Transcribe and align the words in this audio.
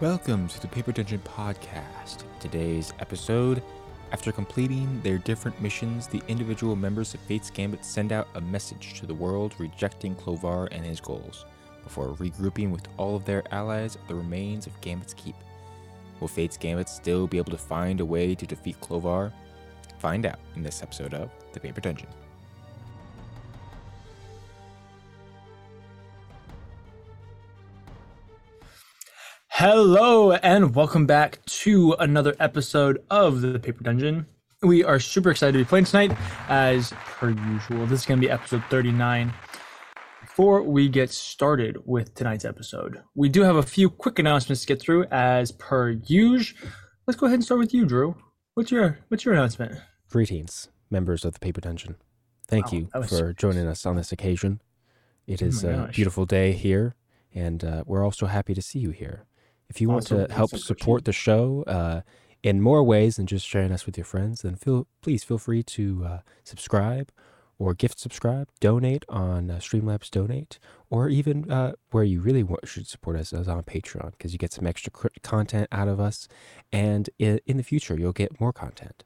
Welcome 0.00 0.48
to 0.48 0.60
the 0.62 0.66
Paper 0.66 0.92
Dungeon 0.92 1.20
Podcast. 1.20 2.24
Today's 2.38 2.94
episode 3.00 3.62
After 4.12 4.32
completing 4.32 4.98
their 5.02 5.18
different 5.18 5.60
missions, 5.60 6.06
the 6.06 6.22
individual 6.26 6.74
members 6.74 7.12
of 7.12 7.20
Fate's 7.20 7.50
Gambit 7.50 7.84
send 7.84 8.10
out 8.10 8.26
a 8.34 8.40
message 8.40 8.98
to 8.98 9.04
the 9.04 9.12
world 9.12 9.54
rejecting 9.58 10.14
Clovar 10.14 10.68
and 10.72 10.86
his 10.86 11.02
goals, 11.02 11.44
before 11.84 12.14
regrouping 12.14 12.70
with 12.70 12.88
all 12.96 13.14
of 13.14 13.26
their 13.26 13.44
allies 13.52 13.96
at 13.96 14.08
the 14.08 14.14
remains 14.14 14.66
of 14.66 14.80
Gambit's 14.80 15.12
Keep. 15.12 15.36
Will 16.18 16.28
Fate's 16.28 16.56
Gambit 16.56 16.88
still 16.88 17.26
be 17.26 17.36
able 17.36 17.52
to 17.52 17.58
find 17.58 18.00
a 18.00 18.06
way 18.06 18.34
to 18.34 18.46
defeat 18.46 18.80
Clovar? 18.80 19.34
Find 19.98 20.24
out 20.24 20.38
in 20.56 20.62
this 20.62 20.82
episode 20.82 21.12
of 21.12 21.30
The 21.52 21.60
Paper 21.60 21.82
Dungeon. 21.82 22.08
Hello, 29.64 30.32
and 30.32 30.74
welcome 30.74 31.04
back 31.04 31.44
to 31.44 31.92
another 31.98 32.34
episode 32.40 33.04
of 33.10 33.42
the 33.42 33.58
Paper 33.58 33.84
Dungeon. 33.84 34.24
We 34.62 34.82
are 34.84 34.98
super 34.98 35.30
excited 35.30 35.52
to 35.52 35.58
be 35.58 35.64
playing 35.66 35.84
tonight, 35.84 36.16
as 36.48 36.94
per 37.04 37.28
usual. 37.28 37.84
This 37.84 38.00
is 38.00 38.06
going 38.06 38.18
to 38.22 38.26
be 38.26 38.30
episode 38.30 38.62
39. 38.70 39.34
Before 40.22 40.62
we 40.62 40.88
get 40.88 41.10
started 41.10 41.76
with 41.84 42.14
tonight's 42.14 42.46
episode, 42.46 43.02
we 43.14 43.28
do 43.28 43.42
have 43.42 43.56
a 43.56 43.62
few 43.62 43.90
quick 43.90 44.18
announcements 44.18 44.62
to 44.62 44.66
get 44.66 44.80
through, 44.80 45.04
as 45.10 45.52
per 45.52 45.90
usual. 45.90 46.58
Let's 47.06 47.20
go 47.20 47.26
ahead 47.26 47.34
and 47.34 47.44
start 47.44 47.60
with 47.60 47.74
you, 47.74 47.84
Drew. 47.84 48.16
What's 48.54 48.70
your 48.70 48.98
What's 49.08 49.26
your 49.26 49.34
announcement? 49.34 49.78
Greetings, 50.08 50.68
members 50.88 51.22
of 51.22 51.34
the 51.34 51.38
Paper 51.38 51.60
Dungeon. 51.60 51.96
Thank 52.48 52.72
Wow, 52.72 52.78
you 52.78 52.88
for 53.02 53.06
super 53.08 53.32
joining 53.34 53.66
us 53.66 53.84
on 53.84 53.96
this 53.96 54.10
occasion. 54.10 54.62
It 55.26 55.42
Oh 55.42 55.46
is 55.46 55.62
a 55.64 55.74
gosh. 55.74 55.96
beautiful 55.96 56.24
day 56.24 56.52
here, 56.52 56.94
and 57.34 57.62
uh, 57.62 57.84
we're 57.86 58.02
also 58.02 58.24
happy 58.24 58.54
to 58.54 58.62
see 58.62 58.78
you 58.78 58.92
here. 58.92 59.26
If 59.70 59.80
you 59.80 59.88
want 59.88 60.04
Awesome. 60.06 60.26
to 60.26 60.34
help 60.34 60.50
support 60.50 61.04
the 61.04 61.12
show 61.12 61.62
uh, 61.66 62.00
in 62.42 62.60
more 62.60 62.82
ways 62.82 63.16
than 63.16 63.26
just 63.26 63.46
sharing 63.46 63.72
us 63.72 63.86
with 63.86 63.96
your 63.96 64.04
friends, 64.04 64.42
then 64.42 64.56
feel 64.56 64.86
please 65.00 65.24
feel 65.24 65.38
free 65.38 65.62
to 65.62 66.04
uh, 66.04 66.18
subscribe 66.44 67.10
or 67.58 67.74
gift 67.74 68.00
subscribe, 68.00 68.48
donate 68.58 69.04
on 69.08 69.50
uh, 69.50 69.56
Streamlabs 69.56 70.10
Donate, 70.10 70.58
or 70.88 71.10
even 71.10 71.50
uh, 71.52 71.74
where 71.90 72.02
you 72.02 72.20
really 72.20 72.42
want, 72.42 72.66
should 72.66 72.86
support 72.86 73.16
us 73.16 73.34
is 73.34 73.48
on 73.48 73.62
Patreon 73.62 74.12
because 74.12 74.32
you 74.32 74.38
get 74.38 74.52
some 74.52 74.66
extra 74.66 74.90
cr- 74.90 75.08
content 75.22 75.68
out 75.70 75.86
of 75.86 76.00
us, 76.00 76.26
and 76.72 77.10
in, 77.18 77.38
in 77.46 77.58
the 77.58 77.62
future 77.62 77.96
you'll 77.98 78.12
get 78.12 78.40
more 78.40 78.52
content. 78.52 79.04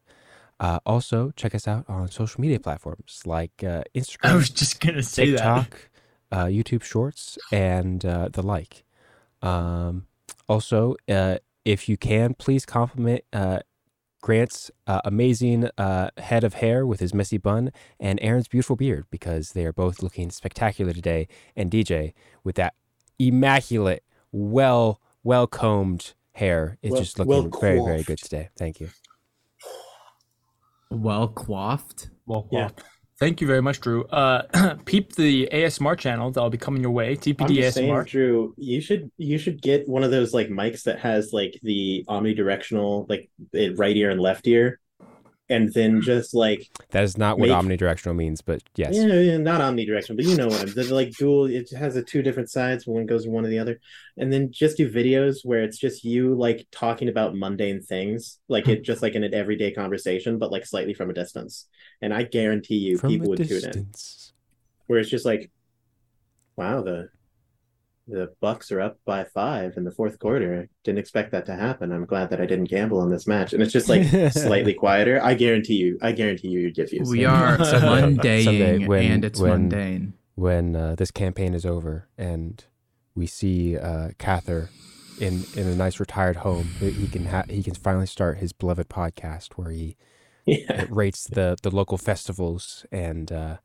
Uh, 0.61 0.79
also, 0.87 1.33
check 1.35 1.53
us 1.53 1.67
out 1.67 1.85
on 1.89 2.09
social 2.09 2.41
media 2.41 2.61
platforms 2.61 3.23
like 3.27 3.65
uh, 3.65 3.83
Instagram, 3.93 4.19
I 4.31 4.35
was 4.37 4.51
just 4.51 4.81
going 4.81 4.95
to 4.95 5.03
say 5.03 5.33
that. 5.33 5.39
TikTok, 5.39 5.91
uh, 6.31 6.45
YouTube 6.45 6.85
Shorts, 6.85 7.37
and 7.51 8.05
uh, 8.05 8.29
the 8.33 8.43
like. 8.43 8.85
Um, 9.43 10.07
also, 10.49 10.97
uh, 11.09 11.39
if 11.65 11.89
you 11.89 11.97
can, 11.97 12.35
please 12.35 12.67
compliment 12.67 13.25
uh, 13.33 13.61
Grant's 14.23 14.71
uh, 14.87 15.01
amazing 15.05 15.69
uh, 15.77 16.11
head 16.19 16.45
of 16.45 16.55
hair 16.55 16.87
with 16.87 17.01
his 17.01 17.13
messy 17.13 17.37
bun 17.39 17.71
and 18.01 18.19
Aaron's 18.23 18.49
beautiful 18.49 18.77
beard 18.77 19.05
because 19.11 19.53
they 19.53 19.67
are 19.67 19.73
both 19.73 20.03
looking 20.03 20.31
spectacular 20.31 20.93
today. 20.93 21.29
And 21.57 21.71
DJ 21.71 22.15
with 22.43 22.57
that 22.57 22.75
immaculate, 23.19 24.03
well, 24.33 25.01
well 25.23 25.47
combed 25.47 26.15
hair 26.33 26.79
is 26.83 26.93
Well- 26.93 27.01
just 27.01 27.19
looking 27.19 27.51
well 27.51 27.61
very, 27.61 27.81
very 27.81 28.03
good 28.03 28.19
today. 28.19 28.49
Thank 28.57 28.81
you. 28.81 28.91
well 30.91 31.29
coiffed. 31.29 32.09
Well, 32.27 32.49
Yeah. 32.51 32.71
Well, 33.21 33.29
thank 33.29 33.41
you 33.41 33.47
very 33.47 33.63
much, 33.63 33.81
Drew. 33.81 34.05
Uh, 34.05 34.75
peep 34.85 35.15
the 35.15 35.49
ASMR 35.53 35.99
channel 35.99 36.31
that'll 36.31 36.51
be 36.51 36.59
coming 36.59 36.83
your 36.83 36.91
way. 36.91 37.11
I'm 37.11 37.17
TPD 37.17 37.57
just 37.57 37.75
saying, 37.77 37.93
ASMR. 37.93 38.07
Drew, 38.07 38.55
you 38.57 38.81
should 38.81 39.11
you 39.17 39.39
should 39.39 39.63
get 39.63 39.89
one 39.89 40.05
of 40.05 40.11
those 40.11 40.35
like 40.35 40.49
mics 40.49 40.85
that 40.85 40.99
has 41.01 41.33
like 41.33 41.59
the 41.63 42.05
omnidirectional, 42.09 43.09
like 43.09 43.31
it 43.53 43.79
right 43.79 43.97
ear 43.97 44.11
and 44.11 44.21
left 44.21 44.47
ear, 44.47 44.81
and 45.49 45.73
then 45.73 46.01
just 46.01 46.35
like 46.35 46.71
That 46.91 47.05
is 47.05 47.19
not 47.19 47.39
what 47.39 47.51
omnidirectional 47.51 48.17
means, 48.17 48.41
but 48.41 48.63
yes. 48.77 48.95
yeah, 48.95 49.07
yeah, 49.07 49.37
not 49.37 49.61
omnidirectional, 49.61 50.17
but 50.17 50.25
you 50.25 50.37
know 50.37 50.49
what 50.49 50.63
I'm. 50.63 50.73
They're 50.73 50.85
like 50.85 51.13
dual. 51.13 51.47
It 51.47 51.71
has 51.71 51.95
the 51.95 52.03
two 52.03 52.23
different 52.23 52.51
sides. 52.51 52.87
One 52.87 53.07
goes 53.07 53.27
in 53.27 53.33
one 53.33 53.45
or 53.45 53.49
the 53.49 53.59
other, 53.59 53.81
and 54.17 54.33
then 54.33 54.51
just 54.51 54.77
do 54.77 54.91
videos 54.91 55.39
where 55.45 55.63
it's 55.63 55.79
just 55.79 56.05
you 56.05 56.35
like 56.35 56.67
talking 56.73 57.09
about 57.09 57.37
mundane 57.37 57.83
things, 57.83 58.39
like 58.49 58.69
it 58.69 58.83
just 58.83 59.03
like 59.03 59.15
in 59.15 59.25
an 59.25 59.35
everyday 59.35 59.73
conversation, 59.73 60.39
but 60.39 60.51
like 60.51 60.67
slightly 60.67 60.95
from 60.95 61.11
a 61.11 61.15
distance. 61.15 61.67
And 62.03 62.13
I 62.13 62.23
guarantee 62.25 62.77
you, 62.79 62.99
From 62.99 63.11
people 63.11 63.27
a 63.27 63.31
would 63.31 63.39
tune 63.39 63.49
in. 63.49 63.63
distance. 63.63 64.33
where 64.87 64.99
it's 64.99 65.09
just 65.11 65.25
like, 65.25 65.51
wow, 66.57 66.83
the 66.83 67.09
the 68.07 68.35
Bucks 68.43 68.71
are 68.71 68.83
up 68.83 68.99
by 69.07 69.25
five 69.25 69.79
in 69.79 69.85
the 69.85 69.91
fourth 69.91 70.19
quarter. 70.19 70.69
Didn't 70.85 70.99
expect 70.99 71.33
that 71.33 71.47
to 71.47 71.55
happen. 71.55 71.91
I'm 71.91 72.05
glad 72.05 72.29
that 72.31 72.41
I 72.41 72.45
didn't 72.45 72.67
gamble 72.69 72.99
on 73.01 73.11
this 73.11 73.27
match. 73.27 73.55
And 73.55 73.63
it's 73.63 73.73
just 73.73 73.89
like 73.89 74.05
slightly 74.33 74.75
quieter. 74.85 75.19
I 75.23 75.33
guarantee 75.33 75.77
you. 75.77 75.99
I 76.03 76.13
guarantee 76.13 76.49
you, 76.49 76.61
you'd 76.61 76.75
get 76.75 76.91
views. 76.91 77.09
We 77.09 77.25
are 77.25 77.57
Someday 77.65 78.45
mundaying 78.45 78.87
when- 78.89 79.11
and 79.11 79.25
it's 79.25 79.41
when- 79.41 79.51
mundane. 79.71 80.13
when 80.35 80.77
uh, 80.77 80.95
this 80.97 81.11
campaign 81.11 81.55
is 81.55 81.65
over 81.65 82.07
and 82.19 82.63
we 83.15 83.27
see 83.27 83.79
uh, 83.79 84.11
Cather 84.19 84.69
in 85.19 85.45
in 85.57 85.67
a 85.67 85.75
nice 85.75 85.99
retired 85.99 86.37
home, 86.37 86.67
he 86.81 87.07
can 87.09 87.25
ha- 87.27 87.45
he 87.49 87.63
can 87.63 87.73
finally 87.75 88.07
start 88.07 88.37
his 88.37 88.53
beloved 88.53 88.91
podcast 88.91 89.53
where 89.55 89.71
he 89.71 89.97
Yeah. 90.47 90.85
rates 90.91 91.25
the 91.27 91.57
the 91.63 91.71
local 91.71 91.97
festivals 91.99 92.85
and 92.93 93.33
uh, 93.33 93.57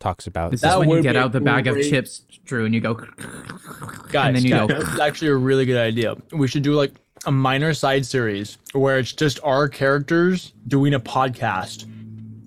talks 0.00 0.26
about. 0.26 0.50
This 0.50 0.62
That 0.62 0.72
is 0.72 0.78
when 0.78 0.88
you 0.90 1.02
get 1.02 1.16
out 1.16 1.32
the 1.32 1.40
bag 1.40 1.66
of 1.68 1.74
great. 1.74 1.88
chips, 1.90 2.22
Drew, 2.44 2.64
and 2.64 2.74
you 2.74 2.80
go. 2.80 2.94
Guys, 2.94 4.26
and 4.28 4.36
then 4.36 4.44
you 4.44 4.50
guys, 4.50 4.68
go. 4.68 4.82
that's 4.82 5.00
actually 5.00 5.28
a 5.28 5.36
really 5.36 5.64
good 5.64 5.76
idea. 5.78 6.16
We 6.32 6.48
should 6.48 6.62
do 6.64 6.74
like 6.74 6.92
a 7.26 7.32
minor 7.32 7.72
side 7.72 8.04
series 8.04 8.58
where 8.72 8.98
it's 8.98 9.12
just 9.12 9.38
our 9.44 9.68
characters 9.68 10.52
doing 10.66 10.92
a 10.94 11.00
podcast 11.00 11.86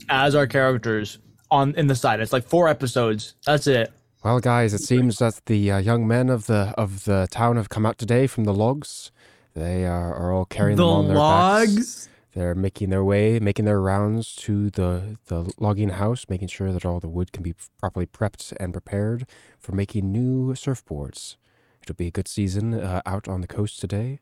as 0.09 0.35
our 0.35 0.47
characters 0.47 1.19
on 1.49 1.73
in 1.75 1.87
the 1.87 1.95
side. 1.95 2.19
It's 2.19 2.33
like 2.33 2.43
four 2.45 2.67
episodes. 2.67 3.35
That's 3.45 3.67
it. 3.67 3.91
Well, 4.23 4.39
guys, 4.41 4.73
it 4.73 4.81
seems 4.81 5.19
that 5.19 5.39
the 5.45 5.71
uh, 5.71 5.77
young 5.77 6.05
men 6.07 6.29
of 6.29 6.47
the 6.47 6.73
of 6.77 7.05
the 7.05 7.27
town 7.31 7.55
have 7.55 7.69
come 7.69 7.85
out 7.85 7.97
today 7.97 8.27
from 8.27 8.43
the 8.43 8.53
logs. 8.53 9.11
They 9.53 9.85
are, 9.85 10.13
are 10.13 10.33
all 10.33 10.45
carrying 10.45 10.75
The 10.77 10.83
them 10.85 10.91
on 10.93 11.07
their 11.07 11.15
backs. 11.17 12.09
They're 12.37 12.53
making 12.53 12.91
their 12.91 13.03
way, 13.03 13.39
making 13.39 13.65
their 13.65 13.81
rounds 13.81 14.35
to 14.35 14.69
the, 14.69 15.17
the 15.25 15.51
logging 15.57 15.89
house, 15.89 16.27
making 16.29 16.49
sure 16.49 16.71
that 16.71 16.85
all 16.85 16.99
the 16.99 17.07
wood 17.07 17.31
can 17.31 17.41
be 17.41 17.55
properly 17.79 18.05
prepped 18.05 18.53
and 18.59 18.71
prepared 18.71 19.27
for 19.57 19.71
making 19.71 20.11
new 20.11 20.53
surfboards. 20.53 21.37
It'll 21.81 21.95
be 21.95 22.05
a 22.05 22.11
good 22.11 22.27
season 22.27 22.75
uh, 22.75 23.01
out 23.07 23.27
on 23.27 23.41
the 23.41 23.47
coast 23.47 23.81
today, 23.81 24.19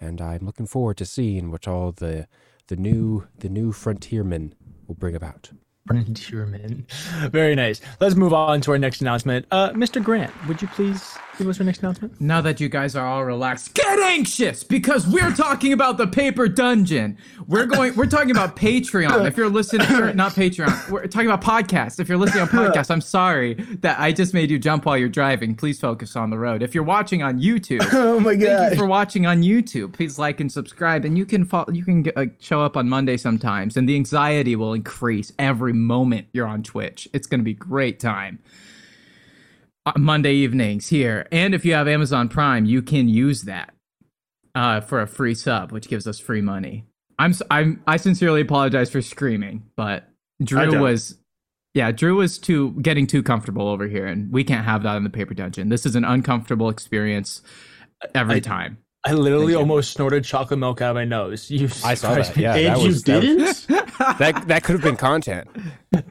and 0.00 0.18
I'm 0.18 0.46
looking 0.46 0.64
forward 0.64 0.96
to 0.96 1.04
seeing 1.04 1.50
what 1.50 1.68
all 1.68 1.92
the 1.92 2.26
the 2.68 2.76
new 2.76 3.26
the 3.38 3.50
new 3.50 3.72
frontiermen 3.72 4.54
will 4.86 4.94
bring 4.94 5.14
about. 5.14 5.50
Frontierman. 5.88 6.86
Very 7.30 7.54
nice. 7.54 7.80
Let's 8.00 8.14
move 8.14 8.32
on 8.32 8.60
to 8.62 8.72
our 8.72 8.78
next 8.78 9.00
announcement. 9.00 9.46
Uh, 9.50 9.70
Mr. 9.70 10.02
Grant, 10.02 10.32
would 10.46 10.60
you 10.62 10.68
please 10.68 11.16
give 11.38 11.48
us 11.48 11.58
our 11.60 11.64
next 11.66 11.78
announcement? 11.80 12.20
Now 12.20 12.40
that 12.40 12.60
you 12.60 12.68
guys 12.68 12.94
are 12.96 13.06
all 13.06 13.24
relaxed, 13.24 13.74
get 13.74 13.98
anxious 14.00 14.64
because 14.64 15.06
we're 15.06 15.32
talking 15.32 15.72
about 15.72 15.96
the 15.96 16.06
paper 16.06 16.48
dungeon. 16.48 17.16
We're 17.46 17.66
going. 17.66 17.94
We're 17.96 18.06
talking 18.06 18.30
about 18.30 18.56
Patreon. 18.56 19.26
If 19.26 19.36
you're 19.36 19.48
listening, 19.48 19.86
not 20.16 20.32
Patreon. 20.32 20.90
We're 20.90 21.06
talking 21.06 21.30
about 21.30 21.42
podcasts. 21.42 21.98
If 22.00 22.08
you're 22.08 22.18
listening 22.18 22.42
on 22.42 22.48
podcast, 22.48 22.90
I'm 22.90 23.00
sorry 23.00 23.54
that 23.80 23.98
I 23.98 24.12
just 24.12 24.34
made 24.34 24.50
you 24.50 24.58
jump 24.58 24.84
while 24.84 24.98
you're 24.98 25.08
driving. 25.08 25.54
Please 25.54 25.80
focus 25.80 26.16
on 26.16 26.30
the 26.30 26.38
road. 26.38 26.62
If 26.62 26.74
you're 26.74 26.84
watching 26.84 27.22
on 27.22 27.40
YouTube, 27.40 27.86
Oh 27.92 28.20
my 28.20 28.34
god, 28.34 28.58
Thank 28.58 28.72
you 28.72 28.78
for 28.78 28.86
watching 28.86 29.26
on 29.26 29.42
YouTube. 29.42 29.92
Please 29.92 30.18
like 30.18 30.40
and 30.40 30.50
subscribe, 30.50 31.04
and 31.04 31.16
you 31.16 31.24
can 31.24 31.44
follow, 31.44 31.70
you 31.72 31.84
can 31.84 32.04
uh, 32.16 32.26
show 32.40 32.60
up 32.60 32.76
on 32.76 32.88
Monday 32.88 33.16
sometimes, 33.16 33.76
and 33.76 33.88
the 33.88 33.94
anxiety 33.94 34.56
will 34.56 34.74
increase 34.74 35.32
every 35.38 35.72
moment 35.78 36.26
you're 36.32 36.46
on 36.46 36.62
Twitch. 36.62 37.08
It's 37.12 37.26
going 37.26 37.40
to 37.40 37.44
be 37.44 37.54
great 37.54 38.00
time. 38.00 38.40
Uh, 39.86 39.92
Monday 39.96 40.34
evenings 40.34 40.88
here, 40.88 41.26
and 41.32 41.54
if 41.54 41.64
you 41.64 41.72
have 41.72 41.88
Amazon 41.88 42.28
Prime, 42.28 42.66
you 42.66 42.82
can 42.82 43.08
use 43.08 43.42
that 43.42 43.72
uh, 44.54 44.80
for 44.80 45.00
a 45.00 45.06
free 45.06 45.34
sub, 45.34 45.72
which 45.72 45.88
gives 45.88 46.06
us 46.06 46.18
free 46.18 46.42
money. 46.42 46.84
I'm 47.18 47.32
I'm 47.50 47.82
I 47.86 47.96
sincerely 47.96 48.40
apologize 48.42 48.90
for 48.90 49.00
screaming, 49.00 49.64
but 49.76 50.08
Drew 50.42 50.80
was. 50.80 51.16
Yeah, 51.74 51.92
Drew 51.92 52.16
was 52.16 52.38
too 52.38 52.72
getting 52.82 53.06
too 53.06 53.22
comfortable 53.22 53.68
over 53.68 53.86
here, 53.86 54.06
and 54.06 54.32
we 54.32 54.42
can't 54.42 54.64
have 54.64 54.82
that 54.82 54.96
in 54.96 55.04
the 55.04 55.10
paper 55.10 55.34
dungeon. 55.34 55.68
This 55.68 55.86
is 55.86 55.94
an 55.96 56.04
uncomfortable 56.04 56.68
experience 56.68 57.42
every 58.14 58.36
I- 58.36 58.40
time. 58.40 58.78
I 59.08 59.12
literally 59.12 59.46
Thank 59.46 59.50
you. 59.52 59.58
almost 59.58 59.92
snorted 59.92 60.24
chocolate 60.24 60.58
milk 60.58 60.80
out 60.82 60.90
of 60.90 60.94
my 60.96 61.04
nose. 61.04 61.50
You 61.50 61.66
I 61.84 61.94
saw 61.94 62.08
surprised 62.08 62.34
that. 62.34 62.40
Yeah, 62.40 62.54
and 62.56 62.66
that 62.66 62.80
you 62.80 62.86
was 62.88 63.02
that, 63.04 63.20
didn't? 63.20 63.66
that 64.18 64.48
that 64.48 64.62
could 64.64 64.74
have 64.74 64.82
been 64.82 64.96
content. 64.96 65.48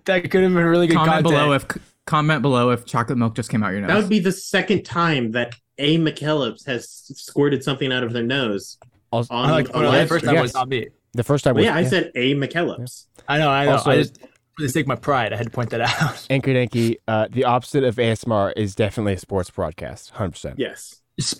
That 0.05 0.21
could 0.31 0.41
have 0.43 0.53
been 0.53 0.65
really 0.65 0.87
good 0.87 0.95
comment 0.97 1.25
content. 1.25 1.31
below 1.33 1.53
if 1.53 1.65
comment 2.05 2.41
below 2.41 2.71
if 2.71 2.85
chocolate 2.85 3.17
milk 3.17 3.35
just 3.35 3.49
came 3.49 3.61
out 3.63 3.71
your 3.73 3.81
nose. 3.81 3.89
that 3.89 3.97
would 3.97 4.09
be 4.09 4.19
the 4.19 4.31
second 4.31 4.83
time 4.83 5.31
that 5.33 5.53
A. 5.77 5.97
McKellips 5.97 6.65
has 6.65 6.89
squirted 6.89 7.63
something 7.63 7.91
out 7.93 8.03
of 8.03 8.13
their 8.13 8.23
nose. 8.23 8.77
Also, 9.11 9.33
On, 9.33 9.49
I 9.49 9.51
like, 9.51 9.75
on 9.75 9.83
the 9.83 10.05
first 10.07 10.25
stream. 10.25 10.35
time 10.35 10.41
was 10.41 10.49
Yes. 10.49 10.55
not 10.55 10.69
me. 10.69 10.87
the 11.13 11.23
first 11.23 11.43
time 11.43 11.53
Well, 11.55 11.61
was 11.63 11.65
yeah, 11.67 11.75
I 11.75 11.83
said 11.83 12.11
A. 12.15 12.33
McKellips. 12.35 13.05
I 13.27 13.37
know, 13.37 13.49
I 13.49 13.65
know. 13.65 13.71
Also- 13.73 13.91
I 13.91 13.97
just 13.97 14.19
for 14.21 14.63
the 14.63 14.69
sake 14.69 14.85
of 14.85 14.87
my 14.87 14.95
pride, 14.95 15.33
I 15.33 15.35
had 15.37 15.45
to 15.45 15.51
point 15.51 15.69
that 15.69 15.81
out. 15.81 16.25
Anchor 16.31 16.51
Danky, 16.51 16.95
uh, 17.07 17.27
the 17.29 17.43
opposite 17.43 17.83
of 17.83 17.97
ASMR 17.97 18.53
is 18.57 18.73
definitely 18.73 19.13
a 19.13 19.17
sports 19.19 19.49
broadcast, 19.51 20.09
hundred 20.11 20.31
percent. 20.31 20.55
Yes. 20.57 21.01
It's 21.17 21.33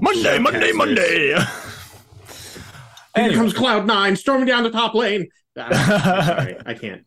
Monday, 0.00 0.38
Monday, 0.38 0.72
Showcasters. 0.72 0.76
Monday. 0.76 1.28
Here 1.28 1.46
Anyway. 3.16 3.34
comes 3.34 3.52
Cloud 3.52 3.86
Nine 3.86 4.16
storming 4.16 4.46
down 4.46 4.62
the 4.64 4.70
top 4.70 4.94
lane. 4.94 5.28
Ah, 5.58 6.22
sorry, 6.38 6.56
I 6.64 6.74
can't. 6.74 7.04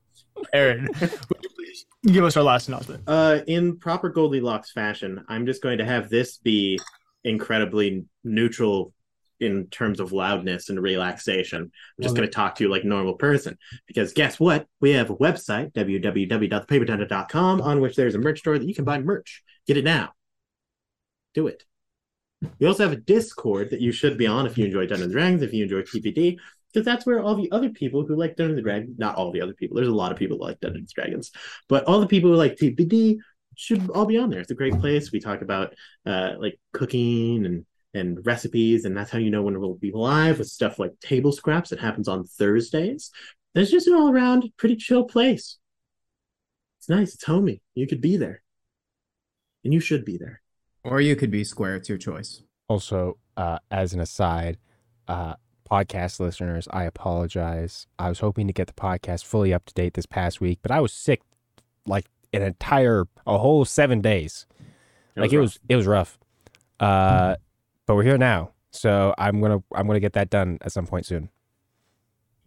Aaron, 0.54 0.90
would 1.00 1.12
you 1.42 1.50
please 1.56 1.86
give 2.06 2.26
us 2.26 2.36
our 2.36 2.44
last 2.44 2.68
announcement? 2.68 3.04
Uh, 3.08 3.40
in 3.48 3.78
proper 3.80 4.10
Goldilocks 4.10 4.72
fashion, 4.74 5.24
I'm 5.30 5.46
just 5.46 5.64
going 5.64 5.78
to 5.78 5.86
have 5.86 6.10
this 6.10 6.38
be 6.40 6.78
incredibly 7.24 8.06
neutral 8.26 8.94
in 9.40 9.68
terms 9.68 10.02
of 10.02 10.12
loudness 10.12 10.70
and 10.70 10.80
relaxation. 10.80 11.62
I'm 11.62 12.04
just 12.04 12.16
going 12.18 12.28
to 12.28 12.34
talk 12.34 12.56
to 12.56 12.64
you 12.66 12.70
like 12.70 12.84
a 12.84 12.88
normal 12.88 13.14
person 13.16 13.58
because 13.88 14.12
guess 14.12 14.38
what? 14.40 14.68
We 14.82 14.92
have 14.92 15.10
a 15.10 15.16
website 15.16 15.72
www.thepaperdungeon.com 15.74 17.62
on 17.62 17.80
which 17.80 17.96
there's 17.96 18.16
a 18.16 18.20
merch 18.20 18.40
store 18.40 18.60
that 18.60 18.68
you 18.68 18.76
can 18.76 18.84
buy 18.86 19.00
merch. 19.00 19.42
Get 19.68 19.78
it 19.78 19.86
now. 19.86 20.12
Do 21.34 21.48
it. 21.48 21.64
We 22.60 22.68
also 22.68 22.84
have 22.84 22.94
a 22.94 23.02
Discord 23.02 23.70
that 23.72 23.82
you 23.82 23.92
should 23.92 24.18
be 24.18 24.28
on 24.28 24.46
if 24.46 24.58
you 24.58 24.66
enjoy 24.66 24.88
Dungeons 24.88 25.04
and 25.04 25.12
Dragons, 25.14 25.42
if 25.42 25.54
you 25.54 25.64
enjoy 25.64 25.82
TPD, 25.82 26.38
because 26.74 26.86
that's 26.86 27.06
where 27.06 27.22
all 27.22 27.36
the 27.36 27.52
other 27.52 27.70
people 27.70 28.06
who 28.06 28.16
like 28.16 28.36
Dungeons 28.36 28.58
and 28.58 28.66
Dragons, 28.66 28.98
not 28.98 29.16
all 29.16 29.32
the 29.32 29.42
other 29.42 29.54
people, 29.54 29.76
there's 29.76 29.88
a 29.88 29.94
lot 29.94 30.12
of 30.12 30.18
people 30.18 30.38
who 30.38 30.44
like 30.44 30.60
Dungeons 30.60 30.94
and 30.96 31.04
Dragons, 31.04 31.32
but 31.70 31.84
all 31.86 32.00
the 32.00 32.08
people 32.08 32.30
who 32.30 32.36
like 32.36 32.56
TPD 32.56 33.18
should 33.56 33.90
all 33.92 34.06
be 34.06 34.18
on 34.18 34.30
there. 34.30 34.40
It's 34.40 34.52
a 34.52 34.56
great 34.56 34.80
place. 34.80 35.12
We 35.12 35.20
talk 35.20 35.42
about 35.42 35.74
uh, 36.06 36.34
like 36.40 36.60
cooking 36.74 37.46
and 37.46 37.66
and 37.94 38.26
recipes, 38.26 38.86
and 38.86 38.98
that's 38.98 39.12
how 39.12 39.20
you 39.20 39.30
know 39.30 39.44
when 39.44 39.60
we'll 39.60 39.76
be 39.76 39.92
live 39.92 40.40
with 40.40 40.48
stuff 40.48 40.80
like 40.80 41.00
table 41.00 41.32
scraps 41.32 41.72
It 41.72 41.80
happens 41.80 42.08
on 42.08 42.24
Thursdays. 42.26 43.12
It's 43.56 43.70
just 43.70 43.88
an 43.88 43.94
all 43.94 44.12
around 44.12 44.52
pretty 44.58 44.76
chill 44.76 45.04
place. 45.04 45.60
It's 46.80 46.90
nice. 46.90 47.14
It's 47.14 47.24
homey. 47.24 47.62
You 47.76 47.88
could 47.88 48.02
be 48.02 48.18
there, 48.18 48.42
and 49.64 49.74
you 49.74 49.80
should 49.80 50.06
be 50.06 50.18
there. 50.18 50.43
Or 50.84 51.00
you 51.02 51.16
could 51.16 51.32
be 51.32 51.44
square. 51.44 51.76
It's 51.76 51.90
your 51.90 51.98
choice. 51.98 52.42
Also, 52.68 53.18
uh, 53.38 53.60
as 53.72 53.94
an 53.94 54.00
aside, 54.00 54.58
uh, 55.08 55.36
podcast 55.70 56.20
listeners, 56.20 56.68
I 56.72 56.84
apologize. 56.84 57.88
I 57.98 58.10
was 58.10 58.20
hoping 58.20 58.48
to 58.48 58.54
get 58.54 58.68
the 58.68 58.74
podcast 58.74 59.24
fully 59.26 59.54
up 59.54 59.66
to 59.66 59.74
date 59.74 59.94
this 59.94 60.06
past 60.06 60.42
week, 60.42 60.60
but 60.62 60.72
I 60.72 60.80
was 60.80 60.94
sick 60.94 61.22
like 61.86 62.06
an 62.32 62.42
entire, 62.42 63.06
a 63.26 63.38
whole 63.38 63.66
seven 63.66 64.02
days. 64.02 64.46
like 65.16 65.32
it 65.32 65.38
rough. 65.38 65.44
was, 65.44 65.60
it 65.70 65.76
was 65.76 65.88
rough. 65.88 66.20
Uh, 66.80 67.36
but 67.86 67.96
we're 67.96 68.04
here 68.04 68.18
now, 68.18 68.52
so 68.72 69.14
I'm 69.18 69.40
gonna, 69.42 69.64
I'm 69.74 69.88
gonna 69.88 70.00
get 70.00 70.14
that 70.14 70.30
done 70.30 70.58
at 70.62 70.72
some 70.72 70.86
point 70.86 71.06
soon. 71.06 71.30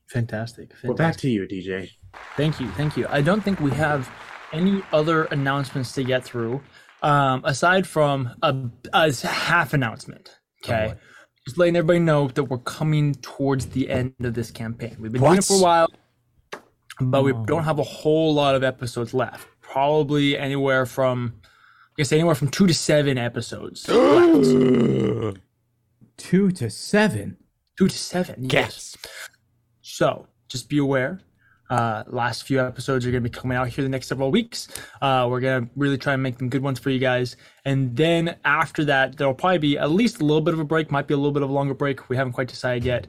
Fantastic. 0.09 0.71
Well, 0.85 0.94
back 0.94 1.17
to 1.19 1.31
you, 1.31 1.47
DJ. 1.47 1.91
Thank 2.37 2.61
you, 2.61 2.69
thank 2.73 2.97
you. 2.97 3.06
I 3.09 3.23
don't 3.23 3.43
think 3.43 3.61
we 3.61 3.71
have 3.73 4.11
any 4.53 4.82
other 4.93 5.25
announcements 5.25 5.93
to 5.93 6.05
get 6.05 6.25
through, 6.25 6.62
um, 7.02 7.43
aside 7.44 7.87
from 7.87 8.31
a, 8.43 8.54
a 8.93 9.12
half 9.26 9.75
announcement. 9.75 10.38
Okay, 10.64 10.94
just 11.46 11.58
letting 11.58 11.76
everybody 11.76 12.00
know 12.00 12.28
that 12.28 12.44
we're 12.44 12.58
coming 12.58 13.14
towards 13.16 13.66
the 13.66 13.88
end 13.88 14.14
of 14.20 14.34
this 14.34 14.50
campaign. 14.50 14.96
We've 14.98 15.12
been 15.12 15.22
doing 15.22 15.38
it 15.38 15.44
for 15.44 15.58
a 15.58 15.62
while, 15.62 15.88
but 17.00 17.22
we 17.22 17.32
don't 17.46 17.64
have 17.64 17.78
a 17.78 17.84
whole 17.84 18.34
lot 18.34 18.54
of 18.54 18.64
episodes 18.64 19.14
left. 19.14 19.46
Probably 19.60 20.37
anywhere 20.37 20.87
from, 20.87 21.34
I 21.44 21.48
guess, 21.98 22.12
anywhere 22.12 22.34
from 22.34 22.48
two 22.48 22.66
to 22.66 22.75
seven 22.75 23.19
episodes. 23.19 23.84
Two 26.16 26.50
to 26.50 26.70
seven. 26.70 27.37
Two 27.76 27.88
to 27.88 27.98
seven. 27.98 28.48
Yes. 28.48 28.96
So 29.82 30.28
just 30.48 30.70
be 30.70 30.78
aware. 30.78 31.20
Uh, 31.69 32.05
last 32.07 32.45
few 32.45 32.61
episodes 32.61 33.05
are 33.07 33.11
going 33.11 33.23
to 33.23 33.29
be 33.29 33.33
coming 33.33 33.57
out 33.57 33.69
here 33.69 33.83
the 33.83 33.89
next 33.89 34.07
several 34.09 34.31
weeks. 34.31 34.69
Uh, 35.03 35.27
we're 35.29 35.41
going 35.41 35.65
to 35.65 35.71
really 35.77 35.99
try 35.99 36.15
and 36.15 36.23
make 36.23 36.39
them 36.39 36.49
good 36.49 36.63
ones 36.63 36.79
for 36.79 36.91
you 36.91 36.99
guys. 36.99 37.37
And 37.65 37.97
then 37.97 38.37
after 38.45 38.85
that, 38.85 39.17
there'll 39.17 39.35
probably 39.35 39.59
be 39.59 39.79
at 39.79 39.91
least 39.91 40.21
a 40.21 40.25
little 40.25 40.41
bit 40.41 40.55
of 40.55 40.61
a 40.61 40.65
break, 40.65 40.91
might 40.91 41.07
be 41.09 41.15
a 41.15 41.17
little 41.17 41.33
bit 41.33 41.43
of 41.43 41.51
a 41.51 41.53
longer 41.53 41.75
break. 41.75 42.09
We 42.09 42.17
haven't 42.17 42.35
quite 42.35 42.49
decided 42.49 42.85
yet. 42.85 43.07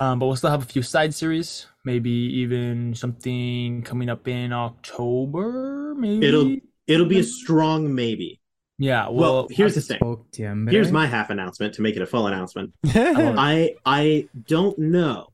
Um, 0.00 0.18
but 0.18 0.26
we'll 0.26 0.36
still 0.36 0.50
have 0.50 0.62
a 0.62 0.66
few 0.66 0.82
side 0.82 1.14
series, 1.14 1.66
maybe 1.84 2.10
even 2.10 2.94
something 2.94 3.82
coming 3.82 4.08
up 4.08 4.26
in 4.26 4.52
October. 4.52 5.94
Maybe 5.96 6.26
It'll 6.26 6.56
it'll 6.86 7.06
be 7.06 7.20
a 7.20 7.24
strong 7.24 7.94
maybe. 7.94 8.40
yeah. 8.78 9.04
Well, 9.08 9.34
Well, 9.34 9.48
here's 9.50 9.74
the 9.74 9.80
thing. 9.82 9.98
September. 10.00 10.70
Here's 10.70 10.90
my 10.90 11.06
half 11.06 11.30
announcement 11.30 11.74
to 11.74 11.82
make 11.82 11.96
it 11.96 12.02
a 12.02 12.06
full 12.06 12.26
announcement. 12.26 12.72
I, 12.86 12.94
I 13.36 13.74
I 13.84 14.28
don't 14.46 14.78
know 14.78 15.28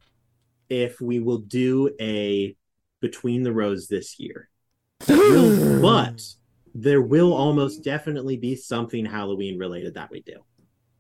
if 0.69 1.01
we 1.01 1.21
will 1.21 1.39
do 1.39 1.91
a 2.01 2.57
between 3.07 3.43
the 3.43 3.53
rows 3.53 3.87
this 3.89 4.19
year. 4.19 4.49
Will- 5.09 5.81
but 5.89 6.23
there 6.75 7.03
will 7.03 7.33
almost 7.33 7.83
definitely 7.85 8.37
be 8.37 8.55
something 8.57 9.05
Halloween 9.07 9.59
related 9.59 9.95
that 9.95 10.11
we 10.11 10.21
do. 10.23 10.39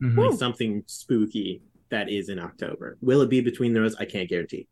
Mhm. 0.02 0.16
Like 0.30 0.38
something 0.38 0.82
spooky 0.86 1.62
that 1.90 2.08
is 2.10 2.28
in 2.28 2.38
October. 2.38 2.96
Will 3.00 3.22
it 3.22 3.30
be 3.30 3.40
between 3.40 3.72
the 3.72 3.80
rows? 3.80 3.96
I 3.96 4.04
can't 4.04 4.28
guarantee. 4.28 4.68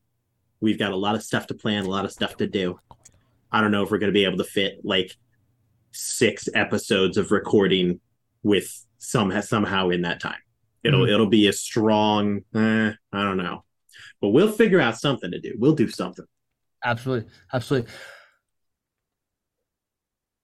We've 0.61 0.79
got 0.79 0.93
a 0.93 0.97
lot 0.97 1.15
of 1.15 1.23
stuff 1.23 1.47
to 1.49 1.55
plan, 1.55 1.85
a 1.85 1.89
lot 1.91 2.05
of 2.05 2.13
stuff 2.13 2.37
to 2.39 2.47
do. 2.47 2.79
I 3.53 3.61
don't 3.61 3.71
know 3.71 3.83
if 3.83 3.91
we're 3.91 3.99
going 3.99 4.13
to 4.13 4.21
be 4.21 4.25
able 4.25 4.39
to 4.39 4.45
fit 4.45 4.81
like 4.85 5.17
six 5.93 6.49
episodes 6.55 7.17
of 7.17 7.31
recording 7.31 8.01
with 8.43 8.69
some 8.99 9.31
somehow 9.43 9.91
in 9.91 10.03
that 10.03 10.21
time. 10.21 10.43
It'll 10.83 11.07
it'll 11.09 11.29
be 11.29 11.47
a 11.49 11.53
strong. 11.53 12.41
Eh, 12.55 12.93
I 13.13 13.23
don't 13.23 13.37
know, 13.39 13.65
but 14.21 14.31
we'll 14.31 14.53
figure 14.53 14.81
out 14.81 14.99
something 14.99 15.31
to 15.31 15.41
do. 15.41 15.55
We'll 15.59 15.75
do 15.75 15.89
something. 15.89 16.27
Absolutely, 16.85 17.31
absolutely. 17.53 17.91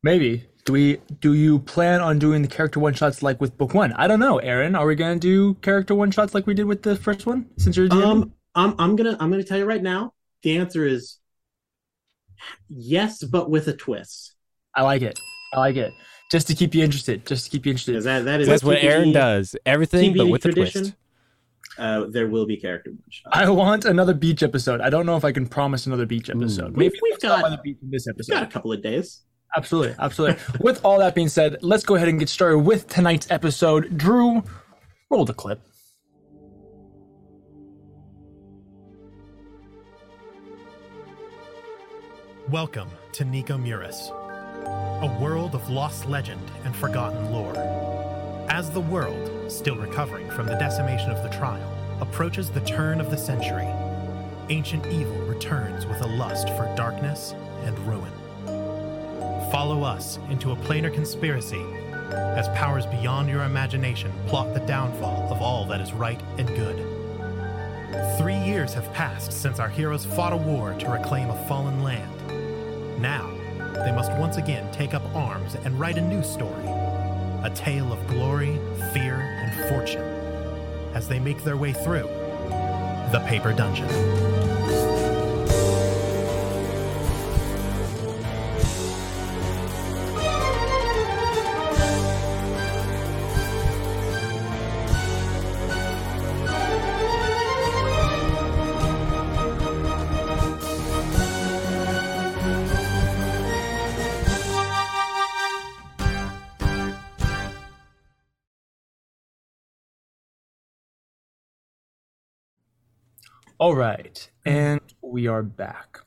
Maybe 0.02 0.46
do 0.64 0.72
we? 0.72 0.98
Do 1.20 1.34
you 1.34 1.58
plan 1.58 2.00
on 2.00 2.18
doing 2.18 2.42
the 2.42 2.48
character 2.48 2.80
one 2.80 2.94
shots 2.94 3.22
like 3.22 3.40
with 3.40 3.56
book 3.56 3.74
one? 3.74 3.92
I 3.94 4.06
don't 4.06 4.20
know, 4.20 4.38
Aaron. 4.38 4.74
Are 4.74 4.86
we 4.86 4.94
gonna 4.94 5.18
do 5.18 5.54
character 5.54 5.94
one 5.94 6.10
shots 6.10 6.34
like 6.34 6.46
we 6.46 6.54
did 6.54 6.66
with 6.66 6.82
the 6.82 6.96
first 6.96 7.26
one? 7.26 7.46
Since 7.56 7.76
you're 7.76 7.88
GM? 7.88 8.04
Um, 8.04 8.32
I'm 8.54 8.74
I'm 8.78 8.96
gonna 8.96 9.16
I'm 9.20 9.30
gonna 9.30 9.44
tell 9.44 9.58
you 9.58 9.64
right 9.64 9.82
now. 9.82 10.14
The 10.42 10.58
answer 10.58 10.86
is 10.86 11.18
yes, 12.68 13.22
but 13.24 13.50
with 13.50 13.68
a 13.68 13.72
twist. 13.72 14.34
I 14.74 14.82
like 14.82 15.02
it. 15.02 15.18
I 15.54 15.58
like 15.58 15.76
it. 15.76 15.92
Just 16.30 16.46
to 16.46 16.54
keep 16.54 16.74
you 16.74 16.84
interested. 16.84 17.26
Just 17.26 17.46
to 17.46 17.50
keep 17.50 17.66
you 17.66 17.72
interested. 17.72 18.02
That 18.02 18.24
that 18.24 18.40
is 18.40 18.48
That's 18.48 18.62
what 18.62 18.78
Aaron 18.78 19.12
does. 19.12 19.56
Everything, 19.66 20.16
but 20.16 20.24
TPD 20.24 20.30
with 20.30 20.44
a 20.44 20.52
tradition. 20.52 20.82
twist. 20.82 20.96
Uh, 21.78 22.06
there 22.10 22.28
will 22.28 22.46
be 22.46 22.56
character 22.56 22.90
one. 22.90 23.00
I 23.32 23.48
want 23.48 23.84
another 23.84 24.12
beach 24.14 24.42
episode. 24.42 24.80
I 24.80 24.90
don't 24.90 25.06
know 25.06 25.16
if 25.16 25.24
I 25.24 25.32
can 25.32 25.46
promise 25.46 25.86
another 25.86 26.04
beach 26.06 26.28
episode. 26.28 26.76
Maybe 26.76 26.94
We've 26.94 27.12
we've 27.12 27.20
got 27.20 27.28
got- 27.40 27.46
another 27.46 27.62
beach 27.62 27.78
in 27.82 27.90
this 27.90 28.06
We've 28.06 28.14
episode. 28.16 28.32
got 28.32 28.42
a 28.42 28.46
couple 28.46 28.72
of 28.72 28.82
days. 28.82 29.22
Absolutely, 29.56 29.94
absolutely. 29.98 30.38
with 30.60 30.84
all 30.84 30.98
that 30.98 31.14
being 31.14 31.28
said, 31.28 31.56
let's 31.62 31.84
go 31.84 31.94
ahead 31.96 32.08
and 32.08 32.18
get 32.18 32.28
started 32.28 32.58
with 32.58 32.88
tonight's 32.88 33.28
episode. 33.30 33.96
Drew, 33.96 34.42
roll 35.10 35.24
the 35.24 35.34
clip. 35.34 35.60
Welcome 42.48 42.88
to 43.12 43.24
Nico 43.24 43.56
Muris, 43.56 44.10
a 44.10 45.18
world 45.20 45.54
of 45.54 45.68
lost 45.70 46.06
legend 46.06 46.40
and 46.64 46.74
forgotten 46.74 47.30
lore. 47.32 47.54
As 48.52 48.68
the 48.68 48.80
world, 48.80 49.30
still 49.50 49.76
recovering 49.76 50.28
from 50.28 50.48
the 50.48 50.56
decimation 50.56 51.12
of 51.12 51.22
the 51.22 51.28
trial, 51.28 51.72
approaches 52.00 52.50
the 52.50 52.60
turn 52.62 53.00
of 53.00 53.08
the 53.08 53.16
century, 53.16 53.68
ancient 54.48 54.84
evil 54.88 55.16
returns 55.18 55.86
with 55.86 56.00
a 56.00 56.06
lust 56.08 56.48
for 56.56 56.64
darkness 56.76 57.32
and 57.62 57.78
ruin. 57.86 58.10
Follow 59.52 59.84
us 59.84 60.18
into 60.30 60.50
a 60.50 60.56
planar 60.56 60.92
conspiracy 60.92 61.64
as 62.10 62.48
powers 62.48 62.86
beyond 62.86 63.28
your 63.28 63.44
imagination 63.44 64.12
plot 64.26 64.52
the 64.52 64.66
downfall 64.66 65.32
of 65.32 65.40
all 65.40 65.64
that 65.66 65.80
is 65.80 65.92
right 65.92 66.20
and 66.36 66.48
good. 66.48 66.76
Three 68.18 68.36
years 68.36 68.74
have 68.74 68.92
passed 68.92 69.32
since 69.32 69.60
our 69.60 69.68
heroes 69.68 70.04
fought 70.04 70.32
a 70.32 70.36
war 70.36 70.74
to 70.74 70.90
reclaim 70.90 71.30
a 71.30 71.46
fallen 71.46 71.84
land. 71.84 73.00
Now, 73.00 73.30
they 73.84 73.92
must 73.92 74.10
once 74.14 74.38
again 74.38 74.72
take 74.72 74.92
up 74.92 75.04
arms 75.14 75.54
and 75.54 75.78
write 75.78 75.98
a 75.98 76.00
new 76.00 76.24
story 76.24 76.79
a 77.42 77.50
tale 77.50 77.92
of 77.92 78.06
glory, 78.06 78.58
fear, 78.92 79.16
and 79.16 79.68
fortune 79.68 80.02
as 80.94 81.08
they 81.08 81.18
make 81.18 81.42
their 81.44 81.56
way 81.56 81.72
through 81.72 82.08
the 83.12 83.22
Paper 83.26 83.52
Dungeon. 83.52 83.88
All 113.60 113.74
right, 113.76 114.26
and 114.46 114.80
we 115.02 115.26
are 115.26 115.42
back. 115.42 115.98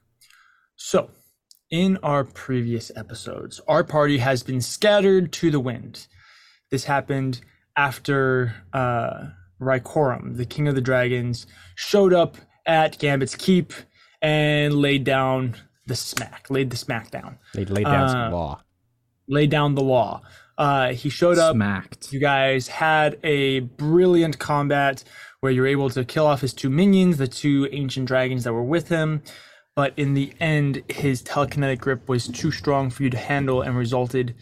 So, 0.76 1.12
in 1.70 1.98
our 2.02 2.24
previous 2.24 2.92
episodes, 2.96 3.62
our 3.68 3.84
party 3.84 4.18
has 4.18 4.42
been 4.42 4.60
scattered 4.60 5.32
to 5.34 5.52
the 5.52 5.60
wind. 5.60 6.08
This 6.72 6.86
happened 6.86 7.42
after 7.78 8.56
uh, 8.74 9.26
Rykorum, 9.62 10.38
the 10.38 10.48
king 10.48 10.68
of 10.68 10.74
the 10.74 10.82
dragons, 10.82 11.46
showed 11.76 12.12
up 12.14 12.38
at 12.66 12.98
Gambit's 12.98 13.36
keep 13.36 13.72
and 14.20 14.74
laid 14.74 15.04
down 15.04 15.54
the 15.86 15.96
smack, 15.96 16.48
laid 16.50 16.72
the 16.72 16.78
smack 16.78 17.12
down, 17.12 17.38
They 17.54 17.66
laid 17.66 17.86
down 17.86 18.06
Uh, 18.06 18.08
some 18.10 18.32
law. 18.32 18.62
laid 19.28 19.52
down 19.52 19.76
the 19.76 19.84
law. 19.84 20.24
Uh, 20.58 20.94
he 20.94 21.10
showed 21.10 21.38
up. 21.38 21.54
Smacked. 21.54 22.12
You 22.14 22.20
guys 22.20 22.68
had 22.68 23.20
a 23.24 23.60
brilliant 23.62 24.40
combat 24.40 25.04
where 25.44 25.52
you're 25.52 25.68
able 25.68 25.90
to 25.90 26.06
kill 26.06 26.26
off 26.26 26.40
his 26.40 26.54
two 26.54 26.70
minions, 26.70 27.18
the 27.18 27.28
two 27.28 27.68
ancient 27.74 28.08
dragons 28.08 28.46
that 28.46 28.54
were 28.54 28.64
with 28.64 28.88
him. 28.88 29.22
But 29.76 29.92
in 29.98 30.14
the 30.14 30.32
end, 30.40 30.82
his 30.88 31.22
telekinetic 31.22 31.80
grip 31.80 32.08
was 32.08 32.30
too 32.30 32.50
strong 32.50 32.90
for 32.90 33.04
you 33.04 33.10
to 33.10 33.18
handle 33.18 33.62
and 33.62 33.76
resulted 33.76 34.36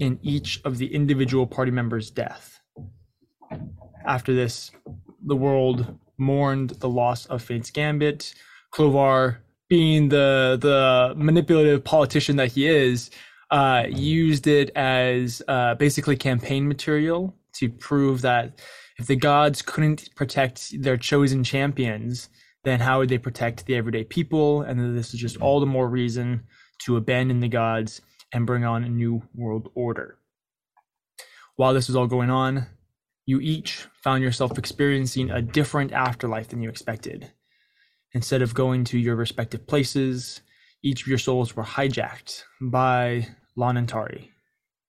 in 0.00 0.18
each 0.22 0.62
of 0.64 0.78
the 0.78 0.86
individual 0.94 1.46
party 1.46 1.70
members' 1.70 2.10
death. 2.10 2.58
After 4.06 4.34
this, 4.34 4.70
the 5.26 5.36
world 5.36 5.98
mourned 6.16 6.70
the 6.70 6.88
loss 6.88 7.26
of 7.26 7.42
Fate's 7.42 7.70
Gambit. 7.70 8.32
Clovar, 8.70 9.42
being 9.68 10.08
the 10.08 10.56
the 10.58 11.12
manipulative 11.22 11.84
politician 11.84 12.36
that 12.36 12.52
he 12.52 12.66
is, 12.66 13.10
uh, 13.50 13.84
used 13.90 14.46
it 14.46 14.70
as 14.74 15.42
uh, 15.48 15.74
basically 15.74 16.16
campaign 16.16 16.66
material 16.66 17.36
to 17.56 17.68
prove 17.68 18.22
that 18.22 18.58
if 18.98 19.06
the 19.06 19.16
gods 19.16 19.62
couldn't 19.62 20.14
protect 20.14 20.82
their 20.82 20.96
chosen 20.96 21.44
champions, 21.44 22.28
then 22.64 22.80
how 22.80 22.98
would 22.98 23.08
they 23.08 23.18
protect 23.18 23.66
the 23.66 23.76
everyday 23.76 24.04
people? 24.04 24.62
And 24.62 24.96
this 24.96 25.14
is 25.14 25.20
just 25.20 25.36
all 25.36 25.60
the 25.60 25.66
more 25.66 25.88
reason 25.88 26.44
to 26.84 26.96
abandon 26.96 27.40
the 27.40 27.48
gods 27.48 28.00
and 28.32 28.46
bring 28.46 28.64
on 28.64 28.84
a 28.84 28.88
new 28.88 29.22
world 29.34 29.70
order. 29.74 30.18
While 31.56 31.74
this 31.74 31.88
was 31.88 31.96
all 31.96 32.06
going 32.06 32.30
on, 32.30 32.66
you 33.24 33.40
each 33.40 33.86
found 34.02 34.22
yourself 34.22 34.58
experiencing 34.58 35.30
a 35.30 35.42
different 35.42 35.92
afterlife 35.92 36.48
than 36.48 36.62
you 36.62 36.68
expected. 36.68 37.32
Instead 38.12 38.42
of 38.42 38.54
going 38.54 38.84
to 38.84 38.98
your 38.98 39.16
respective 39.16 39.66
places, 39.66 40.40
each 40.82 41.02
of 41.02 41.08
your 41.08 41.18
souls 41.18 41.56
were 41.56 41.64
hijacked 41.64 42.42
by 42.60 43.26
Lanantari, 43.58 44.28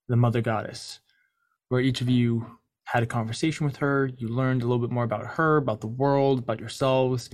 the 0.07 0.15
mother 0.15 0.41
goddess, 0.41 0.99
where 1.69 1.81
each 1.81 2.01
of 2.01 2.09
you 2.09 2.57
had 2.87 3.03
a 3.03 3.07
conversation 3.07 3.65
with 3.65 3.77
her. 3.77 4.09
You 4.17 4.29
learned 4.29 4.61
a 4.61 4.65
little 4.65 4.85
bit 4.85 4.91
more 4.91 5.03
about 5.03 5.25
her, 5.25 5.57
about 5.57 5.81
the 5.81 5.87
world, 5.87 6.39
about 6.39 6.59
yourselves. 6.59 7.29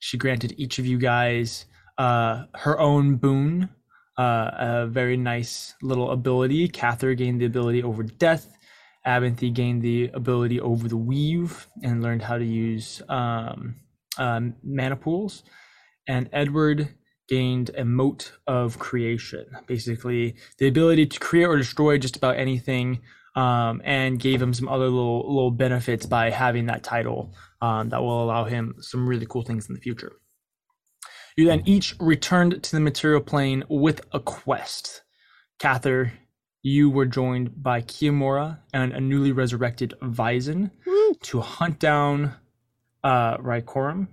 She 0.00 0.18
granted 0.18 0.54
each 0.56 0.78
of 0.78 0.86
you 0.86 0.98
guys 0.98 1.66
uh, 2.00 2.46
her 2.54 2.80
own 2.80 3.16
boon, 3.16 3.68
uh, 4.16 4.50
a 4.58 4.86
very 4.86 5.18
nice 5.18 5.74
little 5.82 6.12
ability. 6.12 6.66
Cather 6.66 7.14
gained 7.14 7.42
the 7.42 7.44
ability 7.44 7.82
over 7.82 8.02
death. 8.02 8.56
Abinthy 9.06 9.52
gained 9.52 9.82
the 9.82 10.10
ability 10.14 10.60
over 10.60 10.88
the 10.88 10.96
weave 10.96 11.66
and 11.82 12.02
learned 12.02 12.22
how 12.22 12.38
to 12.38 12.44
use 12.44 13.02
um, 13.10 13.74
um, 14.16 14.54
mana 14.62 14.96
pools. 14.96 15.42
And 16.08 16.30
Edward 16.32 16.88
gained 17.28 17.70
a 17.76 17.84
mote 17.84 18.32
of 18.46 18.78
creation, 18.78 19.44
basically 19.66 20.36
the 20.58 20.68
ability 20.68 21.06
to 21.06 21.20
create 21.20 21.44
or 21.44 21.58
destroy 21.58 21.98
just 21.98 22.16
about 22.16 22.36
anything, 22.36 23.00
um, 23.36 23.80
and 23.84 24.18
gave 24.18 24.40
him 24.40 24.52
some 24.52 24.68
other 24.68 24.88
little 24.88 25.26
little 25.26 25.50
benefits 25.50 26.06
by 26.06 26.30
having 26.30 26.66
that 26.66 26.82
title 26.82 27.34
um, 27.62 27.88
that 27.90 28.00
will 28.02 28.22
allow 28.24 28.44
him 28.44 28.74
some 28.80 29.08
really 29.08 29.26
cool 29.26 29.42
things 29.42 29.68
in 29.68 29.74
the 29.74 29.80
future. 29.80 30.12
You 31.36 31.46
then 31.46 31.62
each 31.64 31.94
returned 32.00 32.62
to 32.62 32.72
the 32.72 32.80
material 32.80 33.20
plane 33.20 33.64
with 33.68 34.02
a 34.12 34.20
quest. 34.20 35.02
Cather, 35.58 36.12
you 36.62 36.90
were 36.90 37.06
joined 37.06 37.62
by 37.62 37.80
Kiamora 37.80 38.58
and 38.74 38.92
a 38.92 39.00
newly 39.00 39.32
resurrected 39.32 39.94
Vizon 40.02 40.70
to 41.22 41.40
hunt 41.40 41.78
down 41.78 42.34
uh, 43.04 43.38
Rykorum 43.38 44.08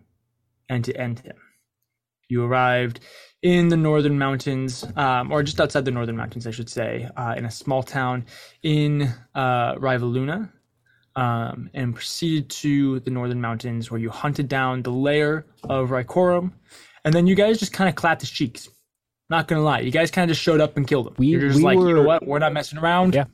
and 0.69 0.85
to 0.85 0.95
end 0.95 1.19
him. 1.19 1.35
You 2.29 2.43
arrived 2.45 2.99
in 3.43 3.67
the 3.67 3.77
northern 3.77 4.17
mountains, 4.17 4.85
um, 4.95 5.31
or 5.31 5.43
just 5.43 5.61
outside 5.61 5.85
the 5.85 5.91
northern 5.91 6.17
mountains, 6.17 6.47
I 6.47 6.51
should 6.51 6.69
say, 6.69 7.07
uh, 7.15 7.35
in 7.37 7.45
a 7.45 7.51
small 7.51 7.83
town 7.83 8.25
in 8.63 9.13
uh, 9.35 9.75
Rivaluna, 9.75 10.49
um, 11.15 11.69
and 11.73 11.93
proceeded 11.95 12.49
to 12.49 12.99
the 13.01 13.11
northern 13.11 13.39
mountains 13.41 13.89
where 13.91 13.99
you 13.99 14.09
hunted 14.09 14.47
down 14.47 14.81
the 14.81 14.91
lair 14.91 15.45
of 15.63 15.89
Rykorum, 15.89 16.51
and 17.05 17.13
then 17.13 17.27
you 17.27 17.35
guys 17.35 17.59
just 17.59 17.73
kind 17.73 17.87
of 17.89 17.95
clapped 17.95 18.21
his 18.21 18.29
cheeks. 18.29 18.69
Not 19.29 19.47
gonna 19.47 19.61
lie, 19.61 19.79
you 19.81 19.91
guys 19.91 20.09
kind 20.09 20.29
of 20.29 20.35
just 20.35 20.43
showed 20.43 20.61
up 20.61 20.77
and 20.77 20.87
killed 20.87 21.07
him. 21.07 21.13
We- 21.17 21.27
You're 21.27 21.41
just 21.41 21.57
we 21.57 21.63
like, 21.63 21.77
you 21.77 21.93
know 21.93 22.03
what? 22.03 22.25
We're 22.25 22.39
not 22.39 22.53
messing 22.53 22.79
around. 22.79 23.13
Yeah. 23.13 23.25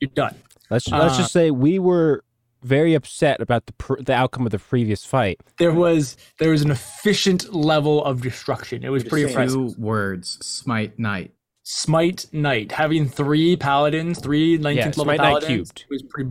you're 0.00 0.10
done. 0.14 0.34
Let's 0.70 0.88
let's 0.88 1.14
uh, 1.14 1.18
just 1.18 1.32
say 1.32 1.50
we 1.52 1.78
were 1.78 2.24
very 2.62 2.94
upset 2.94 3.40
about 3.40 3.66
the 3.66 3.72
pr- 3.74 4.00
the 4.02 4.12
outcome 4.14 4.46
of 4.46 4.52
the 4.52 4.58
previous 4.58 5.04
fight. 5.04 5.40
There 5.58 5.72
was 5.72 6.16
there 6.38 6.50
was 6.50 6.62
an 6.62 6.70
efficient 6.70 7.52
level 7.54 8.04
of 8.04 8.22
destruction. 8.22 8.84
It 8.84 8.88
was 8.90 9.02
Just 9.02 9.10
pretty 9.10 9.28
impressive. 9.28 9.74
Two 9.74 9.74
words. 9.80 10.38
Smite 10.44 10.98
Knight. 10.98 11.32
Smite 11.62 12.26
Knight 12.32 12.72
having 12.72 13.08
three 13.08 13.56
paladins, 13.56 14.20
three 14.20 14.58
19th 14.58 14.74
Yeah, 14.76 14.84
level 14.86 15.04
Smite 15.04 15.18
Knight 15.18 15.28
paladins 15.42 15.72
cubed. 15.72 15.84
was 15.90 16.02
pretty. 16.02 16.30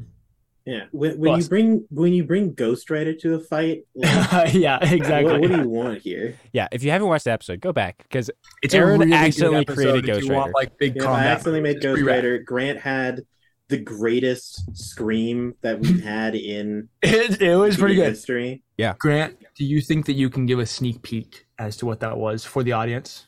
Yeah, 0.67 0.85
when, 0.91 1.19
when 1.19 1.39
you 1.39 1.47
bring 1.47 1.85
when 1.91 2.11
you 2.13 2.23
bring 2.23 2.53
Ghost 2.55 2.89
Rider 2.89 3.13
to 3.13 3.35
a 3.35 3.39
fight, 3.39 3.83
like, 3.95 4.51
yeah, 4.55 4.79
exactly. 4.81 5.33
what, 5.33 5.41
what 5.41 5.51
do 5.51 5.57
you 5.61 5.69
want 5.69 6.01
here? 6.01 6.39
Yeah, 6.53 6.67
if 6.71 6.83
you 6.83 6.89
haven't 6.89 7.07
watched 7.07 7.25
the 7.25 7.31
episode, 7.33 7.59
go 7.61 7.71
back 7.71 7.97
because 8.01 8.31
it's 8.63 8.73
Aaron 8.73 8.95
a 8.95 9.05
really 9.05 9.13
accidentally 9.13 9.63
created 9.65 10.07
Ghost 10.07 10.25
you 10.25 10.33
want, 10.33 10.45
Rider. 10.47 10.53
like 10.55 10.77
big 10.79 10.95
Yeah, 10.95 11.11
I 11.11 11.25
accidentally 11.25 11.61
made 11.61 11.81
Ghost 11.81 11.93
pretty 11.93 12.03
rad. 12.03 12.15
Rider. 12.15 12.39
Grant 12.39 12.79
had 12.79 13.21
the 13.67 13.77
greatest 13.77 14.75
scream 14.77 15.55
that 15.61 15.79
we've 15.79 16.03
had 16.15 16.35
in 16.35 16.89
It, 17.01 17.41
it 17.41 17.55
was 17.55 17.77
pretty 17.77 17.95
good. 17.95 18.09
history. 18.09 18.63
Grant, 18.99 19.37
do 19.55 19.65
you 19.65 19.81
think 19.81 20.05
that 20.05 20.13
you 20.13 20.29
can 20.29 20.45
give 20.45 20.59
a 20.59 20.65
sneak 20.65 21.01
peek 21.01 21.47
as 21.57 21.77
to 21.77 21.85
what 21.85 21.99
that 22.01 22.17
was 22.17 22.43
for 22.45 22.61
the 22.63 22.73
audience? 22.73 23.27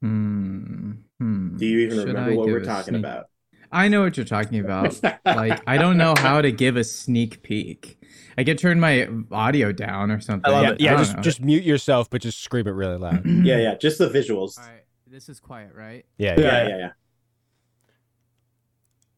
Hmm. 0.00 0.92
hmm. 1.18 1.56
Do 1.56 1.66
you 1.66 1.78
even 1.80 1.98
Should 1.98 2.08
remember 2.08 2.30
I 2.32 2.34
what 2.36 2.46
we're 2.46 2.60
talking 2.64 2.92
sneak- 2.94 3.00
about? 3.00 3.26
I 3.72 3.88
know 3.88 4.02
what 4.02 4.16
you're 4.16 4.26
talking 4.26 4.60
about. 4.60 5.00
like, 5.24 5.60
I 5.66 5.78
don't 5.78 5.96
know 5.96 6.14
how 6.16 6.40
to 6.40 6.52
give 6.52 6.76
a 6.76 6.84
sneak 6.84 7.42
peek. 7.42 7.98
I 8.38 8.44
could 8.44 8.58
turn 8.58 8.78
my 8.78 9.08
audio 9.32 9.72
down 9.72 10.12
or 10.12 10.20
something. 10.20 10.52
yeah, 10.52 10.74
yeah, 10.78 10.96
just 10.96 11.16
know. 11.16 11.22
just 11.22 11.40
mute 11.40 11.64
yourself, 11.64 12.08
but 12.08 12.20
just 12.22 12.40
scream 12.40 12.68
it 12.68 12.72
really 12.72 12.98
loud. 12.98 13.24
yeah, 13.44 13.58
yeah, 13.58 13.74
just 13.74 13.98
the 13.98 14.08
visuals. 14.08 14.58
All 14.58 14.64
right, 14.66 14.84
this 15.08 15.28
is 15.28 15.40
quiet, 15.40 15.72
right? 15.74 16.04
Yeah, 16.18 16.38
Yeah. 16.38 16.44
yeah. 16.44 16.44
Yeah, 16.44 16.68
yeah, 16.68 16.76
yeah. 16.78 16.90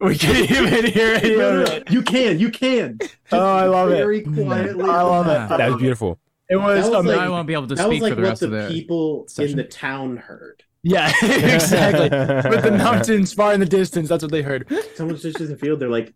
We 0.01 0.17
can't 0.19 0.51
even 0.51 0.85
hear 0.87 1.15
any 1.15 1.37
No, 1.37 1.61
of 1.63 1.69
no, 1.69 1.75
it. 1.75 1.91
you 1.91 2.03
can, 2.03 2.39
you 2.39 2.51
can. 2.51 2.99
Oh, 3.33 3.39
I 3.39 3.65
love 3.67 3.91
it. 3.91 3.97
Very 3.97 4.21
quietly. 4.23 4.85
I 4.85 5.03
love 5.03 5.27
it. 5.27 5.57
That 5.57 5.71
was 5.71 5.81
beautiful. 5.81 6.19
It 6.51 6.57
was, 6.57 6.85
That 6.85 6.91
was 6.91 7.01
amazing. 7.01 7.19
Now 7.21 7.25
I 7.27 7.29
won't 7.31 7.47
be 7.47 7.55
able 7.55 7.67
to 7.69 7.77
speak 7.77 8.03
like 8.03 8.11
for 8.13 8.17
the 8.17 8.23
what 8.23 8.29
rest 8.29 8.41
the 8.41 8.47
of 8.47 8.53
the. 8.53 8.69
people 8.69 9.27
in 9.39 9.57
the 9.57 9.65
town 9.65 10.17
heard. 10.19 10.63
yeah, 10.83 11.09
exactly. 11.23 12.11
With 12.51 12.63
the 12.63 12.71
mountains 12.79 13.33
far 13.33 13.53
in 13.55 13.61
the 13.61 13.67
distance, 13.67 14.09
that's 14.09 14.23
what 14.23 14.31
they 14.31 14.43
heard. 14.43 14.69
Someone 14.95 15.17
just 15.17 15.41
in 15.41 15.49
the 15.49 15.57
field, 15.57 15.81
they're 15.81 15.89
like, 15.89 16.13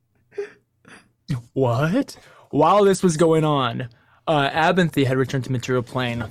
What? 1.55 2.17
While 2.51 2.85
this 2.85 3.03
was 3.03 3.17
going 3.17 3.45
on, 3.45 3.89
uh, 4.27 4.51
Abinthy 4.51 5.07
had 5.07 5.17
returned 5.17 5.45
to 5.45 5.53
Material 5.53 5.83
Plane 5.83 6.25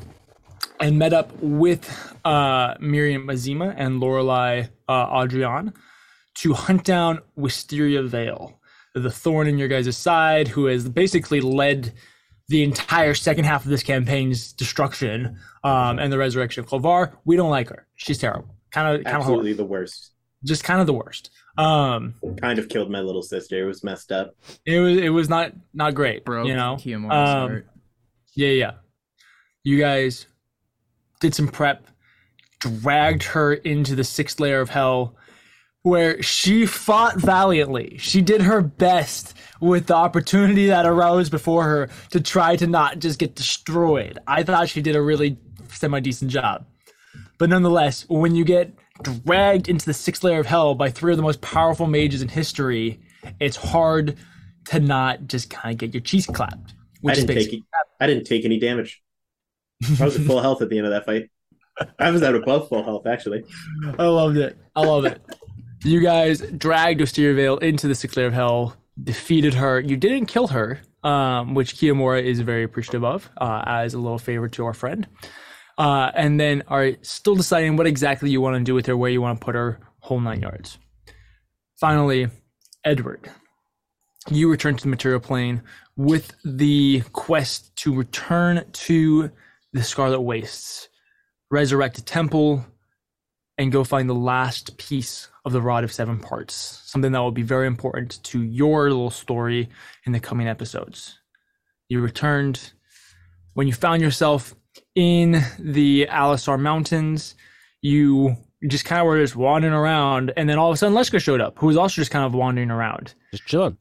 and 0.79 0.97
met 0.97 1.13
up 1.13 1.31
with 1.41 2.15
uh, 2.25 2.75
Miriam 2.79 3.25
Mazima 3.25 3.73
and 3.77 3.99
Lorelei 3.99 4.67
uh, 4.87 5.21
Adrian 5.23 5.73
to 6.35 6.53
hunt 6.53 6.83
down 6.83 7.19
Wisteria 7.35 8.03
Vale, 8.03 8.59
the 8.95 9.11
thorn 9.11 9.47
in 9.47 9.57
your 9.57 9.67
guys' 9.67 9.95
side, 9.97 10.47
who 10.47 10.65
has 10.65 10.87
basically 10.87 11.41
led 11.41 11.93
the 12.47 12.63
entire 12.63 13.13
second 13.13 13.43
half 13.45 13.63
of 13.63 13.69
this 13.69 13.83
campaign's 13.83 14.53
destruction 14.53 15.37
um, 15.63 15.99
and 15.99 16.11
the 16.11 16.17
resurrection 16.17 16.61
of 16.63 16.67
Clovar. 16.69 17.13
We 17.25 17.35
don't 17.35 17.51
like 17.51 17.69
her. 17.69 17.85
She's 17.95 18.17
terrible. 18.17 18.55
Kind 18.71 18.87
of, 18.99 19.03
kind 19.03 19.15
of 19.17 19.21
absolutely 19.21 19.53
the 19.53 19.65
worst. 19.65 20.11
just 20.43 20.63
kind 20.63 20.79
of 20.81 20.87
the 20.87 20.93
worst. 20.93 21.29
Um, 21.57 22.15
Kind 22.41 22.57
of 22.57 22.69
killed 22.69 22.89
my 22.89 23.01
little 23.01 23.21
sister. 23.21 23.61
It 23.61 23.65
was 23.67 23.83
messed 23.83 24.11
up. 24.11 24.35
it 24.65 24.79
was, 24.79 24.97
it 24.97 25.09
was 25.09 25.27
not, 25.29 25.51
not 25.73 25.93
great. 25.93 26.23
broke 26.25 26.47
you 26.47 26.55
know, 26.55 26.77
Um, 26.85 27.09
heart. 27.09 27.67
Yeah, 28.35 28.49
yeah. 28.49 28.71
You 29.63 29.77
guys 29.77 30.25
did 31.19 31.35
some 31.35 31.49
prep, 31.49 31.85
dragged 32.59 33.23
her 33.23 33.53
into 33.53 33.95
the 33.95 34.03
sixth 34.05 34.39
layer 34.39 34.61
of 34.61 34.69
hell, 34.69 35.15
where 35.89 36.21
she 36.21 36.65
fought 36.65 37.17
valiantly. 37.17 37.97
She 37.97 38.21
did 38.21 38.41
her 38.41 38.61
best 38.61 39.33
with 39.59 39.87
the 39.87 39.95
opportunity 39.95 40.67
that 40.67 40.85
arose 40.85 41.29
before 41.29 41.63
her 41.63 41.89
to 42.11 42.21
try 42.21 42.55
to 42.55 42.67
not 42.67 42.99
just 42.99 43.19
get 43.19 43.35
destroyed. 43.35 44.19
I 44.27 44.43
thought 44.43 44.69
she 44.69 44.81
did 44.81 44.95
a 44.95 45.01
really 45.01 45.37
semi 45.69 45.99
decent 45.99 46.31
job. 46.31 46.65
But 47.37 47.49
nonetheless, 47.49 48.05
when 48.07 48.35
you 48.35 48.45
get 48.45 48.73
dragged 49.01 49.67
into 49.67 49.85
the 49.85 49.93
sixth 49.93 50.23
layer 50.23 50.39
of 50.39 50.45
hell 50.45 50.75
by 50.75 50.89
three 50.89 51.11
of 51.11 51.17
the 51.17 51.23
most 51.23 51.41
powerful 51.41 51.87
mages 51.87 52.21
in 52.21 52.27
history, 52.27 52.99
it's 53.39 53.55
hard 53.55 54.17
to 54.65 54.79
not 54.79 55.27
just 55.27 55.49
kind 55.49 55.73
of 55.73 55.79
get 55.79 55.93
your 55.93 56.01
cheeks 56.01 56.27
clapped. 56.27 56.73
I 57.07 57.15
didn't 57.15 57.27
take 57.27 57.35
basically 57.35 57.65
I 57.99 58.07
didn't 58.07 58.25
take 58.25 58.45
any 58.45 58.59
damage. 58.59 59.01
I 59.99 60.05
was 60.05 60.19
at 60.19 60.25
full 60.25 60.41
health 60.41 60.61
at 60.61 60.69
the 60.69 60.77
end 60.77 60.85
of 60.85 60.91
that 60.91 61.05
fight. 61.05 61.29
I 61.97 62.11
was 62.11 62.21
at 62.21 62.35
above 62.35 62.67
full 62.67 62.83
health 62.83 63.07
actually. 63.07 63.43
I 63.97 64.05
loved 64.05 64.37
it. 64.37 64.57
I 64.75 64.81
love 64.81 65.05
it. 65.05 65.21
You 65.83 66.01
guys 66.01 66.41
dragged 66.41 66.99
Wisteria 66.99 67.33
Vale 67.35 67.57
into 67.59 67.87
the 67.87 67.95
sixth 67.95 68.17
layer 68.17 68.27
of 68.27 68.33
hell, 68.33 68.75
defeated 69.01 69.53
her. 69.53 69.79
You 69.79 69.95
didn't 69.95 70.25
kill 70.25 70.47
her, 70.47 70.81
um, 71.03 71.53
which 71.53 71.75
Kiyomura 71.75 72.21
is 72.21 72.41
very 72.41 72.63
appreciative 72.63 73.05
of 73.05 73.29
uh, 73.37 73.63
as 73.65 73.93
a 73.93 73.99
little 73.99 74.19
favor 74.19 74.49
to 74.49 74.65
our 74.65 74.73
friend. 74.73 75.07
Uh, 75.77 76.11
and 76.13 76.37
then 76.37 76.63
are 76.67 76.91
still 77.01 77.35
deciding 77.35 77.77
what 77.77 77.87
exactly 77.87 78.29
you 78.29 78.41
want 78.41 78.57
to 78.57 78.63
do 78.63 78.73
with 78.73 78.85
her, 78.87 78.97
where 78.97 79.09
you 79.09 79.21
want 79.21 79.39
to 79.39 79.45
put 79.45 79.55
her, 79.55 79.79
whole 79.99 80.19
nine 80.19 80.41
yards. 80.41 80.77
Finally, 81.79 82.27
Edward, 82.83 83.31
you 84.29 84.51
return 84.51 84.75
to 84.75 84.83
the 84.83 84.89
material 84.89 85.21
plane 85.21 85.61
with 85.95 86.33
the 86.43 87.01
quest 87.13 87.73
to 87.77 87.95
return 87.95 88.65
to 88.73 89.31
the 89.71 89.81
Scarlet 89.81 90.19
Wastes, 90.19 90.89
resurrect 91.49 91.97
a 91.97 92.03
temple, 92.03 92.65
and 93.59 93.71
go 93.71 93.83
find 93.83 94.09
the 94.09 94.15
last 94.15 94.77
piece 94.77 95.27
of 95.45 95.51
the 95.51 95.61
Rod 95.61 95.83
of 95.83 95.91
Seven 95.91 96.17
Parts. 96.19 96.81
Something 96.85 97.11
that 97.11 97.19
will 97.19 97.31
be 97.31 97.43
very 97.43 97.67
important 97.67 98.23
to 98.23 98.41
your 98.41 98.89
little 98.89 99.09
story 99.11 99.69
in 100.05 100.11
the 100.13 100.19
coming 100.19 100.47
episodes. 100.47 101.19
You 101.89 101.99
returned 102.01 102.71
when 103.53 103.67
you 103.67 103.73
found 103.73 104.01
yourself 104.01 104.55
in 104.95 105.43
the 105.59 106.07
Alisar 106.09 106.59
Mountains. 106.59 107.35
You 107.81 108.35
just 108.67 108.85
kind 108.85 109.01
of 109.01 109.07
were 109.07 109.19
just 109.21 109.35
wandering 109.35 109.73
around, 109.73 110.31
and 110.37 110.49
then 110.49 110.57
all 110.57 110.69
of 110.69 110.73
a 110.73 110.77
sudden 110.77 110.95
Leshka 110.97 111.21
showed 111.21 111.41
up, 111.41 111.57
who 111.59 111.67
was 111.67 111.77
also 111.77 111.95
just 111.95 112.11
kind 112.11 112.25
of 112.25 112.33
wandering 112.33 112.71
around. 112.71 113.13
Just 113.31 113.45
chilling. 113.45 113.77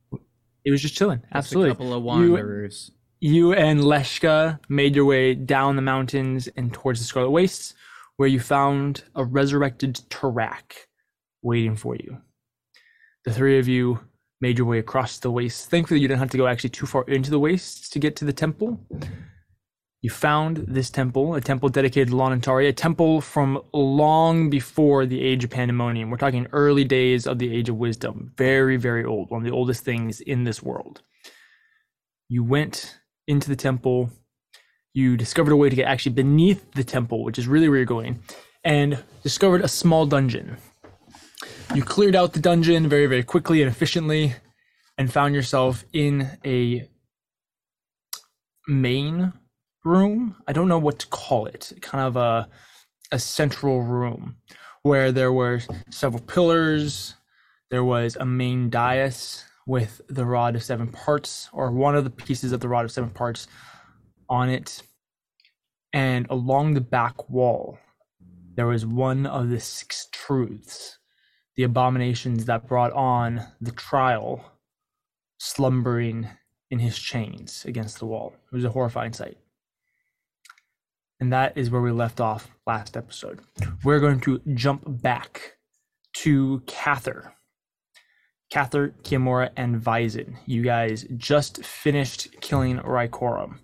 It 0.64 0.70
was 0.70 0.82
just 0.82 0.94
chilling. 0.96 1.18
Just 1.20 1.32
Absolutely. 1.34 1.70
a 1.70 1.74
couple 1.74 1.92
of 1.94 2.00
You- 2.02 2.06
wanderers. 2.32 2.90
you 3.20 3.52
and 3.52 3.80
Leshka 3.80 4.58
made 4.68 4.94
your 4.96 5.04
way 5.04 5.34
down 5.34 5.76
the 5.76 5.82
mountains 5.82 6.48
and 6.56 6.72
towards 6.72 7.00
the 7.00 7.06
Scarlet 7.06 7.30
Wastes, 7.30 7.74
where 8.18 8.28
you 8.28 8.40
found 8.40 9.04
a 9.14 9.24
resurrected 9.24 9.94
Tarak 10.10 10.72
waiting 11.40 11.76
for 11.76 11.94
you. 11.94 12.18
The 13.24 13.32
three 13.32 13.58
of 13.58 13.68
you 13.68 14.00
made 14.40 14.58
your 14.58 14.66
way 14.66 14.80
across 14.80 15.18
the 15.18 15.30
wastes. 15.30 15.66
Thankfully, 15.66 16.00
you 16.00 16.08
didn't 16.08 16.20
have 16.20 16.30
to 16.30 16.36
go 16.36 16.48
actually 16.48 16.70
too 16.70 16.86
far 16.86 17.04
into 17.04 17.30
the 17.30 17.38
wastes 17.38 17.88
to 17.90 18.00
get 18.00 18.16
to 18.16 18.24
the 18.24 18.32
temple. 18.32 18.80
You 20.02 20.10
found 20.10 20.64
this 20.68 20.90
temple, 20.90 21.34
a 21.34 21.40
temple 21.40 21.68
dedicated 21.68 22.08
to 22.08 22.14
Lanantari, 22.14 22.68
a 22.68 22.72
temple 22.72 23.20
from 23.20 23.62
long 23.72 24.50
before 24.50 25.06
the 25.06 25.22
Age 25.22 25.44
of 25.44 25.50
Pandemonium. 25.50 26.10
We're 26.10 26.16
talking 26.16 26.48
early 26.52 26.84
days 26.84 27.24
of 27.26 27.38
the 27.38 27.54
Age 27.54 27.68
of 27.68 27.76
Wisdom. 27.76 28.32
Very, 28.36 28.76
very 28.76 29.04
old. 29.04 29.30
One 29.30 29.42
of 29.42 29.44
the 29.44 29.56
oldest 29.56 29.84
things 29.84 30.20
in 30.20 30.42
this 30.42 30.60
world. 30.60 31.02
You 32.28 32.42
went 32.42 32.98
into 33.28 33.48
the 33.48 33.56
temple. 33.56 34.10
You 34.94 35.16
discovered 35.16 35.52
a 35.52 35.56
way 35.56 35.68
to 35.68 35.76
get 35.76 35.86
actually 35.86 36.12
beneath 36.12 36.72
the 36.72 36.84
temple, 36.84 37.22
which 37.22 37.38
is 37.38 37.46
really 37.46 37.68
where 37.68 37.78
you're 37.78 37.86
going, 37.86 38.20
and 38.64 39.02
discovered 39.22 39.62
a 39.62 39.68
small 39.68 40.06
dungeon. 40.06 40.56
You 41.74 41.82
cleared 41.82 42.16
out 42.16 42.32
the 42.32 42.40
dungeon 42.40 42.88
very, 42.88 43.06
very 43.06 43.22
quickly 43.22 43.62
and 43.62 43.70
efficiently, 43.70 44.34
and 44.96 45.12
found 45.12 45.34
yourself 45.34 45.84
in 45.92 46.30
a 46.44 46.88
main 48.66 49.32
room. 49.84 50.36
I 50.46 50.52
don't 50.52 50.68
know 50.68 50.78
what 50.78 50.98
to 51.00 51.06
call 51.06 51.46
it. 51.46 51.72
Kind 51.80 52.04
of 52.04 52.16
a 52.16 52.48
a 53.10 53.18
central 53.18 53.82
room 53.82 54.36
where 54.82 55.12
there 55.12 55.32
were 55.32 55.60
several 55.90 56.22
pillars. 56.22 57.14
There 57.70 57.84
was 57.84 58.16
a 58.16 58.26
main 58.26 58.70
dais 58.70 59.44
with 59.66 60.00
the 60.08 60.24
rod 60.24 60.56
of 60.56 60.62
seven 60.62 60.88
parts, 60.88 61.48
or 61.52 61.70
one 61.70 61.94
of 61.94 62.04
the 62.04 62.10
pieces 62.10 62.52
of 62.52 62.60
the 62.60 62.68
rod 62.68 62.84
of 62.84 62.90
seven 62.90 63.10
parts 63.10 63.46
on 64.28 64.48
it. 64.48 64.82
And 65.92 66.26
along 66.28 66.74
the 66.74 66.80
back 66.80 67.28
wall, 67.30 67.78
there 68.54 68.66
was 68.66 68.84
one 68.84 69.26
of 69.26 69.48
the 69.48 69.60
six 69.60 70.08
truths, 70.12 70.98
the 71.56 71.62
abominations 71.62 72.44
that 72.46 72.66
brought 72.66 72.92
on 72.92 73.42
the 73.60 73.72
trial, 73.72 74.44
slumbering 75.38 76.28
in 76.70 76.78
his 76.80 76.98
chains 76.98 77.64
against 77.64 77.98
the 77.98 78.06
wall. 78.06 78.34
It 78.52 78.54
was 78.54 78.64
a 78.64 78.70
horrifying 78.70 79.12
sight. 79.12 79.38
And 81.20 81.32
that 81.32 81.56
is 81.56 81.70
where 81.70 81.80
we 81.80 81.90
left 81.90 82.20
off 82.20 82.50
last 82.66 82.96
episode. 82.96 83.40
We're 83.82 84.00
going 84.00 84.20
to 84.20 84.40
jump 84.54 84.82
back 84.86 85.56
to 86.18 86.62
Cather. 86.66 87.34
Cather, 88.50 88.94
Kimura, 89.02 89.50
and 89.56 89.80
Vizin. 89.80 90.36
You 90.46 90.62
guys 90.62 91.06
just 91.16 91.64
finished 91.64 92.28
killing 92.40 92.78
Raikorum. 92.78 93.58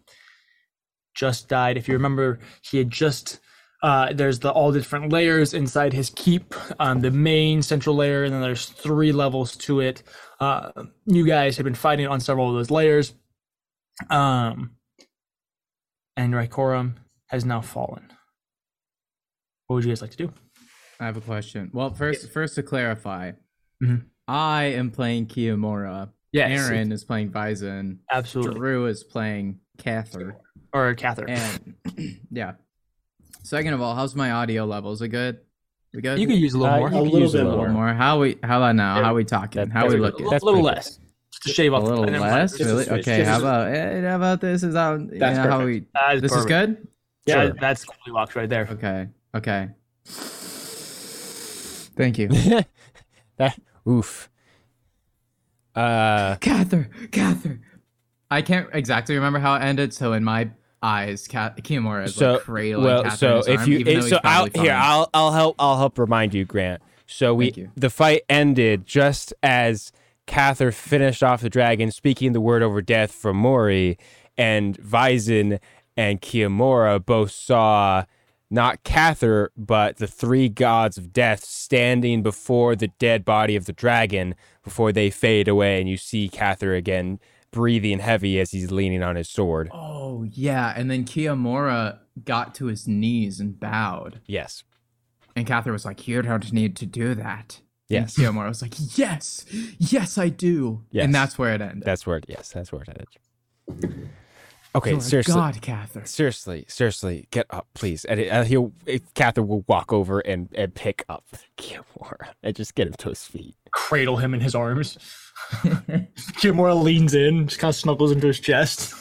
Just 1.14 1.48
died. 1.48 1.76
If 1.76 1.88
you 1.88 1.94
remember, 1.94 2.38
he 2.62 2.78
had 2.78 2.90
just 2.90 3.40
uh, 3.82 4.12
there's 4.14 4.38
the 4.38 4.50
all 4.50 4.72
different 4.72 5.12
layers 5.12 5.52
inside 5.54 5.92
his 5.92 6.10
keep. 6.10 6.54
Um, 6.80 7.00
the 7.00 7.10
main 7.10 7.60
central 7.62 7.94
layer, 7.94 8.24
and 8.24 8.32
then 8.32 8.40
there's 8.40 8.66
three 8.66 9.12
levels 9.12 9.56
to 9.58 9.80
it. 9.80 10.02
Uh, 10.40 10.70
you 11.06 11.26
guys 11.26 11.56
have 11.58 11.64
been 11.64 11.74
fighting 11.74 12.06
on 12.06 12.18
several 12.20 12.48
of 12.48 12.54
those 12.54 12.70
layers. 12.70 13.12
Um, 14.10 14.72
and 16.16 16.32
Raikorum 16.32 16.94
has 17.26 17.44
now 17.44 17.60
fallen. 17.60 18.10
What 19.66 19.76
would 19.76 19.84
you 19.84 19.90
guys 19.90 20.02
like 20.02 20.10
to 20.12 20.16
do? 20.16 20.32
I 21.00 21.06
have 21.06 21.16
a 21.16 21.20
question. 21.20 21.70
Well, 21.72 21.90
first, 21.90 22.30
first 22.32 22.54
to 22.54 22.62
clarify, 22.62 23.32
Mhm. 23.82 24.04
I 24.26 24.64
am 24.64 24.90
playing 24.90 25.26
Kiyomura. 25.26 26.10
Yes, 26.32 26.68
Aaron 26.68 26.90
is 26.92 27.04
playing 27.04 27.28
Bison. 27.28 28.00
absolutely. 28.10 28.58
Drew 28.58 28.86
is 28.86 29.04
playing 29.04 29.60
Cather. 29.78 30.36
Or 30.74 30.92
Cather. 30.94 31.24
And 31.28 31.74
yeah. 32.30 32.54
Second 33.44 33.74
of 33.74 33.80
all, 33.80 33.94
how's 33.94 34.14
my 34.16 34.32
audio 34.32 34.64
level? 34.64 34.90
Is 34.92 35.00
it 35.02 35.08
good? 35.08 35.38
We 35.94 36.02
good? 36.02 36.18
you 36.18 36.26
could 36.26 36.36
use 36.36 36.54
a 36.54 36.58
little 36.58 36.74
Uh, 36.74 36.78
more. 36.80 36.90
you 36.90 36.96
A 36.98 37.00
little 37.02 37.20
use 37.20 37.32
bit 37.32 37.42
a 37.42 37.48
little 37.48 37.58
more. 37.66 37.68
more. 37.72 37.94
How 37.94 38.18
we? 38.18 38.36
How 38.42 38.56
about 38.58 38.74
now? 38.74 39.00
How 39.02 39.14
we 39.14 39.24
talking? 39.24 39.60
That- 39.62 39.70
how 39.72 39.82
that's 39.82 39.94
we 39.94 39.98
good. 39.98 40.00
a 40.00 40.06
looking? 40.06 40.16
little, 40.24 40.30
That's 40.32 40.44
little 40.44 40.62
less. 40.62 40.98
Just 41.30 41.42
to 41.44 41.48
shave 41.50 41.72
off 41.72 41.82
A 41.84 41.86
little 41.86 42.04
less, 42.06 42.58
really? 42.60 42.88
Okay. 42.88 43.18
just 43.18 43.30
How 43.30 43.38
about 43.38 43.68
eh, 43.72 44.00
how 44.08 44.16
about 44.16 44.40
this? 44.40 44.64
Is 44.64 44.74
how 44.74 44.94
you 44.96 45.18
That's 45.18 45.36
know, 45.38 45.48
how 45.50 45.64
we? 45.64 45.84
That 45.94 46.16
is 46.16 46.22
This 46.22 46.32
is 46.32 46.44
good. 46.46 46.88
Yeah, 47.26 47.44
Sure. 47.46 47.54
that's 47.60 47.84
Goldilocks 47.84 48.34
right 48.34 48.48
there. 48.48 48.66
Okay. 48.70 49.08
Okay. 49.36 49.68
Thank 51.96 52.18
you, 52.18 52.28
that 53.36 53.56
oof. 53.88 54.28
Uh, 55.76 56.34
Cather. 56.36 56.90
Cather. 57.12 57.60
I 58.30 58.42
can't 58.42 58.68
exactly 58.72 59.14
remember 59.14 59.38
how 59.38 59.54
it 59.54 59.60
ended. 59.62 59.94
So 59.94 60.12
in 60.12 60.24
my 60.24 60.50
eyes, 60.84 61.26
Cat 61.26 61.56
Kiyomura 61.56 62.04
is 62.04 62.14
so 62.14 62.34
like 62.34 62.42
cradling 62.42 62.84
well, 62.84 63.02
Cather 63.04 63.16
so 63.16 63.38
if 63.38 63.60
arm, 63.60 63.70
you 63.70 63.84
though 63.84 64.00
so 64.00 64.20
I'll 64.22 64.48
here. 64.54 64.72
I'll 64.72 65.08
I'll 65.14 65.32
help 65.32 65.56
I'll 65.58 65.78
help 65.78 65.98
remind 65.98 66.34
you, 66.34 66.44
Grant. 66.44 66.82
So 67.06 67.34
we 67.34 67.68
the 67.74 67.90
fight 67.90 68.22
ended 68.28 68.86
just 68.86 69.32
as 69.42 69.92
Cather 70.26 70.72
finished 70.72 71.22
off 71.22 71.40
the 71.40 71.50
dragon, 71.50 71.90
speaking 71.90 72.32
the 72.32 72.40
word 72.40 72.62
over 72.62 72.80
death 72.82 73.12
from 73.12 73.36
Mori, 73.36 73.98
and 74.36 74.78
Vizin 74.78 75.58
and 75.96 76.20
Kiyomura 76.20 77.04
both 77.04 77.30
saw 77.30 78.04
not 78.50 78.84
Cather, 78.84 79.50
but 79.56 79.96
the 79.96 80.06
three 80.06 80.48
gods 80.48 80.96
of 80.96 81.12
death 81.12 81.44
standing 81.44 82.22
before 82.22 82.76
the 82.76 82.88
dead 82.88 83.24
body 83.24 83.56
of 83.56 83.64
the 83.64 83.72
dragon 83.72 84.34
before 84.62 84.92
they 84.92 85.10
fade 85.10 85.48
away, 85.48 85.80
and 85.80 85.88
you 85.88 85.96
see 85.96 86.28
Cather 86.28 86.74
again 86.74 87.18
breathing 87.54 88.00
heavy 88.00 88.38
as 88.40 88.50
he's 88.50 88.70
leaning 88.70 89.02
on 89.02 89.16
his 89.16 89.28
sword. 89.30 89.70
Oh 89.72 90.24
yeah, 90.24 90.74
and 90.76 90.90
then 90.90 91.04
Kiyomura 91.04 91.98
got 92.24 92.54
to 92.56 92.66
his 92.66 92.86
knees 92.88 93.40
and 93.40 93.58
bowed, 93.58 94.20
Yes. 94.26 94.64
and 95.36 95.46
Cather 95.46 95.72
was 95.72 95.84
like, 95.84 96.06
"You 96.08 96.20
don't 96.22 96.52
need 96.52 96.76
to 96.76 96.86
do 96.86 97.14
that." 97.14 97.60
Yes. 97.88 98.16
And 98.18 98.26
Kiyomura 98.26 98.48
was 98.48 98.62
like, 98.62 98.74
"Yes, 98.98 99.44
yes, 99.78 100.18
I 100.18 100.28
do." 100.28 100.82
Yes. 100.90 101.04
And 101.04 101.14
that's 101.14 101.38
where 101.38 101.54
it 101.54 101.60
ended. 101.60 101.84
That's 101.84 102.06
where 102.06 102.16
it, 102.18 102.24
yes, 102.28 102.50
that's 102.52 102.72
where 102.72 102.82
it 102.82 102.88
ended. 102.88 104.10
Okay, 104.76 104.90
You're 104.90 105.00
seriously. 105.00 105.34
God, 105.34 105.62
Cather. 105.62 106.04
Seriously, 106.04 106.64
seriously, 106.66 107.28
get 107.30 107.46
up, 107.50 107.68
please. 107.74 108.04
And 108.04 108.20
uh, 108.20 108.42
he'll, 108.42 108.72
Catherine 109.14 109.46
will 109.46 109.64
walk 109.68 109.92
over 109.92 110.18
and, 110.20 110.48
and 110.56 110.74
pick 110.74 111.04
up 111.08 111.24
Kimura 111.56 112.30
and 112.42 112.56
just 112.56 112.74
get 112.74 112.88
him 112.88 112.94
to 112.94 113.10
his 113.10 113.24
feet. 113.24 113.54
Cradle 113.70 114.16
him 114.16 114.34
in 114.34 114.40
his 114.40 114.54
arms. 114.56 114.98
Kimura 116.40 116.80
leans 116.80 117.14
in, 117.14 117.46
just 117.46 117.60
kind 117.60 117.70
of 117.70 117.76
snuggles 117.76 118.10
into 118.10 118.26
his 118.26 118.40
chest. 118.40 118.94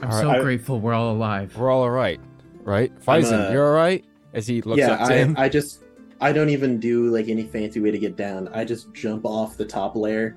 I'm 0.00 0.10
All 0.10 0.20
so 0.20 0.28
right. 0.28 0.42
grateful 0.42 0.78
we're 0.78 0.94
all 0.94 1.10
alive. 1.10 1.56
We're 1.56 1.70
all 1.70 1.82
all 1.82 1.90
right, 1.90 2.20
right? 2.62 2.92
I'm, 3.08 3.22
Faison, 3.22 3.48
uh, 3.48 3.52
you're 3.52 3.66
all 3.66 3.74
right? 3.74 4.04
As 4.34 4.46
he 4.46 4.62
looks 4.62 4.78
yeah, 4.78 4.92
up 4.92 5.08
to 5.08 5.14
I, 5.14 5.16
him. 5.16 5.34
I 5.38 5.48
just 5.48 5.82
I 6.20 6.32
don't 6.32 6.50
even 6.50 6.78
do 6.78 7.08
like 7.08 7.28
any 7.28 7.44
fancy 7.44 7.80
way 7.80 7.90
to 7.90 7.98
get 7.98 8.16
down. 8.16 8.48
I 8.48 8.64
just 8.64 8.92
jump 8.92 9.24
off 9.24 9.56
the 9.56 9.64
top 9.64 9.96
layer 9.96 10.36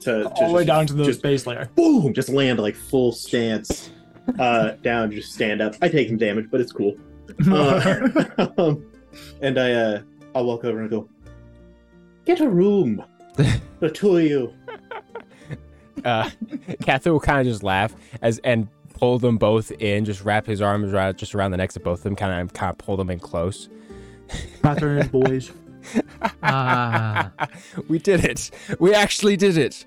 to, 0.00 0.22
to 0.24 0.28
All 0.30 0.48
the 0.48 0.54
way 0.54 0.60
just- 0.64 0.66
down 0.66 0.86
to 0.86 0.94
the 0.94 1.04
just 1.04 1.22
base 1.22 1.46
layer. 1.46 1.68
boom, 1.74 2.12
just 2.14 2.28
land 2.28 2.58
like 2.58 2.74
full 2.76 3.12
stance 3.12 3.90
uh 4.38 4.70
down, 4.82 5.10
just 5.10 5.32
stand 5.32 5.60
up. 5.62 5.74
I 5.82 5.88
take 5.88 6.08
some 6.08 6.16
damage, 6.18 6.46
but 6.50 6.60
it's 6.60 6.72
cool. 6.72 6.94
Uh, 7.50 8.48
um, 8.58 8.86
and 9.42 9.58
I 9.58 9.72
uh 9.72 10.00
I'll 10.34 10.44
walk 10.46 10.64
over 10.64 10.80
and 10.80 10.88
go, 10.90 11.08
get 12.24 12.40
a 12.40 12.48
room. 12.48 13.02
the 13.80 13.90
two 13.90 14.16
of 14.16 14.24
you. 14.24 14.54
uh, 16.04 16.30
Catherine 16.82 17.12
will 17.14 17.20
kind 17.20 17.40
of 17.40 17.46
just 17.52 17.62
laugh 17.62 17.94
as 18.22 18.38
and 18.44 18.68
pull 18.94 19.18
them 19.18 19.36
both 19.38 19.70
in, 19.72 20.04
just 20.04 20.24
wrap 20.24 20.46
his 20.46 20.62
arms 20.62 20.92
around 20.92 21.18
just 21.18 21.34
around 21.34 21.50
the 21.50 21.56
necks 21.56 21.76
of 21.76 21.82
both 21.84 21.98
of 22.00 22.04
them, 22.04 22.16
kind 22.16 22.40
of 22.40 22.52
kind 22.54 22.70
of 22.70 22.78
pull 22.78 22.96
them 22.96 23.10
in 23.10 23.18
close. 23.18 23.68
Catherine 24.62 24.98
and 24.98 25.02
his 25.02 25.10
boys. 25.12 25.50
Ah. 26.42 27.32
we 27.88 27.98
did 27.98 28.24
it. 28.24 28.50
We 28.78 28.94
actually 28.94 29.36
did 29.36 29.56
it. 29.58 29.86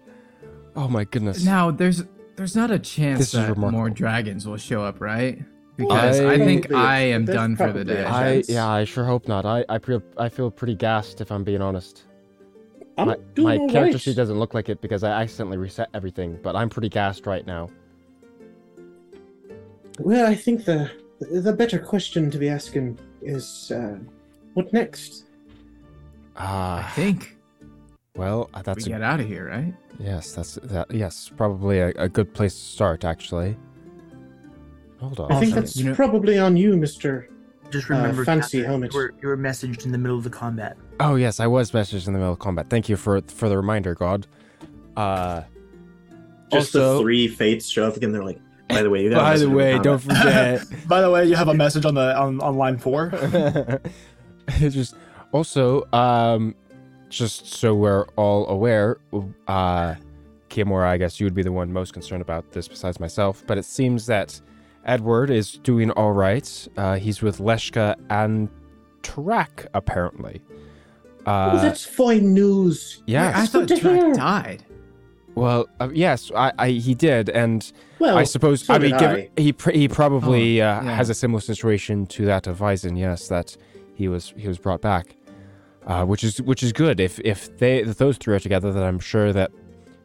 Oh 0.76 0.88
my 0.88 1.04
goodness. 1.04 1.44
now 1.44 1.72
there's 1.72 2.04
there's 2.36 2.56
not 2.56 2.72
a 2.72 2.80
chance 2.80 3.20
This 3.20 3.28
is 3.34 3.40
that 3.40 3.50
remarkable. 3.50 3.72
more 3.72 3.90
dragons 3.90 4.48
will 4.48 4.58
show 4.58 4.84
up, 4.84 5.02
right? 5.02 5.40
Because 5.76 6.20
I- 6.20 6.34
I, 6.34 6.38
think 6.38 6.70
Probably- 6.70 6.86
I 6.88 7.00
am 7.00 7.26
there's 7.26 7.36
done 7.38 7.56
for 7.56 7.68
the 7.68 7.86
probably 7.86 7.94
day. 7.96 8.04
chance. 8.04 8.16
I 8.16 8.34
chance. 8.36 8.50
yeah, 8.50 8.68
I 8.70 8.84
sure 8.86 9.06
hope 9.06 9.28
not. 9.28 9.46
I 9.46 9.66
I 9.70 9.80
feel 9.80 10.02
I 10.18 10.30
feel 10.30 10.52
pretty 10.52 10.76
gassed 10.76 11.22
if 11.22 11.32
I'm 11.32 11.44
being 11.44 11.62
honest. 11.62 12.04
I'm 12.98 13.08
my 13.08 13.18
doing 13.34 13.48
my 13.48 13.58
all 13.58 13.70
character 13.70 13.94
right. 13.94 14.02
sheet 14.02 14.16
doesn't 14.18 14.38
look 14.40 14.54
like 14.54 14.68
it 14.70 14.82
because 14.82 15.04
I 15.06 15.12
accidentally 15.22 15.58
reset 15.58 15.88
everything, 15.94 16.38
but 16.44 16.56
I'm 16.56 16.70
pretty 16.70 16.90
gassed 16.90 17.26
right 17.26 17.46
now. 17.48 17.70
Well, 20.00 20.26
I 20.28 20.36
think 20.36 20.66
the 20.66 20.92
the 21.20 21.54
better 21.54 21.80
question 21.80 22.30
to 22.32 22.38
be 22.38 22.48
asking 22.50 22.98
is, 23.22 23.72
uh, 23.76 23.98
what 24.54 24.72
next? 24.74 25.26
I 26.40 26.46
Ah, 26.46 26.92
think 26.96 27.38
well, 28.16 28.50
uh, 28.54 28.60
we 28.60 28.64
that's 28.64 28.86
a, 28.86 28.90
get 28.90 29.02
out 29.02 29.20
of 29.20 29.28
here, 29.28 29.50
right? 29.50 29.74
yes, 30.00 30.32
that's 30.34 30.56
that. 30.64 30.90
Yes, 30.92 31.30
probably 31.36 31.80
a, 31.80 31.90
a 31.98 32.08
good 32.10 32.34
place 32.34 32.54
to 32.56 32.62
start 32.62 33.04
actually. 33.06 33.58
Hold 35.00 35.20
on. 35.20 35.32
I 35.32 35.40
think 35.40 35.54
that's 35.54 35.76
You 35.78 35.86
know- 35.90 35.96
probably 35.96 36.38
on 36.40 36.58
you, 36.58 36.76
Mister. 36.78 37.30
Just 37.70 37.90
Uh, 37.92 37.96
remember, 37.96 38.26
fancy 38.26 38.58
Catherine, 38.62 38.72
helmet. 38.72 38.94
You 38.94 39.00
were, 39.00 39.14
you 39.22 39.28
were 39.28 39.38
messaged 39.38 39.86
in 39.86 39.92
the 39.92 39.98
middle 40.00 40.18
of 40.18 40.24
the 40.24 40.30
combat. 40.30 40.76
Oh 41.00 41.16
yes, 41.16 41.40
I 41.40 41.46
was 41.48 41.72
messaged 41.72 42.08
in 42.08 42.14
the 42.14 42.20
middle 42.20 42.34
of 42.34 42.40
combat. 42.40 42.68
Thank 42.70 42.90
you 42.90 42.96
for 42.96 43.22
for 43.28 43.48
the 43.48 43.56
reminder, 43.58 43.94
God. 43.94 44.26
Uh, 44.98 45.44
Just 46.52 46.76
also, 46.76 46.96
the 46.96 47.02
three 47.02 47.28
fates 47.28 47.70
show 47.70 47.86
up 47.88 47.96
again. 47.96 48.12
They're 48.12 48.24
like, 48.24 48.40
by 48.70 48.82
the 48.82 48.90
way, 48.90 49.04
you 49.04 49.12
got. 49.12 49.20
by 49.22 49.38
the 49.38 49.50
way, 49.50 49.78
don't 49.80 50.00
forget. 50.00 50.66
By 50.88 51.02
the 51.02 51.12
way, 51.12 51.26
you 51.28 51.36
have 51.36 51.48
a 51.48 51.54
message 51.54 51.86
on 51.86 51.94
the 51.94 52.18
on, 52.18 52.42
on 52.42 52.56
line 52.58 52.78
four. 52.80 53.12
it's 54.48 54.74
just 54.76 54.96
also 55.32 55.88
um 55.94 56.56
just 57.10 57.46
so 57.48 57.74
we're 57.76 58.06
all 58.16 58.48
aware 58.50 58.98
uh 59.48 59.96
Kimura, 60.50 60.88
I 60.88 60.98
guess 60.98 61.20
you 61.20 61.26
would 61.28 61.36
be 61.36 61.44
the 61.44 61.52
one 61.52 61.72
most 61.72 61.94
concerned 61.94 62.22
about 62.24 62.52
this 62.52 62.68
besides 62.68 63.00
myself, 63.00 63.44
but 63.46 63.58
it 63.60 63.66
seems 63.66 64.08
that 64.08 64.42
Edward 64.84 65.30
is 65.30 65.54
doing 65.60 65.92
all 65.92 66.12
right. 66.12 66.68
Uh, 66.76 66.96
he's 66.96 67.22
with 67.22 67.38
Leshka 67.38 67.96
and 68.10 68.50
Trak, 69.04 69.68
apparently. 69.76 70.42
Uh, 71.28 71.52
oh, 71.54 71.62
that's 71.62 71.86
fine 71.86 72.34
news. 72.34 73.04
Yeah, 73.06 73.32
I 73.36 73.46
thought 73.46 73.68
good 73.68 73.82
to 73.82 74.14
died. 74.14 74.66
well, 75.36 75.68
uh, 75.80 75.90
yes, 75.94 76.32
I, 76.36 76.52
I, 76.58 76.70
he 76.70 76.96
did, 76.96 77.30
and 77.30 77.72
Well, 78.00 78.18
I 78.18 78.24
suppose 78.24 78.66
so 78.66 78.74
I 78.74 78.80
mean 78.80 78.92
did 78.92 79.00
given, 79.00 79.30
he 79.38 79.54
pr- 79.54 79.72
he 79.72 79.88
probably 79.88 80.64
Oh, 80.64 80.66
uh, 80.68 80.82
yeah. 80.84 80.96
has 80.96 81.12
a 81.12 81.14
similar 81.14 81.42
situation 81.42 82.08
to 82.08 82.26
that 82.26 82.48
of 82.48 82.58
Weizen. 82.58 82.98
Yes, 82.98 83.28
that 83.28 83.56
he 83.94 84.08
was 84.08 84.34
he 84.36 84.48
was 84.48 84.58
brought 84.58 84.82
back, 84.82 85.16
uh, 85.90 86.06
which 86.06 86.24
is 86.24 86.42
which 86.44 86.64
is 86.64 86.72
good. 86.72 87.00
If 87.02 87.20
if 87.20 87.58
they 87.58 87.80
if 87.80 87.98
those 87.98 88.18
three 88.18 88.34
are 88.36 88.40
together, 88.40 88.72
then 88.72 88.84
I'm 88.84 89.00
sure 89.00 89.34
that 89.34 89.52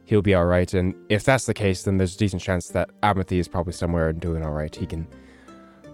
he'll 0.07 0.23
be 0.23 0.35
all 0.35 0.47
right. 0.47 0.73
And 0.75 0.95
if 1.09 1.23
that's 1.25 1.47
the 1.47 1.55
case, 1.55 1.83
then 1.85 1.97
there's 1.99 2.15
a 2.17 2.19
decent 2.19 2.43
chance 2.43 2.69
that 2.69 2.91
Amethy 3.03 3.39
is 3.39 3.47
probably 3.49 3.73
somewhere 3.73 4.09
and 4.09 4.21
doing 4.21 4.45
all 4.45 4.53
right. 4.53 4.75
He 4.75 4.87
can 4.87 5.07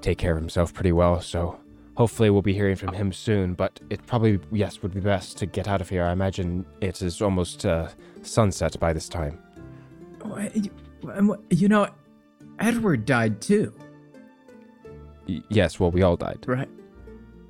take 0.01 0.17
care 0.19 0.33
of 0.33 0.39
himself 0.39 0.73
pretty 0.73 0.93
well. 0.93 1.21
So 1.21 1.59
hopefully 1.97 2.31
we'll 2.31 2.41
be 2.43 2.55
hearing 2.55 2.77
from 2.77 2.95
him 2.95 3.13
soon. 3.13 3.55
But 3.55 3.79
it 3.91 4.05
probably 4.07 4.41
yes 4.51 4.81
would 4.83 4.95
be 4.95 5.01
best 5.01 5.37
to 5.39 5.47
get 5.47 5.69
out 5.69 5.81
of 5.81 5.89
here. 5.89 6.05
I 6.05 6.13
imagine 6.13 6.65
it 6.81 7.03
is 7.03 7.21
almost 7.21 7.67
uh, 7.67 7.89
sunset 8.23 8.79
by 8.81 8.93
this 8.93 9.09
time. 9.09 9.39
You- 10.55 10.71
You 11.51 11.69
know, 11.69 11.89
Edward 12.59 13.05
died 13.07 13.41
too, 13.41 13.73
Y- 15.29 15.43
yes, 15.49 15.81
well 15.81 15.91
we 15.91 16.03
all 16.03 16.17
died. 16.17 16.45
right? 16.47 16.69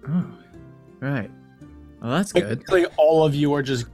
Oh, 0.08 0.24
right. 1.00 1.30
Well, 2.00 2.10
that's 2.12 2.32
good. 2.32 2.68
Like 2.68 2.86
all 2.96 3.24
of 3.24 3.34
you 3.34 3.52
are 3.54 3.62
just 3.62 3.86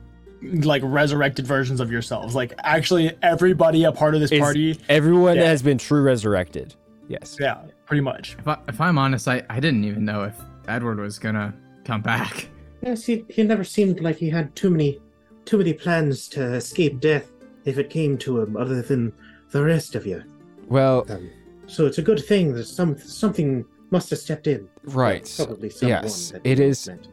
like 0.43 0.83
resurrected 0.85 1.47
versions 1.47 1.81
of 1.81 1.91
yourselves. 1.91 2.35
Like 2.35 2.55
actually, 2.63 3.17
everybody 3.23 3.85
a 3.85 3.93
part 3.93 4.15
of 4.15 4.21
this 4.21 4.33
Is- 4.33 4.41
party. 4.41 4.79
Everyone 4.89 5.37
Yeah. 5.37 5.45
has 5.45 5.63
been 5.63 5.79
true 5.79 6.03
resurrected. 6.03 6.75
Yes. 7.09 7.37
Yeah, 7.41 7.63
pretty 7.85 8.01
much. 8.01 8.37
If, 8.39 8.49
I, 8.49 8.59
if 8.69 8.81
I'm 8.81 8.99
honest, 8.99 9.29
I, 9.29 9.43
I 9.49 9.61
didn't 9.61 9.85
even 9.85 10.05
know 10.05 10.25
if 10.25 10.35
Edward 10.69 10.99
was 10.99 11.19
gonna 11.19 11.55
come 11.85 12.03
back. 12.03 12.49
Yes, 12.83 13.05
he, 13.05 13.25
he 13.29 13.43
never 13.43 13.65
seemed 13.65 14.01
like 14.01 14.17
he 14.17 14.29
had 14.31 14.55
too 14.55 14.71
many 14.71 15.01
too 15.45 15.57
many 15.59 15.73
plans 15.73 16.29
to 16.29 16.55
escape 16.55 17.01
death 17.01 17.33
if 17.65 17.79
it 17.79 17.91
came 17.91 18.17
to 18.19 18.41
him, 18.41 18.57
other 18.57 18.81
than 18.81 19.13
the 19.51 19.65
rest 19.65 19.97
of 19.97 20.07
you. 20.07 20.23
Well, 20.69 21.05
Um, 21.11 21.29
so 21.67 21.87
it's 21.87 21.99
a 21.99 22.03
good 22.03 22.25
thing 22.25 22.53
that 22.53 22.67
some 22.67 22.97
something 22.99 23.65
must 23.91 24.11
have 24.11 24.21
stepped 24.21 24.47
in. 24.47 24.69
right. 24.85 25.33
Probably 25.37 25.71
someone. 25.71 26.03
Yes, 26.05 26.31
that 26.33 26.43
it 26.45 26.59
he 26.59 26.65
is- 26.65 26.87
meant. 26.87 27.09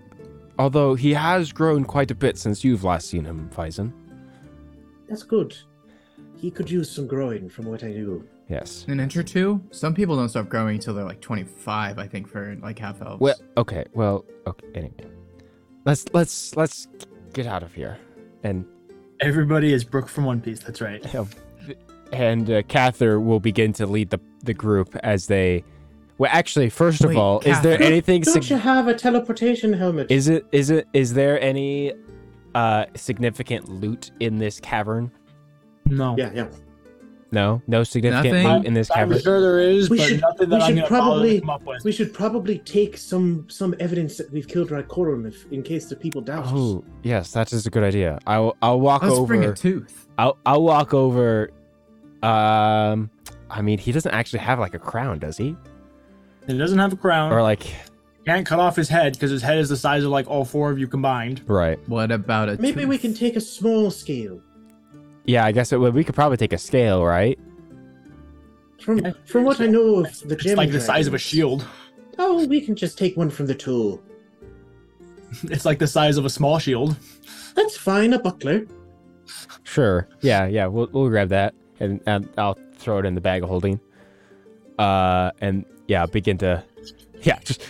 Although 0.60 0.96
he 0.96 1.14
has 1.14 1.52
grown 1.52 1.84
quite 1.84 2.12
a 2.12 2.16
bit 2.16 2.38
since 2.38 2.64
you've 2.64 2.84
last 2.84 3.10
seen 3.10 3.26
him, 3.26 3.50
Faison. 3.54 3.92
That's 5.10 5.24
good. 5.24 5.56
He 6.36 6.52
could 6.52 6.70
use 6.70 6.92
some 6.92 7.08
growing, 7.08 7.50
from 7.50 7.66
what 7.66 7.84
I 7.84 7.88
knew. 7.88 8.28
Yes. 8.50 8.86
An 8.88 9.00
inch 9.00 9.16
or 9.16 9.24
two. 9.24 9.64
Some 9.72 9.94
people 9.94 10.16
don't 10.16 10.30
stop 10.30 10.50
growing 10.50 10.76
until 10.76 10.94
they're 10.94 11.06
like 11.06 11.22
25. 11.22 11.98
I 11.98 12.08
think 12.08 12.28
for 12.28 12.56
like 12.62 12.78
half 12.78 13.02
elves. 13.02 13.22
Well, 13.22 13.36
okay. 13.58 13.86
Well, 13.94 14.26
okay. 14.46 14.68
Anyway, 14.76 15.10
let's 15.86 16.06
let's 16.14 16.56
let's 16.56 16.88
get 17.32 17.48
out 17.48 17.64
of 17.64 17.74
here, 17.74 17.98
and 18.44 18.66
Everybody 19.24 19.72
is 19.72 19.86
Brooke 19.86 20.10
from 20.10 20.26
One 20.26 20.42
Piece. 20.42 20.60
That's 20.60 20.82
right. 20.82 21.02
and 22.12 22.50
uh, 22.50 22.62
Cather 22.64 23.22
will 23.22 23.40
begin 23.40 23.72
to 23.74 23.86
lead 23.86 24.10
the 24.10 24.20
the 24.44 24.54
group 24.54 24.96
as 24.98 25.28
they. 25.28 25.64
Well, 26.24 26.32
actually, 26.34 26.70
first 26.70 27.04
of 27.04 27.10
Wait, 27.10 27.18
all, 27.18 27.42
is 27.42 27.60
there 27.60 27.82
anything? 27.84 28.22
Don't 28.22 28.36
sig- 28.36 28.50
you 28.50 28.56
have 28.56 28.88
a 28.88 28.94
teleportation 28.94 29.74
helmet? 29.74 30.10
Is 30.10 30.30
it 30.30 30.46
is 30.54 30.70
it 30.70 30.88
is 30.94 31.14
there 31.14 31.38
any 31.42 31.92
uh 32.56 32.86
significant 32.96 33.68
loot 33.68 34.12
in 34.22 34.38
this 34.38 34.58
cavern? 34.62 35.12
No. 35.88 36.16
yeah, 36.18 36.32
yeah. 36.34 36.48
No, 37.34 37.62
no 37.68 37.84
significant 37.84 38.36
Nothing? 38.42 38.48
loot 38.60 38.66
in 38.68 38.74
this 38.74 38.88
cavern. 38.88 39.04
I'm 39.04 39.10
cavern. 39.20 39.22
sure 39.24 39.42
there 39.42 39.60
is, 39.60 39.90
We 39.90 39.98
but 39.98 40.08
should- 40.08 40.22
nothing 40.22 40.48
that 40.50 40.56
we 40.56 40.62
I'm 40.62 40.68
should 40.70 40.76
gonna 40.76 40.88
probably- 40.88 41.40
come 41.42 41.50
up 41.50 41.64
with. 41.66 41.84
We 41.84 41.92
should 41.92 42.14
probably 42.14 42.60
take 42.60 42.96
some 42.98 43.46
some 43.50 43.76
evidence 43.82 44.16
that 44.16 44.32
we've 44.32 44.48
killed 44.48 44.70
Raikorum 44.70 45.28
if 45.28 45.46
in 45.52 45.62
case 45.62 45.88
the 45.90 45.98
people 45.98 46.22
doubt 46.22 46.46
us. 46.46 46.52
Oh, 46.56 46.86
yes, 47.02 47.34
that 47.34 47.52
is 47.52 47.66
a 47.66 47.70
good 47.70 47.84
idea. 47.84 48.18
I'll 48.26 48.56
I'll 48.62 48.80
walk 48.80 49.04
Let's 49.04 49.16
over. 49.16 49.28
bring 49.28 49.44
a 49.44 49.54
tooth. 49.54 50.08
I'll 50.18 50.38
I'll 50.46 50.64
walk 50.64 50.94
over. 50.94 51.50
Um, 52.22 53.10
I 53.50 53.62
mean, 53.62 53.78
he 53.78 53.92
doesn't 53.92 54.14
actually 54.14 54.40
have 54.40 54.58
like 54.58 54.74
a 54.74 54.80
crown, 54.80 55.20
does 55.20 55.36
he? 55.36 55.58
He 56.48 56.58
doesn't 56.58 56.80
have 56.80 56.94
a 56.94 56.98
crown. 56.98 57.32
Or 57.32 57.42
like, 57.42 57.74
Can't 58.26 58.46
cut 58.46 58.60
off 58.60 58.76
his 58.76 58.90
head 58.90 59.14
because 59.14 59.32
his 59.32 59.42
head 59.42 59.58
is 59.58 59.70
the 59.70 59.78
size 59.78 60.04
of 60.04 60.12
like 60.12 60.28
all 60.30 60.46
four 60.46 60.72
of 60.72 60.80
you 60.80 60.88
combined. 60.88 61.42
right? 61.48 61.80
What 61.88 62.12
about 62.12 62.50
a 62.50 62.58
Maybe 62.62 62.82
tooth? 62.82 62.90
we 62.90 62.98
can 62.98 63.14
take 63.14 63.36
a 63.36 63.42
small 63.42 63.90
scale. 63.92 64.42
Yeah, 65.26 65.46
I 65.46 65.52
guess 65.54 65.72
it 65.72 65.78
would. 65.80 65.94
We 65.94 66.04
could 66.04 66.16
probably 66.16 66.38
take 66.38 66.52
a 66.54 66.58
scale, 66.58 67.06
right? 67.06 67.40
From 68.82 68.98
Yeah. 69.00 69.14
from 69.26 69.46
what 69.46 69.62
I 69.62 69.68
know 69.68 70.04
of 70.06 70.20
the 70.28 70.34
It's 70.36 70.44
gem 70.44 70.58
like 70.58 70.72
the 70.72 70.82
size 70.82 71.08
of 71.08 71.14
a 71.14 71.18
shield. 71.18 71.66
Oh, 72.20 72.46
we 72.46 72.60
can 72.62 72.76
just 72.76 72.98
take 72.98 73.16
one 73.16 73.30
from 73.30 73.48
the 73.48 73.56
tool. 73.56 74.02
It's 75.46 75.66
like 75.66 75.80
the 75.80 75.88
size 75.88 76.18
of 76.18 76.26
a 76.26 76.30
small 76.30 76.60
shield. 76.60 76.96
That's 77.56 77.76
fine, 77.78 78.14
a 78.14 78.20
buckler. 78.20 78.68
Sure. 79.64 80.08
Yeah, 80.22 80.46
yeah. 80.48 80.68
We'll 80.68 80.90
we'll 80.92 81.10
grab 81.10 81.30
that 81.30 81.56
and 81.80 82.02
and 82.06 82.30
I'll 82.38 82.58
throw 82.78 83.00
it 83.00 83.06
in 83.06 83.16
the 83.16 83.22
bag 83.22 83.42
of 83.44 83.50
holding. 83.50 83.80
Uh, 84.78 85.32
and 85.42 85.66
yeah, 85.88 86.06
begin 86.06 86.38
to, 86.40 86.64
yeah, 87.22 87.40
just. 87.44 87.62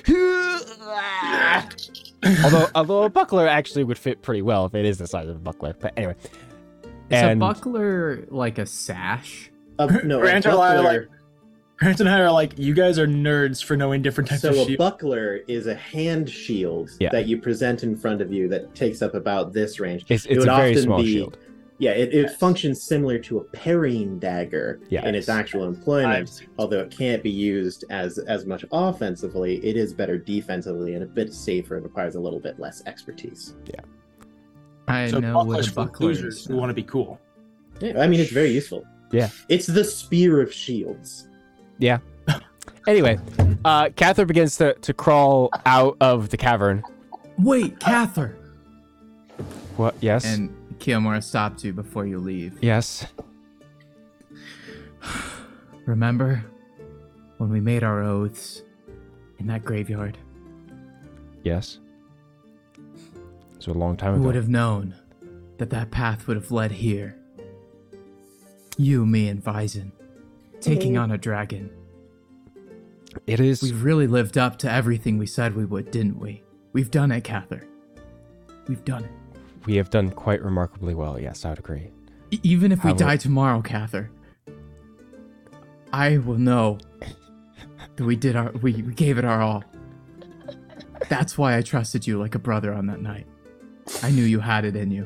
although 2.43 2.67
although 2.75 3.03
a 3.03 3.09
buckler 3.09 3.47
actually 3.47 3.83
would 3.83 3.97
fit 3.97 4.21
pretty 4.21 4.41
well 4.41 4.65
if 4.65 4.75
it 4.75 4.85
is 4.85 4.97
the 4.97 5.07
size 5.07 5.27
of 5.27 5.35
a 5.35 5.39
buckler. 5.39 5.75
But 5.79 5.93
anyway. 5.97 6.15
Is 7.09 7.21
and- 7.21 7.31
a 7.31 7.45
buckler 7.45 8.25
like 8.29 8.57
a 8.57 8.65
sash? 8.65 9.51
Uh, 9.79 9.87
no, 10.03 10.17
a 10.19 10.21
Grant 10.21 10.45
and 10.45 10.55
I 10.55 10.75
are 10.75 10.81
like- 10.83 11.09
Grant 11.77 11.99
and 11.99 12.07
I 12.07 12.19
are 12.21 12.31
like, 12.31 12.57
you 12.57 12.73
guys 12.73 12.97
are 12.99 13.07
nerds 13.07 13.61
for 13.63 13.75
knowing 13.75 14.01
different 14.03 14.29
types 14.29 14.41
So 14.43 14.49
of 14.49 14.53
shields. 14.55 14.67
So 14.67 14.73
a 14.73 14.77
shields. 14.77 14.91
buckler 14.91 15.39
is 15.47 15.67
a 15.67 15.75
hand 15.75 16.29
shield 16.29 16.91
Yeah. 16.99 17.09
that 17.11 17.27
you 17.27 17.39
present 17.41 17.83
in 17.83 17.95
front 17.97 18.21
of 18.21 18.31
you 18.31 18.47
that 18.49 18.73
takes 18.75 19.01
up 19.01 19.15
about 19.15 19.51
this 19.53 19.79
range. 19.79 20.05
It's, 20.07 20.25
It 20.25 20.33
it's 20.37 20.45
a 20.45 20.49
would 20.49 20.55
very 20.55 20.71
often 20.71 20.83
small 20.83 21.01
be- 21.01 21.13
shield. 21.13 21.37
Yeah, 21.83 21.91
it, 21.91 22.13
it 22.13 22.31
functions 22.31 22.81
similar 22.81 23.19
to 23.19 23.39
a 23.39 23.43
parrying 23.43 24.17
dagger 24.17 24.79
Yeah. 24.89 25.05
in 25.05 25.15
its 25.15 25.27
actual 25.27 25.65
employment. 25.65 26.47
Although 26.57 26.79
it 26.79 26.91
can't 26.91 27.21
be 27.21 27.29
used 27.29 27.83
as 27.89 28.19
as 28.19 28.45
much 28.45 28.63
offensively, 28.71 29.55
it 29.65 29.75
is 29.75 29.93
better 29.93 30.17
defensively 30.17 30.93
and 30.93 31.03
a 31.03 31.05
bit 31.05 31.33
safer 31.33 31.75
and 31.75 31.83
requires 31.83 32.15
a 32.15 32.21
little 32.21 32.39
bit 32.39 32.57
less 32.57 32.81
expertise. 32.85 33.55
Yeah, 33.65 33.81
I 34.87 35.09
so 35.09 35.19
know 35.19 35.33
what 35.35 35.47
bucklers 35.47 35.67
a 35.67 35.73
buckler 35.73 36.07
losers 36.07 36.37
is. 36.37 36.45
who 36.45 36.55
want 36.55 36.69
to 36.69 36.73
be 36.73 36.83
cool. 36.83 37.19
Yeah, 37.81 37.99
I 38.01 38.07
mean 38.07 38.21
it's 38.21 38.31
very 38.31 38.51
useful. 38.51 38.85
Yeah. 39.11 39.29
It's 39.49 39.67
the 39.67 39.83
spear 39.83 40.41
of 40.41 40.53
shields. 40.53 41.27
Yeah. 41.79 41.97
anyway, 42.87 43.19
uh, 43.65 43.89
Cather 43.97 44.25
begins 44.25 44.55
to, 44.57 44.73
to 44.75 44.93
crawl 44.93 45.49
out 45.65 45.97
of 45.99 46.29
the 46.29 46.37
cavern. 46.37 46.81
Wait, 47.39 47.77
Cather! 47.81 48.37
What? 49.75 49.95
Yes. 49.99 50.23
And 50.25 50.49
Kiyomura 50.83 51.23
stopped 51.23 51.63
you 51.63 51.71
before 51.71 52.05
you 52.05 52.19
leave. 52.19 52.61
yes. 52.61 53.07
Remember 55.85 56.43
when 57.37 57.49
we 57.49 57.61
made 57.61 57.83
our 57.83 58.03
oaths 58.03 58.63
in 59.39 59.47
that 59.47 59.63
graveyard? 59.63 60.17
Yes. 61.43 61.79
was 63.55 63.67
a 63.67 63.73
long 63.73 63.95
time 63.95 64.13
Who 64.13 64.19
ago. 64.19 64.25
would 64.27 64.35
have 64.35 64.49
known 64.49 64.95
that 65.57 65.69
that 65.69 65.89
path 65.89 66.27
would 66.27 66.35
have 66.35 66.51
led 66.51 66.71
here? 66.71 67.17
You, 68.77 69.05
me, 69.05 69.29
and 69.29 69.41
Vizen. 69.41 69.93
Taking 70.59 70.93
mm-hmm. 70.93 71.03
on 71.03 71.11
a 71.11 71.17
dragon. 71.17 71.69
It 73.25 73.39
is. 73.39 73.61
We've 73.61 73.83
really 73.83 74.07
lived 74.07 74.37
up 74.37 74.57
to 74.59 74.71
everything 74.71 75.17
we 75.17 75.27
said 75.27 75.55
we 75.55 75.63
would, 75.63 75.91
didn't 75.91 76.19
we? 76.19 76.43
We've 76.73 76.91
done 76.91 77.11
it, 77.11 77.23
Cather. 77.23 77.67
We've 78.67 78.83
done 78.83 79.05
it. 79.05 79.11
We 79.65 79.75
have 79.75 79.89
done 79.89 80.11
quite 80.11 80.41
remarkably 80.43 80.93
well. 80.93 81.19
Yes, 81.19 81.45
I 81.45 81.49
would 81.49 81.59
agree. 81.59 81.89
Even 82.43 82.71
if 82.71 82.79
we 82.83 82.89
How 82.89 82.93
will- 82.93 82.99
die 82.99 83.17
tomorrow, 83.17 83.61
Cather, 83.61 84.09
I 85.91 86.17
will 86.17 86.37
know 86.39 86.79
that 87.95 88.03
we 88.03 88.15
did 88.15 88.35
our 88.35 88.51
we, 88.61 88.73
we 88.81 88.93
gave 88.93 89.17
it 89.17 89.25
our 89.25 89.41
all. 89.41 89.63
That's 91.09 91.37
why 91.37 91.57
I 91.57 91.61
trusted 91.61 92.07
you 92.07 92.19
like 92.19 92.35
a 92.35 92.39
brother 92.39 92.73
on 92.73 92.87
that 92.87 93.01
night. 93.01 93.27
I 94.01 94.09
knew 94.09 94.23
you 94.23 94.39
had 94.39 94.65
it 94.65 94.75
in 94.75 94.89
you. 94.91 95.05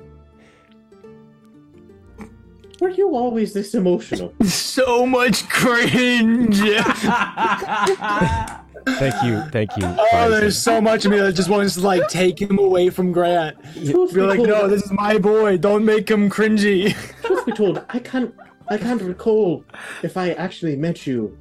Were 2.79 2.89
you 2.89 3.15
always 3.15 3.53
this 3.53 3.73
emotional? 3.73 4.33
So 4.77 5.07
much 5.07 5.49
cringe. 5.49 6.59
Thank 8.95 9.23
you, 9.23 9.41
thank 9.51 9.75
you. 9.77 9.83
oh, 9.85 10.07
Bison. 10.11 10.31
there's 10.39 10.57
so 10.57 10.79
much 10.81 11.05
of 11.05 11.11
me 11.11 11.17
that 11.19 11.33
just 11.33 11.49
wants 11.49 11.75
to 11.75 11.81
like 11.81 12.07
take 12.07 12.39
him 12.41 12.57
away 12.57 12.89
from 12.89 13.11
Grant. 13.11 13.57
Truth 13.73 14.13
Be 14.13 14.21
be 14.21 14.21
like, 14.21 14.37
told, 14.37 14.49
no, 14.49 14.67
this 14.67 14.83
is 14.83 14.91
my 14.91 15.17
boy. 15.17 15.57
Don't 15.57 15.85
make 15.85 16.09
him 16.09 16.29
cringy. 16.29 16.95
truth 17.23 17.45
be 17.45 17.51
told, 17.51 17.83
I 17.89 17.99
can't 17.99 18.33
I 18.69 18.77
can't 18.77 19.01
recall 19.01 19.63
if 20.03 20.17
I 20.17 20.31
actually 20.31 20.75
met 20.75 21.05
you 21.07 21.37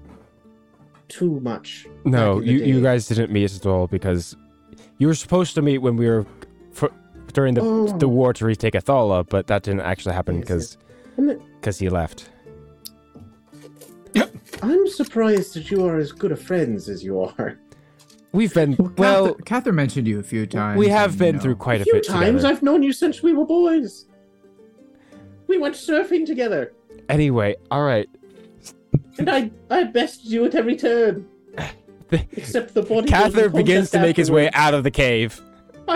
too 1.08 1.40
much. 1.40 1.86
No, 2.04 2.40
back 2.40 2.48
in 2.48 2.48
you, 2.48 2.64
you 2.64 2.80
guys 2.82 3.06
didn't 3.08 3.30
meet 3.32 3.54
at 3.54 3.66
all 3.66 3.86
because 3.86 4.36
you 4.98 5.06
were 5.06 5.14
supposed 5.14 5.54
to 5.54 5.62
meet 5.62 5.78
when 5.78 5.96
we 5.96 6.06
were 6.08 6.26
for, 6.72 6.90
during 7.32 7.54
the 7.54 7.62
Oh. 7.62 7.86
the 7.98 8.08
war 8.08 8.32
to 8.32 8.44
retake 8.44 8.74
Athala, 8.74 9.28
but 9.28 9.46
that 9.46 9.62
didn't 9.62 9.80
actually 9.82 10.14
happen 10.14 10.40
because 10.40 10.76
And 11.16 11.40
because 11.60 11.78
he 11.78 11.88
left. 11.88 12.30
I'm 14.62 14.86
surprised 14.88 15.54
that 15.54 15.70
you 15.70 15.84
are 15.86 15.98
as 15.98 16.12
good 16.12 16.32
of 16.32 16.40
friends 16.40 16.88
as 16.88 17.04
you 17.04 17.20
are. 17.20 17.58
We've 18.32 18.52
been 18.52 18.76
Well, 18.78 18.92
well. 18.96 19.26
Cather, 19.34 19.42
Cather 19.44 19.72
mentioned 19.72 20.06
you 20.06 20.18
a 20.18 20.22
few 20.22 20.46
times. 20.46 20.78
we 20.78 20.88
have 20.88 21.10
and, 21.10 21.18
been 21.18 21.26
you 21.26 21.32
know, 21.34 21.40
through 21.40 21.56
quite 21.56 21.78
a 21.80 21.82
a, 21.82 21.84
few 21.84 21.92
bit 21.94 22.06
times 22.06 22.26
together. 22.42 22.48
I've 22.48 22.62
known 22.62 22.82
you 22.82 22.92
since 22.92 23.22
we 23.22 23.32
were 23.32 23.46
boys. 23.46 24.06
We 25.46 25.58
went 25.58 25.74
surfing 25.74 26.26
together, 26.26 26.72
Anyway, 27.08 27.54
all 27.70 27.84
right. 27.84 28.08
and 29.18 29.30
I 29.30 29.50
I 29.70 29.84
bested 29.84 30.26
you 30.30 30.44
at 30.44 30.54
every 30.54 30.76
turn. 30.76 31.26
Except 32.10 32.74
the 32.74 32.82
body. 32.82 33.08
Cather 33.08 33.48
begins 33.48 33.90
to 33.92 34.00
make 34.00 34.16
his 34.16 34.30
way 34.30 34.50
out 34.52 34.74
of 34.74 34.82
the 34.84 34.90
cave. 34.90 35.40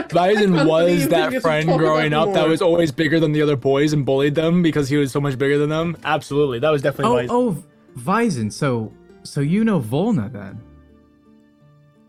Bison 0.09 0.53
was 0.67 1.09
that 1.09 1.43
friend 1.43 1.69
growing 1.79 2.13
up 2.13 2.33
that 2.35 2.47
was 2.47 2.63
always 2.63 2.93
bigger 2.93 3.19
than 3.19 3.33
the 3.33 3.43
other 3.43 3.57
boys 3.57 3.93
and 3.93 4.07
bullied 4.07 4.37
them 4.37 4.63
because 4.63 4.89
he 4.89 4.97
was 4.97 5.11
so 5.11 5.21
much 5.21 5.37
bigger 5.37 5.59
than 5.59 5.69
them. 5.69 5.97
Absolutely, 6.05 6.61
that 6.61 6.71
was 6.71 6.81
definitely 6.81 7.27
Oh, 7.29 7.51
Bison. 7.53 7.65
oh, 7.65 7.70
Vizen. 7.97 8.51
So, 8.51 8.93
so 9.23 9.41
you 9.41 9.65
know 9.65 9.81
Volna 9.81 10.33
then? 10.33 10.61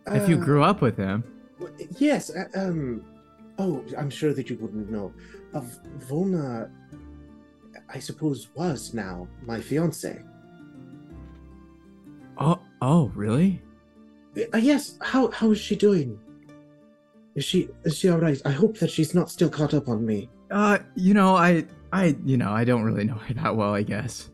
if 0.07 0.27
you 0.27 0.37
Uh, 0.37 0.43
grew 0.43 0.63
up 0.63 0.81
with 0.81 0.97
him. 0.97 1.23
Yes. 1.97 2.31
uh, 2.31 2.45
Um. 2.55 3.03
Oh, 3.59 3.83
I'm 3.97 4.09
sure 4.09 4.33
that 4.33 4.49
you 4.49 4.57
wouldn't 4.59 4.89
know. 4.89 5.13
Of 5.53 5.77
Volna, 6.09 6.71
I 7.89 7.99
suppose 7.99 8.47
was 8.55 8.93
now 8.93 9.27
my 9.45 9.59
fiance. 9.61 10.19
Oh, 12.37 12.59
oh, 12.81 13.11
really? 13.13 13.61
Uh, 14.53 14.57
yes. 14.57 14.97
How 15.01 15.29
how 15.31 15.51
is 15.51 15.59
she 15.59 15.75
doing? 15.75 16.17
Is 17.35 17.43
she 17.45 17.69
is 17.83 17.97
she 17.97 18.09
all 18.09 18.17
right? 18.19 18.41
I 18.45 18.51
hope 18.51 18.77
that 18.79 18.89
she's 18.89 19.13
not 19.13 19.29
still 19.29 19.49
caught 19.49 19.73
up 19.73 19.87
on 19.87 20.05
me. 20.05 20.29
Uh, 20.49 20.79
you 20.95 21.13
know, 21.13 21.35
I, 21.35 21.65
I, 21.93 22.15
you 22.25 22.35
know, 22.37 22.51
I 22.51 22.65
don't 22.65 22.83
really 22.83 23.05
know 23.05 23.13
her 23.15 23.33
that 23.35 23.55
well. 23.55 23.73
I 23.73 23.83
guess. 23.83 24.29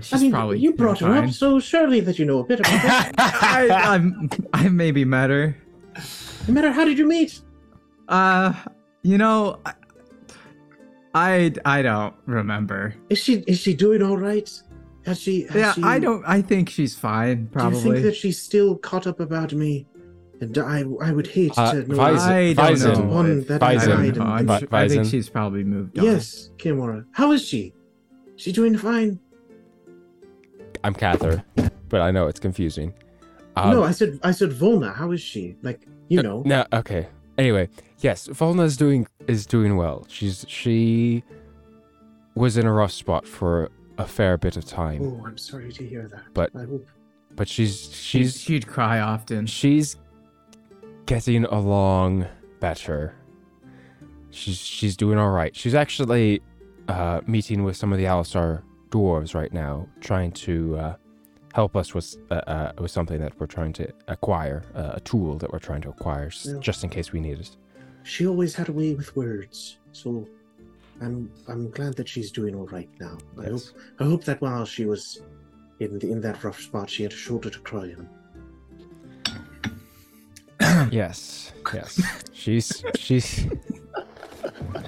She's 0.00 0.12
I 0.20 0.22
mean, 0.22 0.30
probably 0.32 0.58
you 0.58 0.72
brought 0.74 0.98
her 1.00 1.14
up, 1.16 1.30
so 1.30 1.58
surely 1.58 2.00
that 2.00 2.18
you 2.18 2.24
know 2.26 2.40
a 2.40 2.44
bit 2.44 2.60
about 2.60 2.70
her. 2.72 3.12
I, 3.18 3.68
I'm, 3.94 4.28
I 4.52 4.68
maybe 4.68 5.04
met 5.04 5.30
her. 5.30 5.56
no 6.46 6.54
matter 6.54 6.70
how 6.70 6.84
did 6.84 6.98
you 6.98 7.06
meet? 7.06 7.40
Uh, 8.08 8.52
you 9.02 9.16
know, 9.18 9.58
I, 9.64 9.72
I, 11.14 11.52
I 11.64 11.82
don't 11.82 12.14
remember. 12.26 12.94
Is 13.08 13.18
she 13.18 13.36
is 13.46 13.58
she 13.58 13.74
doing 13.74 14.02
all 14.02 14.16
right? 14.18 14.50
Has 15.06 15.20
she? 15.20 15.42
Has 15.44 15.54
Yeah, 15.54 15.72
she, 15.72 15.82
I 15.82 15.98
don't. 15.98 16.24
I 16.26 16.42
think 16.42 16.68
she's 16.68 16.94
fine. 16.94 17.46
Do 17.56 17.64
you 17.68 17.80
think 17.80 18.02
that 18.02 18.16
she's 18.16 18.40
still 18.40 18.76
caught 18.76 19.06
up 19.06 19.20
about 19.20 19.52
me? 19.52 19.86
And 20.42 20.58
I 20.58 20.84
I 21.00 21.12
would 21.12 21.26
hate 21.26 21.52
Uh, 21.56 21.72
to 21.72 21.78
know. 21.88 21.96
Vizen- 21.96 22.28
I 22.30 22.52
don't 22.52 22.66
Vizen- 22.76 22.98
know. 23.08 23.14
One 23.14 23.38
if- 23.40 23.48
that 23.48 23.62
I 23.62 23.76
Vizen- 23.76 23.88
don't 23.88 23.98
died 24.04 24.16
and- 24.18 24.22
I'm 24.22 24.46
Vi- 24.46 24.58
su- 24.60 24.68
I 24.72 24.88
think 24.88 25.06
she's 25.06 25.30
probably 25.30 25.64
moved 25.64 25.98
on. 25.98 26.04
Yes, 26.04 26.50
Kimura. 26.58 27.06
How 27.12 27.32
is 27.32 27.42
she? 27.42 27.72
She 28.36 28.52
doing 28.52 28.76
fine? 28.76 29.18
I'm 30.86 30.94
Cather, 30.94 31.42
but 31.88 32.00
I 32.00 32.12
know 32.12 32.28
it's 32.28 32.38
confusing. 32.38 32.94
Um, 33.56 33.70
no, 33.72 33.82
I 33.82 33.90
said 33.90 34.20
I 34.22 34.30
said 34.30 34.50
Volna. 34.50 34.94
How 34.94 35.10
is 35.10 35.20
she? 35.20 35.56
Like 35.62 35.84
you 36.08 36.22
know. 36.22 36.42
No, 36.46 36.64
okay. 36.72 37.08
Anyway, 37.36 37.68
yes, 37.98 38.28
Volna 38.28 38.62
is 38.64 38.76
doing 38.76 39.08
is 39.26 39.46
doing 39.46 39.76
well. 39.76 40.06
She's 40.08 40.44
she 40.48 41.24
was 42.36 42.56
in 42.56 42.66
a 42.66 42.72
rough 42.72 42.92
spot 42.92 43.26
for 43.26 43.68
a 43.98 44.06
fair 44.06 44.36
bit 44.36 44.56
of 44.56 44.64
time, 44.64 45.00
Oh, 45.02 45.26
I'm 45.26 45.38
sorry 45.38 45.72
to 45.72 45.84
hear 45.84 46.06
that. 46.08 46.22
But- 46.34 46.50
I 46.54 46.64
hope. 46.66 46.86
but 47.34 47.48
she's 47.48 47.80
She's, 47.92 47.94
she's 48.04 48.40
she'd 48.40 48.66
cry 48.68 49.00
often. 49.00 49.46
she's 49.46 49.96
getting 51.06 51.46
along 51.46 52.26
better. 52.60 53.14
She's 54.30 54.58
she's 54.58 54.96
doing 54.96 55.18
all 55.18 55.30
right. 55.30 55.56
She's 55.56 55.74
actually 55.74 56.42
uh, 56.88 57.22
meeting 57.26 57.64
with 57.64 57.76
some 57.76 57.90
of 57.92 57.98
the 57.98 58.04
Alisar 58.04 58.62
dwarves 58.90 59.34
right 59.34 59.52
now, 59.52 59.88
trying 60.00 60.32
to 60.32 60.76
uh, 60.78 60.96
help 61.54 61.76
us 61.76 61.94
with 61.94 62.16
uh, 62.30 62.34
uh, 62.34 62.72
with 62.78 62.90
something 62.90 63.18
that 63.20 63.38
we're 63.38 63.46
trying 63.46 63.72
to 63.74 63.92
acquire, 64.08 64.62
uh, 64.74 64.92
a 64.94 65.00
tool 65.00 65.36
that 65.38 65.52
we're 65.52 65.58
trying 65.58 65.80
to 65.82 65.88
acquire, 65.88 66.30
Yeah. 66.44 66.58
just 66.60 66.84
in 66.84 66.90
case 66.90 67.12
we 67.12 67.20
need 67.20 67.38
it. 67.40 67.50
She 68.04 68.26
always 68.26 68.54
had 68.54 68.68
a 68.68 68.72
way 68.72 68.94
with 68.94 69.14
words, 69.16 69.78
so 69.92 70.26
I'm 71.00 71.30
I'm 71.48 71.70
glad 71.70 71.94
that 71.96 72.08
she's 72.08 72.30
doing 72.30 72.54
all 72.54 72.66
right 72.68 72.88
now. 73.00 73.18
I 73.38 73.46
hope 73.50 73.62
I 74.00 74.04
hope 74.04 74.24
that 74.24 74.40
while 74.40 74.64
she 74.64 74.84
was 74.86 75.20
in 75.80 76.00
in 76.02 76.20
that 76.20 76.42
rough 76.44 76.60
spot, 76.60 76.88
she 76.88 77.02
had 77.02 77.12
a 77.12 77.16
shoulder 77.16 77.50
to 77.50 77.58
cry 77.60 77.94
on. 77.98 78.08
yes, 80.92 81.52
yes. 81.74 82.00
She's 82.32 82.82
she's 82.96 83.46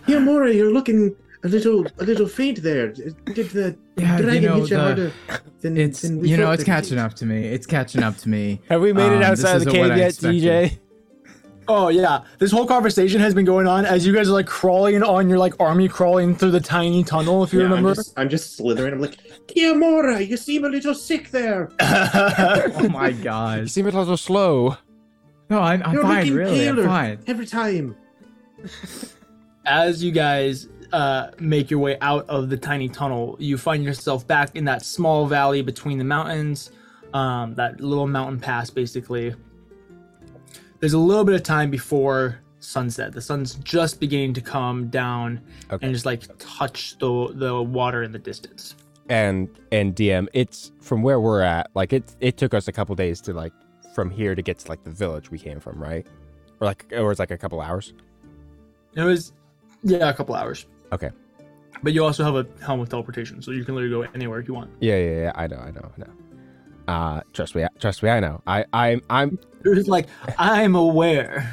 Yeah, 0.06 0.20
Mora, 0.20 0.52
you're 0.52 0.72
looking 0.72 1.14
a 1.44 1.48
little 1.48 1.86
a 1.98 2.04
little 2.04 2.26
faint 2.26 2.62
there. 2.62 2.88
Did 2.92 3.14
the 3.50 3.76
Yeah, 3.96 4.16
you 4.18 4.22
dragon 4.24 4.42
know, 4.44 4.54
hit 4.56 4.70
you 4.70 4.76
the- 4.76 4.82
harder 4.82 5.12
than, 5.60 5.76
It's 5.76 6.02
than 6.02 6.18
we 6.20 6.28
you 6.30 6.36
know 6.36 6.50
it's 6.50 6.64
that 6.64 6.70
it 6.70 6.74
catching 6.74 6.98
up 6.98 7.14
to 7.14 7.26
me. 7.26 7.44
It's 7.46 7.66
catching 7.66 8.02
up 8.02 8.16
to 8.18 8.28
me. 8.28 8.60
Have 8.68 8.80
we 8.80 8.92
made 8.92 9.06
Um, 9.12 9.14
it 9.14 9.22
outside 9.22 9.56
of 9.56 9.64
the 9.64 9.70
cave 9.70 9.96
yet. 9.96 10.12
DJ? 10.14 10.78
Oh 11.70 11.88
yeah, 11.88 12.20
this 12.38 12.50
whole 12.50 12.64
conversation 12.66 13.20
has 13.20 13.34
been 13.34 13.44
going 13.44 13.66
on 13.66 13.84
as 13.84 14.06
you 14.06 14.14
guys 14.14 14.26
are 14.30 14.32
like 14.32 14.46
crawling 14.46 15.02
on 15.02 15.28
your 15.28 15.36
like 15.38 15.52
army 15.60 15.86
crawling 15.86 16.34
through 16.34 16.52
the 16.52 16.60
tiny 16.60 17.04
tunnel. 17.04 17.44
If 17.44 17.52
you 17.52 17.58
Yeah, 17.60 17.66
I'm 17.66 17.70
remember. 17.72 17.94
just, 17.94 18.18
I'm 18.18 18.30
just 18.30 18.56
slithering. 18.56 18.94
I'm 18.94 19.00
like, 19.02 19.18
Kiamora, 19.48 20.26
you 20.26 20.38
seem 20.38 20.64
a 20.64 20.68
little 20.70 20.94
sick 20.94 21.30
there. 21.30 21.70
Oh 21.80 22.88
my 22.90 23.12
god, 23.12 23.60
You 23.60 23.66
seem 23.68 23.86
a 23.86 23.90
little 23.90 24.16
slow. 24.16 24.76
No, 25.50 25.60
I'm, 25.60 25.82
I'm 25.82 25.92
You're 25.94 26.02
fine. 26.02 26.32
Really, 26.34 26.66
I'm 26.68 26.76
fine. 26.84 27.18
every 27.26 27.46
time. 27.46 27.94
as 29.66 30.02
you 30.02 30.10
guys 30.10 30.68
uh, 30.92 31.30
make 31.38 31.70
your 31.70 31.80
way 31.80 31.98
out 32.00 32.28
of 32.28 32.48
the 32.48 32.56
tiny 32.56 32.88
tunnel, 32.88 33.36
you 33.38 33.58
find 33.58 33.84
yourself 33.84 34.26
back 34.26 34.56
in 34.56 34.64
that 34.66 34.84
small 34.84 35.26
valley 35.26 35.62
between 35.62 35.98
the 35.98 36.04
mountains, 36.04 36.70
um, 37.14 37.54
that 37.54 37.80
little 37.80 38.06
mountain 38.06 38.40
pass, 38.40 38.70
basically. 38.70 39.34
There's 40.80 40.92
a 40.94 40.98
little 40.98 41.24
bit 41.24 41.34
of 41.34 41.42
time 41.42 41.70
before 41.70 42.38
sunset. 42.60 43.12
The 43.12 43.20
sun's 43.20 43.54
just 43.56 44.00
beginning 44.00 44.34
to 44.34 44.40
come 44.40 44.88
down 44.88 45.40
Okay. 45.70 45.84
and 45.84 45.94
just 45.94 46.06
like 46.06 46.22
touch 46.38 46.96
the 46.98 47.32
the 47.34 47.62
water 47.62 48.02
in 48.02 48.12
the 48.12 48.18
distance. 48.18 48.74
and 49.08 49.48
and 49.72 49.94
DM, 49.96 50.28
it's 50.32 50.70
from 50.80 51.02
where 51.02 51.20
we're 51.20 51.40
at. 51.42 51.70
Like 51.74 51.92
it 51.92 52.04
it 52.20 52.36
took 52.36 52.54
us 52.54 52.68
a 52.68 52.72
couple 52.72 52.94
days 52.94 53.20
to 53.22 53.32
like 53.32 53.52
from 53.94 54.10
here 54.10 54.34
to 54.34 54.42
get 54.42 54.58
to 54.60 54.68
like 54.68 54.84
the 54.84 54.90
village 54.90 55.30
we 55.30 55.38
came 55.38 55.58
from, 55.60 55.82
right? 55.82 56.06
Or 56.60 56.66
like 56.66 56.86
or 56.96 57.10
it's 57.10 57.18
like 57.18 57.30
a 57.32 57.38
couple 57.38 57.60
hours. 57.60 57.92
It 58.94 59.02
was, 59.02 59.32
yeah, 59.82 60.08
a 60.10 60.14
couple 60.14 60.34
hours. 60.34 60.66
Okay. 60.92 61.10
But 61.82 61.92
you 61.92 62.04
also 62.04 62.24
have 62.24 62.34
a 62.34 62.46
helm 62.64 62.80
of 62.80 62.88
teleportation, 62.88 63.40
so 63.40 63.52
you 63.52 63.64
can 63.64 63.74
literally 63.74 64.06
go 64.06 64.10
anywhere 64.14 64.40
you 64.40 64.54
want. 64.54 64.70
Yeah, 64.80 64.96
yeah, 64.96 65.20
yeah. 65.20 65.32
I 65.34 65.46
know, 65.46 65.58
I 65.58 65.70
know, 65.70 65.92
I 65.96 66.00
know. 66.00 66.12
Uh 66.88 67.20
trust 67.34 67.54
me, 67.54 67.66
trust 67.78 68.02
me, 68.02 68.08
I 68.08 68.18
know. 68.20 68.42
I 68.46 68.64
I'm 68.72 69.02
I'm 69.10 69.38
You're 69.64 69.82
like, 69.84 70.06
I'm 70.38 70.74
aware. 70.74 71.52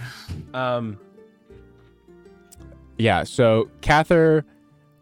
um 0.54 0.98
Yeah, 2.98 3.24
so 3.24 3.70
Cather 3.82 4.46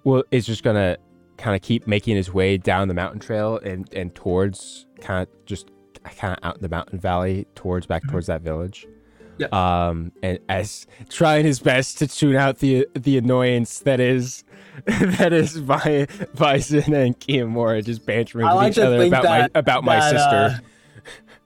will 0.04 0.24
is 0.32 0.46
just 0.46 0.64
gonna 0.64 0.98
kind 1.38 1.56
of 1.56 1.62
keep 1.62 1.88
making 1.88 2.16
his 2.16 2.34
way 2.34 2.58
down 2.58 2.88
the 2.88 2.94
mountain 2.94 3.20
trail 3.20 3.60
and 3.64 3.92
and 3.94 4.14
towards 4.16 4.88
kind 5.02 5.22
of 5.28 5.46
just 5.46 5.70
kind 6.04 6.38
of 6.38 6.44
out 6.44 6.56
in 6.56 6.62
the 6.62 6.70
mountain 6.70 7.00
valley 7.00 7.46
towards 7.56 7.86
back 7.86 8.02
towards 8.10 8.28
that 8.28 8.42
village. 8.42 8.88
Yeah. 9.38 9.48
Um, 9.88 10.12
and 10.22 10.40
as 10.48 10.86
trying 11.10 11.46
his 11.46 11.60
best 11.60 11.98
to 12.00 12.08
tune 12.08 12.36
out 12.36 12.60
the 12.60 12.88
the 12.94 13.18
annoyance 13.18 13.80
that 13.80 14.00
is 14.00 14.44
that 14.86 15.34
is 15.34 15.56
Vi- 15.58 16.08
Bison 16.36 16.94
and 16.94 17.20
Kiyomura 17.20 17.84
just 17.84 18.06
bantering 18.06 18.46
I 18.46 18.54
with 18.54 18.58
like 18.64 18.72
each 18.74 18.78
other 18.80 19.04
about 19.04 19.24
that 19.24 19.52
my 19.54 19.60
about 19.60 19.84
my 19.84 19.96
that, 20.00 20.10
sister. 20.12 20.64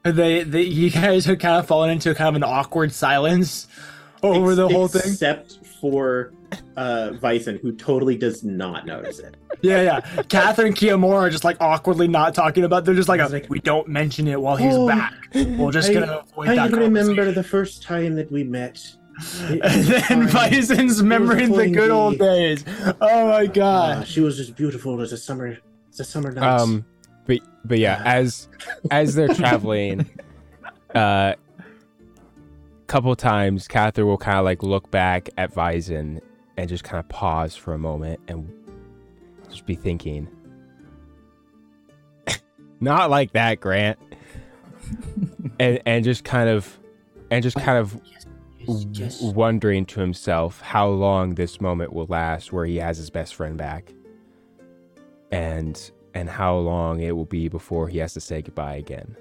uh, 0.06 0.12
they, 0.12 0.44
they, 0.44 0.62
you 0.64 0.90
guys 0.90 1.26
have 1.26 1.40
kind 1.40 1.56
of 1.60 1.68
fallen 1.68 1.90
into 1.90 2.14
kind 2.16 2.30
of 2.30 2.36
an 2.36 2.44
awkward 2.44 2.92
silence 2.94 3.68
over 4.24 4.56
the 4.56 4.66
Ex- 4.66 4.74
whole 4.74 4.88
thing. 4.88 5.12
except 5.12 5.66
for 5.82 6.34
uh 6.76 7.12
Bison, 7.12 7.58
who 7.62 7.72
totally 7.74 8.18
does 8.18 8.44
not 8.44 8.86
notice 8.86 9.20
it. 9.20 9.36
Yeah, 9.62 9.82
yeah. 9.82 10.22
Catherine 10.24 10.68
and 10.68 10.76
Kiyomura 10.76 11.16
are 11.16 11.30
just 11.30 11.44
like 11.44 11.58
awkwardly 11.60 12.08
not 12.08 12.34
talking 12.36 12.64
about. 12.64 12.86
They're 12.86 12.94
just 12.96 13.10
like, 13.10 13.20
It's 13.20 13.32
like, 13.34 13.50
we 13.50 13.60
don't 13.60 13.88
mention 13.88 14.28
it 14.28 14.40
while 14.40 14.56
he's 14.56 14.76
"Oh, 14.76 14.88
back. 14.88 15.14
We're 15.34 15.72
just 15.72 15.90
I- 15.90 15.94
gonna 15.94 16.24
avoid 16.32 16.50
I 16.50 16.68
that. 16.68 16.78
remember 16.78 17.32
the 17.32 17.44
first 17.44 17.82
time 17.84 18.16
that 18.16 18.32
we 18.32 18.44
met. 18.44 18.80
It 19.50 19.62
And 19.64 19.84
then 19.86 20.28
fine. 20.28 20.52
Bison's 20.52 21.02
remembering 21.02 21.52
the 21.52 21.70
good 21.72 21.90
old 21.90 22.20
days. 22.20 22.64
Oh 23.02 23.28
my 23.30 23.46
Uh, 23.46 23.46
god. 23.48 24.08
she 24.08 24.22
was 24.22 24.40
as 24.40 24.52
beautiful 24.52 25.02
as 25.02 25.12
a 25.12 25.18
summer, 25.18 25.58
as 25.92 26.00
a 26.00 26.04
summer 26.04 26.32
night. 26.32 26.44
Um, 26.60 26.86
but 27.26 27.40
but 27.66 27.80
yeah, 27.80 28.00
as 28.06 28.48
as 28.92 29.16
they're 29.16 29.28
traveling, 29.30 30.08
uh, 30.96 31.34
couple 32.86 33.16
times, 33.16 33.68
Catherine 33.68 34.08
will 34.08 34.18
kind 34.20 34.38
of 34.38 34.46
like 34.46 34.62
look 34.64 34.90
back 34.92 35.30
at 35.38 35.52
Vison 35.54 36.22
and 36.56 36.70
just 36.70 36.84
kind 36.84 37.00
of 37.00 37.10
pause 37.10 37.56
for 37.56 37.74
a 37.74 37.78
moment 37.78 38.20
and 38.28 38.48
just 39.58 39.66
be 39.66 39.76
thinking, 39.76 40.28
not 42.80 43.10
like 43.10 43.34
that, 43.34 43.60
Grant, 43.60 43.98
and 45.60 45.82
and 45.86 46.04
just 46.06 46.24
kind 46.24 46.48
of 46.48 46.80
and 47.32 47.42
just 47.42 47.58
kind 47.58 47.80
of 47.80 48.00
w- 48.68 49.34
wondering 49.34 49.86
to 49.88 50.00
himself 50.00 50.62
how 50.62 50.88
long 50.88 51.36
this 51.36 51.60
moment 51.60 51.92
will 51.92 52.06
last 52.06 52.54
where 52.54 52.66
he 52.66 52.78
has 52.78 52.98
his 52.98 53.10
best 53.10 53.34
friend 53.34 53.58
back. 53.58 53.92
And 55.32 55.92
and 56.14 56.30
how 56.30 56.56
long 56.58 57.02
it 57.02 57.16
will 57.16 57.26
be 57.26 57.48
before 57.48 57.88
he 57.88 57.98
has 57.98 58.14
to 58.14 58.22
say 58.22 58.44
goodbye 58.44 58.76
again. 58.76 59.18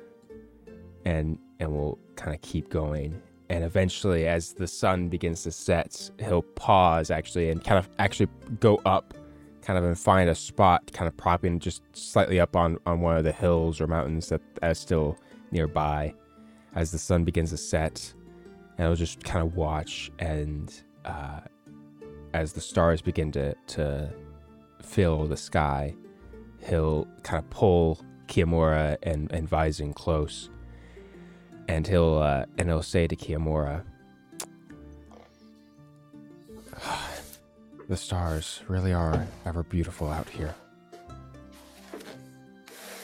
And 1.07 1.39
and 1.61 1.73
we'll 1.73 1.99
kind 2.17 2.35
of 2.35 2.43
keep 2.43 2.69
going. 2.69 3.23
And 3.49 3.65
eventually 3.65 4.29
as 4.29 4.53
the 4.53 4.67
sun 4.67 5.09
begins 5.09 5.45
to 5.45 5.51
set 5.53 6.11
he'll 6.19 6.43
pause 6.43 7.11
actually 7.11 7.49
and 7.49 7.65
kind 7.65 7.79
of 7.79 7.89
actually 7.99 8.29
go 8.61 8.83
up 8.85 9.15
kind 9.67 9.77
of 9.77 9.85
and 9.85 9.99
find 9.99 10.31
a 10.31 10.35
spot 10.35 10.93
kind 10.93 11.09
of 11.09 11.17
propping 11.17 11.59
just 11.59 11.83
slightly 11.93 12.39
up 12.39 12.55
on 12.55 12.79
on 12.87 13.01
one 13.01 13.17
of 13.17 13.25
the 13.25 13.33
hills 13.33 13.81
or 13.81 13.89
mountains 13.89 14.29
that 14.29 14.41
are 14.63 14.75
still 14.75 15.19
nearby 15.51 16.15
as 16.77 16.93
the 16.93 16.99
sun 16.99 17.25
begins 17.25 17.51
to 17.51 17.57
set. 17.57 18.15
And 18.79 18.87
I'll 18.87 18.95
just 18.95 19.25
kind 19.25 19.45
of 19.45 19.57
watch 19.57 20.13
and 20.21 20.73
uh, 21.05 21.41
as 22.33 22.53
the 22.53 22.61
stars 22.61 23.03
begin 23.03 23.33
to 23.33 23.55
to 23.69 24.13
fill 24.83 25.27
the 25.27 25.37
sky, 25.37 25.97
he'll 26.61 27.09
kind 27.25 27.43
of 27.43 27.51
pull 27.51 28.01
Kiyomura 28.29 28.97
and 29.03 29.33
and 29.33 29.51
Vizin 29.51 29.93
close, 29.95 30.49
and 31.67 31.89
he'll 31.89 32.19
uh, 32.19 32.45
and 32.59 32.69
he'll 32.69 32.83
say 32.83 33.09
to 33.09 33.17
Kiyomura, 33.17 33.83
"The 37.89 37.97
stars 37.97 38.63
really 38.69 38.93
are 38.93 39.27
ever 39.45 39.63
beautiful 39.63 40.11
out 40.11 40.29
here. 40.29 40.55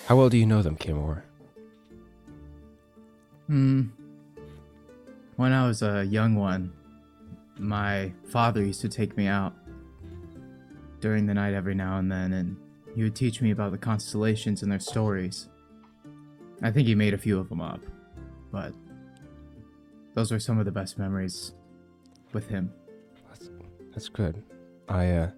How 0.06 0.16
well 0.16 0.28
do 0.28 0.36
you 0.36 0.46
know 0.46 0.62
them, 0.62 0.76
Kiyomura?" 0.76 1.22
Hmm. 3.46 3.82
When 5.36 5.52
I 5.52 5.66
was 5.66 5.82
a 5.82 6.04
young 6.04 6.34
one, 6.34 6.72
my 7.58 8.12
father 8.28 8.64
used 8.64 8.80
to 8.82 8.88
take 8.88 9.16
me 9.16 9.26
out 9.26 9.54
during 11.00 11.26
the 11.26 11.34
night 11.34 11.54
every 11.54 11.74
now 11.74 11.98
and 11.98 12.10
then, 12.10 12.32
and 12.32 12.56
he 12.94 13.02
would 13.02 13.14
teach 13.14 13.40
me 13.40 13.50
about 13.50 13.72
the 13.72 13.78
constellations 13.78 14.62
and 14.62 14.70
their 14.70 14.80
stories. 14.80 15.48
I 16.62 16.70
think 16.70 16.86
he 16.86 16.94
made 16.94 17.14
a 17.14 17.18
few 17.18 17.38
of 17.38 17.48
them 17.48 17.60
up, 17.60 17.80
but 18.50 18.72
those 20.14 20.30
were 20.30 20.38
some 20.38 20.58
of 20.58 20.64
the 20.64 20.72
best 20.72 20.98
memories 20.98 21.54
with 22.32 22.48
him. 22.48 22.72
That's, 23.28 23.50
that's 23.92 24.08
good. 24.08 24.42
I 24.88 25.10
uh 25.10 25.30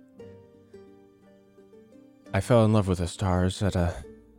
I 2.33 2.41
fell 2.41 2.65
in 2.65 2.73
love 2.73 2.89
with 2.89 2.99
the 2.99 3.07
stars 3.07 3.63
at 3.63 3.77
a 3.77 3.95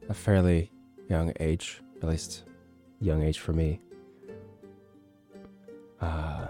a 0.10 0.13
fairly 0.13 0.72
young 1.10 1.34
age, 1.39 1.82
at 2.02 2.10
least 2.10 2.44
young 3.00 3.24
age 3.24 3.39
for 3.39 3.54
me. 3.54 3.82
Uh 6.02 6.48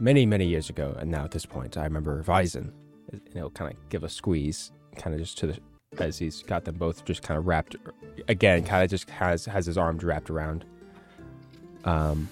many 0.00 0.26
many 0.26 0.46
years 0.46 0.70
ago, 0.70 0.96
and 0.98 1.10
now 1.10 1.24
at 1.24 1.30
this 1.30 1.46
point, 1.46 1.76
I 1.76 1.84
remember 1.84 2.22
Vizin. 2.22 2.72
You 3.12 3.40
know, 3.40 3.50
kind 3.50 3.72
of 3.72 3.88
give 3.88 4.04
a 4.04 4.08
squeeze, 4.08 4.70
kind 4.96 5.14
of 5.14 5.20
just 5.20 5.38
to 5.38 5.46
the 5.46 5.58
as 5.98 6.18
he's 6.18 6.42
got 6.42 6.64
them 6.64 6.76
both 6.76 7.04
just 7.04 7.22
kind 7.22 7.38
of 7.38 7.46
wrapped 7.46 7.76
again, 8.28 8.64
kind 8.64 8.84
of 8.84 8.90
just 8.90 9.08
has 9.10 9.46
has 9.46 9.66
his 9.66 9.78
arms 9.78 10.04
wrapped 10.04 10.30
around. 10.30 10.64
Um, 11.84 12.28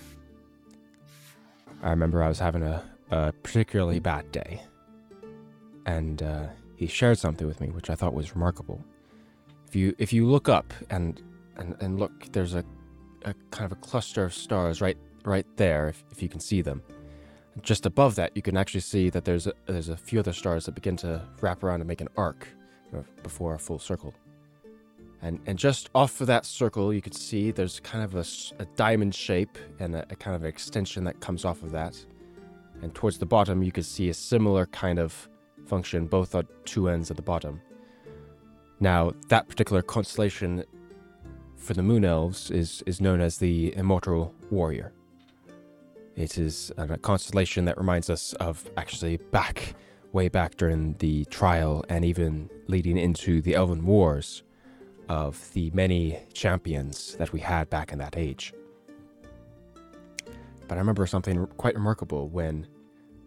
I 1.83 1.91
remember 1.91 2.23
I 2.23 2.29
was 2.29 2.39
having 2.39 2.62
a, 2.62 2.83
a 3.11 3.33
particularly 3.43 4.01
bad 4.01 4.31
day, 4.33 4.62
and 5.87 6.22
uh, 6.22 6.46
he 6.75 6.87
shared 6.87 7.18
something 7.18 7.46
with 7.46 7.61
me 7.61 7.68
which 7.68 7.88
I 7.88 7.94
thought 7.94 8.12
was 8.12 8.35
remarkable. 8.35 8.85
If 9.66 9.75
you 9.75 9.94
if 9.99 10.12
you 10.12 10.27
look 10.27 10.49
up 10.49 10.72
and 10.90 11.22
and, 11.57 11.75
and 11.81 11.99
look, 11.99 12.33
there's 12.33 12.55
a, 12.55 12.64
a 13.25 13.35
kind 13.51 13.70
of 13.70 13.72
a 13.72 13.81
cluster 13.81 14.25
of 14.25 14.35
stars 14.35 14.81
right 14.81 14.99
right 15.25 15.46
there, 15.57 15.88
if, 15.88 16.05
if 16.11 16.22
you 16.22 16.29
can 16.29 16.40
see 16.40 16.61
them. 16.61 16.83
Just 17.62 17.87
above 17.87 18.14
that, 18.16 18.33
you 18.37 18.42
can 18.42 18.57
actually 18.57 18.81
see 18.81 19.09
that 19.11 19.25
there's 19.25 19.46
a, 19.46 19.53
there's 19.64 19.88
a 19.88 19.96
few 19.96 20.20
other 20.20 20.33
stars 20.33 20.66
that 20.66 20.75
begin 20.75 20.96
to 20.99 21.22
wrap 21.40 21.64
around 21.64 21.81
and 21.81 21.88
make 21.88 22.03
an 22.03 22.09
arc 22.16 22.46
before 23.22 23.55
a 23.55 23.59
full 23.59 23.79
circle. 23.79 24.14
And 25.22 25.40
and 25.46 25.59
just 25.59 25.88
off 25.94 26.20
of 26.20 26.27
that 26.27 26.44
circle, 26.44 26.92
you 26.92 27.01
could 27.01 27.14
see 27.14 27.51
there's 27.51 27.81
kind 27.81 28.05
of 28.05 28.14
a 28.14 28.64
diamond 28.77 29.14
shape 29.14 29.57
and 29.81 29.96
a, 29.96 30.07
a 30.11 30.16
kind 30.16 30.37
of 30.37 30.44
extension 30.44 31.05
that 31.05 31.20
comes 31.20 31.44
off 31.44 31.62
of 31.62 31.72
that. 31.72 31.96
And 32.83 32.94
towards 32.94 33.18
the 33.18 33.27
bottom, 33.27 33.62
you 33.62 33.72
could 33.72 33.87
see 33.87 34.11
a 34.11 34.14
similar 34.14 34.66
kind 34.66 34.99
of 34.99 35.29
function, 35.66 36.07
both 36.07 36.35
at 36.35 36.46
two 36.64 36.88
ends 36.88 37.11
at 37.11 37.16
the 37.16 37.22
bottom. 37.22 37.61
Now, 38.81 39.12
that 39.29 39.48
particular 39.48 39.83
constellation 39.83 40.64
for 41.57 41.74
the 41.74 41.83
Moon 41.83 42.05
Elves 42.05 42.50
is, 42.50 42.83
is 42.87 43.00
known 43.00 43.20
as 43.20 43.38
the 43.38 43.74
Immortal 43.76 44.35
Warrior. 44.50 44.92
It 46.14 46.38
is 46.38 46.72
a 46.76 46.96
constellation 46.96 47.64
that 47.66 47.76
reminds 47.76 48.09
us 48.09 48.33
of 48.35 48.68
actually 48.76 49.18
back, 49.18 49.74
way 50.12 50.29
back 50.29 50.57
during 50.57 50.94
the 50.94 51.24
trial 51.26 51.85
and 51.88 52.05
even 52.05 52.48
leading 52.68 52.96
into 52.96 53.42
the 53.42 53.55
Elven 53.55 53.85
Wars 53.85 54.42
of 55.09 55.52
the 55.52 55.70
many 55.72 56.18
champions 56.33 57.16
that 57.16 57.33
we 57.33 57.40
had 57.40 57.68
back 57.70 57.92
in 57.92 57.98
that 57.98 58.16
age. 58.16 58.52
But 60.68 60.76
I 60.76 60.79
remember 60.79 61.07
something 61.07 61.46
quite 61.59 61.74
remarkable 61.74 62.29
when 62.29 62.66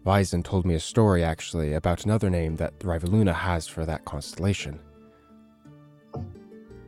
Vizin 0.06 0.44
told 0.44 0.66
me 0.66 0.76
a 0.76 0.80
story 0.80 1.24
actually 1.24 1.74
about 1.74 2.06
another 2.06 2.30
name 2.30 2.56
that 2.56 2.78
Rivaluna 2.80 3.34
has 3.34 3.68
for 3.68 3.86
that 3.86 4.06
constellation. 4.06 4.80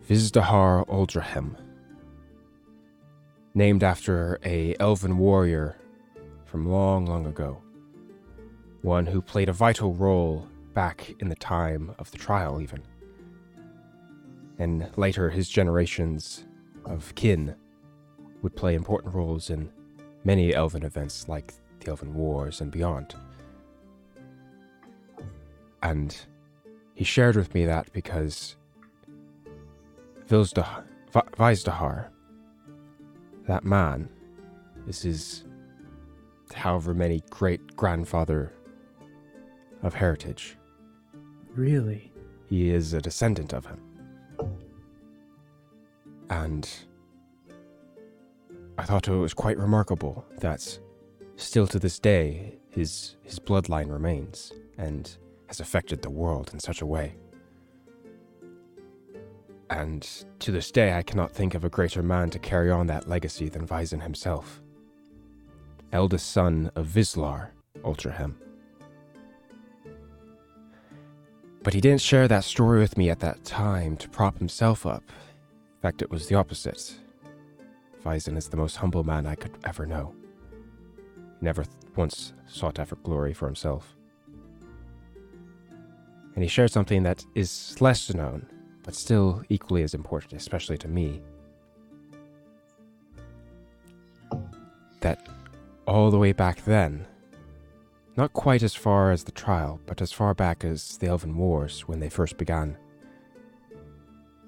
Vizdahar 0.08 0.88
Uldrahem. 0.88 1.56
Named 3.54 3.84
after 3.84 4.39
a 4.45 4.76
elven 4.80 5.17
warrior 5.17 5.78
from 6.45 6.65
long, 6.65 7.06
long 7.06 7.26
ago. 7.26 7.62
One 8.82 9.06
who 9.06 9.21
played 9.21 9.50
a 9.50 9.54
vital 9.54 9.93
role 9.93 10.47
back 10.74 11.13
in 11.19 11.28
the 11.28 11.36
time 11.36 11.93
of 12.00 12.10
the 12.12 12.17
trial, 12.17 12.62
even. 12.62 12.82
And 14.58 14.89
later, 14.95 15.30
his 15.30 15.50
generations 15.50 16.45
of 16.86 17.13
kin 17.15 17.56
would 18.41 18.56
play 18.56 18.74
important 18.74 19.13
roles 19.13 19.50
in 19.50 19.69
many 20.24 20.53
elven 20.53 20.84
events 20.84 21.28
like 21.28 21.53
the 21.82 21.89
Elven 21.91 22.13
Wars 22.13 22.61
and 22.61 22.71
beyond. 22.71 23.15
And 25.84 26.15
he 26.93 27.03
shared 27.03 27.36
with 27.36 27.53
me 27.53 27.65
that 27.65 27.91
because 27.91 28.55
Vilsdahar, 30.27 30.84
Vizdahar, 31.11 32.09
that 33.47 33.63
man, 33.63 34.09
this 34.86 35.03
is 35.05 35.43
his 36.49 36.55
however 36.55 36.93
many 36.93 37.21
great 37.29 37.75
grandfather 37.75 38.53
of 39.84 39.93
heritage. 39.93 40.57
Really? 41.55 42.11
He 42.47 42.69
is 42.69 42.93
a 42.93 43.01
descendant 43.01 43.53
of 43.53 43.65
him. 43.65 43.82
And 46.29 46.69
I 48.77 48.84
thought 48.84 49.07
it 49.07 49.11
was 49.11 49.34
quite 49.34 49.57
remarkable 49.57 50.25
that 50.39 50.79
still 51.41 51.67
to 51.67 51.79
this 51.79 51.99
day 51.99 52.57
his 52.69 53.15
his 53.23 53.39
bloodline 53.39 53.91
remains 53.91 54.53
and 54.77 55.17
has 55.47 55.59
affected 55.59 56.01
the 56.01 56.09
world 56.09 56.51
in 56.53 56.59
such 56.59 56.81
a 56.81 56.85
way. 56.85 57.15
And 59.69 60.07
to 60.39 60.51
this 60.51 60.71
day 60.71 60.93
I 60.93 61.03
cannot 61.03 61.31
think 61.31 61.55
of 61.55 61.63
a 61.63 61.69
greater 61.69 62.03
man 62.03 62.29
to 62.31 62.39
carry 62.39 62.69
on 62.71 62.87
that 62.87 63.07
legacy 63.07 63.49
than 63.49 63.67
Vizin 63.67 64.01
himself. 64.01 64.61
eldest 65.93 66.31
son 66.31 66.71
of 66.75 66.87
Vislar 66.87 67.49
Ultrahem. 67.83 68.35
But 71.63 71.73
he 71.73 71.81
didn't 71.81 72.01
share 72.01 72.27
that 72.27 72.43
story 72.43 72.79
with 72.79 72.97
me 72.97 73.09
at 73.09 73.19
that 73.19 73.43
time 73.43 73.97
to 73.97 74.09
prop 74.09 74.37
himself 74.37 74.85
up. 74.85 75.03
In 75.09 75.81
fact, 75.81 76.01
it 76.01 76.09
was 76.09 76.27
the 76.27 76.35
opposite. 76.35 76.95
Vyzen 78.03 78.37
is 78.37 78.49
the 78.49 78.57
most 78.57 78.77
humble 78.77 79.03
man 79.03 79.27
I 79.27 79.35
could 79.35 79.57
ever 79.65 79.85
know. 79.85 80.15
Never 81.41 81.63
th- 81.63 81.75
once 81.95 82.33
sought 82.47 82.79
after 82.79 82.95
glory 82.97 83.33
for 83.33 83.47
himself. 83.47 83.95
And 86.35 86.43
he 86.43 86.47
shared 86.47 86.71
something 86.71 87.03
that 87.03 87.25
is 87.35 87.75
less 87.81 88.13
known, 88.13 88.45
but 88.83 88.95
still 88.95 89.43
equally 89.49 89.83
as 89.83 89.93
important, 89.93 90.33
especially 90.33 90.77
to 90.77 90.87
me. 90.87 91.21
That 95.01 95.27
all 95.87 96.11
the 96.11 96.19
way 96.19 96.31
back 96.31 96.63
then, 96.63 97.05
not 98.15 98.33
quite 98.33 98.61
as 98.63 98.75
far 98.75 99.11
as 99.11 99.23
the 99.23 99.31
trial, 99.31 99.79
but 99.85 100.01
as 100.01 100.11
far 100.11 100.33
back 100.33 100.63
as 100.63 100.97
the 100.97 101.07
Elven 101.07 101.35
Wars 101.35 101.87
when 101.87 101.99
they 101.99 102.09
first 102.09 102.37
began, 102.37 102.77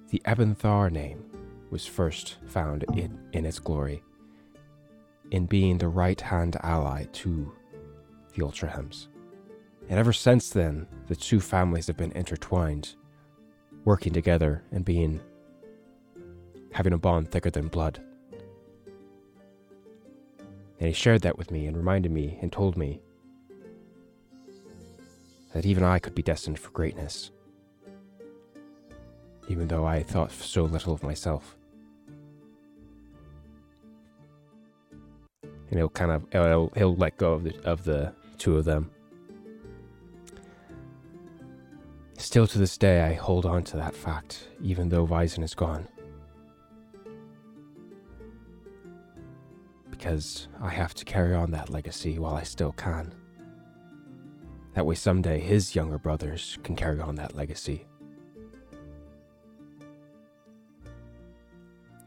the 0.09 0.21
Ebenthar 0.25 0.91
name 0.91 1.25
was 1.71 1.85
first 1.87 2.37
found 2.45 2.83
in, 2.93 3.19
in 3.33 3.45
its 3.45 3.57
glory, 3.57 4.03
in 5.33 5.47
being 5.47 5.79
the 5.79 5.87
right 5.87 6.21
hand 6.21 6.55
ally 6.61 7.05
to 7.11 7.51
the 8.35 8.43
Ultrahems. 8.43 9.07
And 9.89 9.97
ever 9.97 10.13
since 10.13 10.51
then, 10.51 10.87
the 11.07 11.15
two 11.15 11.39
families 11.39 11.87
have 11.87 11.97
been 11.97 12.11
intertwined, 12.11 12.93
working 13.83 14.13
together 14.13 14.63
and 14.71 14.85
being 14.85 15.19
having 16.71 16.93
a 16.93 16.99
bond 16.99 17.31
thicker 17.31 17.49
than 17.49 17.67
blood. 17.67 17.99
And 20.79 20.87
he 20.87 20.93
shared 20.93 21.23
that 21.23 21.37
with 21.37 21.49
me 21.49 21.65
and 21.65 21.75
reminded 21.75 22.11
me 22.11 22.37
and 22.39 22.51
told 22.51 22.77
me 22.77 23.01
that 25.53 25.65
even 25.65 25.83
I 25.83 25.97
could 25.97 26.13
be 26.13 26.21
destined 26.21 26.59
for 26.59 26.69
greatness, 26.69 27.31
even 29.47 29.67
though 29.67 29.85
I 29.85 30.03
thought 30.03 30.31
so 30.31 30.63
little 30.65 30.93
of 30.93 31.01
myself. 31.01 31.57
And 35.73 35.79
he'll 35.79 35.89
kind 35.89 36.11
of 36.11 36.27
he'll, 36.31 36.71
he'll 36.75 36.95
let 36.95 37.17
go 37.17 37.33
of 37.33 37.43
the 37.45 37.59
of 37.63 37.83
the 37.83 38.13
two 38.37 38.57
of 38.57 38.63
them. 38.63 38.91
Still 42.15 42.45
to 42.45 42.59
this 42.59 42.77
day, 42.77 43.01
I 43.01 43.13
hold 43.13 43.47
on 43.47 43.63
to 43.63 43.77
that 43.77 43.95
fact, 43.95 44.49
even 44.61 44.89
though 44.89 45.07
Vyzen 45.07 45.43
is 45.43 45.55
gone. 45.55 45.87
Because 49.89 50.47
I 50.61 50.69
have 50.69 50.93
to 50.93 51.05
carry 51.05 51.33
on 51.33 51.49
that 51.49 51.71
legacy 51.71 52.19
while 52.19 52.35
I 52.35 52.43
still 52.43 52.73
can. 52.73 53.11
That 54.75 54.85
way, 54.85 54.93
someday 54.93 55.39
his 55.39 55.73
younger 55.73 55.97
brothers 55.97 56.59
can 56.61 56.75
carry 56.75 56.99
on 56.99 57.15
that 57.15 57.35
legacy. 57.35 57.87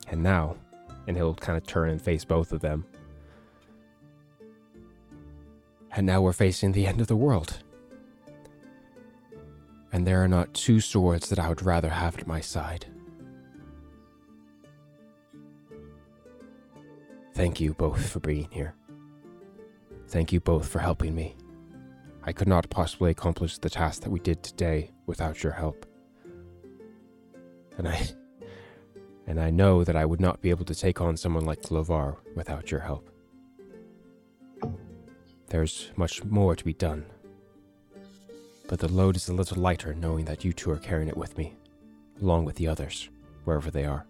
And 0.07 0.23
now, 0.23 0.55
and 1.09 1.17
he'll 1.17 1.35
kind 1.35 1.59
of 1.59 1.67
turn 1.67 1.91
and 1.91 2.01
face 2.01 2.25
both 2.25 2.53
of 2.53 2.61
them. 2.61 2.85
And 5.97 6.07
now 6.07 6.21
we're 6.21 6.35
facing 6.35 6.73
the 6.73 6.87
end 6.87 7.01
of 7.01 7.07
the 7.07 7.17
world. 7.17 7.59
And 9.93 10.07
there 10.07 10.23
are 10.23 10.29
not 10.29 10.53
two 10.53 10.79
swords 10.79 11.31
that 11.31 11.39
I 11.39 11.49
would 11.49 11.63
rather 11.63 11.89
have 11.89 12.19
at 12.19 12.27
my 12.27 12.43
side. 12.43 12.85
Thank 17.33 17.61
you 17.61 17.73
both 17.73 18.11
for 18.11 18.21
being 18.21 18.49
here. 18.51 18.75
Thank 20.09 20.33
you 20.33 20.41
both 20.41 20.69
for 20.69 20.81
helping 20.81 21.15
me. 21.15 21.35
I 22.23 22.33
could 22.33 22.49
not 22.49 22.69
possibly 22.69 23.11
accomplish 23.11 23.57
the 23.57 23.71
task 23.71 24.03
that 24.03 24.11
we 24.11 24.21
did 24.21 24.43
today 24.43 24.91
without 25.07 25.43
your 25.43 25.53
help. 25.53 25.87
And 27.79 27.89
I 27.89 28.07
and 29.27 29.41
I 29.41 29.51
know 29.51 29.83
that 29.83 29.97
I 29.97 30.05
would 30.05 30.21
not 30.21 30.41
be 30.43 30.51
able 30.51 30.65
to 30.67 30.75
take 30.75 31.01
on 31.01 31.17
someone 31.17 31.45
like 31.45 31.63
Clovar 31.63 32.19
without 32.35 32.71
your 32.71 32.81
help. 32.81 33.11
There's 35.49 35.91
much 35.97 36.25
more 36.25 36.57
to 36.57 36.65
be 36.65 36.73
done. 36.73 37.07
But 38.69 38.81
the 38.81 38.89
load 38.89 39.15
is 39.17 39.29
a 39.29 39.35
little 39.35 39.63
lighter 39.63 39.95
knowing 39.95 40.25
that 40.25 40.45
you 40.45 40.53
two 40.53 40.71
are 40.73 40.77
carrying 40.77 41.09
it 41.09 41.17
with 41.17 41.39
me, 41.39 41.55
along 42.21 42.45
with 42.45 42.57
the 42.57 42.67
others, 42.67 43.09
wherever 43.45 43.71
they 43.71 43.85
are. 43.85 44.07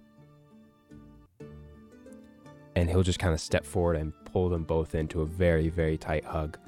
And 2.75 2.89
he'll 2.89 3.03
just 3.03 3.19
kind 3.19 3.35
of 3.35 3.41
step 3.41 3.67
forward 3.67 3.97
and 3.97 4.13
pull 4.25 4.49
them 4.49 4.65
both 4.65 4.95
into 4.95 5.21
a 5.21 5.27
very, 5.27 5.69
very 5.69 5.99
tight 5.99 6.25
hug 6.25 6.59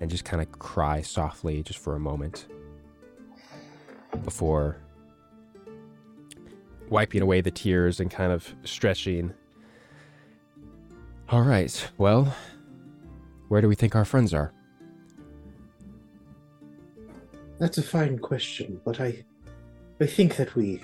and 0.00 0.10
just 0.10 0.24
kind 0.24 0.42
of 0.42 0.50
cry 0.58 1.02
softly 1.02 1.62
just 1.62 1.78
for 1.78 1.94
a 1.94 2.00
moment 2.00 2.46
before 4.24 4.78
wiping 6.88 7.22
away 7.22 7.40
the 7.40 7.50
tears 7.50 8.00
and 8.00 8.10
kind 8.10 8.32
of 8.32 8.54
stretching. 8.64 9.32
All 11.28 11.42
right, 11.42 11.88
well, 11.96 12.34
where 13.50 13.60
do 13.60 13.66
we 13.66 13.74
think 13.74 13.96
our 13.96 14.04
friends 14.04 14.32
are? 14.32 14.52
That's 17.58 17.78
a 17.78 17.82
fine 17.82 18.16
question, 18.16 18.80
but 18.84 19.00
I, 19.00 19.24
I 20.00 20.06
think 20.06 20.36
that 20.36 20.54
we. 20.54 20.80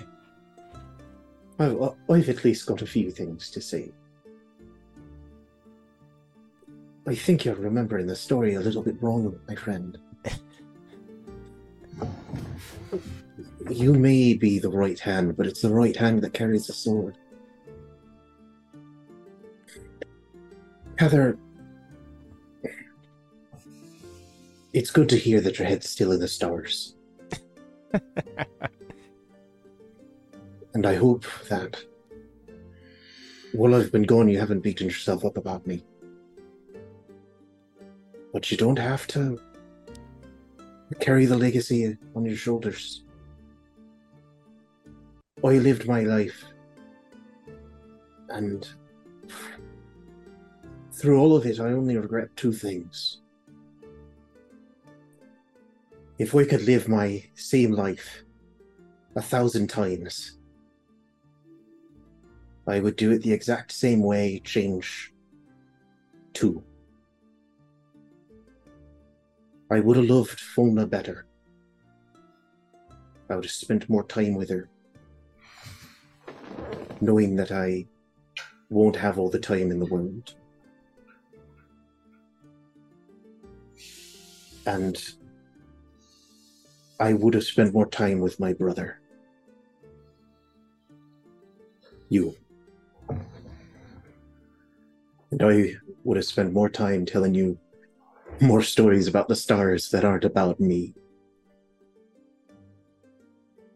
I've, 1.59 1.93
I've 2.09 2.27
at 2.27 2.43
least 2.43 2.65
got 2.65 2.81
a 2.81 2.85
few 2.85 3.09
things 3.09 3.49
to 3.51 3.61
say. 3.61 3.93
I 7.07 7.15
think 7.15 7.45
you're 7.45 7.55
remembering 7.55 8.05
the 8.05 8.17
story 8.17 8.55
a 8.55 8.59
little 8.59 8.83
bit 8.83 9.01
wrong, 9.01 9.39
my 9.47 9.55
friend. 9.55 9.97
you 13.69 13.93
may 13.93 14.33
be 14.33 14.59
the 14.59 14.69
right 14.69 14.99
hand, 14.99 15.37
but 15.37 15.47
it's 15.47 15.61
the 15.61 15.73
right 15.73 15.95
hand 15.95 16.21
that 16.21 16.33
carries 16.33 16.67
the 16.67 16.73
sword. 16.73 17.17
Heather, 20.97 21.37
it's 24.77 24.91
good 24.91 25.09
to 25.09 25.17
hear 25.17 25.41
that 25.41 25.57
your 25.57 25.67
head's 25.67 25.89
still 25.89 26.11
in 26.11 26.19
the 26.19 26.27
stars. 26.27 26.95
and 30.75 30.85
I 30.85 30.93
hope 30.93 31.25
that 31.49 31.83
while 33.53 33.73
I've 33.73 33.91
been 33.91 34.03
gone, 34.03 34.29
you 34.29 34.37
haven't 34.37 34.59
beaten 34.59 34.85
yourself 34.85 35.25
up 35.25 35.35
about 35.35 35.65
me. 35.65 35.83
But 38.31 38.51
you 38.51 38.57
don't 38.57 38.77
have 38.77 39.07
to 39.07 39.39
carry 40.99 41.25
the 41.25 41.37
legacy 41.37 41.97
on 42.15 42.23
your 42.23 42.35
shoulders. 42.35 43.03
I 45.43 45.53
lived 45.53 45.87
my 45.87 46.01
life, 46.01 46.43
and 48.29 48.67
through 50.91 51.19
all 51.19 51.35
of 51.35 51.47
it, 51.47 51.59
I 51.59 51.71
only 51.71 51.97
regret 51.97 52.29
two 52.35 52.53
things. 52.53 53.21
If 56.19 56.33
I 56.33 56.45
could 56.45 56.63
live 56.63 56.87
my 56.87 57.23
same 57.35 57.73
life 57.73 58.23
a 59.15 59.21
thousand 59.21 59.67
times, 59.67 60.39
I 62.67 62.79
would 62.79 62.95
do 62.95 63.11
it 63.11 63.21
the 63.21 63.31
exact 63.31 63.71
same 63.71 64.01
way, 64.01 64.39
change 64.43 65.13
two. 66.33 66.63
I 69.69 69.79
would 69.79 69.97
have 69.97 70.09
loved 70.09 70.39
Volna 70.55 70.89
better. 70.89 71.25
I 73.29 73.35
would 73.35 73.45
have 73.45 73.51
spent 73.51 73.89
more 73.89 74.03
time 74.03 74.33
with 74.33 74.49
her, 74.49 74.69
knowing 76.99 77.35
that 77.35 77.51
I 77.51 77.85
won't 78.69 78.95
have 78.95 79.19
all 79.19 79.29
the 79.29 79.39
time 79.39 79.71
in 79.71 79.79
the 79.79 79.85
world. 79.85 80.33
And 84.65 84.97
I 86.99 87.13
would 87.13 87.35
have 87.35 87.43
spent 87.43 87.73
more 87.73 87.87
time 87.87 88.19
with 88.19 88.39
my 88.39 88.53
brother. 88.53 88.99
You. 92.09 92.35
And 95.31 95.43
I 95.43 95.75
would 96.03 96.17
have 96.17 96.25
spent 96.25 96.53
more 96.53 96.69
time 96.69 97.05
telling 97.05 97.35
you 97.35 97.59
more 98.41 98.61
stories 98.61 99.07
about 99.07 99.27
the 99.27 99.35
stars 99.35 99.89
that 99.89 100.05
aren't 100.05 100.25
about 100.25 100.59
me. 100.59 100.95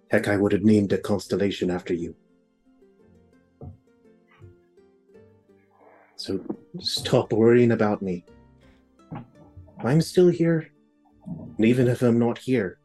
Heck, 0.09 0.27
I 0.27 0.37
would 0.37 0.51
have 0.51 0.63
named 0.63 0.91
a 0.93 0.97
constellation 0.97 1.69
after 1.69 1.93
you. 1.93 2.15
So 6.15 6.39
stop 6.79 7.33
worrying 7.33 7.71
about 7.71 8.01
me. 8.01 8.25
I'm 9.79 10.01
still 10.01 10.29
here. 10.29 10.71
And 11.57 11.65
even 11.65 11.87
if 11.87 12.01
I'm 12.01 12.19
not 12.19 12.37
here, 12.37 12.77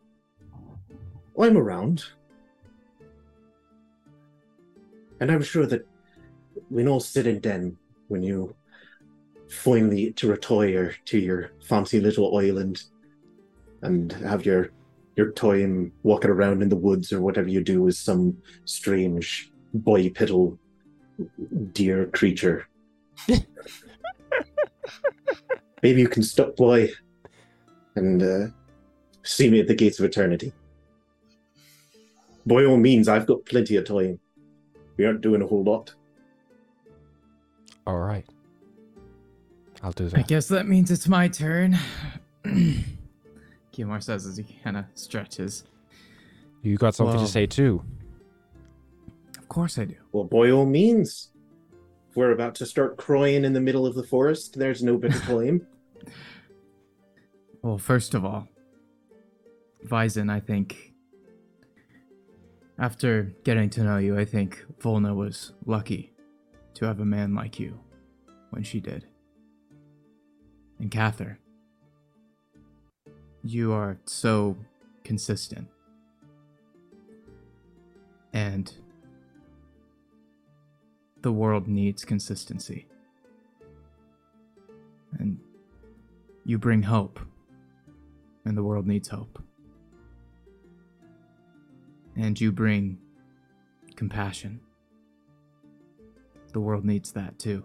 I'm 1.40 1.56
around. 1.56 2.04
And 5.20 5.30
I'm 5.30 5.42
sure 5.42 5.66
that 5.66 5.86
when 6.68 6.88
all 6.88 7.00
sit 7.00 7.26
and 7.26 7.40
den, 7.40 7.76
when 8.08 8.22
you 8.22 8.54
finally 9.48 10.12
to 10.12 10.28
retire 10.28 10.94
to 11.06 11.18
your 11.18 11.52
fancy 11.62 12.00
little 12.00 12.36
island 12.36 12.82
and 13.82 14.12
have 14.12 14.44
your 14.44 14.70
your 15.16 15.30
time 15.32 15.92
walking 16.02 16.30
around 16.30 16.62
in 16.62 16.68
the 16.68 16.76
woods 16.76 17.12
or 17.12 17.22
whatever 17.22 17.48
you 17.48 17.62
do 17.62 17.82
with 17.82 17.96
some 17.96 18.36
strange 18.66 19.50
bipedal 19.72 20.58
deer 21.72 22.06
creature. 22.06 22.68
Maybe 25.82 26.00
you 26.00 26.08
can 26.08 26.22
stop 26.22 26.56
by 26.56 26.90
and 27.94 28.22
uh, 28.22 28.46
see 29.22 29.50
me 29.50 29.60
at 29.60 29.68
the 29.68 29.74
gates 29.74 29.98
of 29.98 30.04
eternity. 30.04 30.52
By 32.46 32.64
all 32.64 32.76
means, 32.76 33.08
I've 33.08 33.26
got 33.26 33.44
plenty 33.44 33.76
of 33.76 33.84
time. 33.86 34.20
We 34.96 35.04
aren't 35.04 35.20
doing 35.20 35.42
a 35.42 35.46
whole 35.46 35.64
lot. 35.64 35.94
All 37.86 37.98
right. 37.98 38.24
I'll 39.82 39.92
do 39.92 40.08
that. 40.08 40.18
I 40.18 40.22
guess 40.22 40.48
that 40.48 40.66
means 40.66 40.90
it's 40.90 41.08
my 41.08 41.28
turn. 41.28 41.76
Kiyomura 42.44 44.02
says 44.02 44.26
as 44.26 44.36
he 44.36 44.44
kind 44.64 44.76
of 44.76 44.84
stretches. 44.94 45.64
You 46.62 46.76
got 46.76 46.94
something 46.94 47.16
Well- 47.16 47.26
to 47.26 47.30
say 47.30 47.46
too. 47.46 47.82
Of 49.38 49.48
course 49.48 49.78
I 49.78 49.84
do. 49.84 49.94
Well, 50.12 50.24
by 50.24 50.50
all 50.50 50.66
means. 50.66 51.30
If 52.10 52.16
we're 52.16 52.32
about 52.32 52.54
to 52.56 52.66
start 52.66 52.96
crying 52.96 53.44
in 53.44 53.52
the 53.52 53.60
middle 53.60 53.86
of 53.86 53.94
the 53.94 54.02
forest, 54.02 54.58
there's 54.58 54.82
no 54.82 54.96
better 54.96 55.18
time. 55.26 55.66
Well, 57.62 57.78
first 57.78 58.14
of 58.14 58.24
all, 58.24 58.48
Vizen, 59.84 60.30
I 60.30 60.40
think. 60.40 60.94
After 62.78 63.34
getting 63.42 63.70
to 63.70 63.82
know 63.82 63.96
you, 63.96 64.18
I 64.18 64.26
think 64.26 64.64
Volna 64.80 65.14
was 65.14 65.52
lucky 65.64 66.12
to 66.74 66.84
have 66.84 67.00
a 67.00 67.06
man 67.06 67.34
like 67.34 67.58
you 67.58 67.80
when 68.50 68.62
she 68.62 68.80
did. 68.80 69.06
And 70.78 70.90
Cather, 70.90 71.38
you 73.42 73.72
are 73.72 73.98
so 74.04 74.58
consistent. 75.04 75.68
And 78.34 78.70
the 81.22 81.32
world 81.32 81.66
needs 81.66 82.04
consistency. 82.04 82.86
And 85.18 85.38
you 86.44 86.58
bring 86.58 86.82
hope 86.82 87.18
and 88.44 88.54
the 88.54 88.62
world 88.62 88.86
needs 88.86 89.08
hope. 89.08 89.42
And 92.16 92.40
you 92.40 92.52
bring 92.52 92.98
compassion. 93.96 94.60
The 96.52 96.60
world 96.60 96.84
needs 96.84 97.12
that 97.12 97.38
too. 97.38 97.64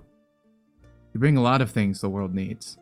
You 1.14 1.20
bring 1.20 1.38
a 1.38 1.42
lot 1.42 1.62
of 1.62 1.72
things 1.72 2.02
the 2.02 2.10
world 2.10 2.34
needs. 2.34 2.78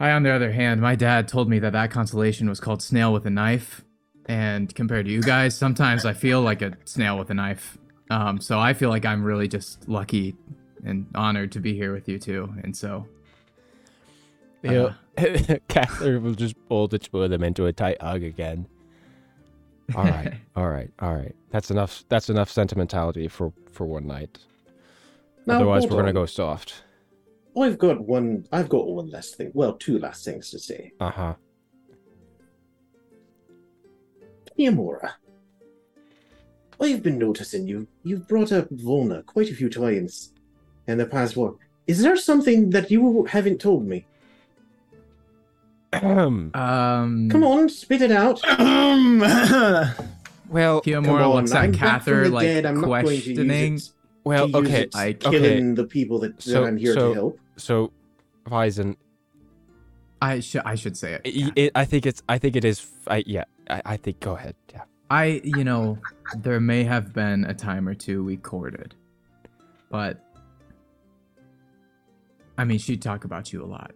I, 0.00 0.12
on 0.12 0.22
the 0.22 0.30
other 0.30 0.52
hand, 0.52 0.80
my 0.80 0.94
dad 0.94 1.26
told 1.26 1.48
me 1.48 1.58
that 1.58 1.72
that 1.72 1.90
constellation 1.90 2.48
was 2.48 2.60
called 2.60 2.82
Snail 2.82 3.12
with 3.12 3.26
a 3.26 3.30
Knife. 3.30 3.84
And 4.26 4.72
compared 4.74 5.06
to 5.06 5.12
you 5.12 5.22
guys, 5.22 5.56
sometimes 5.56 6.04
I 6.04 6.12
feel 6.12 6.42
like 6.42 6.62
a 6.62 6.76
snail 6.84 7.18
with 7.18 7.30
a 7.30 7.34
knife. 7.34 7.78
Um, 8.10 8.40
so 8.40 8.58
I 8.60 8.74
feel 8.74 8.90
like 8.90 9.06
I'm 9.06 9.24
really 9.24 9.48
just 9.48 9.88
lucky 9.88 10.36
and 10.84 11.06
honored 11.14 11.52
to 11.52 11.60
be 11.60 11.74
here 11.74 11.92
with 11.92 12.08
you 12.08 12.18
too. 12.18 12.52
And 12.62 12.76
so 12.76 13.06
Yeah. 14.62 14.94
Cather 15.68 16.20
will 16.20 16.34
just 16.34 16.54
pull 16.68 16.88
the 16.88 16.98
two 16.98 17.22
of 17.22 17.30
them 17.30 17.42
into 17.42 17.66
a 17.66 17.72
tight 17.72 18.00
hug 18.00 18.22
again. 18.22 18.66
All 19.94 20.04
right, 20.04 20.34
all 20.56 20.68
right, 20.68 20.90
all 21.00 21.14
right. 21.14 21.34
That's 21.50 21.70
enough. 21.70 22.04
That's 22.08 22.30
enough 22.30 22.50
sentimentality 22.50 23.28
for 23.28 23.52
for 23.72 23.86
one 23.86 24.06
night. 24.06 24.38
Now, 25.46 25.56
Otherwise, 25.56 25.86
we're 25.86 25.96
gonna 25.96 26.12
go 26.12 26.26
soft. 26.26 26.84
I've 27.58 27.78
got 27.78 28.00
one. 28.00 28.46
I've 28.52 28.68
got 28.68 28.86
one 28.86 29.10
last 29.10 29.36
thing. 29.36 29.50
Well, 29.54 29.74
two 29.74 29.98
last 29.98 30.24
things 30.24 30.50
to 30.50 30.58
say. 30.58 30.92
Uh 31.00 31.10
huh. 31.10 31.34
Kiyomura, 34.58 35.12
I've 36.80 37.02
been 37.02 37.18
noticing 37.18 37.66
you. 37.66 37.86
You've 38.02 38.26
brought 38.28 38.52
up 38.52 38.68
Volna 38.70 39.24
quite 39.24 39.50
a 39.50 39.54
few 39.54 39.70
times 39.70 40.32
in 40.86 40.98
the 40.98 41.06
past 41.06 41.36
war. 41.36 41.56
Is 41.86 42.02
there 42.02 42.16
something 42.16 42.70
that 42.70 42.90
you 42.90 43.24
haven't 43.24 43.60
told 43.60 43.86
me? 43.86 44.04
Um 45.92 46.50
Come 47.30 47.44
on, 47.44 47.68
spit 47.68 48.02
it 48.02 48.10
out. 48.12 48.40
well, 50.48 50.80
Come 50.82 50.92
Kiyomura 51.04 51.28
on, 51.30 51.34
looks 51.36 51.52
I'm 51.52 51.72
at 51.72 51.72
back 51.72 51.78
from 51.80 51.88
Cather 51.88 52.24
the 52.24 52.30
like 52.30 52.46
dead. 52.46 52.66
I'm 52.66 52.80
not 52.80 52.86
going 52.86 53.06
to 53.06 53.12
use 53.14 53.24
questioning. 53.24 53.74
it 53.76 53.90
well, 54.24 54.48
to 54.48 54.58
use 54.58 54.68
okay, 54.68 54.82
it 54.82 54.94
like- 54.94 55.24
okay. 55.26 55.38
killing 55.38 55.74
the 55.74 55.84
people 55.84 56.18
that, 56.20 56.36
that 56.36 56.42
So- 56.42 56.64
I'm 56.64 56.76
here 56.76 56.94
so- 56.94 57.08
to 57.08 57.14
help. 57.14 57.40
So, 57.56 57.92
Vizen, 58.46 58.96
I 60.22 60.40
should 60.40 60.62
I 60.64 60.74
should 60.76 60.96
say 60.96 61.14
it. 61.14 61.20
it, 61.24 61.52
it, 61.56 61.72
I 61.74 61.84
think 61.84 62.06
it's. 62.06 62.22
I 62.28 62.38
think 62.38 62.54
it 62.56 62.64
is. 62.64 62.86
I, 63.08 63.24
yeah, 63.26 63.44
I, 63.68 63.82
I 63.84 63.96
think. 63.96 64.20
Go 64.20 64.36
ahead. 64.36 64.54
Yeah. 64.72 64.82
I 65.10 65.40
you 65.42 65.64
know 65.64 65.98
there 66.36 66.60
may 66.60 66.84
have 66.84 67.12
been 67.12 67.44
a 67.46 67.54
time 67.54 67.88
or 67.88 67.94
two 67.94 68.22
we 68.24 68.36
courted, 68.36 68.94
but 69.90 70.22
I 72.56 72.64
mean 72.64 72.78
she'd 72.78 73.02
talk 73.02 73.24
about 73.24 73.52
you 73.52 73.64
a 73.64 73.66
lot, 73.66 73.92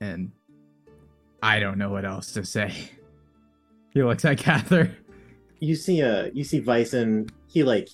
and 0.00 0.32
I 1.42 1.60
don't 1.60 1.78
know 1.78 1.90
what 1.90 2.04
else 2.04 2.32
to 2.32 2.44
say. 2.44 2.72
He 3.90 4.02
looks 4.02 4.24
at 4.24 4.38
Cather. 4.38 4.96
you 5.60 5.74
see 5.74 6.02
uh 6.02 6.30
you 6.32 6.44
see 6.44 6.60
Vyson 6.60 7.30
he 7.48 7.62
like 7.62 7.88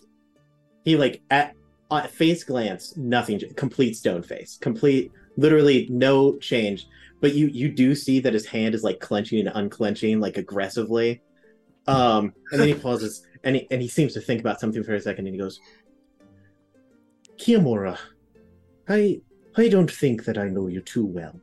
he 0.84 0.96
like 0.96 1.22
at 1.30 1.54
uh, 1.90 2.06
face 2.06 2.44
glance 2.44 2.96
nothing 2.96 3.40
complete 3.56 3.96
stone 3.96 4.22
face 4.22 4.58
complete 4.60 5.12
literally 5.36 5.86
no 5.90 6.36
change 6.38 6.86
but 7.20 7.34
you 7.34 7.46
you 7.46 7.68
do 7.68 7.94
see 7.94 8.20
that 8.20 8.32
his 8.32 8.46
hand 8.46 8.74
is 8.74 8.82
like 8.82 9.00
clenching 9.00 9.46
and 9.46 9.48
unclenching 9.54 10.20
like 10.20 10.36
aggressively 10.36 11.22
um 11.86 12.32
and 12.50 12.60
then 12.60 12.68
he 12.68 12.74
pauses 12.86 13.26
and 13.44 13.56
he, 13.56 13.66
and 13.70 13.80
he 13.80 13.88
seems 13.88 14.12
to 14.12 14.20
think 14.20 14.40
about 14.40 14.60
something 14.60 14.82
for 14.82 14.94
a 14.94 15.00
second 15.00 15.26
and 15.26 15.34
he 15.34 15.40
goes 15.40 15.60
Kiyomura 17.38 17.98
I 18.88 19.20
I 19.56 19.68
don't 19.68 19.90
think 19.90 20.24
that 20.24 20.38
I 20.38 20.48
know 20.48 20.66
you 20.66 20.80
too 20.80 21.06
well 21.06 21.40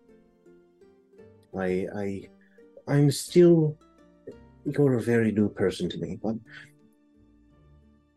I 1.57 1.87
I 1.95 2.29
I'm 2.87 3.11
still 3.11 3.77
you're 4.65 4.95
a 4.95 5.01
very 5.01 5.31
new 5.31 5.49
person 5.49 5.89
to 5.89 5.97
me, 5.97 6.19
but 6.21 6.35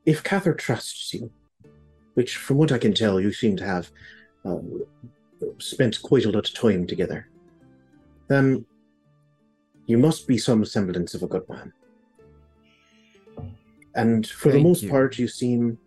if 0.04 0.22
Cather 0.22 0.54
trusts 0.54 1.14
you, 1.14 1.30
which 2.14 2.36
from 2.36 2.58
what 2.58 2.72
I 2.72 2.78
can 2.78 2.94
tell, 2.94 3.20
you 3.20 3.32
seem 3.32 3.56
to 3.56 3.64
have 3.64 3.90
uh, 4.44 4.58
spent 5.58 6.02
quite 6.02 6.26
a 6.26 6.30
lot 6.30 6.48
of 6.48 6.54
time 6.54 6.86
together, 6.86 7.28
then 8.28 8.66
you 9.86 9.98
must 9.98 10.26
be 10.26 10.38
some 10.38 10.64
semblance 10.64 11.14
of 11.14 11.22
a 11.22 11.26
good 11.26 11.48
man. 11.48 11.72
And 13.94 14.26
for 14.26 14.50
the 14.50 14.62
most 14.62 14.82
you. 14.82 14.90
part, 14.90 15.18
you 15.18 15.28
seem 15.28 15.78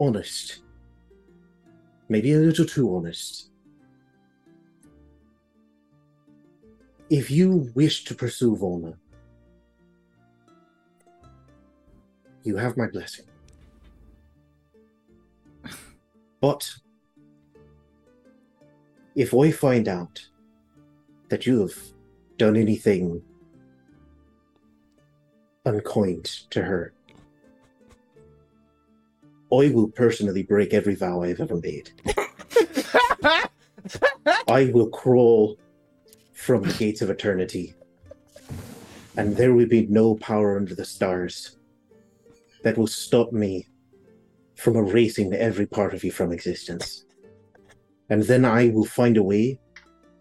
honest. 0.00 0.60
Maybe 2.08 2.32
a 2.32 2.38
little 2.38 2.64
too 2.64 2.96
honest. 2.96 3.49
If 7.10 7.28
you 7.28 7.70
wish 7.74 8.04
to 8.04 8.14
pursue 8.14 8.54
Volna, 8.56 8.94
you 12.44 12.56
have 12.56 12.76
my 12.76 12.86
blessing. 12.86 13.24
But 16.40 16.72
if 19.16 19.34
I 19.34 19.50
find 19.50 19.88
out 19.88 20.24
that 21.30 21.46
you 21.46 21.60
have 21.62 21.74
done 22.38 22.56
anything 22.56 23.20
unkind 25.64 26.24
to 26.50 26.62
her, 26.62 26.92
I 29.52 29.68
will 29.74 29.88
personally 29.88 30.44
break 30.44 30.72
every 30.72 30.94
vow 30.94 31.24
I've 31.24 31.40
ever 31.40 31.56
made. 31.56 31.90
I 34.46 34.70
will 34.72 34.88
crawl 34.90 35.58
from 36.40 36.62
the 36.62 36.72
gates 36.72 37.02
of 37.02 37.10
eternity, 37.10 37.74
and 39.18 39.36
there 39.36 39.52
will 39.52 39.68
be 39.68 39.86
no 39.88 40.14
power 40.16 40.56
under 40.56 40.74
the 40.74 40.84
stars 40.84 41.58
that 42.62 42.78
will 42.78 42.86
stop 42.86 43.30
me 43.30 43.66
from 44.56 44.74
erasing 44.74 45.32
every 45.34 45.66
part 45.66 45.92
of 45.92 46.02
you 46.02 46.10
from 46.10 46.32
existence. 46.32 47.04
And 48.08 48.22
then 48.22 48.46
I 48.46 48.68
will 48.68 48.86
find 48.86 49.18
a 49.18 49.22
way 49.22 49.58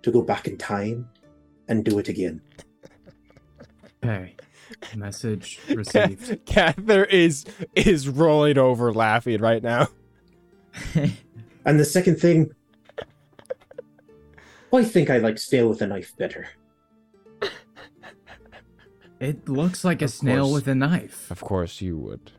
to 0.01 0.11
go 0.11 0.21
back 0.21 0.47
in 0.47 0.57
time 0.57 1.07
and 1.69 1.85
do 1.85 1.99
it 1.99 2.09
again. 2.09 2.41
Okay. 4.03 4.35
Message 4.95 5.59
received. 5.69 6.45
Cather 6.45 7.05
is 7.05 7.45
is 7.75 8.09
rolling 8.09 8.57
over 8.57 8.93
laughing 8.93 9.39
right 9.39 9.63
now. 9.63 9.87
And 11.65 11.79
the 11.79 11.85
second 11.85 12.15
thing, 12.15 12.51
I 14.73 14.83
think 14.83 15.09
I 15.09 15.17
like 15.17 15.37
stale 15.39 15.69
with 15.69 15.81
a 15.81 15.87
knife 15.87 16.15
better. 16.17 16.47
It 19.19 19.49
looks 19.49 19.83
like 19.83 20.01
a 20.01 20.05
Of 20.05 20.11
snail 20.11 20.43
course. 20.45 20.53
with 20.53 20.67
a 20.69 20.75
knife. 20.75 21.29
Of 21.29 21.41
course 21.41 21.81
you 21.81 21.97
would. 21.97 22.31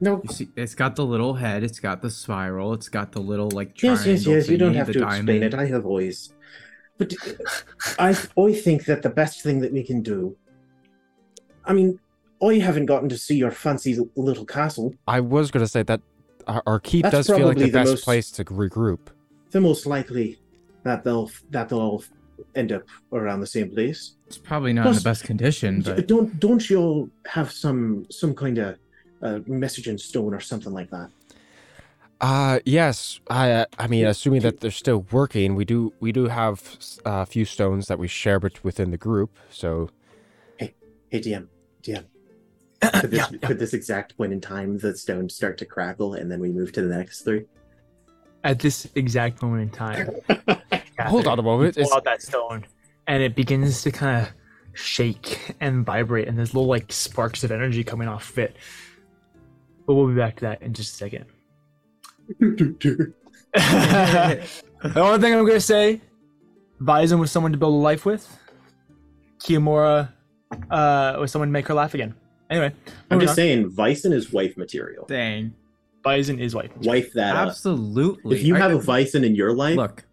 No, 0.00 0.20
You 0.22 0.32
see, 0.32 0.48
it's 0.56 0.74
got 0.74 0.94
the 0.94 1.04
little 1.06 1.34
head. 1.34 1.64
It's 1.64 1.80
got 1.80 2.02
the 2.02 2.10
spiral. 2.10 2.72
It's 2.74 2.88
got 2.88 3.12
the 3.12 3.20
little 3.20 3.50
like 3.50 3.82
yes, 3.82 4.02
triangle 4.04 4.12
yes, 4.34 4.44
yes. 4.44 4.48
You 4.48 4.58
don't 4.58 4.72
thingy, 4.72 4.76
have 4.76 4.86
the 4.88 4.92
to 4.94 5.02
explain 5.04 5.26
diamond. 5.26 5.44
it. 5.44 5.54
I 5.54 5.66
have 5.66 5.86
always. 5.86 6.34
But 6.98 7.14
uh, 7.26 7.32
I, 7.98 8.10
I 8.40 8.52
think 8.52 8.84
that 8.84 9.02
the 9.02 9.08
best 9.10 9.42
thing 9.42 9.60
that 9.60 9.72
we 9.72 9.82
can 9.82 10.02
do. 10.02 10.36
I 11.64 11.72
mean, 11.72 11.98
I 12.42 12.54
haven't 12.54 12.86
gotten 12.86 13.08
to 13.08 13.16
see 13.18 13.36
your 13.36 13.50
fancy 13.50 13.98
little 14.16 14.44
castle. 14.44 14.94
I 15.08 15.20
was 15.20 15.50
going 15.50 15.64
to 15.64 15.68
say 15.68 15.82
that 15.84 16.00
uh, 16.46 16.52
our, 16.52 16.62
our 16.66 16.80
keep 16.80 17.04
That's 17.04 17.12
does 17.12 17.26
feel 17.28 17.36
like 17.38 17.56
probably 17.56 17.64
the 17.64 17.70
the 17.70 17.78
best 17.78 17.90
most- 17.92 18.04
place 18.04 18.30
to 18.32 18.44
regroup. 18.44 18.98
The 19.50 19.60
most 19.62 19.86
likely 19.86 20.38
that 20.88 21.04
they'll 21.04 21.30
that 21.50 21.68
they'll 21.68 21.80
all 21.80 22.04
end 22.54 22.72
up 22.72 22.84
around 23.12 23.40
the 23.40 23.46
same 23.46 23.70
place. 23.70 24.14
It's 24.26 24.38
probably 24.38 24.72
not 24.72 24.86
in 24.86 24.94
the 24.94 25.00
best 25.00 25.24
condition, 25.24 25.82
but 25.82 26.08
Don't 26.08 26.38
don't 26.40 26.68
you 26.68 26.78
all 26.80 27.10
have 27.26 27.52
some 27.52 28.06
some 28.10 28.34
kind 28.34 28.58
of 28.58 28.78
uh, 29.22 29.40
message 29.46 29.88
in 29.88 29.98
stone 29.98 30.34
or 30.34 30.40
something 30.40 30.72
like 30.72 30.90
that? 30.90 31.10
Uh 32.20 32.58
yes. 32.64 33.20
I 33.28 33.50
uh, 33.52 33.64
I 33.78 33.86
mean, 33.86 34.06
assuming 34.06 34.42
that 34.42 34.60
they're 34.60 34.70
still 34.70 35.06
working, 35.12 35.54
we 35.54 35.64
do 35.64 35.92
we 36.00 36.10
do 36.10 36.26
have 36.26 36.78
uh, 37.06 37.22
a 37.22 37.26
few 37.26 37.44
stones 37.44 37.86
that 37.86 37.98
we 37.98 38.08
share 38.08 38.40
bet- 38.40 38.64
within 38.64 38.90
the 38.90 38.96
group. 38.96 39.36
So 39.50 39.90
Hey 40.56 40.74
hey, 41.10 41.20
DM, 41.20 41.46
DM. 41.82 42.04
Could 43.00 43.10
this, 43.10 43.26
could 43.42 43.58
this 43.58 43.74
exact 43.74 44.16
point 44.16 44.32
in 44.32 44.40
time 44.40 44.78
the 44.78 44.96
stones 44.96 45.34
start 45.34 45.58
to 45.58 45.64
crackle 45.64 46.14
and 46.14 46.30
then 46.30 46.38
we 46.38 46.48
move 46.48 46.70
to 46.72 46.82
the 46.82 46.96
next 46.96 47.22
three? 47.22 47.44
At 48.44 48.60
this 48.60 48.86
exact 48.94 49.42
moment 49.42 49.62
in 49.62 49.70
time, 49.70 50.14
hold 51.06 51.26
on 51.26 51.38
a 51.38 51.42
moment. 51.42 51.74
pull 51.74 51.84
It's, 51.84 51.92
out 51.92 52.04
that 52.04 52.22
stone, 52.22 52.64
and 53.06 53.22
it 53.22 53.34
begins 53.34 53.82
to 53.82 53.90
kind 53.90 54.22
of 54.26 54.32
shake 54.74 55.54
and 55.60 55.84
vibrate, 55.84 56.28
and 56.28 56.36
there's 56.38 56.54
little 56.54 56.68
like 56.68 56.92
sparks 56.92 57.44
of 57.44 57.50
energy 57.52 57.84
coming 57.84 58.08
off 58.08 58.30
of 58.30 58.38
it. 58.38 58.56
But 59.86 59.94
we'll 59.94 60.08
be 60.08 60.14
back 60.14 60.36
to 60.36 60.40
that 60.42 60.62
in 60.62 60.74
just 60.74 60.94
a 60.94 60.96
second. 60.96 61.24
the 62.40 63.12
only 64.96 65.18
thing 65.20 65.34
I'm 65.34 65.46
gonna 65.46 65.60
say, 65.60 66.00
Bison 66.80 67.18
was 67.18 67.30
someone 67.30 67.52
to 67.52 67.58
build 67.58 67.74
a 67.74 67.76
life 67.76 68.04
with. 68.04 68.26
Kiyomura 69.40 70.10
uh, 70.70 71.16
was 71.18 71.30
someone 71.32 71.48
to 71.48 71.52
make 71.52 71.66
her 71.68 71.74
laugh 71.74 71.94
again. 71.94 72.14
Anyway, 72.50 72.72
I'm 73.10 73.20
just 73.20 73.30
on. 73.30 73.36
saying, 73.36 73.68
Bison 73.70 74.12
is 74.12 74.32
wife 74.32 74.56
material. 74.56 75.06
dang, 75.06 75.54
Bison 76.02 76.38
is 76.38 76.54
wife. 76.54 76.70
Wife 76.78 77.12
that 77.14 77.36
up. 77.36 77.48
absolutely. 77.48 78.36
If 78.36 78.42
you 78.44 78.56
I- 78.56 78.58
have 78.58 78.72
a 78.72 78.78
Bison 78.78 79.24
in 79.24 79.34
your 79.34 79.52
life, 79.54 79.76
look, 79.76 80.04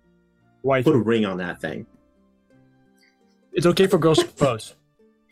Wife. 0.66 0.86
put 0.86 0.96
a 0.96 1.00
ring 1.00 1.26
on 1.26 1.38
that 1.38 1.62
thing. 1.62 1.86
It's 3.54 3.66
okay 3.66 3.88
for 3.88 3.98
girls 3.98 4.18
to 4.20 4.26
propose. 4.36 4.76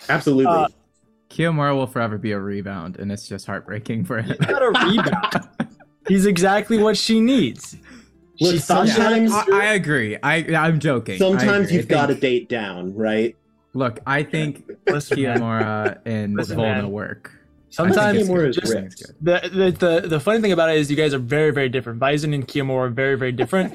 Absolutely. 0.10 0.46
Uh, 0.46 0.68
Kiyomura 1.30 1.76
will 1.76 1.88
forever 1.88 2.18
be 2.18 2.32
a 2.32 2.40
rebound, 2.40 2.98
and 3.00 3.12
it's 3.12 3.28
just 3.28 3.48
heartbreaking 3.48 4.06
for 4.06 4.22
him. 4.22 4.38
Not 4.42 4.62
a 4.62 4.68
rebound. 4.88 5.50
He's 6.08 6.26
exactly 6.26 6.78
what 6.78 6.98
she 6.98 7.20
needs. 7.20 7.76
Look, 8.40 8.54
she 8.54 8.60
sometimes- 8.60 9.32
I, 9.34 9.46
I 9.52 9.66
agree. 9.74 10.18
I 10.22 10.38
I'm 10.56 10.80
joking. 10.80 11.18
Sometimes. 11.18 11.72
I 11.72 11.76
you've 11.76 11.88
got 11.88 12.08
to 12.08 12.16
date 12.16 12.50
down, 12.50 12.94
right? 12.96 13.36
Look, 13.74 14.00
I 14.06 14.22
think 14.24 14.70
Listen, 14.88 15.22
man. 15.22 15.40
Kiyomura 15.40 16.00
and 16.06 16.36
Listen, 16.36 16.58
Volna 16.58 16.88
work. 16.88 17.32
Sometimes 17.70 17.98
I 17.98 18.32
Kiyomura 18.32 18.50
is 18.50 18.58
I 18.76 18.80
it's 18.80 18.96
good. 18.96 19.16
the, 19.22 19.50
the 19.50 20.02
the 20.02 20.08
the 20.08 20.20
funny 20.20 20.42
thing 20.42 20.52
about 20.52 20.70
it 20.70 20.78
is 20.78 20.92
you 20.92 20.98
guys 20.98 21.14
are 21.14 21.20
very 21.20 21.52
very 21.52 21.70
different. 21.70 21.98
Bison 22.00 22.34
and 22.34 22.48
Kiyomura 22.48 22.88
are 22.88 22.90
very 22.90 23.16
very 23.18 23.32
different, 23.32 23.74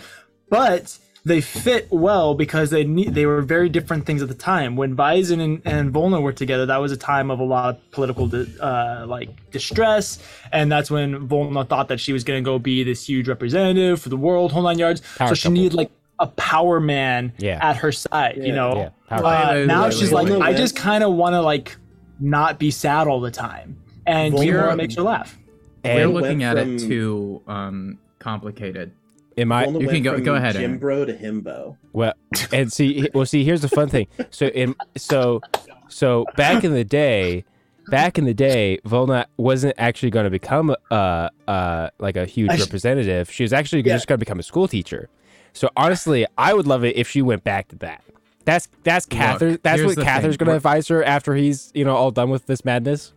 but 0.51 0.97
they 1.25 1.41
fit 1.41 1.89
well 1.91 2.35
because 2.35 2.71
they 2.71 2.85
need 2.85 3.15
they 3.15 3.27
were 3.27 3.43
very 3.43 3.69
different 3.69 4.07
things 4.07 4.23
at 4.23 4.29
the 4.29 4.35
time. 4.35 4.77
When 4.77 4.95
Bison 4.95 5.41
and, 5.41 5.61
and 5.65 5.93
Volna 5.93 6.23
were 6.23 6.33
together, 6.33 6.67
that 6.67 6.79
was 6.79 6.93
a 6.93 6.97
time 6.97 7.31
of 7.31 7.41
a 7.41 7.45
lot 7.45 7.75
of 7.77 7.91
political 7.91 8.27
di- 8.29 8.47
uh, 8.61 9.05
like 9.07 9.29
distress, 9.51 10.19
and 10.53 10.71
that's 10.71 10.91
when 10.91 11.29
Volna 11.29 11.69
thought 11.69 11.89
that 11.89 12.01
she 12.01 12.13
was 12.13 12.25
going 12.25 12.43
to 12.43 12.49
go 12.49 12.59
be 12.59 12.83
this 12.85 13.07
huge 13.09 13.29
representative 13.29 14.01
for 14.01 14.09
the 14.09 14.17
world, 14.17 14.53
whole 14.53 14.63
nine 14.63 14.79
yards. 14.79 15.03
Power 15.17 15.29
so 15.29 15.35
she 15.35 15.43
couple. 15.45 15.55
needed 15.55 15.75
like 15.75 15.91
a 16.21 16.27
power 16.29 16.81
man 16.81 17.33
Yeah. 17.39 17.59
at 17.65 17.77
her 17.77 17.93
side, 17.93 18.39
you 18.43 18.53
know. 18.53 18.77
yeah. 18.77 18.91
Power 19.09 19.25
Uh, 19.27 19.49
Wait, 19.53 19.57
wait, 19.61 19.67
now 19.67 19.85
wait, 19.85 19.93
she's 19.95 20.11
wait, 20.13 20.25
like, 20.31 20.33
wait. 20.33 20.43
I 20.43 20.53
just 20.53 20.75
kind 20.77 21.05
of 21.05 21.13
want 21.15 21.35
to 21.35 21.41
like 21.43 21.77
not 22.21 22.59
be 22.59 22.71
sad 22.71 23.07
all 23.07 23.21
the 23.21 23.31
time, 23.31 23.77
and 24.07 24.35
Volna- 24.35 24.45
Kiyomura 24.53 24.77
makes 24.77 24.95
her 24.97 25.03
laugh. 25.03 25.37
And 25.85 26.13
We're 26.13 26.21
looking 26.21 26.43
at 26.43 26.57
it 26.59 26.79
too 26.81 27.41
um 27.47 27.99
complicated. 28.19 28.93
Am 29.39 29.53
I 29.53 29.65
Volna 29.67 29.81
you 29.81 29.89
can 29.89 30.03
go- 30.03 30.15
from 30.15 30.25
go 30.25 30.35
ahead, 30.35 30.57
Aaron. 30.57 30.73
Jim 30.73 30.79
Bro 30.79 31.07
to 31.07 31.15
Himbo. 31.15 31.77
well? 31.93 32.13
And 32.53 32.73
see, 32.73 33.09
well, 33.15 33.25
see, 33.27 33.45
here's 33.45 33.63
the 33.63 33.69
fun 33.69 33.89
thing. 33.89 34.07
So 34.31 34.47
in 34.47 34.75
so 34.97 35.41
so 35.89 36.27
back 36.37 36.65
in 36.65 36.73
the 36.75 36.85
day, 36.85 37.45
back 37.89 38.19
in 38.19 38.25
the 38.25 38.35
day, 38.35 38.79
Volna 38.87 39.27
wasn't 39.37 39.75
actually 39.79 40.11
going 40.11 40.25
to 40.25 40.31
become 40.31 40.75
uh 40.91 41.29
uh 41.49 41.89
like 41.99 42.17
a 42.17 42.27
huge 42.27 42.51
I 42.51 42.57
sh- 42.57 42.61
representative. 42.61 43.31
She 43.31 43.43
was 43.45 43.53
actually 43.53 43.83
Yeah. 43.83 43.95
just 43.95 44.07
going 44.07 44.19
to 44.19 44.25
become 44.25 44.39
a 44.39 44.43
school 44.43 44.69
teacher. 44.69 45.09
So 45.55 45.71
honestly, 45.77 46.27
I 46.37 46.53
would 46.55 46.67
love 46.67 46.85
it 46.85 46.97
if 46.97 47.09
she 47.09 47.23
went 47.23 47.43
back 47.45 47.69
to 47.69 47.77
that. 47.77 48.03
That's 48.45 48.69
that's 48.83 49.05
Catherine. 49.07 49.59
That's 49.63 49.83
what 49.83 49.97
the 49.97 50.05
Catherine's 50.05 50.37
going 50.37 50.49
to 50.51 50.57
advise 50.57 50.89
her 50.89 51.03
after 51.05 51.35
he's 51.35 51.71
you 51.75 51.85
know 51.85 51.95
all 51.97 52.11
done 52.11 52.31
with 52.31 52.47
this 52.47 52.65
madness. 52.65 53.13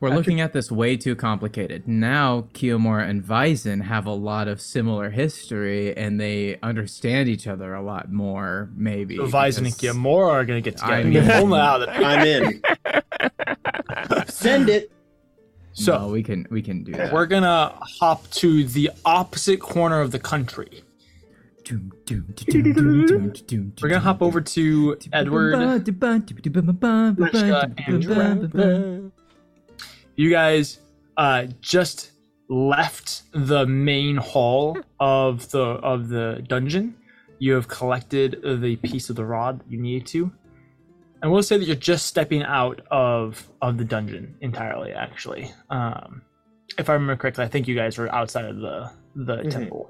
We're 0.00 0.10
looking 0.10 0.40
at 0.40 0.52
this 0.52 0.70
way 0.70 0.96
too 0.96 1.16
complicated. 1.16 1.88
Now 1.88 2.48
Kiyomura 2.52 3.08
and 3.08 3.26
Bison 3.26 3.80
have 3.80 4.06
a 4.06 4.12
lot 4.12 4.46
of 4.46 4.60
similar 4.60 5.10
history 5.10 5.96
and 5.96 6.20
they 6.20 6.58
understand 6.62 7.28
each 7.28 7.48
other 7.48 7.74
a 7.74 7.82
lot 7.82 8.12
more, 8.12 8.70
maybe. 8.76 9.16
So 9.16 9.28
Bison 9.28 9.66
and 9.66 9.74
Kiyomura 9.74 10.30
are 10.30 10.44
gonna 10.44 10.60
get 10.60 10.76
together. 10.76 10.94
I 10.94 11.02
mean, 11.02 11.50
now 11.50 11.78
that 11.78 11.88
I'm 11.90 12.24
in. 12.24 12.62
Send 14.28 14.68
it. 14.68 14.92
So 15.72 15.98
no, 15.98 16.08
we 16.08 16.22
can 16.22 16.46
we 16.50 16.62
can 16.62 16.84
do 16.84 16.92
that. 16.92 17.12
we're 17.12 17.26
gonna 17.26 17.72
hop 17.98 18.30
to 18.32 18.64
the 18.64 18.90
opposite 19.04 19.58
corner 19.60 20.00
of 20.00 20.12
the 20.12 20.18
country. 20.20 20.84
We're 23.82 23.88
gonna 23.90 24.00
hop 24.00 24.22
over 24.22 24.40
to 24.40 24.96
Edward. 25.12 25.52
You 30.18 30.30
guys 30.30 30.80
uh, 31.16 31.46
just 31.60 32.10
left 32.48 33.22
the 33.32 33.66
main 33.66 34.16
hall 34.16 34.76
of 34.98 35.48
the 35.50 35.60
of 35.60 36.08
the 36.08 36.44
dungeon. 36.48 36.96
You 37.38 37.52
have 37.54 37.68
collected 37.68 38.40
the 38.42 38.74
piece 38.82 39.10
of 39.10 39.14
the 39.14 39.24
rod 39.24 39.60
that 39.60 39.70
you 39.70 39.80
needed 39.80 40.08
to, 40.08 40.32
and 41.22 41.30
we'll 41.30 41.44
say 41.44 41.56
that 41.56 41.66
you're 41.66 41.76
just 41.76 42.06
stepping 42.06 42.42
out 42.42 42.80
of 42.90 43.48
of 43.62 43.78
the 43.78 43.84
dungeon 43.84 44.34
entirely. 44.40 44.90
Actually, 44.90 45.52
um, 45.70 46.22
if 46.76 46.90
I 46.90 46.94
remember 46.94 47.14
correctly, 47.14 47.44
I 47.44 47.48
think 47.48 47.68
you 47.68 47.76
guys 47.76 47.96
were 47.96 48.12
outside 48.12 48.44
of 48.46 48.56
the 48.56 48.90
the 49.14 49.36
Mhm. 49.36 49.50
temple. 49.52 49.88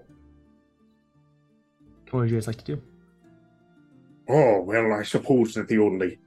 What 2.11 2.21
would 2.21 2.31
you 2.31 2.37
guys 2.37 2.47
like 2.47 2.59
to 2.59 2.77
do? 2.77 2.83
Oh, 4.29 4.61
well, 4.61 4.93
I 4.93 5.05
suppose 5.05 5.55
that 5.55 5.69
the 5.69 5.79
only 5.79 6.19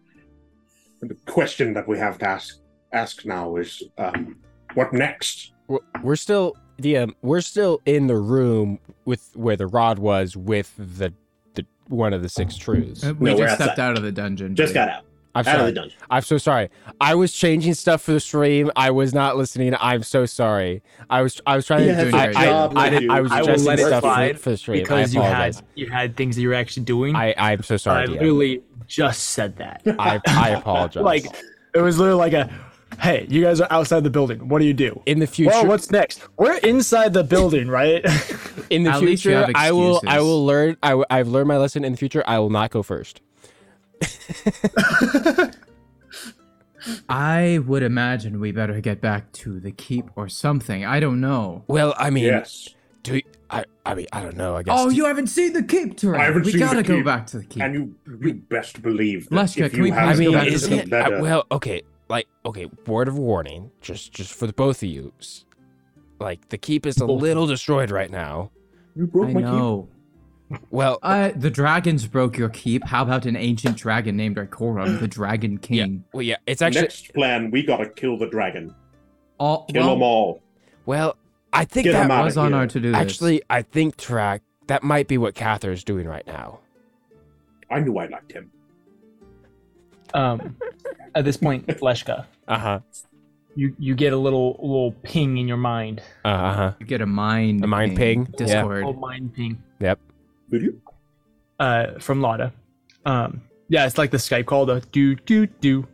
the 1.02 1.16
question 1.28 1.74
that 1.76 1.88
we 1.88 2.00
have 2.00 2.18
to 2.18 2.28
ask 2.28 2.58
ask 2.94 3.26
now 3.26 3.56
is 3.58 3.84
um, 3.98 4.38
what 4.74 4.94
next? 4.94 5.52
We're, 5.68 5.80
we're 6.04 6.16
still 6.16 6.56
DM. 6.82 7.14
We're 7.22 7.42
still 7.42 7.82
in 7.86 8.08
the 8.08 8.18
room 8.18 8.80
with 9.06 9.32
where 9.36 9.56
the 9.56 9.68
rod 9.68 10.00
was 10.00 10.36
with 10.36 10.74
the 10.78 11.14
the 11.54 11.66
one 11.88 12.14
of 12.14 12.22
the 12.22 12.30
six 12.30 12.56
truths. 12.58 13.04
Uh, 13.04 13.14
We 13.18 13.32
No, 13.32 13.38
just 13.38 13.56
stepped 13.56 13.72
outside. 13.72 13.84
out 13.84 13.98
of 13.98 14.04
the 14.04 14.12
dungeon. 14.12 14.56
Just 14.56 14.74
buddy. 14.74 14.88
got 14.88 14.98
out. 14.98 15.04
I'm 15.34 15.48
Out 15.48 15.56
of 15.56 15.60
sorry. 15.62 15.72
the 15.72 15.76
dungeon. 15.80 15.98
I'm 16.10 16.22
so 16.24 16.38
sorry. 16.38 16.70
I 17.00 17.16
was 17.16 17.32
changing 17.32 17.74
stuff 17.76 18.02
for 18.02 18.12
the 18.12 18.20
stream. 18.20 18.70
I 18.76 18.92
was 18.92 19.14
not 19.14 19.38
listening. 19.38 19.74
I'm 19.80 20.04
so 20.04 20.26
sorry. 20.26 20.84
I 21.10 21.22
was 21.22 21.40
I 21.48 21.56
was 21.56 21.66
trying 21.66 21.84
He 21.84 21.88
to. 21.88 21.94
has 21.96 22.14
I, 22.14 22.26
a 22.26 22.30
I, 22.36 22.46
job 22.46 22.78
I, 22.78 22.90
to 22.90 23.00
did, 23.00 23.10
I 23.10 23.22
was 23.22 23.32
I 23.32 23.42
will 23.42 23.48
adjusting 23.50 23.68
let 23.68 23.80
stuff 23.80 24.04
for, 24.04 24.38
for 24.40 24.50
the 24.50 24.58
stream. 24.58 24.82
because 24.84 25.16
I 25.16 25.20
you 25.20 25.26
apologize. 25.26 25.56
had 25.58 25.66
you 25.76 25.90
had 25.90 26.18
things 26.18 26.36
that 26.36 26.42
you 26.42 26.50
were 26.50 26.54
actually 26.56 26.84
doing. 26.84 27.16
I 27.16 27.34
I'm 27.38 27.64
so 27.64 27.76
I 27.76 27.78
sorry. 27.78 28.08
DM. 28.08 28.12
literally 28.12 28.64
just 28.88 29.24
said 29.30 29.56
that. 29.58 29.82
I 29.98 30.20
I 30.28 30.50
apologize. 30.58 31.02
like 31.04 31.26
it 31.74 31.80
was 31.82 31.98
literally 31.98 32.20
like 32.20 32.34
a 32.34 32.54
hey 33.02 33.26
you 33.30 33.42
guys 33.42 33.60
are 33.60 33.68
outside 33.72 34.04
the 34.04 34.10
building 34.10 34.48
what 34.48 34.60
do 34.60 34.66
you 34.66 34.74
do 34.74 35.02
in 35.06 35.20
the 35.20 35.28
future, 35.28 35.50
well 35.52 35.66
what's 35.68 35.90
next 35.92 36.22
we're 36.38 36.58
inside 36.58 37.12
the 37.14 37.24
building 37.24 37.68
right 37.68 38.06
in 38.70 38.84
the 38.84 38.92
At 38.92 39.00
future, 39.00 39.48
I 39.56 39.72
will 39.72 40.02
I 40.08 40.20
will 40.22 40.46
learn. 40.46 40.78
I 40.84 40.90
w- 40.92 41.06
I've 41.10 41.28
learned 41.28 41.48
my 41.48 41.58
lesson. 41.58 41.84
In 41.84 41.92
the 41.94 41.98
future, 41.98 42.24
I 42.26 42.40
will 42.40 42.50
not 42.50 42.70
go 42.72 42.84
first. 42.84 43.20
I 47.10 47.60
would 47.66 47.84
imagine 47.84 48.40
we 48.40 48.52
better 48.52 48.80
get 48.82 49.02
back 49.02 49.32
to 49.34 49.60
the 49.60 49.72
keep 49.72 50.06
or 50.16 50.28
something. 50.30 50.84
I 50.86 51.00
don't 51.00 51.22
know. 51.22 51.64
Well, 51.68 51.94
I 51.98 52.10
mean, 52.10 52.24
Yes. 52.26 52.70
do 53.04 53.16
you- 53.18 53.22
I 53.50 53.66
I 53.86 53.96
mean 53.96 54.08
I 54.14 54.22
don't 54.22 54.38
know. 54.38 54.56
I 54.56 54.64
guess. 54.64 54.74
Oh, 54.78 54.90
do- 54.90 54.96
you 54.96 55.06
haven't 55.06 55.28
seen 55.28 55.52
the 55.54 55.64
keep, 55.64 55.98
Turin. 55.98 56.20
I 56.22 56.32
we 56.32 56.52
seen 56.52 56.60
gotta 56.60 56.82
go 56.84 56.96
keep. 56.98 57.06
back 57.06 57.28
to 57.28 57.40
the 57.40 57.46
keep. 57.46 57.62
And 57.62 57.74
you 57.74 57.96
you 58.22 58.34
best 58.36 58.82
believe 58.82 59.28
that 59.30 59.36
Leshka, 59.36 59.66
if 59.66 59.72
can 59.72 59.78
you 59.80 59.84
we 59.84 59.90
have 59.92 60.10
I 60.10 60.14
please 60.14 60.20
mean, 60.20 60.32
go 60.32 60.38
back 60.38 60.48
to 60.48 60.54
is 60.54 60.70
the 60.70 60.76
it 60.78 60.90
better, 60.90 61.16
uh, 61.18 61.22
well? 61.22 61.46
Okay, 61.52 61.82
like 62.12 62.28
okay. 62.46 62.68
Word 62.86 63.08
of 63.08 63.18
warning, 63.18 63.72
just 63.82 64.12
just 64.14 64.32
for 64.34 64.46
the 64.46 64.54
both 64.54 64.84
of 64.84 64.90
you. 64.90 65.12
Like 66.20 66.50
the 66.50 66.58
keep 66.58 66.86
is 66.86 66.98
a 66.98 67.06
little 67.08 67.48
destroyed 67.48 67.90
right 67.90 68.12
now. 68.12 68.52
you 68.96 69.08
broke 69.08 69.30
I 69.30 69.34
my 69.34 69.42
keep. 69.42 70.62
Well, 70.70 71.00
Uh, 71.02 71.32
the 71.36 71.50
dragons 71.50 72.06
broke 72.08 72.38
your 72.38 72.50
keep. 72.50 72.84
How 72.84 73.04
about 73.04 73.26
an 73.26 73.36
ancient 73.38 73.78
dragon 73.78 74.18
named 74.18 74.36
Ikorum, 74.36 75.00
the 75.00 75.08
Dragon 75.08 75.58
King? 75.58 75.78
yeah, 75.78 75.84
King? 75.86 76.04
well, 76.14 76.22
yeah. 76.24 76.36
It's 76.46 76.62
actually 76.62 76.82
Next 76.82 77.14
plan, 77.14 77.50
we 77.52 77.64
gotta 77.64 77.88
kill 77.90 78.18
the 78.18 78.28
dragon. 78.28 78.76
All, 79.40 79.66
Kill 79.66 79.82
well, 79.82 79.90
them 79.96 80.04
all. 80.04 80.42
Well, 80.86 81.16
I 81.54 81.64
think 81.66 81.86
Get 81.86 81.94
that 81.94 82.24
was 82.24 82.38
on 82.38 82.50
here. 82.52 82.58
our 82.60 82.68
to-do 82.68 82.92
list. 82.92 83.02
actually, 83.02 83.42
I 83.50 83.62
think 83.62 83.96
track 83.98 84.42
that 84.68 84.84
might 84.84 85.08
be 85.08 85.18
what 85.18 85.34
Catherine's 85.36 85.84
doing 85.84 86.06
right 86.08 86.28
now. 86.28 86.60
I 87.70 87.80
knew 87.80 87.98
I 87.98 88.08
liked 88.08 88.32
him. 88.34 88.52
Um, 90.14 90.56
at 91.16 91.26
this 91.26 91.38
point, 91.38 91.68
Leshka, 91.82 92.26
Uh 92.48 92.58
huh. 92.58 92.80
you 93.56 93.76
you 93.80 93.96
get 93.96 94.14
a 94.14 94.18
little 94.18 94.58
little 94.62 94.92
ping 95.04 95.38
in 95.38 95.48
your 95.48 95.58
mind. 95.58 96.02
Uh 96.26 96.54
huh. 96.54 96.74
You 96.80 96.86
get 96.86 97.02
a 97.02 97.06
mind 97.06 97.64
A 97.64 97.68
mind 97.68 97.96
ping, 97.98 98.28
yeah. 98.32 98.38
Discord. 98.46 98.86
Little 98.86 98.94
mind 99.02 99.34
ping. 99.34 99.62
Yep. 99.80 100.00
Will 100.50 100.62
you? 100.64 100.82
uh, 101.60 102.00
from 102.00 102.22
Lada. 102.22 102.52
Um, 103.06 103.42
yeah, 103.70 103.86
it's 103.86 103.98
like 103.98 104.12
the 104.12 104.18
Skype 104.18 104.46
call, 104.48 104.66
the 104.66 104.82
do 104.92 105.16
do 105.16 105.46
do 105.48 105.88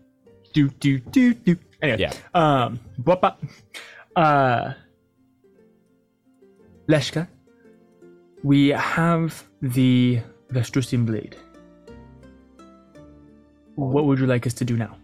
do 0.53 0.69
do 0.79 0.99
do 0.99 1.33
do. 1.33 1.57
Anyway, 1.81 1.99
Yeah. 1.99 2.13
Um, 2.33 2.79
bop, 2.97 3.21
bop. 3.21 3.41
uh, 4.15 4.73
Leshka, 6.89 7.27
we 8.43 8.69
have 8.69 9.43
the 9.61 10.21
Vestrusian 10.51 11.05
blade. 11.05 11.35
What 13.77 14.05
would 14.05 14.17
you 14.19 14.25
like 14.25 14.47
us 14.47 14.53
to 14.55 14.65
do 14.65 14.75
now? 14.75 14.97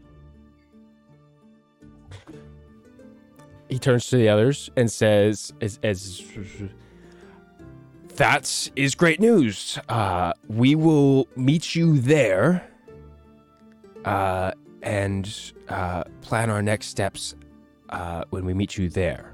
He 3.69 3.78
turns 3.80 4.07
to 4.09 4.17
the 4.17 4.30
others 4.30 4.69
and 4.76 4.91
says, 4.91 5.53
"As, 5.61 5.80
as 5.84 6.21
that 8.15 8.69
is 8.76 8.95
great 8.95 9.19
news. 9.19 9.78
Uh, 9.89 10.34
we 10.47 10.76
will 10.76 11.28
meet 11.36 11.76
you 11.76 11.99
there, 11.99 12.67
uh, 14.05 14.51
and 14.82 15.51
uh, 15.69 16.03
plan 16.21 16.49
our 16.49 16.61
next 16.61 16.88
steps 16.88 17.36
uh, 17.89 18.24
when 18.32 18.43
we 18.45 18.53
meet 18.55 18.76
you 18.78 18.89
there." 18.89 19.30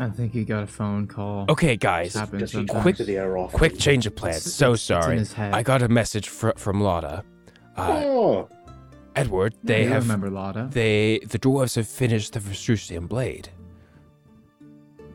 I 0.00 0.08
think 0.10 0.32
he 0.32 0.44
got 0.44 0.64
a 0.64 0.66
phone 0.66 1.06
call. 1.06 1.46
Okay, 1.48 1.76
guys. 1.76 2.14
Happens 2.14 2.40
Does 2.42 2.50
he 2.50 2.58
sometimes. 2.58 2.82
Quick- 2.82 2.96
to 2.96 3.04
the? 3.04 3.48
Quick 3.52 3.78
change 3.78 4.06
of 4.06 4.16
plans. 4.16 4.38
It's- 4.38 4.52
So 4.54 4.72
it's- 4.72 4.90
it's 4.90 5.04
sorry. 5.04 5.18
his. 5.18 5.34
I 5.38 5.62
got 5.62 5.82
a 5.82 5.88
message 5.88 6.28
fr- 6.28 6.50
from 6.56 6.80
Lotta. 6.80 7.22
Uh, 7.76 8.00
Oh, 8.04 8.48
Edward, 9.16 9.54
they 9.62 9.82
you 9.84 9.88
have 9.88 10.02
remember 10.04 10.30
Lada? 10.30 10.68
they 10.72 11.20
the 11.28 11.38
dwarves 11.38 11.76
have 11.76 11.86
finished 11.88 12.32
the 12.32 12.40
Vestrusian 12.40 13.06
blade. 13.08 13.48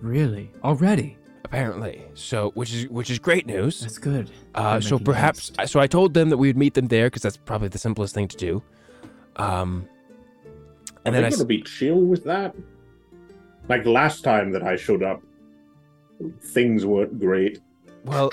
Really? 0.01 0.51
Already? 0.64 1.18
Apparently, 1.43 2.03
so 2.14 2.51
which 2.53 2.74
is 2.74 2.88
which 2.89 3.10
is 3.10 3.18
great 3.18 3.45
news. 3.47 3.82
That's 3.82 3.97
good. 3.97 4.30
Uh, 4.53 4.80
so 4.80 4.99
perhaps, 4.99 5.51
haste. 5.57 5.72
so 5.72 5.80
I 5.80 5.88
told 5.88 6.14
them 6.14 6.30
that 6.30 6.38
we 6.38 6.47
would 6.47 6.57
meet 6.57 6.76
them 6.76 6.88
there 6.88 7.07
because 7.07 7.24
that's 7.24 7.38
probably 7.38 7.70
the 7.70 7.80
simplest 7.80 8.14
thing 8.14 8.28
to 8.28 8.38
do. 8.38 8.62
Um, 9.38 9.88
are 10.45 11.01
and 11.05 11.16
they 11.16 11.22
then 11.22 11.26
I, 11.26 11.30
going 11.30 11.34
s- 11.34 11.38
to 11.39 11.45
be 11.45 11.62
chill 11.64 12.01
with 12.01 12.24
that? 12.26 12.55
Like 13.68 13.86
last 13.86 14.24
time 14.24 14.51
that 14.51 14.62
I 14.64 14.76
showed 14.76 15.01
up, 15.01 15.24
things 16.41 16.86
weren't 16.86 17.20
great. 17.20 17.60
well, 18.05 18.30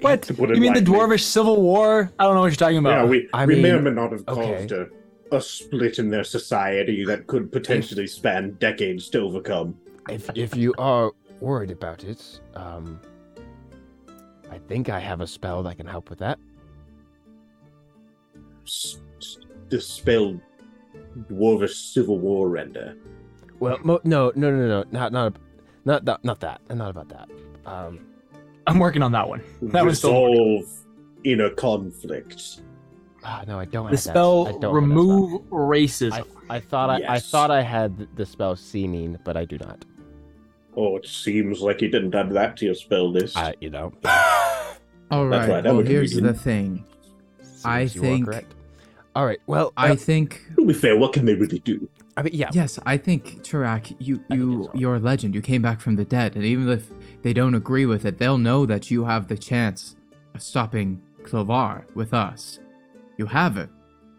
What? 0.00 0.28
You 0.30 0.60
mean 0.60 0.72
the. 0.74 0.80
Dwarvish 0.80 1.22
Civil 1.22 1.60
War? 1.62 2.10
I 2.18 2.24
don't 2.24 2.34
know 2.34 2.40
what 2.40 2.46
you're 2.48 2.56
talking 2.56 2.78
about. 2.78 2.90
yeah, 2.90 3.04
we, 3.04 3.28
I 3.32 3.46
we 3.46 3.56
may 3.56 3.62
mean, 3.62 3.74
or 3.74 3.82
may 3.82 3.90
not 3.90 4.12
have 4.12 4.24
okay. 4.28 4.56
caused 4.58 4.72
a, 4.72 4.88
a 5.32 5.40
split 5.40 5.98
in 5.98 6.10
their 6.10 6.24
society 6.24 7.04
that 7.04 7.26
could 7.26 7.52
potentially 7.52 8.06
span 8.06 8.52
decades 8.58 9.08
to 9.10 9.20
overcome. 9.20 9.76
if 10.08 10.30
if 10.34 10.56
you 10.56 10.74
are 10.78 11.12
worried 11.40 11.70
about 11.70 12.04
it, 12.04 12.40
um, 12.54 13.00
I 14.50 14.58
think 14.58 14.88
I 14.88 14.98
have 15.00 15.20
a 15.20 15.26
spell 15.26 15.62
that 15.64 15.76
can 15.76 15.86
help 15.86 16.10
with 16.10 16.18
that. 16.20 16.38
S- 18.66 18.98
s- 19.18 19.38
Dispel 19.68 20.40
Dwarvish 21.30 21.92
Civil 21.92 22.18
War 22.18 22.48
render. 22.48 22.96
Well, 23.58 23.78
mo- 23.82 24.00
no, 24.04 24.32
no, 24.34 24.50
no, 24.50 24.66
no, 24.66 24.84
not 24.90 25.12
not 25.12 25.36
not 25.84 26.04
that, 26.06 26.24
not 26.24 26.40
that, 26.40 26.60
not 26.74 26.90
about 26.90 27.08
that. 27.10 27.28
Um, 27.66 28.00
I'm 28.70 28.78
working 28.78 29.02
on 29.02 29.12
that 29.12 29.28
one. 29.28 29.42
That 29.62 29.84
was 29.84 29.98
still 29.98 30.26
Resolve 30.26 30.64
inner 31.24 31.50
conflict. 31.50 32.60
ah, 33.24 33.44
no, 33.46 33.58
I 33.58 33.64
don't 33.64 33.86
the 33.86 33.90
have 33.90 34.00
spell 34.00 34.44
that. 34.44 34.50
I 34.50 34.52
don't 34.52 34.62
have 34.62 34.70
that 34.70 34.74
remove 34.74 35.42
racism. 35.50 36.24
I, 36.48 36.56
I 36.56 36.60
thought 36.60 36.88
I, 36.90 37.14
I 37.14 37.18
thought 37.18 37.50
I 37.50 37.62
had 37.62 38.08
the 38.16 38.24
spell 38.24 38.56
seeming, 38.56 39.18
but 39.24 39.36
I 39.36 39.44
do 39.44 39.58
not. 39.58 39.84
Oh, 40.76 40.96
it 40.96 41.06
seems 41.06 41.60
like 41.60 41.82
you 41.82 41.88
didn't 41.88 42.14
add 42.14 42.30
that 42.30 42.56
to 42.58 42.64
your 42.66 42.74
spell 42.76 43.10
list. 43.10 43.36
I, 43.36 43.54
you 43.60 43.70
know, 43.70 43.92
All 45.10 45.28
That's 45.28 45.48
right. 45.48 45.48
right, 45.48 45.64
Well, 45.64 45.80
here's 45.82 46.14
good. 46.14 46.22
the 46.24 46.34
thing. 46.34 46.84
I 47.64 47.86
seems 47.86 47.94
you 47.96 48.00
think- 48.00 48.24
correct. 48.26 48.54
All 49.16 49.26
right. 49.26 49.40
Well, 49.48 49.72
I 49.76 49.90
uh, 49.90 49.96
think. 49.96 50.40
to 50.56 50.64
be 50.64 50.72
fair, 50.72 50.96
what 50.96 51.12
can 51.12 51.24
they 51.26 51.34
really 51.34 51.58
do? 51.58 51.88
I 52.16 52.22
mean, 52.22 52.32
yeah. 52.32 52.50
Yes, 52.52 52.78
I 52.86 52.96
think 52.96 53.42
Tarak, 53.42 53.96
you 53.98 54.22
you 54.30 54.64
so. 54.64 54.70
you're 54.74 54.94
a 54.94 54.98
legend. 55.00 55.34
You 55.34 55.42
came 55.42 55.60
back 55.62 55.80
from 55.80 55.96
the 55.96 56.04
dead, 56.04 56.36
and 56.36 56.44
even 56.44 56.68
if 56.68 56.88
they 57.22 57.32
don't 57.32 57.54
agree 57.54 57.86
with 57.86 58.04
it, 58.04 58.18
they'll 58.18 58.38
know 58.38 58.66
that 58.66 58.90
you 58.90 59.04
have 59.04 59.28
the 59.28 59.36
chance 59.36 59.96
of 60.34 60.42
stopping 60.42 61.00
Clovar 61.24 61.84
with 61.94 62.14
us. 62.14 62.58
You 63.18 63.26
have 63.26 63.56
it. 63.58 63.68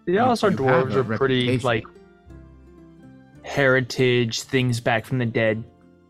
The 0.05 0.13
Alistar 0.17 0.51
you 0.51 0.57
dwarves 0.57 0.93
are 0.95 1.03
pretty 1.17 1.57
like 1.59 1.83
heritage 3.43 4.41
things 4.43 4.79
back 4.79 5.05
from 5.05 5.17
the 5.17 5.25
dead, 5.25 5.63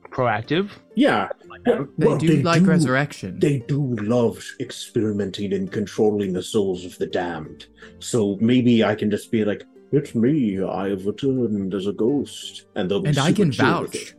proactive. 0.10 0.70
Yeah, 0.96 1.30
well, 1.66 1.88
They 1.98 2.06
well, 2.08 2.18
do 2.18 2.42
like 2.42 2.64
do- 2.64 2.70
resurrection. 2.70 3.40
They 3.40 3.60
do 3.60 3.96
love 4.02 4.44
experimenting 4.60 5.54
and 5.54 5.72
controlling 5.72 6.34
the 6.34 6.44
souls 6.44 6.84
of 6.86 6.98
the 6.98 7.08
damned. 7.08 7.68
So 8.00 8.38
maybe 8.42 8.84
I 8.84 8.96
can 8.96 9.10
just 9.10 9.32
be 9.32 9.46
like, 9.46 9.64
"It's 9.92 10.14
me. 10.16 10.62
I 10.62 10.90
have 10.90 11.06
returned 11.06 11.74
as 11.74 11.88
a 11.88 11.94
ghost," 11.94 12.66
and 12.76 12.90
they'll 12.92 13.02
be 13.02 13.10
and 13.10 13.18
I 13.18 13.32
can 13.32 13.52
vouch. 13.52 13.96
it. 13.96 14.14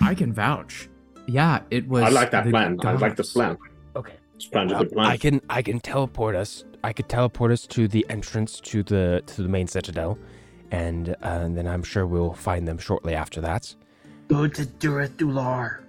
I 0.00 0.14
can 0.14 0.32
vouch. 0.32 0.88
Yeah, 1.26 1.60
it 1.70 1.88
was. 1.88 2.02
I 2.04 2.08
like 2.08 2.30
that 2.32 2.44
the 2.44 2.50
plan. 2.50 2.78
I 2.82 2.92
like 2.92 3.16
the 3.16 3.24
plan. 3.24 3.56
Okay. 3.96 4.14
This 4.34 4.46
plan's 4.46 4.72
a 4.72 4.76
good 4.76 4.92
plan. 4.92 5.06
I 5.06 5.16
can 5.16 5.40
I 5.48 5.62
can 5.62 5.80
teleport 5.80 6.34
us. 6.34 6.64
I 6.82 6.92
could 6.92 7.08
teleport 7.08 7.50
us 7.52 7.66
to 7.68 7.88
the 7.88 8.04
entrance 8.10 8.60
to 8.60 8.82
the 8.82 9.22
to 9.26 9.42
the 9.42 9.48
main 9.48 9.66
citadel, 9.66 10.18
and 10.70 11.10
uh, 11.10 11.14
and 11.22 11.56
then 11.56 11.66
I'm 11.66 11.82
sure 11.82 12.06
we'll 12.06 12.32
find 12.34 12.66
them 12.68 12.78
shortly 12.78 13.14
after 13.14 13.40
that. 13.40 13.74
Go 14.28 14.46
to 14.48 14.62
Durith 14.64 15.16
Dular, 15.16 15.80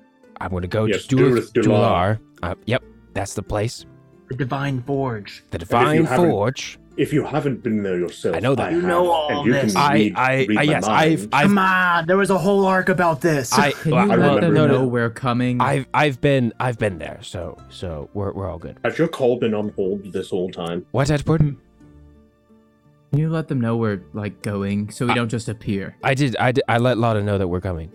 I'm 0.41 0.51
gonna 0.51 0.67
go 0.67 0.85
Yes, 0.85 1.05
to 1.07 1.15
Durith 1.15 1.51
Durith 1.51 1.63
Dular. 1.63 2.19
Dular. 2.19 2.19
Uh, 2.43 2.55
yep, 2.65 2.83
that's 3.13 3.33
the 3.33 3.43
place. 3.43 3.85
the 4.29 4.35
Divine 4.35 4.81
Forge. 4.83 5.43
The 5.51 5.57
Divine 5.59 6.05
haven't- 6.05 6.29
Forge. 6.29 6.77
If 6.97 7.11
you 7.11 7.25
haven't 7.25 7.61
been 7.61 7.83
there 7.83 7.97
yourself, 7.99 8.35
I 8.37 8.39
know 8.39 8.55
that. 8.55 8.71
You 8.71 8.79
have, 8.79 8.87
know 8.89 9.11
all 9.11 9.29
and 9.39 9.45
you 9.45 9.51
this. 9.53 9.73
can 9.73 9.81
I 9.81 9.93
read, 9.93 10.13
I, 10.15 10.45
read 10.45 10.57
I 10.57 10.61
yes, 10.63 10.85
mind. 10.87 10.95
I've 11.11 11.29
I've 11.33 11.47
Come 11.47 11.57
on, 11.57 12.05
there 12.07 12.15
was 12.17 12.29
a 12.29 12.37
whole 12.37 12.65
arc 12.65 12.87
about 12.87 13.19
this. 13.19 13.51
I 13.51 13.71
Can 13.71 13.91
you 13.91 13.95
well, 13.97 14.07
let 14.17 14.41
them 14.41 14.53
no, 14.53 14.65
know 14.67 14.81
no. 14.83 14.87
we're 14.87 15.09
coming? 15.09 15.59
I've 15.59 15.87
I've 15.93 16.21
been 16.21 16.53
I've 16.59 16.77
been 16.79 16.97
there, 16.97 17.19
so 17.21 17.57
so 17.69 18.09
we're 18.13 18.31
we're 18.31 18.49
all 18.49 18.59
good. 18.59 18.77
Has 18.85 18.97
your 18.97 19.09
call 19.09 19.37
been 19.37 19.53
on 19.53 19.69
hold 19.75 20.03
this 20.13 20.29
whole 20.29 20.49
time? 20.51 20.85
What 20.91 21.09
Edward? 21.11 21.41
Can 21.41 23.19
you 23.19 23.29
let 23.29 23.47
them 23.49 23.59
know 23.61 23.75
we're 23.77 24.01
like 24.13 24.41
going 24.41 24.89
so 24.89 25.05
we 25.05 25.11
I- 25.11 25.15
don't 25.15 25.29
just 25.29 25.49
appear? 25.49 25.97
I 26.03 26.13
did 26.13 26.37
I 26.37 26.51
did 26.53 26.63
I 26.69 26.77
let 26.77 26.97
Lotta 26.97 27.21
know 27.23 27.37
that 27.37 27.47
we're 27.47 27.61
coming. 27.61 27.91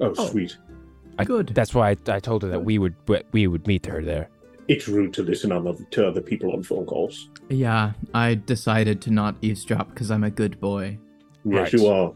Oh, 0.00 0.12
Oh. 0.18 0.26
sweet. 0.28 0.56
I- 1.18 1.24
Good. 1.24 1.48
That's 1.48 1.74
why 1.74 1.90
I, 1.90 1.96
I 2.08 2.20
told 2.20 2.42
her 2.42 2.48
that 2.48 2.64
we 2.64 2.78
would 2.78 2.94
we 3.32 3.46
would 3.46 3.66
meet 3.66 3.86
her 3.86 4.02
there. 4.02 4.28
It's 4.68 4.88
rude 4.88 5.12
to 5.14 5.22
listen 5.22 5.52
on 5.52 5.66
other, 5.66 5.84
to 5.90 6.06
other 6.08 6.20
people 6.22 6.52
on 6.52 6.62
phone 6.62 6.86
calls. 6.86 7.28
Yeah, 7.50 7.92
I 8.14 8.34
decided 8.34 9.00
to 9.02 9.10
not 9.10 9.36
eavesdrop 9.42 9.90
because 9.90 10.10
I'm 10.10 10.24
a 10.24 10.30
good 10.30 10.58
boy. 10.60 10.98
Yes, 11.44 11.72
Right. 11.72 11.72
you 11.74 11.86
are. 11.88 12.12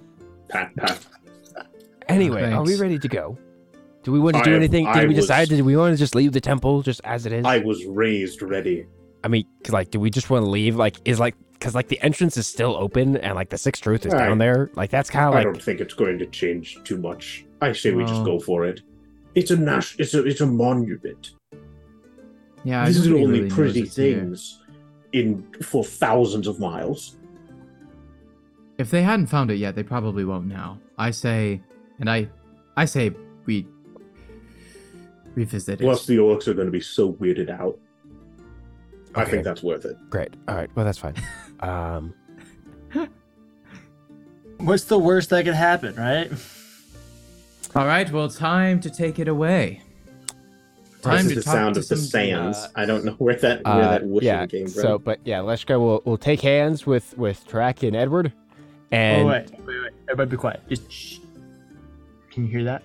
Pat, 0.48 0.74
pat. 0.76 1.06
Anyway, 2.08 2.50
are 2.50 2.62
we 2.64 2.76
ready 2.78 2.98
to 2.98 3.08
go? 3.08 3.36
Do 4.02 4.12
we 4.12 4.18
want 4.18 4.36
to 4.36 4.40
I 4.40 4.44
do 4.44 4.50
am- 4.52 4.56
anything? 4.56 4.86
Did 4.86 4.96
I 4.96 5.00
we 5.02 5.08
was- 5.08 5.16
decide? 5.16 5.48
Did 5.50 5.60
we 5.60 5.76
want 5.76 5.92
to 5.92 5.98
just 5.98 6.14
leave 6.14 6.32
the 6.32 6.40
temple 6.40 6.80
just 6.82 7.02
as 7.04 7.26
it 7.26 7.32
is? 7.32 7.44
I 7.44 7.58
was 7.58 7.84
raised 7.84 8.40
ready. 8.40 8.86
I 9.22 9.28
mean, 9.28 9.44
'cause, 9.62 9.72
like, 9.74 9.90
do 9.90 10.00
we 10.00 10.08
just 10.10 10.30
want 10.30 10.44
to 10.44 10.50
leave? 10.50 10.76
Like, 10.76 10.96
is 11.04 11.20
like, 11.20 11.34
because 11.52 11.74
like 11.74 11.88
the 11.88 12.00
entrance 12.00 12.36
is 12.38 12.46
still 12.46 12.76
open 12.76 13.16
and 13.16 13.34
like 13.34 13.50
the 13.50 13.58
sixth 13.58 13.82
truth 13.82 14.06
is 14.06 14.12
Right. 14.14 14.28
down 14.28 14.38
there. 14.38 14.70
Like, 14.76 14.90
that's 14.90 15.10
kind 15.10 15.28
of 15.28 15.34
I 15.34 15.42
don't 15.42 15.60
think 15.60 15.80
it's 15.80 15.92
going 15.92 16.18
to 16.20 16.26
change 16.26 16.78
too 16.84 16.96
much. 16.96 17.44
I 17.60 17.72
say 17.72 17.92
we 17.92 18.04
just 18.04 18.24
go 18.24 18.34
oh. 18.34 18.40
for 18.40 18.64
it. 18.64 18.80
It's 19.34 19.50
a 19.50 19.56
nas- 19.56 19.96
It's 19.98 20.14
a 20.14 20.24
it's 20.24 20.40
a 20.40 20.46
monument. 20.46 21.32
Yeah, 22.64 22.86
These 22.86 23.06
are 23.06 23.10
the 23.10 23.22
only 23.22 23.40
really 23.40 23.50
pretty 23.50 23.80
it's 23.82 23.96
here. 23.96 24.18
things 24.18 24.60
in 25.12 25.46
for 25.62 25.84
thousands 25.84 26.46
of 26.46 26.58
miles. 26.60 27.16
If 28.78 28.90
they 28.90 29.02
hadn't 29.02 29.26
found 29.26 29.50
it 29.50 29.56
yet, 29.56 29.74
they 29.74 29.82
probably 29.82 30.24
won't 30.24 30.46
now. 30.46 30.78
I 30.98 31.10
say, 31.10 31.60
and 31.98 32.08
I, 32.10 32.28
I 32.76 32.84
say 32.84 33.12
we 33.46 33.66
revisit 35.34 35.80
it. 35.80 35.84
Plus, 35.84 36.06
the 36.06 36.16
orcs 36.16 36.46
are 36.46 36.54
going 36.54 36.66
to 36.66 36.72
be 36.72 36.80
so 36.80 37.12
weirded 37.14 37.50
out. 37.50 37.78
I 39.14 39.24
think 39.24 39.42
that's 39.42 39.62
worth 39.62 39.84
it. 39.84 39.96
great. 40.10 40.34
All 40.46 40.54
right, 40.54 40.70
well 40.76 40.84
that's 40.84 40.98
fine. 40.98 41.14
um, 41.60 42.14
What's 44.58 44.84
the 44.84 44.98
worst 44.98 45.30
that 45.30 45.44
could 45.44 45.54
happen, 45.54 45.94
right? 45.96 46.30
All 47.76 47.86
right, 47.86 48.10
well, 48.10 48.28
time 48.28 48.80
to 48.80 48.90
take 48.90 49.18
it 49.18 49.28
away. 49.28 49.82
Time 51.02 51.24
This 51.24 51.26
to 51.26 51.30
is 51.30 51.34
the 51.36 51.42
talk 51.44 51.54
sound 51.54 51.74
to 51.76 51.80
of 51.80 51.88
the 51.88 51.96
sands. 51.96 52.58
uh, 52.58 52.68
I 52.74 52.84
don't 52.84 53.04
know 53.04 53.12
where 53.12 53.34
that 53.36 53.64
where 53.64 53.72
uh, 53.74 53.90
that 53.92 54.04
whooshing 54.06 54.26
yeah. 54.26 54.46
came 54.46 54.66
from. 54.66 54.82
So, 54.82 54.98
but 54.98 55.20
yeah, 55.24 55.38
Leshka 55.38 55.78
will 55.78 56.02
will 56.04 56.18
take 56.18 56.40
hands 56.40 56.86
with 56.86 57.16
with 57.16 57.46
Tarak 57.48 57.86
and 57.86 57.94
Edward, 57.96 58.32
and 58.90 59.22
oh 59.22 59.26
wait, 59.28 59.50
wait, 59.64 59.66
wait. 59.66 59.92
Everybody 60.10 60.30
be 60.32 60.36
quiet. 60.36 60.60
Just 60.68 60.90
shh. 60.90 61.18
Can 62.32 62.44
you 62.44 62.50
hear 62.50 62.64
that? 62.64 62.82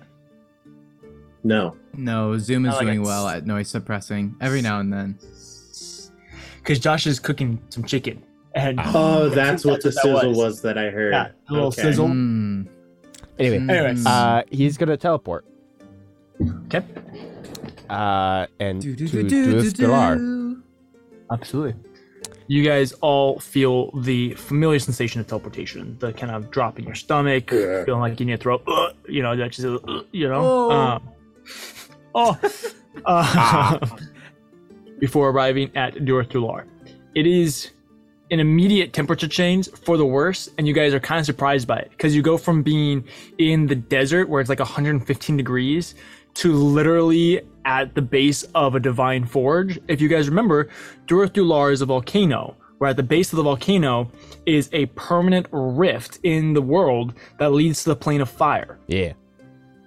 No. 1.42 1.76
No, 1.96 2.38
Zoom 2.38 2.64
is 2.66 2.74
like 2.74 2.86
doing 2.86 3.00
it. 3.00 3.04
well 3.04 3.28
at 3.28 3.46
noise 3.46 3.68
suppressing 3.68 4.34
every 4.40 4.62
now 4.62 4.80
and 4.80 4.92
then. 4.92 5.18
Because 6.58 6.78
Josh 6.78 7.06
is 7.06 7.18
cooking 7.20 7.60
some 7.68 7.84
chicken. 7.84 8.22
And 8.54 8.80
Oh, 8.82 9.28
that's 9.34 9.64
what 9.64 9.82
the 9.82 9.90
That's 9.90 10.04
what 10.04 10.12
that 10.12 10.20
sizzle 10.20 10.28
was. 10.30 10.36
was. 10.38 10.62
that 10.62 10.78
I 10.78 10.88
heard. 10.90 11.12
Yeah, 11.12 11.28
a 11.48 11.52
little 11.52 11.68
Okay. 11.68 11.82
sizzle. 11.82 12.08
Mm. 12.08 12.68
Anyway, 13.38 13.56
Anyways. 13.56 14.06
uh, 14.06 14.42
he's 14.50 14.78
gonna 14.78 14.96
teleport. 14.96 15.44
Okay. 16.66 16.82
Uh, 17.94 18.46
and 18.60 18.80
Do, 18.82 18.94
do, 18.96 19.08
to 19.08 19.22
do, 19.22 19.28
do, 19.28 19.70
do, 19.70 19.70
Delar. 19.86 20.60
Absolutely. 21.30 21.74
You 22.46 22.62
guys 22.62 22.92
all 23.00 23.38
feel 23.38 23.90
the 23.92 24.34
familiar 24.34 24.78
sensation 24.78 25.20
of 25.20 25.26
teleportation, 25.26 25.96
the 25.98 26.12
kind 26.12 26.30
of 26.30 26.50
drop 26.50 26.78
in 26.78 26.84
your 26.84 26.94
stomach, 26.94 27.50
Yeah. 27.50 27.84
feeling 27.84 28.00
like 28.00 28.20
in 28.20 28.28
your 28.28 28.36
throat, 28.36 28.62
uh, 28.66 28.90
you 29.08 29.22
know, 29.22 29.34
that 29.36 29.52
just, 29.52 29.66
uh, 29.66 30.02
you 30.12 30.28
know. 30.28 30.42
Oh. 30.44 30.70
Um, 30.70 31.08
oh. 32.14 32.38
Uh, 33.04 33.84
before 35.00 35.28
arriving 35.28 35.68
at 35.74 35.94
Durathular. 35.96 36.64
It 37.16 37.26
is 37.26 37.70
an 38.30 38.38
immediate 38.40 38.92
temperature 38.92 39.26
change 39.28 39.68
for 39.70 39.96
the 39.96 40.06
worse, 40.06 40.48
and 40.56 40.66
you 40.66 40.72
guys 40.74 40.94
are 40.94 41.00
kind 41.00 41.18
of 41.18 41.26
surprised 41.26 41.66
by 41.66 41.76
it 41.78 41.90
because 41.90 42.14
you 42.14 42.22
go 42.22 42.38
from 42.38 42.62
being 42.62 43.04
in 43.38 43.66
the 43.66 43.74
desert 43.74 44.28
where 44.28 44.40
it's 44.40 44.48
like 44.48 44.60
115 44.60 45.36
degrees 45.36 45.96
to 46.34 46.52
literally 46.52 47.40
at 47.64 47.94
the 47.94 48.02
base 48.02 48.42
of 48.54 48.74
a 48.74 48.80
divine 48.80 49.24
forge. 49.24 49.78
If 49.88 50.00
you 50.00 50.08
guys 50.08 50.28
remember, 50.28 50.68
Durathular 51.06 51.72
is 51.72 51.80
a 51.80 51.86
volcano, 51.86 52.56
where 52.78 52.90
at 52.90 52.96
the 52.96 53.02
base 53.02 53.32
of 53.32 53.38
the 53.38 53.42
volcano 53.42 54.10
is 54.46 54.68
a 54.72 54.86
permanent 54.86 55.46
rift 55.50 56.18
in 56.22 56.52
the 56.52 56.62
world 56.62 57.14
that 57.38 57.52
leads 57.52 57.84
to 57.84 57.90
the 57.90 57.96
plane 57.96 58.20
of 58.20 58.28
fire 58.28 58.78
Yeah. 58.86 59.12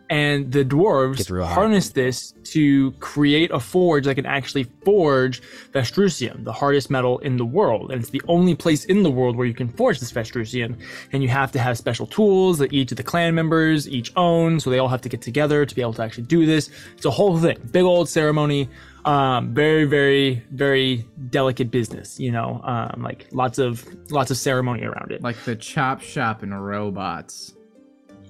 And 0.09 0.51
the 0.51 0.63
dwarves 0.63 1.17
Gets 1.17 1.29
real 1.29 1.45
hot. 1.45 1.53
harness 1.53 1.89
this 1.89 2.33
to 2.45 2.91
create 2.93 3.51
a 3.51 3.59
forge 3.59 4.05
that 4.05 4.15
can 4.15 4.25
actually 4.25 4.63
forge 4.85 5.41
Vestrusium, 5.73 6.43
the 6.45 6.53
hardest 6.53 6.89
metal 6.89 7.17
in 7.19 7.35
the 7.37 7.45
world. 7.45 7.91
And 7.91 7.99
it's 8.01 8.11
the 8.11 8.21
only 8.27 8.55
place 8.55 8.85
in 8.85 9.03
the 9.03 9.11
world 9.11 9.35
where 9.35 9.45
you 9.45 9.53
can 9.53 9.67
forge 9.67 9.99
this 9.99 10.11
Vestrusium. 10.11 10.79
And 11.11 11.21
you 11.23 11.29
have 11.29 11.51
to 11.51 11.59
have 11.59 11.77
special 11.77 12.07
tools 12.07 12.57
that 12.59 12.71
each 12.71 12.91
of 12.91 12.97
the 12.97 13.03
clan 13.03 13.35
members 13.35 13.87
each 13.89 14.11
own, 14.15 14.59
so 14.59 14.69
they 14.69 14.79
all 14.79 14.87
have 14.87 15.01
to 15.01 15.09
get 15.09 15.21
together 15.21 15.65
to 15.65 15.75
be 15.75 15.81
able 15.81 15.93
to 15.93 16.03
actually 16.03 16.23
do 16.25 16.45
this. 16.45 16.69
It's 16.95 17.05
a 17.05 17.11
whole 17.11 17.37
thing, 17.37 17.57
big 17.71 17.83
old 17.83 18.07
ceremony. 18.07 18.69
Um, 19.03 19.53
very, 19.53 19.85
very, 19.85 20.43
very 20.51 21.05
delicate 21.29 21.71
business. 21.71 22.19
You 22.19 22.31
know, 22.31 22.59
um, 22.63 23.01
like 23.03 23.27
lots 23.31 23.57
of 23.57 23.85
lots 24.11 24.31
of 24.31 24.37
ceremony 24.37 24.83
around 24.83 25.11
it. 25.11 25.21
Like 25.21 25.41
the 25.45 25.55
chop 25.55 26.01
shop 26.01 26.43
and 26.43 26.65
robots. 26.65 27.53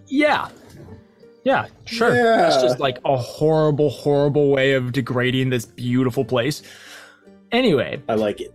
Yeah. 0.07 0.49
Yeah, 1.47 1.67
sure. 1.85 2.13
Yeah. 2.13 2.47
It's 2.47 2.61
just 2.61 2.79
like 2.79 2.97
a 3.05 3.15
horrible, 3.15 3.89
horrible 3.89 4.49
way 4.49 4.73
of 4.73 4.91
degrading 4.91 5.49
this 5.49 5.65
beautiful 5.65 6.25
place. 6.25 6.61
Anyway, 7.53 8.01
I 8.09 8.15
like 8.15 8.41
it. 8.41 8.53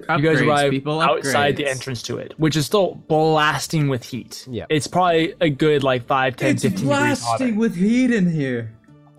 you 0.00 0.06
guys 0.06 0.20
Upgrades, 0.20 0.46
arrive 0.46 0.70
people, 0.70 1.00
outside 1.00 1.56
the 1.56 1.66
entrance 1.66 2.00
to 2.02 2.18
it, 2.18 2.34
which 2.38 2.54
is 2.54 2.64
still 2.64 2.94
blasting 3.08 3.88
with 3.88 4.04
heat. 4.04 4.46
Yeah. 4.48 4.66
It's 4.70 4.86
probably 4.86 5.34
a 5.40 5.50
good 5.50 5.82
like 5.82 6.06
5, 6.06 6.36
10, 6.36 6.58
15 6.58 6.70
degrees 6.88 7.22
hotter. 7.22 7.54
with 7.54 7.74
heat 7.74 8.12
in 8.12 8.30
here. 8.30 8.72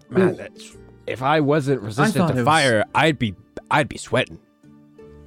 Man, 0.10 0.38
that's, 0.38 0.78
if 1.06 1.22
I 1.22 1.42
wasn't 1.42 1.82
resistant 1.82 2.16
thought 2.16 2.28
to 2.30 2.34
it 2.36 2.38
was- 2.38 2.46
fire, 2.46 2.86
I'd 2.96 3.20
be 3.20 3.36
I'd 3.70 3.90
be 3.90 3.98
sweating. 3.98 4.40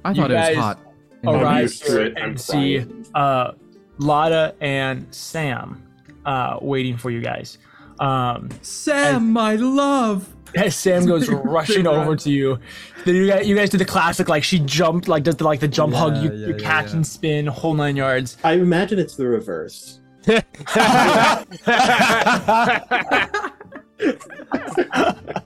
I 0.03 0.11
You 0.13 0.21
thought 0.23 0.31
it 0.31 0.33
was 0.49 0.57
hot. 0.57 0.79
I'm 1.25 1.29
Arrive 1.35 1.71
here 1.71 2.01
it, 2.01 2.17
I'm 2.17 2.23
and 2.31 2.41
see 2.41 2.79
fine. 2.79 3.05
uh, 3.13 3.51
Lada 3.99 4.55
and 4.59 5.05
Sam 5.13 5.81
uh, 6.25 6.57
waiting 6.61 6.97
for 6.97 7.11
you 7.11 7.21
guys. 7.21 7.59
Um, 7.99 8.49
Sam, 8.61 9.31
my 9.31 9.55
love. 9.55 10.27
as 10.55 10.75
Sam 10.79 11.05
goes 11.05 11.29
rushing 11.29 11.87
over 11.87 12.15
to 12.15 12.29
you. 12.31 12.59
Then 13.05 13.15
you 13.15 13.27
guys, 13.27 13.47
you 13.47 13.55
guys 13.55 13.69
do 13.69 13.77
the 13.77 13.85
classic, 13.85 14.29
like 14.29 14.43
she 14.43 14.59
jumped, 14.59 15.07
like 15.07 15.23
does 15.23 15.35
the 15.35 15.43
like 15.43 15.59
the 15.59 15.67
jump 15.67 15.93
hug, 15.93 16.17
you, 16.17 16.31
Yeah, 16.31 16.47
you 16.47 16.53
yeah, 16.57 16.63
catch 16.63 16.87
yeah. 16.89 16.95
and 16.97 17.07
spin, 17.07 17.47
whole 17.47 17.73
nine 17.73 17.95
yards. 17.95 18.37
I 18.43 18.53
imagine 18.53 18.99
it's 18.99 19.15
the 19.15 19.27
reverse. 19.27 19.99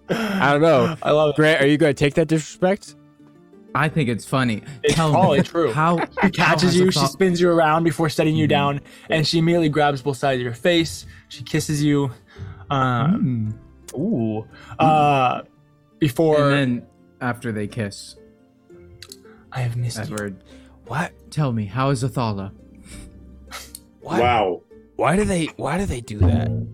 I 0.09 0.49
don't 0.51 0.61
know. 0.61 0.95
I 1.01 1.11
love 1.11 1.31
it. 1.31 1.35
Grant, 1.35 1.61
are 1.61 1.67
you 1.67 1.77
going 1.77 1.93
to 1.93 1.99
take 1.99 2.13
that 2.15 2.27
disrespect? 2.27 2.95
I 3.75 3.89
think 3.89 4.09
it's 4.09 4.25
funny. 4.25 4.63
It's 4.83 4.95
Tell 4.95 5.11
probably 5.11 5.39
me, 5.39 5.43
true. 5.43 5.71
How 5.71 5.99
She 6.23 6.29
catches 6.31 6.75
you, 6.75 6.89
she 6.89 7.05
spins 7.05 7.39
you 7.39 7.49
around 7.49 7.83
before 7.83 8.09
setting 8.09 8.33
Mm-hmm. 8.33 8.39
you 8.41 8.47
down, 8.47 8.81
and 9.09 9.27
she 9.27 9.37
immediately 9.39 9.69
grabs 9.69 10.01
both 10.01 10.17
sides 10.17 10.39
of 10.39 10.43
your 10.45 10.53
face. 10.53 11.05
She 11.29 11.43
kisses 11.43 11.83
you. 11.83 12.11
Um, 12.69 13.57
Ooh. 13.93 14.45
Uh, 14.79 15.41
before 15.99 16.51
And 16.51 16.79
then 16.81 16.87
after 17.21 17.51
they 17.51 17.67
kiss, 17.67 18.15
I 19.51 19.61
have 19.61 19.75
missed 19.77 19.97
you. 19.97 20.03
Edward, 20.03 20.43
What? 20.85 21.11
tell 21.31 21.51
me, 21.51 21.65
how 21.65 21.89
is 21.89 22.03
Athala? 22.03 22.51
Why? 24.01 24.19
Wow. 24.19 24.61
Why 24.95 25.15
do 25.15 25.25
they? 25.25 25.45
Why 25.57 25.77
do 25.77 25.85
they 25.85 26.01
do 26.01 26.17
that? 26.19 26.49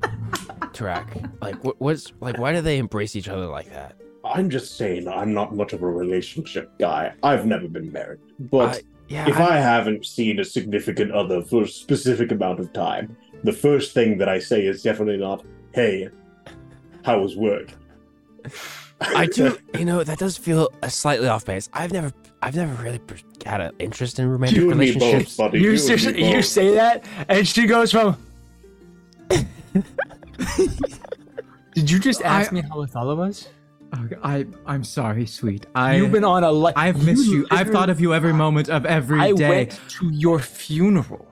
Tarak. 0.73 1.29
Like, 1.41 1.61
what, 1.63 1.79
what's 1.79 2.11
like? 2.21 2.37
Why 2.37 2.53
do 2.53 2.61
they 2.61 2.77
embrace 2.77 3.15
each 3.15 3.27
other 3.27 3.47
like 3.47 3.69
that? 3.71 3.97
I'm 4.23 4.49
just 4.49 4.77
saying, 4.77 5.07
I'm 5.09 5.33
not 5.33 5.53
much 5.53 5.73
of 5.73 5.83
a 5.83 5.87
relationship 5.87 6.71
guy. 6.79 7.13
I've 7.21 7.45
never 7.45 7.67
been 7.67 7.91
married. 7.91 8.19
But 8.39 8.77
I- 8.77 8.81
yeah. 9.09 9.27
if 9.29 9.37
I- 9.37 9.57
I 9.57 9.59
haven't 9.59 10.05
seen 10.05 10.39
a 10.39 10.45
significant 10.45 11.11
other 11.11 11.41
for 11.41 11.63
a 11.63 11.67
specific 11.67 12.31
amount 12.31 12.61
of 12.61 12.71
time, 12.71 13.17
the 13.43 13.51
first 13.51 13.93
thing 13.93 14.17
that 14.19 14.29
I 14.29 14.39
say 14.39 14.65
is 14.65 14.81
definitely 14.81 15.17
not, 15.17 15.43
hey, 15.73 16.09
how 17.03 17.19
was 17.19 17.35
work? 17.35 17.69
I 19.01 19.25
do. 19.27 19.57
You 19.77 19.85
know, 19.85 20.03
that 20.03 20.19
does 20.19 20.37
feel 20.37 20.69
a 20.83 20.89
slightly 20.89 21.27
off 21.27 21.45
base. 21.45 21.67
I've 21.73 21.91
never, 21.91 22.13
I've 22.43 22.55
never 22.55 22.81
really 22.81 22.99
per- 22.99 23.15
had 23.45 23.59
an 23.59 23.71
interest 23.79 24.19
in 24.19 24.29
romantic 24.29 24.57
You 24.57 24.69
relationships. 24.69 25.35
both, 25.35 25.51
buddy. 25.51 25.61
You, 25.61 25.71
and 25.71 25.79
seriously- 25.79 26.29
you 26.31 26.41
say 26.43 26.75
that, 26.75 27.03
and 27.27 27.47
she 27.47 27.65
goes 27.65 27.91
from. 27.91 28.15
Did 31.73 31.89
you 31.89 31.99
just 31.99 32.21
ask 32.21 32.51
I- 32.51 32.55
me 32.55 32.61
how 32.61 32.85
Athala 32.85 33.17
was? 33.17 33.49
I 34.23 34.47
I'm 34.65 34.83
sorry, 34.83 35.25
sweet. 35.27 35.67
I 35.75 35.97
You've 35.97 36.11
been 36.11 36.23
on 36.23 36.43
a 36.43 36.51
li- 36.51 36.73
I've 36.75 37.05
missed 37.05 37.27
you. 37.29 37.45
I've 37.51 37.69
thought 37.69 37.91
of 37.91 38.01
you 38.01 38.11
every 38.15 38.33
moment 38.33 38.67
of 38.69 38.87
every 38.87 39.19
I 39.19 39.33
day. 39.33 39.49
went 39.49 39.79
to 39.99 40.09
your 40.09 40.39
funeral. 40.39 41.27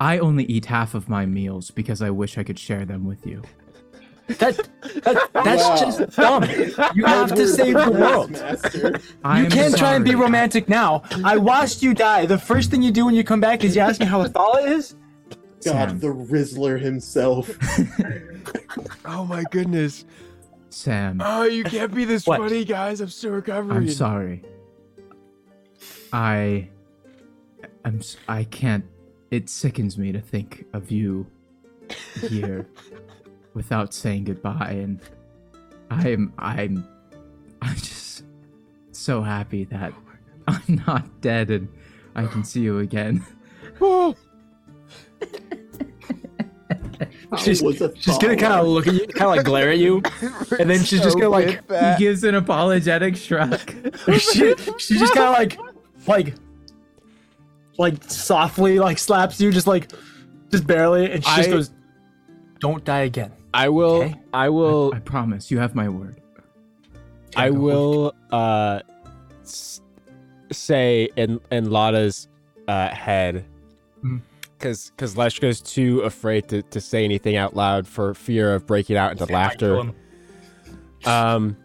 I 0.00 0.18
only 0.18 0.44
eat 0.44 0.64
half 0.64 0.94
of 0.94 1.10
my 1.10 1.26
meals 1.26 1.70
because 1.70 2.00
I 2.00 2.08
wish 2.08 2.38
I 2.38 2.44
could 2.44 2.58
share 2.58 2.86
them 2.86 3.04
with 3.04 3.26
you. 3.26 3.42
That, 4.28 4.56
that 5.04 5.30
that's 5.32 5.62
Wow. 5.64 5.76
just 5.78 6.16
dumb. 6.16 6.44
You 6.94 7.04
have 7.06 7.34
to 7.34 7.48
save 7.48 7.74
the 7.74 7.90
world. 7.90 8.30
You 9.40 9.48
can't 9.48 9.76
try 9.76 9.94
and 9.94 10.04
be 10.04 10.14
romantic 10.14 10.68
now. 10.68 11.02
I 11.24 11.36
watched 11.38 11.82
you 11.82 11.94
die. 11.94 12.26
The 12.26 12.38
first 12.38 12.70
thing 12.70 12.82
you 12.82 12.90
do 12.90 13.06
when 13.06 13.14
you 13.14 13.24
come 13.24 13.40
back 13.40 13.64
is 13.64 13.74
you 13.74 13.80
ask 13.82 14.00
me 14.00 14.06
how 14.06 14.22
Athala 14.24 14.66
is. 14.68 14.94
God, 15.64 15.88
Sam. 15.90 15.98
the 15.98 16.08
Rizzler 16.08 16.80
himself. 16.80 17.50
Oh 19.04 19.24
my 19.24 19.42
goodness! 19.50 20.04
Sam, 20.70 21.20
Oh, 21.24 21.42
you 21.44 21.64
can't 21.64 21.92
be 21.94 22.04
this 22.04 22.26
What? 22.26 22.38
funny, 22.40 22.64
guys. 22.64 23.00
I'm 23.00 23.08
still 23.08 23.32
recovering. 23.32 23.76
I'm 23.76 23.88
sorry. 23.88 24.42
I 26.12 26.68
I'm 27.84 28.00
I 28.28 28.44
can't 28.44 28.84
it 29.30 29.48
sickens 29.48 29.96
me 29.98 30.12
to 30.12 30.20
think 30.20 30.66
of 30.72 30.90
you 30.90 31.26
here 32.28 32.68
without 33.58 33.92
saying 33.92 34.22
goodbye 34.22 34.70
and 34.70 35.00
I'm 35.90 36.32
I'm 36.38 36.86
I'm 37.60 37.74
just 37.74 38.22
so 38.92 39.20
happy 39.20 39.64
that 39.64 39.92
I'm 40.46 40.82
not 40.86 41.20
dead 41.20 41.50
and 41.50 41.68
I 42.14 42.26
can 42.26 42.44
see 42.44 42.60
you 42.60 42.78
again. 42.78 43.26
Oh, 43.80 44.14
She's, 47.38 47.58
she's 47.96 48.18
gonna 48.18 48.36
kind 48.36 48.54
of 48.54 48.66
look 48.66 48.86
at 48.86 48.94
you, 48.94 49.06
kind 49.06 49.30
of 49.30 49.36
like 49.36 49.44
glare 49.44 49.70
at 49.70 49.78
you, 49.78 50.02
and 50.58 50.68
then 50.70 50.82
she's 50.82 51.00
just 51.00 51.16
gonna 51.16 51.28
like, 51.28 51.60
He 51.68 51.98
gives 51.98 52.24
an 52.24 52.34
apologetic 52.34 53.16
shrug. 53.16 53.60
she, 54.18 54.54
she 54.78 54.98
just 54.98 55.14
kind 55.14 55.28
of 55.28 55.34
like, 55.34 55.58
like, 56.06 56.34
like 57.76 58.02
softly 58.04 58.78
like 58.78 58.98
slaps 58.98 59.40
you, 59.40 59.52
just 59.52 59.66
like, 59.66 59.92
just 60.50 60.66
barely, 60.66 61.12
and 61.12 61.24
she 61.24 61.36
just 61.36 61.50
goes, 61.50 61.70
"Don't 62.60 62.82
die 62.84 63.02
again." 63.02 63.32
I 63.54 63.68
will. 63.68 64.02
Okay. 64.02 64.14
I 64.32 64.48
will. 64.48 64.92
I 64.94 65.00
promise 65.00 65.50
you 65.50 65.58
have 65.58 65.74
my 65.74 65.88
word. 65.88 66.20
I 67.36 67.50
will 67.50 68.14
uh 68.30 68.80
s- 69.42 69.80
say 70.50 71.08
in 71.16 71.40
in 71.50 71.70
Lada's 71.70 72.28
uh 72.68 72.88
head 72.88 73.44
Mhm. 74.04 74.20
cuz 74.58 74.92
cuz 74.96 75.14
Leshka's 75.14 75.60
too 75.60 76.00
afraid 76.00 76.48
to, 76.48 76.62
to 76.62 76.80
say 76.80 77.04
anything 77.04 77.36
out 77.36 77.54
loud 77.56 77.86
for 77.86 78.14
fear 78.14 78.54
of 78.54 78.66
breaking 78.66 78.96
out 78.96 79.12
into 79.12 79.30
laughter. 79.32 79.92
Um 81.04 81.56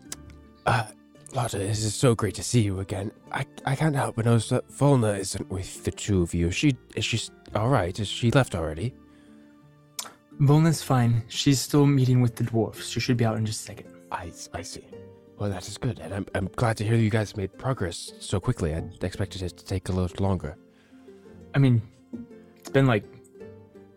uh 0.65 0.85
Lada, 1.33 1.57
this 1.57 1.83
is 1.83 1.95
so 1.95 2.13
great 2.13 2.35
to 2.35 2.43
see 2.43 2.61
you 2.61 2.79
again. 2.79 3.11
I 3.31 3.45
I 3.65 3.75
can't 3.75 3.95
help 3.95 4.15
but 4.17 4.25
notice 4.25 4.49
that 4.49 4.69
Volna 4.69 5.17
isn't 5.17 5.49
with 5.49 5.83
the 5.83 5.91
two 5.91 6.21
of 6.21 6.33
you. 6.33 6.47
Is 6.49 6.55
she 6.55 6.77
is 6.95 7.03
she 7.05 7.19
all 7.55 7.69
right? 7.69 7.97
Is 7.99 8.07
she 8.07 8.29
left 8.31 8.53
already? 8.53 8.93
Volna's 10.39 10.81
fine. 10.83 11.23
She's 11.27 11.59
still 11.59 11.85
meeting 11.85 12.21
with 12.21 12.35
the 12.35 12.43
dwarfs. 12.43 12.89
She 12.89 12.99
should 12.99 13.17
be 13.17 13.25
out 13.25 13.37
in 13.37 13.45
just 13.45 13.61
a 13.61 13.63
second. 13.65 13.89
I, 14.11 14.31
I 14.53 14.61
see. 14.61 14.85
Well, 15.37 15.49
that 15.49 15.67
is 15.67 15.77
good, 15.77 15.99
and 15.99 16.13
I'm, 16.13 16.25
I'm 16.35 16.47
glad 16.55 16.77
to 16.77 16.83
hear 16.83 16.95
you 16.95 17.09
guys 17.09 17.35
made 17.35 17.57
progress 17.57 18.13
so 18.19 18.39
quickly. 18.39 18.73
I 18.73 18.83
expected 19.01 19.41
it 19.41 19.57
to 19.57 19.65
take 19.65 19.89
a 19.89 19.91
little 19.91 20.23
longer. 20.25 20.55
I 21.55 21.59
mean, 21.59 21.81
it's 22.57 22.69
been 22.69 22.85
like 22.85 23.03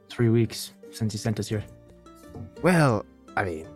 three 0.08 0.28
weeks 0.28 0.72
since 0.90 1.12
he 1.12 1.18
sent 1.18 1.38
us 1.38 1.48
here. 1.48 1.64
Well, 2.62 3.04
I 3.36 3.44
mean, 3.44 3.68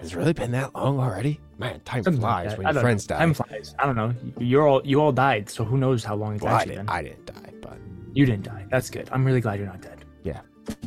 has 0.00 0.12
it 0.12 0.16
really 0.16 0.32
been 0.32 0.50
that 0.52 0.74
long 0.74 0.98
already? 0.98 1.38
Man, 1.58 1.80
time 1.80 2.02
Something 2.02 2.20
flies 2.22 2.50
that. 2.50 2.58
when 2.58 2.66
I 2.66 2.72
your 2.72 2.80
friends 2.80 3.08
know. 3.08 3.16
die. 3.16 3.20
Time 3.20 3.34
flies. 3.34 3.74
I 3.78 3.86
don't 3.86 3.96
know. 3.96 4.14
You're 4.38 4.66
all 4.66 4.80
you 4.84 5.00
all 5.00 5.12
died, 5.12 5.50
so 5.50 5.64
who 5.64 5.76
knows 5.76 6.02
how 6.02 6.14
long 6.16 6.34
it's 6.34 6.42
Well, 6.42 6.54
I, 6.54 6.60
actually 6.60 6.76
didn't, 6.76 6.86
been. 6.86 6.94
I 6.96 7.02
didn't 7.02 7.26
die, 7.26 7.52
but 7.60 7.78
You 8.14 8.24
didn't 8.26 8.44
die. 8.44 8.64
That's 8.70 8.88
good. 8.90 9.08
I'm 9.12 9.24
really 9.24 9.42
glad 9.42 9.58
you're 9.58 9.68
not 9.68 9.82
dead. 9.82 9.99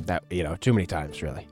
That 0.06 0.24
you 0.30 0.44
know, 0.44 0.56
too 0.56 0.74
many 0.74 0.86
times, 0.86 1.22
really. 1.22 1.48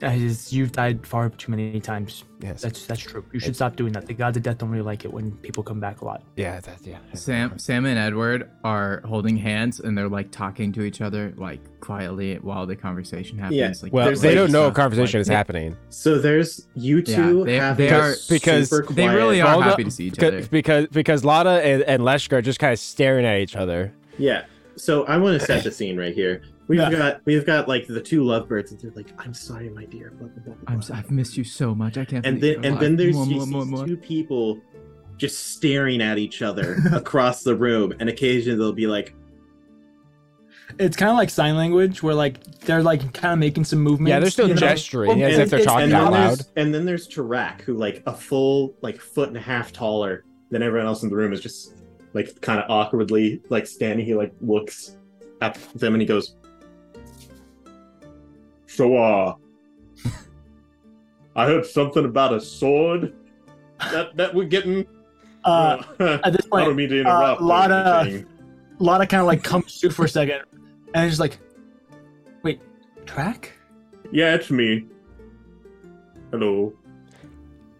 Uh, 0.00 0.10
You've 0.50 0.70
died 0.70 1.04
far 1.04 1.28
too 1.28 1.50
many 1.50 1.80
times. 1.80 2.22
Yes. 2.40 2.62
That's 2.62 2.86
that's 2.86 3.00
true. 3.00 3.24
You 3.32 3.40
should 3.40 3.48
It's- 3.48 3.56
stop 3.56 3.74
doing 3.74 3.92
that. 3.94 4.06
The 4.06 4.14
gods 4.14 4.36
of 4.36 4.44
death 4.44 4.58
don't 4.58 4.70
really 4.70 4.84
like 4.84 5.04
it 5.04 5.12
when 5.12 5.32
people 5.38 5.64
come 5.64 5.80
back 5.80 6.02
a 6.02 6.04
lot. 6.04 6.22
yeah, 6.36 6.60
that, 6.60 6.78
yeah. 6.86 6.98
Sam, 7.14 7.58
Sam 7.58 7.84
and 7.84 7.98
Edward 7.98 8.48
are 8.62 9.02
holding 9.04 9.36
hands 9.36 9.80
and 9.80 9.98
they're 9.98 10.08
like 10.08 10.30
talking 10.30 10.70
to 10.74 10.82
each 10.84 11.00
other 11.00 11.34
like 11.36 11.58
quietly 11.80 12.36
while 12.36 12.64
the 12.64 12.76
conversation 12.76 13.38
happens. 13.38 13.56
Yeah, 13.58 13.72
like, 13.82 13.92
Well, 13.92 14.14
they 14.14 14.28
like, 14.28 14.34
don't 14.36 14.52
know 14.52 14.68
a 14.68 14.72
conversation 14.72 15.18
like- 15.18 15.22
is 15.22 15.28
happening. 15.28 15.76
So 15.88 16.20
there's 16.20 16.68
you 16.76 17.02
two 17.02 17.44
they- 17.44 17.56
having 17.56 17.88
they 17.88 17.92
are- 17.92 18.14
because 18.30 18.68
super 18.70 18.92
They 18.92 19.08
really 19.08 19.40
quiet- 19.40 19.56
are 19.58 19.62
happy 19.64 19.82
to 19.82 19.90
see 19.90 20.04
each 20.06 20.14
Because 20.14 20.28
other. 20.34 20.46
because, 20.48 20.86
because 20.92 21.24
Lana 21.24 21.54
and, 21.56 21.82
and 21.82 22.04
Leshka 22.04 22.34
are 22.34 22.42
just 22.42 22.60
kind 22.60 22.72
of 22.72 22.78
staring 22.78 23.26
at 23.26 23.40
each 23.40 23.56
other. 23.56 23.92
Yeah. 24.16 24.44
So 24.76 25.02
I 25.06 25.16
want 25.16 25.40
to 25.40 25.44
set 25.44 25.64
the 25.64 25.72
scene 25.72 25.96
right 25.98 26.14
here. 26.14 26.42
We've 26.68 26.78
Yeah. 26.78 26.90
got 26.90 27.20
we've 27.24 27.46
got 27.46 27.66
like 27.66 27.86
the 27.86 28.00
two 28.00 28.22
lovebirds, 28.24 28.70
and 28.72 28.80
they're 28.80 28.92
like, 28.94 29.08
"I'm 29.18 29.32
sorry, 29.34 29.70
my 29.70 29.86
dear." 29.86 30.12
Blah, 30.18 30.28
blah, 30.28 30.42
blah, 30.44 30.54
blah, 30.54 30.64
I'm, 30.74 30.80
blah. 30.80 30.96
I've 30.96 31.10
missed 31.10 31.36
you 31.36 31.44
so 31.44 31.74
much. 31.74 31.96
I 31.96 32.04
can't. 32.04 32.24
and 32.26 32.40
then 32.40 32.62
you're 32.62 32.72
and 32.72 32.78
then 32.80 32.96
there's 32.96 33.16
Mwah, 33.16 33.28
just 33.28 33.48
mwah, 33.48 33.64
these 33.64 33.72
mwah, 33.72 33.78
mwah. 33.80 33.86
two 33.86 33.96
people 33.96 34.60
just 35.16 35.54
staring 35.56 36.00
at 36.02 36.18
each 36.18 36.42
other 36.42 36.76
across 36.92 37.42
the 37.42 37.56
room, 37.56 37.92
and 37.98 38.08
occasionally 38.10 38.58
they'll 38.58 38.72
be 38.74 38.86
like, 38.86 39.14
It's 40.78 40.96
kind 40.96 41.10
of 41.10 41.16
like 41.16 41.30
sign 41.30 41.56
language, 41.56 42.02
where 42.02 42.14
like 42.14 42.44
they're 42.60 42.82
like 42.82 43.14
kind 43.14 43.32
of 43.32 43.38
making 43.38 43.64
some 43.64 43.80
movements. 43.80 44.10
Yeah, 44.10 44.20
they're 44.20 44.30
still 44.30 44.48
you 44.48 44.54
know? 44.54 44.60
gesturing 44.60 45.18
Well, 45.20 45.26
as 45.28 45.34
and 45.34 45.42
if 45.44 45.50
they're 45.50 45.64
talking 45.64 45.92
out 45.92 46.12
loud. 46.12 46.40
and 46.56 46.74
then 46.74 46.84
there's 46.84 47.08
Tarak, 47.08 47.62
who 47.62 47.74
like 47.78 48.02
a 48.06 48.12
full 48.12 48.74
like 48.82 49.00
foot 49.00 49.28
and 49.28 49.36
a 49.38 49.40
half 49.40 49.72
taller 49.72 50.24
than 50.50 50.62
everyone 50.62 50.86
else 50.86 51.02
in 51.02 51.08
the 51.08 51.16
room 51.16 51.32
is 51.32 51.40
just 51.40 51.72
like 52.12 52.38
kind 52.42 52.60
of 52.60 52.70
awkwardly 52.70 53.40
like 53.48 53.66
standing. 53.66 54.04
He 54.04 54.14
like 54.14 54.32
looks 54.42 54.96
at 55.40 55.54
them 55.74 55.94
and 55.94 56.02
he 56.02 56.06
goes, 56.06 56.36
"So 58.68 58.96
uh, 58.96 59.34
I 61.34 61.46
heard 61.46 61.66
something 61.66 62.04
about 62.04 62.32
a 62.34 62.40
sword 62.40 63.14
that 63.92 64.16
that 64.16 64.34
we're 64.34 64.44
getting." 64.44 64.86
Uh, 65.44 65.82
at 65.98 66.32
this 66.32 66.44
I 66.46 66.48
point, 66.50 66.64
don't 66.66 66.76
mean 66.76 66.88
to 66.90 67.00
interrupt. 67.00 67.40
or 67.40 67.44
Lana- 67.44 68.00
anything. 68.02 68.26
Lana 68.78 69.06
kind 69.06 69.20
of 69.22 69.26
like 69.26 69.42
comes 69.42 69.80
to 69.80 69.90
for 69.90 70.04
a 70.04 70.08
second, 70.08 70.42
and 70.94 71.04
it's 71.04 71.12
just 71.12 71.20
like, 71.20 71.38
wait, 72.42 72.60
Tarak? 73.06 73.46
Yeah, 74.12 74.34
it's 74.34 74.50
me. 74.50 74.86
Hello. 76.30 76.72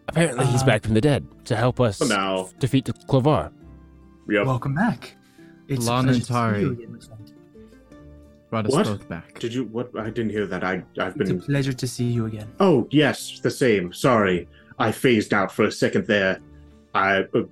Apparently, 0.08 0.46
he's 0.46 0.62
Uh, 0.62 0.66
back 0.66 0.82
from 0.82 0.94
the 0.94 1.00
dead 1.00 1.26
to 1.44 1.54
help 1.56 1.80
us 1.80 2.00
now. 2.08 2.48
defeat 2.58 2.84
the 2.86 2.92
Clovar. 2.94 3.52
Yep. 4.28 4.46
Welcome 4.46 4.74
back. 4.74 5.16
It's 5.68 5.86
a 5.86 5.90
Brought 8.50 8.66
us 8.66 8.72
What? 8.72 8.86
both 8.86 9.08
back. 9.08 9.38
Did 9.38 9.52
you 9.52 9.64
what 9.64 9.90
I 9.98 10.10
didn't 10.10 10.30
hear 10.30 10.46
that. 10.46 10.64
I 10.64 10.82
I've 10.98 11.16
been. 11.16 11.36
It's 11.36 11.44
a 11.44 11.46
pleasure 11.46 11.72
to 11.72 11.86
see 11.86 12.04
you 12.04 12.26
again. 12.26 12.48
Oh, 12.60 12.88
yes, 12.90 13.40
the 13.40 13.50
same. 13.50 13.92
Sorry. 13.92 14.48
I 14.78 14.92
phased 14.92 15.34
out 15.34 15.52
for 15.52 15.64
a 15.64 15.72
second 15.72 16.06
there. 16.06 16.40
I 16.94 17.26
uh, 17.34 17.42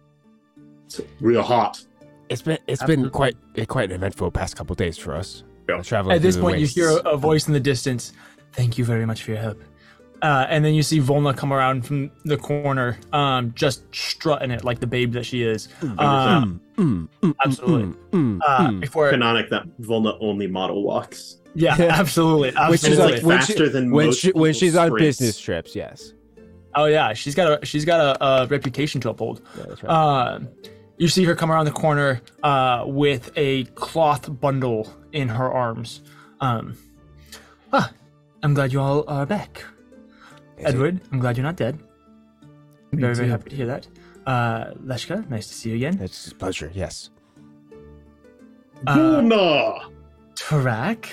it's 0.86 1.00
real 1.20 1.42
hot. 1.42 1.84
It's 2.28 2.42
been 2.42 2.58
it's 2.66 2.82
been 2.84 3.10
quite 3.10 3.36
eh, 3.56 3.64
quite 3.64 3.90
an 3.90 3.96
eventful 3.96 4.30
past 4.30 4.56
couple 4.56 4.74
days 4.74 4.96
for 4.96 5.14
us. 5.14 5.44
Yeah. 5.68 5.82
Traveling 5.82 6.16
At 6.16 6.22
this 6.22 6.36
through 6.36 6.42
the 6.42 6.48
point, 6.48 6.60
you 6.60 6.66
hear 6.66 6.90
a, 6.90 7.10
a 7.10 7.16
voice 7.16 7.46
in 7.46 7.52
the 7.52 7.60
distance. 7.60 8.12
Thank 8.52 8.78
you 8.78 8.84
very 8.84 9.04
much 9.04 9.22
for 9.22 9.32
your 9.32 9.40
help. 9.40 9.60
Uh, 10.22 10.46
and 10.48 10.64
then 10.64 10.74
you 10.74 10.82
see 10.82 10.98
Volna 10.98 11.36
come 11.36 11.52
around 11.52 11.84
from 11.84 12.10
the 12.24 12.38
corner, 12.38 12.98
um, 13.12 13.52
just 13.54 13.82
strutting 13.94 14.50
it 14.50 14.64
like 14.64 14.80
the 14.80 14.86
babe 14.86 15.12
that 15.12 15.26
she 15.26 15.42
is. 15.42 15.68
Uh, 15.98 16.46
Mm, 16.76 17.08
mm, 17.08 17.08
mm, 17.22 17.34
absolutely. 17.44 17.84
mm, 18.10 18.38
mm, 18.38 18.40
uh, 18.46 18.68
mm. 18.68 18.80
before, 18.80 19.10
Canonic 19.10 19.48
that 19.50 19.64
Volna 19.80 20.16
only 20.20 20.46
model 20.46 20.82
walks. 20.82 21.36
yeah, 21.54 21.74
absolutely, 21.80 22.52
Which 22.68 22.84
is 22.84 22.98
like 22.98 23.22
when 23.22 23.40
she- 23.40 23.54
faster 23.54 23.68
than 23.68 23.90
when 23.90 24.06
most 24.06 24.20
she 24.20 24.28
when 24.32 24.52
people's 24.52 24.56
she's 24.58 24.76
on 24.76 24.94
business 24.96 25.38
trips, 25.40 25.74
yes. 25.74 26.12
oh 26.74 26.84
yeah, 26.86 27.12
she's 27.14 27.34
got 27.34 27.62
a 27.62 27.66
she's 27.66 27.84
got 27.84 28.00
a, 28.20 28.24
a 28.24 28.46
reputation 28.48 29.00
to 29.02 29.10
uphold. 29.10 29.40
Yeah, 29.56 29.64
that's 29.68 29.82
right. 29.82 29.90
Uh, 29.90 30.40
you 30.98 31.08
see 31.08 31.24
her 31.24 31.34
come 31.34 31.50
around 31.50 31.64
the 31.66 31.70
corner 31.72 32.20
uh, 32.42 32.84
with 32.86 33.30
a 33.36 33.64
cloth 33.74 34.28
bundle 34.40 34.92
in 35.12 35.28
her 35.28 35.50
arms. 35.50 36.02
Um, 36.40 36.76
ah, 37.72 37.90
I'm 38.42 38.52
glad 38.54 38.72
you 38.72 38.80
all 38.80 39.04
are 39.08 39.24
back. 39.26 39.64
Is 40.58 40.64
it- 40.64 40.68
Edward, 40.68 41.00
I'm 41.12 41.18
glad 41.20 41.36
you're 41.36 41.44
not 41.44 41.56
dead. 41.56 41.78
Me 42.92 43.00
very, 43.00 43.14
very 43.14 43.28
happy 43.28 43.50
to 43.50 43.56
hear 43.56 43.66
that. 43.66 43.86
Uh, 44.26 44.72
Leshka, 44.84 45.28
nice 45.30 45.46
to 45.48 45.54
see 45.54 45.70
you 45.70 45.76
again. 45.76 45.98
It's 46.00 46.28
a 46.32 46.34
pleasure. 46.34 46.70
Yes. 46.74 47.10
Uh, 48.86 48.96
Volna! 48.96 49.90
Tarak, 50.34 51.06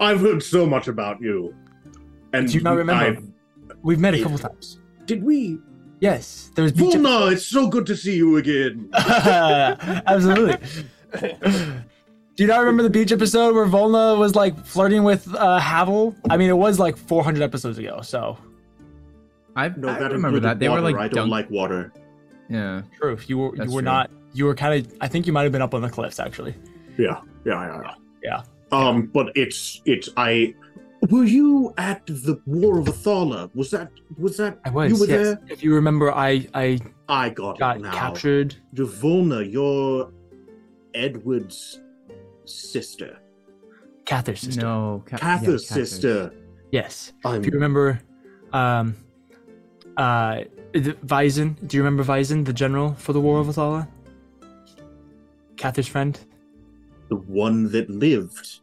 I've 0.00 0.20
heard 0.20 0.42
so 0.42 0.66
much 0.66 0.86
about 0.88 1.20
you. 1.20 1.54
And 2.32 2.46
Do 2.48 2.54
you 2.54 2.60
not 2.62 2.76
remember? 2.76 3.04
I've- 3.04 3.28
we've 3.82 3.98
met 3.98 4.14
a 4.14 4.18
Yeah. 4.18 4.22
couple 4.24 4.38
times. 4.38 4.78
did 5.06 5.22
we? 5.22 5.58
Yes, 6.00 6.50
there 6.54 6.62
was 6.62 6.72
beach. 6.72 6.94
Volna, 6.94 7.32
it's 7.32 7.44
so 7.46 7.68
good 7.68 7.86
to 7.86 7.96
see 7.96 8.16
you 8.16 8.36
again. 8.36 8.88
Absolutely. 8.94 10.56
Do 11.20 12.42
you 12.42 12.46
not 12.46 12.58
remember 12.60 12.82
the 12.82 12.90
beach 12.90 13.12
episode 13.12 13.54
where 13.54 13.66
Volna 13.66 14.18
was 14.18 14.34
like 14.34 14.58
flirting 14.66 15.04
with 15.04 15.32
uh, 15.34 15.58
Havel? 15.58 16.14
I 16.30 16.36
mean, 16.36 16.50
it 16.50 16.56
was 16.56 16.78
like 16.78 16.96
400 16.96 17.42
episodes 17.42 17.78
ago, 17.78 18.00
so 18.02 18.36
I, 19.56 19.68
No, 19.68 19.88
I 19.88 19.98
that 20.00 20.12
remember 20.12 20.40
that 20.40 20.58
they 20.58 20.68
water. 20.68 20.82
were 20.82 20.90
like 20.90 20.96
I 21.00 21.08
don't 21.08 21.28
dunk- 21.28 21.30
like 21.30 21.50
water. 21.50 21.92
Yeah. 22.48 22.82
true. 22.98 23.16
You 23.26 23.38
were 23.38 23.56
That's 23.56 23.68
you 23.70 23.74
were 23.74 23.82
true. 23.82 23.90
not. 23.90 24.10
You 24.32 24.44
were 24.46 24.54
kind 24.54 24.84
of. 24.86 24.92
I 25.00 25.08
think 25.08 25.26
you 25.26 25.32
might 25.32 25.44
have 25.44 25.52
been 25.52 25.62
up 25.62 25.74
on 25.74 25.82
the 25.82 25.88
cliffs 25.88 26.18
actually. 26.20 26.54
Yeah, 26.98 27.20
yeah, 27.44 27.66
yeah, 27.66 27.80
yeah. 27.82 27.94
Yeah. 28.22 28.42
Um, 28.78 29.06
but 29.12 29.30
it's 29.36 29.80
it's 29.84 30.08
I. 30.16 30.54
Were 31.10 31.24
you 31.24 31.72
at 31.76 32.04
the 32.06 32.40
War 32.46 32.78
of 32.78 32.86
Athala? 32.86 33.54
Was 33.54 33.70
that 33.72 33.90
was 34.18 34.36
that 34.38 34.58
I 34.64 34.70
was. 34.70 34.90
you 34.92 34.98
were 34.98 35.06
yes. 35.06 35.26
there? 35.26 35.40
If 35.48 35.62
you 35.62 35.74
remember, 35.74 36.12
I 36.12 36.48
I 36.54 36.78
I 37.08 37.28
got, 37.30 37.58
got 37.58 37.80
now. 37.80 37.92
captured. 37.92 38.56
Volna, 38.74 39.40
you're 39.50 40.10
Edward's 40.94 41.80
sister, 42.44 43.18
Cather's 44.06 44.40
sister. 44.40 44.62
No. 44.62 45.02
Ca- 45.06 45.18
Cather's 45.18 45.68
Cather's. 45.68 45.90
sister. 45.90 46.32
Yes. 46.72 47.12
I'm 47.24 47.40
If 47.40 47.46
you 47.46 47.52
remember, 47.52 48.00
um, 48.52 48.96
uh, 49.96 50.42
the- 50.72 50.96
Vyzen. 51.06 51.56
Do 51.66 51.76
you 51.76 51.82
remember 51.82 52.04
Vyzen, 52.04 52.44
the 52.44 52.52
general 52.52 52.94
for 52.94 53.12
the 53.12 53.20
War 53.20 53.40
of 53.40 53.46
Athala? 53.48 53.88
Cather's 55.56 55.86
friend. 55.88 56.18
the 57.10 57.16
one 57.16 57.70
that 57.70 57.88
lived. 57.90 58.60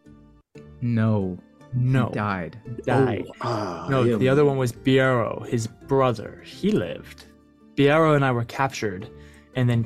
No. 0.82 1.38
No, 1.74 2.08
He 2.08 2.14
died. 2.16 2.58
died. 2.86 3.26
Oh, 3.30 3.34
ah, 3.42 3.88
No, 3.90 4.04
him. 4.04 4.20
the 4.20 4.28
other 4.28 4.44
one 4.44 4.58
was 4.58 4.74
Biaro, 4.74 5.48
his 5.48 5.68
brother. 5.68 6.42
He 6.44 6.72
lived. 6.72 7.26
Biaro 7.76 8.14
and 8.16 8.26
I 8.26 8.32
were 8.34 8.44
captured, 8.44 9.08
and 9.56 9.70
then 9.70 9.86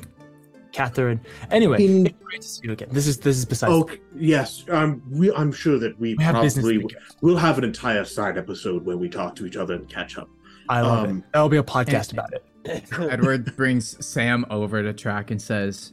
Catherine. 0.72 1.20
Anyway, 1.52 1.84
In- 1.84 2.12
great 2.24 2.40
to 2.42 2.48
see 2.48 2.62
you 2.64 2.72
again. 2.72 2.88
This 2.90 3.06
is 3.06 3.18
this 3.18 3.36
is 3.38 3.44
besides. 3.44 3.72
Oh 3.72 3.88
yes, 4.16 4.64
I'm. 4.72 5.00
We, 5.08 5.32
I'm 5.32 5.52
sure 5.52 5.78
that 5.78 5.96
we, 6.00 6.14
we 6.16 6.24
probably 6.24 6.50
to 6.50 6.88
take 6.88 6.96
we'll 7.20 7.36
have 7.36 7.56
an 7.58 7.62
entire 7.64 8.04
side 8.04 8.36
episode 8.36 8.84
where 8.84 8.96
we 8.96 9.08
talk 9.08 9.36
to 9.36 9.46
each 9.46 9.56
other 9.56 9.74
and 9.74 9.88
catch 9.88 10.18
up. 10.18 10.28
I 10.68 10.80
love 10.80 11.08
um, 11.08 11.18
it. 11.18 11.24
That'll 11.32 11.48
be 11.48 11.56
a 11.56 11.62
podcast 11.62 12.12
about 12.12 12.32
it. 12.32 12.44
Edward 12.98 13.54
brings 13.56 14.04
Sam 14.04 14.44
over 14.50 14.82
to 14.82 14.92
Tarak 14.92 15.30
and 15.30 15.40
says, 15.40 15.92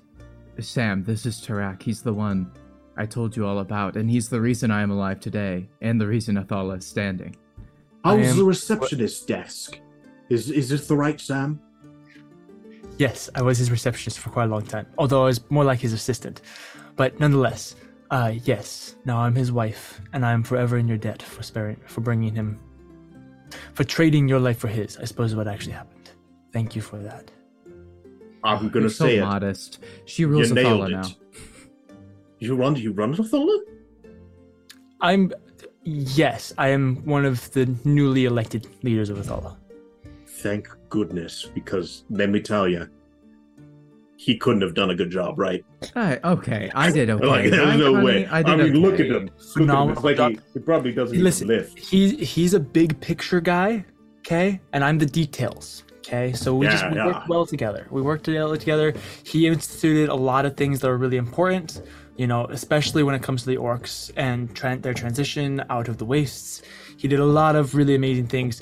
Sam, 0.59 1.03
this 1.03 1.25
is 1.25 1.39
Tarak. 1.39 1.81
He's 1.81 2.01
the 2.01 2.13
one 2.13 2.51
I 2.97 3.05
told 3.05 3.35
you 3.35 3.45
all 3.45 3.59
about, 3.59 3.95
and 3.95 4.09
he's 4.09 4.29
the 4.29 4.39
reason 4.39 4.71
I 4.71 4.81
am 4.81 4.91
alive 4.91 5.19
today, 5.19 5.67
and 5.81 5.99
the 5.99 6.07
reason 6.07 6.35
Athala 6.35 6.77
is 6.77 6.85
standing. 6.85 7.35
I 8.03 8.17
How's 8.17 8.27
am- 8.29 8.37
the 8.37 8.43
receptionist 8.43 9.27
desk? 9.27 9.79
Is 10.29 10.49
is 10.49 10.69
this 10.69 10.87
the 10.87 10.95
right 10.95 11.19
Sam? 11.19 11.59
Yes, 12.97 13.29
I 13.35 13.41
was 13.41 13.57
his 13.57 13.71
receptionist 13.71 14.19
for 14.19 14.29
quite 14.29 14.45
a 14.45 14.47
long 14.47 14.65
time, 14.65 14.87
although 14.97 15.23
I 15.23 15.25
was 15.25 15.49
more 15.49 15.63
like 15.63 15.79
his 15.79 15.93
assistant. 15.93 16.41
But 16.95 17.19
nonetheless, 17.19 17.75
uh, 18.11 18.33
yes. 18.43 18.95
Now 19.05 19.19
I'm 19.19 19.35
his 19.35 19.51
wife, 19.51 20.01
and 20.13 20.25
I 20.25 20.31
am 20.31 20.43
forever 20.43 20.77
in 20.77 20.87
your 20.87 20.97
debt 20.97 21.21
for 21.21 21.41
sparing, 21.43 21.79
for 21.87 22.01
bringing 22.01 22.35
him, 22.35 22.59
for 23.73 23.83
trading 23.83 24.27
your 24.27 24.39
life 24.39 24.57
for 24.59 24.67
his. 24.67 24.97
I 24.97 25.05
suppose 25.05 25.31
is 25.31 25.35
what 25.35 25.47
actually 25.47 25.73
happened. 25.73 26.11
Thank 26.51 26.75
you 26.75 26.81
for 26.81 26.97
that. 26.99 27.31
I'm 28.43 28.69
gonna 28.69 28.81
You're 28.81 28.89
so 28.89 29.05
say 29.05 29.17
it. 29.17 29.21
modest. 29.21 29.79
She 30.05 30.25
rules 30.25 30.49
You 30.49 30.55
nailed 30.55 30.81
Athala 30.81 30.91
now. 30.91 31.09
You 32.39 32.55
run? 32.55 32.73
Do 32.73 32.81
you 32.81 32.91
run 32.91 33.15
Athala? 33.15 33.59
I'm 35.01 35.31
Yes, 35.85 36.53
I 36.57 36.69
am 36.69 37.03
one 37.05 37.25
of 37.25 37.51
the 37.51 37.65
newly 37.83 38.25
elected 38.25 38.67
leaders 38.83 39.09
of 39.09 39.17
Athala. 39.17 39.57
Thank 40.27 40.69
goodness, 40.89 41.49
because 41.53 42.03
let 42.09 42.29
me 42.29 42.39
tell 42.39 42.67
you, 42.67 42.87
he 44.23 44.37
couldn't 44.37 44.61
have 44.61 44.73
done 44.73 44.89
a 44.89 44.95
good 44.95 45.11
job, 45.11 45.37
right? 45.37 45.65
Uh, 45.97 46.15
okay, 46.23 46.71
I 46.73 46.91
did 46.91 47.09
okay. 47.15 47.25
Like, 47.25 47.51
there's 47.51 47.67
I- 47.67 47.75
no 47.75 47.95
honey, 47.95 48.05
way. 48.05 48.25
I 48.27 48.41
did 48.41 48.57
mean, 48.57 48.81
look 48.81 48.97
at 49.01 49.07
him. 49.07 49.29
Look 49.57 49.69
at 49.69 49.81
him. 49.81 49.89
It's 49.89 50.03
like 50.03 50.17
he, 50.17 50.39
he 50.53 50.59
probably 50.59 50.93
doesn't 50.93 51.21
Listen, 51.21 51.51
even 51.51 51.63
lift. 51.63 51.77
he's 51.77 52.11
he's 52.33 52.53
a 52.53 52.59
big 52.59 52.99
picture 53.01 53.41
guy, 53.41 53.83
okay, 54.19 54.61
and 54.71 54.81
I'm 54.81 54.97
the 54.97 55.05
details. 55.05 55.83
Okay, 55.97 56.31
so 56.31 56.55
we 56.55 56.67
just 56.67 56.89
we 56.89 56.95
yeah. 56.95 57.07
worked 57.07 57.27
well 57.27 57.45
together. 57.45 57.85
We 57.91 58.01
worked 58.01 58.23
together 58.23 58.55
together. 58.55 58.93
He 59.25 59.45
instituted 59.47 60.07
a 60.09 60.15
lot 60.15 60.45
of 60.45 60.55
things 60.55 60.79
that 60.79 60.89
are 60.89 60.97
really 60.97 61.17
important, 61.17 61.81
you 62.15 62.27
know, 62.27 62.45
especially 62.45 63.03
when 63.03 63.15
it 63.15 63.23
comes 63.23 63.43
to 63.43 63.49
the 63.49 63.57
orcs 63.57 64.09
and 64.15 64.53
tran 64.55 64.81
their 64.81 64.93
transition 64.93 65.63
out 65.69 65.89
of 65.89 65.97
the 65.97 66.05
wastes. 66.05 66.61
He 66.97 67.09
did 67.09 67.19
a 67.19 67.25
lot 67.25 67.57
of 67.57 67.75
really 67.75 67.95
amazing 67.95 68.27
things. 68.27 68.61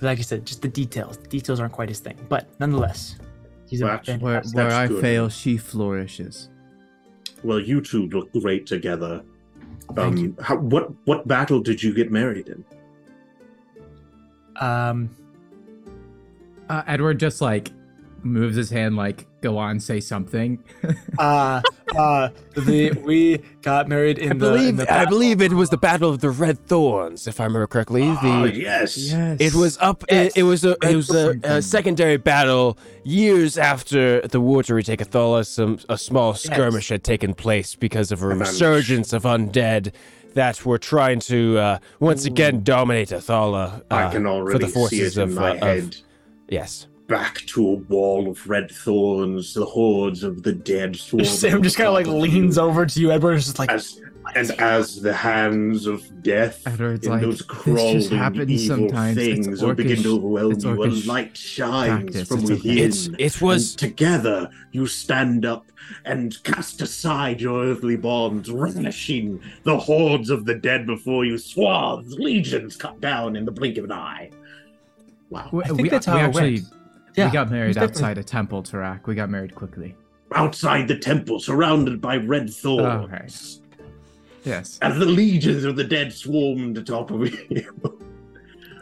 Like 0.00 0.18
I 0.18 0.22
said, 0.22 0.46
just 0.46 0.62
the 0.62 0.68
details. 0.68 1.16
The 1.18 1.28
details 1.28 1.58
aren't 1.58 1.72
quite 1.72 1.88
his 1.88 1.98
thing, 2.00 2.16
but 2.28 2.48
nonetheless, 2.60 3.16
he's 3.70 3.80
a 3.80 3.86
Where, 3.86 3.96
That's- 3.96 4.52
where 4.54 4.64
that's 4.64 4.74
I 4.74 4.86
good. 4.88 5.00
fail, 5.00 5.28
she 5.30 5.56
flourishes. 5.56 6.50
Well, 7.42 7.58
you 7.60 7.80
two 7.80 8.06
look 8.08 8.30
great 8.32 8.66
together. 8.66 9.22
Thank 9.94 9.98
Um, 9.98 10.16
you. 10.18 10.36
How, 10.40 10.56
what 10.58 10.90
what 11.06 11.26
battle 11.26 11.60
did 11.60 11.82
you 11.82 11.94
get 11.94 12.10
married 12.12 12.48
in? 12.48 12.64
Um, 14.60 15.08
Uh, 16.68 16.82
Edward 16.86 17.18
just 17.18 17.40
like 17.40 17.72
moves 18.24 18.56
his 18.56 18.70
hand, 18.70 18.96
like, 18.96 19.26
go 19.40 19.58
on, 19.58 19.80
say 19.80 20.00
something. 20.00 20.62
uh, 21.18 21.60
uh, 21.96 22.28
the 22.54 22.92
we 23.04 23.42
got 23.62 23.88
married 23.88 24.18
in 24.18 24.30
I 24.32 24.34
the. 24.34 24.34
in 24.34 24.38
believe 24.38 24.76
the 24.78 24.92
I 24.92 25.04
believe 25.06 25.40
it 25.42 25.52
was 25.52 25.70
the 25.70 25.76
Battle 25.78 26.10
of 26.10 26.20
the 26.20 26.30
Red 26.30 26.64
Thorns, 26.66 27.26
if 27.26 27.40
I 27.40 27.44
remember 27.44 27.66
correctly. 27.66 28.02
Oh, 28.04 28.42
The 28.46 28.54
yes. 28.56 28.96
yes. 28.96 29.38
it 29.40 29.54
was 29.54 29.78
up. 29.78 30.04
It, 30.08 30.36
it 30.36 30.42
was 30.44 30.64
a 30.64 30.76
it 30.82 30.96
was 30.96 31.10
a, 31.10 31.38
a 31.44 31.62
secondary 31.62 32.16
battle 32.16 32.76
years 33.04 33.56
after 33.58 34.20
the 34.22 34.40
war 34.40 34.62
to 34.64 34.74
retake 34.74 35.00
Athala. 35.00 35.46
Some 35.46 35.78
a 35.88 35.96
small 35.98 36.34
skirmish 36.34 36.88
had 36.88 37.02
taken 37.04 37.34
place 37.34 37.74
because 37.74 38.12
of 38.12 38.22
a 38.22 38.26
Revenge. 38.28 38.48
resurgence 38.50 39.12
of 39.12 39.22
undead 39.24 39.92
that 40.34 40.64
were 40.64 40.78
trying 40.78 41.18
to 41.18 41.58
uh, 41.58 41.78
once 41.98 42.24
again 42.24 42.62
dominate 42.62 43.08
Athala. 43.08 43.80
Uh, 43.90 43.94
I 43.94 44.10
can 44.12 44.22
for 44.24 44.58
the 44.58 44.68
forces 44.68 45.14
see 45.14 45.20
it 45.20 45.22
in 45.24 45.30
of, 45.30 45.34
my 45.34 45.58
uh, 45.58 45.76
of- 45.78 45.94
yes. 46.48 46.86
Back 47.10 47.38
to 47.46 47.66
a 47.68 47.72
wall 47.72 48.30
of 48.30 48.48
red 48.48 48.70
thorns, 48.70 49.52
the 49.54 49.64
hordes 49.64 50.22
of 50.22 50.44
the 50.44 50.52
dead 50.52 50.94
swarm. 50.94 51.24
Sam 51.24 51.60
just 51.60 51.76
kind 51.76 51.88
of 51.88 51.94
like 51.94 52.06
leans 52.06 52.56
over 52.56 52.86
to 52.86 53.00
you, 53.00 53.10
Edward, 53.10 53.30
and 53.30 53.38
is 53.40 53.46
just 53.46 53.58
like, 53.58 53.68
as 53.68 54.00
and 54.36 54.52
as 54.60 55.02
the 55.02 55.12
hands 55.12 55.86
of 55.86 56.22
death 56.22 56.62
Edward's 56.68 57.04
in 57.04 57.12
like, 57.12 57.22
those 57.22 57.38
"This 57.38 57.46
crawling 57.48 57.98
just 57.98 58.12
happens 58.12 58.62
evil 58.62 58.76
sometimes. 58.90 59.16
It's 59.18 59.46
things 59.46 59.60
will 59.60 59.74
begin 59.74 60.02
to 60.04 60.14
overwhelm 60.18 60.60
you. 60.60 60.84
A 60.84 60.86
light 61.12 61.36
shines 61.36 62.02
practice, 62.04 62.28
from 62.28 62.40
it's 62.42 62.50
within. 62.50 62.78
It's 62.78 63.08
it 63.18 63.42
was 63.42 63.72
And 63.72 63.78
together 63.80 64.48
you 64.70 64.86
stand 64.86 65.44
up 65.44 65.66
and 66.04 66.40
cast 66.44 66.80
aside 66.80 67.40
your 67.40 67.64
earthly 67.64 67.96
bonds, 67.96 68.52
relishing 68.52 69.40
the 69.64 69.76
hordes 69.76 70.30
of 70.30 70.44
the 70.44 70.54
dead 70.54 70.86
before 70.86 71.24
you, 71.24 71.38
swaths, 71.38 72.12
legions 72.12 72.76
cut 72.76 73.00
down 73.00 73.34
in 73.34 73.44
the 73.46 73.50
blink 73.50 73.78
of 73.78 73.84
an 73.86 73.92
eye. 73.92 74.30
Wow. 75.28 75.50
I 75.64 75.66
think 75.68 75.82
we- 75.82 75.88
that's 75.88 76.06
we 76.06 76.12
how 76.12 76.18
it 76.18 76.22
actually 76.22 76.54
went. 76.60 76.74
Yeah, 77.16 77.26
we 77.26 77.32
got 77.32 77.50
married 77.50 77.64
it 77.64 77.68
was 77.68 77.76
definitely- 77.76 78.02
outside 78.02 78.18
a 78.18 78.24
temple, 78.24 78.62
Tarak. 78.62 79.06
We 79.06 79.14
got 79.14 79.30
married 79.30 79.54
quickly. 79.54 79.94
Outside 80.34 80.86
the 80.88 80.96
temple, 80.98 81.40
surrounded 81.40 82.00
by 82.00 82.16
red 82.18 82.48
thorns. 82.50 83.60
Yes. 84.44 84.78
As 84.80 84.98
the 84.98 85.04
legions 85.06 85.64
of 85.64 85.76
the 85.76 85.84
dead 85.84 86.12
swarmed 86.12 86.78
atop 86.78 87.10
of 87.10 87.28
you. 87.50 87.92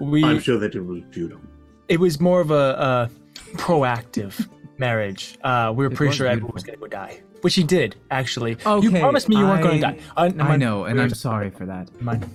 we. 0.01 0.23
I'm 0.25 0.41
sure 0.41 0.59
that 0.59 0.75
it 0.75 0.81
was 0.81 1.01
beautiful. 1.11 1.43
It 1.89 1.99
was 1.99 2.21
more 2.21 2.41
of 2.41 2.51
a, 2.51 3.09
a 3.15 3.57
proactive 3.57 4.47
marriage. 4.79 5.39
Uh, 5.43 5.73
we 5.75 5.87
were 5.87 5.93
It 5.93 5.97
pretty 5.97 6.09
was 6.11 6.17
sure 6.17 6.27
Edward 6.27 6.53
was 6.53 6.63
going 6.63 6.79
to 6.81 6.87
die, 6.89 7.23
which 7.41 7.55
he 7.55 7.63
did 7.65 7.97
actually. 8.11 8.53
you 8.83 8.91
promised 8.91 9.29
me 9.29 9.37
you 9.37 9.45
weren't 9.45 9.63
going 9.63 9.81
to 9.81 9.87
die. 9.87 9.99
Uh, 10.17 10.29
never 10.29 10.51
I 10.51 10.57
know, 10.57 10.85
and 10.85 11.01
I'm 11.01 11.11
sorry 11.11 11.51
for 11.51 11.65
that. 11.67 11.89
never. 12.03 12.29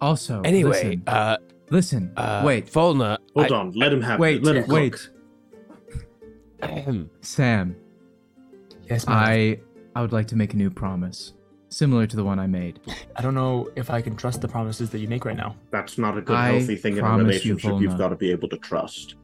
Also, 0.00 0.40
anyway. 0.42 0.70
listen, 0.70 1.02
uh, 1.06 1.36
listen 1.70 2.12
uh, 2.16 2.42
wait, 2.44 2.66
Volna. 2.66 3.18
Hold 3.34 3.52
I- 3.52 3.56
on, 3.56 3.72
let 3.72 3.92
him 3.92 4.00
have 4.02 4.18
wait, 4.18 4.38
it. 4.38 4.44
Let 4.44 4.56
him 4.56 4.66
wait, 4.68 5.08
Sam. 7.22 7.76
Yes, 8.88 9.06
ma'am. 9.06 9.16
I 9.18 9.60
I 9.94 10.00
would 10.00 10.12
like 10.12 10.26
to 10.28 10.36
make 10.36 10.54
a 10.54 10.56
new 10.56 10.70
promise, 10.70 11.34
similar 11.68 12.06
to 12.06 12.16
the 12.16 12.24
one 12.24 12.38
I 12.38 12.46
made. 12.46 12.80
I 13.16 13.22
don't 13.22 13.34
know 13.34 13.68
if 13.76 13.90
I 13.90 14.00
can 14.00 14.16
trust 14.16 14.40
the 14.40 14.48
promises 14.48 14.90
that 14.90 14.98
you 14.98 15.08
make 15.08 15.24
right 15.24 15.36
now. 15.36 15.56
That's 15.70 15.98
not 15.98 16.16
a 16.16 16.20
good, 16.20 16.36
I 16.36 16.52
healthy 16.52 16.76
thing 16.76 16.94
in 16.94 16.98
a 17.00 17.02
promise 17.02 17.44
you, 17.44 17.54
relationship. 17.54 17.82
You've 17.82 17.98
got 17.98 18.08
to 18.08 18.16
be 18.16 18.30
able 18.30 18.48
to 18.48 18.56
trust. 18.58 19.16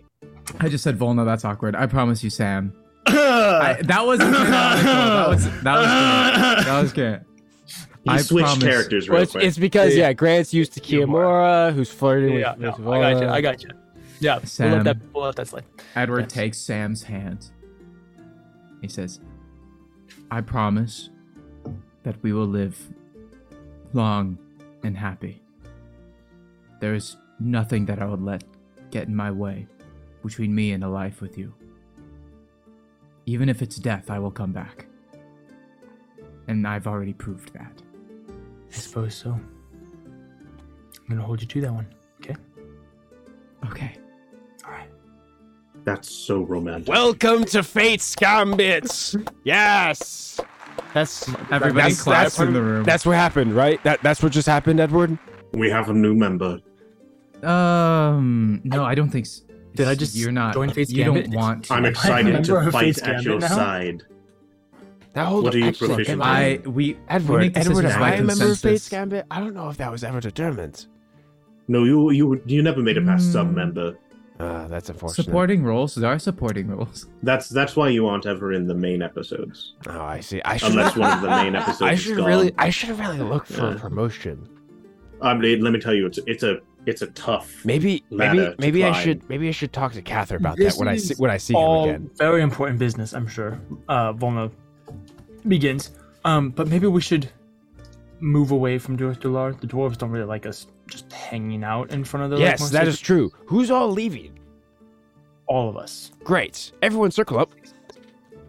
I 0.60 0.68
just 0.68 0.84
said 0.84 0.98
Volna. 0.98 1.24
That's 1.24 1.44
awkward. 1.44 1.74
I 1.76 1.86
promise 1.86 2.22
you, 2.22 2.30
Sam. 2.30 2.72
I, 3.06 3.78
that 3.82 4.04
wasn't. 4.06 4.34
That 4.34 5.28
was 5.28 5.44
that 5.62 5.76
was 5.76 5.86
good. 5.86 6.66
That 6.66 6.82
was 6.82 6.92
good. 6.92 7.24
He 8.04 8.10
I 8.10 8.18
switched 8.18 8.46
promise- 8.46 8.64
characters 8.64 9.08
Well, 9.08 9.16
real 9.16 9.22
it's, 9.22 9.32
quick. 9.32 9.44
it's 9.44 9.58
because 9.58 9.96
Yeah. 9.96 10.08
yeah, 10.08 10.12
Grant's 10.12 10.52
used 10.52 10.72
to 10.74 10.80
Kiyomura, 10.80 11.72
who's 11.72 11.90
flirting 11.90 12.38
yeah, 12.38 12.54
with, 12.54 12.78
no, 12.78 12.92
I 12.92 13.12
got 13.14 13.22
you. 13.22 13.28
I 13.28 13.40
got 13.40 13.62
you. 13.62 13.70
Yeah, 14.20 14.38
pull 14.38 14.46
Sam. 14.46 14.78
up 14.78 14.84
that, 14.84 15.12
pull 15.12 15.22
up 15.22 15.34
that 15.36 15.48
slide. 15.48 15.64
Edward 15.96 16.20
Yes. 16.24 16.32
takes 16.32 16.58
Sam's 16.58 17.02
hand. 17.04 17.50
He 18.82 18.88
says, 18.88 19.20
I 20.30 20.42
promise 20.42 21.08
that 22.02 22.22
we 22.22 22.32
will 22.34 22.46
live 22.46 22.78
long 23.94 24.38
and 24.82 24.96
happy. 24.98 25.42
There 26.80 26.94
is 26.94 27.16
nothing 27.40 27.86
that 27.86 28.00
I 28.02 28.04
would 28.06 28.22
let 28.22 28.44
get 28.90 29.08
in 29.08 29.16
my 29.16 29.30
way 29.30 29.66
between 30.22 30.54
me 30.54 30.72
and 30.72 30.84
a 30.84 30.88
life 30.88 31.20
with 31.22 31.38
you. 31.38 31.54
Even 33.26 33.48
if 33.48 33.62
it's 33.62 33.76
death, 33.76 34.10
I 34.10 34.18
will 34.18 34.30
come 34.30 34.52
back. 34.52 34.86
And 36.46 36.66
I've 36.68 36.86
already 36.86 37.14
proved 37.14 37.54
that. 37.54 37.80
I 38.74 38.76
suppose 38.76 39.14
so. 39.14 39.30
I'm 39.30 41.06
gonna 41.08 41.22
hold 41.22 41.40
you 41.40 41.46
to 41.46 41.60
that 41.60 41.72
one. 41.72 41.86
Okay. 42.20 42.34
Okay. 43.66 43.96
All 44.64 44.72
right. 44.72 44.88
That's 45.84 46.10
so 46.10 46.42
romantic. 46.42 46.88
Welcome 46.88 47.44
to 47.46 47.62
Fate's 47.62 48.14
Gambits. 48.16 49.14
Yes. 49.44 50.40
That's 50.92 51.28
Everybody 51.50 51.90
that's, 51.90 52.02
claps 52.02 52.36
that's, 52.36 52.40
in 52.48 52.52
the 52.52 52.62
room. 52.62 52.84
That's 52.84 53.06
what 53.06 53.16
happened, 53.16 53.54
right? 53.54 53.82
That 53.84 54.02
that's 54.02 54.22
what 54.22 54.32
just 54.32 54.48
happened, 54.48 54.80
Edward. 54.80 55.16
we 55.52 55.70
have 55.70 55.88
a 55.88 55.94
new 55.94 56.14
member. 56.14 56.58
Um, 57.42 58.60
no, 58.64 58.84
I 58.84 58.94
don't 58.94 59.10
think. 59.10 59.26
s- 59.26 59.42
Did 59.74 59.86
I 59.86 59.94
just 59.94 60.16
You're 60.16 60.32
not. 60.32 60.54
join 60.54 60.70
Fate's 60.70 60.90
you 60.90 61.04
Gambit? 61.04 61.26
don't 61.26 61.34
want. 61.34 61.64
To. 61.66 61.74
I'm 61.74 61.84
excited 61.84 62.42
to 62.44 62.70
fight 62.72 62.98
at 63.02 63.22
your 63.22 63.38
now? 63.38 63.48
side. 63.48 64.02
Now 65.14 65.26
hold 65.26 65.44
What 65.44 65.54
on. 65.54 65.60
are 65.60 65.62
you 65.62 65.68
actually, 65.68 65.88
proficient 65.88 66.22
am? 66.22 66.22
I 66.22 66.60
we 66.64 66.70
we 66.70 66.98
Edward, 67.08 67.38
make 67.40 67.56
Edward, 67.56 67.82
decisions 67.82 67.94
am 67.94 68.00
by 68.00 68.10
member 68.16 68.22
of 68.22 68.28
consensus. 68.38 68.60
Fate's 68.62 68.88
Gambit? 68.88 69.26
I 69.30 69.40
don't 69.40 69.54
know 69.54 69.68
if 69.68 69.76
that 69.76 69.90
was 69.92 70.02
ever 70.04 70.20
determined. 70.20 70.86
No, 71.68 71.84
you 71.84 72.10
you 72.10 72.42
you 72.46 72.62
never 72.62 72.82
made 72.82 72.96
it 72.96 73.06
past 73.06 73.28
Mm. 73.28 73.32
sub 73.32 73.54
member. 73.54 73.96
Uh, 74.40 74.66
that's 74.66 74.88
unfortunate. 74.90 75.24
Supporting 75.24 75.62
roles. 75.62 75.94
There 75.94 76.10
are 76.10 76.18
supporting 76.18 76.66
roles. 76.66 77.06
That's 77.22 77.48
that's 77.48 77.76
why 77.76 77.90
you 77.90 78.06
aren't 78.08 78.26
ever 78.26 78.52
in 78.52 78.66
the 78.66 78.74
main 78.74 79.00
episodes, 79.00 79.74
Oh, 79.86 80.00
I 80.00 80.18
see. 80.20 80.42
I 80.44 80.56
should. 80.56 80.70
unless 80.70 80.96
one 80.96 81.12
of 81.12 81.22
the 81.22 81.28
main 81.30 81.54
episodes 81.60 81.82
I 81.82 81.92
is 81.92 82.00
should 82.00 82.16
gone. 82.16 82.26
really. 82.26 82.52
I 82.58 82.70
should 82.70 82.98
really 82.98 83.20
look 83.20 83.46
for 83.46 83.68
a 83.70 83.74
promotion. 83.76 84.48
Um, 85.22 85.40
let 85.40 85.60
let 85.60 85.72
me 85.72 85.78
tell 85.78 85.94
you, 85.94 86.06
it's 86.06 86.18
it's 86.26 86.42
a 86.42 86.58
it's 86.86 87.02
a 87.02 87.06
tough. 87.12 87.64
Maybe. 87.64 88.02
Maybe. 88.10 88.38
Ladder 88.38 88.50
to 88.56 88.60
Maybe 88.60 88.84
I 88.84 88.92
should. 89.00 89.26
Maybe 89.28 89.46
I 89.48 89.52
should 89.52 89.72
talk 89.72 89.92
to 89.92 90.02
Cather 90.02 90.36
about 90.36 90.56
This 90.56 90.74
that 90.74 90.80
when 90.80 90.88
I 90.88 90.96
see 90.96 91.14
when 91.16 91.30
I 91.30 91.36
see 91.38 91.54
him 91.54 91.70
again. 91.88 92.10
very 92.18 92.42
important 92.42 92.80
business, 92.80 93.12
I'm 93.14 93.28
sure. 93.28 93.60
Uh, 93.88 94.12
Volna 94.12 94.50
begins. 95.46 95.90
Um, 96.24 96.50
but 96.50 96.68
maybe 96.68 96.86
we 96.86 97.00
should 97.00 97.30
move 98.20 98.50
away 98.50 98.78
from 98.78 98.96
Dwarf 98.96 99.18
Dular. 99.18 99.58
The 99.60 99.66
dwarves 99.66 99.98
don't 99.98 100.10
really 100.10 100.24
like 100.24 100.46
us 100.46 100.66
just 100.86 101.12
hanging 101.12 101.64
out 101.64 101.90
in 101.90 102.04
front 102.04 102.24
of 102.24 102.30
the. 102.30 102.38
Yes, 102.38 102.70
that 102.70 102.88
is 102.88 103.00
true. 103.00 103.30
Who's 103.46 103.70
all 103.70 103.90
leaving? 103.90 104.38
all 105.46 105.68
of 105.68 105.76
us. 105.76 106.10
Great. 106.22 106.72
Everyone, 106.82 107.10
circle 107.10 107.38
up. 107.38 107.52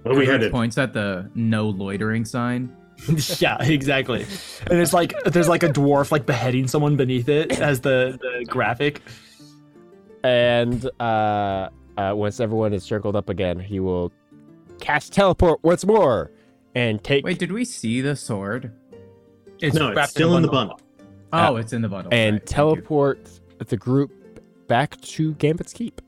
Where 0.04 0.14
are 0.14 0.18
we 0.18 0.24
Edward 0.24 0.34
headed? 0.34 0.52
points 0.52 0.78
at 0.78 0.94
the 0.94 1.30
no 1.36 1.70
loitering 1.70 2.26
sign. 2.26 2.76
yeah, 3.40 3.62
exactly. 3.62 4.26
And 4.70 4.80
it's 4.80 4.94
like 4.94 5.14
there's 5.26 5.50
like 5.50 5.64
a 5.64 5.70
dwarf 5.70 6.12
like 6.12 6.26
beheading 6.26 6.68
someone 6.68 6.96
beneath 6.96 7.28
it 7.28 7.60
as 7.60 7.82
the 7.82 8.18
the 8.22 8.46
graphic. 8.46 9.02
And 10.24 10.90
uh, 11.00 11.70
uh, 11.98 12.14
once 12.16 12.40
everyone 12.40 12.74
is 12.74 12.84
circled 12.84 13.16
up 13.16 13.30
again, 13.30 13.60
he 13.60 13.80
will 13.80 14.12
cast 14.80 15.14
teleport 15.14 15.60
once 15.64 15.86
more 15.86 16.32
and 16.76 17.04
take 17.04 17.26
Wait, 17.26 17.40
did 17.40 17.52
we 17.52 17.66
see 17.66 18.02
the 18.02 18.16
sword? 18.16 18.72
It's 19.60 19.76
No, 19.76 19.90
it's 19.90 20.12
still 20.12 20.36
in 20.36 20.44
the 20.44 20.50
bundle. 20.50 20.80
Oh, 21.34 21.56
it's 21.56 21.74
in 21.74 21.82
the 21.82 21.90
bundle. 21.90 22.14
and 22.14 22.36
Right, 22.36 22.46
teleport 22.46 23.30
the 23.58 23.78
group 23.78 24.12
back 24.68 25.00
to 25.02 25.34
Gambit's 25.36 25.74
Keep. 25.74 26.02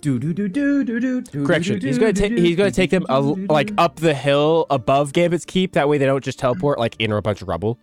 Do 0.00 0.18
do 0.18 0.34
do 0.34 0.48
do 0.48 0.84
do 0.84 1.00
do. 1.00 1.20
do, 1.22 1.46
Correction. 1.46 1.78
do, 1.78 1.86
He's 1.86 1.98
gonna 1.98 2.12
take. 2.12 2.36
He's 2.36 2.56
gonna 2.56 2.70
take 2.70 2.90
them 2.90 3.06
a, 3.08 3.22
do, 3.22 3.36
do, 3.36 3.46
like 3.46 3.72
up 3.78 3.96
the 3.96 4.14
hill 4.14 4.66
above 4.68 5.12
Gambit's 5.12 5.46
Keep. 5.46 5.72
That 5.72 5.88
way 5.88 5.96
they 5.96 6.04
don't 6.04 6.22
just 6.22 6.38
teleport 6.38 6.78
like 6.78 6.94
into 6.98 7.16
a 7.16 7.22
bunch 7.22 7.40
of 7.40 7.48
rubble. 7.48 7.78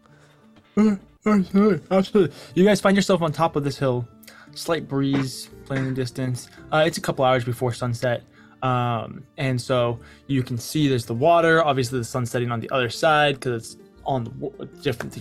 Absolutely, 1.25 1.81
absolutely. 1.89 2.35
You 2.53 2.63
guys 2.63 2.79
find 2.79 2.95
yourself 2.95 3.23
on 3.23 3.31
top 3.31 3.55
of 3.55 3.63
this 3.63 3.79
hill. 3.79 4.07
Slight 4.53 4.87
breeze 4.87 5.49
playing 5.65 5.83
in 5.85 5.89
the 5.89 5.95
distance. 5.95 6.49
Uh, 6.71 6.83
it's 6.85 6.97
a 6.97 7.01
couple 7.01 7.25
hours 7.25 7.43
before 7.43 7.73
sunset. 7.73 8.23
Um, 8.65 9.23
and 9.37 9.61
so 9.61 9.99
you 10.25 10.41
can 10.41 10.57
see 10.57 10.87
there's 10.87 11.05
the 11.05 11.13
water. 11.13 11.63
Obviously, 11.63 11.99
the 11.99 12.05
sun's 12.05 12.31
setting 12.31 12.51
on 12.51 12.59
the 12.59 12.69
other 12.71 12.89
side 12.89 13.35
because 13.35 13.53
it's 13.53 13.77
on 14.05 14.23
the 14.23 14.65
different 14.81 15.11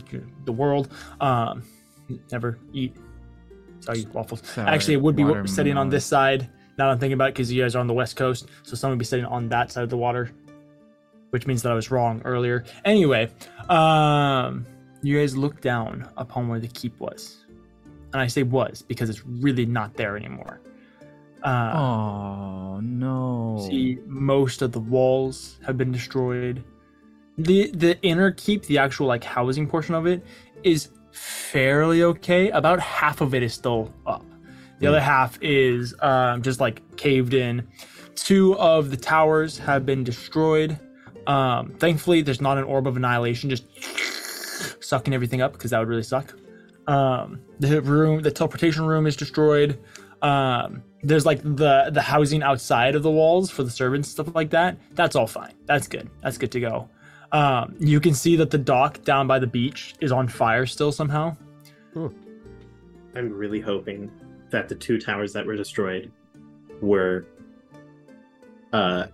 the 0.47 0.53
world. 0.53 0.89
Um, 1.21 1.63
never 2.33 2.59
eat 2.73 2.97
sorry 3.81 4.07
waffles. 4.13 4.41
Sorry, 4.47 4.69
Actually, 4.69 4.95
it 4.95 5.03
would 5.03 5.17
be 5.17 5.25
setting 5.47 5.77
on 5.77 5.91
this 5.91 6.07
side. 6.07 6.49
Now 6.79 6.91
I'm 6.91 6.99
thinking 6.99 7.15
about 7.15 7.29
it, 7.29 7.35
because 7.35 7.53
you 7.53 7.63
guys 7.63 7.77
are 7.77 7.81
on 7.81 7.87
the 7.87 7.95
west 7.95 8.17
coast, 8.17 8.49
so 8.63 8.75
someone 8.75 8.97
would 8.97 9.03
be 9.03 9.05
setting 9.05 9.27
on 9.27 9.49
that 9.51 9.71
side 9.71 9.85
of 9.85 9.91
the 9.91 9.97
water, 9.97 10.31
which 11.31 11.47
means 11.47 11.63
that 11.63 11.71
I 11.71 11.75
was 11.75 11.91
wrong 11.91 12.23
earlier. 12.25 12.65
Anyway, 12.85 13.31
um, 13.69 14.67
you 15.03 15.21
guys 15.21 15.37
look 15.37 15.61
down 15.61 16.09
upon 16.17 16.49
where 16.49 16.59
the 16.59 16.69
keep 16.69 16.99
was, 16.99 17.45
and 18.13 18.21
I 18.21 18.27
say 18.27 18.43
was 18.43 18.83
because 18.83 19.09
it's 19.11 19.25
really 19.25 19.67
not 19.67 19.95
there 19.95 20.17
anymore. 20.17 20.61
Uh, 21.45 21.73
Oh 21.75 22.81
no. 22.83 23.65
See, 23.69 23.99
most 24.07 24.63
of 24.63 24.73
the 24.73 24.81
walls 24.81 25.59
have 25.65 25.79
been 25.79 25.93
destroyed. 25.93 26.65
The 27.39 27.71
the 27.73 28.01
inner 28.03 28.33
keep, 28.33 28.65
the 28.65 28.79
actual 28.79 29.07
like 29.07 29.23
housing 29.25 29.69
portion 29.69 29.95
of 29.95 30.07
it, 30.07 30.25
is 30.63 30.89
fairly 31.13 32.03
okay. 32.03 32.51
About 32.51 32.81
half 32.81 33.21
of 33.21 33.35
it 33.35 33.43
is 33.43 33.55
still 33.55 33.93
up. 34.07 34.25
The 34.81 34.89
other 34.89 35.01
half 35.01 35.39
is 35.41 35.95
um, 36.01 36.43
just 36.43 36.61
like 36.61 36.97
caved 36.97 37.33
in. 37.33 37.67
Two 38.17 38.57
of 38.59 38.91
the 38.91 38.97
towers 38.97 39.59
have 39.59 39.87
been 39.87 40.05
destroyed. 40.05 40.79
Um, 41.27 41.71
thankfully, 41.79 42.23
there's 42.23 42.41
not 42.41 42.59
an 42.59 42.65
orb 42.65 42.87
of 42.87 42.97
annihilation 42.97 43.51
just 43.51 43.65
sucking 44.85 45.15
everything 45.15 45.41
up 45.41 45.53
because 45.53 45.71
that 45.71 45.79
would 45.79 45.89
really 45.89 46.03
suck. 46.03 46.35
Um, 46.87 47.41
the 47.61 47.81
room, 47.81 48.23
the 48.23 48.31
teleportation 48.31 48.85
room 48.85 49.07
is 49.07 49.17
destroyed. 49.17 49.79
Um, 50.21 50.83
there's 51.05 51.27
like 51.27 51.43
the 51.43 51.91
the 51.93 52.03
housing 52.03 52.43
outside 52.43 52.95
of 52.95 53.03
the 53.03 53.11
walls 53.11 53.51
for 53.51 53.63
the 53.63 53.71
servants, 53.71 54.09
stuff 54.09 54.35
like 54.35 54.51
that. 54.51 54.79
That's 54.93 55.15
all 55.17 55.27
fine. 55.27 55.53
That's 55.67 55.87
good. 55.87 56.11
That's 56.23 56.39
good 56.39 56.53
to 56.53 56.61
go. 56.61 56.89
Um, 57.33 57.75
you 57.79 58.01
can 58.01 58.15
see 58.15 58.37
that 58.37 58.51
the 58.51 58.59
dock 58.59 59.03
down 59.05 59.27
by 59.27 59.39
the 59.39 59.47
beach 59.47 59.95
is 60.01 60.13
on 60.13 60.29
fire 60.29 60.67
still 60.67 60.93
somehow. 60.93 61.37
I'm 61.97 63.33
really 63.33 63.61
hoping 63.61 64.11
that 64.51 64.69
the 64.69 64.75
two 64.75 65.01
towers 65.01 65.33
that 65.33 65.47
were 65.47 65.57
destroyed 65.57 66.11
were 66.81 67.27
uh 68.73 69.07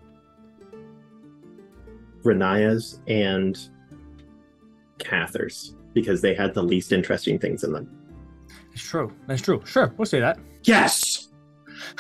Renaya's 2.23 3.01
and 3.07 3.59
Cather's 4.99 5.75
because 5.95 6.21
they 6.21 6.35
had 6.35 6.55
the 6.55 6.63
least 6.63 6.93
interesting 6.93 7.39
things 7.39 7.65
in 7.65 7.73
them. 7.73 7.91
It's 8.73 8.83
true. 8.83 9.13
That's 9.27 9.43
true. 9.43 9.63
Sure, 9.65 9.93
we'll 9.97 10.07
say 10.07 10.21
that. 10.21 10.39
Yes! 10.65 11.10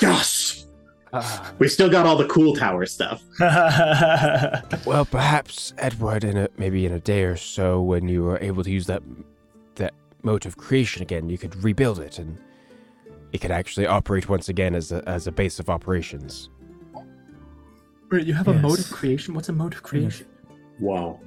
Yes! 0.00 0.66
Ah, 1.12 1.52
We 1.58 1.66
still 1.68 1.88
got 1.90 2.06
all 2.06 2.16
the 2.16 2.28
cool 2.28 2.54
tower 2.54 2.86
stuff. 2.86 3.22
well, 4.86 5.04
perhaps 5.04 5.74
Edward, 5.78 6.22
in 6.24 6.36
a, 6.36 6.48
maybe 6.56 6.86
in 6.86 6.92
a 6.92 7.00
day 7.00 7.24
or 7.24 7.36
so, 7.36 7.82
when 7.82 8.08
you 8.08 8.28
are 8.28 8.38
able 8.40 8.62
to 8.62 8.70
use 8.70 8.86
that 8.86 9.02
that 9.74 9.92
mode 10.22 10.46
of 10.46 10.56
creation 10.56 11.02
again, 11.02 11.28
you 11.28 11.36
could 11.36 11.56
rebuild 11.64 11.98
it, 11.98 12.18
and 12.20 12.38
it 13.32 13.40
could 13.40 13.50
actually 13.50 13.86
operate 13.86 14.28
once 14.28 14.48
again 14.48 14.74
as 14.74 14.92
a 14.92 15.02
as 15.08 15.26
a 15.26 15.32
base 15.32 15.58
of 15.58 15.68
operations. 15.68 16.48
Wait, 18.12 18.26
you 18.26 18.34
have 18.34 18.46
a 18.48 18.54
mode 18.54 18.78
of 18.78 18.90
creation? 18.90 19.34
What's 19.34 19.48
a 19.48 19.52
mode 19.52 19.72
of 19.74 19.82
creation? 19.82 20.26
Wow. 20.78 21.18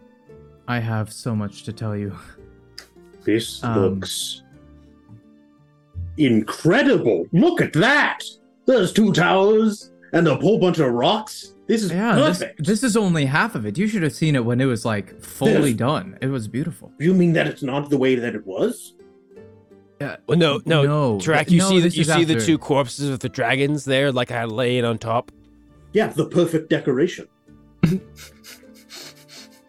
I 0.68 0.80
have 0.80 1.12
so 1.12 1.36
much 1.36 1.64
to 1.64 1.74
tell 1.74 1.96
you. 1.96 2.16
This 3.26 3.62
Um, 3.64 3.82
looks 3.82 4.44
incredible. 6.18 7.26
Look 7.34 7.62
at 7.62 7.74
that. 7.74 8.24
There's 8.66 8.94
two 8.94 9.12
towers 9.14 9.92
and 10.14 10.28
a 10.28 10.36
whole 10.36 10.60
bunch 10.60 10.80
of 10.80 10.92
rocks. 10.92 11.54
This 11.68 11.84
is 11.84 11.92
Yeah, 11.92 12.16
this, 12.16 12.40
perfect. 12.40 12.66
this 12.66 12.84
is 12.84 12.98
only 12.98 13.26
half 13.26 13.56
of 13.56 13.66
it. 13.66 13.78
You 13.78 13.88
should 13.88 14.04
have 14.04 14.14
seen 14.14 14.36
it 14.36 14.44
when 14.46 14.60
it 14.62 14.66
was 14.66 14.86
like 14.86 15.22
fully 15.22 15.54
There's- 15.74 15.76
done. 15.76 16.18
It 16.22 16.28
was 16.28 16.48
beautiful. 16.48 16.92
you 17.00 17.14
mean 17.14 17.34
that 17.34 17.48
it's 17.48 17.64
not 17.64 17.90
the 17.90 17.98
way 17.98 18.16
that 18.16 18.36
it 18.36 18.46
was? 18.46 18.96
Yeah. 20.02 20.18
Well, 20.28 20.38
no, 20.38 20.60
no, 20.66 20.84
No, 20.84 21.18
Tarak, 21.18 21.50
you 21.50 21.60
no, 21.60 21.70
see 21.70 21.80
the, 21.80 21.90
you 21.90 22.02
is 22.02 22.12
see 22.12 22.24
the 22.26 22.40
two 22.40 22.58
corpses 22.58 23.08
of 23.10 23.20
the 23.20 23.30
dragons 23.30 23.86
there, 23.86 24.12
like 24.12 24.32
I 24.32 24.40
had 24.42 24.52
laying 24.52 24.84
on 24.84 24.98
top. 24.98 25.32
Yeah, 25.94 26.08
the 26.08 26.26
perfect 26.26 26.70
decoration. 26.70 27.28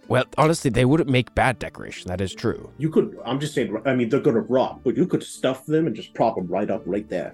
Well, 0.06 0.24
honestly, 0.36 0.70
they 0.70 0.84
wouldn't 0.84 1.08
make 1.08 1.34
bad 1.34 1.58
decoration. 1.58 2.08
That 2.08 2.20
is 2.20 2.34
true. 2.34 2.70
You 2.76 2.90
could, 2.90 3.16
I'm 3.24 3.40
just 3.40 3.54
saying, 3.54 3.74
I 3.86 3.94
mean, 3.94 4.10
they're 4.10 4.20
gonna 4.20 4.40
rot, 4.40 4.84
but 4.84 4.98
you 4.98 5.06
could 5.06 5.22
stuff 5.22 5.64
them 5.64 5.86
and 5.86 5.96
just 5.96 6.12
prop 6.12 6.36
them 6.36 6.46
right 6.46 6.70
up 6.70 6.82
right 6.84 7.08
there. 7.08 7.32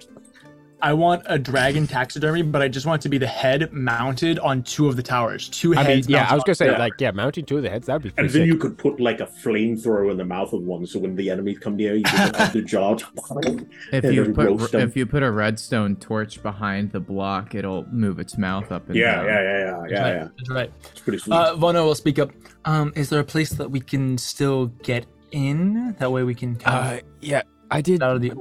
I 0.81 0.93
want 0.93 1.23
a 1.27 1.37
dragon 1.37 1.85
taxidermy, 1.87 2.41
but 2.41 2.61
I 2.61 2.67
just 2.67 2.85
want 2.85 3.01
it 3.01 3.03
to 3.03 3.09
be 3.09 3.17
the 3.17 3.27
head 3.27 3.71
mounted 3.71 4.39
on 4.39 4.63
two 4.63 4.87
of 4.87 4.95
the 4.95 5.03
towers. 5.03 5.47
Two 5.49 5.73
I 5.75 5.77
mean, 5.77 5.85
heads. 5.85 6.09
yeah, 6.09 6.27
I 6.29 6.33
was 6.33 6.43
gonna 6.43 6.55
say, 6.55 6.77
like, 6.77 6.93
yeah, 6.99 7.11
mounting 7.11 7.45
two 7.45 7.57
of 7.57 7.63
the 7.63 7.69
heads, 7.69 7.85
that'd 7.87 8.01
be 8.01 8.09
And 8.17 8.27
then 8.27 8.31
sick. 8.41 8.45
you 8.47 8.57
could 8.57 8.77
put 8.77 8.99
like 8.99 9.19
a 9.19 9.25
flamethrower 9.27 10.09
in 10.11 10.17
the 10.17 10.25
mouth 10.25 10.53
of 10.53 10.63
one, 10.63 10.85
so 10.87 10.99
when 10.99 11.15
the 11.15 11.29
enemies 11.29 11.59
come 11.59 11.75
near, 11.75 11.95
you 11.95 12.03
can 12.03 12.33
have 12.33 12.53
the 12.53 12.61
jaw. 12.73 12.97
If 13.91 14.05
you 14.05 14.33
put 14.33 14.73
if 14.73 14.95
you 14.97 15.05
put 15.05 15.23
a 15.23 15.31
redstone 15.31 15.95
torch 15.97 16.41
behind 16.41 16.91
the 16.91 16.99
block, 16.99 17.55
it'll 17.55 17.85
move 17.91 18.19
its 18.19 18.37
mouth 18.37 18.71
up 18.71 18.87
and 18.87 18.95
Yeah, 18.95 19.15
down. 19.17 19.25
yeah, 19.25 19.41
yeah, 19.41 19.57
yeah, 19.59 19.77
That's 19.81 19.91
yeah, 19.91 20.01
right. 20.01 20.13
yeah. 20.15 20.27
That's 20.37 20.49
right. 20.49 20.73
It's 20.91 20.99
pretty 21.01 21.19
sweet. 21.19 21.33
Uh, 21.35 21.55
Volna 21.55 21.83
will 21.85 21.95
speak 21.95 22.19
up. 22.19 22.31
Um, 22.65 22.91
is 22.95 23.09
there 23.09 23.19
a 23.19 23.23
place 23.23 23.51
that 23.51 23.69
we 23.69 23.79
can 23.79 24.17
still 24.17 24.67
get 24.83 25.05
in? 25.31 25.95
That 25.99 26.11
way 26.11 26.23
we 26.23 26.35
can 26.35 26.55
kind 26.55 26.99
Uh, 26.99 27.01
yeah, 27.21 27.41
I 27.69 27.81
did. 27.81 28.01
out 28.03 28.15
of 28.15 28.21
the. 28.21 28.31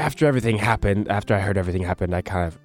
W- 0.00 0.06
after 0.06 0.26
everything 0.26 0.58
happened, 0.58 1.08
after 1.08 1.34
I 1.34 1.40
heard 1.40 1.56
everything 1.58 1.82
happened, 1.82 2.14
I 2.14 2.22
kind 2.22 2.46
of 2.46 2.58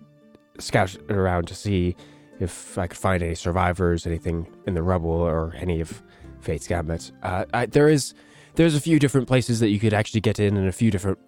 scouted 0.59 1.09
around 1.11 1.47
to 1.47 1.55
see 1.55 1.95
if 2.39 2.77
I 2.77 2.87
could 2.87 2.97
find 2.97 3.21
any 3.23 3.35
survivors, 3.35 4.05
anything 4.05 4.47
in 4.65 4.73
the 4.73 4.83
rubble, 4.83 5.09
or 5.11 5.53
any 5.57 5.81
of 5.81 6.01
Fate's 6.39 6.67
Gambit. 6.67 7.11
Uh, 7.23 7.45
I, 7.53 7.65
there 7.65 7.87
is, 7.89 8.13
there's 8.55 8.75
a 8.75 8.81
few 8.81 8.99
different 8.99 9.27
places 9.27 9.59
that 9.59 9.69
you 9.69 9.79
could 9.79 9.93
actually 9.93 10.21
get 10.21 10.39
in, 10.39 10.57
and 10.57 10.67
a 10.67 10.71
few 10.71 10.91
different 10.91 11.19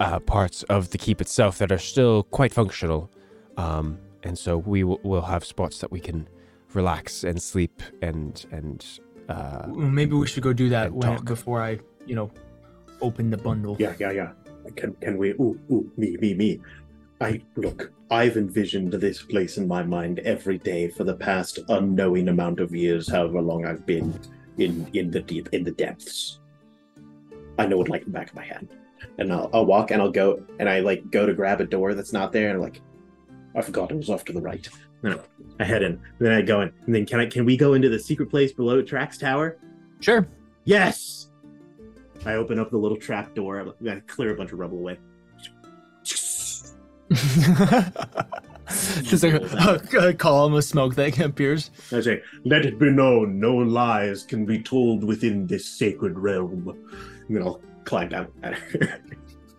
uh, 0.00 0.20
parts 0.20 0.62
of 0.64 0.90
the 0.90 0.98
keep 0.98 1.20
itself 1.20 1.58
that 1.58 1.72
are 1.72 1.78
still 1.78 2.22
quite 2.24 2.52
functional. 2.52 3.10
Um, 3.56 3.98
and 4.22 4.38
so 4.38 4.58
we 4.58 4.84
will 4.84 5.00
will 5.02 5.22
have 5.22 5.44
spots 5.44 5.78
that 5.78 5.90
we 5.90 6.00
can 6.00 6.28
relax 6.74 7.24
and 7.24 7.40
sleep 7.40 7.82
and 8.02 8.44
and 8.50 8.84
uh, 9.28 9.66
Maybe 9.68 10.14
we 10.14 10.26
should 10.26 10.42
go 10.42 10.52
do 10.52 10.68
that 10.70 10.86
And 10.86 10.96
when, 11.04 11.24
before 11.24 11.60
I, 11.60 11.78
you 12.06 12.14
know, 12.14 12.30
open 13.00 13.30
the 13.30 13.36
bundle. 13.36 13.76
Yeah, 13.78 13.94
yeah, 13.98 14.10
yeah. 14.10 14.32
Can 14.76 14.94
can 14.94 15.16
we? 15.16 15.30
Ooh, 15.32 15.58
ooh, 15.70 15.90
me, 15.96 16.16
me, 16.16 16.34
me. 16.34 16.60
I 17.20 17.40
look. 17.56 17.92
I've 18.10 18.36
envisioned 18.36 18.92
this 18.92 19.22
place 19.22 19.58
in 19.58 19.68
my 19.68 19.82
mind 19.82 20.20
every 20.20 20.58
day 20.58 20.88
for 20.88 21.04
the 21.04 21.14
past 21.14 21.58
unknowing 21.68 22.28
amount 22.28 22.60
of 22.60 22.74
years, 22.74 23.10
however 23.10 23.40
long 23.42 23.66
I've 23.66 23.84
been 23.84 24.18
in 24.56 24.88
in 24.94 25.10
the 25.10 25.20
deep 25.20 25.48
in 25.52 25.64
the 25.64 25.72
depths. 25.72 26.40
I 27.58 27.66
know 27.66 27.80
it 27.82 27.88
like 27.88 28.04
the 28.04 28.10
back 28.10 28.30
of 28.30 28.34
my 28.34 28.44
hand, 28.44 28.68
and 29.18 29.32
I'll 29.32 29.50
I'll 29.52 29.66
walk 29.66 29.90
and 29.90 30.00
I'll 30.00 30.10
go 30.10 30.42
and 30.58 30.68
I 30.68 30.80
like 30.80 31.10
go 31.10 31.26
to 31.26 31.34
grab 31.34 31.60
a 31.60 31.64
door 31.64 31.94
that's 31.94 32.12
not 32.12 32.32
there, 32.32 32.48
and 32.48 32.56
I'm 32.56 32.62
like, 32.62 32.80
I 33.54 33.62
forgot 33.62 33.90
it 33.90 33.96
was 33.96 34.10
off 34.10 34.24
to 34.26 34.32
the 34.32 34.40
right. 34.40 34.66
No, 35.02 35.20
I 35.60 35.64
head 35.64 35.82
in. 35.82 36.00
Then 36.18 36.32
I 36.32 36.42
go 36.42 36.60
in. 36.62 36.72
And 36.86 36.94
then 36.94 37.06
can 37.06 37.20
I 37.20 37.26
can 37.26 37.44
we 37.44 37.56
go 37.56 37.74
into 37.74 37.88
the 37.88 37.98
secret 37.98 38.30
place 38.30 38.52
below 38.52 38.82
Trax 38.82 39.18
Tower? 39.18 39.58
Sure. 40.00 40.26
Yes. 40.64 41.27
I 42.26 42.34
open 42.34 42.58
up 42.58 42.70
the 42.70 42.76
little 42.76 42.96
trap 42.98 43.34
door. 43.34 43.74
I 43.88 44.00
clear 44.06 44.32
a 44.32 44.36
bunch 44.36 44.52
of 44.52 44.58
rubble 44.58 44.78
away. 44.78 44.98
Just 49.02 49.24
like 49.24 49.34
a, 49.34 49.80
a 49.98 50.12
column 50.12 50.52
of 50.54 50.62
smoke 50.64 50.94
that 50.96 51.18
appears. 51.20 51.70
I 51.90 52.00
say, 52.00 52.22
let 52.44 52.66
it 52.66 52.78
be 52.78 52.90
known, 52.90 53.40
no 53.40 53.56
lies 53.56 54.24
can 54.24 54.44
be 54.44 54.62
told 54.62 55.04
within 55.04 55.46
this 55.46 55.64
sacred 55.66 56.18
realm. 56.18 56.68
And 57.26 57.36
then 57.36 57.42
I'll 57.42 57.62
climb 57.84 58.10
down 58.10 58.28
at 58.42 58.54
her. 58.54 59.00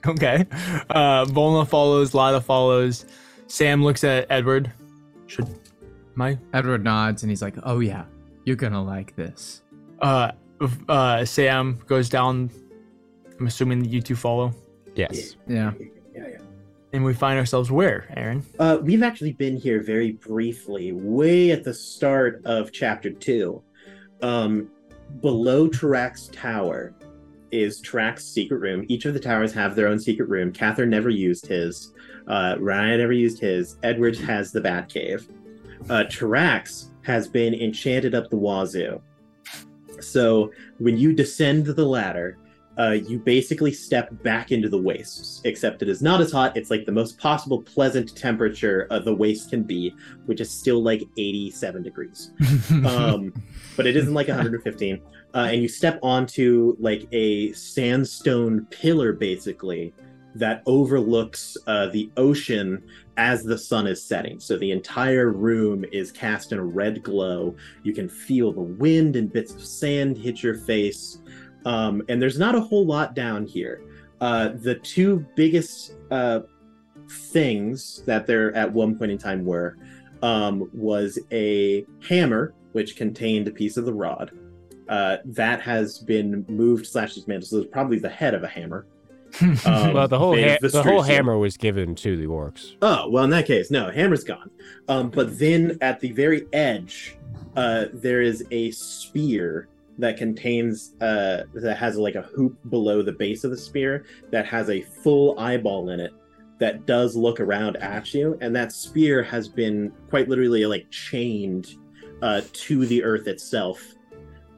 Okay. 0.08 0.46
Uh, 0.90 1.26
Volna 1.26 1.68
follows. 1.68 2.14
Lila 2.14 2.40
follows. 2.40 3.06
Sam 3.48 3.84
looks 3.84 4.06
at 4.06 4.28
Edward. 4.30 4.72
Should 5.28 5.50
my 6.16 6.38
Edward 6.54 6.86
nods 6.86 7.24
and 7.24 7.30
he's 7.30 7.42
like, 7.42 7.56
"Oh 7.64 7.82
yeah, 7.82 8.06
you're 8.46 8.56
gonna 8.56 8.82
like 8.82 9.14
this." 9.18 9.62
uh 10.02 10.32
uh 10.88 11.26
Sam 11.26 11.80
goes 11.88 12.10
down. 12.10 12.52
I'm 13.40 13.48
assuming 13.48 13.80
that 13.84 13.90
you 13.90 14.02
two 14.02 14.16
follow, 14.16 14.54
yes. 14.96 15.36
Yeah. 15.48 15.72
Yeah, 16.14 16.28
yeah. 16.28 16.38
and 16.92 17.06
we 17.06 17.14
find 17.14 17.40
ourselves 17.40 17.72
where, 17.72 18.06
Aaron? 18.18 18.46
Uh, 18.60 18.80
we've 18.82 19.04
actually 19.04 19.32
been 19.34 19.56
here 19.56 19.82
very 19.82 20.12
briefly, 20.14 20.92
way 20.92 21.52
at 21.52 21.64
the 21.64 21.74
start 21.74 22.42
of 22.46 22.72
chapter 22.74 23.10
two. 23.10 23.62
Um, 24.22 24.70
below 25.22 25.70
Trax 25.70 26.30
Tower 26.32 26.94
is 27.52 27.82
Trax's 27.82 28.26
secret 28.26 28.58
room. 28.58 28.86
Each 28.90 29.06
of 29.06 29.14
the 29.14 29.20
towers 29.20 29.54
have 29.54 29.76
their 29.76 29.88
own 29.88 30.00
secret 30.00 30.28
room. 30.30 30.52
Catherine 30.52 30.90
never 30.90 31.10
used 31.10 31.48
his. 31.48 31.94
Uh, 32.28 32.56
Ryan 32.60 33.00
never 33.00 33.14
used 33.14 33.40
his. 33.40 33.78
Edward 33.84 34.18
has 34.18 34.52
the 34.52 34.62
Batcave. 34.62 35.28
Uh, 35.90 36.04
Trax 36.04 36.90
has 37.04 37.28
been 37.28 37.54
enchanted 37.54 38.14
up 38.14 38.30
the 38.30 38.36
wazoo. 38.38 39.02
So 40.02 40.52
when 40.78 40.98
you 40.98 41.14
descend 41.14 41.66
the 41.66 41.86
ladder, 41.86 42.38
uh, 42.80 42.92
you 42.92 43.20
basically 43.20 43.74
step 43.74 44.10
back 44.24 44.54
into 44.54 44.70
the 44.70 44.78
wastes, 44.78 45.42
except 45.44 45.82
it 45.82 45.90
is 45.90 46.02
not 46.02 46.22
as 46.22 46.32
hot. 46.32 46.56
It's 46.56 46.70
like 46.70 46.86
the 46.86 46.94
most 46.94 47.20
possible 47.20 47.62
pleasant 47.62 48.16
temperature 48.16 48.88
uh, 48.90 49.00
the 49.00 49.14
waste 49.14 49.50
can 49.50 49.64
be, 49.64 49.94
which 50.28 50.40
is 50.40 50.50
still 50.50 50.82
like 50.82 51.04
87 51.18 51.84
degrees. 51.84 52.32
Um, 52.86 53.34
but 53.76 53.88
it 53.88 53.96
isn't 53.96 54.14
like 54.14 54.28
115. 54.28 55.02
Uh, 55.34 55.38
and 55.38 55.62
you 55.62 55.68
step 55.68 56.00
onto 56.02 56.76
like 56.80 57.08
a 57.12 57.52
sandstone 57.54 58.66
pillar, 58.70 59.12
basically, 59.12 59.94
that 60.36 60.64
overlooks 60.66 61.58
uh, 61.68 61.88
the 61.88 62.10
ocean 62.16 62.82
as 63.20 63.44
the 63.44 63.58
sun 63.58 63.86
is 63.86 64.02
setting. 64.02 64.40
So 64.40 64.58
the 64.58 64.72
entire 64.72 65.30
room 65.30 65.84
is 65.92 66.10
cast 66.10 66.54
in 66.54 66.58
a 66.58 66.64
red 66.64 67.04
glow. 67.04 67.54
You 67.84 67.94
can 67.94 68.08
feel 68.08 68.54
the 68.54 68.62
wind 68.62 69.18
and 69.18 69.32
bits 69.32 69.54
of 69.54 69.62
sand 69.62 70.18
hit 70.18 70.42
your 70.42 70.56
face. 70.56 71.20
Um, 71.66 72.02
and 72.08 72.22
there's 72.22 72.40
not 72.40 72.56
a 72.56 72.62
whole 72.62 72.86
lot 72.86 73.16
down 73.16 73.46
here. 73.46 73.84
Uh, 74.22 74.52
the 74.56 74.76
two 74.76 75.26
biggest 75.36 75.96
uh, 76.12 76.40
things 77.10 78.04
that 78.06 78.26
there 78.26 78.56
at 78.56 78.72
one 78.72 78.98
point 78.98 79.12
in 79.12 79.18
time 79.18 79.44
were 79.44 79.78
um, 80.22 80.70
was 80.74 81.20
a 81.34 81.86
hammer, 82.08 82.54
which 82.72 82.96
contained 82.96 83.50
a 83.50 83.52
piece 83.52 83.76
of 83.76 83.84
the 83.84 83.94
rod. 83.94 84.32
Uh, 84.88 85.18
that 85.26 85.62
has 85.62 86.00
been 86.00 86.46
moved 86.48 86.88
slash 86.88 87.16
dismantled. 87.16 87.50
So 87.50 87.58
it's 87.58 87.72
probably 87.72 88.00
the 88.00 88.10
head 88.10 88.34
of 88.34 88.44
a 88.44 88.48
hammer. 88.48 88.88
Um, 89.42 89.94
well, 89.94 90.08
the 90.08 90.20
whole 90.20 90.36
ha- 90.36 90.58
the 90.62 90.84
whole 90.84 91.02
hammer 91.02 91.38
was 91.38 91.56
given 91.58 91.96
to 91.96 92.18
the 92.18 92.26
orcs. 92.26 92.76
Oh, 92.82 93.10
well, 93.10 93.24
in 93.24 93.30
that 93.30 93.46
case, 93.46 93.72
no, 93.72 93.92
hammer's 93.92 94.24
gone. 94.24 94.50
Um, 94.88 95.10
but 95.10 95.38
then 95.38 95.78
at 95.82 96.00
the 96.00 96.12
very 96.12 96.48
edge, 96.52 97.18
uh, 97.56 97.86
there 97.94 98.22
is 98.22 98.44
a 98.52 98.72
spear 98.72 99.68
that 99.98 100.18
contains, 100.18 100.96
uh, 101.02 101.44
that 101.54 101.78
has 101.78 101.98
like 101.98 102.16
a 102.16 102.22
hoop 102.22 102.58
below 102.70 103.02
the 103.02 103.12
base 103.12 103.44
of 103.44 103.52
the 103.52 103.58
spear 103.58 104.06
that 104.32 104.46
has 104.46 104.70
a 104.70 104.82
full 104.82 105.38
eyeball 105.40 105.90
in 105.90 106.00
it 106.00 106.14
that 106.60 106.86
does 106.86 107.16
look 107.16 107.40
around 107.40 107.78
at 107.78 108.14
you. 108.14 108.38
And 108.42 108.56
that 108.56 108.72
spear 108.72 109.24
has 109.24 109.48
been 109.48 109.92
quite 110.10 110.30
literally 110.30 110.66
like 110.66 110.90
chained 110.90 111.76
uh, 112.22 112.42
to 112.52 112.86
the 112.86 113.04
earth 113.04 113.28
itself. 113.28 113.82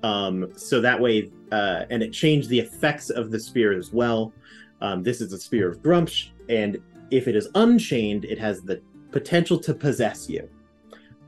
Um, 0.04 0.52
so 0.56 0.82
that 0.82 1.00
way, 1.00 1.32
uh, 1.52 1.86
and 1.90 2.02
it 2.02 2.12
changed 2.12 2.50
the 2.50 2.60
effects 2.60 3.10
of 3.10 3.32
the 3.32 3.40
spear 3.40 3.78
as 3.78 3.92
well. 3.92 4.34
Um, 4.82 5.04
this 5.04 5.22
is 5.22 5.34
a 5.34 5.40
spear 5.40 5.70
of 5.70 5.82
Gruumsh, 5.82 6.30
and 6.50 6.78
if 7.12 7.28
it 7.28 7.36
is 7.36 7.50
unchained, 7.56 8.26
it 8.26 8.40
has 8.40 8.62
the 8.62 8.82
potential 9.12 9.60
to 9.60 9.74
possess 9.74 10.30
you. 10.30 10.50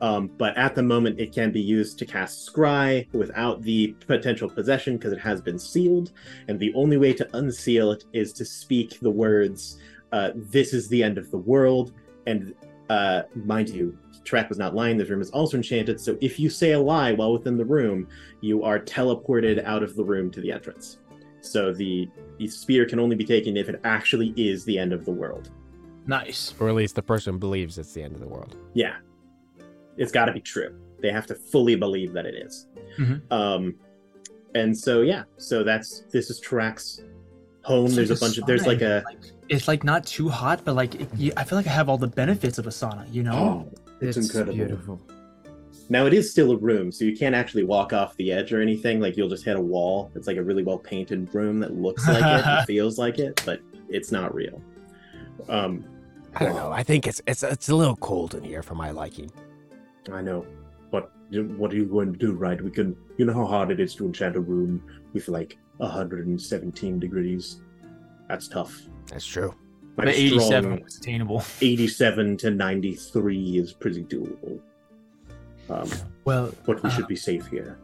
Um, 0.01 0.29
but 0.37 0.57
at 0.57 0.75
the 0.75 0.83
moment, 0.83 1.19
it 1.19 1.33
can 1.33 1.51
be 1.51 1.61
used 1.61 1.97
to 1.99 2.05
cast 2.05 2.51
Scry 2.51 3.07
without 3.13 3.61
the 3.61 3.95
potential 4.05 4.49
possession 4.49 4.97
because 4.97 5.13
it 5.13 5.19
has 5.19 5.39
been 5.39 5.57
sealed. 5.57 6.11
And 6.49 6.59
the 6.59 6.73
only 6.73 6.97
way 6.97 7.13
to 7.13 7.37
unseal 7.37 7.91
it 7.91 8.03
is 8.11 8.33
to 8.33 8.43
speak 8.43 8.99
the 8.99 9.09
words, 9.09 9.77
uh, 10.11 10.31
This 10.35 10.73
is 10.73 10.89
the 10.89 11.01
end 11.01 11.17
of 11.17 11.31
the 11.31 11.37
world. 11.37 11.93
And 12.27 12.53
uh, 12.89 13.23
mind 13.33 13.69
you, 13.69 13.97
Track 14.23 14.49
was 14.49 14.57
not 14.57 14.73
lying. 14.73 14.97
This 14.97 15.09
room 15.09 15.21
is 15.21 15.29
also 15.31 15.57
enchanted. 15.57 15.99
So 15.99 16.17
if 16.21 16.39
you 16.39 16.49
say 16.49 16.71
a 16.71 16.79
lie 16.79 17.11
while 17.13 17.33
within 17.33 17.57
the 17.57 17.65
room, 17.65 18.07
you 18.41 18.63
are 18.63 18.79
teleported 18.79 19.63
out 19.65 19.83
of 19.83 19.95
the 19.95 20.03
room 20.03 20.31
to 20.31 20.41
the 20.41 20.51
entrance. 20.51 20.97
So 21.41 21.73
the, 21.73 22.07
the 22.37 22.47
spear 22.47 22.85
can 22.85 22.99
only 22.99 23.15
be 23.17 23.25
taken 23.25 23.57
if 23.57 23.67
it 23.67 23.81
actually 23.83 24.33
is 24.37 24.63
the 24.65 24.77
end 24.79 24.93
of 24.93 25.03
the 25.05 25.11
world. 25.11 25.51
nice. 26.05 26.53
Or 26.59 26.69
at 26.69 26.75
least 26.75 26.95
the 26.95 27.01
person 27.01 27.37
believes 27.37 27.77
it's 27.77 27.93
the 27.93 28.03
end 28.03 28.13
of 28.13 28.19
the 28.21 28.27
world. 28.27 28.55
Yeah. 28.73 28.95
It's 29.97 30.11
got 30.11 30.25
to 30.25 30.31
be 30.33 30.41
true. 30.41 30.79
They 31.01 31.11
have 31.11 31.25
to 31.27 31.35
fully 31.35 31.75
believe 31.75 32.13
that 32.13 32.25
it 32.25 32.35
is. 32.35 32.67
Mhm. 32.97 33.21
Um, 33.31 33.75
and 34.55 34.77
so 34.77 35.01
yeah, 35.01 35.23
so 35.37 35.63
that's 35.63 36.03
this 36.11 36.29
is 36.29 36.39
Track's 36.39 37.01
home. 37.63 37.85
It's 37.87 37.95
there's 37.95 38.09
like 38.09 38.17
a 38.17 38.21
bunch 38.21 38.37
of 38.37 38.45
there's 38.45 38.65
like 38.67 38.81
a 38.81 39.03
like, 39.05 39.19
it's 39.49 39.67
like 39.67 39.83
not 39.83 40.05
too 40.05 40.29
hot, 40.29 40.63
but 40.63 40.75
like 40.75 40.95
it, 40.95 41.09
you, 41.15 41.33
I 41.35 41.43
feel 41.43 41.57
like 41.57 41.67
I 41.67 41.71
have 41.71 41.89
all 41.89 41.97
the 41.97 42.07
benefits 42.07 42.57
of 42.57 42.67
a 42.67 42.69
sauna. 42.69 43.11
You 43.13 43.23
know? 43.23 43.33
oh, 43.33 43.71
it's, 44.03 44.17
incredible. 44.17 44.53
beautiful. 44.53 45.01
Now 45.89 46.05
it 46.05 46.13
is 46.13 46.31
still 46.31 46.51
a 46.51 46.57
room, 46.57 46.91
so 46.91 47.05
you 47.05 47.15
can't 47.15 47.35
actually 47.35 47.63
walk 47.63 47.93
off 47.93 48.15
the 48.17 48.31
edge 48.31 48.53
or 48.53 48.61
anything. 48.61 48.99
Like 48.99 49.17
you'll 49.17 49.29
just 49.29 49.43
hit 49.43 49.55
a 49.55 49.61
wall. 49.61 50.11
It's 50.15 50.27
like 50.27 50.37
a 50.37 50.43
really 50.43 50.63
well 50.63 50.79
painted 50.79 51.33
room 51.33 51.59
that 51.59 51.73
looks 51.73 52.07
like 52.07 52.17
it, 52.17 52.45
and 52.45 52.65
feels 52.67 52.97
like 52.97 53.19
it, 53.19 53.41
but 53.45 53.59
it's 53.89 54.11
not 54.11 54.33
real. 54.33 54.61
Um, 55.49 55.85
I 56.35 56.45
don't 56.45 56.55
know. 56.55 56.71
I 56.71 56.83
think 56.83 57.07
it's 57.07 57.21
it's 57.27 57.43
it's 57.43 57.69
a 57.69 57.75
little 57.75 57.97
cold 57.97 58.35
in 58.35 58.43
here 58.43 58.63
for 58.63 58.75
my 58.75 58.91
liking. 58.91 59.31
I 60.11 60.21
know, 60.21 60.45
but 60.91 61.11
what 61.31 61.71
are 61.71 61.75
you 61.75 61.85
going 61.85 62.11
to 62.11 62.19
do, 62.19 62.33
right? 62.33 62.61
We 62.61 62.71
can, 62.71 62.95
you 63.17 63.25
know 63.25 63.33
how 63.33 63.45
hard 63.45 63.71
it 63.71 63.79
is 63.79 63.95
to 63.95 64.05
enchant 64.05 64.35
a 64.35 64.39
room 64.39 64.83
with 65.13 65.27
like 65.27 65.57
117 65.77 66.99
degrees. 66.99 67.61
That's 68.27 68.47
tough. 68.47 68.81
That's 69.07 69.25
true. 69.25 69.53
My 69.97 70.05
But 70.05 70.13
87 70.15 70.63
strong 70.63 70.83
was 70.83 70.97
attainable. 70.97 71.43
87 71.61 72.37
to 72.37 72.51
93 72.51 73.57
is 73.57 73.73
pretty 73.73 74.03
doable. 74.03 74.59
Um, 75.69 75.89
Well, 76.25 76.53
but 76.65 76.81
we 76.83 76.89
Uh, 76.89 76.93
should 76.93 77.07
be 77.07 77.15
safe 77.15 77.47
here. 77.47 77.77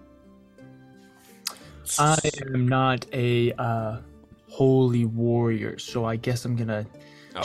I 1.98 2.18
am 2.53 2.68
not 2.68 3.06
a 3.14 3.52
uh, 3.53 3.98
holy 4.48 5.06
warrior, 5.06 5.77
so 5.80 6.06
I 6.06 6.15
guess 6.15 6.45
I'm 6.45 6.56
gonna. 6.56 6.86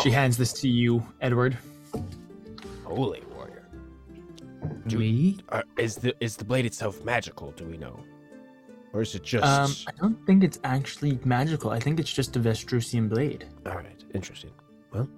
She 0.03 0.11
Oh, 0.11 0.13
hands 0.13 0.37
this 0.37 0.53
to 0.55 0.69
you, 0.69 1.03
Edward. 1.21 1.57
holy 2.85 3.23
warrior. 3.35 3.67
Do- 4.87 4.99
Me? 4.99 5.39
Uh, 5.49 5.63
is 5.79 5.97
the 5.97 6.15
is 6.21 6.37
the 6.37 6.45
blade 6.45 6.67
itself 6.67 7.03
magical? 7.05 7.53
Do 7.53 7.65
we 7.65 7.77
know, 7.79 7.99
or 8.93 9.01
is 9.03 9.15
it 9.15 9.23
just? 9.23 9.45
Um, 9.45 9.71
I 9.89 9.99
don't 10.01 10.27
think 10.27 10.45
it's 10.45 10.59
actually 10.65 11.19
magical. 11.25 11.71
I 11.71 11.79
think 11.81 11.99
it's 11.99 12.13
just 12.13 12.37
a 12.37 12.41
Vestrusian 12.41 13.09
blade. 13.09 13.47
All 13.67 13.77
right, 13.77 13.94
interesting. 14.15 14.51
Well, 14.93 15.09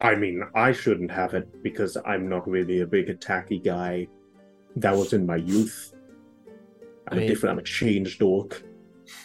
I 0.00 0.14
mean, 0.14 0.42
I 0.54 0.72
shouldn't 0.72 1.10
have 1.10 1.34
it 1.34 1.62
because 1.62 1.96
I'm 2.06 2.28
not 2.28 2.48
really 2.48 2.80
a 2.80 2.86
big 2.86 3.08
attacky 3.08 3.62
guy. 3.62 4.08
That 4.76 4.96
was 4.96 5.12
in 5.12 5.26
my 5.26 5.36
youth. 5.36 5.92
I'm 7.08 7.14
I 7.14 7.14
mean- 7.16 7.24
a 7.24 7.28
different, 7.28 7.52
I'm 7.52 7.58
a 7.58 7.62
changed 7.62 8.22
orc. 8.22 8.62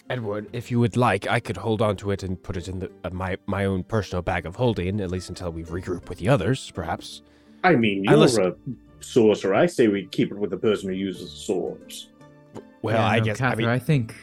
Edward, 0.09 0.47
if 0.53 0.69
you 0.71 0.79
would 0.79 0.97
like, 0.97 1.27
I 1.27 1.39
could 1.39 1.55
hold 1.55 1.81
on 1.81 1.95
to 1.97 2.11
it 2.11 2.21
and 2.23 2.41
put 2.41 2.57
it 2.57 2.67
in 2.67 2.79
the, 2.79 2.91
uh, 3.05 3.09
my 3.11 3.37
my 3.45 3.65
own 3.65 3.83
personal 3.83 4.21
bag 4.21 4.45
of 4.45 4.55
holding, 4.55 4.99
at 4.99 5.09
least 5.11 5.29
until 5.29 5.51
we 5.51 5.63
regroup 5.63 6.09
with 6.09 6.17
the 6.17 6.27
others, 6.27 6.71
perhaps. 6.71 7.21
I 7.63 7.75
mean, 7.75 8.03
I 8.07 8.11
you're 8.11 8.19
listen- 8.19 8.43
a 8.99 9.03
sorcerer. 9.03 9.53
I 9.55 9.65
say 9.67 9.87
we 9.87 10.05
keep 10.07 10.31
it 10.31 10.37
with 10.37 10.49
the 10.49 10.57
person 10.57 10.89
who 10.89 10.95
uses 10.95 11.31
swords. 11.31 12.09
Well, 12.81 12.95
Yeah, 12.95 13.05
I 13.05 13.19
no, 13.19 13.25
guess 13.25 13.37
Cather, 13.37 13.53
I 13.53 13.55
mean 13.55 13.67
I 13.69 13.79
think. 13.79 14.15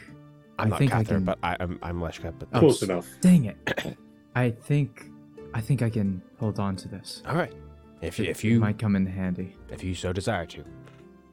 I'm 0.58 0.66
I 0.66 0.68
not 0.70 0.78
think 0.78 0.94
I 0.94 1.04
can- 1.04 1.24
but 1.24 1.38
I, 1.42 1.56
I'm 1.60 1.78
I'm 1.82 1.98
Leshka. 2.00 2.34
But 2.38 2.50
Close 2.52 2.82
s- 2.82 2.88
enough. 2.88 3.06
Dang 3.20 3.46
it! 3.46 3.96
I 4.34 4.50
think, 4.50 5.10
I 5.54 5.60
think 5.60 5.82
I 5.82 5.90
can 5.90 6.20
hold 6.40 6.58
on 6.58 6.76
to 6.76 6.88
this. 6.88 7.22
all 7.26 7.36
right, 7.36 7.52
if 8.02 8.18
you, 8.18 8.24
It- 8.26 8.30
if 8.30 8.44
it 8.44 8.48
you 8.48 8.60
might 8.60 8.78
come 8.78 8.96
in 8.96 9.06
handy. 9.06 9.56
if 9.70 9.82
you 9.84 9.94
so 9.94 10.12
desire 10.12 10.46
to. 10.46 10.64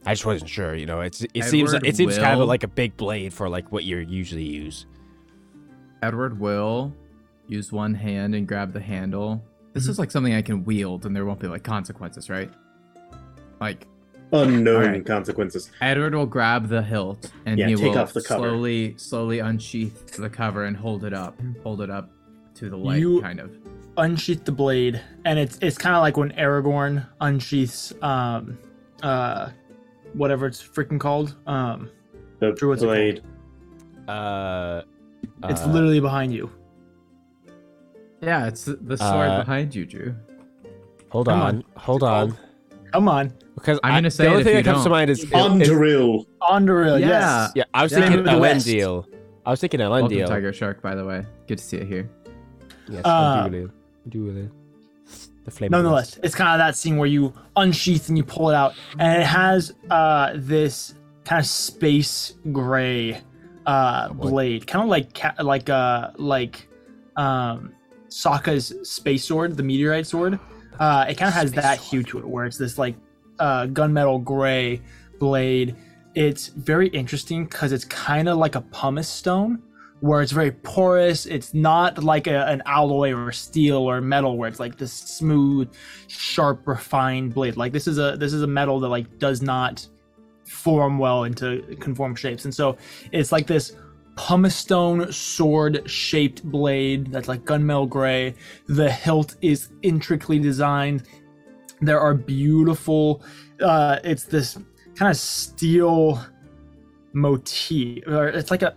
I 0.06 0.14
just 0.14 0.26
wasn't 0.26 0.50
sure. 0.50 0.74
You 0.76 0.86
know, 0.88 1.02
it's 1.02 1.24
it 1.34 1.44
seems 1.44 1.74
Edward 1.76 1.88
it 1.88 1.96
seems 1.96 2.18
kind 2.18 2.34
of 2.34 2.40
will- 2.40 2.46
like 2.48 2.64
a 2.64 2.68
big 2.68 2.98
blade 2.98 3.34
for 3.34 3.48
like 3.50 3.72
what 3.72 3.84
you 3.84 3.98
usually 3.98 4.44
use. 4.44 4.86
Edward 6.02 6.40
will 6.40 6.94
use 7.48 7.72
one 7.72 7.94
hand 7.94 8.34
and 8.34 8.48
grab 8.48 8.74
the 8.74 8.80
handle. 8.80 9.44
This 9.74 9.84
Mm-hmm. 9.84 9.92
is 9.92 10.00
like 10.00 10.10
something 10.12 10.34
I 10.34 10.42
can 10.42 10.64
wield, 10.64 11.06
and 11.06 11.16
there 11.16 11.26
won't 11.26 11.40
be 11.40 11.48
like 11.48 11.64
consequences, 11.64 12.30
right? 12.30 12.50
Like 13.60 13.88
Unknown 14.34 14.84
Alright. 14.86 15.06
consequences. 15.06 15.70
Edward 15.82 16.16
will 16.16 16.26
grab 16.26 16.68
the 16.70 16.82
hilt 16.82 17.32
and 17.46 17.60
Yeah, 17.60 17.68
he 17.68 17.76
take 17.76 17.92
will 17.94 18.00
off 18.00 18.14
the 18.14 18.22
cover. 18.22 18.48
slowly, 18.50 18.96
slowly 18.98 19.40
unsheath 19.40 20.16
the 20.16 20.30
cover 20.30 20.64
and 20.64 20.76
hold 20.78 21.04
it 21.04 21.14
up, 21.14 21.38
hold 21.62 21.82
it 21.82 21.90
up 21.90 22.10
to 22.62 22.70
the 22.70 22.78
light, 22.78 23.00
You- 23.00 23.22
kind 23.22 23.40
of. 23.40 23.52
Unsheath 23.98 24.46
the 24.46 24.52
blade, 24.54 25.02
and 25.26 25.38
it's 25.38 25.58
it's 25.62 25.78
kind 25.78 25.96
of 25.96 26.02
like 26.02 26.16
when 26.16 26.32
Aragorn 26.32 27.06
unsheaths 27.20 27.92
um 28.02 28.58
uh 29.04 29.50
whatever 30.14 30.46
it's 30.48 30.64
freaking 30.64 31.00
called. 31.00 31.36
Um, 31.46 31.90
The 32.40 32.54
Drew, 32.54 32.70
what's 32.70 32.84
it 32.84 32.86
blade. 32.86 33.22
Uh, 34.08 34.84
it's 35.44 35.62
uh, 35.64 35.68
literally 35.68 36.00
behind 36.00 36.34
you. 36.34 36.50
Yeah, 38.22 38.48
it's 38.48 38.64
the 38.64 38.76
the 38.76 38.98
sword 38.98 39.30
Uh, 39.30 39.40
behind 39.40 39.76
you, 39.76 39.86
Drew. 39.86 40.16
Hold 41.10 41.28
Come 41.28 41.42
on, 41.42 41.56
on. 41.58 41.64
hold 41.76 42.04
on. 42.04 42.38
Come 42.94 43.10
on, 43.10 43.34
because 43.56 43.78
I'm 43.84 43.94
gonna 43.96 44.10
say 44.12 44.24
the 44.24 44.30
only 44.30 44.42
if 44.42 44.48
thing 44.48 44.56
you 44.58 44.64
that 44.64 44.70
comes 44.72 44.84
to 44.84 44.90
don't. 44.90 44.98
mind 44.98 45.10
is, 45.10 45.24
is- 45.24 45.30
Anduril. 45.32 46.26
Andoril. 46.42 47.00
Yeah. 47.00 47.08
Yes. 47.08 47.52
yeah. 47.56 47.64
I 47.74 47.84
was 47.84 47.92
Yeah. 47.92 48.00
thinking 48.00 48.24
Name 48.24 48.36
of 48.36 48.42
the 48.42 48.48
Elendil. 48.80 49.06
I 49.46 49.50
was 49.52 49.60
thinking 49.60 49.80
Welcome, 49.82 50.10
Elendil. 50.10 50.28
Tiger 50.28 50.54
Shark, 50.54 50.82
by 50.82 50.96
the 50.96 51.04
way. 51.06 51.24
Good 51.48 51.58
to 51.58 51.64
see 51.64 51.78
you 51.80 51.86
here. 51.86 52.10
Yes, 52.92 53.06
Uh. 53.06 53.44
The 55.44 55.52
flame. 55.52 55.72
Nonetheless, 55.72 56.20
it's 56.24 56.36
kind 56.36 56.50
of 56.50 56.60
that 56.66 56.76
scene 56.76 56.98
where 56.98 57.08
you 57.08 57.34
unsheath 57.56 58.10
and 58.10 58.18
you 58.18 58.24
pull 58.24 58.50
it 58.50 58.56
out, 58.56 58.74
and 59.00 59.22
it 59.22 59.26
has 59.26 59.74
uh 59.90 60.34
this 60.36 60.94
kind 61.26 61.40
of 61.40 61.46
space 61.48 62.34
gray 62.52 63.22
uh 63.66 64.08
Oh, 64.12 64.14
blade, 64.14 64.68
kind 64.68 64.84
of 64.84 64.90
like 64.90 65.14
ca- 65.16 65.36
like 65.42 65.70
uh 65.70 66.12
like 66.18 66.68
um 67.16 67.74
Sokka's 68.10 68.74
space 68.88 69.24
sword, 69.26 69.58
the 69.58 69.64
meteorite 69.64 70.06
sword. 70.06 70.40
Uh, 70.80 71.06
it 71.10 71.16
kind 71.16 71.28
of 71.30 71.34
has 71.34 71.50
Space 71.52 71.64
that 71.64 71.78
sword. 71.80 71.90
hue 71.90 72.04
to 72.04 72.20
it, 72.20 72.28
where 72.28 72.46
it's 72.46 72.58
this 72.58 72.78
like 72.78 72.96
uh 73.40 73.66
gunmetal 73.68 74.24
gray 74.24 74.82
blade. 75.20 75.76
It's 76.14 76.48
very 76.50 76.88
interesting 76.90 77.46
because 77.46 77.72
it's 77.72 77.86
kind 77.86 78.28
of 78.30 78.38
like 78.38 78.56
a 78.56 78.62
pumice 78.62 79.08
stone, 79.08 79.62
where 80.02 80.22
it's 80.22 80.32
very 80.32 80.52
porous. 80.52 81.26
It's 81.28 81.54
not 81.54 82.04
like 82.04 82.28
a, 82.28 82.46
an 82.48 82.62
alloy 82.66 83.14
or 83.14 83.32
steel 83.32 83.78
or 83.78 84.02
metal 84.02 84.36
where 84.36 84.50
it's 84.50 84.60
like 84.60 84.78
this 84.78 84.92
smooth, 84.92 85.72
sharp, 86.08 86.68
refined 86.68 87.34
blade. 87.34 87.56
Like 87.56 87.72
this 87.72 87.88
is 87.88 87.98
a 87.98 88.18
this 88.18 88.34
is 88.34 88.42
a 88.42 88.48
metal 88.48 88.80
that 88.82 88.90
like 88.90 89.20
does 89.20 89.42
not 89.42 89.88
form 90.46 90.98
well 90.98 91.24
into 91.24 91.62
conform 91.80 92.16
shapes, 92.16 92.46
and 92.46 92.54
so 92.54 92.78
it's 93.12 93.32
like 93.32 93.48
this 93.48 93.78
pumice 94.18 94.56
stone 94.56 95.12
sword 95.12 95.90
shaped 95.90 96.44
blade 96.44 97.12
that's 97.12 97.28
like 97.28 97.46
gunmetal 97.46 97.88
gray. 97.88 98.34
The 98.68 98.92
hilt 98.92 99.36
is 99.42 99.70
intricately 99.84 100.40
designed. 100.40 101.04
There 101.80 102.00
are 102.00 102.16
beautiful. 102.16 103.24
Uh, 103.62 104.00
it's 104.04 104.24
this 104.24 104.58
kind 104.96 105.12
of 105.12 105.18
steel 105.18 106.24
motif, 107.14 108.06
or 108.08 108.28
it's 108.30 108.50
like 108.50 108.64
a 108.64 108.76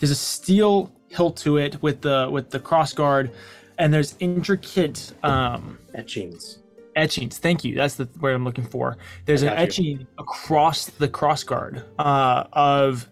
there's 0.00 0.10
a 0.10 0.16
steel 0.16 0.92
hilt 1.08 1.36
to 1.38 1.58
it 1.58 1.80
with 1.82 2.00
the 2.00 2.28
with 2.30 2.50
the 2.50 2.58
crossguard, 2.58 3.32
and 3.78 3.92
there's 3.94 4.16
intricate 4.18 5.12
um, 5.22 5.78
Etchings. 5.94 6.58
etchings. 6.96 7.38
Thank 7.38 7.64
you. 7.64 7.74
That's 7.74 7.94
the 7.94 8.08
word 8.20 8.34
I'm 8.34 8.44
looking 8.44 8.66
for. 8.66 8.96
There's 9.26 9.42
an 9.42 9.48
got 9.48 9.58
you. 9.58 9.62
etching 9.64 10.06
across 10.18 10.86
the 10.86 11.08
crossguard 11.08 11.84
uh, 11.98 12.44
of 12.52 13.08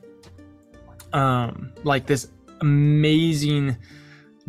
um, 1.12 1.72
like 1.84 2.06
this 2.06 2.28
amazing 2.60 3.76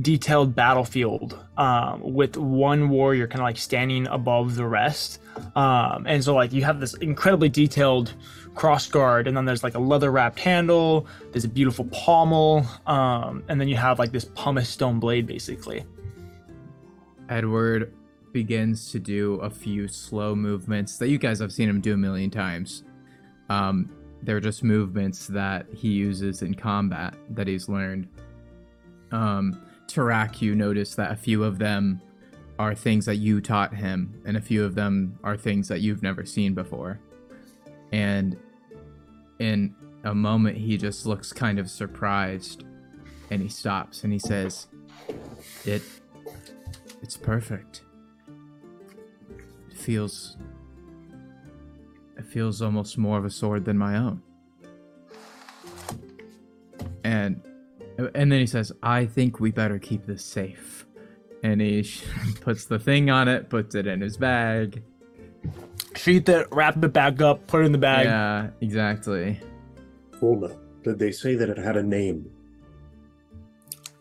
detailed 0.01 0.55
battlefield 0.55 1.37
um, 1.57 2.01
with 2.01 2.37
one 2.37 2.89
warrior 2.89 3.27
kind 3.27 3.41
of 3.41 3.43
like 3.43 3.57
standing 3.57 4.07
above 4.07 4.55
the 4.55 4.65
rest. 4.65 5.21
Um, 5.55 6.05
and 6.07 6.23
so 6.23 6.35
like 6.35 6.53
you 6.53 6.63
have 6.63 6.79
this 6.79 6.93
incredibly 6.95 7.49
detailed 7.49 8.13
crossguard, 8.55 9.27
and 9.27 9.35
then 9.35 9.45
there's 9.45 9.63
like 9.63 9.75
a 9.75 9.79
leather 9.79 10.11
wrapped 10.11 10.39
handle. 10.39 11.07
There's 11.31 11.45
a 11.45 11.49
beautiful 11.49 11.85
pommel, 11.85 12.65
um, 12.87 13.43
and 13.47 13.59
then 13.59 13.67
you 13.67 13.75
have 13.75 13.99
like 13.99 14.11
this 14.11 14.25
pumice 14.25 14.69
stone 14.69 14.99
blade 14.99 15.27
basically. 15.27 15.85
Edward 17.29 17.93
begins 18.33 18.91
to 18.91 18.99
do 18.99 19.35
a 19.35 19.49
few 19.49 19.87
slow 19.87 20.35
movements 20.35 20.97
that 20.97 21.09
you 21.09 21.17
guys 21.17 21.39
have 21.39 21.51
seen 21.51 21.69
him 21.69 21.81
do 21.81 21.93
a 21.93 21.97
million 21.97 22.29
times. 22.29 22.83
Um, 23.49 23.89
they're 24.21 24.39
just 24.39 24.63
movements 24.63 25.27
that 25.27 25.65
he 25.73 25.89
uses 25.89 26.41
in 26.41 26.53
combat 26.53 27.15
that 27.31 27.47
he's 27.47 27.69
learned. 27.69 28.07
Um, 29.11 29.61
Tarak, 29.87 30.41
you 30.41 30.55
notice 30.55 30.95
that 30.95 31.11
a 31.11 31.15
few 31.15 31.43
of 31.43 31.57
them 31.57 32.01
are 32.59 32.75
things 32.75 33.05
that 33.05 33.15
you 33.15 33.41
taught 33.41 33.73
him, 33.73 34.21
and 34.25 34.35
a 34.35 34.41
few 34.41 34.63
of 34.63 34.75
them 34.75 35.17
are 35.23 35.37
things 35.37 35.67
that 35.69 35.81
you've 35.81 36.03
never 36.03 36.25
seen 36.25 36.53
before. 36.53 36.99
And 37.91 38.37
in 39.39 39.75
a 40.03 40.13
moment, 40.13 40.57
he 40.57 40.77
just 40.77 41.05
looks 41.05 41.33
kind 41.33 41.59
of 41.59 41.69
surprised, 41.69 42.63
and 43.31 43.41
he 43.41 43.49
stops 43.49 44.03
and 44.03 44.13
he 44.13 44.19
says, 44.19 44.67
"It 45.65 45.81
it's 47.01 47.17
perfect. 47.17 47.83
It 49.69 49.77
feels 49.77 50.37
it 52.17 52.25
feels 52.25 52.61
almost 52.61 52.97
more 52.97 53.17
of 53.17 53.25
a 53.25 53.29
sword 53.29 53.65
than 53.65 53.77
my 53.77 53.97
own. 53.97 54.21
And 57.03 57.41
and 57.97 58.31
then 58.31 58.39
he 58.39 58.45
says, 58.45 58.71
"I 58.83 59.05
think 59.05 59.39
we 59.39 59.51
better 59.51 59.79
keep 59.79 60.05
this 60.05 60.23
safe." 60.23 60.85
And 61.43 61.61
he 61.61 61.89
puts 62.41 62.65
the 62.65 62.79
thing 62.79 63.09
on 63.09 63.27
it, 63.27 63.49
puts 63.49 63.75
it 63.75 63.87
in 63.87 64.01
his 64.01 64.17
bag. 64.17 64.83
Sheath 65.99 66.29
it, 66.29 66.47
wrap 66.53 66.81
it 66.81 66.93
back 66.93 67.21
up, 67.21 67.45
put 67.47 67.61
it 67.61 67.65
in 67.65 67.73
the 67.73 67.77
bag. 67.77 68.05
Yeah, 68.05 68.51
exactly. 68.61 69.37
Volna, 70.11 70.57
did 70.81 70.97
they 70.97 71.11
say 71.11 71.35
that 71.35 71.49
it 71.49 71.57
had 71.57 71.75
a 71.75 71.83
name? 71.83 72.31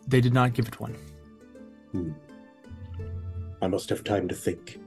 They 0.07 0.21
did 0.21 0.33
not 0.33 0.53
give 0.53 0.69
it 0.69 0.79
one. 0.79 0.95
Hmm. 1.91 2.11
I 3.61 3.67
must 3.67 3.89
have 3.89 4.05
time 4.05 4.29
to 4.29 4.35
think. 4.35 4.79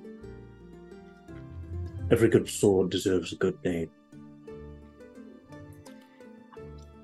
Every 2.11 2.31
good 2.31 2.49
sword 2.49 2.89
deserves 2.89 3.35
a 3.35 3.37
good 3.37 3.63
name. 3.63 3.91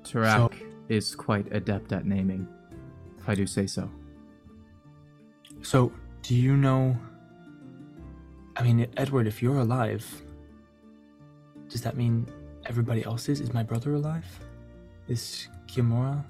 Tarak 0.04 0.54
is 0.88 1.14
quite 1.14 1.52
adept 1.52 1.92
at 1.92 2.06
naming, 2.06 2.48
if 3.18 3.28
I 3.28 3.34
do 3.34 3.46
say 3.46 3.66
so. 3.66 3.90
So, 5.60 5.92
do 6.22 6.34
you 6.34 6.56
know? 6.56 6.96
I 8.58 8.62
mean, 8.62 8.86
Edward, 8.96 9.28
if 9.28 9.40
you're 9.40 9.58
alive, 9.58 10.04
does 11.68 11.80
that 11.82 11.96
mean 11.96 12.26
everybody 12.66 13.04
else 13.04 13.28
is? 13.28 13.40
Is 13.40 13.54
my 13.54 13.62
brother 13.62 13.94
alive? 13.94 14.26
Is 15.06 15.48
Kiyomura? 15.68 16.24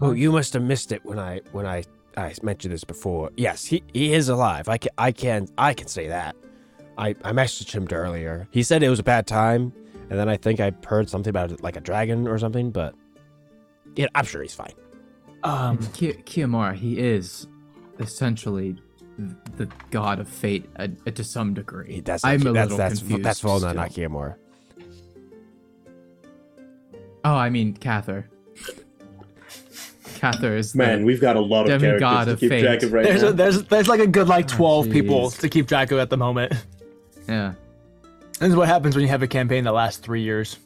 Oh, 0.00 0.12
you 0.12 0.30
must 0.30 0.52
have 0.52 0.62
missed 0.62 0.92
it 0.92 1.04
when 1.04 1.18
I 1.18 1.40
when 1.52 1.66
I 1.66 1.84
I 2.16 2.34
mentioned 2.42 2.74
this 2.74 2.84
before. 2.84 3.30
Yes, 3.36 3.64
he 3.64 3.82
he 3.94 4.12
is 4.12 4.28
alive. 4.28 4.68
I 4.68 4.76
can 4.76 4.90
I 4.98 5.10
can 5.10 5.48
I 5.56 5.72
can 5.72 5.88
say 5.88 6.08
that. 6.08 6.36
I 6.98 7.10
I 7.24 7.32
messaged 7.32 7.72
him 7.72 7.88
earlier. 7.90 8.46
He 8.50 8.62
said 8.62 8.82
it 8.82 8.90
was 8.90 8.98
a 9.00 9.04
bad 9.04 9.26
time, 9.26 9.72
and 10.10 10.18
then 10.18 10.28
I 10.28 10.36
think 10.36 10.60
I 10.60 10.72
heard 10.86 11.08
something 11.08 11.30
about 11.30 11.62
like 11.62 11.76
a 11.76 11.80
dragon 11.80 12.28
or 12.28 12.38
something. 12.38 12.70
But 12.70 12.94
yeah, 13.96 14.06
I'm 14.14 14.26
sure 14.26 14.42
he's 14.42 14.54
fine. 14.54 14.74
Um, 15.44 15.78
Ki- 15.94 16.20
Kiyomura, 16.24 16.74
he 16.74 16.98
is 16.98 17.46
essentially 18.00 18.76
the 19.56 19.68
god 19.90 20.20
of 20.20 20.28
fate 20.28 20.68
uh, 20.78 20.86
to 21.14 21.24
some 21.24 21.52
degree. 21.54 22.00
That's 22.00 22.24
I'm 22.24 22.40
not, 22.40 22.50
a 22.50 22.52
that's 22.52 22.70
little 22.70 22.78
that's 22.78 22.98
confused. 23.00 23.24
that's 23.24 23.40
Volna, 23.42 23.58
still. 23.58 23.74
not 23.74 23.90
Kiyomura. 23.90 24.34
Oh, 27.24 27.34
I 27.34 27.50
mean 27.50 27.74
Cather. 27.74 28.28
Cather 30.16 30.56
is 30.56 30.72
the- 30.72 30.78
Man, 30.78 31.04
we've 31.04 31.20
got 31.20 31.36
a 31.36 31.40
lot 31.40 31.68
of 31.68 31.80
Demigod 31.80 32.00
characters 32.00 32.26
to 32.26 32.32
of 32.32 32.40
keep 32.40 32.48
fate. 32.50 32.62
track 32.62 32.82
of 32.82 32.92
right 32.92 33.04
there's 33.04 33.22
now. 33.22 33.28
a, 33.28 33.32
there's 33.32 33.62
there's 33.64 33.88
like 33.88 34.00
a 34.00 34.06
good 34.06 34.28
like 34.28 34.46
Oh, 34.52 34.56
twelve 34.56 34.90
people 34.90 35.30
to 35.30 35.48
keep 35.48 35.68
track 35.68 35.90
of 35.92 35.98
at 35.98 36.10
the 36.10 36.16
moment. 36.16 36.52
yeah. 37.28 37.54
This 38.38 38.50
is 38.50 38.56
what 38.56 38.68
happens 38.68 38.94
when 38.94 39.02
you 39.02 39.08
have 39.08 39.22
a 39.22 39.26
campaign 39.28 39.64
that 39.64 39.72
lasts 39.74 40.00
three 40.00 40.22
years. 40.22 40.58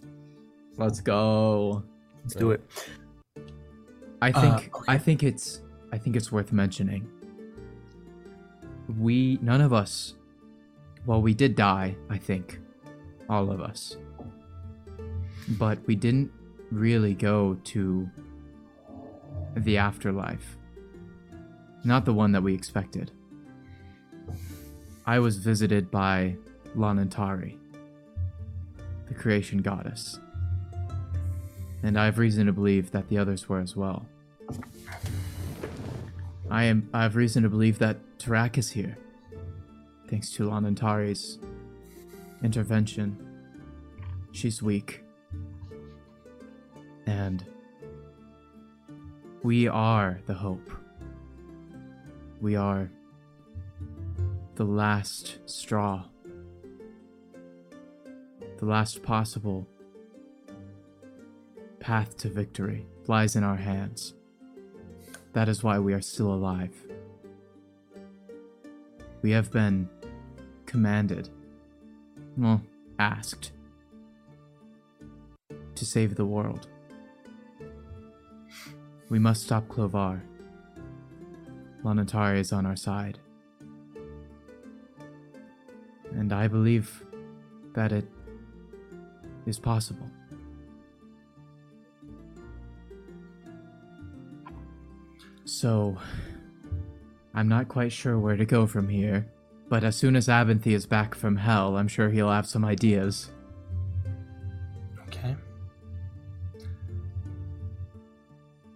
Let's 0.77 1.01
go. 1.01 1.83
Let's 2.23 2.35
do 2.35 2.51
it. 2.51 2.63
I 4.21 4.31
Uh, 4.31 4.41
think 4.41 4.75
okay. 4.77 4.85
I 4.93 4.99
think 4.99 5.23
it's 5.23 5.61
I 5.91 5.99
think 5.99 6.17
it's 6.17 6.31
worth 6.31 6.53
mentioning. 6.53 7.09
We 8.99 9.39
none 9.43 9.61
of 9.61 9.73
us 9.73 10.15
well 11.07 11.23
we 11.23 11.35
did 11.35 11.57
die, 11.57 11.97
I 12.11 12.19
think. 12.19 12.59
All 13.29 13.51
of 13.51 13.61
us. 13.61 13.97
But 15.49 15.79
we 15.87 15.97
didn't 15.97 16.31
really 16.71 17.15
go 17.15 17.59
to 17.65 18.09
the 19.57 19.79
afterlife. 19.79 20.57
Not 21.85 22.05
the 22.05 22.13
one 22.13 22.33
that 22.33 22.43
we 22.43 22.55
expected. 22.55 23.11
I 25.05 25.19
was 25.19 25.39
visited 25.39 25.91
by 25.91 26.37
Lanantari, 26.77 27.57
the 29.09 29.15
creation 29.15 29.59
goddess. 29.59 30.21
And 31.83 31.99
I 31.99 32.05
have 32.05 32.19
reason 32.19 32.47
to 32.47 32.53
believe 32.53 32.93
that 32.93 33.09
the 33.09 33.19
others 33.19 33.49
were 33.49 33.59
as 33.59 33.75
well. 33.75 34.07
I 36.53 36.65
am 36.65 36.91
I 36.93 37.05
have 37.05 37.17
reason 37.17 37.45
to 37.45 37.49
believe 37.49 37.79
that 37.79 37.97
Tarak 38.19 38.59
is 38.59 38.71
here. 38.71 38.99
Thanks 40.09 40.31
to 40.33 40.43
Lanantari's 40.43 41.39
intervention. 42.43 43.17
She's 44.33 44.63
weak. 44.63 45.03
And 47.07 47.43
we 49.43 49.67
are 49.67 50.21
the 50.27 50.35
hope. 50.35 50.71
We 52.43 52.55
are 52.55 52.91
the 54.57 54.65
last 54.65 55.39
straw. 55.47 56.05
The 58.59 58.67
last 58.67 59.03
possible 59.03 59.67
path 61.81 62.19
to 62.19 62.29
victory 62.29 62.85
lies 63.07 63.37
in 63.37 63.43
our 63.43 63.57
hands. 63.57 64.13
That 65.33 65.49
is 65.49 65.63
why 65.63 65.79
we 65.79 65.95
are 65.95 66.03
still 66.03 66.33
alive. 66.33 66.75
We 69.23 69.31
have 69.31 69.51
been 69.51 69.89
commanded, 70.67 71.29
well, 72.37 72.61
asked, 72.99 73.53
to 75.75 75.85
save 75.87 76.17
the 76.17 76.27
world. 76.27 76.69
We 79.09 79.19
must 79.19 79.45
stop 79.45 79.69
Clovar. 79.69 80.23
Lanantari 81.83 82.39
is 82.39 82.53
on 82.53 82.67
our 82.67 82.77
side. 82.77 83.19
And 86.13 86.33
I 86.33 86.47
believe 86.47 87.05
that 87.75 87.91
it 87.93 88.07
is 89.47 89.59
possible. 89.59 90.09
So, 95.53 95.99
I'm 97.35 97.47
not 97.47 97.69
quite 97.69 97.93
sure 97.93 98.19
where 98.19 98.37
to 98.37 98.47
go 98.47 98.67
from 98.67 98.89
here, 98.89 99.27
but 99.69 99.85
as 99.85 99.97
soon 99.97 100.17
as 100.17 100.27
Abinthy 100.27 100.69
is 100.69 100.87
back 100.87 101.15
from 101.15 101.37
hell, 101.37 101.77
I'm 101.77 101.89
sure 101.89 102.09
he'll 102.09 102.31
have 102.31 102.47
some 102.47 102.65
ideas. 102.65 103.31
Okay. 105.09 105.37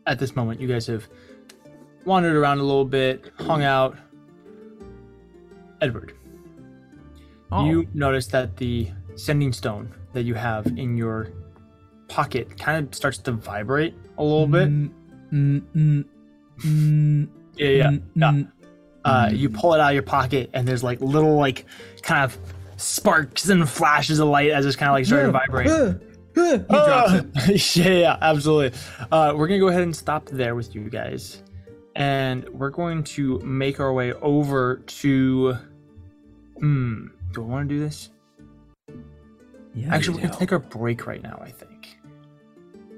at 0.06 0.20
this 0.20 0.36
moment, 0.36 0.60
you 0.60 0.68
guys 0.68 0.86
have 0.86 1.08
wandered 2.04 2.36
around 2.36 2.58
a 2.58 2.62
little 2.62 2.84
bit, 2.84 3.32
hung 3.40 3.64
out. 3.64 3.96
Edward, 5.80 6.12
Oh. 7.50 7.64
you 7.64 7.88
notice 7.92 8.26
that 8.28 8.56
the 8.56 8.88
sending 9.16 9.52
stone 9.52 9.92
that 10.12 10.22
you 10.22 10.34
have 10.34 10.66
in 10.66 10.96
your 10.96 11.30
pocket 12.06 12.56
kind 12.56 12.86
of 12.86 12.94
starts 12.94 13.18
to 13.18 13.32
vibrate 13.32 13.94
a 14.18 14.22
little 14.22 14.46
bit. 14.46 14.68
Mm, 14.68 14.90
mm, 15.32 15.62
mm, 15.74 16.04
mm, 16.58 17.28
Yeah, 17.56 17.68
yeah, 17.68 17.86
mm, 17.90 18.02
yeah. 18.14 18.30
mm. 18.32 18.52
Uh, 19.04 19.30
you 19.32 19.48
pull 19.48 19.72
it 19.74 19.80
out 19.80 19.90
of 19.90 19.94
your 19.94 20.02
pocket, 20.02 20.50
and 20.52 20.66
there's 20.66 20.82
like 20.82 21.00
little 21.00 21.36
like 21.36 21.64
kind 22.02 22.24
of 22.24 22.36
sparks 22.76 23.48
and 23.48 23.68
flashes 23.68 24.18
of 24.18 24.28
light 24.28 24.50
as 24.50 24.66
it's 24.66 24.74
kind 24.76 24.90
of 24.90 24.94
like 24.94 25.06
starting 25.06 25.28
to 25.28 25.32
vibrate. 25.32 25.68
He 26.34 26.58
drops 26.66 27.12
it. 27.48 27.76
yeah, 27.76 27.88
yeah, 27.90 28.16
absolutely. 28.20 28.78
Uh, 29.12 29.32
we're 29.36 29.46
gonna 29.46 29.60
go 29.60 29.68
ahead 29.68 29.82
and 29.82 29.94
stop 29.94 30.26
there 30.26 30.54
with 30.54 30.74
you 30.74 30.90
guys, 30.90 31.42
and 31.94 32.48
we're 32.48 32.70
going 32.70 33.04
to 33.04 33.38
make 33.40 33.78
our 33.80 33.92
way 33.92 34.12
over 34.14 34.76
to. 34.86 35.56
Hmm. 36.58 37.06
Do 37.32 37.42
I 37.42 37.46
want 37.46 37.68
to 37.68 37.74
do 37.74 37.80
this? 37.80 38.10
Yeah, 39.74 39.94
Actually, 39.94 40.16
we're 40.16 40.28
gonna 40.28 40.38
take 40.38 40.52
our 40.52 40.58
break 40.58 41.06
right 41.06 41.22
now. 41.22 41.38
I 41.40 41.50
think. 41.50 41.96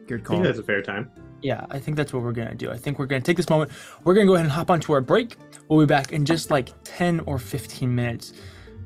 Good 0.06 0.20
I 0.20 0.24
call. 0.24 0.36
think 0.36 0.47
that's 0.47 0.59
a 0.59 0.62
fair 0.62 0.80
time. 0.80 1.10
Yeah, 1.43 1.66
I 1.70 1.78
think 1.78 1.97
that's 1.97 2.12
what 2.12 2.23
we're 2.23 2.32
gonna 2.32 2.55
do. 2.55 2.70
I 2.70 2.77
think 2.77 2.98
we're 2.98 3.06
gonna 3.06 3.20
take 3.20 3.36
this 3.36 3.48
moment. 3.48 3.70
We're 4.05 4.15
gonna 4.15 4.27
go 4.27 4.35
ahead 4.35 4.47
and 4.47 4.52
hop 4.52 4.70
onto 4.70 4.93
our 4.93 5.01
break. 5.01 5.36
We'll 5.69 5.81
be 5.81 5.86
back 5.86 6.12
in 6.12 6.24
just 6.24 6.51
like 6.51 6.73
ten 6.85 7.20
or 7.20 7.39
fifteen 7.39 7.94
minutes. 7.94 8.32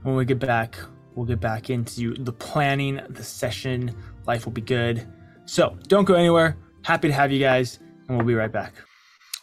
When 0.03 0.17
we 0.17 0.25
get 0.25 0.39
back, 0.39 0.77
we'll 1.15 1.27
get 1.27 1.41
back 1.41 1.71
into 1.71 2.15
the 2.15 2.33
planning, 2.33 3.01
the 3.09 3.23
session. 3.25 3.95
Life 4.27 4.45
will 4.45 4.53
be 4.53 4.61
good. 4.61 5.07
So 5.47 5.77
don't 5.89 6.05
go 6.05 6.15
anywhere. 6.15 6.57
Happy 6.85 7.09
to 7.09 7.15
have 7.15 7.33
you 7.33 7.41
guys, 7.41 7.79
and 8.09 8.17
we'll 8.19 8.27
be 8.27 8.35
right 8.35 8.53
back. 8.53 8.75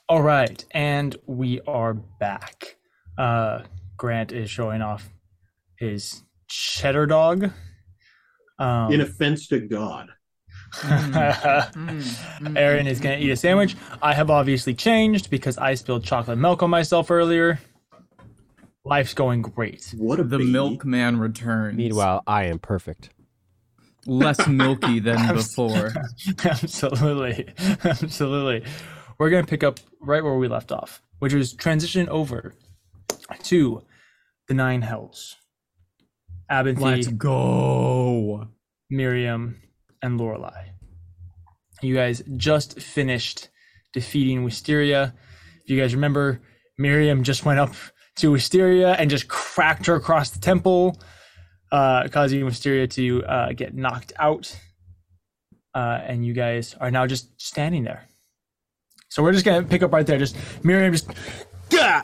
All 0.08 0.22
right, 0.22 0.64
and 0.72 1.16
we 1.26 1.62
are 1.68 1.94
back. 1.94 2.78
Uh, 3.18 3.64
Grant 3.98 4.32
is 4.32 4.50
showing 4.50 4.82
off 4.82 5.10
his 5.78 6.24
cheddar 6.48 7.06
dog. 7.06 7.52
Um, 8.60 8.92
In 8.92 9.02
offense 9.02 9.48
to 9.48 9.60
God. 9.60 10.10
Mm. 10.72 11.72
mm, 11.74 12.58
Aaron 12.58 12.86
mm, 12.86 12.90
is 12.90 13.00
going 13.00 13.20
to 13.20 13.24
mm, 13.26 13.28
eat 13.28 13.32
a 13.32 13.36
sandwich. 13.36 13.76
I 14.02 14.14
have 14.14 14.30
obviously 14.30 14.74
changed 14.74 15.30
because 15.30 15.58
I 15.58 15.74
spilled 15.76 16.04
chocolate 16.04 16.38
milk 16.38 16.62
on 16.64 16.70
myself 16.70 17.10
earlier. 17.12 17.60
Life's 18.86 19.14
going 19.14 19.42
great. 19.42 19.94
What 19.98 20.20
a 20.20 20.24
The 20.24 20.38
baby. 20.38 20.52
milkman 20.52 21.20
returns. 21.20 21.76
Meanwhile, 21.78 22.24
I 22.26 22.46
am 22.46 22.60
perfect. 22.60 23.10
less 24.06 24.48
milky 24.48 25.00
than 25.02 25.36
before. 25.36 25.92
Absolutely. 26.46 27.54
Absolutely. 27.84 28.64
We're 29.18 29.30
going 29.30 29.44
to 29.44 29.50
pick 29.50 29.64
up 29.64 29.80
right 30.02 30.24
where 30.24 30.36
we 30.36 30.48
left 30.48 30.72
off, 30.72 31.02
which 31.20 31.34
is 31.34 31.54
transition 31.54 32.08
over 32.10 32.56
to 33.44 33.84
the 34.48 34.54
Nine 34.54 34.82
Hells. 34.82 35.36
Abinthy, 36.50 36.80
Let's 36.80 37.08
go. 37.08 38.48
Miriam, 38.90 39.62
and 40.02 40.20
Lorelai. 40.20 40.70
You 41.82 41.96
guys 41.96 42.22
just 42.38 42.80
finished 42.82 43.50
defeating 43.94 44.44
Wisteria. 44.44 45.14
If 45.64 45.70
you 45.70 45.80
guys 45.80 45.94
remember, 45.96 46.42
Miriam 46.78 47.24
just 47.24 47.46
went 47.46 47.60
up 47.60 47.74
to 48.18 48.32
Wisteria 48.32 48.94
and 48.94 49.10
just 49.10 49.28
cracked 49.28 49.86
her 49.86 49.96
across 49.96 50.30
the 50.32 50.40
temple, 50.40 51.00
uh, 51.72 52.08
causing 52.10 52.44
Wisteria 52.44 52.88
to 52.88 53.24
uh, 53.26 53.54
get 53.54 53.74
knocked 53.74 54.14
out. 54.20 54.56
Uh, 55.74 56.00
and 56.04 56.26
you 56.26 56.34
guys 56.34 56.76
are 56.82 56.92
now 56.92 57.06
just 57.08 57.30
standing 57.40 57.84
there. 57.84 58.08
So 59.10 59.24
we're 59.24 59.34
just 59.34 59.46
gonna 59.46 59.64
pick 59.64 59.82
up 59.84 59.94
right 59.94 60.06
there. 60.06 60.18
Just 60.18 60.36
Miriam 60.64 60.92
just. 60.94 61.10
Gah! 61.70 62.04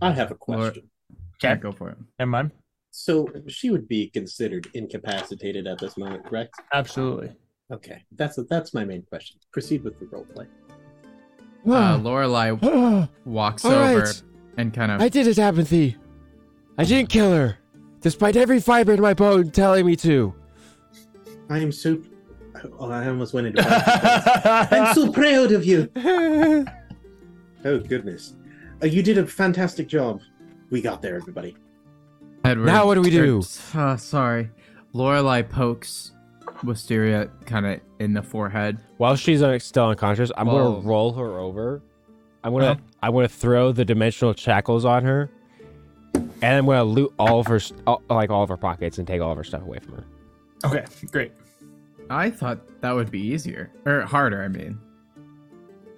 I 0.00 0.10
have 0.12 0.30
a 0.30 0.34
Or- 0.34 0.36
question. 0.36 0.90
Okay, 1.44 1.60
Go 1.60 1.72
for 1.72 1.90
it. 1.90 1.98
never 2.18 2.30
mind. 2.30 2.50
So 2.92 3.26
she 3.48 3.70
would 3.70 3.88
be 3.88 4.10
considered 4.10 4.68
incapacitated 4.74 5.66
at 5.66 5.78
this 5.78 5.96
moment, 5.96 6.24
correct? 6.26 6.54
Absolutely. 6.74 7.32
Okay, 7.72 8.04
that's 8.12 8.38
that's 8.50 8.74
my 8.74 8.84
main 8.84 9.02
question. 9.02 9.38
Proceed 9.50 9.82
with 9.82 9.98
the 9.98 10.06
role 10.06 10.26
play. 10.26 10.46
Uh, 11.66 11.96
Lorelai 11.98 13.08
walks 13.24 13.64
All 13.64 13.72
over 13.72 14.00
right. 14.00 14.22
and 14.58 14.74
kind 14.74 14.92
of. 14.92 15.00
I 15.00 15.08
did 15.08 15.26
it, 15.26 15.38
Apathy. 15.38 15.96
I 16.76 16.84
didn't 16.84 17.08
kill 17.08 17.32
her, 17.32 17.56
despite 18.00 18.36
every 18.36 18.60
fiber 18.60 18.92
in 18.92 19.00
my 19.00 19.14
bone 19.14 19.50
telling 19.50 19.86
me 19.86 19.96
to. 19.96 20.34
I 21.48 21.58
am 21.60 21.72
so. 21.72 21.98
Oh, 22.78 22.90
I 22.90 23.08
almost 23.08 23.32
went 23.32 23.46
into. 23.46 23.62
I'm 24.70 24.94
so 24.94 25.10
proud 25.10 25.52
of 25.52 25.64
you. 25.64 25.88
Oh 27.64 27.78
goodness, 27.78 28.34
uh, 28.82 28.86
you 28.86 29.04
did 29.04 29.18
a 29.18 29.24
fantastic 29.26 29.86
job. 29.86 30.20
We 30.70 30.82
got 30.82 31.00
there, 31.00 31.14
everybody. 31.14 31.56
Edward, 32.44 32.66
Now 32.66 32.86
what 32.86 32.94
do 32.94 33.02
we 33.02 33.10
do? 33.10 33.40
er, 33.74 33.78
Uh, 33.80 33.96
sorry. 33.96 34.50
Lorelai 34.94 35.48
pokes 35.48 36.12
Wisteria 36.64 37.28
kind 37.46 37.66
of 37.66 37.80
in 37.98 38.12
the 38.12 38.22
forehead. 38.22 38.78
While 38.98 39.16
she's 39.16 39.42
un- 39.42 39.58
still 39.60 39.86
unconscious, 39.88 40.30
I'm 40.36 40.46
Whoa. 40.46 40.74
gonna 40.74 40.86
roll 40.88 41.12
her 41.14 41.38
over. 41.38 41.82
I'm 42.44 42.52
gonna 42.52 42.64
Uh-huh. 42.72 42.80
I'm 43.02 43.12
gonna 43.12 43.28
throw 43.28 43.72
the 43.72 43.84
dimensional 43.84 44.34
shackles 44.34 44.84
on 44.84 45.04
her, 45.04 45.30
and 46.14 46.26
I'm 46.42 46.66
gonna 46.66 46.84
loot 46.84 47.12
all 47.18 47.38
of 47.40 47.46
her 47.46 47.60
st- 47.60 47.80
all, 47.86 48.02
like 48.10 48.30
all 48.30 48.42
of 48.42 48.48
her 48.48 48.56
pockets 48.56 48.98
and 48.98 49.06
take 49.06 49.20
all 49.20 49.30
of 49.30 49.36
her 49.36 49.44
stuff 49.44 49.62
away 49.62 49.78
from 49.78 49.94
her. 49.94 50.04
Okay, 50.64 50.84
great. 51.10 51.32
I 52.10 52.30
thought 52.30 52.58
that 52.82 52.92
would 52.94 53.10
be 53.10 53.20
easier. 53.20 53.70
Or 53.86 54.00
harder, 54.02 54.42
I 54.42 54.48
mean. 54.48 54.78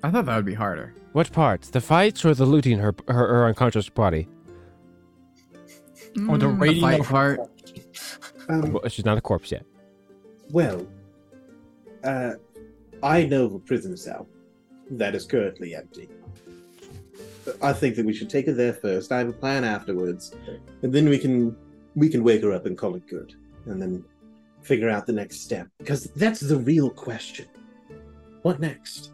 I 0.03 0.11
thought 0.11 0.27
that 0.27 0.37
would 0.37 0.45
be 0.45 0.55
harder. 0.55 0.95
What 1.13 1.33
parts? 1.33 1.71
The 1.71 1.81
fights 1.81 2.25
or 2.25 2.35
the 2.35 2.45
looting 2.47 2.79
her 2.79 2.95
her, 3.09 3.15
her 3.29 3.47
unconscious 3.47 3.89
body? 3.89 4.29
Or 6.29 6.39
the 6.39 6.49
rating 6.49 6.81
fight 6.83 7.01
of- 7.01 7.07
part. 7.09 7.41
Um, 8.49 8.73
Well, 8.73 8.89
she's 8.89 9.05
not 9.05 9.19
a 9.19 9.21
corpse 9.21 9.51
yet. 9.51 9.65
well, 10.51 10.87
uh, 12.05 12.33
I 13.03 13.25
know 13.27 13.45
of 13.47 13.55
a 13.55 13.59
prison 13.59 13.97
cell 13.97 14.27
that 14.91 15.15
is 15.15 15.25
currently 15.25 15.75
empty. 15.75 16.09
I 17.63 17.73
think 17.73 17.97
that 17.97 18.07
we 18.07 18.15
should 18.15 18.31
take 18.31 18.47
her 18.47 18.53
there 18.53 18.73
first. 18.73 19.13
I 19.13 19.19
have 19.19 19.29
a 19.29 19.33
plan 19.33 19.65
afterwards, 19.65 20.35
and 20.83 20.93
then 20.93 21.09
we 21.09 21.19
can 21.19 21.57
we 21.95 22.09
can 22.09 22.25
wake 22.25 22.43
her 22.43 22.53
up 22.53 22.67
and 22.67 22.77
call 22.77 22.95
it 22.97 23.07
good, 23.07 23.35
and 23.67 23.81
then 23.81 24.05
figure 24.63 24.89
out 24.91 25.07
the 25.07 25.13
next 25.13 25.41
step. 25.43 25.69
Because 25.79 26.05
that's 26.17 26.41
the 26.41 26.57
real 26.59 26.91
question. 26.91 27.47
What 28.43 28.61
next? 28.61 29.13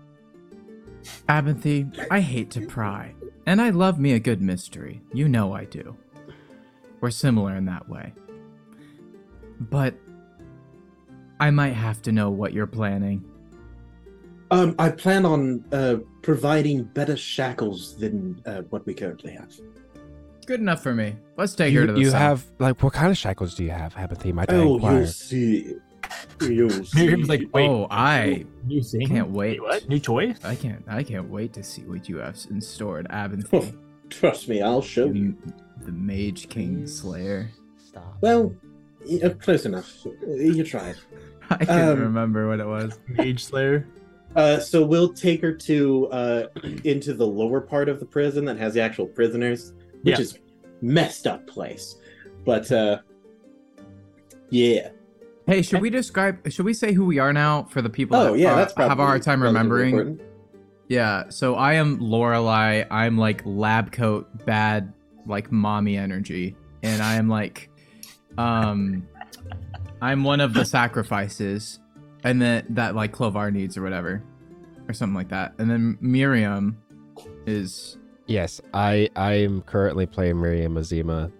Abinthy, 1.28 1.92
I 2.10 2.20
hate 2.20 2.50
to 2.52 2.66
pry. 2.66 3.14
And 3.46 3.60
I 3.60 3.70
love 3.70 3.98
me 3.98 4.12
a 4.12 4.20
good 4.20 4.40
mystery. 4.40 5.02
You 5.12 5.28
know 5.28 5.52
I 5.52 5.64
do. 5.64 5.96
We're 7.00 7.10
similar 7.10 7.54
in 7.56 7.64
that 7.66 7.88
way. 7.88 8.12
But 9.60 9.94
I 11.38 11.50
might 11.50 11.72
have 11.72 12.02
to 12.02 12.12
know 12.12 12.30
what 12.30 12.52
you're 12.52 12.66
planning. 12.66 13.24
Um, 14.50 14.74
I 14.78 14.90
plan 14.90 15.24
on 15.24 15.64
uh, 15.72 15.96
providing 16.22 16.82
better 16.84 17.16
shackles 17.16 17.96
than 17.96 18.40
uh, 18.46 18.62
what 18.70 18.84
we 18.84 18.94
currently 18.94 19.32
have. 19.32 19.52
Good 20.46 20.60
enough 20.60 20.82
for 20.82 20.94
me. 20.94 21.14
Let's 21.36 21.54
take 21.54 21.72
her 21.74 21.82
to 21.86 21.86
You, 21.88 21.94
the 21.94 22.00
you 22.00 22.10
south. 22.10 22.20
have 22.20 22.44
like 22.58 22.82
what 22.82 22.92
kind 22.92 23.10
of 23.10 23.16
shackles 23.16 23.54
do 23.54 23.62
you 23.64 23.70
have, 23.70 23.96
Apathy? 23.96 24.32
Might 24.32 24.50
I 24.50 24.56
Oh, 24.56 24.74
inquire? 24.74 24.98
you'll 24.98 25.06
see. 25.06 25.74
You'll 26.40 26.70
see. 26.84 26.98
Miriam's 26.98 27.28
like, 27.28 27.42
wait, 27.52 27.68
oh, 27.68 27.86
I 27.90 28.44
new 28.66 28.82
thing? 28.82 29.06
can't 29.06 29.30
wait. 29.30 29.62
What? 29.62 29.88
New 29.88 30.00
toy? 30.00 30.34
I 30.42 30.56
can't 30.56 30.82
I 30.88 31.04
can't 31.04 31.30
wait 31.30 31.52
to 31.52 31.62
see 31.62 31.82
what 31.82 32.08
you 32.08 32.16
have 32.18 32.36
in 32.50 32.60
store 32.60 32.98
at 32.98 33.08
Abinthy. 33.10 33.76
Trust 34.10 34.48
me, 34.48 34.60
I'll 34.62 34.82
show 34.82 35.06
you. 35.06 35.36
the, 35.78 35.86
the 35.86 35.92
Mage 35.92 36.48
King 36.48 36.86
Slayer. 36.86 37.50
Stop. 37.78 38.16
Well, 38.20 38.54
y- 39.08 39.28
close 39.40 39.64
enough. 39.66 40.04
You 40.26 40.62
tried. 40.64 40.96
I 41.50 41.64
can't 41.64 41.90
Um, 41.92 42.00
remember 42.00 42.48
what 42.48 42.60
it 42.60 42.66
was. 42.66 42.98
Mage 43.08 43.42
Slayer. 43.44 43.86
Uh, 44.36 44.60
so 44.60 44.84
we'll 44.84 45.12
take 45.12 45.40
her 45.42 45.52
to 45.52 46.06
uh, 46.08 46.46
into 46.84 47.14
the 47.14 47.26
lower 47.26 47.60
part 47.60 47.88
of 47.88 47.98
the 47.98 48.06
prison 48.06 48.44
that 48.44 48.56
has 48.58 48.74
the 48.74 48.80
actual 48.80 49.06
prisoners, 49.06 49.72
which 50.02 50.16
Yeah. 50.16 50.20
is 50.20 50.38
messed 50.82 51.26
up 51.26 51.46
place. 51.46 51.96
But 52.44 52.70
uh, 52.70 52.98
yeah. 54.50 54.90
Hey, 55.46 55.62
should 55.62 55.80
we 55.80 55.90
describe? 55.90 56.38
Should 56.52 56.64
we 56.64 56.74
say 56.74 56.92
who 56.92 57.04
we 57.04 57.18
are 57.18 57.32
now 57.32 57.64
for 57.64 57.82
the 57.82 57.90
people 57.90 58.16
Oh 58.16 58.32
that 58.34 58.38
yeah, 58.38 58.52
uh, 58.52 58.56
that's 58.56 58.72
probably 58.72 58.88
have 58.90 58.98
a 59.00 59.04
hard 59.06 59.22
time 59.22 59.42
remembering? 59.42 59.90
important. 59.94 60.22
Yeah, 60.90 61.28
so 61.28 61.54
I 61.54 61.74
am 61.74 62.00
Lorelai. 62.00 62.84
I'm 62.90 63.16
like 63.16 63.42
lab 63.44 63.92
coat, 63.92 64.26
bad, 64.44 64.92
like 65.24 65.52
mommy 65.52 65.96
energy, 65.96 66.56
and 66.82 67.00
I 67.00 67.14
am 67.14 67.28
like, 67.28 67.70
um, 68.36 69.06
I'm 70.02 70.24
one 70.24 70.40
of 70.40 70.52
the 70.52 70.64
sacrifices, 70.64 71.78
and 72.24 72.42
then 72.42 72.66
that 72.70 72.96
like 72.96 73.12
Clovar 73.12 73.52
needs 73.52 73.76
or 73.76 73.82
whatever, 73.82 74.20
or 74.88 74.92
something 74.92 75.14
like 75.14 75.28
that. 75.28 75.54
And 75.58 75.70
then 75.70 75.96
Miriam 76.00 76.76
is 77.46 77.96
Yes, 78.26 78.60
I 78.74 79.10
I 79.14 79.34
am 79.34 79.62
currently 79.62 80.06
playing 80.06 80.40
Miriam 80.40 80.74
Azima, 80.74 81.30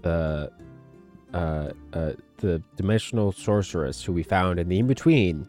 the 0.00 0.50
uh 1.34 1.70
uh 1.92 2.12
the 2.38 2.62
dimensional 2.76 3.32
sorceress 3.32 4.02
who 4.02 4.14
we 4.14 4.22
found 4.22 4.58
in 4.58 4.70
the 4.70 4.78
in 4.78 4.86
between 4.86 5.46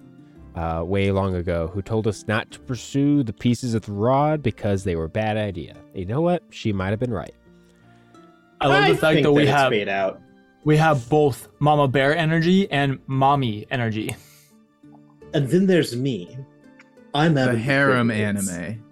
uh, 0.57 0.84
way 0.84 1.11
long 1.11 1.35
ago 1.35 1.67
who 1.73 1.81
told 1.81 2.07
us 2.07 2.27
not 2.27 2.49
to 2.51 2.59
pursue 2.59 3.23
the 3.23 3.34
pieces 3.34 3.73
of 3.75 3.84
the 3.84 3.91
rod 3.91 4.41
because 4.41 4.84
they 4.84 4.95
were 4.95 5.05
a 5.05 5.09
bad 5.09 5.38
idea. 5.38 5.75
You 5.93 6.05
know 6.05 6.21
what? 6.21 6.43
She 6.49 6.73
might 6.73 6.89
have 6.89 6.99
been 6.99 7.13
right. 7.13 7.34
I 8.59 8.67
love 8.67 8.88
the 8.88 8.95
fact 8.97 9.13
think 9.15 9.23
that 9.25 9.31
we 9.31 9.43
it's 9.43 9.51
have 9.51 9.69
fade 9.69 9.88
out. 9.88 10.19
we 10.63 10.77
have 10.77 11.07
both 11.09 11.47
Mama 11.59 11.88
Bear 11.88 12.17
energy 12.17 12.69
and 12.71 12.97
Mommy 13.05 13.67
energy. 13.69 14.15
And 15.34 15.47
then 15.49 15.67
there's 15.67 15.95
me. 15.95 16.35
I'm 17.13 17.34
The 17.35 17.41
Abinthy 17.41 17.57
harem 17.59 18.07
Crickets. 18.07 18.49
anime. 18.49 18.84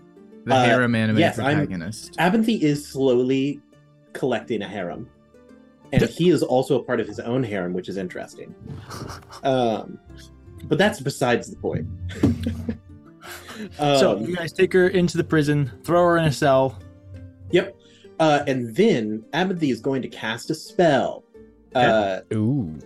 The 0.45 0.53
Uh, 0.53 0.65
harem 0.65 0.93
anime 0.95 1.17
yes, 1.17 1.39
I'm- 1.39 1.57
protagonist. 1.57 2.15
Abinthy 2.17 2.61
is 2.61 2.87
slowly 2.87 3.59
collecting 4.13 4.61
a 4.61 4.67
harem. 4.67 5.09
And 5.91 6.03
he 6.03 6.29
is 6.29 6.43
also 6.43 6.79
a 6.79 6.83
part 6.83 6.99
of 6.99 7.07
his 7.07 7.19
own 7.19 7.41
harem, 7.43 7.73
which 7.73 7.89
is 7.89 7.97
interesting. 7.97 8.53
Um, 9.43 9.99
but 10.67 10.77
that's 10.77 10.99
besides 10.99 11.49
the 11.49 11.55
point. 11.57 11.87
so 13.77 14.17
Um, 14.17 14.25
you 14.25 14.35
guys 14.35 14.51
take 14.51 14.73
her 14.73 14.89
into 14.89 15.17
the 15.17 15.23
prison, 15.23 15.71
throw 15.83 16.03
her 16.03 16.17
in 16.17 16.25
a 16.25 16.31
cell. 16.31 16.79
Yep. 17.51 17.75
Uh, 18.19 18.43
and 18.47 18.75
then 18.75 19.23
Abinthy 19.33 19.71
is 19.71 19.81
going 19.81 20.01
to 20.01 20.07
cast 20.07 20.49
a 20.49 20.55
spell. 20.55 21.23
Uh, 21.73 22.21
Ooh. 22.33 22.77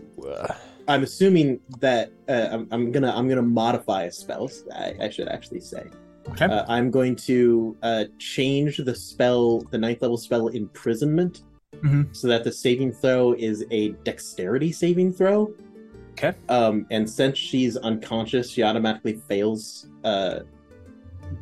I'm 0.87 1.03
assuming 1.03 1.59
that 1.79 2.11
uh, 2.27 2.47
I'm, 2.51 2.67
I'm 2.71 2.91
gonna 2.91 3.13
I'm 3.15 3.29
gonna 3.29 3.43
modify 3.43 4.03
a 4.03 4.11
spell. 4.11 4.49
I, 4.75 4.95
I 5.01 5.09
should 5.09 5.27
actually 5.27 5.59
say. 5.59 5.85
Okay. 6.29 6.45
Uh, 6.45 6.65
I'm 6.67 6.89
going 6.89 7.15
to 7.17 7.77
uh, 7.83 8.05
change 8.17 8.77
the 8.77 8.95
spell, 8.95 9.61
the 9.71 9.77
ninth 9.77 10.01
level 10.01 10.17
spell, 10.17 10.47
imprisonment, 10.47 11.43
Mhm. 11.83 12.15
so 12.15 12.27
that 12.27 12.43
the 12.43 12.51
saving 12.51 12.91
throw 12.91 13.33
is 13.33 13.63
a 13.71 13.89
dexterity 14.03 14.71
saving 14.71 15.13
throw. 15.13 15.53
Okay. 16.21 16.37
Um, 16.49 16.85
and 16.91 17.09
since 17.09 17.37
she's 17.37 17.77
unconscious, 17.77 18.51
she 18.51 18.61
automatically 18.61 19.21
fails 19.27 19.87
uh, 20.03 20.39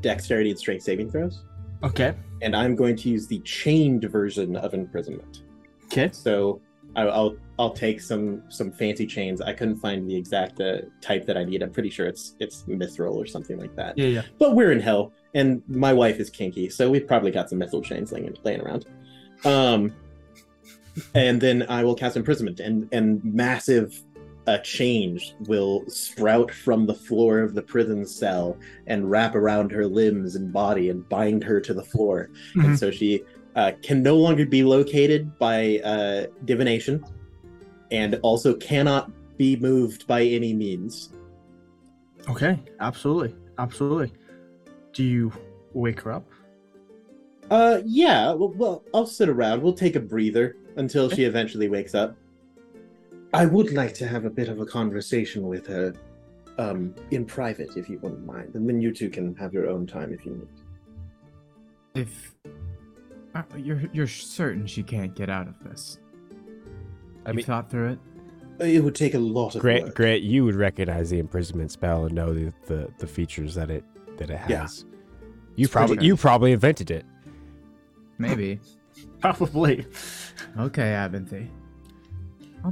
dexterity 0.01 0.51
and 0.51 0.59
strength 0.59 0.83
saving 0.83 1.09
throws. 1.09 1.43
Okay. 1.83 2.13
And 2.41 2.55
I'm 2.55 2.75
going 2.75 2.95
to 2.97 3.09
use 3.09 3.27
the 3.27 3.39
chained 3.39 4.03
version 4.03 4.55
of 4.55 4.75
imprisonment. 4.75 5.43
Okay. 5.85 6.09
So 6.11 6.61
I, 6.95 7.03
I'll 7.03 7.35
I'll 7.57 7.73
take 7.73 8.01
some 8.01 8.43
some 8.49 8.71
fancy 8.71 9.07
chains. 9.07 9.41
I 9.41 9.53
couldn't 9.53 9.77
find 9.77 10.07
the 10.07 10.15
exact 10.15 10.59
uh, 10.59 10.81
type 11.01 11.25
that 11.25 11.37
I 11.37 11.43
need. 11.43 11.63
I'm 11.63 11.71
pretty 11.71 11.89
sure 11.89 12.05
it's 12.05 12.35
it's 12.39 12.63
mithril 12.63 13.15
or 13.15 13.25
something 13.25 13.59
like 13.59 13.75
that. 13.75 13.97
Yeah, 13.97 14.07
yeah. 14.07 14.21
But 14.37 14.55
we're 14.55 14.71
in 14.71 14.79
hell, 14.79 15.13
and 15.33 15.63
my 15.67 15.93
wife 15.93 16.19
is 16.19 16.29
kinky, 16.29 16.69
so 16.69 16.89
we've 16.89 17.07
probably 17.07 17.31
got 17.31 17.49
some 17.49 17.59
mithril 17.59 17.83
chains 17.83 18.11
laying 18.11 18.35
laying 18.43 18.61
around. 18.61 18.85
Um, 19.43 19.93
and 21.13 21.39
then 21.39 21.65
I 21.69 21.83
will 21.83 21.95
cast 21.95 22.15
imprisonment, 22.15 22.59
and 22.59 22.87
and 22.91 23.23
massive 23.23 24.03
uh, 24.47 24.57
change 24.59 25.35
will 25.47 25.83
sprout 25.87 26.49
from 26.51 26.85
the 26.85 26.93
floor 26.93 27.39
of 27.41 27.53
the 27.53 27.61
prison 27.61 28.05
cell 28.05 28.57
and 28.87 29.11
wrap 29.11 29.35
around 29.35 29.71
her 29.71 29.85
limbs 29.85 30.35
and 30.35 30.51
body 30.53 30.89
and 30.89 31.07
bind 31.09 31.43
her 31.43 31.59
to 31.61 31.73
the 31.73 31.83
floor, 31.83 32.29
Mhm. 32.55 32.63
and 32.65 32.79
so 32.79 32.89
she 32.89 33.23
uh, 33.55 33.71
can 33.81 34.03
no 34.03 34.15
longer 34.15 34.45
be 34.45 34.63
located 34.63 35.37
by 35.39 35.79
uh, 35.83 36.27
divination, 36.45 37.03
and 37.91 38.15
also 38.21 38.53
cannot 38.53 39.11
be 39.37 39.55
moved 39.55 40.05
by 40.07 40.21
any 40.23 40.53
means. 40.53 41.11
Okay. 42.29 42.59
Absolutely. 42.79 43.35
Absolutely. 43.57 44.13
Do 44.93 45.03
you 45.03 45.31
wake 45.73 46.01
her 46.01 46.11
up? 46.13 46.25
Uh, 47.49 47.79
yeah. 47.85 48.31
Well, 48.33 48.53
well, 48.55 48.83
I'll 48.93 49.07
sit 49.07 49.27
around. 49.29 49.61
We'll 49.61 49.73
take 49.73 49.95
a 49.95 49.99
breather 50.01 50.55
until 50.75 51.09
she 51.09 51.23
eventually 51.23 51.67
wakes 51.69 51.95
up. 51.95 52.15
I 53.33 53.45
would 53.45 53.73
like 53.73 53.93
to 53.95 54.07
have 54.07 54.25
a 54.25 54.29
bit 54.29 54.47
of 54.49 54.59
a 54.59 54.65
conversation 54.65 55.47
with 55.47 55.67
her, 55.67 55.93
um, 56.57 56.95
in 57.11 57.25
private, 57.25 57.75
if 57.77 57.89
you 57.89 57.99
wouldn't 57.99 58.25
mind, 58.25 58.55
and 58.55 58.67
then 58.67 58.81
you 58.81 58.91
two 58.93 59.09
can 59.09 59.35
have 59.35 59.53
your 59.53 59.69
own 59.69 59.85
time 59.85 60.13
if 60.13 60.25
you 60.25 60.31
need. 60.33 62.03
If 62.03 62.33
uh, 63.35 63.43
you're 63.57 63.81
you're 63.93 64.07
certain 64.07 64.65
she 64.65 64.81
can't 64.83 65.13
get 65.15 65.29
out 65.29 65.47
of 65.47 65.59
this. 65.63 65.99
I 67.25 67.29
you 67.31 67.35
mean- 67.37 67.45
thought 67.45 67.69
through 67.69 67.91
it. 67.93 67.99
It 68.59 68.83
would 68.83 68.95
take 68.95 69.13
a 69.13 69.19
lot 69.19 69.53
of 69.53 69.61
Grant, 69.61 69.83
work. 69.85 69.95
Grant, 69.95 70.23
you 70.23 70.43
would 70.43 70.55
recognize 70.55 71.11
the 71.11 71.19
imprisonment 71.19 71.69
spell 71.71 72.05
and 72.05 72.15
know 72.15 72.33
the, 72.33 72.51
the, 72.65 72.89
the 72.97 73.05
features 73.05 73.53
that 73.53 73.69
it 73.69 73.83
that 74.17 74.31
it 74.31 74.39
Yeah. 74.49 74.61
has. 74.61 74.83
You 75.55 75.65
It's 75.65 75.71
probably 75.73 76.03
you 76.03 76.17
probably 76.17 76.53
invented 76.53 76.89
it. 76.89 77.05
Maybe. 78.17 78.59
Probably. 79.21 79.85
okay, 80.57 80.93
Abinthy. 80.93 81.49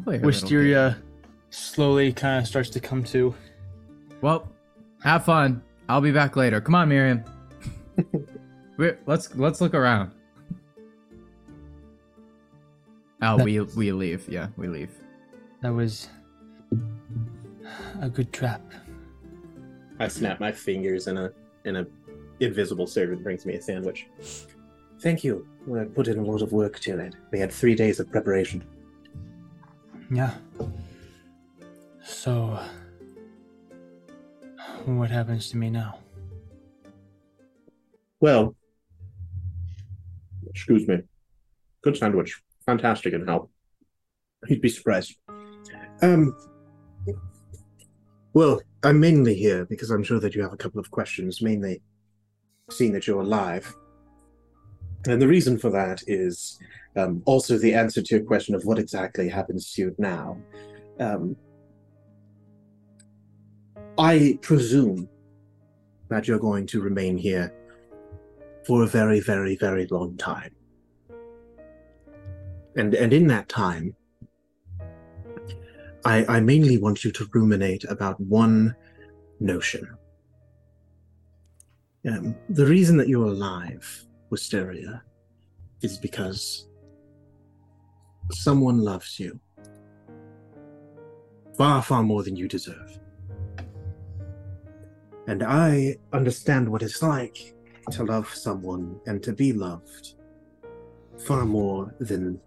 Wisteria 0.05 0.97
slowly 1.49 2.11
kind 2.11 2.41
of 2.41 2.47
starts 2.47 2.69
to 2.71 2.79
come 2.79 3.03
to. 3.05 3.33
Well, 4.21 4.51
have 5.03 5.25
fun. 5.25 5.61
I'll 5.87 6.01
be 6.01 6.11
back 6.11 6.35
later. 6.35 6.59
Come 6.61 6.75
on, 6.75 6.89
Miriam. 6.89 7.23
We're, 8.77 8.99
let's 9.05 9.35
let's 9.35 9.61
look 9.61 9.73
around. 9.73 10.11
Oh, 13.21 13.43
we 13.43 13.61
we 13.61 13.91
leave. 13.91 14.27
Yeah, 14.27 14.47
we 14.57 14.67
leave. 14.67 14.91
That 15.61 15.73
was 15.73 16.09
a 18.01 18.09
good 18.09 18.33
trap. 18.33 18.61
I 19.99 20.07
snap 20.09 20.39
my 20.39 20.51
fingers, 20.51 21.07
and 21.07 21.17
a 21.17 21.31
and 21.63 21.77
a 21.77 21.87
invisible 22.39 22.87
servant 22.87 23.23
brings 23.23 23.45
me 23.45 23.55
a 23.55 23.61
sandwich. 23.61 24.07
Thank 25.01 25.23
you. 25.23 25.47
I 25.75 25.85
put 25.85 26.07
in 26.07 26.19
a 26.19 26.23
lot 26.23 26.41
of 26.41 26.51
work 26.51 26.79
to 26.81 26.99
it. 26.99 27.15
We 27.31 27.39
had 27.39 27.51
three 27.51 27.75
days 27.75 27.99
of 27.99 28.11
preparation. 28.11 28.63
Yeah. 30.11 30.33
So, 32.03 32.59
what 34.85 35.09
happens 35.09 35.49
to 35.49 35.57
me 35.57 35.69
now? 35.69 35.99
Well, 38.19 38.55
excuse 40.49 40.87
me. 40.87 40.99
Good 41.81 41.97
sandwich. 41.97 42.41
Fantastic 42.65 43.13
and 43.13 43.27
help. 43.27 43.51
You'd 44.47 44.61
be 44.61 44.69
surprised. 44.69 45.15
Um, 46.01 46.35
well, 48.33 48.61
I'm 48.83 48.99
mainly 48.99 49.35
here 49.35 49.65
because 49.65 49.89
I'm 49.89 50.03
sure 50.03 50.19
that 50.19 50.35
you 50.35 50.43
have 50.43 50.53
a 50.53 50.57
couple 50.57 50.79
of 50.79 50.91
questions, 50.91 51.41
mainly 51.41 51.81
seeing 52.69 52.91
that 52.93 53.07
you're 53.07 53.21
alive. 53.21 53.73
And 55.07 55.21
the 55.21 55.27
reason 55.27 55.57
for 55.57 55.69
that 55.71 56.03
is 56.07 56.59
um, 56.95 57.21
also 57.25 57.57
the 57.57 57.73
answer 57.73 58.01
to 58.01 58.15
your 58.15 58.23
question 58.23 58.55
of 58.55 58.63
what 58.65 58.79
exactly 58.79 59.27
happens 59.27 59.73
to 59.73 59.81
you 59.81 59.95
now. 59.97 60.37
Um, 60.99 61.35
I 63.97 64.37
presume 64.41 65.09
that 66.09 66.27
you're 66.27 66.39
going 66.39 66.67
to 66.67 66.81
remain 66.81 67.17
here 67.17 67.53
for 68.65 68.83
a 68.83 68.87
very, 68.87 69.19
very, 69.19 69.55
very 69.55 69.87
long 69.87 70.17
time. 70.17 70.51
And 72.75 72.93
and 72.93 73.13
in 73.13 73.27
that 73.27 73.47
time, 73.47 73.95
I 76.03 76.25
I 76.27 76.39
mainly 76.41 76.77
want 76.77 77.03
you 77.05 77.11
to 77.11 77.27
ruminate 77.33 77.85
about 77.85 78.19
one 78.19 78.75
notion. 79.39 79.87
Um, 82.07 82.35
the 82.49 82.65
reason 82.65 82.97
that 82.97 83.07
you're 83.07 83.27
alive, 83.27 84.05
Wisteria, 84.29 85.01
is 85.81 85.97
because 85.97 86.67
someone 88.31 88.79
loves 88.79 89.19
you. 89.19 89.39
Far, 91.57 91.81
far 91.81 92.03
more 92.03 92.23
than 92.23 92.35
you 92.35 92.47
deserve. 92.47 92.99
And 95.27 95.41
I 95.43 95.97
understand 96.13 96.69
what 96.69 96.83
it's 96.83 97.01
like 97.01 97.55
to 97.91 98.03
love 98.03 98.27
someone 98.33 98.99
and 99.05 99.23
to 99.23 99.33
be 99.33 99.53
loved 99.53 100.15
far 101.25 101.45
more 101.45 101.93
than 101.99 102.39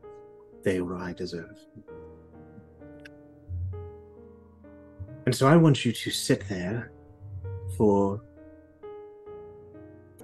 they 0.62 0.80
or 0.80 0.96
I 0.96 1.12
deserve. 1.12 1.58
And 5.26 5.34
so 5.34 5.46
I 5.46 5.56
want 5.56 5.84
you 5.84 5.92
to 5.92 6.10
sit 6.10 6.48
there 6.48 6.92
for 7.76 8.20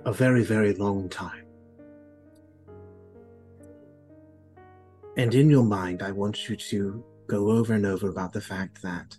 a 0.04 0.12
very, 0.12 0.44
very 0.44 0.74
long 0.74 1.08
time. 1.08 1.43
And 5.16 5.34
in 5.34 5.48
your 5.48 5.64
mind, 5.64 6.02
I 6.02 6.10
want 6.10 6.48
you 6.48 6.56
to 6.56 7.04
go 7.26 7.50
over 7.50 7.72
and 7.72 7.86
over 7.86 8.08
about 8.08 8.32
the 8.32 8.40
fact 8.40 8.82
that 8.82 9.16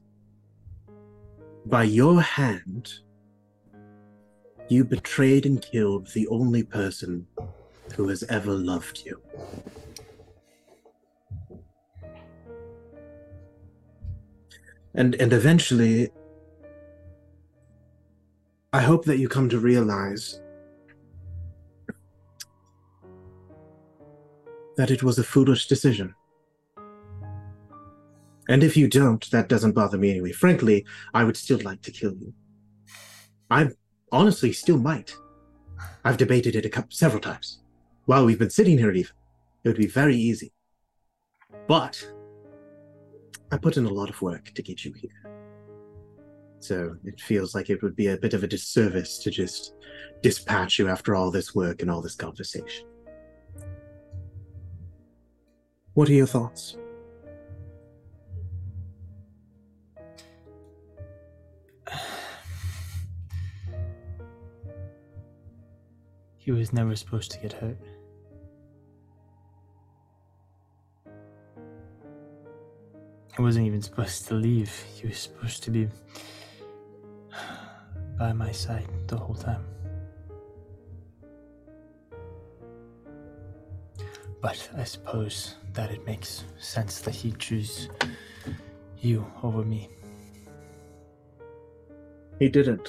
by 1.66 1.84
your 1.84 2.22
hand, 2.22 2.94
you 4.68 4.84
betrayed 4.84 5.46
and 5.46 5.62
killed 5.62 6.08
the 6.14 6.28
only 6.28 6.64
person 6.64 7.28
who 7.96 8.08
has 8.10 8.24
ever 8.24 8.52
loved 8.52 9.04
you. 9.06 9.22
And 14.94 15.16
and 15.16 15.34
eventually 15.34 16.10
I 18.74 18.82
hope 18.82 19.06
that 19.06 19.18
you 19.18 19.30
come 19.30 19.50
to 19.50 19.60
realize 19.60 20.42
that 24.78 24.92
it 24.92 25.04
was 25.04 25.20
a 25.20 25.24
foolish 25.24 25.68
decision. 25.68 26.14
And 28.48 28.64
if 28.64 28.78
you 28.78 28.88
don't, 28.88 29.30
that 29.32 29.50
doesn't 29.50 29.74
bother 29.74 29.98
me 29.98 30.12
anyway. 30.12 30.32
Frankly, 30.32 30.86
I 31.14 31.24
would 31.24 31.38
still 31.38 31.60
like 31.64 31.82
to 31.84 31.92
kill 31.92 32.14
you. 32.14 32.34
I 33.50 33.70
honestly 34.12 34.54
still 34.54 34.78
might. 34.78 35.16
I've 36.04 36.18
debated 36.18 36.56
it 36.56 36.66
a 36.66 36.70
couple, 36.70 36.92
several 36.92 37.22
times. 37.22 37.62
While 38.06 38.26
we've 38.26 38.40
been 38.40 38.52
sitting 38.52 38.78
here, 38.78 38.92
even, 38.92 39.12
it 39.64 39.70
would 39.70 39.78
be 39.78 39.88
very 39.88 40.16
easy. 40.16 40.54
But 41.68 42.08
I 43.52 43.58
put 43.58 43.78
in 43.78 43.86
a 43.86 43.94
lot 43.94 44.10
of 44.10 44.22
work 44.22 44.54
to 44.54 44.62
get 44.62 44.86
you 44.86 44.94
here. 44.94 45.36
So 46.60 46.96
it 47.04 47.20
feels 47.20 47.56
like 47.56 47.70
it 47.70 47.82
would 47.82 47.96
be 47.96 48.08
a 48.08 48.18
bit 48.18 48.34
of 48.34 48.44
a 48.44 48.48
disservice 48.48 49.18
to 49.20 49.32
just 49.32 49.74
dispatch 50.22 50.78
you 50.78 50.88
after 50.88 51.16
all 51.16 51.32
this 51.32 51.56
work 51.56 51.82
and 51.82 51.90
all 51.90 52.02
this 52.02 52.16
conversation. 52.16 52.88
What 55.96 56.10
are 56.10 56.14
your 56.14 56.28
thoughts? 56.28 56.76
He 66.36 66.52
was 66.52 66.74
never 66.74 66.98
supposed 66.98 67.32
to 67.32 67.40
get 67.40 67.54
hurt. 67.54 67.78
He 73.36 73.42
wasn't 73.42 73.66
even 73.66 73.82
supposed 73.82 74.28
to 74.28 74.34
leave. 74.34 74.70
He 74.96 75.08
was 75.08 75.18
supposed 75.18 75.64
to 75.64 75.72
be 75.72 75.88
by 78.20 78.34
my 78.34 78.52
side 78.52 78.90
the 79.08 79.16
whole 79.16 79.36
time. 79.36 79.75
But 84.46 84.70
I 84.78 84.84
suppose 84.84 85.56
that 85.74 85.90
it 85.90 86.06
makes 86.06 86.44
sense 86.60 87.00
that 87.00 87.16
he 87.16 87.32
choose 87.32 87.90
you 89.00 89.26
over 89.42 89.66
me. 89.66 89.90
He 92.38 92.48
didn't. 92.50 92.88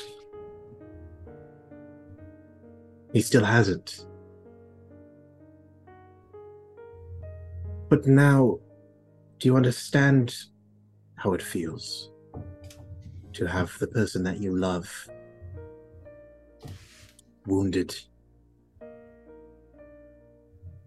He 3.14 3.22
still 3.22 3.42
hasn't. 3.42 4.04
But 7.88 8.06
now, 8.06 8.58
do 9.38 9.48
you 9.48 9.56
understand 9.56 10.36
how 11.14 11.32
it 11.32 11.40
feels 11.40 12.10
to 13.32 13.46
have 13.46 13.74
the 13.78 13.86
person 13.86 14.22
that 14.24 14.40
you 14.40 14.54
love 14.54 15.08
wounded 17.46 17.98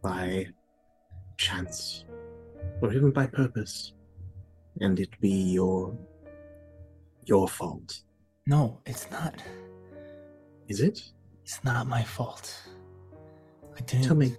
by 0.04 0.46
chance 1.48 2.06
or 2.82 2.94
even 2.94 3.12
by 3.12 3.26
purpose 3.26 3.94
and 4.82 5.00
it 5.00 5.10
be 5.22 5.36
your 5.60 5.96
your 7.32 7.48
fault 7.48 7.90
No, 8.46 8.62
it's 8.92 9.06
not. 9.12 9.36
is 10.68 10.80
it 10.90 10.98
It's 11.46 11.64
not 11.64 11.88
my 11.96 12.04
fault. 12.16 12.46
I 13.78 13.82
didn't. 13.88 14.06
tell 14.08 14.16
me 14.24 14.30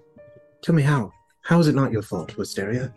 tell 0.62 0.74
me 0.80 0.82
how 0.92 1.02
how 1.48 1.58
is 1.62 1.66
it 1.70 1.74
not 1.80 1.90
your 1.96 2.02
fault 2.12 2.36
wisteria 2.36 2.92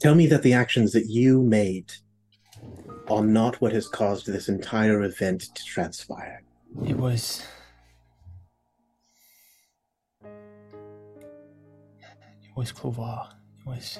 Tell 0.00 0.14
me 0.14 0.26
that 0.26 0.42
the 0.42 0.52
actions 0.52 0.92
that 0.92 1.06
you 1.18 1.42
made 1.42 1.88
are 3.08 3.24
not 3.24 3.58
what 3.62 3.72
has 3.72 3.86
caused 3.88 4.26
this 4.26 4.48
entire 4.50 5.02
event 5.04 5.40
to 5.56 5.64
transpire. 5.64 6.42
It 6.84 6.96
was. 6.96 7.42
It 12.54 12.58
was 12.58 12.70
Clovar. 12.70 13.30
It 13.58 13.66
was. 13.66 13.98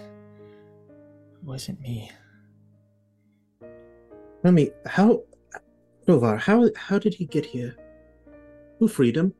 It 1.33 1.43
wasn't 1.43 1.81
me. 1.81 2.09
Tell 4.43 4.53
me, 4.53 4.71
how, 4.87 5.23
Novar, 6.07 6.39
how 6.39 6.71
how 6.77 7.01
did 7.01 7.15
he 7.15 7.25
get 7.25 7.45
here? 7.45 7.75
Who 8.79 8.87
freed 8.87 9.17
him? 9.17 9.35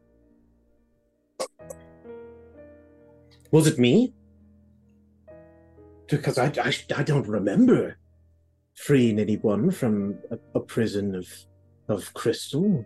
Was 3.53 3.69
it 3.69 3.79
me? 3.79 4.13
Because 6.09 6.37
I, 6.37 6.47
I, 6.61 6.75
I 6.97 7.03
don't 7.05 7.29
remember 7.29 7.97
freeing 8.75 9.21
anyone 9.21 9.71
from 9.71 10.19
a, 10.33 10.39
a 10.57 10.61
prison 10.61 11.15
of 11.15 11.29
of 11.89 12.13
crystal. 12.15 12.85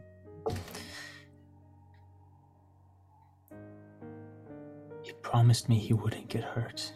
Promised 5.30 5.68
me 5.68 5.78
he 5.78 5.92
wouldn't 5.92 6.28
get 6.28 6.42
hurt. 6.42 6.90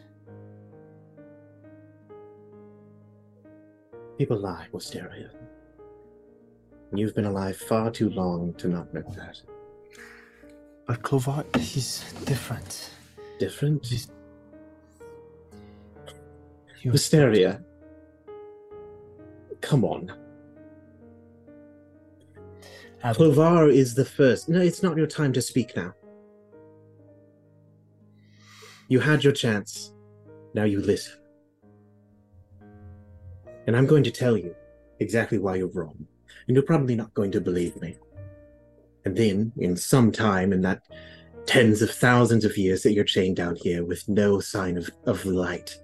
People 4.17 4.39
lie, 4.39 4.67
Wisteria. 4.73 5.31
You've 6.95 7.15
been 7.15 7.27
alive 7.27 7.59
far 7.59 7.91
too 7.91 8.09
long 8.09 8.55
to 8.55 8.69
not 8.69 8.93
know 8.95 9.05
that. 9.17 9.39
But 10.87 11.03
Clovar, 11.03 11.45
he's 11.59 12.11
different. 12.25 12.93
Different? 13.39 13.87
He's. 13.87 14.09
He 16.81 16.89
Wisteria. 16.89 17.63
Come 19.61 19.85
on. 19.85 20.11
Ab- 23.03 23.17
Clovar 23.17 23.69
is 23.69 23.95
the 23.95 24.07
first. 24.07 24.49
No, 24.49 24.59
it's 24.63 24.83
not 24.83 24.97
your 24.97 25.07
time 25.07 25.35
to 25.35 25.43
speak 25.43 25.77
now. 25.77 25.93
You 28.93 29.01
had 29.01 29.25
your 29.25 29.33
chance. 29.33 29.95
Now 30.53 30.65
you 30.65 30.83
listen. 30.83 31.19
And 33.67 33.75
I'm 33.75 33.87
going 33.87 34.05
to 34.05 34.11
tell 34.11 34.37
you 34.37 34.55
exactly 35.01 35.39
why 35.39 35.55
you're 35.55 35.69
wrong. 35.69 36.07
And 36.47 36.55
you're 36.55 36.63
probably 36.63 36.95
not 36.95 37.15
going 37.15 37.31
to 37.31 37.41
believe 37.41 37.75
me. 37.81 37.97
And 39.07 39.17
then, 39.17 39.51
in 39.57 39.79
some 39.79 40.13
time, 40.13 40.53
in 40.53 40.61
that 40.61 40.83
tens 41.47 41.81
of 41.81 41.91
thousands 41.91 42.45
of 42.45 42.59
years 42.59 42.83
that 42.83 42.93
you're 42.93 43.05
chained 43.05 43.37
down 43.37 43.57
here 43.57 43.83
with 43.83 44.07
no 44.11 44.41
sign 44.41 44.77
of, 44.77 44.91
of 45.07 45.25
light, 45.25 45.75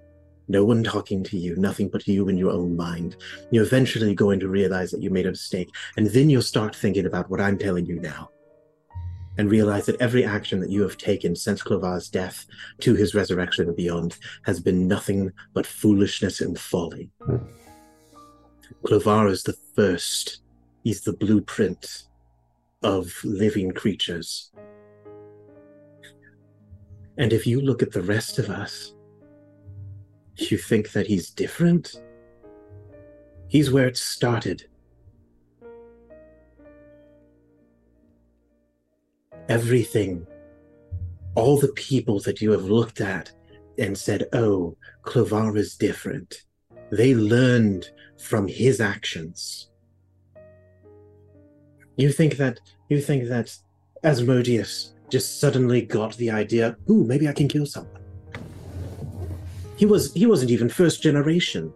no 0.47 0.67
one 0.67 0.85
talking 0.85 1.25
to 1.25 1.39
you, 1.39 1.57
nothing 1.57 1.89
but 1.89 2.07
you 2.07 2.29
and 2.29 2.39
your 2.39 2.51
own 2.51 2.77
mind, 2.77 3.17
you're 3.51 3.65
eventually 3.65 4.15
going 4.15 4.39
to 4.41 4.51
realize 4.51 4.91
that 4.91 5.03
you 5.03 5.09
made 5.09 5.25
a 5.25 5.31
mistake. 5.31 5.71
And 5.97 6.09
then 6.09 6.29
you'll 6.29 6.43
start 6.43 6.77
thinking 6.77 7.07
about 7.07 7.31
what 7.31 7.41
I'm 7.41 7.57
telling 7.57 7.87
you 7.87 8.01
now. 8.01 8.29
And 9.39 9.51
realize 9.51 9.87
that 9.87 10.01
every 10.01 10.25
action 10.25 10.59
that 10.61 10.71
you 10.71 10.83
have 10.83 10.97
taken 10.97 11.37
since 11.37 11.63
Clovar's 11.63 12.09
death 12.09 12.45
to 12.81 12.95
his 12.95 13.15
resurrection 13.15 13.69
and 13.69 13.77
beyond 13.77 14.19
has 14.45 14.59
been 14.59 14.89
nothing 14.89 15.33
but 15.55 15.65
foolishness 15.65 16.41
and 16.41 16.59
folly. 16.59 17.09
Hmm. 17.25 17.37
Clovar 18.85 19.29
is 19.29 19.45
the 19.45 19.57
first, 19.77 20.41
he's 20.83 21.03
the 21.03 21.13
blueprint 21.13 22.09
of 22.83 23.13
living 23.25 23.73
creatures. 23.73 24.51
And 27.17 27.33
if 27.33 27.47
you 27.47 27.61
look 27.61 27.83
at 27.83 27.93
the 27.93 28.03
rest 28.03 28.39
of 28.39 28.51
us, 28.51 28.95
you 30.37 30.57
think 30.57 30.93
that 30.93 31.07
he's 31.07 31.31
different? 31.31 32.01
He's 33.49 33.73
where 33.73 33.89
it 33.89 33.97
started. 33.97 34.67
Everything, 39.49 40.27
all 41.35 41.59
the 41.59 41.73
people 41.73 42.21
that 42.21 42.41
you 42.41 42.51
have 42.53 42.65
looked 42.65 43.01
at 43.01 43.31
and 43.79 43.97
said, 43.97 44.29
oh, 44.33 44.77
Clovar 45.03 45.57
is 45.57 45.77
different, 45.77 46.43
they 46.91 47.15
learned 47.15 47.91
from 48.19 48.49
his 48.49 48.81
actions. 48.81 49.71
You 51.97 52.13
think 52.13 52.37
that, 52.37 52.61
you 52.89 53.01
think 53.01 53.29
that 53.29 53.57
Asmodeus 54.05 54.95
just 55.09 55.41
suddenly 55.41 55.83
got 55.83 56.17
the 56.17 56.31
idea, 56.31 56.77
ooh, 56.91 57.05
maybe 57.05 57.29
I 57.29 57.33
can 57.33 57.49
kill 57.49 57.67
someone. 57.67 58.03
He 59.77 59.87
was 59.87 60.13
he 60.13 60.27
wasn't 60.27 60.51
even 60.51 60.69
first 60.69 61.03
generation. 61.03 61.73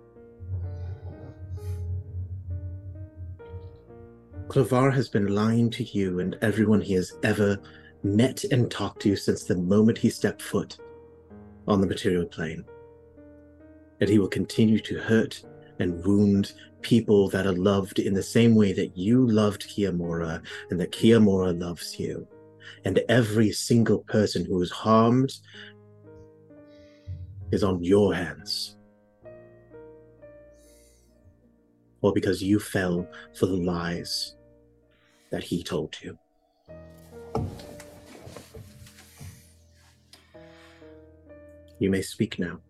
Clovar 4.52 4.90
has 4.90 5.08
been 5.08 5.28
lying 5.28 5.70
to 5.70 5.82
you 5.82 6.20
and 6.20 6.36
everyone 6.42 6.82
he 6.82 6.92
has 6.92 7.14
ever 7.22 7.58
met 8.02 8.44
and 8.44 8.70
talked 8.70 9.00
to 9.00 9.16
since 9.16 9.44
the 9.44 9.56
moment 9.56 9.96
he 9.96 10.10
stepped 10.10 10.42
foot 10.42 10.76
on 11.66 11.80
the 11.80 11.86
material 11.86 12.26
plane. 12.26 12.62
And 14.02 14.10
he 14.10 14.18
will 14.18 14.28
continue 14.28 14.78
to 14.80 14.98
hurt 14.98 15.42
and 15.78 16.04
wound 16.04 16.52
people 16.82 17.30
that 17.30 17.46
are 17.46 17.54
loved 17.54 17.98
in 17.98 18.12
the 18.12 18.22
same 18.22 18.54
way 18.54 18.74
that 18.74 18.94
you 18.94 19.26
loved 19.26 19.62
Kiyomura 19.62 20.42
and 20.68 20.78
that 20.78 20.92
Kiyomura 20.92 21.58
loves 21.58 21.98
you. 21.98 22.28
And 22.84 23.00
every 23.08 23.52
single 23.52 24.00
person 24.00 24.44
who 24.44 24.60
is 24.60 24.70
harmed 24.70 25.32
is 27.52 27.64
on 27.64 27.82
your 27.82 28.14
hands. 28.14 28.76
Or 32.02 32.12
because 32.12 32.42
you 32.42 32.60
fell 32.60 33.08
for 33.34 33.46
the 33.46 33.56
lies 33.56 34.36
that 35.32 35.42
he 35.42 35.62
told 35.62 35.96
you. 36.02 36.16
You 41.78 41.90
may 41.90 42.02
speak 42.02 42.38
now. 42.38 42.60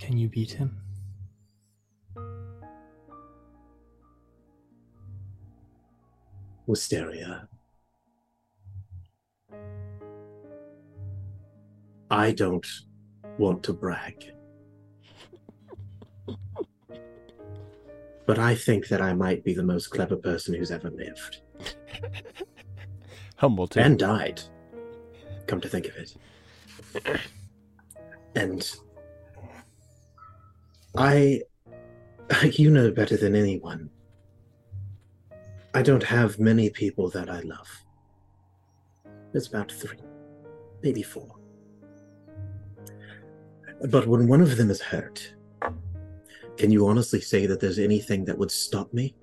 Can 0.00 0.18
you 0.18 0.28
beat 0.28 0.50
him? 0.50 0.76
Wisteria, 6.66 7.48
I 12.10 12.32
don't 12.32 12.66
want 13.38 13.62
to 13.64 13.72
brag. 13.72 14.32
But 18.26 18.38
I 18.38 18.54
think 18.54 18.88
that 18.88 19.00
I 19.00 19.12
might 19.12 19.42
be 19.44 19.54
the 19.54 19.62
most 19.62 19.88
clever 19.88 20.16
person 20.16 20.54
who's 20.54 20.70
ever 20.70 20.90
lived. 20.90 21.40
Humble 23.36 23.66
too. 23.66 23.80
And 23.80 23.98
died. 23.98 24.40
Come 25.46 25.60
to 25.60 25.68
think 25.68 25.86
of 25.86 25.96
it. 25.96 26.16
And 28.34 28.70
I. 30.96 31.42
You 32.52 32.70
know 32.70 32.92
better 32.92 33.16
than 33.16 33.34
anyone. 33.34 33.90
I 35.74 35.82
don't 35.82 36.04
have 36.04 36.38
many 36.38 36.70
people 36.70 37.10
that 37.10 37.28
I 37.28 37.40
love. 37.40 37.68
There's 39.32 39.48
about 39.48 39.72
three, 39.72 39.98
maybe 40.80 41.02
four. 41.02 41.39
But 43.88 44.06
when 44.06 44.28
one 44.28 44.42
of 44.42 44.56
them 44.56 44.70
is 44.70 44.80
hurt, 44.80 45.34
can 46.56 46.70
you 46.70 46.86
honestly 46.86 47.20
say 47.20 47.46
that 47.46 47.60
there's 47.60 47.78
anything 47.78 48.26
that 48.26 48.36
would 48.36 48.50
stop 48.50 48.92
me? 48.92 49.14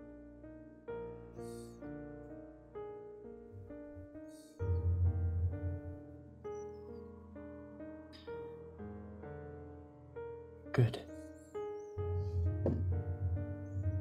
Good. 10.72 11.02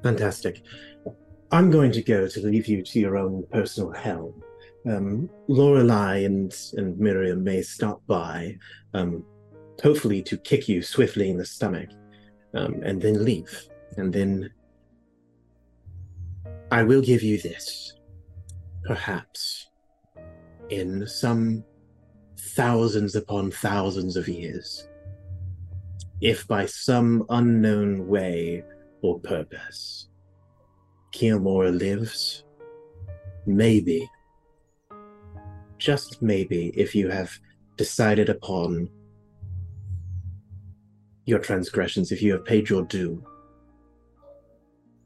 Fantastic. 0.02 0.62
I'm 1.50 1.70
going 1.70 1.92
to 1.92 2.02
go 2.02 2.28
to 2.28 2.40
leave 2.40 2.66
you 2.66 2.82
to 2.82 2.98
your 2.98 3.18
own 3.18 3.44
personal 3.52 3.92
hell. 3.92 4.34
Um, 4.86 5.28
Lorelei 5.48 6.18
and, 6.24 6.56
and 6.76 6.98
Miriam 6.98 7.42
may 7.42 7.60
stop 7.62 8.00
by, 8.06 8.56
um, 8.94 9.24
hopefully 9.82 10.22
to 10.22 10.36
kick 10.38 10.68
you 10.68 10.82
swiftly 10.82 11.30
in 11.30 11.36
the 11.36 11.44
stomach, 11.44 11.90
um, 12.54 12.82
and 12.82 13.00
then 13.00 13.24
leave. 13.24 13.68
And 13.96 14.12
then 14.12 14.50
I 16.70 16.82
will 16.82 17.02
give 17.02 17.22
you 17.22 17.38
this. 17.38 17.94
Perhaps 18.84 19.66
in 20.70 21.06
some 21.06 21.64
thousands 22.38 23.16
upon 23.16 23.50
thousands 23.50 24.16
of 24.16 24.28
years, 24.28 24.88
if 26.20 26.46
by 26.46 26.66
some 26.66 27.24
unknown 27.28 28.06
way 28.06 28.64
or 29.02 29.18
purpose, 29.20 30.08
Kiyomura 31.12 31.76
lives, 31.76 32.44
maybe, 33.46 34.08
just 35.78 36.22
maybe, 36.22 36.72
if 36.74 36.94
you 36.94 37.08
have 37.08 37.38
decided 37.76 38.28
upon 38.28 38.88
your 41.26 41.40
transgressions, 41.40 42.12
if 42.12 42.22
you 42.22 42.32
have 42.32 42.44
paid 42.44 42.70
your 42.70 42.84
due, 42.84 43.22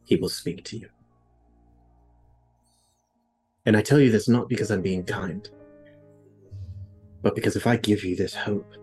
he 0.04 0.16
will 0.16 0.28
speak 0.28 0.64
to 0.66 0.76
you. 0.76 0.88
And 3.66 3.76
I 3.76 3.82
tell 3.82 3.98
you 3.98 4.10
this 4.10 4.28
not 4.28 4.48
because 4.48 4.70
I'm 4.70 4.82
being 4.82 5.04
kind, 5.04 5.48
but 7.22 7.34
because 7.34 7.56
if 7.56 7.66
I 7.66 7.76
give 7.76 8.04
you 8.04 8.16
this 8.16 8.34
hope, 8.34 8.74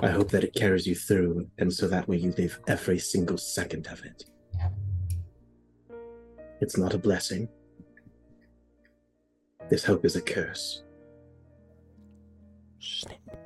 I 0.00 0.08
hope 0.08 0.30
that 0.30 0.44
it 0.44 0.54
carries 0.54 0.86
you 0.86 0.94
through, 0.94 1.48
and 1.58 1.72
so 1.72 1.88
that 1.88 2.08
way 2.08 2.16
you 2.16 2.32
live 2.36 2.58
every 2.66 2.98
single 2.98 3.38
second 3.38 3.86
of 3.86 4.04
it. 4.04 4.24
It's 6.60 6.76
not 6.76 6.94
a 6.94 6.98
blessing. 6.98 7.48
This 9.70 9.84
hope 9.84 10.04
is 10.04 10.16
a 10.16 10.20
curse. 10.20 10.82
Snap. 12.80 13.43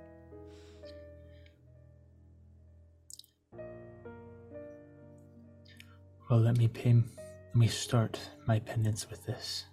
Well, 6.29 6.41
let 6.41 6.59
me 6.59 6.69
pay. 6.69 6.93
Let 6.93 7.57
me 7.57 7.69
start 7.69 8.21
my 8.47 8.59
penance 8.59 9.09
with 9.09 9.25
this. 9.25 9.65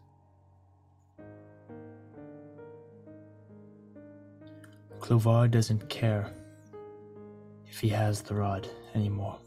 Clovar 5.01 5.49
doesn't 5.49 5.89
care 5.89 6.31
if 7.67 7.79
he 7.81 7.89
has 7.89 8.21
the 8.21 8.35
rod 8.35 8.69
anymore. 8.95 9.37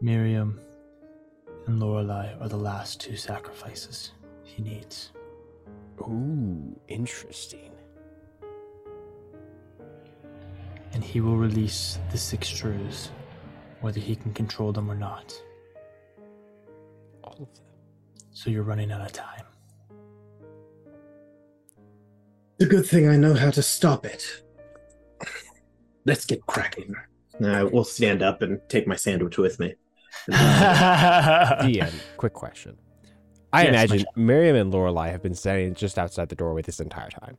Miriam 0.00 0.60
and 1.66 1.80
Lorelei 1.80 2.32
are 2.40 2.48
the 2.48 2.56
last 2.56 3.00
two 3.00 3.16
sacrifices 3.16 4.12
he 4.44 4.62
needs. 4.62 5.10
Ooh, 6.00 6.78
interesting. 6.86 7.75
And 10.96 11.04
he 11.04 11.20
will 11.20 11.36
release 11.36 11.98
the 12.10 12.16
six 12.16 12.48
truths, 12.48 13.10
whether 13.82 14.00
he 14.00 14.16
can 14.16 14.32
control 14.32 14.72
them 14.72 14.90
or 14.90 14.94
not. 14.94 15.38
All 17.22 17.34
of 17.34 17.54
them. 17.54 17.64
So 18.30 18.48
you're 18.48 18.62
running 18.62 18.90
out 18.90 19.02
of 19.02 19.12
time. 19.12 19.44
It's 22.58 22.64
a 22.64 22.66
good 22.66 22.86
thing 22.86 23.10
I 23.10 23.16
know 23.16 23.34
how 23.34 23.50
to 23.50 23.60
stop 23.60 24.06
it. 24.06 24.42
Let's 26.06 26.24
get 26.24 26.46
cracking. 26.46 26.94
I 27.44 27.62
will 27.64 27.84
stand 27.84 28.22
up 28.22 28.40
and 28.40 28.58
take 28.70 28.86
my 28.86 28.96
sandwich 28.96 29.36
with 29.36 29.60
me. 29.60 29.74
DM, 30.30 31.92
quick 32.16 32.32
question. 32.32 32.78
I 33.52 33.64
Yes, 33.64 33.68
imagine 33.68 34.06
Miriam 34.16 34.56
and 34.56 34.72
Lorelei 34.72 35.10
have 35.10 35.22
been 35.22 35.34
standing 35.34 35.74
just 35.74 35.98
outside 35.98 36.30
the 36.30 36.36
doorway 36.36 36.62
this 36.62 36.80
entire 36.80 37.10
time. 37.10 37.36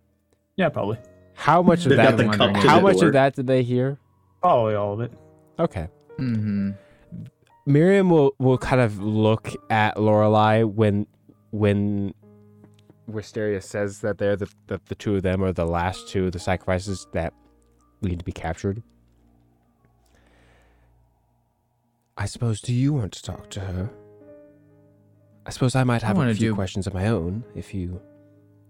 yeah, 0.57 0.69
probably. 0.69 0.99
How 1.38 1.61
much 1.61 1.85
of 1.85 1.89
They've 1.89 1.97
got 1.97 2.18
that? 2.18 2.31
the 2.31 2.35
cup 2.38 2.53
to 2.55 2.68
How 2.68 2.77
the 2.77 2.81
much 2.81 2.97
door. 2.97 3.07
of 3.07 3.14
that 3.14 3.35
did 3.35 3.47
they 3.47 3.61
hear? 3.64 3.97
Probably 4.41 4.76
all 4.76 4.93
of 4.93 5.01
it. 5.01 5.11
Okay. 5.59 5.88
Mm-hmm. 6.19 6.72
Miriam 7.65 8.09
will 8.09 8.34
will 8.39 8.57
kind 8.57 8.81
of 8.81 8.99
look 8.99 9.49
at 9.69 9.99
Lorelei 10.01 10.64
when 10.64 11.05
when 11.51 12.14
Wisteria 13.07 13.61
says 13.61 13.99
that 14.01 14.18
they're 14.18 14.35
the 14.35 14.49
that 14.68 14.85
the 14.88 14.95
two 14.95 15.15
of 15.15 15.22
them 15.23 15.43
are 15.43 15.53
the 15.53 15.65
last 15.65 16.07
two 16.09 16.26
of 16.26 16.31
the 16.31 16.39
sacrifices 16.39 17.07
that 17.14 17.34
need 18.01 18.19
to 18.19 18.26
be 18.26 18.31
captured. 18.31 18.81
I 22.18 22.26
suppose 22.26 22.61
do 22.61 22.73
you 22.73 22.93
want 22.93 23.14
to 23.14 23.22
talk 23.23 23.49
to 23.51 23.59
her? 23.59 23.89
I 25.45 25.49
suppose 25.51 25.76
I 25.76 25.84
might 25.84 26.01
have 26.01 26.18
a 26.18 26.34
few 26.34 26.49
do- 26.51 26.55
questions 26.55 26.88
of 26.88 26.93
my 26.93 27.07
own 27.07 27.43
if 27.55 27.73
you 27.73 28.01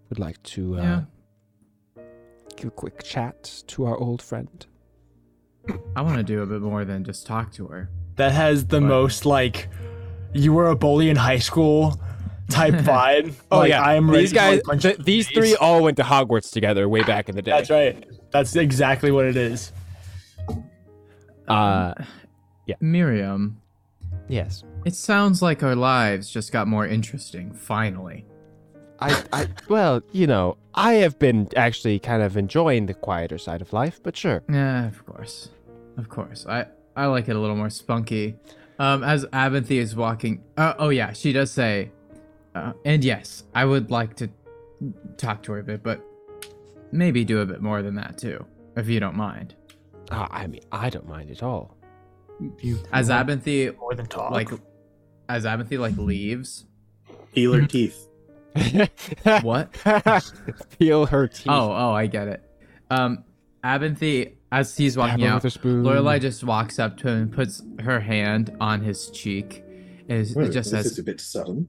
would 0.09 0.19
like 0.19 0.41
to 0.43 0.77
uh, 0.77 0.81
Yeah. 0.81 1.01
Give 2.57 2.67
a 2.67 2.71
quick 2.71 3.03
chat 3.03 3.63
to 3.67 3.85
our 3.85 3.97
old 3.97 4.21
friend. 4.21 4.65
I 5.95 6.01
want 6.01 6.17
to 6.17 6.23
do 6.23 6.41
a 6.41 6.45
bit 6.45 6.61
more 6.61 6.85
than 6.85 7.03
just 7.03 7.25
talk 7.25 7.51
to 7.53 7.67
her. 7.67 7.89
That 8.15 8.31
has 8.31 8.65
the 8.67 8.81
What? 8.81 8.87
most 8.87 9.25
like 9.25 9.69
you 10.33 10.53
were 10.53 10.67
a 10.67 10.75
bully 10.75 11.09
in 11.09 11.15
high 11.15 11.39
school 11.39 11.99
type 12.49 12.73
vibe. 12.73 13.33
Oh 13.51 13.59
like, 13.59 13.69
yeah, 13.69 13.81
I 13.81 13.95
am 13.95 14.09
ready 14.09 14.23
these 14.23 14.33
guys, 14.33 14.61
th- 14.79 14.97
you 14.97 15.03
these 15.03 15.29
three 15.29 15.55
all 15.55 15.83
went 15.83 15.97
to 15.97 16.03
Hogwarts 16.03 16.51
together 16.51 16.87
way 16.89 17.03
back 17.03 17.29
in 17.29 17.35
the 17.35 17.41
day. 17.41 17.51
That's 17.51 17.69
right. 17.69 18.05
That's 18.31 18.55
exactly 18.55 19.11
what 19.11 19.25
it 19.25 19.37
is. 19.37 19.71
Uh, 21.47 21.93
yeah. 22.65 22.75
Miriam, 22.81 23.61
yes. 24.27 24.63
it 24.85 24.95
sounds 24.95 25.41
like 25.41 25.63
our 25.63 25.75
lives 25.75 26.29
just 26.29 26.51
got 26.51 26.67
more 26.67 26.85
interesting, 26.85 27.53
finally. 27.53 28.25
I, 28.99 29.23
I, 29.31 29.47
well, 29.69 30.01
you 30.11 30.27
know, 30.27 30.57
I 30.73 30.93
have 30.95 31.19
been 31.19 31.47
actually 31.55 31.99
kind 31.99 32.21
of 32.23 32.35
enjoying 32.37 32.85
the 32.87 32.93
quieter 32.93 33.37
side 33.37 33.61
of 33.61 33.71
life, 33.73 33.99
but 34.01 34.15
sure. 34.17 34.43
Yeah, 34.49 34.87
of 34.87 35.05
course. 35.05 35.49
Of 35.97 36.09
course. 36.09 36.45
I, 36.47 36.65
I 36.95 37.05
like 37.05 37.27
it 37.29 37.35
a 37.35 37.39
little 37.39 37.55
more 37.55 37.69
spunky. 37.69 38.35
Um, 38.79 39.03
as 39.03 39.25
Abinthy 39.27 39.77
is 39.77 39.95
walking. 39.95 40.43
Uh, 40.55 40.73
oh, 40.77 40.89
yeah, 40.89 41.13
she 41.13 41.33
does 41.33 41.51
say. 41.51 41.91
Uh, 42.55 42.73
and 42.85 43.03
yes, 43.03 43.43
I 43.53 43.65
would 43.65 43.91
like 43.91 44.15
to 44.17 44.29
talk 45.17 45.43
to 45.43 45.51
her 45.53 45.59
a 45.59 45.63
bit, 45.63 45.83
but 45.83 46.01
maybe 46.91 47.23
do 47.23 47.39
a 47.41 47.45
bit 47.45 47.61
more 47.61 47.81
than 47.81 47.95
that 47.95 48.17
too, 48.17 48.43
if 48.75 48.87
you 48.87 48.99
don't 48.99 49.15
mind. 49.15 49.55
Uh, 50.09 50.27
I 50.29 50.47
mean, 50.47 50.61
I 50.71 50.89
don't 50.89 51.07
mind 51.07 51.31
at 51.31 51.43
all. 51.43 51.75
You 52.59 52.79
As 52.93 53.09
want 53.09 53.27
Abinthy, 53.29 53.77
more 53.79 53.95
than 53.95 54.05
talk. 54.05 54.31
like, 54.31 54.49
as 55.27 55.43
Abinthy, 55.45 55.79
like, 55.79 55.97
leaves. 55.97 56.65
Peel 57.33 57.53
her 57.53 57.65
teeth. 57.65 58.06
What? 59.43 59.75
Feel 60.79 61.05
her 61.07 61.27
teeth. 61.27 61.47
Oh, 61.49 61.71
oh, 61.71 61.91
I 61.93 62.07
get 62.07 62.27
it. 62.27 62.43
Um, 62.89 63.23
Abinthy, 63.63 64.33
as 64.51 64.75
he's 64.77 64.95
walking 64.97 65.19
her 65.25 65.33
out, 65.35 65.43
with. 65.43 65.55
Lorelai 65.63 66.21
just 66.21 66.43
walks 66.43 66.79
up 66.79 66.97
to 66.97 67.07
him 67.09 67.17
and 67.23 67.31
puts 67.33 67.61
her 67.79 67.99
hand 67.99 68.55
on 68.59 68.81
his 68.81 69.09
cheek. 69.11 69.63
And 70.09 70.25
it 70.25 70.35
Well, 70.35 70.45
just 70.49 70.71
this 70.71 70.83
says, 70.83 70.85
is 70.93 70.99
a 70.99 71.03
bit 71.03 71.19
sudden. 71.19 71.67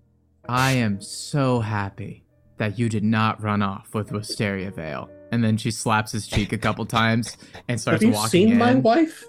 I 0.49 0.73
am 0.73 1.01
so 1.01 1.61
happy 1.61 2.25
that 2.59 2.79
you 2.79 2.89
did 2.89 3.05
not 3.05 3.43
run 3.43 3.63
off 3.63 3.95
with 3.95 4.13
Wisteria 4.13 4.71
Vale. 4.71 5.11
and 5.31 5.45
then 5.45 5.57
she 5.57 5.71
slaps 5.71 6.13
his 6.13 6.27
cheek 6.27 6.53
a 6.53 6.59
couple 6.59 6.85
times 6.87 7.37
and 7.69 7.81
starts 7.81 8.03
Have 8.03 8.09
you 8.11 8.15
walking 8.15 8.31
seen 8.31 8.53
in. 8.53 8.59
my 8.59 8.75
wife, 8.75 9.25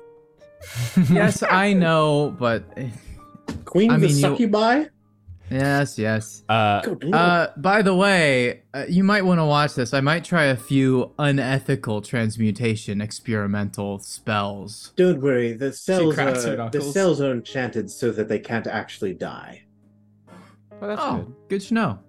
yes, 1.12 1.44
I 1.44 1.74
know, 1.74 2.36
but 2.40 2.64
Queen 3.66 3.92
I 3.92 3.96
of 3.96 4.02
the 4.02 4.08
mean, 4.08 4.16
you- 4.16 4.22
Succubi? 4.22 4.86
Yes, 5.52 5.98
yes. 5.98 6.44
Uh, 6.50 6.82
Uh, 7.14 7.48
by 7.58 7.82
the 7.82 7.96
way, 7.96 8.64
uh, 8.74 8.86
you 8.88 9.04
might 9.04 9.24
want 9.24 9.40
to 9.40 9.46
watch 9.46 9.76
this. 9.76 9.94
I 9.94 10.02
might 10.02 10.24
try 10.24 10.46
a 10.46 10.56
few 10.56 11.12
unethical 11.20 12.02
transmutation 12.02 13.02
experimental 13.02 14.00
spells. 14.00 14.94
Don't 14.96 15.22
worry, 15.22 15.54
the 15.54 15.74
cells 15.74 16.18
are 16.18 16.70
the 16.70 16.82
cells 16.82 17.22
are 17.22 17.32
enchanted 17.32 17.90
so 17.90 18.12
that 18.12 18.28
they 18.28 18.40
can't 18.40 18.68
actually 18.68 19.14
die. 19.14 19.64
well, 20.80 20.90
that's 20.90 21.02
oh, 21.04 21.18
good. 21.18 21.36
good 21.50 21.62
to 21.62 21.74
know. 21.74 22.00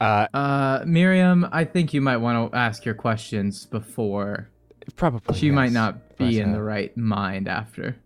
Uh, 0.00 0.26
Uh, 0.32 0.82
Miriam, 0.86 1.46
I 1.52 1.64
think 1.64 1.92
you 1.92 2.00
might 2.00 2.16
want 2.18 2.52
to 2.52 2.56
ask 2.56 2.84
your 2.84 2.94
questions 2.94 3.66
before. 3.66 4.48
probably. 4.96 5.36
She 5.36 5.50
might 5.50 5.72
not 5.72 6.16
be 6.16 6.38
but, 6.38 6.42
in 6.42 6.50
uh, 6.50 6.56
the 6.56 6.62
right 6.62 6.96
mind 6.96 7.48
after. 7.48 7.96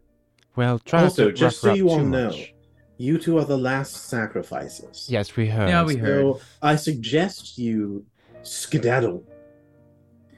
Well, 0.56 0.78
try 0.78 1.00
not 1.00 1.04
also, 1.06 1.26
to 1.26 1.32
just 1.32 1.62
rough 1.64 1.72
so 1.72 1.76
you 1.76 1.88
all 1.88 1.98
too 1.98 2.08
know, 2.08 2.26
much. 2.28 2.53
You 2.96 3.18
two 3.18 3.38
are 3.38 3.44
the 3.44 3.58
last 3.58 4.08
sacrifices. 4.08 5.06
Yes, 5.10 5.36
we 5.36 5.48
heard. 5.48 5.68
Yeah, 5.68 5.84
we 5.84 5.96
heard. 5.96 6.20
So 6.36 6.40
I 6.62 6.76
suggest 6.76 7.58
you 7.58 8.04
skedaddle 8.42 9.24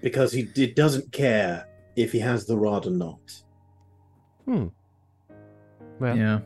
because 0.03 0.33
he 0.33 0.49
it 0.57 0.77
doesn't 0.77 1.13
care 1.13 1.67
if 1.97 2.13
he 2.13 2.19
has 2.21 2.47
the 2.47 2.57
rod 2.57 2.87
or 2.87 2.91
not. 2.91 3.21
Hmm. 4.45 4.67
Well, 5.99 6.17
yeah, 6.17 6.41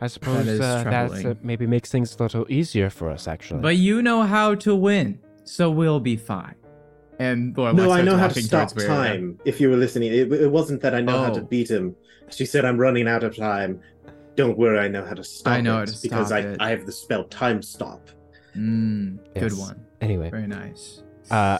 I 0.00 0.06
suppose 0.06 0.46
is 0.46 0.60
uh, 0.60 0.84
that 0.84 1.24
uh, 1.24 1.34
maybe 1.42 1.66
makes 1.66 1.90
things 1.90 2.14
a 2.18 2.22
little 2.22 2.46
easier 2.50 2.90
for 2.90 3.10
us, 3.10 3.26
actually. 3.26 3.60
but 3.60 3.76
you 3.76 4.02
know 4.02 4.22
how 4.22 4.54
to 4.56 4.74
win, 4.74 5.18
so 5.44 5.70
we'll 5.70 6.00
be 6.00 6.16
fine. 6.16 6.54
And 7.18 7.54
Lorelai 7.54 7.74
no, 7.74 7.90
I 7.90 8.02
know 8.02 8.16
how 8.16 8.28
to 8.28 8.32
walking 8.32 8.42
stop 8.44 8.68
towards 8.70 8.86
Miriam. 8.88 8.96
time. 9.36 9.40
If 9.44 9.60
you 9.60 9.68
were 9.68 9.76
listening, 9.76 10.12
it, 10.12 10.32
it 10.32 10.50
wasn't 10.50 10.80
that 10.82 10.94
I 10.94 11.00
know 11.02 11.22
how 11.22 11.30
to 11.32 11.40
Oh. 11.40 11.44
beat 11.44 11.70
him. 11.70 11.94
She 12.30 12.46
said, 12.46 12.64
"I'm 12.64 12.78
running 12.78 13.06
out 13.08 13.24
of 13.24 13.36
time." 13.36 13.80
Don't 14.40 14.56
worry, 14.56 14.78
I 14.78 14.88
know 14.88 15.04
how 15.04 15.12
to 15.12 15.22
stop. 15.22 15.52
I 15.52 15.60
know 15.60 15.74
how 15.76 15.82
it 15.82 15.88
to 15.90 16.00
because 16.02 16.28
stop 16.28 16.38
I 16.38 16.40
it. 16.40 16.56
I 16.60 16.70
have 16.70 16.86
the 16.86 16.92
spell 16.92 17.24
Time 17.24 17.60
Stop. 17.60 18.08
Mm, 18.56 19.18
Good 19.38 19.52
one. 19.58 19.84
anyway, 20.00 20.30
Very 20.30 20.46
nice. 20.46 21.02
uh, 21.30 21.58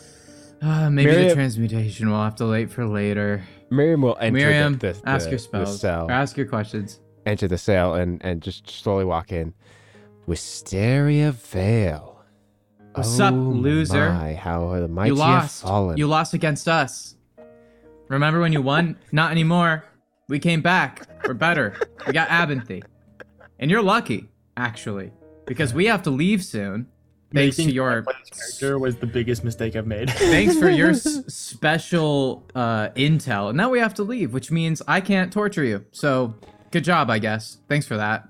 Uh, 0.62 0.88
maybe 0.90 1.12
the 1.28 1.34
transmutation 1.34 2.10
we'll 2.10 2.22
have 2.22 2.36
to 2.36 2.46
wait 2.50 2.70
for 2.70 2.86
later. 2.86 3.42
Miriam 3.70 4.00
will 4.02 4.16
enter 4.18 4.32
Miriam, 4.32 4.78
the, 4.78 4.92
the, 4.94 5.02
ask 5.08 5.24
the- 5.26 5.30
your 5.32 5.38
the 5.38 5.44
spells. 5.44 5.80
cell, 5.80 6.06
Or 6.08 6.12
ask 6.12 6.36
your 6.38 6.46
questions. 6.46 7.00
enter 7.26 7.46
the 7.48 7.58
cell, 7.58 7.94
and 7.94 8.18
and 8.24 8.40
just 8.40 8.68
slowly 8.70 9.04
walk 9.04 9.30
in. 9.30 9.52
Wisteria 10.26 11.32
Vale. 11.32 12.22
What's 12.94 13.20
up, 13.20 13.34
Oh 13.34 13.36
loser? 13.36 14.10
My, 14.10 14.32
how 14.34 14.74
the 14.80 14.88
mighty 14.88 15.10
you 15.10 15.14
lost. 15.16 15.62
have 15.62 15.68
fallen. 15.70 15.96
You 15.98 16.06
lost 16.06 16.32
against 16.34 16.66
us. 16.66 17.14
Remember 18.08 18.40
when 18.40 18.52
you 18.52 18.62
won? 18.62 18.96
Not 19.12 19.30
anymore. 19.32 19.84
We 20.30 20.38
came 20.38 20.62
back. 20.62 21.08
We're 21.26 21.34
better. 21.34 21.76
We 22.06 22.12
got 22.12 22.28
Abinthy. 22.28 22.84
And 23.58 23.68
you're 23.68 23.82
lucky, 23.82 24.28
actually, 24.56 25.10
because 25.44 25.74
we 25.74 25.86
have 25.86 26.04
to 26.04 26.10
leave 26.10 26.44
soon. 26.44 26.86
Thanks 27.34 27.56
to 27.56 27.62
Making 27.62 27.74
your 27.74 28.02
my 28.02 28.12
character 28.30 28.78
was 28.78 28.96
the 28.96 29.06
biggest 29.06 29.42
mistake 29.44 29.74
I've 29.76 29.86
made. 29.88 30.08
thanks 30.14 30.56
for 30.58 30.68
your 30.70 30.90
s- 30.90 31.24
special 31.28 32.44
uh, 32.54 32.88
intel. 32.90 33.48
And 33.48 33.56
now 33.56 33.70
we 33.70 33.78
have 33.80 33.94
to 33.94 34.02
leave, 34.04 34.32
which 34.32 34.50
means 34.52 34.82
I 34.88 35.00
can't 35.00 35.32
torture 35.32 35.62
you. 35.64 35.84
So, 35.92 36.34
good 36.70 36.84
job, 36.84 37.10
I 37.10 37.18
guess. 37.18 37.58
Thanks 37.68 37.86
for 37.86 37.96
that. 37.96 38.28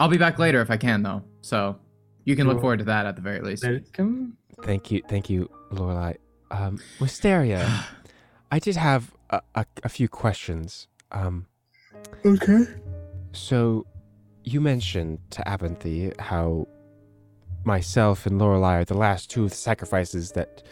I'll 0.00 0.08
be 0.08 0.18
back 0.18 0.38
later 0.38 0.60
if 0.60 0.70
I 0.70 0.76
can, 0.76 1.02
though. 1.02 1.22
So, 1.42 1.78
you 2.24 2.34
can 2.36 2.46
look 2.46 2.56
Cool. 2.56 2.62
forward 2.62 2.78
to 2.80 2.84
that 2.86 3.06
at 3.06 3.16
the 3.16 3.22
very 3.22 3.40
least. 3.40 3.64
Welcome. 3.66 4.36
Thank 4.62 4.90
you, 4.90 5.02
thank 5.08 5.28
you, 5.30 5.48
Lorelai. 5.72 6.16
Um, 6.50 6.80
Wisteria, 7.00 7.84
I 8.52 8.58
did 8.60 8.76
have 8.76 9.12
a, 9.30 9.42
a, 9.54 9.66
a 9.84 9.88
few 9.88 10.08
questions. 10.08 10.86
Um, 11.12 11.46
Okay. 12.24 12.64
so, 13.32 13.86
you 14.44 14.60
mentioned 14.60 15.18
to 15.30 15.42
Abinthy 15.46 16.18
how 16.20 16.66
myself 17.64 18.26
and 18.26 18.40
Lorelai 18.40 18.80
are 18.80 18.84
the 18.84 18.96
last 18.96 19.30
two 19.30 19.44
of 19.44 19.50
the 19.50 19.56
sacrifices 19.56 20.32
that 20.32 20.62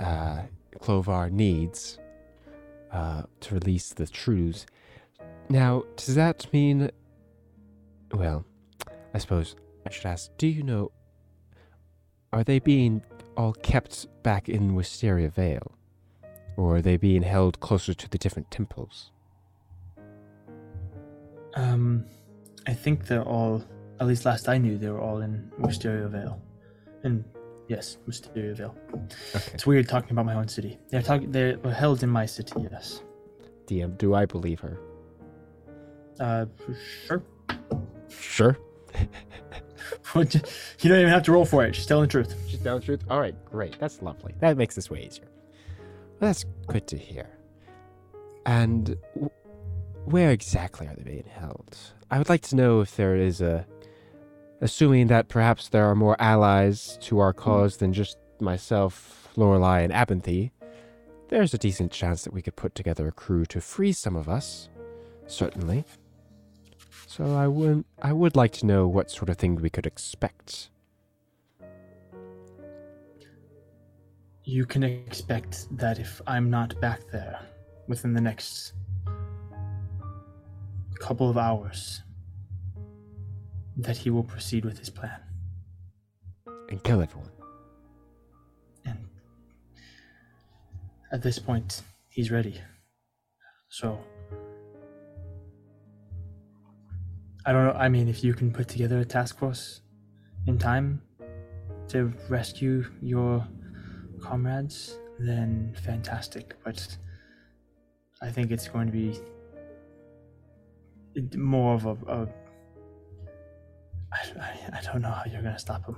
uh, 0.00 0.42
Clovar 0.80 1.30
needs 1.30 1.98
uh, 2.90 3.22
to 3.40 3.54
release 3.54 3.92
the 3.92 4.06
truths. 4.06 4.66
Now, 5.48 5.84
does 5.96 6.14
that 6.14 6.52
mean? 6.52 6.90
Well, 8.12 8.44
I 9.14 9.18
suppose 9.18 9.56
I 9.86 9.90
should 9.90 10.06
ask. 10.06 10.30
Do 10.38 10.46
you 10.46 10.62
know? 10.62 10.90
Are 12.32 12.44
they 12.44 12.60
being 12.60 13.02
all 13.36 13.52
kept 13.52 14.06
back 14.22 14.48
in 14.48 14.74
Wisteria 14.74 15.28
Vale, 15.28 15.72
or 16.56 16.76
are 16.76 16.82
they 16.82 16.96
being 16.96 17.22
held 17.22 17.60
closer 17.60 17.94
to 17.94 18.08
the 18.08 18.18
different 18.18 18.50
temples? 18.50 19.10
Um, 21.54 22.04
I 22.66 22.74
think 22.74 23.06
they're 23.06 23.24
all, 23.24 23.64
at 24.00 24.06
least 24.06 24.24
last 24.24 24.48
I 24.48 24.58
knew, 24.58 24.78
they 24.78 24.88
were 24.88 25.00
all 25.00 25.20
in 25.20 25.50
Wisteria 25.58 26.08
Vale. 26.08 26.40
And 27.02 27.24
yes, 27.68 27.98
Wisteria 28.06 28.54
Vale. 28.54 28.76
Okay. 29.34 29.50
It's 29.54 29.66
weird 29.66 29.88
talking 29.88 30.12
about 30.12 30.26
my 30.26 30.34
own 30.34 30.48
city. 30.48 30.78
They're 30.90 31.02
talking. 31.02 31.30
They're 31.32 31.58
held 31.72 32.02
in 32.02 32.10
my 32.10 32.26
city. 32.26 32.52
Yes. 32.70 33.02
DM, 33.66 33.96
do 33.98 34.14
I 34.14 34.26
believe 34.26 34.60
her? 34.60 34.78
Uh, 36.18 36.46
sure. 37.06 37.22
Sure. 38.08 38.58
you 40.14 40.24
don't 40.24 40.98
even 40.98 41.08
have 41.08 41.22
to 41.22 41.32
roll 41.32 41.44
for 41.44 41.64
it. 41.64 41.74
She's 41.74 41.86
telling 41.86 42.02
the 42.02 42.10
truth. 42.10 42.34
She's 42.48 42.58
telling 42.58 42.80
the 42.80 42.86
truth. 42.86 43.04
All 43.08 43.20
right, 43.20 43.34
great. 43.44 43.78
That's 43.78 44.02
lovely. 44.02 44.34
That 44.40 44.56
makes 44.56 44.74
this 44.74 44.90
way 44.90 45.06
easier. 45.06 45.28
Well, 46.20 46.28
that's 46.28 46.44
good 46.66 46.86
to 46.88 46.98
hear. 46.98 47.28
And 48.44 48.96
where 50.04 50.30
exactly 50.30 50.86
are 50.86 50.94
they 50.94 51.02
being 51.02 51.30
held? 51.30 51.76
I 52.10 52.18
would 52.18 52.28
like 52.28 52.42
to 52.42 52.56
know 52.56 52.80
if 52.80 52.96
there 52.96 53.16
is 53.16 53.40
a. 53.40 53.66
Assuming 54.62 55.06
that 55.06 55.28
perhaps 55.28 55.68
there 55.68 55.86
are 55.86 55.94
more 55.94 56.20
allies 56.20 56.98
to 57.02 57.18
our 57.18 57.32
hmm. 57.32 57.38
cause 57.38 57.78
than 57.78 57.92
just 57.92 58.18
myself, 58.40 59.28
Lorelei, 59.36 59.80
and 59.80 59.92
Abinthy, 59.92 60.50
there's 61.28 61.54
a 61.54 61.58
decent 61.58 61.92
chance 61.92 62.24
that 62.24 62.34
we 62.34 62.42
could 62.42 62.56
put 62.56 62.74
together 62.74 63.08
a 63.08 63.12
crew 63.12 63.46
to 63.46 63.60
free 63.60 63.92
some 63.92 64.16
of 64.16 64.28
us. 64.28 64.68
Certainly. 65.26 65.84
So 67.06 67.34
I 67.36 67.46
would 67.46 67.84
I 68.02 68.12
would 68.12 68.36
like 68.36 68.52
to 68.54 68.66
know 68.66 68.86
what 68.86 69.10
sort 69.10 69.30
of 69.30 69.36
thing 69.36 69.56
we 69.56 69.70
could 69.70 69.86
expect. 69.86 70.70
You 74.44 74.66
can 74.66 74.82
expect 74.82 75.66
that 75.76 75.98
if 75.98 76.20
I'm 76.26 76.50
not 76.50 76.80
back 76.80 77.00
there 77.12 77.40
within 77.86 78.14
the 78.14 78.20
next 78.20 78.74
couple 81.00 81.28
of 81.28 81.36
hours, 81.36 82.02
that 83.76 83.96
he 83.96 84.10
will 84.10 84.22
proceed 84.22 84.64
with 84.64 84.78
his 84.78 84.90
plan. 84.90 85.20
and 86.70 86.82
kill 86.84 87.02
everyone. 87.02 87.30
And 88.84 88.98
at 91.12 91.20
this 91.22 91.38
point, 91.38 91.82
he's 92.08 92.30
ready. 92.30 92.60
So, 93.68 93.98
I 97.44 97.52
don't 97.52 97.64
know. 97.64 97.72
I 97.72 97.88
mean, 97.88 98.08
if 98.08 98.22
you 98.22 98.34
can 98.34 98.52
put 98.52 98.68
together 98.68 99.00
a 99.00 99.04
task 99.04 99.38
force 99.38 99.80
in 100.46 100.58
time 100.58 101.02
to 101.88 102.12
rescue 102.28 102.84
your 103.02 103.44
comrades, 104.20 104.96
then 105.18 105.74
fantastic. 105.82 106.54
But 106.64 106.96
I 108.22 108.30
think 108.30 108.50
it's 108.50 108.68
going 108.68 108.86
to 108.86 108.92
be 108.92 109.18
more 111.36 111.74
of 111.74 111.86
a. 111.86 111.90
a 112.12 112.28
I, 114.12 114.18
I, 114.40 114.78
I 114.78 114.80
don't 114.82 115.02
know 115.02 115.10
how 115.10 115.22
you're 115.30 115.42
going 115.42 115.54
to 115.54 115.58
stop 115.60 115.86
him. 115.86 115.96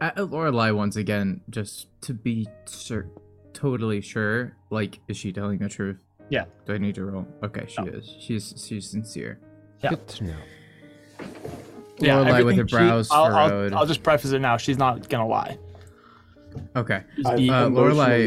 Uh, 0.00 0.10
Lorelai, 0.16 0.74
once 0.74 0.96
again, 0.96 1.40
just 1.50 1.88
to 2.02 2.14
be 2.14 2.46
cer- 2.66 3.08
totally 3.52 4.00
sure, 4.00 4.56
like, 4.70 5.00
is 5.08 5.16
she 5.16 5.32
telling 5.32 5.58
the 5.58 5.68
truth? 5.68 5.98
Yeah. 6.30 6.44
Do 6.66 6.74
I 6.74 6.78
need 6.78 6.94
to 6.96 7.04
roll? 7.04 7.26
Okay, 7.42 7.66
she 7.68 7.82
No. 7.82 7.92
is. 7.92 8.14
She's 8.20 8.54
she's 8.66 8.88
sincere. 8.90 9.38
Yeah. 9.82 9.90
Good 9.90 10.08
to 10.08 10.24
know. 10.24 10.34
Lorelai 11.98 12.00
with 12.00 12.06
her 12.06 12.38
everything 12.38 12.66
she- 12.66 12.76
brows 12.76 13.10
I'll, 13.10 13.26
furrowed. 13.26 13.72
I'll, 13.72 13.80
I'll 13.80 13.86
just 13.86 14.02
preface 14.02 14.32
it 14.32 14.40
now. 14.40 14.56
She's 14.56 14.78
not 14.78 15.08
gonna 15.08 15.28
lie. 15.28 15.58
Okay. 16.76 17.02
I've 17.24 17.38
Uh, 17.38 17.66
emotionally 17.66 17.70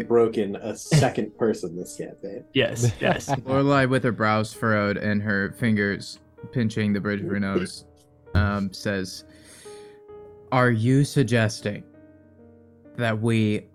Lorelai- 0.04 0.08
broken 0.08 0.56
a 0.58 0.76
second 0.76 1.38
person 1.38 1.76
this 1.76 1.96
campaign. 1.98 2.44
Yes, 2.54 2.92
yes. 3.00 3.30
Lorelai 3.46 3.90
with 3.90 4.04
her 4.04 4.12
brows 4.12 4.54
furrowed 4.54 4.98
and 4.98 5.22
her 5.22 5.52
fingers 5.54 6.20
pinching 6.52 6.94
the 6.94 7.00
bridge 7.00 7.22
of 7.22 7.28
her 7.28 7.40
nose, 7.40 7.86
um, 8.36 8.72
says, 8.74 9.26
"Are 10.52 10.72
you 10.72 11.04
suggesting 11.04 11.84
that 12.96 13.20
we 13.22 13.68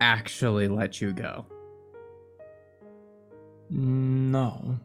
actually 0.00 0.68
let 0.68 1.00
you 1.00 1.12
go?" 1.12 1.46
no. 3.70 4.78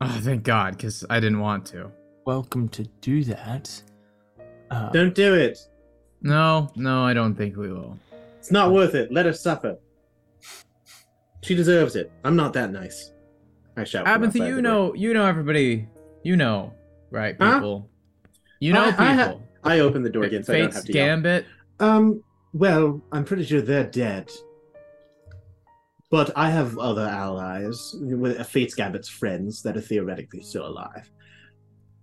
Oh, 0.00 0.18
thank 0.20 0.42
God, 0.42 0.76
because 0.76 1.04
I 1.10 1.20
didn't 1.20 1.38
want 1.38 1.64
to. 1.66 1.90
Welcome 2.26 2.68
to 2.70 2.84
do 3.00 3.22
that. 3.24 3.82
Uh, 4.70 4.90
Don't 4.90 5.14
do 5.14 5.34
it. 5.34 5.58
No, 6.22 6.70
no, 6.76 7.04
I 7.04 7.14
don't 7.14 7.34
think 7.34 7.56
we 7.56 7.72
will. 7.72 7.98
It's 8.38 8.50
not 8.52 8.72
worth 8.72 8.94
it. 8.94 9.12
Let 9.12 9.26
her 9.26 9.32
suffer. 9.32 9.76
She 11.42 11.54
deserves 11.54 11.96
it. 11.96 12.12
I'm 12.24 12.36
not 12.36 12.52
that 12.54 12.70
nice. 12.70 13.12
I 13.76 13.84
shout. 13.84 14.06
Abinthy, 14.06 14.46
you 14.46 14.62
know, 14.62 14.94
you 14.94 15.12
know 15.14 15.26
everybody. 15.26 15.88
You 16.22 16.36
know, 16.36 16.72
right, 17.10 17.34
Huh? 17.40 17.54
people. 17.54 17.90
You 18.60 18.72
know 18.72 18.84
I- 18.84 18.90
people. 18.90 19.04
I 19.04 19.12
ha- 19.14 19.34
I 19.64 19.78
open 19.80 20.02
the 20.02 20.10
door 20.10 20.24
again 20.24 20.42
so 20.44 20.52
I 20.52 20.58
don't 20.58 20.66
Fate's 20.66 20.76
have 20.76 20.84
to 20.86 20.92
yell. 20.92 21.06
Gambit. 21.06 21.46
Um, 21.80 22.22
well, 22.52 23.00
I'm 23.12 23.24
pretty 23.24 23.44
sure 23.44 23.60
they're 23.60 23.84
dead. 23.88 24.30
But 26.10 26.30
I 26.36 26.50
have 26.50 26.78
other 26.78 27.06
allies, 27.06 27.94
with 28.00 28.44
Fate's 28.46 28.74
Gambit's 28.74 29.08
friends 29.08 29.62
that 29.62 29.76
are 29.76 29.80
theoretically 29.80 30.42
still 30.42 30.66
alive. 30.66 31.10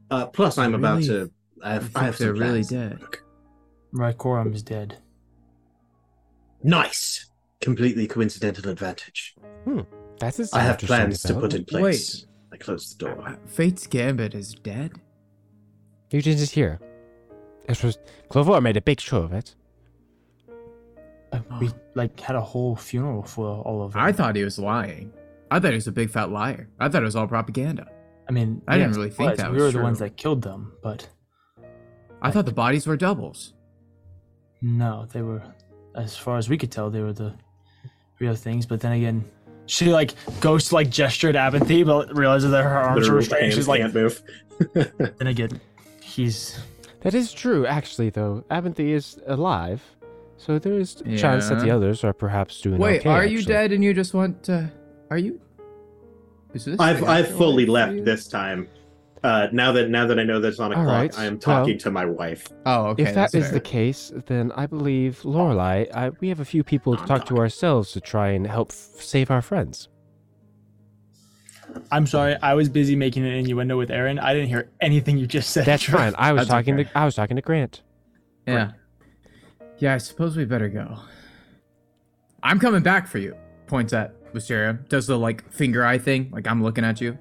Uh, 0.10 0.26
plus, 0.28 0.58
I'm 0.58 0.74
about 0.74 1.04
to. 1.04 1.30
I 1.64 1.70
I 1.70 1.74
have, 1.74 1.84
think 1.84 1.98
I 1.98 2.04
have 2.06 2.18
they're 2.18 2.34
really 2.34 2.64
dead. 2.64 3.00
Rykorum 3.94 4.54
is 4.54 4.64
dead. 4.64 4.98
Nice, 6.64 7.30
completely 7.62 8.08
coincidental 8.08 8.70
advantage. 8.70 9.36
That's 10.20 10.40
a 10.40 10.48
I 10.58 10.62
have 10.62 10.80
plans 10.80 11.22
to 11.24 11.34
put 11.34 11.54
in 11.54 11.64
development. 11.64 11.68
place. 11.68 12.26
I 12.52 12.58
close 12.58 12.94
the 12.94 13.06
door. 13.06 13.24
Uh, 13.28 13.36
Fate's 13.48 13.88
Gambit 13.88 14.34
is 14.36 14.54
dead. 14.54 14.94
You 16.12 16.22
didn't 16.22 16.40
just 16.40 16.54
hear. 16.54 16.80
It 17.68 17.82
was 17.84 17.98
Clovar 18.30 18.62
made 18.62 18.76
a 18.78 18.82
big 18.82 19.00
show 19.00 19.20
of 19.22 19.32
it. 19.34 19.56
Uh, 21.32 21.40
We 21.62 21.70
like 21.94 22.20
had 22.20 22.36
a 22.36 22.42
whole 22.42 22.76
funeral 22.76 23.22
for 23.24 23.62
all 23.62 23.84
of 23.84 23.94
them. 23.94 24.02
I 24.02 24.12
thought 24.12 24.36
he 24.36 24.44
was 24.44 24.58
lying. 24.60 25.14
I 25.52 25.60
thought 25.60 25.70
he 25.72 25.76
was 25.76 25.88
a 25.88 25.92
big 25.92 26.10
fat 26.10 26.32
liar. 26.32 26.68
I 26.80 26.90
thought 26.90 27.02
it 27.04 27.06
was 27.06 27.16
all 27.16 27.28
propaganda. 27.28 27.88
I 28.28 28.32
mean, 28.32 28.62
I 28.68 28.78
didn't 28.78 28.94
really 28.94 29.10
think 29.10 29.32
was. 29.32 29.38
that 29.40 29.52
we 29.52 29.58
was 29.58 29.74
were 29.74 29.80
the 29.80 29.84
ones 29.84 30.00
that 30.00 30.18
killed 30.18 30.42
them, 30.42 30.74
but 30.84 31.08
I 32.22 32.32
thought 32.32 32.46
the 32.46 32.52
bodies 32.52 32.86
were 32.86 32.98
doubles. 32.98 33.54
No, 34.62 35.08
they 35.12 35.22
were, 35.22 35.42
as 35.96 36.18
far 36.18 36.38
as 36.38 36.50
we 36.50 36.58
could 36.58 36.72
tell, 36.72 36.90
they 36.90 37.02
were 37.02 37.14
the 37.14 37.34
real 38.20 38.36
things. 38.36 38.66
But 38.66 38.82
then 38.82 38.94
again, 38.94 39.26
she 39.66 39.86
like 39.86 40.14
goes 40.42 40.70
to 40.70 40.76
like 40.76 40.90
gesture 40.90 41.30
at 41.30 41.36
Abinthy, 41.36 41.86
but 41.86 42.16
realizes 42.16 42.52
that 42.52 42.64
her 42.64 42.78
arms 42.78 43.08
are 43.08 43.14
restrained. 43.16 43.44
hands 43.44 43.56
She's 43.56 43.68
like, 43.68 43.82
can't 43.82 43.94
move. 43.94 44.22
then 44.74 45.28
again, 45.28 45.62
he's 46.02 46.60
That 47.02 47.14
is 47.14 47.32
true, 47.32 47.66
actually, 47.66 48.10
though. 48.10 48.44
Abinthy 48.52 48.90
is 48.90 49.20
alive, 49.28 49.82
so 50.38 50.60
there 50.60 50.74
is 50.74 51.02
a 51.02 51.18
chance 51.18 51.50
that 51.50 51.62
the 51.62 51.72
others 51.72 52.04
are 52.04 52.14
perhaps 52.14 52.60
doing 52.62 52.80
Wait, 52.80 53.02
okay. 53.02 53.10
are 53.10 53.26
you 53.26 53.40
actually. 53.40 53.54
dead 53.54 53.72
and 53.72 53.84
you 53.84 53.94
just 53.94 54.14
want 54.14 54.44
to? 54.44 54.72
Are 55.10 55.18
you? 55.18 55.40
Is 56.54 56.66
this 56.66 56.80
I've 56.80 57.04
I've 57.04 57.30
fully 57.36 57.66
left 57.66 58.04
this 58.06 58.28
time. 58.28 58.68
Uh, 59.24 59.48
now 59.52 59.72
that 59.74 59.90
now 59.90 60.06
that 60.08 60.18
I 60.18 60.24
know 60.24 60.40
that's 60.40 60.60
on 60.60 60.72
a 60.72 60.78
All 60.78 60.84
clock, 60.86 60.96
right, 61.02 61.20
I 61.20 61.26
am 61.26 61.34
well- 61.34 61.40
talking 61.40 61.78
to 61.80 61.92
my 61.92 62.06
wife. 62.06 62.48
Oh, 62.66 62.88
okay. 62.88 63.04
if 63.04 63.14
that's 63.16 63.34
fair. 63.34 63.52
the 63.52 63.60
case, 63.60 64.14
then 64.28 64.52
I 64.54 64.66
believe 64.66 65.20
Lorelai, 65.24 65.94
I, 65.94 66.10
we 66.22 66.30
have 66.30 66.40
a 66.40 66.46
few 66.46 66.64
people 66.64 66.96
to 66.96 67.02
I'm 67.02 67.08
talk 67.08 67.26
to 67.28 67.38
ourselves 67.38 67.92
to 67.94 68.02
try 68.02 68.30
and 68.30 68.48
help 68.48 68.70
f- 68.72 68.76
save 69.02 69.30
our 69.30 69.42
friends. 69.42 69.90
I'm 71.92 72.08
sorry, 72.08 72.36
I 72.42 72.54
was 72.56 72.70
busy 72.70 72.96
making 72.96 73.26
an 73.26 73.34
innuendo 73.34 73.78
with 73.78 73.92
Aaron. 73.92 74.20
I 74.20 74.34
didn't 74.34 74.50
hear 74.50 74.70
anything 74.82 75.18
you 75.18 75.28
just 75.28 75.52
said. 75.52 75.66
That's 75.66 75.84
fine. 75.84 76.14
I 76.18 76.32
was 76.34 76.42
That's 76.42 76.50
talking 76.50 76.74
okay. 76.76 76.86
to 76.86 76.98
I 76.98 77.06
was 77.06 77.16
talking 77.16 77.36
to 77.36 77.42
Grant. 77.42 77.82
Yeah. 78.48 78.72
Yeah, 79.78 79.94
I 79.94 79.98
suppose 79.98 80.36
we 80.36 80.46
better 80.46 80.68
go. 80.70 80.98
I'm 82.42 82.60
coming 82.60 82.82
back 82.82 83.08
for 83.08 83.18
you. 83.20 83.36
Points 83.68 83.94
at 83.94 84.14
Wisteria. 84.34 84.80
Does 84.90 85.08
the 85.08 85.18
like 85.20 85.50
finger 85.52 85.86
eye 85.86 85.98
thing. 86.00 86.30
Like 86.32 86.48
I'm 86.48 86.64
looking 86.64 86.84
at 86.84 87.02
you. 87.02 87.18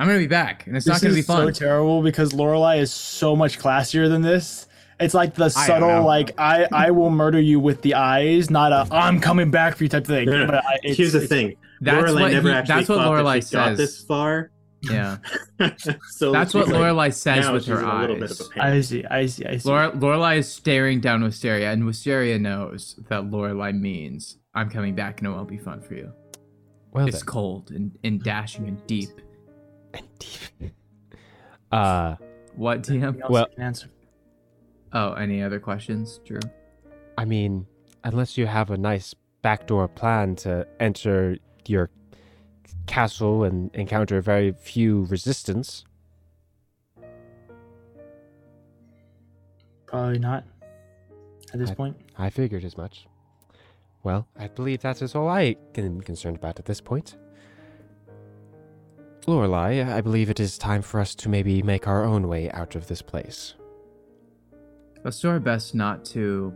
I'm 0.00 0.06
gonna 0.06 0.18
be 0.18 0.26
back, 0.26 0.66
and 0.66 0.76
it's 0.76 0.86
This 0.86 0.94
not 0.94 1.02
gonna 1.02 1.14
be 1.14 1.22
fun. 1.22 1.52
so 1.54 1.58
terrible 1.66 2.02
because 2.02 2.32
Lorelai 2.32 2.80
is 2.80 2.90
so 2.90 3.36
much 3.36 3.58
classier 3.58 4.08
than 4.08 4.22
this. 4.22 4.66
It's 4.98 5.14
like 5.14 5.34
the 5.34 5.44
know. 5.44 5.48
subtle, 5.50 6.04
like 6.04 6.32
I 6.38 6.66
I 6.72 6.90
will 6.90 7.10
murder 7.10 7.40
you 7.40 7.60
with 7.60 7.82
the 7.82 7.94
eyes, 7.94 8.50
not 8.50 8.72
a 8.72 8.86
I'm 8.94 9.20
coming 9.20 9.50
back 9.50 9.76
for 9.76 9.84
you 9.84 9.88
type 9.90 10.06
thing. 10.06 10.26
No, 10.26 10.38
no, 10.38 10.46
But 10.46 10.54
I, 10.56 10.78
it's, 10.82 10.96
Here's 10.98 11.12
the 11.12 11.22
it's- 11.24 11.28
thing. 11.28 11.56
That's 11.82 12.10
Lorelai 12.10 12.20
what 12.20 12.32
never 12.32 12.48
he- 12.50 12.54
actually 12.54 12.74
that's 12.76 12.88
what 12.88 12.98
thought 12.98 13.14
that 13.16 13.24
Lorelai 13.24 13.52
got 13.52 13.68
says. 13.68 13.78
this 13.78 14.02
far. 14.04 14.50
yeah, 14.82 15.18
so 16.10 16.32
that's 16.32 16.54
what 16.54 16.64
she's 16.64 16.72
like, 16.72 16.82
Lorelai 16.82 17.12
says 17.14 17.50
with 17.50 17.66
her 17.66 17.80
a 17.82 18.00
little 18.00 18.16
bit 18.16 18.30
eyes. 18.30 18.40
of 18.40 18.46
a 18.46 18.50
pain. 18.50 18.62
I 18.62 18.80
see, 18.80 19.04
I 19.04 19.26
see, 19.26 19.44
I 19.46 19.56
see. 19.58 19.68
Lore- 19.68 19.90
Lorelai 19.92 20.38
is 20.38 20.50
staring 20.50 21.00
down 21.00 21.22
Wisteria, 21.22 21.70
and 21.72 21.84
Wisteria 21.84 22.38
knows 22.38 22.98
that 23.10 23.24
Lorelai 23.24 23.78
means 23.78 24.38
I'm 24.54 24.70
coming 24.70 24.94
back, 24.94 25.20
and 25.20 25.28
it 25.28 25.30
won't 25.30 25.48
be 25.48 25.58
fun 25.58 25.82
for 25.82 25.94
you. 25.94 26.12
Well 26.92 27.06
it's 27.06 27.18
then. 27.18 27.26
cold 27.26 27.70
and, 27.70 27.92
and 28.04 28.22
dashing 28.22 28.66
and 28.68 28.86
deep. 28.86 29.10
Uh, 31.72 32.16
What, 32.56 32.82
DM? 32.82 33.02
Anything 33.02 33.22
else 33.22 33.30
well- 33.30 33.46
can 33.54 33.62
answer. 33.62 33.88
Oh, 34.92 35.12
any 35.12 35.40
other 35.40 35.60
questions, 35.60 36.18
Drew? 36.24 36.40
I 37.16 37.24
mean, 37.24 37.66
unless 38.02 38.36
you 38.36 38.46
have 38.46 38.70
a 38.70 38.76
nice 38.76 39.14
backdoor 39.42 39.86
plan 39.86 40.34
to 40.36 40.66
enter 40.80 41.36
your 41.66 41.90
castle 42.88 43.44
and 43.44 43.70
encounter 43.74 44.20
very 44.20 44.50
few 44.60 45.04
resistance. 45.04 45.84
Probably 49.86 50.18
not 50.18 50.44
at 51.52 51.58
this 51.60 51.70
I- 51.70 51.74
point. 51.74 51.96
I 52.18 52.30
figured 52.30 52.64
as 52.64 52.76
much. 52.76 53.06
Well, 54.02 54.26
I 54.36 54.48
believe 54.48 54.80
that 54.80 55.02
is 55.02 55.14
all 55.14 55.28
I 55.28 55.54
can 55.74 55.98
be 55.98 56.04
concerned 56.04 56.36
about 56.36 56.58
at 56.58 56.64
this 56.64 56.80
point. 56.80 57.16
Lorelai, 59.26 59.86
I 59.86 60.00
believe 60.00 60.30
it 60.30 60.40
is 60.40 60.58
time 60.58 60.82
for 60.82 61.00
us 61.00 61.14
to 61.16 61.28
maybe 61.28 61.62
make 61.62 61.86
our 61.86 62.04
own 62.04 62.28
way 62.28 62.50
out 62.50 62.74
of 62.74 62.88
this 62.88 63.02
place. 63.02 63.54
Let's 65.04 65.20
do 65.20 65.28
our 65.28 65.40
best 65.40 65.74
not 65.74 66.04
to. 66.06 66.54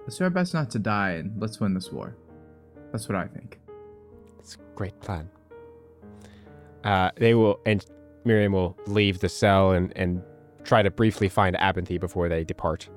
Let's 0.00 0.18
do 0.18 0.24
our 0.24 0.30
best 0.30 0.54
not 0.54 0.70
to 0.70 0.78
die, 0.78 1.12
and 1.12 1.40
let's 1.40 1.60
win 1.60 1.74
this 1.74 1.92
war. 1.92 2.16
That's 2.92 3.08
what 3.08 3.16
I 3.16 3.26
think. 3.26 3.60
It's 4.38 4.56
a 4.56 4.58
great 4.74 4.98
plan. 5.00 5.28
Uh, 6.82 7.10
they 7.16 7.34
will, 7.34 7.60
and 7.66 7.84
Miriam 8.24 8.52
will 8.52 8.76
leave 8.86 9.20
the 9.20 9.28
cell 9.28 9.72
and, 9.72 9.92
and 9.96 10.22
try 10.64 10.82
to 10.82 10.90
briefly 10.90 11.28
find 11.28 11.56
Abinthy 11.56 12.00
before 12.00 12.28
they 12.28 12.44
depart. 12.44 12.88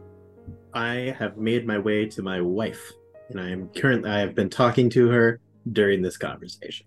I 0.74 1.15
have 1.20 1.38
made 1.38 1.68
my 1.68 1.78
way 1.78 2.07
to 2.07 2.22
my 2.22 2.41
wife, 2.41 2.91
and 3.30 3.40
I 3.40 3.49
am 3.49 3.70
currently 3.70 4.10
I 4.10 4.20
have 4.20 4.34
been 4.34 4.49
talking 4.49 4.90
to 4.91 5.10
her 5.10 5.40
during 5.72 6.02
this 6.02 6.18
conversation. 6.18 6.86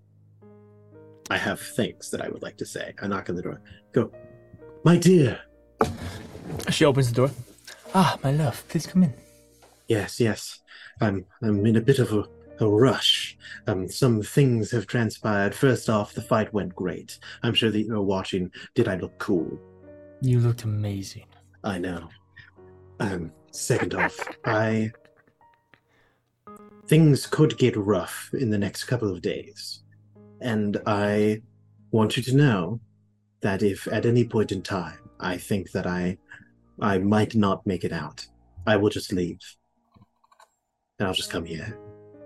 I 1.31 1.37
have 1.37 1.61
things 1.61 2.11
that 2.11 2.21
I 2.23 2.29
would 2.29 2.43
like 2.43 2.57
to 2.59 2.67
say. 2.67 2.95
I 3.03 3.07
knock 3.07 3.29
on 3.29 3.37
the 3.37 3.43
door. 3.43 3.61
Go, 3.93 4.13
my 4.85 4.97
dear. 4.97 5.41
She 6.71 6.85
opens 6.85 7.09
the 7.09 7.17
door. 7.17 7.31
Ah, 7.95 8.19
my 8.23 8.31
love, 8.31 8.63
please 8.69 8.87
come 8.87 9.03
in. 9.03 9.15
Yes, 9.89 10.21
yes. 10.21 10.61
I'm 11.01 11.27
I'm 11.43 11.65
in 11.67 11.77
a 11.77 11.81
bit 11.81 11.99
of 11.99 12.13
a, 12.13 12.25
a 12.65 12.69
rush. 12.69 13.37
Um, 13.67 13.89
some 13.89 14.23
things 14.23 14.71
have 14.71 14.87
transpired. 14.87 15.55
First 15.55 15.89
off, 15.89 16.15
the 16.15 16.23
fight 16.23 16.53
went 16.53 16.75
great. 16.75 17.19
I'm 17.43 17.55
sure 17.55 17.71
that 17.71 17.83
you're 17.83 18.03
watching. 18.03 18.51
Did 18.75 18.89
I 18.89 18.97
look 18.97 19.19
cool? 19.19 19.59
You 20.21 20.41
looked 20.41 20.65
amazing. 20.65 21.27
I 21.65 21.79
know. 21.79 22.09
Um, 23.01 23.33
second 23.51 23.95
off, 23.95 24.19
I 24.45 24.91
things 26.87 27.27
could 27.27 27.59
get 27.59 27.77
rough 27.77 28.31
in 28.33 28.51
the 28.51 28.59
next 28.59 28.85
couple 28.85 29.11
of 29.11 29.21
days. 29.21 29.83
And 30.41 30.81
I 30.87 31.43
want 31.91 32.17
you 32.17 32.23
to 32.25 32.37
know 32.37 32.81
that 33.41 33.63
if 33.63 33.87
at 33.89 34.07
any 34.07 34.25
point 34.25 34.53
in 34.53 34.63
time 34.63 34.99
I 35.21 35.37
think 35.37 35.71
that 35.73 35.87
I 35.87 36.19
I 36.81 36.99
might 36.99 37.35
not 37.35 37.67
make 37.67 37.85
it 37.85 37.93
out, 37.93 38.27
I 38.67 38.77
will 38.77 38.91
just 38.91 39.13
leave. 39.13 39.39
And 40.99 41.09
I'll 41.09 41.15
just 41.15 41.31
come 41.31 41.45
here. 41.45 41.79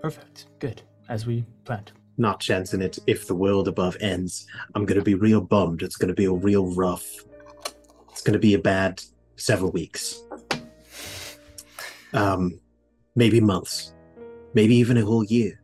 Perfect. 0.03 0.47
Good. 0.59 0.82
As 1.09 1.27
we 1.27 1.45
planned. 1.65 1.93
Not 2.19 2.41
chancing 2.41 2.82
it 2.82 2.99
if 3.07 3.27
the 3.27 3.35
world 3.35 3.69
above 3.69 3.97
ends. 4.01 4.47
I'm 4.74 4.85
gonna 4.85 5.03
be 5.03 5.15
real 5.15 5.41
bummed. 5.41 5.82
It's 5.82 5.97
gonna 5.97 6.15
be 6.15 6.24
a 6.24 6.32
real 6.32 6.74
rough. 6.74 7.09
It's 8.11 8.23
gonna 8.23 8.39
be 8.39 8.55
a 8.55 8.59
bad 8.59 9.03
several 9.37 9.70
weeks. 9.70 10.23
Um, 12.12 12.61
maybe 13.15 13.41
months, 13.41 13.95
maybe 14.55 14.74
even 14.77 14.97
a 14.97 15.05
whole 15.05 15.24
year. 15.24 15.61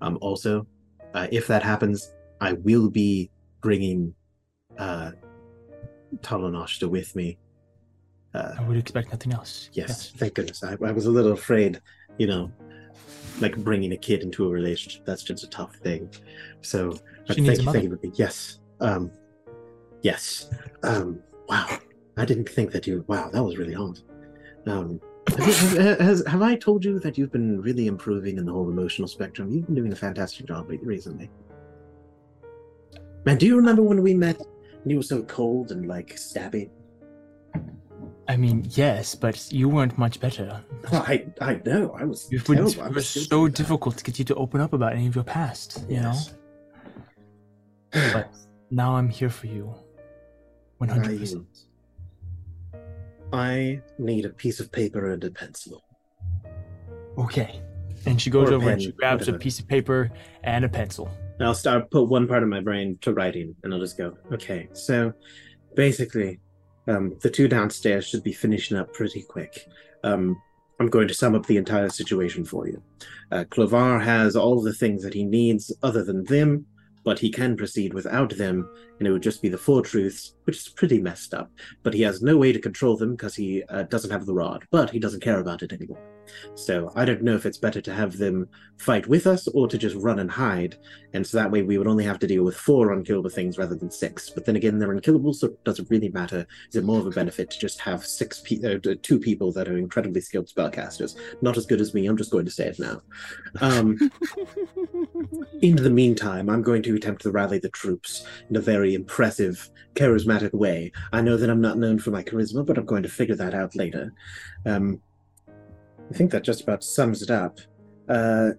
Um, 0.00 0.18
also, 0.20 0.66
uh, 1.14 1.26
if 1.30 1.46
that 1.46 1.62
happens, 1.62 2.12
I 2.40 2.54
will 2.54 2.88
be 2.88 3.30
bringing 3.60 4.14
uh, 4.78 5.12
Talanoshta 6.18 6.88
with 6.88 7.14
me. 7.14 7.38
Uh, 8.34 8.54
I 8.58 8.62
would 8.62 8.76
expect 8.76 9.10
nothing 9.10 9.32
else. 9.32 9.70
yes, 9.72 10.12
thank 10.16 10.34
goodness. 10.34 10.62
I, 10.62 10.76
I 10.84 10.92
was 10.92 11.06
a 11.06 11.10
little 11.10 11.32
afraid, 11.32 11.80
you 12.18 12.26
know, 12.26 12.50
like 13.40 13.56
bringing 13.56 13.92
a 13.92 13.96
kid 13.96 14.22
into 14.22 14.46
a 14.46 14.48
relationship. 14.48 15.04
That's 15.04 15.22
just 15.22 15.42
a 15.42 15.48
tough 15.48 15.74
thing. 15.76 16.08
So, 16.60 16.98
but 17.26 17.36
She 17.36 17.46
thank 17.46 17.62
you, 17.62 17.72
thank 17.72 17.84
you. 17.84 18.12
Yes. 18.14 18.60
Um, 18.80 19.10
yes. 20.02 20.50
Um, 20.84 21.20
wow. 21.48 21.78
I 22.16 22.24
didn't 22.24 22.48
think 22.48 22.70
that 22.72 22.86
you. 22.86 23.04
Wow, 23.08 23.30
that 23.32 23.42
was 23.42 23.56
really 23.56 23.72
hard. 23.72 24.00
Um, 24.66 25.00
have, 25.28 25.72
you- 25.74 25.78
has, 26.04 26.24
have 26.26 26.42
I 26.42 26.56
told 26.56 26.84
you 26.84 26.98
that 27.00 27.16
you've 27.18 27.32
been 27.32 27.60
really 27.60 27.86
improving 27.86 28.38
in 28.38 28.44
the 28.46 28.52
whole 28.52 28.68
emotional 28.68 29.08
spectrum? 29.08 29.50
You've 29.50 29.66
been 29.66 29.74
doing 29.74 29.92
a 29.92 29.96
fantastic 29.96 30.46
job 30.46 30.68
recently. 30.82 31.30
Man, 33.24 33.36
do 33.36 33.46
you 33.46 33.56
remember 33.56 33.82
when 33.82 34.02
we 34.02 34.14
met 34.14 34.40
and 34.40 34.90
you 34.90 34.96
were 34.96 35.02
so 35.02 35.22
cold 35.24 35.72
and 35.72 35.86
like 35.86 36.16
stabby? 36.16 36.70
I 38.28 38.36
mean, 38.36 38.66
yes, 38.70 39.14
but 39.14 39.52
you 39.52 39.68
weren't 39.68 39.98
much 39.98 40.20
better. 40.20 40.62
I 40.92 41.26
I 41.40 41.60
know. 41.66 41.92
I 41.98 42.04
was 42.04 42.28
It 42.30 42.44
terrible. 42.46 42.70
It 42.86 42.94
was 42.94 43.08
so 43.08 43.48
difficult 43.48 43.96
to 43.98 44.04
get 44.04 44.18
you 44.18 44.24
to 44.26 44.34
open 44.36 44.60
up 44.60 44.72
about 44.72 44.92
any 44.94 45.06
of 45.06 45.14
your 45.14 45.24
past, 45.24 45.84
you 45.88 45.96
Yes. 45.96 46.32
know? 47.92 48.10
But 48.12 48.30
now 48.70 48.94
I'm 48.96 49.08
here 49.08 49.30
for 49.30 49.48
you. 49.48 49.74
100%. 50.80 51.44
I 53.32 53.80
need 53.98 54.24
a 54.24 54.30
piece 54.30 54.60
of 54.60 54.72
paper 54.72 55.12
and 55.12 55.22
a 55.22 55.30
pencil. 55.30 55.84
Okay. 57.18 57.60
And 58.06 58.20
she 58.20 58.30
goes 58.30 58.50
over 58.50 58.70
and 58.70 58.80
she 58.80 58.92
grabs 58.92 59.22
whatever. 59.22 59.36
a 59.36 59.40
piece 59.40 59.58
of 59.58 59.68
paper 59.68 60.10
and 60.42 60.64
a 60.64 60.68
pencil. 60.68 61.10
I'll 61.40 61.54
start 61.54 61.90
put 61.90 62.08
one 62.08 62.26
part 62.26 62.42
of 62.42 62.48
my 62.48 62.60
brain 62.60 62.98
to 63.00 63.14
writing, 63.14 63.56
and 63.62 63.72
I'll 63.72 63.80
just 63.80 63.96
go. 63.96 64.16
Okay, 64.30 64.68
so 64.72 65.12
basically, 65.74 66.38
um, 66.86 67.16
the 67.22 67.30
two 67.30 67.48
downstairs 67.48 68.06
should 68.06 68.22
be 68.22 68.32
finishing 68.32 68.76
up 68.76 68.92
pretty 68.92 69.22
quick. 69.22 69.66
Um, 70.04 70.40
I'm 70.78 70.88
going 70.88 71.08
to 71.08 71.14
sum 71.14 71.34
up 71.34 71.46
the 71.46 71.56
entire 71.56 71.88
situation 71.88 72.44
for 72.44 72.66
you. 72.66 72.82
Uh, 73.30 73.44
Clovar 73.50 74.00
has 74.00 74.36
all 74.36 74.60
the 74.60 74.72
things 74.72 75.02
that 75.02 75.14
he 75.14 75.24
needs 75.24 75.72
other 75.82 76.04
than 76.04 76.24
them, 76.24 76.66
but 77.04 77.18
he 77.18 77.30
can 77.30 77.56
proceed 77.56 77.94
without 77.94 78.36
them, 78.36 78.68
and 79.00 79.08
it 79.08 79.12
would 79.12 79.22
just 79.22 79.42
be 79.42 79.48
the 79.48 79.58
four 79.58 79.82
truths, 79.82 80.34
which 80.44 80.58
is 80.58 80.68
pretty 80.68 81.00
messed 81.00 81.34
up. 81.34 81.50
But 81.82 81.94
he 81.94 82.02
has 82.02 82.22
no 82.22 82.36
way 82.36 82.52
to 82.52 82.60
control 82.60 82.96
them 82.96 83.12
because 83.12 83.34
he 83.34 83.64
uh, 83.64 83.84
doesn't 83.84 84.10
have 84.10 84.26
the 84.26 84.34
rod, 84.34 84.64
but 84.70 84.90
he 84.90 85.00
doesn't 85.00 85.22
care 85.22 85.40
about 85.40 85.62
it 85.62 85.72
anymore. 85.72 85.98
So 86.54 86.92
I 86.94 87.04
don't 87.04 87.22
know 87.22 87.34
if 87.34 87.46
it's 87.46 87.58
better 87.58 87.80
to 87.80 87.94
have 87.94 88.16
them 88.16 88.48
fight 88.78 89.06
with 89.06 89.26
us 89.26 89.48
or 89.48 89.68
to 89.68 89.78
just 89.78 89.96
run 89.96 90.20
and 90.20 90.30
hide, 90.30 90.76
and 91.12 91.26
so 91.26 91.38
that 91.38 91.50
way 91.50 91.62
we 91.62 91.78
would 91.78 91.86
only 91.86 92.04
have 92.04 92.18
to 92.20 92.26
deal 92.26 92.44
with 92.44 92.56
four 92.56 92.92
unkillable 92.92 93.30
things 93.30 93.58
rather 93.58 93.74
than 93.74 93.90
six. 93.90 94.30
But 94.30 94.44
then 94.44 94.56
again, 94.56 94.78
they're 94.78 94.92
unkillable, 94.92 95.32
so 95.32 95.48
it 95.48 95.64
doesn't 95.64 95.90
really 95.90 96.10
matter. 96.10 96.46
Is 96.68 96.76
it 96.76 96.84
more 96.84 97.00
of 97.00 97.06
a 97.06 97.10
benefit 97.10 97.50
to 97.50 97.58
just 97.58 97.80
have 97.80 98.06
six, 98.06 98.40
pe- 98.40 98.62
uh, 98.62 98.94
two 99.02 99.18
people 99.18 99.52
that 99.52 99.68
are 99.68 99.76
incredibly 99.76 100.20
skilled 100.20 100.48
spellcasters? 100.48 101.16
Not 101.42 101.56
as 101.56 101.66
good 101.66 101.80
as 101.80 101.94
me. 101.94 102.06
I'm 102.06 102.16
just 102.16 102.30
going 102.30 102.44
to 102.44 102.50
say 102.50 102.68
it 102.68 102.78
now. 102.78 103.00
Um, 103.60 103.98
in 105.62 105.76
the 105.76 105.90
meantime, 105.90 106.48
I'm 106.48 106.62
going 106.62 106.82
to 106.84 106.94
attempt 106.94 107.22
to 107.22 107.30
rally 107.30 107.58
the 107.58 107.70
troops 107.70 108.26
in 108.48 108.56
a 108.56 108.60
very 108.60 108.89
impressive, 108.94 109.70
charismatic 109.94 110.52
way. 110.52 110.92
I 111.12 111.20
know 111.20 111.36
that 111.36 111.50
I'm 111.50 111.60
not 111.60 111.78
known 111.78 111.98
for 111.98 112.10
my 112.10 112.22
charisma, 112.22 112.64
but 112.64 112.78
I'm 112.78 112.86
going 112.86 113.02
to 113.02 113.08
figure 113.08 113.36
that 113.36 113.54
out 113.54 113.74
later. 113.76 114.12
Um, 114.66 115.00
I 115.48 116.14
think 116.14 116.30
that 116.32 116.42
just 116.44 116.62
about 116.62 116.82
sums 116.82 117.22
it 117.22 117.30
up. 117.30 117.58
Uh, 118.08 118.50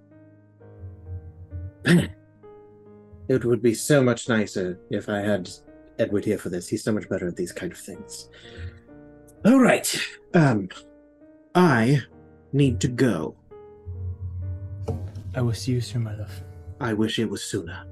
it 1.85 3.43
would 3.45 3.61
be 3.61 3.73
so 3.73 4.01
much 4.01 4.29
nicer 4.29 4.79
if 4.89 5.09
I 5.09 5.19
had 5.19 5.49
Edward 5.99 6.25
here 6.25 6.37
for 6.37 6.49
this. 6.49 6.67
He's 6.67 6.83
so 6.83 6.91
much 6.91 7.09
better 7.09 7.27
at 7.27 7.35
these 7.35 7.51
kind 7.51 7.71
of 7.71 7.77
things. 7.77 8.29
All 9.45 9.59
right. 9.59 9.93
Um, 10.33 10.69
I 11.55 12.01
need 12.53 12.79
to 12.81 12.87
go. 12.87 13.35
I 15.35 15.41
will 15.41 15.53
see 15.53 15.71
you 15.71 15.81
soon, 15.81 16.03
my 16.03 16.15
love. 16.15 16.43
I 16.79 16.93
wish 16.93 17.19
it 17.19 17.29
was 17.29 17.43
sooner. 17.43 17.85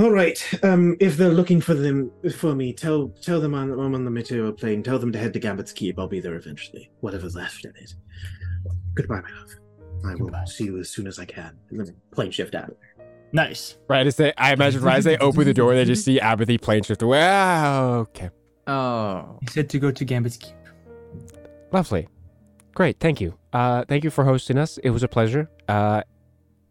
All 0.00 0.10
right. 0.10 0.42
Um, 0.64 0.96
if 0.98 1.18
they're 1.18 1.28
looking 1.28 1.60
for 1.60 1.74
them 1.74 2.10
for 2.34 2.54
me, 2.54 2.72
tell 2.72 3.08
tell 3.20 3.38
them 3.38 3.54
I'm, 3.54 3.70
I'm 3.78 3.94
on 3.94 4.02
the 4.02 4.10
material 4.10 4.50
plane. 4.50 4.82
Tell 4.82 4.98
them 4.98 5.12
to 5.12 5.18
head 5.18 5.34
to 5.34 5.38
Gambit's 5.38 5.72
Keep. 5.72 5.98
I'll 5.98 6.08
be 6.08 6.20
there 6.20 6.36
eventually. 6.36 6.90
Whatever's 7.00 7.34
left 7.34 7.66
in 7.66 7.72
it. 7.76 7.94
Goodbye, 8.94 9.20
my 9.20 9.30
love. 9.38 9.54
I 10.06 10.14
will 10.14 10.28
Goodbye. 10.30 10.44
see 10.46 10.64
you 10.64 10.78
as 10.78 10.88
soon 10.88 11.06
as 11.06 11.18
I 11.18 11.26
can. 11.26 11.54
And 11.68 11.80
then 11.80 11.94
plane 12.12 12.30
shift 12.30 12.54
out 12.54 12.70
of 12.70 12.76
there. 12.80 13.06
Nice. 13.34 13.76
Right 13.88 14.06
as 14.06 14.16
they, 14.16 14.32
I 14.38 14.54
imagine 14.54 14.80
right 14.80 14.96
as 14.96 15.04
they 15.04 15.18
open 15.18 15.44
the 15.44 15.52
door, 15.52 15.74
they 15.74 15.84
just 15.84 16.02
see 16.06 16.18
Apathy 16.18 16.56
plane 16.56 16.82
shift 16.82 17.02
away. 17.02 17.20
Ah, 17.22 17.96
okay. 17.96 18.30
Oh. 18.66 19.38
He 19.42 19.48
said 19.48 19.68
to 19.68 19.78
go 19.78 19.90
to 19.90 20.04
Gambit's 20.06 20.38
Keep. 20.38 20.54
Lovely. 21.72 22.08
Great. 22.74 22.98
Thank 23.00 23.20
you. 23.20 23.34
Uh, 23.52 23.84
thank 23.86 24.02
you 24.04 24.10
for 24.10 24.24
hosting 24.24 24.56
us. 24.56 24.78
It 24.78 24.90
was 24.90 25.02
a 25.02 25.08
pleasure. 25.08 25.50
Uh, 25.68 26.02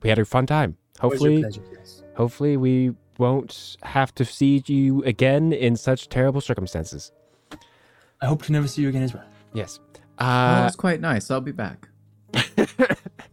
we 0.01 0.09
had 0.09 0.17
a 0.17 0.25
fun 0.25 0.47
time. 0.47 0.77
Always 0.99 1.21
your 1.21 1.31
Hopefully, 1.31 1.41
pleasure, 1.43 1.77
yes. 1.77 2.03
hopefully 2.15 2.57
we 2.57 2.95
won't 3.19 3.77
have 3.83 4.13
to 4.15 4.25
see 4.25 4.63
you 4.65 5.03
again 5.03 5.53
in 5.53 5.75
such 5.75 6.09
terrible 6.09 6.41
circumstances. 6.41 7.11
I 8.21 8.25
hope 8.25 8.43
to 8.43 8.51
never 8.51 8.67
see 8.67 8.81
you 8.81 8.89
again 8.89 9.03
as 9.03 9.13
well. 9.13 9.23
Yes. 9.53 9.79
Oh, 10.19 10.25
Uh, 10.25 10.65
it's 10.67 10.75
quite 10.75 10.99
nice. 11.01 11.29
I'll 11.29 11.41
be 11.41 11.51
back. 11.51 11.87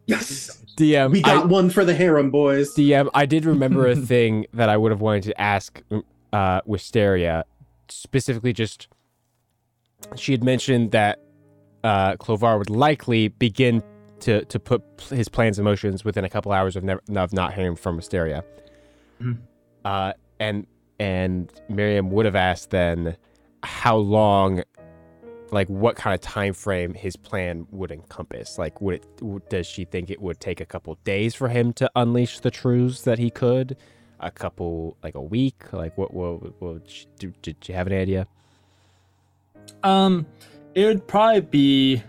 Yes. 0.06 0.62
DM. 0.76 1.10
We 1.10 1.18
I- 1.24 1.34
got 1.34 1.48
one 1.48 1.68
for 1.70 1.84
the 1.84 1.94
harem, 1.94 2.30
boys. 2.30 2.74
DM, 2.76 3.08
I 3.12 3.26
did 3.26 3.44
remember 3.44 3.88
a 3.88 3.96
thing 4.12 4.46
that 4.54 4.68
I 4.68 4.76
would 4.76 4.92
have 4.92 5.00
wanted 5.00 5.24
to 5.24 5.40
ask 5.40 5.82
uh, 6.32 6.60
Wisteria, 6.64 7.44
specifically 7.88 8.52
just 8.52 8.86
she 10.14 10.30
had 10.30 10.44
mentioned 10.44 10.92
that 10.92 11.18
uh, 11.82 12.14
Clovar 12.16 12.56
would 12.58 12.70
likely 12.70 13.28
begin 13.28 13.82
to 14.20 14.44
to 14.44 14.58
put 14.60 14.82
his 15.10 15.28
plans 15.28 15.58
and 15.58 15.64
motions 15.64 16.04
within 16.04 16.24
a 16.24 16.28
couple 16.28 16.52
hours 16.52 16.76
of, 16.76 16.84
never, 16.84 17.00
of 17.16 17.32
not 17.32 17.54
hearing 17.54 17.74
from 17.74 17.96
Wisteria. 17.96 18.44
Mhm. 19.20 19.38
Uh, 19.86 20.12
and 20.40 20.66
and 20.98 21.52
Miriam 21.68 22.10
would 22.10 22.26
have 22.26 22.34
asked 22.34 22.70
then 22.70 23.16
how 23.62 23.96
long 23.96 24.64
like 25.52 25.68
what 25.68 25.94
kind 25.94 26.12
of 26.12 26.20
time 26.20 26.52
frame 26.52 26.92
his 26.92 27.14
plan 27.14 27.68
would 27.70 27.92
encompass 27.92 28.58
like 28.58 28.80
would 28.80 28.94
it 29.22 29.48
does 29.48 29.64
she 29.64 29.84
think 29.84 30.10
it 30.10 30.20
would 30.20 30.40
take 30.40 30.60
a 30.60 30.66
couple 30.66 30.98
days 31.04 31.36
for 31.36 31.48
him 31.48 31.72
to 31.72 31.88
unleash 31.94 32.40
the 32.40 32.50
truths 32.50 33.02
that 33.02 33.20
he 33.20 33.30
could 33.30 33.76
a 34.18 34.28
couple 34.28 34.96
like 35.04 35.14
a 35.14 35.22
week 35.22 35.72
like 35.72 35.96
what 35.96 36.12
what, 36.12 36.60
what 36.60 36.82
she, 36.90 37.06
do, 37.20 37.32
did 37.42 37.56
you 37.68 37.74
have 37.76 37.86
an 37.86 37.92
idea 37.92 38.26
Um, 39.84 40.26
it 40.74 40.84
would 40.84 41.06
probably 41.06 41.42
be 41.42 42.02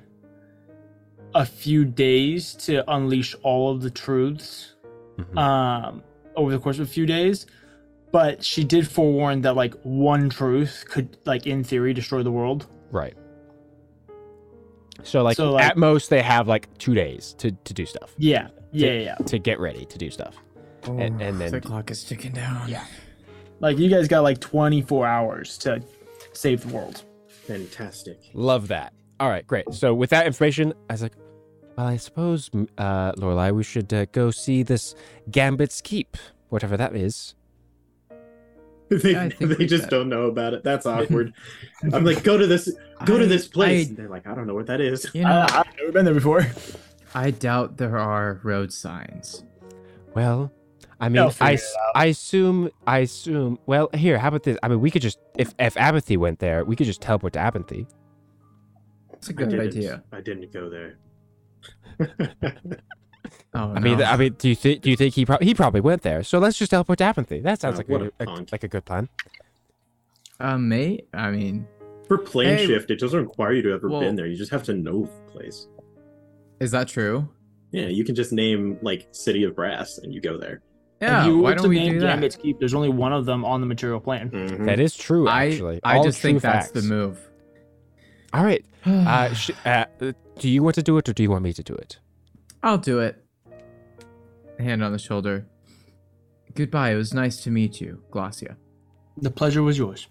a 1.35 1.45
few 1.45 1.85
days 1.85 2.55
to 2.55 2.83
unleash 2.91 3.35
all 3.43 3.69
of 3.71 3.81
the 3.81 3.91
truths. 3.91 4.73
Mhm. 5.19 5.37
Um, 5.37 6.03
over 6.37 6.51
the 6.51 6.59
course 6.59 6.79
of 6.79 6.87
a 6.87 6.91
few 6.91 7.05
days. 7.05 7.47
But 8.11 8.43
she 8.43 8.63
did 8.63 8.87
forewarn 8.87 9.41
that 9.41 9.55
like 9.55 9.73
one 9.83 10.29
truth 10.29 10.85
could, 10.89 11.17
like 11.25 11.45
in 11.45 11.63
theory, 11.63 11.93
destroy 11.93 12.23
the 12.23 12.31
world. 12.31 12.67
right 12.91 13.15
so 15.03 15.21
like, 15.21 15.37
So, 15.37 15.51
like- 15.51 15.63
at 15.65 15.77
most 15.77 16.09
they 16.09 16.21
have 16.21 16.47
like 16.47 16.75
two 16.77 16.93
days 16.95 17.33
to, 17.37 17.51
to 17.51 17.73
do 17.73 17.85
stuff 17.85 18.13
Yeah, 18.17 18.47
yeah, 18.71 18.87
yeah. 18.91 18.99
yeah. 19.01 19.15
to 19.25 19.37
get 19.39 19.59
ready 19.59 19.85
to 19.85 19.97
do 19.97 20.09
stuff 20.09 20.35
and, 20.83 21.21
and 21.21 21.39
then 21.39 21.51
the 21.51 21.61
clock 21.61 21.91
is 21.91 22.03
ticking 22.03 22.31
down. 22.31 22.67
Yeah. 22.69 22.85
Like 23.59 23.77
you 23.77 23.89
guys 23.89 24.07
got 24.07 24.21
like 24.21 24.39
24 24.39 25.05
hours 25.05 25.57
to 25.59 25.83
save 26.31 26.65
the 26.65 26.73
world. 26.73 27.03
Fantastic. 27.27 28.17
Love 28.33 28.69
that. 28.69 28.93
All 29.19 29.27
right, 29.29 29.45
great. 29.45 29.73
So 29.73 29.93
with 29.93 30.11
that 30.11 30.25
information, 30.25 30.73
I 30.89 30.93
was 30.93 31.01
like, 31.01 31.13
well, 31.75 31.87
I 31.87 31.97
suppose, 31.97 32.49
uh, 32.77 33.11
Lorelai, 33.13 33.53
we 33.53 33.63
should 33.63 33.91
uh, 33.93 34.05
go 34.13 34.31
see 34.31 34.63
this 34.63 34.95
Gambit's 35.29 35.81
Keep, 35.81 36.15
whatever 36.49 36.77
that 36.77 36.95
is. 36.95 37.35
They, 39.03 39.15
I 39.15 39.27
they 39.29 39.65
just 39.65 39.83
should. 39.83 39.89
don't 39.89 40.07
know 40.09 40.23
about 40.27 40.53
it. 40.53 40.63
That's 40.63 40.85
awkward. 40.95 41.33
I'm 41.91 42.05
like, 42.05 42.23
go 42.23 42.37
to 42.37 42.47
this, 42.47 42.71
go 43.05 43.17
to 43.17 43.25
this 43.27 43.47
place. 43.47 43.87
I- 43.87 43.89
and 43.89 43.97
they're 43.97 44.07
like, 44.09 44.25
I 44.27 44.33
don't 44.33 44.47
know 44.47 44.53
what 44.55 44.67
that 44.67 44.79
is. 44.79 45.05
You 45.13 45.23
know, 45.23 45.29
I, 45.49 45.59
I've 45.59 45.77
never 45.77 45.91
been 45.91 46.05
there 46.05 46.13
before. 46.13 46.45
I 47.13 47.31
doubt 47.31 47.77
there 47.77 47.97
are 47.97 48.39
road 48.43 48.71
signs. 48.71 49.43
Well, 50.13 50.51
I 50.99 51.09
mean, 51.09 51.21
I, 51.21 51.29
figure 51.29 51.53
s- 51.55 51.75
I 51.95 52.05
assume, 52.05 52.69
I 52.87 52.99
assume. 52.99 53.59
Well, 53.65 53.89
here, 53.93 54.17
how 54.17 54.29
about 54.29 54.43
this? 54.43 54.57
I 54.63 54.67
mean, 54.69 54.79
we 54.79 54.89
could 54.89 55.01
just, 55.01 55.19
if 55.37 55.53
if 55.59 55.75
Apathy 55.77 56.15
went 56.17 56.39
there, 56.39 56.63
we 56.65 56.75
could 56.75 56.85
just 56.87 57.01
teleport 57.01 57.33
to 57.33 57.39
Apathy. 57.39 57.85
That's 59.11 59.29
a 59.29 59.33
good 59.33 59.49
didn't. 59.49 59.67
idea. 59.67 60.03
I 60.11 60.21
didn't 60.21 60.51
go 60.53 60.69
there. 60.69 60.97
Oh, 63.57 63.73
I 63.75 63.79
mean, 63.79 63.97
no. 63.99 64.05
I 64.05 64.17
mean, 64.17 64.33
do 64.37 64.49
you 64.49 64.55
think 64.55 64.81
do 64.81 64.89
you 64.89 64.95
think 64.95 65.13
he 65.15 65.25
pro- 65.25 65.37
he 65.41 65.53
probably 65.55 65.81
went 65.81 66.01
there? 66.03 66.23
So 66.23 66.37
let's 66.39 66.57
just 66.57 66.71
teleport 66.71 66.99
to 66.99 67.05
Apathy. 67.05 67.39
That 67.41 67.59
sounds 67.61 67.75
Oh, 67.79 67.83
like 67.83 67.89
a, 68.19 68.23
a 68.23 68.27
a- 68.27 68.45
like 68.51 68.63
a 68.63 68.67
good 68.67 68.85
plan. 68.85 69.09
uh, 70.39 70.57
mate. 70.57 71.07
I 71.13 71.31
mean, 71.31 71.67
For 72.07 72.17
plane 72.17 72.57
Hey. 72.57 72.67
shift, 72.67 72.89
it 72.91 72.99
doesn't 72.99 73.19
require 73.19 73.51
you 73.53 73.61
to 73.63 73.69
have 73.69 73.79
ever 73.79 73.89
Well- 73.89 73.99
been 74.01 74.15
there. 74.15 74.27
You 74.27 74.37
just 74.37 74.51
have 74.51 74.63
to 74.63 74.73
know 74.73 75.03
the 75.05 75.31
place. 75.31 75.67
is 76.59 76.71
that 76.71 76.87
true? 76.87 77.27
Yeah, 77.71 77.87
you 77.87 78.03
can 78.05 78.15
just 78.15 78.31
name 78.31 78.77
like 78.81 79.07
City 79.11 79.43
of 79.43 79.55
Brass 79.55 79.97
and 79.97 80.13
you 80.13 80.21
go 80.21 80.37
there. 80.37 80.61
Yeah. 81.01 81.21
if 81.21 81.27
you 81.27 81.37
why 81.37 81.49
were 81.51 81.55
don't 81.55 81.63
to 81.65 81.69
we 81.69 81.75
name 81.79 81.93
do 81.93 81.99
that? 81.99 82.13
Gambit's 82.15 82.35
Keep, 82.37 82.59
there's 82.59 82.73
only 82.73 82.89
one 82.89 83.13
of 83.13 83.25
them 83.25 83.43
on 83.45 83.59
the 83.61 83.67
material 83.67 83.99
plane. 83.99 84.29
Mhm. 84.31 84.65
That 84.65 84.79
is 84.79 84.95
true, 84.95 85.27
actually. 85.27 85.79
I 85.83 85.97
All 85.97 86.03
just 86.03 86.19
true 86.21 86.29
think 86.31 86.41
that's 86.41 86.71
the 86.71 86.81
move. 86.81 87.19
All 88.33 88.43
right. 88.43 88.63
Uh, 88.85 89.33
sh- 89.33 89.51
uh, 89.65 89.83
do 90.39 90.49
you 90.49 90.63
want 90.63 90.75
to 90.75 90.81
do 90.83 90.97
it, 90.97 91.09
or 91.09 91.13
do 91.13 91.21
you 91.23 91.29
want 91.29 91.43
me 91.43 91.51
to 91.51 91.61
do 91.61 91.73
it? 91.75 91.99
I'll 92.63 92.77
do 92.77 92.99
it. 92.99 93.21
Hand 94.59 94.83
on 94.83 94.91
the 94.91 94.99
shoulder. 94.99 95.45
Goodbye. 96.55 96.91
It 96.91 96.95
was 96.95 97.13
nice 97.13 97.41
to 97.43 97.51
meet 97.51 97.79
you, 97.79 98.01
Glacia. 98.11 98.55
The 99.17 99.31
pleasure 99.31 99.63
was 99.63 99.77
yours. 99.77 100.07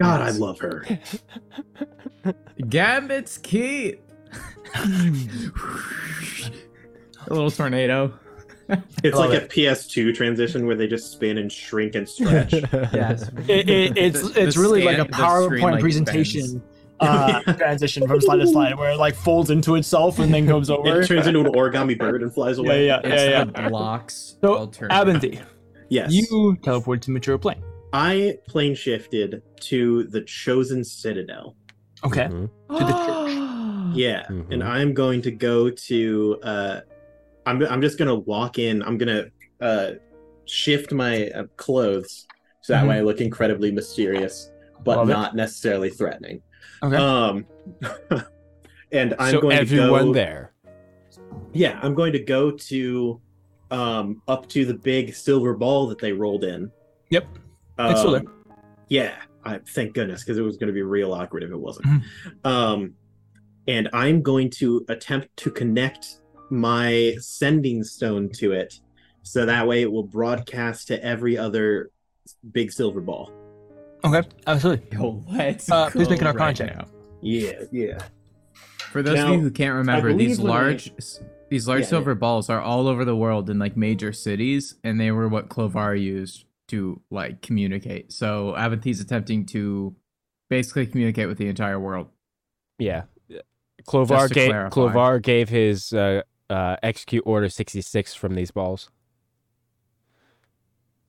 God, 0.00 0.20
I 0.22 0.30
love 0.30 0.58
her. 0.60 0.84
Gambit's 2.68 3.38
Keep. 3.38 4.00
a 4.74 5.12
little 7.28 7.50
tornado. 7.50 8.12
It's 9.04 9.14
Love 9.16 9.30
like 9.30 9.42
a 9.42 9.46
PS2 9.46 10.14
transition 10.14 10.66
where 10.66 10.74
they 10.74 10.86
just 10.88 11.12
spin 11.12 11.36
and 11.38 11.52
shrink 11.52 11.94
and 11.94 12.08
stretch. 12.08 12.52
Yes. 12.54 13.28
It, 13.46 13.68
it, 13.68 13.96
it's 13.98 14.22
The- 14.22 14.28
the 14.28 14.46
it's 14.46 14.56
really 14.56 14.82
like 14.84 14.98
a 14.98 15.02
scan- 15.02 15.10
the 15.10 15.44
screen, 15.44 15.62
PowerPoint 15.62 15.72
like, 15.72 15.80
presentation 15.80 16.62
uh, 17.00 17.40
transition 17.54 18.06
from 18.06 18.20
slide 18.20 18.36
to 18.38 18.46
slide 18.46 18.76
where 18.78 18.92
it 18.92 18.96
like 18.98 19.14
folds 19.14 19.50
into 19.50 19.74
itself 19.74 20.18
and 20.18 20.32
then 20.32 20.46
goes 20.46 20.70
over. 20.70 21.00
it 21.00 21.06
turns 21.06 21.26
into 21.26 21.40
an 21.40 21.46
origami 21.52 21.98
bird 21.98 22.22
and 22.22 22.32
flies 22.32 22.58
away. 22.58 22.86
yeah, 22.86 23.00
It's 23.04 23.22
yeah, 23.22 23.28
yeah. 23.30 23.44
the 23.64 23.68
blocks. 23.70 24.36
So, 24.40 24.56
alternative. 24.58 25.22
Abinthy, 25.22 25.44
Yes. 25.88 26.12
you 26.12 26.56
teleport 26.62 27.02
to 27.02 27.10
Mature 27.10 27.38
plane. 27.38 27.62
I 27.92 28.38
plane 28.48 28.74
shifted 28.74 29.42
to 29.60 30.04
the 30.04 30.20
chosen 30.22 30.82
citadel. 30.84 31.56
Okay. 32.04 32.24
Mhm. 32.26 32.50
To 32.70 32.84
the 32.84 32.92
church. 33.06 33.50
Yeah, 33.94 34.24
Mhm. 34.28 34.50
and 34.52 34.64
I'm 34.64 34.92
going 34.92 35.22
to 35.22 35.30
go 35.30 35.70
to. 35.70 36.38
Uh, 36.42 36.80
I'm 37.46 37.62
I'm 37.66 37.80
just 37.80 37.96
gonna 37.98 38.14
walk 38.18 38.58
in. 38.58 38.82
I'm 38.82 38.98
gonna 38.98 39.26
uh, 39.60 39.90
shift 40.46 40.90
my 40.90 41.28
uh, 41.28 41.44
clothes 41.56 42.26
so 42.62 42.72
that 42.72 42.84
Mhm. 42.84 42.88
way 42.88 42.96
I 42.96 43.00
look 43.02 43.20
incredibly 43.20 43.70
mysterious, 43.70 44.50
but 44.82 44.96
Love 44.96 45.10
it. 45.10 45.12
not 45.12 45.36
necessarily 45.36 45.90
threatening. 45.90 46.40
Okay. 46.84 46.96
Um, 46.96 47.46
and 48.92 49.14
I'm 49.18 49.32
so 49.32 49.40
going 49.40 49.56
everyone 49.56 50.00
to 50.00 50.04
go. 50.06 50.12
there. 50.12 50.52
Yeah, 51.52 51.78
I'm 51.82 51.94
going 51.94 52.12
to 52.12 52.18
go 52.18 52.50
to 52.50 53.20
um 53.70 54.20
up 54.28 54.48
to 54.50 54.64
the 54.66 54.74
big 54.74 55.14
silver 55.14 55.54
ball 55.54 55.86
that 55.88 55.98
they 55.98 56.12
rolled 56.12 56.44
in. 56.44 56.70
Yep. 57.10 57.26
It's 57.78 58.00
still 58.00 58.12
there. 58.12 58.20
Um, 58.20 58.44
Yeah, 58.88 59.14
I 59.44 59.58
thank 59.66 59.94
goodness 59.94 60.22
because 60.22 60.36
it 60.38 60.42
was 60.42 60.56
going 60.58 60.68
to 60.68 60.74
be 60.74 60.82
real 60.82 61.12
awkward 61.14 61.42
if 61.42 61.50
it 61.50 61.56
wasn't. 61.58 61.86
Mhm. 61.86 62.02
Um, 62.44 62.94
and 63.66 63.88
I'm 63.92 64.20
going 64.20 64.50
to 64.50 64.84
attempt 64.88 65.34
to 65.38 65.50
connect 65.50 66.20
my 66.50 67.16
sending 67.18 67.82
stone 67.82 68.28
to 68.34 68.52
it, 68.52 68.78
so 69.22 69.46
that 69.46 69.66
way 69.66 69.80
it 69.80 69.90
will 69.90 70.02
broadcast 70.02 70.88
to 70.88 71.02
every 71.02 71.38
other 71.38 71.90
big 72.52 72.70
silver 72.72 73.00
ball. 73.00 73.32
Okay. 74.04 74.28
Absolutely. 74.46 74.86
Yo, 74.98 75.24
let's 75.30 75.70
Uh, 75.70 75.88
please 75.90 76.08
make 76.10 76.20
an 76.20 76.26
arcana 76.26 76.44
right 76.46 76.56
check. 76.56 76.76
now. 76.76 76.86
Yeah, 77.22 77.62
yeah. 77.72 77.98
For 78.92 79.02
those 79.02 79.16
Now, 79.16 79.28
of 79.28 79.34
you 79.34 79.40
who 79.40 79.50
can't 79.50 79.74
remember, 79.74 80.12
these 80.12 80.36
believe 80.38 80.44
when 80.44 80.52
I- 80.52 80.54
large 80.60 80.92
these 81.50 81.68
large 81.68 81.82
Yeah, 81.82 81.86
silver 81.88 82.14
balls 82.14 82.50
are 82.50 82.60
all 82.60 82.86
over 82.88 83.04
the 83.04 83.16
world 83.16 83.48
in 83.50 83.58
like 83.58 83.76
major 83.76 84.12
cities, 84.12 84.74
and 84.84 85.00
they 85.00 85.10
were 85.10 85.28
what 85.28 85.48
Clovar 85.48 85.94
used 85.94 86.44
to 86.68 87.00
like 87.10 87.40
communicate. 87.42 88.12
So 88.12 88.54
Aventhy's 88.56 89.00
attempting 89.00 89.46
to 89.46 89.94
basically 90.50 90.86
communicate 90.86 91.28
with 91.28 91.38
the 91.38 91.48
entire 91.48 91.78
world. 91.80 92.08
Yeah. 92.78 93.04
Clovar 93.86 94.28
gave 94.28 94.48
clarify. 94.50 94.70
Clovar 94.70 95.18
gave 95.18 95.48
his 95.48 95.92
uh, 95.92 96.22
uh, 96.50 96.76
execute 96.82 97.22
order 97.26 97.48
66 97.48 98.14
from 98.14 98.34
these 98.34 98.50
balls. 98.50 98.90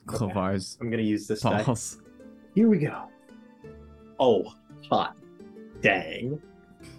Okay. 0.08 0.16
Clovar's 0.18 0.76
I'm 0.80 0.90
gonna 0.90 1.02
use 1.02 1.26
this 1.26 1.40
die. 1.40 1.62
balls. 1.62 1.98
Here 2.56 2.68
we 2.68 2.78
go. 2.78 3.04
Oh, 4.18 4.52
hot 4.90 5.14
dang! 5.82 6.40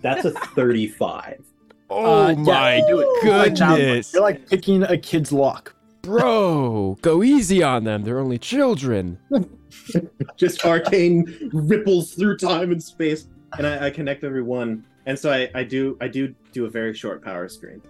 That's 0.01 0.23
a 0.23 0.31
35. 0.55 1.43
Oh 1.89 2.27
Uh, 2.27 2.35
my 2.35 2.81
do 2.87 2.99
it. 3.01 3.27
Like 3.27 3.55
child- 3.55 3.79
goodness. 3.79 4.13
You're 4.13 4.21
like 4.21 4.47
picking 4.47 4.83
a 4.83 4.97
kid's 4.97 5.31
lock. 5.33 5.73
Bro, 6.03 6.97
go 7.01 7.21
easy 7.23 7.61
on 7.63 7.83
them. 7.83 8.03
They're 8.03 8.19
only 8.19 8.37
children. 8.37 9.17
just 10.37 10.63
arcane 10.65 11.49
ripples 11.53 12.13
through 12.13 12.37
time 12.37 12.71
and 12.71 12.81
space 12.81 13.27
and 13.57 13.65
I, 13.67 13.87
I 13.87 13.89
connect 13.89 14.23
every 14.23 14.41
one 14.41 14.85
and 15.05 15.17
so 15.19 15.31
I, 15.31 15.49
I 15.53 15.63
do 15.63 15.97
i 16.01 16.07
do 16.07 16.33
do 16.53 16.65
a 16.65 16.69
very 16.69 16.93
short 16.93 17.23
power 17.23 17.47
screen 17.49 17.81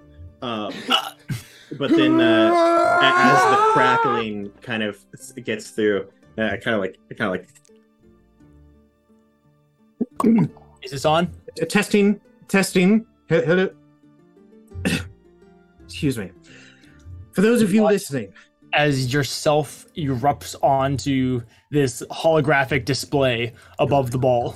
um 0.42 0.74
but 1.78 1.90
then 1.92 2.20
uh, 2.20 3.00
as 3.02 3.40
the 3.52 3.72
crackling 3.74 4.52
kind 4.62 4.84
of 4.84 5.00
gets 5.44 5.70
through 5.72 6.08
uh, 6.38 6.44
i 6.44 6.58
kind 6.58 6.76
of 6.76 6.82
like 6.82 6.98
i 7.12 7.14
kind 7.14 7.36
of 7.36 7.42
like 7.42 7.48
Is 10.84 10.92
this 10.92 11.06
on? 11.06 11.34
Uh, 11.62 11.66
testing 11.66 12.20
testing. 12.48 13.06
He- 13.30 13.36
hello 13.42 13.70
excuse 15.86 16.18
me. 16.18 16.32
For 17.34 17.42
those 17.42 17.62
of 17.62 17.74
you 17.74 17.84
listening. 17.84 18.34
As 18.74 19.12
yourself 19.14 19.86
erupts 19.96 20.54
onto 20.62 21.42
this 21.72 22.04
holographic 22.12 22.84
display 22.86 23.54
above 23.80 24.12
the 24.12 24.18
ball. 24.18 24.56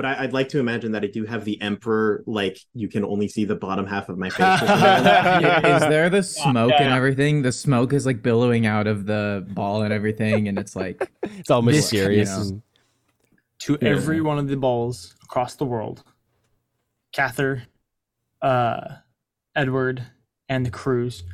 But 0.00 0.08
I, 0.18 0.24
i'd 0.24 0.32
like 0.32 0.48
to 0.50 0.58
imagine 0.58 0.92
that 0.92 1.04
i 1.04 1.08
do 1.08 1.26
have 1.26 1.44
the 1.44 1.60
emperor 1.60 2.24
like 2.26 2.58
you 2.72 2.88
can 2.88 3.04
only 3.04 3.28
see 3.28 3.44
the 3.44 3.54
bottom 3.54 3.86
half 3.86 4.08
of 4.08 4.16
my 4.16 4.30
face 4.30 4.62
Is 4.62 5.80
there 5.88 6.08
the 6.08 6.22
smoke 6.42 6.70
yeah, 6.70 6.84
and 6.84 6.94
everything? 6.94 7.42
The 7.42 7.52
smoke 7.52 7.92
is 7.92 8.06
like 8.06 8.22
billowing 8.22 8.64
out 8.64 8.86
of 8.86 9.04
the 9.04 9.46
ball 9.50 9.82
and 9.82 9.92
everything, 9.92 10.48
and 10.48 10.58
it's 10.58 10.74
like 10.74 11.10
It's 11.22 11.50
all 11.50 11.60
This- 11.62 11.76
mysterious. 11.92 12.30
you 12.30 12.34
know. 12.36 12.40
and- 12.42 12.62
to 13.60 13.78
Yeah. 13.82 13.88
every 13.90 14.20
one 14.22 14.38
of 14.38 14.48
the 14.48 14.56
balls 14.56 15.14
across 15.22 15.54
the 15.56 15.66
world. 15.66 16.02
Cather, 17.12 17.64
uh, 18.40 18.80
Edward, 19.54 20.02
and 20.48 20.64
the 20.64 20.70
crews. 20.70 21.24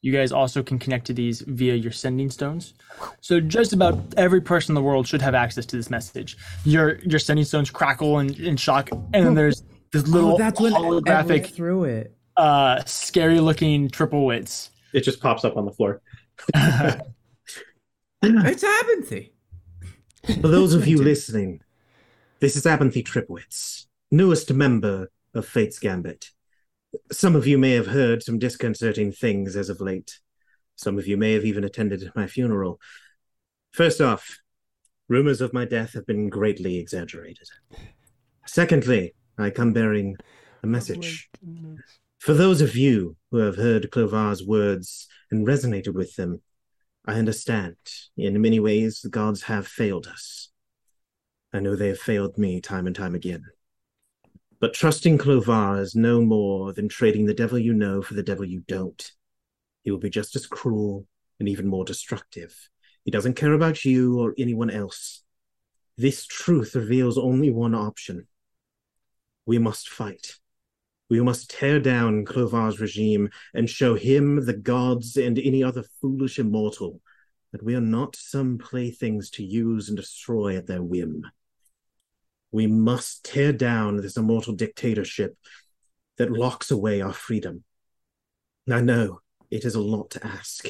You 0.00 0.12
guys 0.12 0.30
also 0.30 0.62
can 0.62 0.78
connect 0.78 1.06
to 1.08 1.12
these 1.12 1.40
via 1.40 1.74
your 1.74 1.90
sending 1.90 2.30
stones. 2.30 2.74
So 3.20 3.40
just 3.40 3.72
about 3.72 3.98
every 4.16 4.40
person 4.40 4.72
in 4.72 4.74
the 4.74 4.82
world 4.82 5.08
should 5.08 5.20
have 5.22 5.34
access 5.34 5.66
to 5.66 5.76
this 5.76 5.90
message. 5.90 6.36
Your 6.64 6.98
your 7.00 7.18
sending 7.18 7.44
stones 7.44 7.70
crackle 7.70 8.18
and, 8.18 8.38
and 8.38 8.58
shock, 8.60 8.90
and 8.92 9.26
then 9.26 9.34
there's 9.34 9.64
this 9.92 10.06
little 10.06 10.38
holographic, 10.38 11.52
through 11.52 11.84
it. 11.84 12.16
uh, 12.36 12.82
scary 12.84 13.40
looking 13.40 13.88
triple 13.88 14.24
wits. 14.24 14.70
it 14.92 15.00
just 15.00 15.20
pops 15.20 15.44
up 15.44 15.56
on 15.56 15.64
the 15.64 15.72
floor 15.72 16.00
It's 18.22 18.64
Aventhy. 18.64 19.30
For 20.40 20.48
those 20.48 20.74
of 20.74 20.86
you 20.92 20.98
listening, 21.02 21.60
this 22.40 22.56
is 22.56 22.64
Abinthy 22.64 23.04
Tripwitz, 23.04 23.86
newest 24.10 24.52
member 24.52 25.10
of 25.34 25.46
Fate's 25.46 25.78
Gambit. 25.78 26.30
Some 27.12 27.36
of 27.36 27.46
you 27.46 27.58
may 27.58 27.72
have 27.72 27.88
heard 27.88 28.22
some 28.22 28.38
disconcerting 28.38 29.12
things 29.12 29.56
as 29.56 29.68
of 29.68 29.80
late. 29.80 30.18
Some 30.76 30.98
of 30.98 31.06
you 31.06 31.16
may 31.16 31.32
have 31.32 31.44
even 31.44 31.64
attended 31.64 32.10
my 32.14 32.26
funeral. 32.26 32.80
First 33.72 34.00
off, 34.00 34.38
rumors 35.08 35.40
of 35.40 35.52
my 35.52 35.64
death 35.64 35.94
have 35.94 36.06
been 36.06 36.28
greatly 36.28 36.78
exaggerated. 36.78 37.48
Secondly, 38.46 39.14
I 39.36 39.50
come 39.50 39.72
bearing 39.72 40.16
a 40.62 40.66
oh 40.66 40.68
message. 40.68 41.28
For 42.18 42.34
those 42.34 42.60
of 42.60 42.76
you 42.76 43.16
who 43.30 43.38
have 43.38 43.56
heard 43.56 43.90
Clovar's 43.90 44.44
words 44.44 45.06
and 45.30 45.46
resonated 45.46 45.94
with 45.94 46.16
them, 46.16 46.42
I 47.04 47.14
understand. 47.14 47.76
In 48.16 48.40
many 48.40 48.60
ways, 48.60 49.00
the 49.00 49.08
gods 49.08 49.44
have 49.44 49.66
failed 49.66 50.06
us. 50.06 50.50
I 51.52 51.60
know 51.60 51.76
they 51.76 51.88
have 51.88 52.00
failed 52.00 52.36
me 52.36 52.60
time 52.60 52.86
and 52.86 52.94
time 52.94 53.14
again. 53.14 53.44
But 54.60 54.74
trusting 54.74 55.18
Clovar 55.18 55.80
is 55.80 55.94
no 55.94 56.20
more 56.20 56.72
than 56.72 56.88
trading 56.88 57.26
the 57.26 57.34
devil 57.34 57.58
you 57.58 57.72
know 57.72 58.02
for 58.02 58.14
the 58.14 58.24
devil 58.24 58.44
you 58.44 58.64
don't. 58.66 59.12
He 59.84 59.90
will 59.92 59.98
be 59.98 60.10
just 60.10 60.34
as 60.34 60.46
cruel 60.46 61.06
and 61.38 61.48
even 61.48 61.68
more 61.68 61.84
destructive. 61.84 62.68
He 63.04 63.12
doesn't 63.12 63.34
care 63.36 63.52
about 63.52 63.84
you 63.84 64.18
or 64.18 64.34
anyone 64.36 64.70
else. 64.70 65.22
This 65.96 66.26
truth 66.26 66.74
reveals 66.74 67.16
only 67.16 67.50
one 67.50 67.74
option. 67.74 68.26
We 69.46 69.58
must 69.58 69.88
fight. 69.88 70.34
We 71.08 71.20
must 71.22 71.50
tear 71.50 71.80
down 71.80 72.24
Clovar's 72.24 72.80
regime 72.80 73.30
and 73.54 73.70
show 73.70 73.94
him, 73.94 74.44
the 74.44 74.52
gods, 74.52 75.16
and 75.16 75.38
any 75.38 75.62
other 75.62 75.84
foolish 76.00 76.38
immortal 76.38 77.00
that 77.52 77.62
we 77.62 77.74
are 77.74 77.80
not 77.80 78.14
some 78.14 78.58
playthings 78.58 79.30
to 79.30 79.44
use 79.44 79.88
and 79.88 79.96
destroy 79.96 80.56
at 80.56 80.66
their 80.66 80.82
whim. 80.82 81.24
We 82.50 82.66
must 82.66 83.24
tear 83.24 83.52
down 83.52 83.96
this 83.96 84.16
immortal 84.16 84.54
dictatorship 84.54 85.36
that 86.16 86.32
locks 86.32 86.70
away 86.70 87.00
our 87.00 87.12
freedom. 87.12 87.64
I 88.70 88.80
know 88.80 89.20
it 89.50 89.64
is 89.64 89.74
a 89.74 89.80
lot 89.80 90.10
to 90.10 90.26
ask, 90.26 90.66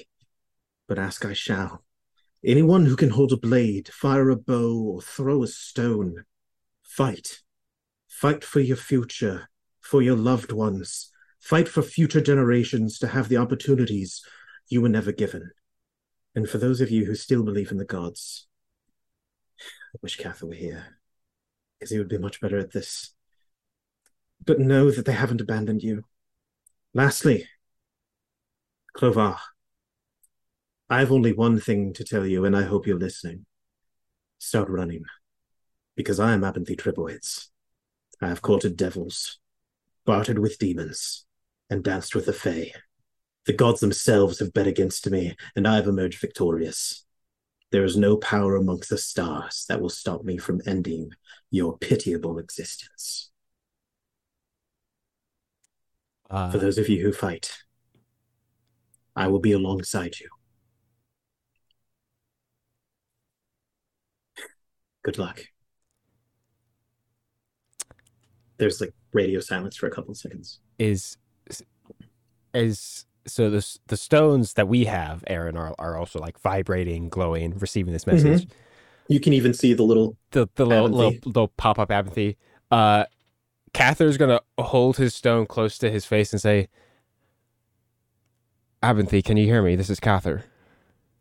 but 0.87 0.99
ask 0.99 1.25
I 1.25 1.33
shall. 1.33 1.85
Anyone 2.45 2.87
who 2.87 2.95
can 2.95 3.11
hold 3.11 3.33
a 3.33 3.37
blade, 3.37 3.89
fire 3.89 4.31
a 4.31 4.37
bow, 4.37 4.75
or 4.75 5.03
throw 5.03 5.43
a 5.43 5.49
stone, 5.49 6.25
fight. 6.83 7.41
Fight 8.09 8.45
for 8.45 8.61
your 8.61 8.77
future, 8.77 9.49
for 9.81 10.03
your 10.03 10.17
loved 10.17 10.53
ones. 10.53 11.11
Fight 11.41 11.69
for 11.69 11.83
future 11.83 12.21
generations 12.21 12.99
to 12.99 13.09
have 13.09 13.29
the 13.29 13.37
opportunities 13.37 14.23
you 14.69 14.81
were 14.81 14.89
never 14.89 15.13
given. 15.13 15.51
And 16.35 16.49
for 16.49 16.59
those 16.59 16.81
of 16.81 16.91
you 16.91 17.05
who 17.05 17.15
still 17.15 17.43
believe 17.43 17.73
in 17.73 17.79
the 17.79 17.85
gods, 17.85 18.47
I 19.61 19.99
wish 20.03 20.17
Cather 20.17 20.47
were 20.47 20.55
here, 20.55 20.98
because 21.79 21.91
he 21.91 21.99
would 21.99 22.09
be 22.09 22.19
much 22.19 22.41
better 22.41 22.59
at 22.59 22.73
this. 22.73 23.15
But 24.45 24.59
know 24.59 24.91
that 24.91 25.05
they 25.05 25.13
haven't 25.13 25.41
abandoned 25.41 25.83
you. 25.83 26.05
Lastly, 26.95 27.47
Clovar, 28.95 29.39
I 30.91 31.01
have 31.01 31.13
only 31.13 31.33
one 31.33 31.61
thing 31.61 31.93
to 31.95 32.05
tell 32.05 32.27
you, 32.27 32.45
and 32.45 32.57
I 32.57 32.63
hope 32.63 32.87
you're 32.87 32.99
listening. 32.99 33.47
Start 34.39 34.69
running, 34.69 35.05
because 35.97 36.19
I 36.19 36.33
am 36.33 36.43
Abinthy 36.43 36.77
Tripowitz. 36.77 37.49
I 38.21 38.29
have 38.29 38.43
courted 38.43 38.77
devils, 38.77 39.39
bartered 40.05 40.39
with 40.39 40.59
demons, 40.59 41.27
and 41.69 41.85
danced 41.85 42.15
with 42.15 42.27
the 42.27 42.33
Fae. 42.33 42.73
The 43.45 43.53
gods 43.53 43.81
themselves 43.81 44.39
have 44.39 44.53
bet 44.53 44.67
against 44.67 45.09
me, 45.11 45.37
and 45.55 45.69
I 45.69 45.77
have 45.77 45.87
emerged 45.87 46.21
victorious. 46.21 47.05
There 47.71 47.85
is 47.85 47.97
no 47.97 48.17
power 48.17 48.57
amongst 48.57 48.91
the 48.91 48.99
stars 48.99 49.67
that 49.69 49.81
will 49.81 49.91
stop 49.91 50.25
me 50.25 50.39
from 50.39 50.63
ending 50.67 51.11
your 51.51 51.79
pitiable 51.79 52.39
existence. 52.39 53.31
Uh, 56.31 56.51
For 56.51 56.59
those 56.59 56.79
of 56.79 56.89
you 56.89 57.03
who 57.03 57.13
fight, 57.13 57.59
I 59.17 59.29
will 59.29 59.41
be 59.41 59.53
alongside 59.53 60.21
you. 60.21 60.29
Good 65.03 65.19
luck. 65.19 65.41
There's 68.59 68.81
like 68.81 68.93
radio 69.13 69.41
silence 69.41 69.77
for 69.77 69.87
a 69.87 69.91
couple 69.91 70.11
of 70.11 70.17
seconds. 70.19 70.61
is 70.79 71.17
is 72.53 73.07
so 73.27 73.51
the 73.51 73.79
the 73.87 73.97
stones 73.97 74.55
that 74.55 74.69
we 74.69 74.85
have, 74.85 75.25
Aaron, 75.27 75.57
are 75.57 75.75
are 75.79 75.97
also 75.97 76.19
like 76.19 76.39
vibrating, 76.41 77.09
glowing, 77.09 77.57
receiving 77.59 77.93
this 77.93 78.07
message. 78.07 78.49
You 79.09 79.21
can 79.21 79.33
even 79.33 79.55
see 79.55 79.73
the 79.73 79.83
little 79.83 80.17
The 80.33 80.49
the 80.55 80.67
little 80.67 80.89
little, 80.89 81.15
little 81.25 81.49
pop 81.49 81.79
up 81.79 81.91
apathy. 81.91 82.37
Uh, 82.71 83.05
Cather's 83.73 84.17
gonna 84.17 84.41
hold 84.59 84.99
his 84.99 85.15
stone 85.15 85.47
close 85.47 85.79
to 85.79 85.91
his 85.91 86.05
face 86.05 86.33
and 86.33 86.41
say, 86.41 86.69
"Abinthy, 88.83 89.25
can 89.25 89.37
you 89.37 89.47
hear 89.47 89.63
me? 89.63 89.77
This 89.77 89.91
is 89.91 90.01
Cather." 90.01 90.45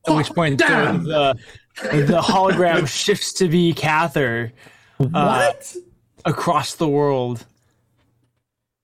At 0.07 0.15
which 0.15 0.29
point 0.29 0.59
damn! 0.59 1.03
the, 1.03 1.37
the 1.81 2.03
the 2.03 2.21
hologram 2.21 2.87
shifts 3.03 3.33
to 3.33 3.47
be 3.47 3.73
Cather 3.73 4.53
uh, 5.13 5.51
across 6.25 6.75
the 6.75 6.87
world 6.87 7.45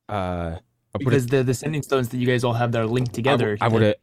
Uh, 0.09 0.11
I 0.11 0.59
would 0.95 1.05
because 1.05 1.27
the 1.27 1.43
the 1.43 1.53
sending 1.53 1.81
stones 1.81 2.09
that 2.09 2.17
you 2.17 2.27
guys 2.27 2.43
all 2.43 2.53
have 2.53 2.71
that 2.73 2.81
are 2.81 2.87
linked 2.87 3.13
together. 3.13 3.57
I 3.61 3.67
would 3.67 3.95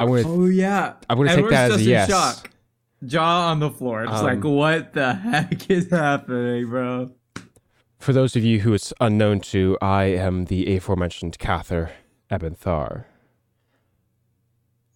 I 0.00 0.04
would 0.04 0.24
Oh 0.26 0.46
yeah. 0.46 0.94
I 1.10 1.14
would 1.14 1.28
gonna 1.28 1.42
take 1.42 1.50
that 1.50 1.72
as 1.72 1.80
a 1.80 1.84
yes. 1.84 2.08
shock. 2.08 2.51
Jaw 3.04 3.50
on 3.50 3.60
the 3.60 3.70
floor. 3.70 4.06
Just 4.06 4.22
Um, 4.22 4.26
like, 4.26 4.44
what 4.44 4.92
the 4.92 5.14
heck 5.14 5.70
is 5.70 5.90
happening, 5.90 6.68
bro? 6.68 7.10
For 7.98 8.12
those 8.12 8.34
of 8.36 8.44
you 8.44 8.60
who 8.60 8.74
it's 8.74 8.92
unknown 9.00 9.40
to, 9.52 9.78
I 9.80 10.04
am 10.04 10.46
the 10.46 10.74
aforementioned 10.76 11.38
Cather 11.38 11.92
Ebenthar. 12.30 13.04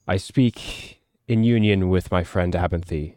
I 0.09 0.17
speak 0.17 1.01
in 1.29 1.45
union 1.45 1.89
with 1.89 2.11
my 2.11 2.23
friend 2.25 2.53
Abinthy. 2.55 3.15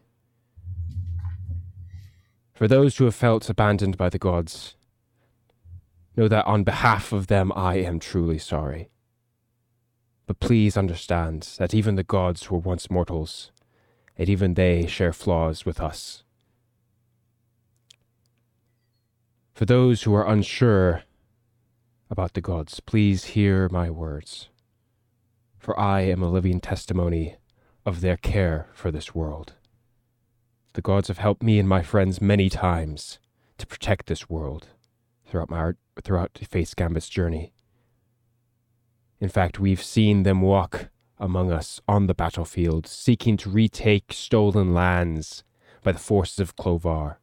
For 2.53 2.67
those 2.67 2.97
who 2.97 3.05
have 3.05 3.15
felt 3.15 3.49
abandoned 3.49 3.97
by 3.97 4.09
the 4.09 4.19
gods, 4.19 4.75
know 6.15 6.27
that 6.27 6.45
on 6.45 6.63
behalf 6.63 7.11
of 7.13 7.27
them 7.27 7.51
I 7.55 7.75
am 7.75 7.99
truly 7.99 8.37
sorry. 8.37 8.89
But 10.27 10.39
please 10.39 10.75
understand 10.77 11.49
that 11.57 11.73
even 11.73 11.95
the 11.95 12.03
gods 12.03 12.51
were 12.51 12.59
once 12.59 12.91
mortals, 12.91 13.51
and 14.19 14.27
even 14.27 14.55
they 14.55 14.85
share 14.85 15.13
flaws 15.13 15.65
with 15.65 15.79
us. 15.79 16.23
For 19.53 19.65
those 19.65 20.03
who 20.03 20.13
are 20.13 20.27
unsure 20.27 21.03
about 22.09 22.33
the 22.33 22.41
gods, 22.41 22.81
please 22.81 23.23
hear 23.25 23.69
my 23.69 23.89
words. 23.89 24.49
For 25.57 25.79
I 25.79 26.01
am 26.01 26.21
a 26.21 26.29
living 26.29 26.59
testimony 26.59 27.37
of 27.85 28.01
their 28.01 28.17
care 28.17 28.67
for 28.73 28.91
this 28.91 29.15
world. 29.15 29.53
The 30.73 30.81
gods 30.81 31.07
have 31.07 31.17
helped 31.19 31.41
me 31.41 31.57
and 31.57 31.67
my 31.67 31.81
friends 31.81 32.21
many 32.21 32.49
times 32.49 33.19
to 33.57 33.65
protect 33.65 34.07
this 34.07 34.29
world 34.29 34.67
throughout 35.25 35.49
my 35.49 35.71
throughout 36.03 36.37
Fate's 36.49 36.73
Gambit's 36.73 37.09
journey. 37.09 37.53
In 39.21 39.29
fact, 39.29 39.59
we've 39.59 39.83
seen 39.83 40.23
them 40.23 40.41
walk 40.41 40.89
among 41.19 41.51
us 41.51 41.81
on 41.87 42.07
the 42.07 42.13
battlefield, 42.13 42.87
seeking 42.87 43.37
to 43.37 43.49
retake 43.49 44.13
stolen 44.13 44.73
lands 44.73 45.43
by 45.83 45.91
the 45.91 45.99
forces 45.99 46.39
of 46.39 46.55
Clovar 46.55 47.19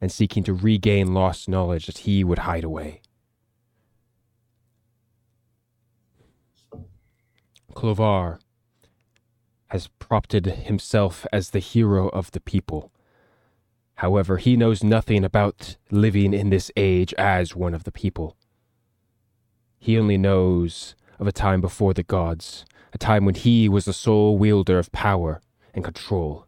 and 0.00 0.10
seeking 0.10 0.42
to 0.44 0.52
regain 0.52 1.14
lost 1.14 1.48
knowledge 1.48 1.86
that 1.86 1.98
he 1.98 2.24
would 2.24 2.40
hide 2.40 2.64
away. 2.64 3.00
Clovar 7.74 8.40
has 9.68 9.88
propped 9.98 10.32
himself 10.32 11.26
as 11.32 11.50
the 11.50 11.58
hero 11.58 12.08
of 12.08 12.30
the 12.32 12.40
people. 12.40 12.92
However, 13.96 14.36
he 14.36 14.56
knows 14.56 14.82
nothing 14.82 15.24
about 15.24 15.76
living 15.90 16.34
in 16.34 16.50
this 16.50 16.70
age 16.76 17.14
as 17.14 17.56
one 17.56 17.72
of 17.72 17.84
the 17.84 17.92
people. 17.92 18.36
He 19.78 19.98
only 19.98 20.18
knows 20.18 20.94
of 21.18 21.26
a 21.26 21.32
time 21.32 21.60
before 21.60 21.94
the 21.94 22.02
gods, 22.02 22.64
a 22.92 22.98
time 22.98 23.24
when 23.24 23.34
he 23.34 23.68
was 23.68 23.86
the 23.86 23.92
sole 23.92 24.36
wielder 24.36 24.78
of 24.78 24.92
power 24.92 25.40
and 25.74 25.84
control. 25.84 26.46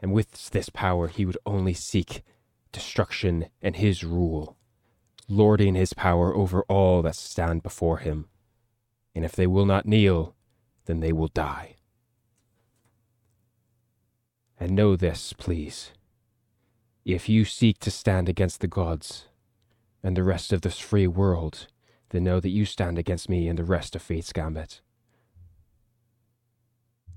And 0.00 0.12
with 0.12 0.50
this 0.50 0.68
power, 0.68 1.08
he 1.08 1.24
would 1.24 1.38
only 1.46 1.74
seek 1.74 2.22
destruction 2.72 3.46
and 3.62 3.76
his 3.76 4.04
rule, 4.04 4.56
lording 5.28 5.74
his 5.74 5.92
power 5.92 6.34
over 6.34 6.62
all 6.64 7.02
that 7.02 7.16
stand 7.16 7.62
before 7.62 7.98
him. 7.98 8.26
And 9.14 9.24
if 9.24 9.32
they 9.32 9.46
will 9.46 9.66
not 9.66 9.86
kneel, 9.86 10.34
then 10.86 11.00
they 11.00 11.12
will 11.12 11.28
die. 11.28 11.76
And 14.58 14.72
know 14.72 14.96
this, 14.96 15.32
please. 15.32 15.92
If 17.04 17.28
you 17.28 17.44
seek 17.44 17.78
to 17.80 17.90
stand 17.90 18.28
against 18.28 18.60
the 18.60 18.66
gods 18.66 19.26
and 20.02 20.16
the 20.16 20.22
rest 20.22 20.52
of 20.52 20.62
this 20.62 20.78
free 20.78 21.06
world, 21.06 21.66
then 22.10 22.24
know 22.24 22.40
that 22.40 22.50
you 22.50 22.64
stand 22.64 22.98
against 22.98 23.28
me 23.28 23.48
and 23.48 23.58
the 23.58 23.64
rest 23.64 23.94
of 23.94 24.02
Fate's 24.02 24.32
Gambit. 24.32 24.80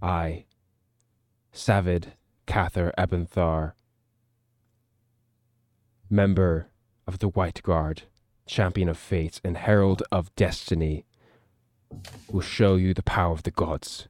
I, 0.01 0.45
Savid 1.53 2.13
Cather 2.45 2.91
Ebenthar, 2.97 3.73
member 6.09 6.67
of 7.07 7.19
the 7.19 7.29
White 7.29 7.63
Guard, 7.63 8.03
champion 8.45 8.89
of 8.89 8.97
fate, 8.97 9.41
and 9.43 9.57
herald 9.57 10.03
of 10.11 10.33
destiny, 10.35 11.05
will 12.29 12.41
show 12.41 12.75
you 12.75 12.93
the 12.93 13.03
power 13.03 13.33
of 13.33 13.43
the 13.43 13.51
gods 13.51 14.07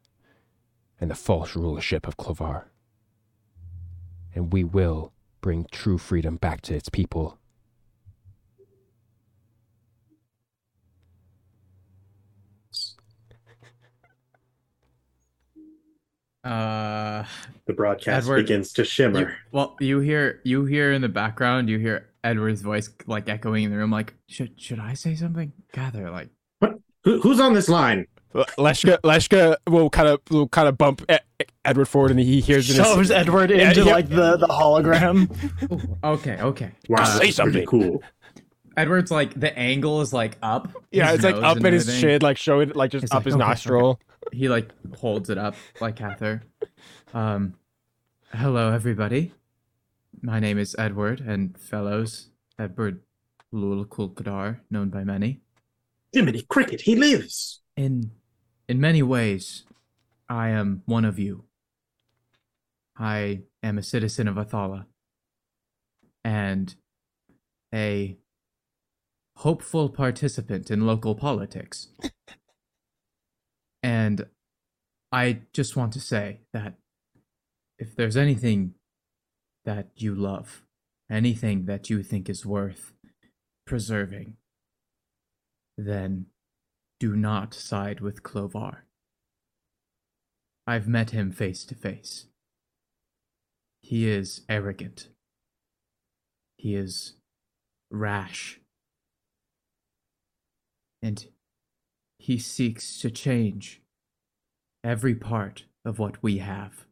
and 0.99 1.09
the 1.09 1.15
false 1.15 1.55
rulership 1.55 2.07
of 2.07 2.17
Clovar. 2.17 2.69
And 4.35 4.51
we 4.51 4.63
will 4.63 5.13
bring 5.41 5.67
true 5.71 5.97
freedom 5.97 6.35
back 6.35 6.61
to 6.61 6.75
its 6.75 6.89
people. 6.89 7.39
Uh, 16.47 17.25
The 17.65 17.73
broadcast 17.73 18.25
Edward, 18.25 18.37
begins 18.43 18.71
to 18.73 18.81
you, 18.81 18.85
shimmer. 18.85 19.35
well, 19.51 19.75
you 19.79 19.99
hear 19.99 20.39
you 20.43 20.65
hear 20.65 20.91
in 20.93 21.01
the 21.01 21.09
background, 21.09 21.69
you 21.69 21.77
hear 21.79 22.09
Edward's 22.23 22.61
voice 22.61 22.89
like 23.05 23.27
echoing 23.29 23.63
in 23.65 23.71
the 23.71 23.77
room. 23.77 23.91
Like, 23.91 24.13
should 24.27 24.59
should 24.59 24.79
I 24.79 24.93
say 24.93 25.15
something? 25.15 25.51
Gather, 25.73 26.09
like, 26.09 26.29
Who, 27.03 27.19
who's 27.21 27.39
on 27.39 27.53
this 27.53 27.69
line? 27.69 28.07
Leshka, 28.57 28.99
Leshka 29.01 29.55
will 29.67 29.89
kind 29.89 30.07
of 30.09 30.19
will 30.29 30.47
kind 30.47 30.67
of 30.67 30.77
bump 30.77 31.01
Edward 31.65 31.85
forward, 31.85 32.11
and 32.11 32.19
he 32.19 32.39
hears 32.39 32.69
in 32.69 32.75
his- 32.77 32.85
shoves 32.85 33.11
Edward 33.11 33.49
into 33.51 33.83
yeah. 33.83 33.91
like 33.91 34.09
the, 34.09 34.37
the 34.37 34.47
hologram. 34.47 35.29
Ooh, 35.71 35.97
okay, 36.15 36.37
okay. 36.41 36.71
Wow, 36.87 37.01
Uh, 37.01 37.05
Say 37.05 37.11
that's 37.11 37.19
pretty 37.19 37.31
something. 37.31 37.65
Cool. 37.65 38.03
Edward's 38.77 39.09
like 39.11 39.37
the 39.39 39.57
angle 39.57 40.01
is 40.01 40.13
like 40.13 40.37
up. 40.41 40.69
yeah, 40.91 41.11
it's 41.13 41.23
like 41.23 41.35
up 41.35 41.57
and 41.57 41.65
in 41.67 41.73
his 41.73 41.89
everything. 41.89 42.09
chin, 42.09 42.21
like 42.21 42.37
showing 42.37 42.69
like 42.69 42.91
just 42.91 43.03
It's 43.05 43.11
up 43.11 43.17
like, 43.17 43.25
his 43.25 43.33
okay, 43.33 43.43
okay. 43.43 43.49
nostril. 43.49 43.99
He 44.31 44.47
like 44.49 44.69
holds 44.95 45.29
it 45.29 45.37
up 45.37 45.55
like 45.81 45.95
Cather. 45.95 46.43
Um, 47.13 47.55
hello 48.33 48.71
everybody. 48.71 49.33
My 50.21 50.39
name 50.39 50.57
is 50.57 50.75
Edward, 50.77 51.21
and 51.21 51.57
fellows, 51.57 52.29
Edward 52.59 53.01
Lul 53.51 53.85
Kulkadar, 53.85 54.59
known 54.69 54.89
by 54.89 55.03
many. 55.03 55.41
Jiminy 56.13 56.43
Cricket, 56.43 56.81
he 56.81 56.95
lives. 56.95 57.61
In 57.75 58.11
in 58.67 58.79
many 58.79 59.01
ways, 59.01 59.63
I 60.29 60.49
am 60.49 60.83
one 60.85 61.05
of 61.05 61.17
you. 61.17 61.45
I 62.97 63.41
am 63.63 63.77
a 63.77 63.83
citizen 63.83 64.27
of 64.27 64.35
Athala. 64.35 64.85
And 66.23 66.75
a 67.73 68.17
hopeful 69.37 69.87
participant 69.87 70.71
in 70.71 70.87
local 70.87 71.13
politics. 71.13 71.89
and 73.83 74.25
I 75.11 75.41
just 75.53 75.75
want 75.75 75.93
to 75.93 75.99
say 75.99 76.41
that 76.53 76.73
if 77.77 77.95
there's 77.95 78.17
anything 78.17 78.73
that 79.63 79.89
you 79.95 80.15
love, 80.15 80.63
anything 81.09 81.65
that 81.65 81.87
you 81.87 82.01
think 82.01 82.29
is 82.29 82.47
worth 82.47 82.93
preserving, 83.67 84.37
then 85.77 86.25
do 86.99 87.15
not 87.15 87.53
side 87.53 87.99
with 87.99 88.23
Clovar. 88.23 88.85
I've 90.65 90.87
met 90.87 91.11
him 91.11 91.31
face 91.31 91.63
to 91.65 91.75
face. 91.75 92.25
He 93.81 94.09
is 94.09 94.41
arrogant. 94.49 95.09
He 96.57 96.73
is 96.73 97.13
rash. 97.91 98.59
And 101.01 101.27
he 102.19 102.37
seeks 102.37 102.99
to 102.99 103.11
change 103.11 103.81
every 104.83 105.15
part 105.15 105.65
of 105.85 105.99
what 105.99 106.21
we 106.23 106.39
have. 106.39 106.85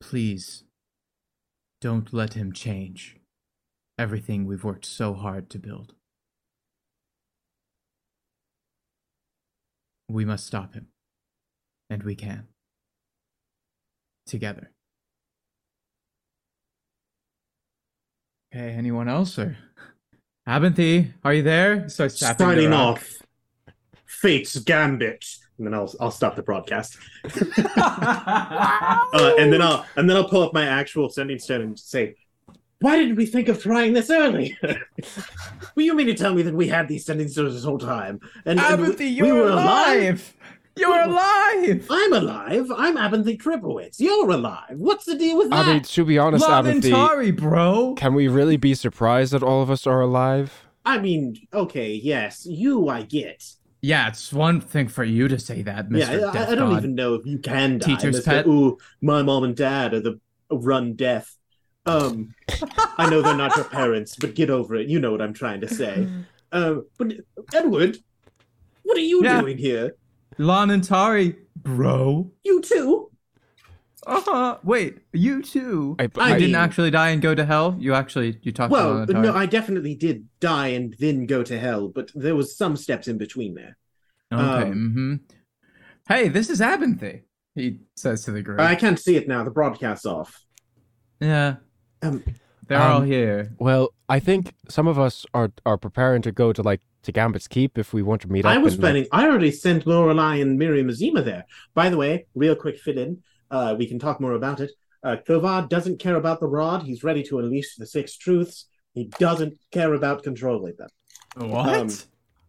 Please, 0.00 0.64
don't 1.80 2.12
let 2.12 2.34
him 2.34 2.52
change 2.52 3.16
everything 3.98 4.46
we've 4.46 4.64
worked 4.64 4.86
so 4.86 5.14
hard 5.14 5.50
to 5.50 5.58
build. 5.58 5.94
We 10.08 10.24
must 10.24 10.46
stop 10.46 10.74
him. 10.74 10.88
And 11.90 12.02
we 12.02 12.14
can. 12.14 12.48
Together. 14.26 14.70
Okay, 18.54 18.70
anyone 18.70 19.08
else 19.08 19.38
or 19.38 19.56
Abinthy, 20.48 21.12
are 21.24 21.34
you 21.34 21.42
there? 21.42 21.88
Starts 21.90 22.18
tapping 22.18 22.56
the 22.56 22.68
rock. 22.68 22.96
off. 22.96 23.12
Fate's 24.06 24.58
Gambit. 24.60 25.24
And 25.58 25.66
then 25.66 25.74
I'll 25.74 25.92
I'll 26.00 26.10
stop 26.10 26.36
the 26.36 26.42
broadcast. 26.42 26.96
Uh, 29.10 29.34
and 29.38 29.52
then 29.52 29.60
I'll 29.62 29.84
and 29.96 30.08
then 30.08 30.16
I'll 30.16 30.28
pull 30.28 30.42
up 30.42 30.52
my 30.52 30.64
actual 30.66 31.08
sending 31.08 31.38
stone 31.38 31.62
and 31.62 31.78
say, 31.78 32.14
"Why 32.80 32.96
didn't 32.96 33.16
we 33.16 33.26
think 33.26 33.48
of 33.48 33.62
trying 33.62 33.92
this 33.94 34.10
earlier? 34.10 34.54
well, 34.62 34.78
you 35.76 35.94
mean 35.94 36.06
to 36.06 36.14
tell 36.14 36.34
me 36.34 36.42
that 36.42 36.54
we 36.54 36.68
had 36.68 36.88
these 36.88 37.04
sending 37.06 37.28
stones 37.28 37.54
this 37.54 37.64
whole 37.64 37.78
time? 37.78 38.20
And, 38.44 38.60
and 38.60 38.80
we- 38.82 38.88
Abinthy, 38.88 38.98
we 38.98 39.28
you're 39.28 39.34
were 39.34 39.48
alive! 39.50 40.34
You're 40.78 41.02
alive! 41.02 41.86
I'm 41.90 42.12
alive. 42.12 42.70
I'm 42.76 42.96
Abinthy 42.96 43.40
Triplewitz. 43.40 43.96
You're 43.98 44.30
alive. 44.30 44.76
What's 44.76 45.04
the 45.04 45.16
deal 45.16 45.38
with 45.38 45.50
that? 45.50 45.66
I 45.66 45.72
mean, 45.74 45.82
to 45.82 46.04
be 46.04 46.18
honest, 46.18 46.44
Abinthy, 46.46 46.90
Lanantari, 46.92 47.36
bro! 47.36 47.94
can 47.96 48.14
we 48.14 48.28
really 48.28 48.56
be 48.56 48.74
surprised 48.74 49.32
that 49.32 49.42
all 49.42 49.62
of 49.62 49.70
us 49.70 49.86
are 49.86 50.00
alive? 50.00 50.66
I 50.84 50.98
mean, 50.98 51.36
okay, 51.52 51.92
yes, 51.92 52.46
you 52.46 52.88
I 52.88 53.02
get. 53.02 53.44
Yeah, 53.80 54.08
it's 54.08 54.32
one 54.32 54.60
thing 54.60 54.88
for 54.88 55.04
you 55.04 55.28
to 55.28 55.38
say 55.38 55.62
that, 55.62 55.88
Mr. 55.88 55.98
Yeah, 55.98 56.32
Death 56.32 56.48
I, 56.48 56.52
I 56.52 56.54
don't 56.54 56.70
God. 56.70 56.78
even 56.78 56.94
know 56.94 57.14
if 57.14 57.26
you 57.26 57.38
can 57.38 57.78
die. 57.78 57.86
Teacher's 57.94 58.20
Mr. 58.20 58.24
pet? 58.24 58.46
Ooh, 58.46 58.78
my 59.02 59.22
mom 59.22 59.44
and 59.44 59.54
dad 59.56 59.94
are 59.94 60.00
the 60.00 60.20
run 60.50 60.94
death. 60.94 61.36
Um, 61.86 62.34
I 62.98 63.08
know 63.08 63.22
they're 63.22 63.36
not 63.36 63.54
your 63.56 63.64
parents, 63.70 64.16
but 64.16 64.34
get 64.34 64.50
over 64.50 64.74
it. 64.74 64.88
You 64.88 64.98
know 65.00 65.12
what 65.12 65.22
I'm 65.22 65.32
trying 65.32 65.60
to 65.62 65.68
say. 65.68 66.08
Um, 66.52 66.86
but 66.98 67.12
Edward, 67.54 67.98
what 68.82 68.96
are 68.96 69.00
you 69.00 69.22
Yeah. 69.24 69.40
doing 69.40 69.58
here? 69.58 69.94
Lanantari, 70.38 71.36
bro. 71.56 72.30
You 72.44 72.60
too? 72.62 73.10
Uh-huh. 74.06 74.58
Wait, 74.62 74.98
you 75.12 75.42
too. 75.42 75.96
I, 75.98 76.04
you 76.04 76.10
I 76.16 76.28
didn't 76.34 76.42
mean- 76.46 76.54
actually 76.54 76.90
die 76.90 77.10
and 77.10 77.20
go 77.20 77.34
to 77.34 77.44
hell? 77.44 77.76
You 77.78 77.94
actually 77.94 78.38
you 78.42 78.52
talked 78.52 78.70
Well, 78.72 79.06
to 79.06 79.12
Lanantari? 79.12 79.22
no, 79.22 79.34
I 79.34 79.46
definitely 79.46 79.94
did 79.94 80.26
die 80.40 80.68
and 80.68 80.94
then 80.98 81.26
go 81.26 81.42
to 81.42 81.58
hell, 81.58 81.88
but 81.88 82.10
there 82.14 82.34
was 82.36 82.56
some 82.56 82.76
steps 82.76 83.08
in 83.08 83.18
between 83.18 83.54
there. 83.54 83.76
Okay. 84.32 84.42
um, 84.70 84.72
mm-hmm. 84.72 85.14
Hey, 86.08 86.28
this 86.28 86.48
is 86.48 86.60
Abinthy. 86.60 87.22
He 87.54 87.80
says 87.96 88.24
to 88.24 88.30
the 88.30 88.40
group. 88.40 88.60
I 88.60 88.76
can't 88.76 88.98
see 88.98 89.16
it 89.16 89.26
now. 89.28 89.42
The 89.44 89.50
broadcast's 89.50 90.06
off. 90.06 90.40
Yeah, 91.20 91.56
Um, 92.02 92.22
they're 92.68 92.80
Um, 92.80 92.92
all 92.92 93.00
here. 93.02 93.52
well, 93.58 93.90
I 94.08 94.20
think 94.20 94.54
some 94.68 94.86
of 94.86 94.98
us 94.98 95.26
are 95.34 95.50
are 95.66 95.76
preparing 95.76 96.22
to 96.22 96.30
go 96.32 96.52
to 96.52 96.62
like 96.62 96.80
to 97.02 97.12
Gambit's 97.12 97.48
Keep 97.48 97.78
if 97.78 97.92
we 97.92 98.02
want 98.02 98.22
to 98.22 98.28
meet 98.32 98.44
up. 98.44 98.52
I 98.52 98.58
was 98.58 98.74
and, 98.74 98.82
like- 98.82 98.92
planning. 98.92 99.08
I 99.12 99.26
already 99.28 99.50
sent 99.52 99.86
Lorelei 99.86 100.36
and 100.36 100.58
Miriam 100.58 100.88
Azima 100.88 101.24
there. 101.24 101.44
By 101.74 101.88
the 101.88 101.96
way, 101.96 102.26
real 102.34 102.54
quick 102.56 102.78
fit 102.78 102.98
in. 102.98 103.22
Uh, 103.50 103.74
we 103.78 103.86
can 103.86 103.98
talk 103.98 104.20
more 104.20 104.32
about 104.32 104.60
it. 104.60 104.70
Uh, 105.02 105.16
Clovar 105.24 105.68
doesn't 105.68 105.98
care 106.00 106.16
about 106.16 106.40
the 106.40 106.48
rod. 106.48 106.82
He's 106.82 107.04
ready 107.04 107.22
to 107.24 107.38
unleash 107.38 107.76
the 107.76 107.86
six 107.86 108.16
truths. 108.16 108.66
He 108.94 109.04
doesn't 109.18 109.58
care 109.70 109.94
about 109.94 110.22
controlling 110.24 110.74
them. 110.76 110.88
What? 111.36 111.68
um, 111.78 111.88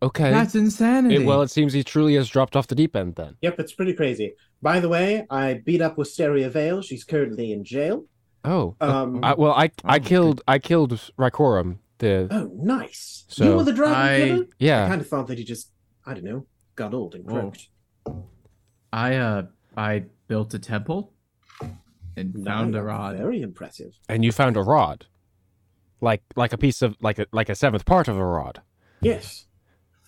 okay. 0.02 0.32
That's 0.32 0.56
insanity. 0.56 1.18
It- 1.18 1.26
well, 1.26 1.42
it 1.44 1.50
seems 1.52 1.74
he 1.74 1.84
truly 1.84 2.16
has 2.16 2.28
dropped 2.28 2.56
off 2.56 2.68
the 2.68 2.76
deep 2.76 2.96
end 2.96 3.16
then. 3.16 3.36
Yep, 3.42 3.60
it's 3.60 3.74
pretty 3.74 3.94
crazy. 3.94 4.34
By 4.62 4.80
the 4.80 4.90
way, 4.90 5.26
I 5.30 5.62
beat 5.64 5.82
up 5.82 5.98
Wisteria 5.98 6.50
Vale. 6.50 6.82
She's 6.82 7.04
currently 7.04 7.52
in 7.54 7.64
jail. 7.64 8.06
Oh, 8.44 8.76
Um, 8.82 9.20
I, 9.24 9.34
well, 9.36 9.54
I 9.54 9.70
I 9.86 9.98
Oh, 9.98 10.00
killed 10.00 10.42
I 10.48 10.60
killed 10.60 10.92
Rycorum. 11.20 11.78
The 12.00 12.28
oh, 12.32 12.50
nice. 12.56 13.26
So, 13.28 13.44
you 13.46 13.56
were 13.56 13.64
the 13.64 13.74
dragon 13.74 13.96
I- 13.98 14.18
killer? 14.60 14.84
I 14.84 14.88
kind 14.88 15.02
of 15.02 15.08
thought 15.08 15.28
that 15.28 15.38
he 15.38 15.44
just, 15.44 15.72
I 16.06 16.14
don't 16.14 16.24
know, 16.24 16.46
got 16.76 16.94
old 16.94 17.14
and 17.16 17.26
Whoa. 17.26 17.52
croaked. 17.52 17.68
I 18.92 19.16
uh 19.16 19.44
I 19.78 20.06
built 20.28 20.54
a 20.54 20.60
temple 20.60 21.14
and 22.18 22.44
found 22.44 22.76
a 22.76 22.82
rod. 22.82 23.18
Very 23.18 23.42
impressive. 23.42 23.94
and 24.08 24.24
you 24.26 24.32
found 24.32 24.58
a 24.58 24.62
rod, 24.64 25.06
like 26.02 26.24
like 26.36 26.54
a 26.54 26.58
piece 26.58 26.82
of 26.82 26.96
like 27.02 27.20
a 27.20 27.28
like 27.32 27.50
a 27.50 27.56
seventh 27.56 27.86
part 27.86 28.08
of 28.08 28.18
a 28.18 28.26
rod. 28.26 28.62
Yes. 29.02 29.46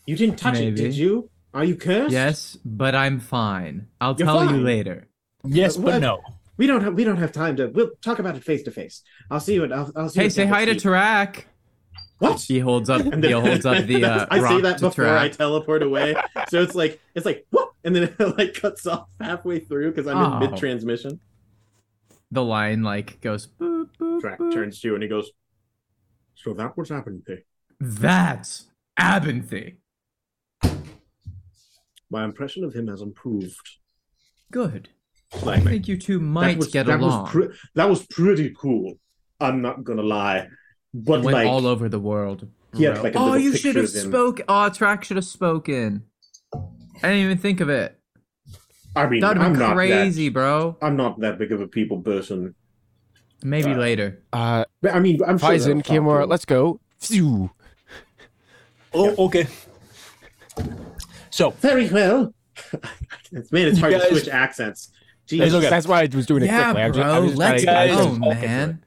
You 0.07 0.15
didn't 0.15 0.37
touch 0.37 0.57
it, 0.57 0.71
did 0.75 0.95
you? 0.95 1.29
Are 1.53 1.63
you 1.63 1.75
cursed? 1.75 2.11
Yes, 2.11 2.57
but 2.65 2.95
I'm 2.95 3.19
fine. 3.19 3.87
I'll 3.99 4.15
You're 4.17 4.25
tell 4.25 4.49
you 4.51 4.61
later. 4.61 5.07
Yes, 5.45 5.77
Uh, 5.77 5.81
but 5.81 5.99
no. 5.99 6.21
We 6.57 6.65
don't 6.67 6.81
have 6.83 6.93
we 6.95 7.03
don't 7.03 7.17
have 7.17 7.31
time 7.31 7.55
to. 7.57 7.67
We'll 7.67 7.91
talk 8.01 8.19
about 8.19 8.35
it 8.35 8.43
face 8.43 8.63
to 8.63 8.71
face. 8.71 9.03
I'll 9.29 9.39
see 9.39 9.53
you. 9.55 9.63
At, 9.65 9.73
I'll, 9.73 9.91
I'll 9.95 10.09
see 10.09 10.21
Hey, 10.21 10.25
at 10.27 10.31
say 10.33 10.45
hi 10.45 10.65
to 10.65 10.75
Tarak. 10.75 11.43
What? 12.21 12.39
He 12.41 12.59
holds 12.59 12.87
up. 12.89 13.01
And 13.03 13.23
he 13.23 13.31
holds 13.31 13.65
up 13.65 13.85
the 13.85 14.05
uh, 14.05 14.27
I 14.29 14.39
say 14.47 14.61
that 14.61 14.79
before 14.79 15.07
I 15.17 15.29
teleport 15.29 15.81
away. 15.81 16.15
So 16.49 16.61
it's 16.61 16.75
like 16.75 17.01
it's 17.15 17.25
like 17.25 17.47
what, 17.49 17.71
and 17.83 17.95
then 17.95 18.03
it 18.19 18.37
like 18.37 18.53
cuts 18.53 18.85
off 18.85 19.07
halfway 19.19 19.57
through 19.59 19.91
because 19.91 20.05
I'm 20.07 20.17
Oh. 20.17 20.33
in 20.45 20.51
mid 20.51 20.59
transmission. 20.59 21.19
the 22.31 22.43
line 22.43 22.83
like 22.83 23.19
goes. 23.21 23.47
Boop, 23.59 23.89
boop, 23.99 24.21
Tarak 24.21 24.37
boop. 24.37 24.53
turns 24.53 24.79
to 24.81 24.87
you 24.89 24.93
and 24.93 25.01
he 25.03 25.09
goes. 25.09 25.31
So 26.35 26.53
that 26.53 26.77
what's 26.77 26.91
happening 26.91 27.23
here? 27.25 27.41
That's 27.79 28.67
Abinthy. 28.99 29.77
My 32.09 32.23
impression 32.25 32.63
of 32.63 32.73
him 32.73 32.87
has 32.87 33.01
improved. 33.01 33.77
Good. 34.51 34.89
I 35.45 35.59
think 35.59 35.87
you 35.87 35.97
two 35.97 36.19
might 36.19 36.57
was, 36.57 36.67
get 36.67 36.85
that 36.87 36.99
along. 36.99 37.23
Was 37.23 37.31
pre- 37.31 37.47
that 37.75 37.89
was 37.89 38.05
pretty 38.07 38.53
cool. 38.55 38.99
I'm 39.39 39.61
not 39.61 39.83
gonna 39.83 40.03
lie, 40.03 40.47
but 40.93 41.19
It 41.19 41.23
went 41.25 41.35
like 41.35 41.47
all 41.47 41.65
over 41.67 41.87
the 41.89 41.99
world. 41.99 42.47
Yeah, 42.73 42.99
like, 43.01 43.15
a 43.15 43.19
oh, 43.19 43.33
you 43.35 43.55
should 43.55 43.75
have 43.75 43.85
of 43.85 43.93
him. 43.93 44.09
spoken. 44.11 44.45
Oh, 44.47 44.69
Tarak 44.73 45.03
should 45.03 45.17
have 45.17 45.25
spoken. 45.25 46.03
I 46.53 46.59
didn't 47.01 47.17
even 47.25 47.37
think 47.37 47.59
of 47.59 47.69
it. 47.69 47.97
I 48.95 49.07
mean, 49.07 49.21
That 49.21 49.29
would 49.29 49.37
I'm 49.37 49.43
have 49.43 49.53
been 49.53 49.59
not 49.59 49.73
crazy, 49.75 50.27
That, 50.29 50.33
bro. 50.33 50.77
I'm 50.81 50.95
not 50.97 51.19
that 51.21 51.37
big 51.39 51.51
of 51.51 51.61
a 51.61 51.67
people 51.67 52.01
person. 52.01 52.55
Maybe 53.43 53.71
Uh, 53.71 53.77
later. 53.77 54.21
Uh, 54.31 54.65
But 54.81 54.93
I 54.95 54.99
mean, 54.99 55.19
I'm 55.25 55.37
sure. 55.37 55.49
Faison, 55.49 55.65
they'll 55.65 55.75
talk 55.77 55.85
to 55.85 55.91
Kiyomura, 55.93 56.23
him. 56.23 56.29
let's 56.29 56.45
go. 56.45 56.79
Phew. 56.99 57.49
Oh, 58.93 59.25
okay. 59.25 59.47
So, 61.29 61.51
Very 61.51 61.89
well. 61.89 62.33
it's 63.31 63.51
man, 63.51 63.67
it's 63.67 63.79
hard 63.79 63.93
guys- 63.93 64.03
to 64.03 64.09
switch 64.09 64.27
accents. 64.27 64.91
It's 65.23 65.29
Jesus. 65.31 65.53
okay. 65.53 65.69
That's 65.69 65.87
why 65.87 66.01
I 66.03 66.09
was 66.13 66.25
doing 66.25 66.43
it 66.43 66.47
Yeah, 66.47 66.73
quickly. 66.73 66.81
I 66.83 66.87
just, 66.89 66.99
I 66.99 67.19
bro. 67.19 67.25
just 67.27 67.37
Let's 67.37 67.63
trying 67.63 67.75
to- 67.75 67.81
I 67.81 67.87
guys- 67.87 68.07
was 68.09 68.17
go, 68.19 68.25
just- 68.31 68.41
man. 68.41 68.83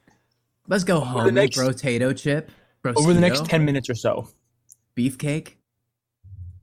Let's 0.68 0.84
go 0.84 1.00
home, 1.00 1.24
the 1.26 1.32
next-. 1.32 1.58
Potato 1.58 2.12
chip. 2.12 2.50
over 2.84 3.12
the 3.12 3.20
next 3.20 3.46
10 3.46 3.64
minutes 3.64 3.88
or 3.88 3.94
so, 3.94 4.28
beefcake. 4.96 5.54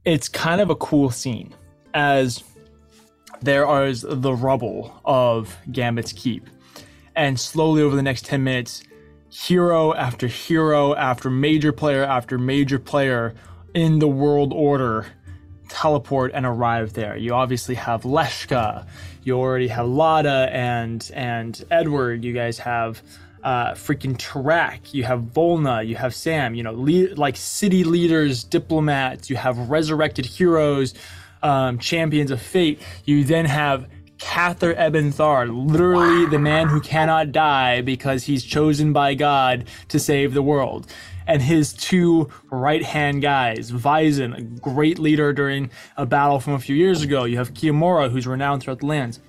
it's 0.05 0.29
kind 0.29 0.61
of 0.61 0.69
a 0.69 0.75
cool 0.75 1.09
scene 1.09 1.53
as 1.93 2.43
there 3.41 3.85
is 3.85 4.05
the 4.07 4.33
rubble 4.33 5.01
of 5.03 5.57
Gambit's 5.71 6.13
Keep. 6.13 6.47
And 7.15 7.39
slowly 7.39 7.81
over 7.81 7.95
the 7.95 8.03
next 8.03 8.25
10 8.25 8.43
minutes, 8.43 8.83
hero 9.29 9.93
after 9.93 10.27
hero 10.27 10.93
after 10.95 11.29
major 11.29 11.71
player 11.71 12.03
after 12.03 12.37
major 12.37 12.77
player 12.77 13.33
in 13.73 13.99
the 13.99 14.07
world 14.07 14.53
order 14.53 15.07
teleport 15.69 16.31
and 16.33 16.45
arrive 16.45 16.93
there. 16.93 17.15
You 17.15 17.33
obviously 17.33 17.75
have 17.75 18.03
Leshka, 18.03 18.85
you 19.23 19.37
already 19.37 19.69
have 19.69 19.87
Lada 19.87 20.49
and 20.51 21.09
and 21.13 21.63
Edward, 21.71 22.23
you 22.25 22.33
guys 22.33 22.59
have 22.59 23.01
uh, 23.43 23.71
freaking 23.71 24.17
Tarak, 24.17 24.93
you 24.93 25.03
have 25.03 25.21
Volna, 25.21 25.85
you 25.85 25.95
have 25.95 26.13
Sam, 26.13 26.55
you 26.55 26.63
know, 26.63 26.73
like 26.73 27.35
city 27.35 27.83
leaders, 27.83 28.43
diplomats, 28.43 29.29
you 29.29 29.35
have 29.35 29.69
resurrected 29.69 30.25
heroes, 30.25 30.93
um, 31.43 31.79
champions 31.79 32.31
of 32.31 32.41
fate. 32.41 32.81
You 33.05 33.23
then 33.23 33.45
have 33.45 33.87
Cather 34.19 34.75
Ebenthar, 34.75 35.49
literally 35.71 36.27
the 36.27 36.37
man 36.37 36.67
who 36.67 36.79
cannot 36.79 37.31
die 37.31 37.81
because 37.81 38.23
he's 38.23 38.43
chosen 38.43 38.93
by 38.93 39.15
God 39.15 39.65
to 39.87 39.99
save 39.99 40.33
the 40.33 40.43
world. 40.43 40.85
And 41.25 41.41
his 41.41 41.73
two 41.73 42.29
right 42.51 42.83
hand 42.83 43.21
guys, 43.21 43.71
Vizon, 43.71 44.37
a 44.37 44.41
great 44.41 44.99
leader 44.99 45.33
during 45.33 45.71
a 45.97 46.05
battle 46.05 46.39
from 46.39 46.53
a 46.53 46.59
few 46.59 46.75
years 46.75 47.01
ago. 47.01 47.23
You 47.23 47.37
have 47.37 47.53
Kiyomura, 47.53 48.11
who's 48.11 48.27
renowned 48.27 48.61
throughout 48.63 48.79
the 48.79 48.85
lands. 48.85 49.19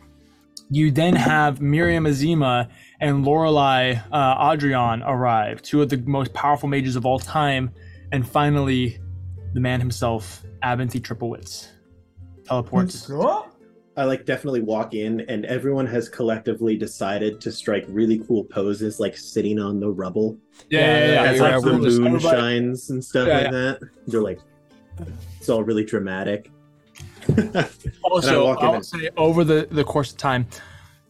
You 0.73 0.91
then 0.91 1.15
have 1.17 1.61
Miriam 1.61 2.05
Azima 2.05 2.71
and 2.99 3.27
Lorelei 3.27 3.97
uh, 4.11 4.51
Adrian 4.53 5.03
arrive, 5.03 5.61
two 5.61 5.83
of 5.83 5.91
the 5.91 5.99
most 5.99 6.33
powerful 6.33 6.67
mages 6.67 6.97
of 6.97 7.05
all 7.05 7.19
time. 7.19 7.71
And 8.11 8.27
finally, 8.27 8.99
the 9.53 9.61
man 9.61 9.81
himself, 9.81 10.43
Abinthy 10.63 10.99
Triplewitz, 10.99 11.69
teleports 12.47 13.11
I 13.95 14.05
like 14.05 14.25
definitely 14.25 14.63
walk 14.63 14.95
in, 14.95 15.21
and 15.29 15.45
everyone 15.45 15.87
has 15.89 16.09
collectively 16.09 16.79
decided 16.79 17.39
to 17.43 17.53
strike 17.53 17.85
really 17.89 18.21
cool 18.27 18.45
poses, 18.45 18.99
like 18.99 19.15
sitting 19.19 19.59
on 19.59 19.79
the 19.79 19.91
rubble 19.91 20.39
Yeah, 20.71 20.81
yeah, 20.81 20.87
yeah. 20.87 21.13
yeah, 21.13 21.31
as 21.31 21.37
yeah, 21.37 21.43
like 21.43 21.63
the 21.63 21.73
moon 22.01 22.07
Everybody- 22.07 22.37
shines 22.39 22.89
and 22.89 23.05
stuff 23.05 23.29
Yeah, 23.29 23.35
like 23.35 23.45
yeah. 23.45 23.51
that. 23.51 23.81
They're 24.07 24.23
like, 24.23 24.41
it's 25.39 25.51
all 25.51 25.63
really 25.65 25.85
dramatic. 25.85 26.51
Also, 28.03 28.49
I'll 28.49 28.83
say 28.83 29.09
over 29.17 29.43
the, 29.45 29.67
the 29.71 29.85
course 29.85 30.13
of 30.13 30.19
time, 30.19 30.47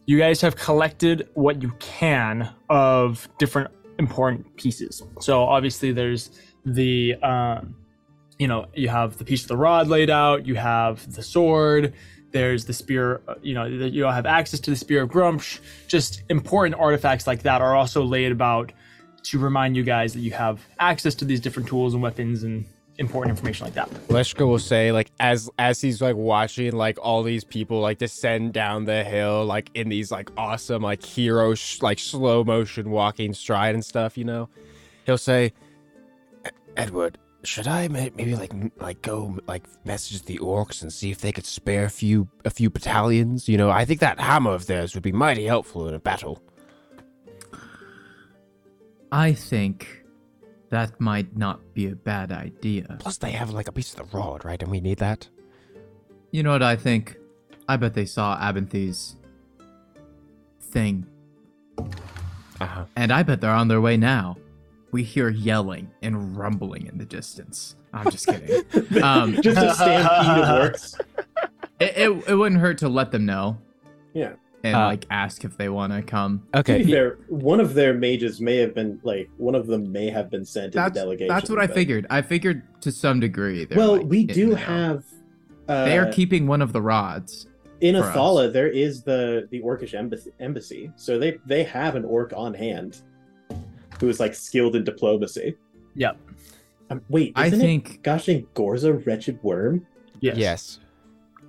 you 0.05 0.17
guys 0.17 0.41
have 0.41 0.55
collected 0.55 1.27
what 1.33 1.61
you 1.61 1.71
can 1.79 2.49
of 2.69 3.27
different 3.39 3.71
important 3.99 4.55
pieces. 4.55 5.03
So 5.19 5.43
obviously, 5.43 5.91
there's 5.91 6.31
the, 6.65 7.15
um, 7.15 7.75
you 8.39 8.47
know, 8.47 8.67
you 8.73 8.89
have 8.89 9.17
the 9.17 9.25
piece 9.25 9.41
of 9.43 9.47
the 9.49 9.57
rod 9.57 9.87
laid 9.87 10.09
out. 10.09 10.45
You 10.47 10.55
have 10.55 11.13
the 11.13 11.23
sword. 11.23 11.93
There's 12.31 12.65
the 12.65 12.73
spear. 12.73 13.21
uh, 13.27 13.35
You 13.41 13.53
know, 13.53 13.65
you 13.65 14.05
have 14.05 14.25
access 14.25 14.59
to 14.61 14.71
the 14.71 14.77
spear 14.77 15.03
of 15.03 15.09
Gruumsh. 15.09 15.59
Just 15.87 16.23
important 16.29 16.79
artifacts 16.79 17.27
like 17.27 17.43
that 17.43 17.61
are 17.61 17.75
also 17.75 18.03
laid 18.03 18.31
about 18.31 18.71
to 19.23 19.39
remind 19.39 19.75
you 19.75 19.83
guys 19.83 20.13
that 20.13 20.19
you 20.19 20.31
have 20.31 20.65
access 20.79 21.15
to 21.15 21.25
these 21.25 21.39
different 21.39 21.67
tools 21.67 21.93
and 21.93 22.01
weapons 22.03 22.43
and 22.43 22.65
important 23.03 23.37
information 23.37 23.65
like 23.65 23.75
that. 23.75 23.89
Leshka 24.07 24.47
will 24.47 24.59
say, 24.59 24.91
like, 24.91 25.11
as 25.19 25.49
as 25.59 25.79
he's 25.81 26.01
like 26.01 26.15
watching 26.15 26.71
like 26.71 26.97
all 27.01 27.21
these 27.21 27.43
people 27.43 27.79
like 27.79 27.97
descend 27.99 28.53
down 28.53 28.85
the 28.85 29.03
hill, 29.03 29.45
like 29.45 29.69
in 29.75 29.89
these 29.89 30.11
like 30.11 30.29
awesome 30.37 30.81
like 30.81 31.03
hero 31.03 31.53
sh- 31.53 31.81
like 31.81 31.99
slow 31.99 32.43
motion 32.43 32.89
walking 32.89 33.33
stride 33.33 33.75
and 33.75 33.85
stuff, 33.85 34.17
you 34.17 34.23
know, 34.23 34.49
he'll 35.05 35.17
say, 35.17 35.53
"E- 36.45 36.49
"Edward, 36.77 37.17
should 37.43 37.67
I 37.67 37.87
maybe 37.87 38.35
like 38.35 38.53
like 38.79 39.01
go 39.01 39.37
like 39.47 39.63
message 39.85 40.23
the 40.23 40.39
orcs 40.39 40.81
and 40.81 40.91
see 40.91 41.11
if 41.11 41.19
they 41.19 41.31
could 41.31 41.45
spare 41.45 41.85
a 41.85 41.89
few 41.89 42.27
a 42.45 42.49
few 42.49 42.69
battalions? 42.69 43.47
You 43.47 43.57
know, 43.57 43.69
I 43.69 43.85
think 43.85 43.99
that 43.99 44.19
hammer 44.19 44.51
of 44.51 44.65
theirs 44.67 44.93
would 44.95 45.03
be 45.03 45.11
mighty 45.11 45.45
helpful 45.45 45.87
in 45.87 45.93
a 45.93 45.99
battle." 45.99 46.41
I 49.11 49.33
think 49.33 50.02
that 50.73 50.99
might 50.99 51.37
not 51.37 51.59
be 51.75 51.85
a 51.87 51.95
bad 51.95 52.31
idea. 52.31 52.97
Plus, 52.99 53.17
they 53.17 53.29
have 53.31 53.51
like 53.51 53.67
a 53.67 53.71
piece 53.71 53.93
of 53.93 53.97
the 54.11 54.17
rod, 54.17 54.43
right? 54.43 54.59
And 54.61 54.71
we 54.71 54.79
need 54.81 54.97
that. 54.97 55.29
You 56.31 56.41
know 56.41 56.51
what 56.51 56.63
I 56.63 56.75
think? 56.75 57.15
I 57.69 57.77
bet 57.77 57.93
they 57.93 58.05
saw 58.05 58.35
Abinthy's 58.39 59.15
thing, 60.59 61.05
Uh 62.59 62.65
huh. 62.65 62.85
and 62.95 63.11
I 63.11 63.21
bet 63.23 63.39
they're 63.41 63.51
on 63.51 63.67
their 63.67 63.81
way 63.81 63.97
now. 63.97 64.37
We 64.91 65.03
hear 65.03 65.29
yelling 65.29 65.89
and 66.01 66.35
rumbling 66.37 66.87
in 66.87 66.97
the 66.97 67.05
distance. 67.05 67.75
I'm 67.93 68.09
just 68.09 68.25
kidding. 68.27 68.63
Um, 69.03 69.39
Just 69.41 69.57
a 69.57 69.73
stampede 69.75 70.43
of 70.43 70.71
orcs. 70.73 70.99
It, 71.79 71.97
it, 71.97 72.23
it 72.29 72.35
wouldn't 72.35 72.61
hurt 72.61 72.79
to 72.79 72.89
let 72.89 73.11
them 73.11 73.25
know 73.25 73.57
Yeah. 74.13 74.33
And 74.63 74.75
Uh, 74.75 74.85
like 74.87 75.05
ask 75.09 75.43
if 75.43 75.57
they 75.57 75.69
want 75.69 75.91
to 75.93 76.01
come. 76.01 76.43
Okay. 76.55 76.83
be 76.83 76.91
fair, 76.91 77.17
one 77.27 77.59
of 77.59 77.73
their 77.73 77.93
mages 77.93 78.39
may 78.41 78.57
have 78.57 78.73
been 78.73 78.99
like 79.03 79.29
one 79.37 79.55
of 79.55 79.67
them 79.67 79.91
may 79.91 80.09
have 80.09 80.29
been 80.29 80.45
sent 80.45 80.73
in 80.75 80.81
That's 80.81 80.93
the 80.93 80.99
delegation. 81.01 81.27
that's 81.27 81.49
what 81.49 81.59
I 81.59 81.67
figured. 81.67 82.07
I 82.09 82.21
figured 82.21 82.63
to 82.81 82.91
some 82.91 83.19
degree. 83.19 83.67
Well, 83.75 83.97
like, 83.97 84.05
we 84.07 84.25
do 84.25 84.51
the 84.51 84.57
have. 84.57 85.03
Uh, 85.67 85.85
They 85.85 85.97
are 85.97 86.11
keeping 86.11 86.47
one 86.47 86.61
of 86.61 86.73
the 86.73 86.81
rods. 86.81 87.47
in 87.81 87.95
for 87.95 88.03
us. 88.03 88.15
Athala. 88.15 88.51
There 88.53 88.67
is 88.69 89.03
the 89.03 89.47
the 89.51 89.61
orcish 89.61 89.93
embassy, 89.93 90.31
embassy, 90.39 90.91
so 90.95 91.19
they 91.19 91.37
they 91.45 91.63
have 91.63 91.95
an 91.95 92.05
orc 92.05 92.31
on 92.35 92.53
hand 92.53 93.01
who 93.99 94.09
is 94.09 94.19
like 94.19 94.33
skilled 94.33 94.75
in 94.75 94.83
diplomacy. 94.83 95.55
Yep. 95.95 96.17
Um, 96.89 97.01
wait, 97.09 97.31
I 97.35 97.47
isn't 97.47 97.59
think 97.59 97.95
it 97.95 98.03
gosh 98.03 98.25
dang 98.25 98.45
Gorza, 98.55 98.93
wretched 99.05 99.39
worm, 99.43 99.85
Yes. 100.21 100.37
Yes. 100.37 100.79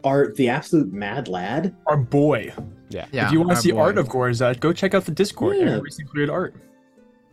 are 0.05 0.33
the 0.37 0.49
absolute 0.49 0.93
mad 0.93 1.29
lad? 1.29 1.75
Our 1.87 1.97
boy. 1.97 2.53
Yeah. 2.95 3.27
if 3.27 3.33
you 3.33 3.39
want 3.41 3.51
to 3.51 3.57
see 3.57 3.73
boy. 3.73 3.81
art 3.81 3.99
of 3.99 4.09
Gorza, 4.09 4.59
go 4.61 4.73
check 4.73 4.95
out 4.95 5.05
the 5.05 5.13
Discord. 5.13 5.57
Yeah. 5.57 5.65
Yeah. 5.67 5.79
recently 5.81 6.11
created 6.11 6.33
art. 6.33 6.55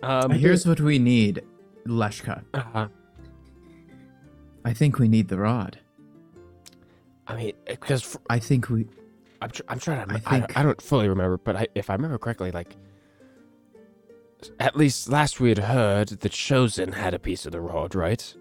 Um. 0.04 0.32
Here's 0.32 0.66
what 0.66 0.80
we 0.82 0.98
need, 1.00 1.44
Leshka. 1.86 2.44
uh 2.54 2.88
I 4.66 4.74
think 4.74 5.00
we 5.00 5.08
need 5.08 5.28
the 5.28 5.38
rod. 5.38 5.80
I 7.28 7.36
mean, 7.36 7.54
because 7.66 8.18
I 8.30 8.40
think 8.40 8.70
we. 8.70 8.88
I'm, 9.42 9.50
tr- 9.50 9.64
I'm 9.70 9.80
trying 9.80 10.08
to. 10.08 10.14
I 10.14 10.16
I, 10.18 10.20
think- 10.20 10.58
I, 10.58 10.64
don't 10.64 10.82
fully 10.82 11.08
remember, 11.10 11.38
but 11.38 11.56
I, 11.56 11.68
if 11.74 11.90
I 11.90 11.94
remember 11.94 12.18
correctly, 12.20 12.52
like 12.52 12.76
at 14.60 14.76
least 14.76 15.10
last 15.10 15.40
we 15.40 15.50
had 15.50 15.60
heard, 15.60 16.10
the 16.10 16.30
chosen 16.30 16.92
had 16.94 17.14
a 17.14 17.20
piece 17.20 17.46
of 17.46 17.52
the 17.52 17.62
rod, 17.62 17.96
right? 17.96 18.36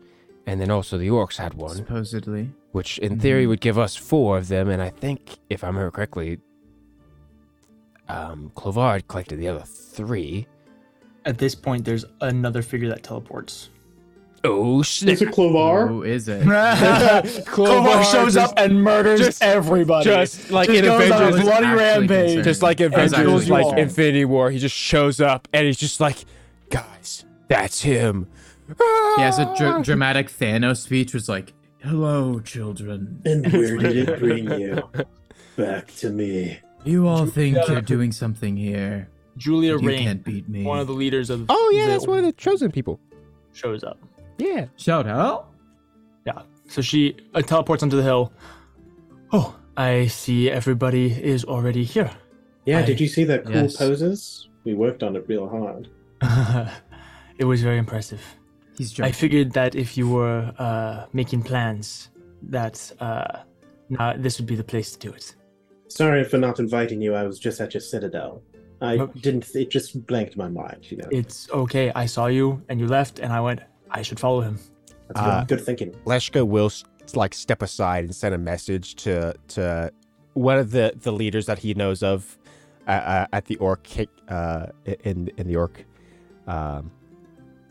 And 0.47 0.61
then 0.61 0.71
also 0.71 0.97
the 0.99 1.09
orcs 1.09 1.37
had 1.37 1.55
one, 1.55 1.77
Supposedly. 1.77 2.51
which 2.73 2.99
in 2.99 3.19
theory 3.21 3.45
Mhm. 3.45 3.49
would 3.49 3.61
give 3.61 3.79
us 3.79 3.95
four 3.97 4.39
of 4.39 4.49
them. 4.49 4.69
And 4.69 4.81
I 4.83 4.89
think, 4.91 5.39
if 5.51 5.63
I 5.63 5.69
remember 5.69 5.91
correctly, 5.91 6.39
um, 8.11 8.51
Clovar 8.55 8.93
had 8.95 9.09
collected 9.09 9.39
the 9.39 9.49
other 9.49 9.65
three. 9.67 10.47
At 11.25 11.39
this 11.39 11.55
point, 11.55 11.85
there's 11.85 12.05
another 12.21 12.63
figure 12.63 12.89
that 12.89 13.03
teleports. 13.03 13.69
Oh 14.43 14.81
snap! 14.81 15.13
Is 15.13 15.21
it 15.23 15.33
Clovar? 15.33 15.87
Who 15.87 16.03
is 16.03 16.27
it? 16.29 16.43
Clovar 17.47 18.03
shows 18.05 18.39
up 18.39 18.55
and 18.57 18.83
murders 18.83 19.21
just- 19.21 19.43
everybody. 19.43 20.05
just 20.05 20.51
like 20.51 20.69
Just 20.69 20.79
in 20.79 20.85
goes 20.87 21.11
on 21.11 21.23
a 21.23 21.27
Avengers, 21.27 21.43
bloody 21.43 21.67
rampage. 21.67 22.09
concerned. 22.27 22.45
just 22.45 22.63
like 22.63 22.81
Avengers, 22.81 23.51
like 23.51 23.63
concerned. 23.65 23.79
Infinity 23.81 24.25
War, 24.25 24.51
he 24.51 24.59
just 24.59 24.75
shows 24.75 25.21
up 25.21 25.47
and 25.53 25.67
he's 25.67 25.77
just 25.77 26.01
like, 26.01 26.25
guys, 26.71 27.27
that's 27.49 27.83
him. 27.83 28.29
He 29.17 29.23
has 29.23 29.39
a 29.39 29.55
dr- 29.59 29.83
dramatic 29.85 30.29
Thanos 30.31 30.79
speech. 30.79 31.13
Was 31.13 31.29
like, 31.29 31.53
"Hello, 31.83 32.41
children. 32.41 33.21
And 33.27 33.53
where 33.53 33.77
did 33.77 34.09
it 34.09 34.19
bring 34.21 34.51
you? 34.59 34.83
Back 35.57 35.95
to 35.97 36.09
me. 36.09 36.61
You 36.84 37.07
all 37.09 37.26
think 37.26 37.57
you're 37.68 37.81
doing 37.83 38.12
something 38.12 38.57
here. 38.57 39.09
Julia 39.36 39.75
but 39.75 39.83
You 39.83 39.89
Rain, 39.89 40.02
can't 40.05 40.25
beat 40.25 40.49
me." 40.49 40.65
one 40.65 40.78
of 40.78 40.86
the 40.86 40.92
leaders 40.92 41.31
of 41.31 41.47
Oh 41.49 41.70
yeah, 41.75 41.86
that's 41.86 42.07
one 42.07 42.18
of 42.18 42.25
the 42.25 42.33
chosen 42.33 42.70
people. 42.70 42.99
shows 43.52 43.84
up. 43.84 43.99
Yeah. 44.39 44.67
Shout 44.76 45.07
out. 45.07 45.50
Yeah. 46.25 46.42
So 46.68 46.81
she 46.83 47.17
uh, 47.34 47.42
teleports 47.42 47.83
onto 47.83 47.97
the 47.97 48.02
hill. 48.02 48.33
Oh, 49.33 49.55
I 49.76 50.07
see 50.07 50.50
everybody 50.50 51.07
is 51.12 51.44
already 51.44 51.84
here. 51.84 52.10
Yeah, 52.65 52.78
I- 52.81 52.83
did 52.83 53.00
you 53.00 53.09
see 53.09 53.25
the 53.25 53.41
cool 53.41 53.52
Yes. 53.55 53.76
poses? 53.76 54.49
We 54.65 54.75
worked 54.75 55.02
on 55.02 55.17
it 55.17 55.25
real 55.28 55.49
hard. 55.49 55.89
it 57.39 57.44
was 57.44 57.62
very 57.62 57.78
impressive. 57.78 58.23
He's 58.76 58.99
I 59.00 59.10
figured 59.12 59.52
that 59.52 59.75
if 59.75 59.97
you 59.97 60.09
were 60.09 60.52
uh, 60.59 61.07
making 61.12 61.42
plans, 61.42 62.09
that 62.42 62.92
uh, 63.00 63.41
now 63.89 64.15
this 64.17 64.39
would 64.39 64.47
be 64.47 64.55
the 64.57 64.65
place 64.65 64.92
to 64.92 64.99
do 64.99 65.12
it. 65.15 65.34
Sorry 65.91 66.25
for 66.25 66.39
not 66.39 66.59
inviting 66.60 67.01
you. 67.02 67.15
I 67.15 67.25
was 67.25 67.39
just 67.39 67.60
at 67.60 67.75
your 67.75 67.81
citadel. 67.81 68.43
I 68.81 68.97
didn't. 69.20 69.55
It 69.55 69.70
just 69.70 70.07
blanked 70.07 70.36
my 70.36 70.49
mind. 70.49 70.91
You 70.91 70.99
know. 70.99 71.09
It's 71.10 71.51
okay. 71.51 71.93
I 71.94 72.07
saw 72.07 72.27
you 72.27 72.62
and 72.69 72.81
you 72.81 72.86
left, 72.86 73.19
and 73.19 73.33
I 73.33 73.41
went. 73.41 73.60
I 73.91 74.02
should 74.02 74.19
follow 74.20 74.41
him. 74.41 74.59
That's 75.09 75.20
Uh, 75.20 75.41
good, 75.41 75.49
good 75.59 75.65
thinking. 75.67 75.91
Leshka 76.07 76.47
will 76.47 76.67
s- 76.67 76.85
like 77.15 77.35
step 77.35 77.60
aside 77.60 78.05
and 78.05 78.15
send 78.15 78.35
a 78.35 78.39
message 78.39 78.94
to 79.05 79.35
to 79.49 79.93
one 80.35 80.59
of 80.59 80.70
the 80.70 80.94
the 81.02 81.12
leaders 81.12 81.44
that 81.47 81.59
he 81.59 81.75
knows 81.75 82.02
of 82.02 82.39
uh, 82.86 82.93
uh, 82.93 83.27
at 83.33 83.44
the 83.47 83.57
orc 83.57 83.86
uh, 84.28 84.67
in 85.05 85.28
in 85.36 85.47
the 85.49 85.57
orc 85.57 85.85
um, 86.47 86.91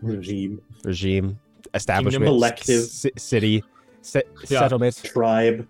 Regime, 0.01 0.61
regime 0.83 1.39
establishment, 1.73 2.25
Collective. 2.25 2.83
c- 2.83 3.11
city, 3.17 3.63
se- 4.01 4.23
Yeah. 4.47 4.59
settlement, 4.59 4.95
tribe. 5.03 5.67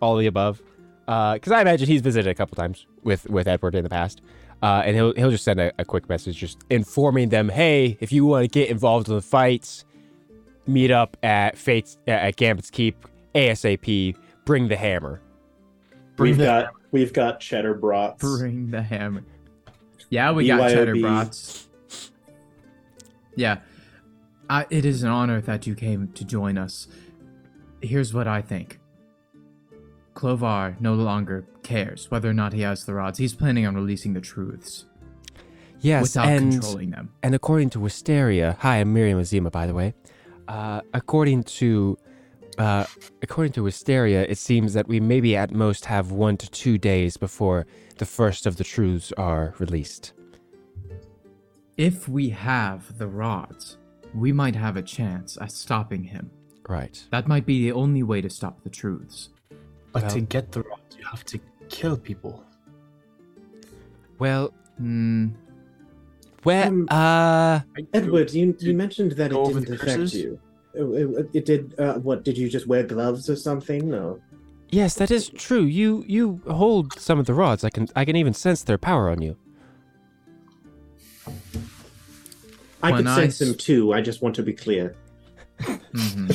all 0.00 0.14
of 0.14 0.20
the 0.20 0.26
above. 0.26 0.60
Because 1.06 1.52
I 1.52 1.60
imagine 1.60 1.86
he's 1.86 2.00
visited 2.02 2.28
a 2.28 2.34
couple 2.34 2.56
times 2.56 2.86
with 3.04 3.28
with 3.30 3.46
Edward 3.46 3.74
in 3.76 3.84
the 3.84 3.88
past, 3.90 4.20
uh, 4.62 4.82
and 4.84 4.96
he'll 4.96 5.14
he'll 5.14 5.30
just 5.30 5.44
send 5.44 5.60
a, 5.60 5.72
a 5.78 5.84
quick 5.84 6.08
message, 6.08 6.36
just 6.36 6.58
informing 6.68 7.28
them, 7.28 7.48
hey, 7.48 7.96
if 8.00 8.10
you 8.12 8.26
want 8.26 8.42
to 8.44 8.48
get 8.48 8.68
involved 8.70 9.08
in 9.08 9.14
the 9.14 9.22
fights, 9.22 9.84
meet 10.66 10.90
up 10.90 11.16
at 11.22 11.56
Fate's 11.56 11.96
uh, 12.08 12.10
at 12.10 12.36
Gambit's 12.36 12.70
Keep 12.70 13.06
ASAP. 13.34 14.16
Bring 14.44 14.68
the 14.68 14.76
hammer. 14.76 15.20
We've 16.18 16.36
the- 16.36 16.44
got 16.44 16.72
we've 16.90 17.12
got 17.12 17.40
cheddar 17.40 17.74
brats. 17.74 18.20
Bring 18.20 18.70
the 18.70 18.82
hammer. 18.82 19.22
Yeah, 20.10 20.32
we 20.32 20.46
got 20.46 20.70
cheddar 20.70 20.94
BYOB. 20.94 21.00
brats. 21.02 21.68
Yeah, 23.36 23.58
I, 24.48 24.66
it 24.70 24.84
is 24.84 25.02
an 25.02 25.10
honor 25.10 25.40
that 25.42 25.66
you 25.66 25.74
came 25.74 26.08
to 26.14 26.24
join 26.24 26.56
us. 26.58 26.88
Here's 27.82 28.14
what 28.14 28.26
I 28.26 28.40
think. 28.40 28.78
Clovar 30.16 30.76
no 30.80 30.94
longer 30.94 31.46
cares 31.62 32.10
whether 32.10 32.28
or 32.28 32.34
not 32.34 32.52
he 32.54 32.62
has 32.62 32.84
the 32.86 32.94
rods. 32.94 33.18
He's 33.18 33.34
planning 33.34 33.66
on 33.66 33.74
releasing 33.76 34.14
the 34.14 34.20
truths 34.20 34.86
Yes, 35.80 36.02
without 36.02 36.28
and 36.28 36.52
controlling 36.52 36.90
them. 36.90 37.10
and 37.22 37.34
according 37.34 37.70
to 37.70 37.80
Wisteria, 37.80 38.56
hi, 38.60 38.78
I'm 38.80 38.92
Miriam 38.94 39.20
Azima, 39.20 39.52
by 39.52 39.66
the 39.66 39.74
way. 39.74 39.94
Uh, 40.48 40.80
according 40.94 41.44
to 41.60 41.98
uh, 42.58 42.86
according 43.22 43.52
to 43.52 43.62
Wisteria, 43.62 44.22
it 44.22 44.38
seems 44.38 44.72
that 44.72 44.88
we 44.88 44.98
maybe 44.98 45.36
at 45.36 45.50
most 45.52 45.84
have 45.84 46.10
one 46.10 46.38
to 46.38 46.50
two 46.50 46.78
days 46.78 47.18
before 47.18 47.66
the 47.98 48.06
first 48.06 48.46
of 48.46 48.56
the 48.56 48.64
truths 48.64 49.12
are 49.18 49.54
released. 49.58 50.14
If 51.76 52.08
we 52.08 52.30
have 52.30 52.96
the 52.96 53.06
rods, 53.06 53.76
we 54.14 54.32
might 54.32 54.56
have 54.56 54.78
a 54.78 54.82
chance 54.82 55.36
at 55.42 55.52
stopping 55.52 56.04
him. 56.04 56.30
Right. 56.66 57.04
That 57.10 57.28
might 57.28 57.44
be 57.44 57.64
the 57.64 57.72
only 57.72 58.02
way 58.02 58.22
to 58.22 58.30
stop 58.30 58.62
the 58.64 58.70
truths. 58.70 59.28
But 60.00 60.10
to 60.10 60.20
get 60.20 60.52
the 60.52 60.62
rods, 60.62 60.96
you 60.98 61.04
have 61.06 61.24
to 61.26 61.38
kill 61.68 61.96
people. 61.96 62.44
Well, 64.18 64.52
Hmm. 64.78 65.28
where? 66.42 66.66
Um, 66.68 66.86
uh, 66.90 67.60
Edward, 67.94 68.32
you 68.32 68.54
you 68.60 68.74
mentioned 68.74 69.12
that 69.12 69.32
it 69.32 69.44
didn't 69.44 69.64
affect 69.68 69.80
curses? 69.80 70.14
you. 70.14 70.38
It, 70.74 70.82
it- 70.84 71.30
it 71.32 71.44
did. 71.46 71.74
Uh, 71.80 71.94
what 72.00 72.24
did 72.24 72.36
you 72.36 72.48
just 72.50 72.66
wear 72.66 72.82
gloves 72.82 73.30
or 73.30 73.36
something? 73.36 73.88
No. 73.90 74.20
yes, 74.70 74.94
that 74.96 75.10
is 75.10 75.28
true. 75.30 75.62
You 75.64 76.04
you 76.06 76.40
hold 76.50 76.98
some 76.98 77.18
of 77.18 77.26
the 77.26 77.34
rods. 77.34 77.64
I 77.64 77.70
can 77.70 77.88
I 77.96 78.04
can 78.04 78.16
even 78.16 78.34
sense 78.34 78.62
their 78.62 78.78
power 78.78 79.08
on 79.08 79.22
you. 79.22 79.36
I 82.82 82.90
When 82.92 82.98
could 83.04 83.06
I 83.06 83.16
sense 83.20 83.40
s- 83.40 83.48
them 83.48 83.56
too. 83.56 83.92
I 83.94 84.00
just 84.02 84.20
want 84.22 84.34
to 84.36 84.42
be 84.42 84.52
clear. 84.52 84.94
Mm-hmm. 85.96 86.28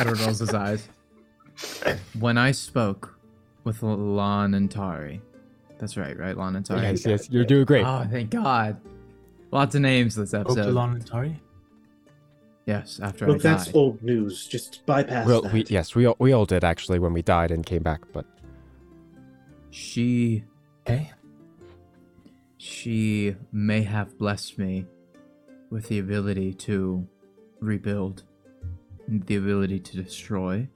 Edward 0.00 0.20
rolls 0.20 0.40
his 0.40 0.52
eyes. 0.52 0.86
When 2.18 2.38
I 2.38 2.50
spoke 2.52 3.18
with 3.64 3.82
Lon 3.82 4.54
and 4.54 4.70
Tari, 4.70 5.20
that's 5.78 5.96
right, 5.96 6.16
right, 6.18 6.36
Lon 6.36 6.56
and 6.56 6.64
Tari. 6.64 6.82
Yes, 6.82 7.04
yes, 7.06 7.30
you're 7.30 7.44
doing 7.44 7.64
great. 7.64 7.84
Oh, 7.84 8.06
thank 8.10 8.30
God! 8.30 8.80
Lots 9.50 9.74
of 9.74 9.80
names 9.82 10.14
this 10.16 10.34
episode. 10.34 10.66
Opalon 10.74 10.92
and 10.94 11.06
Tari? 11.06 11.40
Yes, 12.66 12.98
after 13.02 13.26
Look, 13.26 13.44
I 13.44 13.50
that's 13.50 13.66
died. 13.66 13.76
old 13.76 14.02
news. 14.02 14.46
Just 14.46 14.86
bypass 14.86 15.26
well, 15.26 15.42
that. 15.42 15.52
we 15.52 15.64
yes, 15.68 15.94
we 15.94 16.06
all, 16.06 16.16
we 16.18 16.32
all 16.32 16.46
did 16.46 16.64
actually 16.64 16.98
when 16.98 17.12
we 17.12 17.20
died 17.22 17.50
and 17.50 17.64
came 17.64 17.82
back, 17.82 18.00
but 18.12 18.24
She, 19.70 20.44
Okay. 20.86 21.10
she 22.56 23.36
may 23.52 23.82
have 23.82 24.16
blessed 24.18 24.58
me 24.58 24.86
with 25.70 25.88
the 25.88 25.98
ability 25.98 26.54
to 26.54 27.06
rebuild, 27.60 28.22
the 29.08 29.36
ability 29.36 29.80
to 29.80 30.02
destroy, 30.02 30.68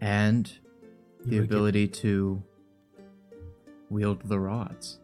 and 0.00 0.50
the 1.24 1.34
You 1.36 1.40
were 1.40 1.44
ability 1.44 1.88
to 1.88 2.42
wield 3.90 4.22
the 4.28 4.38
rods. 4.38 4.98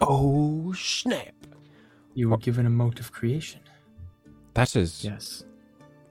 oh 0.00 0.72
snap! 0.72 1.34
You 2.14 2.30
were 2.30 2.38
given 2.38 2.66
a 2.66 2.70
mote 2.70 3.00
of 3.00 3.12
creation. 3.12 3.60
That 4.54 4.74
is 4.76 5.04
Yes, 5.04 5.44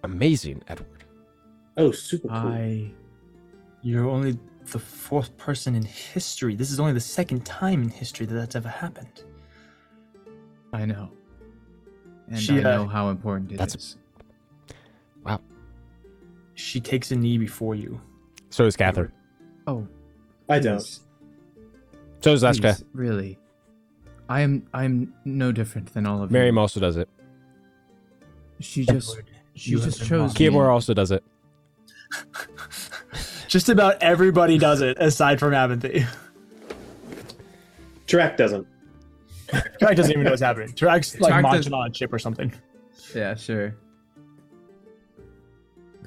amazing, 0.03 0.63
Edward. 0.67 1.03
oh, 1.77 1.91
super 1.91 2.27
cool. 2.27 2.37
I. 2.37 2.91
You're 3.81 4.09
only 4.09 4.37
the 4.71 4.79
fourth 4.79 5.35
person 5.37 5.75
in 5.75 5.83
history. 5.83 6.55
This 6.55 6.71
is 6.71 6.79
only 6.79 6.93
the 6.93 6.99
second 6.99 7.45
time 7.45 7.83
in 7.83 7.89
history 7.89 8.25
that 8.25 8.33
that's 8.33 8.55
ever 8.55 8.69
happened. 8.69 9.23
I 10.73 10.85
know. 10.85 11.11
And 12.27 12.39
She, 12.39 12.57
I 12.57 12.61
know 12.63 12.83
uh, 12.85 12.87
how 12.87 13.09
important 13.09 13.51
it 13.51 13.55
is. 13.55 13.59
that's- 13.59 13.97
She 16.55 16.79
takes 16.79 17.11
a 17.11 17.15
knee 17.15 17.37
before 17.37 17.75
you. 17.75 17.99
So 18.49 18.63
does 18.63 18.75
Catherine. 18.77 19.11
Oh, 19.67 19.87
I 20.49 20.59
don't. 20.59 20.77
please, 20.77 21.01
So 22.21 22.33
is 22.33 22.43
Leshka. 22.43 22.83
really. 22.93 23.37
I 24.29 24.41
am. 24.41 24.65
I'm 24.73 25.13
no 25.25 25.51
different 25.51 25.93
than 25.93 26.05
all 26.07 26.23
of 26.23 26.31
you. 26.31 26.33
Miriam 26.33 26.57
also 26.57 26.79
does 26.79 26.97
it. 26.97 27.07
She 28.59 28.85
just. 28.85 29.19
She 29.53 29.71
you 29.71 29.79
just 29.79 29.99
chose 29.99 30.11
wrong. 30.11 30.27
me. 30.27 30.33
Kiyomura 30.33 30.69
also 30.69 30.93
does 30.93 31.11
it. 31.11 31.23
Just 33.47 33.69
about 33.69 34.01
everybody 34.01 34.57
does 34.57 34.81
it, 34.81 34.97
aside 34.99 35.39
from 35.39 35.53
Aventhy. 35.53 36.05
Tarak 38.07 38.35
doesn't. 38.37 38.67
Tarak 39.47 39.95
doesn't 39.95 40.11
even 40.11 40.23
know 40.23 40.31
what's 40.31 40.41
happening. 40.41 40.69
Tarak's 40.69 41.19
like 41.19 41.33
Tarak 41.33 41.41
marching 41.43 41.61
does- 41.63 41.71
on 41.73 41.91
a 41.91 41.93
ship 41.93 42.11
or 42.11 42.19
something. 42.19 42.53
Yeah, 43.15 43.35
sure. 43.35 43.75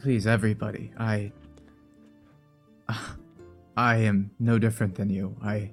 Please, 0.02 0.27
everybody. 0.27 0.93
I. 0.99 1.33
I 3.77 3.97
am 3.97 4.31
no 4.39 4.59
different 4.59 4.94
than 4.94 5.10
you. 5.10 5.36
I. 5.43 5.73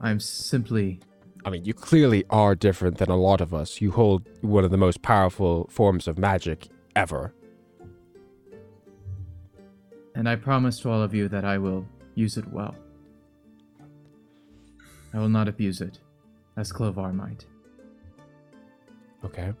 I'm 0.00 0.20
simply. 0.20 1.00
I 1.44 1.50
mean, 1.50 1.64
you 1.64 1.74
clearly 1.74 2.24
are 2.30 2.54
different 2.54 2.98
than 2.98 3.10
a 3.10 3.16
lot 3.16 3.40
of 3.40 3.54
us. 3.54 3.80
You 3.80 3.90
hold 3.90 4.28
one 4.42 4.64
of 4.64 4.70
the 4.70 4.76
most 4.76 5.02
powerful 5.02 5.68
forms 5.70 6.06
of 6.06 6.18
magic 6.18 6.68
ever. 6.96 7.34
And 10.14 10.28
I 10.28 10.36
promise 10.36 10.80
to 10.80 10.90
all 10.90 11.02
of 11.02 11.14
you 11.14 11.28
that 11.28 11.44
I 11.44 11.56
will 11.56 11.86
use 12.14 12.36
it 12.36 12.46
well. 12.48 12.74
I 15.14 15.18
will 15.18 15.28
not 15.28 15.48
abuse 15.48 15.80
it, 15.80 15.98
as 16.56 16.72
Clovar 16.72 17.12
might. 17.12 17.46
Okay. 19.24 19.52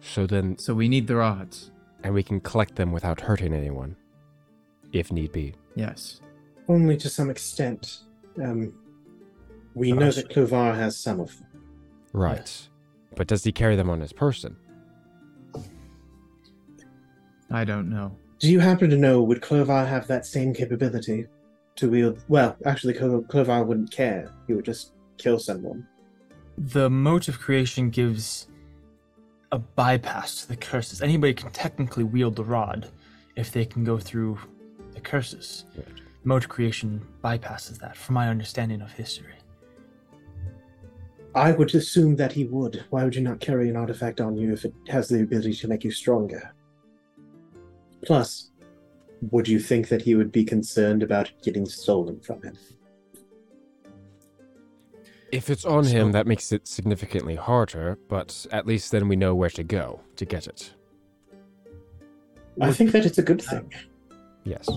So 0.00 0.26
then, 0.26 0.58
So 0.58 0.74
we 0.74 0.88
need 0.88 1.06
the 1.06 1.16
rods. 1.16 1.70
And 2.02 2.14
we 2.14 2.22
can 2.22 2.40
collect 2.40 2.76
them 2.76 2.92
without 2.92 3.20
hurting 3.20 3.52
anyone, 3.52 3.96
if 4.92 5.12
need 5.12 5.32
be. 5.32 5.54
Yes. 5.74 6.20
Only 6.68 6.96
to 6.98 7.08
some 7.08 7.30
extent. 7.30 8.00
Um, 8.42 8.72
we 9.74 9.92
know 9.92 10.06
Gosh. 10.06 10.16
that 10.16 10.30
Clovar 10.30 10.74
has 10.74 10.96
some 10.96 11.20
of 11.20 11.36
them. 11.38 11.46
Right. 12.12 12.68
But 13.16 13.26
does 13.26 13.44
he 13.44 13.52
carry 13.52 13.76
them 13.76 13.90
on 13.90 14.00
his 14.00 14.12
person? 14.12 14.56
I 17.50 17.64
don't 17.64 17.90
know. 17.90 18.16
Do 18.38 18.50
you 18.50 18.60
happen 18.60 18.88
to 18.90 18.96
know 18.96 19.22
would 19.22 19.42
Clovar 19.42 19.84
have 19.86 20.06
that 20.06 20.24
same 20.24 20.54
capability 20.54 21.26
to 21.76 21.90
wield? 21.90 22.24
Well, 22.28 22.56
actually, 22.64 22.94
Clo- 22.94 23.22
Clovar 23.22 23.64
wouldn't 23.64 23.90
care. 23.90 24.32
He 24.46 24.54
would 24.54 24.64
just 24.64 24.92
kill 25.18 25.38
someone. 25.38 25.86
The 26.56 26.88
mote 26.88 27.28
of 27.28 27.38
creation 27.40 27.90
gives 27.90 28.48
a 29.52 29.58
bypass 29.58 30.42
to 30.42 30.48
the 30.48 30.56
curses. 30.56 31.02
Anybody 31.02 31.34
can 31.34 31.50
technically 31.50 32.04
wield 32.04 32.36
the 32.36 32.44
rod 32.44 32.88
if 33.36 33.52
they 33.52 33.64
can 33.64 33.84
go 33.84 33.98
through 33.98 34.38
the 34.92 35.00
curses. 35.00 35.64
Mote 36.24 36.44
of 36.44 36.50
creation 36.50 37.06
bypasses 37.24 37.78
that, 37.78 37.96
from 37.96 38.14
my 38.14 38.28
understanding 38.28 38.82
of 38.82 38.92
history. 38.92 39.34
I 41.34 41.52
would 41.52 41.74
assume 41.74 42.16
that 42.16 42.32
he 42.32 42.44
would. 42.44 42.84
Why 42.90 43.04
would 43.04 43.14
you 43.14 43.22
not 43.22 43.40
carry 43.40 43.70
an 43.70 43.76
artifact 43.76 44.20
on 44.20 44.36
you 44.36 44.52
if 44.52 44.64
it 44.64 44.74
has 44.88 45.08
the 45.08 45.22
ability 45.22 45.54
to 45.54 45.68
make 45.68 45.84
you 45.84 45.92
stronger? 45.92 46.52
Plus, 48.04 48.50
would 49.30 49.46
you 49.46 49.60
think 49.60 49.88
that 49.88 50.02
he 50.02 50.14
would 50.14 50.32
be 50.32 50.44
concerned 50.44 51.02
about 51.02 51.28
it 51.28 51.42
getting 51.42 51.66
stolen 51.66 52.20
from 52.20 52.42
him? 52.42 52.56
If 55.32 55.48
it's 55.48 55.64
on 55.64 55.84
So- 55.84 55.90
him, 55.90 56.12
that 56.12 56.26
makes 56.26 56.52
it 56.52 56.66
significantly 56.66 57.36
harder, 57.36 57.98
but 58.08 58.46
at 58.50 58.66
least 58.66 58.90
then 58.90 59.08
we 59.08 59.16
know 59.16 59.34
where 59.34 59.50
to 59.50 59.62
go 59.62 60.00
to 60.16 60.24
get 60.24 60.46
it. 60.46 60.72
I 62.60 62.72
think 62.72 62.92
that 62.92 63.06
it's 63.06 63.18
a 63.18 63.22
good 63.22 63.40
thing. 63.40 63.72
Yes. 64.44 64.68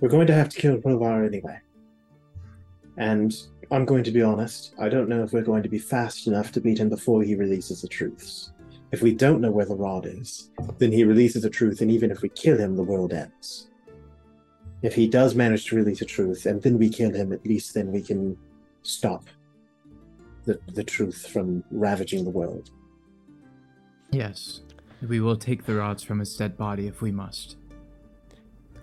We're 0.00 0.08
going 0.08 0.26
to 0.26 0.34
have 0.34 0.48
to 0.48 0.58
kill 0.58 0.80
Clovar 0.80 1.24
anyway. 1.24 1.58
And 2.96 3.34
I'm 3.70 3.84
going 3.84 4.04
to 4.04 4.10
be 4.10 4.22
honest, 4.22 4.74
I 4.78 4.88
don't 4.88 5.08
know 5.08 5.22
if 5.22 5.32
we're 5.32 5.42
going 5.42 5.62
to 5.62 5.68
be 5.68 5.78
fast 5.78 6.26
enough 6.26 6.52
to 6.52 6.60
beat 6.60 6.78
him 6.78 6.88
before 6.88 7.22
he 7.22 7.34
releases 7.34 7.82
the 7.82 7.88
truths. 7.88 8.52
If 8.92 9.02
we 9.02 9.12
don't 9.14 9.40
know 9.40 9.50
where 9.50 9.66
the 9.66 9.74
rod 9.76 10.06
is, 10.06 10.50
then 10.78 10.92
he 10.92 11.04
releases 11.04 11.42
the 11.42 11.50
truth, 11.50 11.80
and 11.80 11.90
even 11.90 12.10
if 12.10 12.22
we 12.22 12.28
kill 12.30 12.56
him, 12.56 12.76
the 12.76 12.82
world 12.82 13.12
ends. 13.12 13.68
If 14.82 14.94
he 14.94 15.08
does 15.08 15.34
manage 15.34 15.66
to 15.66 15.76
release 15.76 15.98
the 15.98 16.04
truth, 16.04 16.46
and 16.46 16.62
then 16.62 16.78
we 16.78 16.88
kill 16.88 17.12
him, 17.12 17.32
at 17.32 17.44
least 17.44 17.74
then 17.74 17.90
we 17.92 18.00
can 18.00 18.36
stop 18.82 19.26
the, 20.46 20.58
the 20.72 20.82
truth 20.84 21.26
from 21.28 21.62
ravaging 21.70 22.24
the 22.24 22.30
world. 22.30 22.70
Yes. 24.10 24.60
We 25.06 25.20
will 25.20 25.36
take 25.36 25.64
the 25.66 25.74
rods 25.74 26.02
from 26.02 26.18
his 26.20 26.34
dead 26.36 26.56
body 26.56 26.86
if 26.86 27.02
we 27.02 27.12
must. 27.12 27.56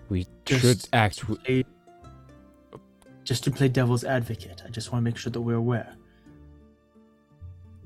We 0.08 0.26
Just- 0.44 0.60
should 0.62 0.88
act. 0.92 1.20
w- 1.22 1.40
Play- 1.40 1.64
Just 3.24 3.42
to 3.44 3.50
play 3.50 3.68
devil's 3.68 4.04
advocate, 4.04 4.62
I 4.64 4.68
just 4.70 4.92
want 4.92 5.02
to 5.02 5.04
make 5.10 5.16
sure 5.16 5.32
that 5.32 5.40
we're 5.40 5.56
aware. 5.56 5.96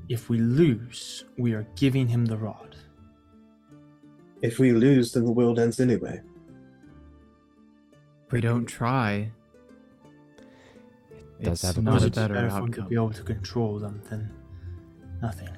If 0.08 0.28
we 0.28 0.38
lose, 0.38 1.24
we 1.38 1.52
are 1.54 1.66
giving 1.76 2.08
him 2.08 2.24
the 2.26 2.36
rod. 2.36 2.76
If 4.42 4.58
we 4.58 4.72
lose, 4.72 5.12
then 5.12 5.24
the 5.24 5.32
world 5.32 5.58
ends 5.58 5.80
anyway. 5.80 6.20
If 8.26 8.32
we 8.32 8.40
don't 8.40 8.66
try, 8.66 9.30
does 11.42 11.52
it's 11.54 11.62
have 11.62 11.78
a 11.78 11.82
not 11.82 12.02
a 12.04 12.10
better 12.10 12.46
if 12.46 12.60
we 12.60 12.70
could 12.70 12.88
be 12.88 12.96
able 12.96 13.10
to 13.12 13.22
control 13.22 13.78
them 13.78 14.00
than 14.10 14.30
nothing. 15.22 15.48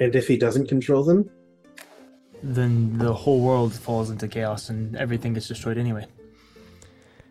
And 0.00 0.14
if 0.16 0.26
he 0.26 0.36
doesn't 0.36 0.68
control 0.68 1.04
them, 1.04 1.30
Then 2.42 2.98
the 2.98 3.14
whole 3.14 3.40
world 3.40 3.72
falls 3.72 4.10
into 4.10 4.26
chaos 4.26 4.68
and 4.68 4.96
everything 4.96 5.32
gets 5.34 5.46
destroyed 5.48 5.78
anyway. 5.78 6.06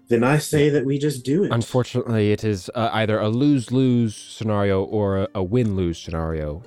then 0.08 0.24
I 0.24 0.38
say 0.40 0.70
that 0.70 0.86
we 0.86 0.98
just 1.00 1.26
do 1.26 1.44
it. 1.46 1.52
Unfortunately, 1.52 2.32
it 2.32 2.44
is 2.44 2.70
uh, 2.76 2.90
either 2.94 3.20
a 3.20 3.30
lose 3.30 3.72
lose 3.72 4.16
scenario 4.16 4.84
or 4.84 5.18
a, 5.24 5.28
a 5.36 5.44
win 5.44 5.76
lose 5.76 5.98
scenario. 6.00 6.64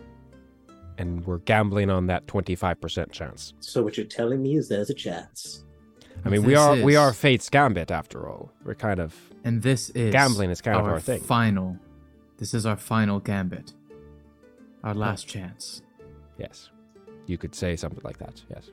And 0.99 1.26
we're 1.26 1.39
gambling 1.39 1.91
on 1.91 2.07
that 2.08 2.26
25% 2.26 3.12
chance. 3.12 3.55
So 3.60 3.83
what 3.83 3.97
you're 3.97 4.07
telling 4.07 4.42
me 4.42 4.57
is 4.57 4.68
there's 4.68 4.91
a 4.91 4.94
chance. 4.94 5.63
I 6.24 6.30
mean, 6.30 6.42
we 6.42 6.54
This 6.54 6.58
are 6.60 6.76
we 6.76 6.96
are 6.96 7.12
Fate's 7.12 7.50
Gambit 7.50 7.90
after 7.90 8.28
all. 8.28 8.50
We're 8.64 8.74
kind 8.74 8.98
of 9.00 9.14
And 9.44 9.62
this 9.62 9.90
is 9.90 10.12
Gambling 10.12 10.50
is 10.50 10.60
kind 10.60 10.78
of 10.78 10.84
our 10.84 10.92
our 10.94 11.00
thing. 11.00 11.20
Final. 11.20 11.78
This 12.38 12.54
is 12.54 12.66
our 12.66 12.76
final 12.76 13.20
gambit. 13.20 13.72
Our 14.82 14.94
last 14.94 15.28
chance. 15.28 15.82
yes. 16.38 16.70
you 17.26 17.38
could 17.38 17.54
say 17.54 17.76
something 17.76 18.02
like 18.04 18.18
that. 18.18 18.42
Yes. 18.50 18.70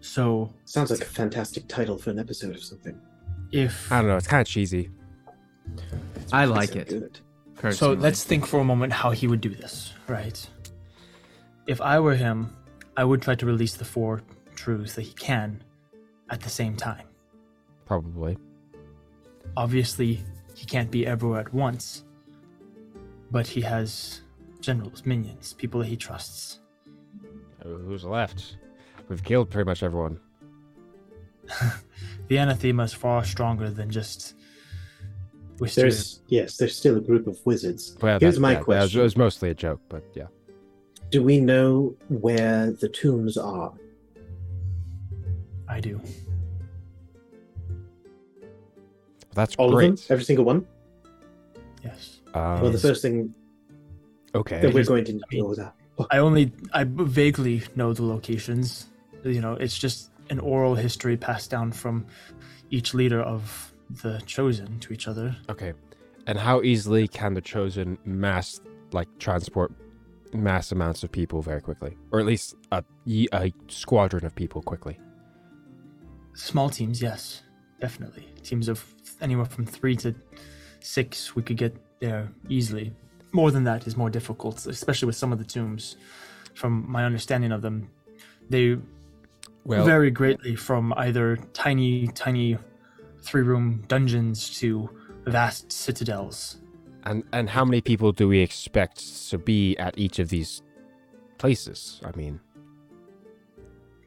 So 0.00 0.52
Sounds 0.64 0.90
like 0.90 1.00
a 1.00 1.04
fantastic 1.04 1.68
title 1.68 1.98
for 1.98 2.10
an 2.10 2.18
episode 2.18 2.56
or 2.56 2.60
something. 2.60 2.98
if 3.52 3.90
I 3.92 4.00
don't 4.00 4.08
know. 4.08 4.16
It's 4.16 4.26
kind 4.26 4.40
of 4.40 4.46
cheesy. 4.46 4.90
I 6.32 6.44
like 6.46 6.76
it. 6.76 6.88
Good. 6.88 7.20
so, 7.74 7.92
let's 7.92 8.24
think 8.24 8.46
for 8.46 8.60
a 8.60 8.64
moment 8.64 8.92
how 8.92 9.10
he 9.10 9.26
would 9.26 9.40
do 9.40 9.50
this, 9.50 9.92
right? 10.06 10.38
If 11.66 11.80
I 11.80 12.00
were 12.00 12.14
him, 12.14 12.56
I 12.96 13.04
would 13.04 13.20
try 13.22 13.34
to 13.34 13.46
release 13.46 13.74
the 13.74 13.84
four 13.84 14.22
truths 14.68 14.94
that 14.96 15.02
he 15.02 15.12
can 15.14 15.62
at 16.28 16.40
the 16.42 16.50
same 16.50 16.76
time. 16.76 17.06
Probably. 17.86 18.36
Obviously, 19.56 20.20
he 20.54 20.66
can't 20.66 20.90
be 20.90 21.06
everywhere 21.06 21.40
at 21.40 21.54
once, 21.54 22.04
but 23.30 23.46
he 23.46 23.62
has 23.62 24.20
generals, 24.60 25.06
minions, 25.06 25.54
people 25.54 25.80
that 25.80 25.86
he 25.86 25.96
trusts. 25.96 26.60
Uh, 27.64 27.68
Who's 27.68 28.04
left? 28.04 28.58
We've 29.08 29.24
killed 29.24 29.48
pretty 29.48 29.66
much 29.66 29.82
everyone. 29.82 30.20
The 32.28 32.36
anathema 32.36 32.82
is 32.82 32.92
far 32.92 33.24
stronger 33.24 33.70
than 33.70 33.88
just 33.88 34.34
Wisteria. 35.60 35.90
There's 35.90 36.20
yes, 36.26 36.58
there's 36.58 36.76
still 36.76 36.98
a 36.98 37.00
group 37.00 37.26
of 37.26 37.38
wizards. 37.46 37.96
Well, 38.02 38.18
Here's 38.20 38.34
that- 38.34 38.40
my 38.42 38.50
yeah, 38.50 38.54
that 38.56 38.66
was- 38.68 38.76
question. 38.80 39.00
It 39.00 39.02
was 39.04 39.16
mostly 39.16 39.48
a 39.48 39.54
joke, 39.54 39.80
but 39.88 40.04
yeah. 40.14 40.26
Do 41.10 41.22
we 41.22 41.40
know 41.40 41.96
where 42.10 42.70
the 42.72 42.90
tombs 42.90 43.38
are? 43.38 43.72
I 45.68 45.80
do. 45.80 46.00
That's 49.34 49.54
All 49.56 49.70
great. 49.72 49.90
of 49.90 49.96
them? 49.98 50.06
Every 50.10 50.24
single 50.24 50.44
one? 50.44 50.66
Yes. 51.84 52.20
Um, 52.34 52.60
well, 52.60 52.70
the 52.72 52.78
first 52.78 53.02
thing 53.02 53.34
okay. 54.34 54.60
that 54.60 54.74
we're 54.74 54.84
going 54.84 55.04
to 55.04 55.20
know 55.32 55.54
that. 55.54 55.74
I 56.10 56.18
only 56.18 56.52
I 56.72 56.84
vaguely 56.84 57.62
know 57.76 57.92
the 57.92 58.04
locations. 58.04 58.86
You 59.24 59.40
know, 59.40 59.54
it's 59.54 59.76
just 59.76 60.10
an 60.30 60.38
oral 60.38 60.74
history 60.74 61.16
passed 61.16 61.50
down 61.50 61.72
from 61.72 62.06
each 62.70 62.94
leader 62.94 63.20
of 63.20 63.72
the 64.02 64.20
chosen 64.26 64.78
to 64.80 64.92
each 64.92 65.08
other. 65.08 65.36
Okay. 65.48 65.72
And 66.26 66.38
how 66.38 66.62
easily 66.62 67.08
can 67.08 67.34
the 67.34 67.40
chosen 67.40 67.98
mass 68.04 68.60
like 68.92 69.08
transport 69.18 69.72
mass 70.32 70.72
amounts 70.72 71.02
of 71.02 71.10
people 71.10 71.42
very 71.42 71.60
quickly, 71.60 71.96
or 72.12 72.20
at 72.20 72.26
least 72.26 72.54
a 72.70 72.84
a 73.32 73.52
squadron 73.68 74.24
of 74.24 74.34
people 74.34 74.62
quickly? 74.62 74.98
Small 76.38 76.70
teams, 76.70 77.02
yes, 77.02 77.42
definitely. 77.80 78.26
Teams 78.44 78.68
of 78.68 78.84
anywhere 79.20 79.44
from 79.44 79.66
three 79.66 79.96
to 79.96 80.14
six, 80.80 81.34
we 81.34 81.42
could 81.42 81.56
get 81.56 81.76
there 82.00 82.28
easily. 82.48 82.92
More 83.32 83.50
than 83.50 83.64
that 83.64 83.86
is 83.86 83.96
more 83.96 84.08
difficult, 84.08 84.64
especially 84.66 85.06
with 85.06 85.16
some 85.16 85.32
of 85.32 85.38
the 85.38 85.44
tombs. 85.44 85.96
From 86.54 86.88
my 86.88 87.04
understanding 87.04 87.50
of 87.52 87.60
them, 87.62 87.90
they 88.48 88.78
Well, 89.64 89.84
vary 89.84 90.10
greatly 90.10 90.54
from 90.56 90.94
either 90.96 91.36
tiny, 91.52 92.06
tiny 92.08 92.56
three-room 93.22 93.84
dungeons 93.88 94.48
to 94.60 94.88
vast 95.26 95.72
citadels. 95.72 96.58
and 97.04 97.22
and 97.32 97.50
how 97.50 97.64
many 97.64 97.80
people 97.80 98.12
do 98.12 98.28
we 98.28 98.38
expect 98.38 99.28
to 99.30 99.38
be 99.38 99.76
at 99.78 99.98
each 99.98 100.18
of 100.20 100.28
these 100.28 100.62
places? 101.38 102.00
I 102.04 102.16
mean, 102.16 102.40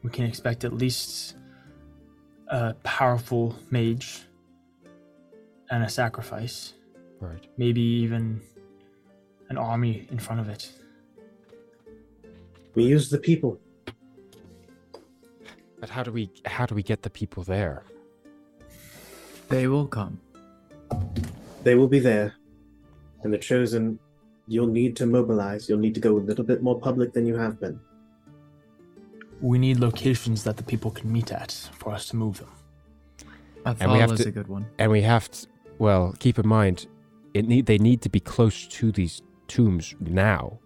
We 0.02 0.10
can 0.10 0.24
expect 0.24 0.64
at 0.64 0.72
least 0.72 1.36
a 2.52 2.74
powerful 2.84 3.56
mage 3.70 4.22
and 5.70 5.82
a 5.82 5.88
sacrifice, 5.88 6.74
right. 7.18 7.46
maybe 7.56 7.80
even 7.80 8.40
an 9.48 9.58
army 9.58 10.06
in 10.10 10.18
front 10.18 10.40
of 10.40 10.48
it. 10.48 10.70
We 12.74 12.84
use 12.84 13.10
the 13.10 13.18
people. 13.18 13.58
But 15.80 15.90
how 15.90 16.04
do 16.04 16.12
we 16.12 16.30
how 16.44 16.64
do 16.64 16.74
we 16.74 16.82
get 16.82 17.02
the 17.02 17.10
people 17.10 17.42
there? 17.42 17.84
they 19.52 19.66
will 19.66 19.86
come. 19.86 20.18
They 21.62 21.74
will 21.74 21.88
be 21.88 21.98
there. 21.98 22.34
And 23.22 23.32
the 23.32 23.38
chosen, 23.38 23.98
you'll 24.48 24.74
need 24.80 24.96
to 24.96 25.06
mobilize. 25.06 25.68
You'll 25.68 25.84
need 25.86 25.94
to 25.94 26.00
go 26.00 26.16
a 26.16 26.24
little 26.28 26.44
bit 26.44 26.62
more 26.62 26.80
public 26.80 27.12
than 27.12 27.26
you 27.26 27.36
have 27.36 27.60
been. 27.60 27.78
We 29.42 29.58
need 29.58 29.80
locations 29.80 30.44
that 30.44 30.56
the 30.56 30.62
people 30.62 30.90
can 30.90 31.12
meet 31.12 31.32
at 31.32 31.52
for 31.74 31.92
us 31.92 32.06
to 32.08 32.16
move 32.16 32.38
them. 32.38 32.48
And 33.64 33.92
we 33.92 33.98
have 33.98 34.10
Athal 34.10 34.14
is 34.14 34.20
to- 34.22 34.28
a 34.28 34.32
good 34.32 34.48
one. 34.48 34.66
And 34.78 34.90
we 34.90 35.02
have 35.02 35.30
to 35.30 35.46
well 35.78 36.14
keep 36.18 36.38
in 36.38 36.46
mind, 36.48 36.86
it 37.34 37.46
need 37.46 37.66
they 37.66 37.78
need 37.78 38.00
to 38.02 38.08
be 38.08 38.20
close 38.20 38.66
to 38.68 38.92
these 38.92 39.20
tombs 39.48 39.94
now. 40.00 40.58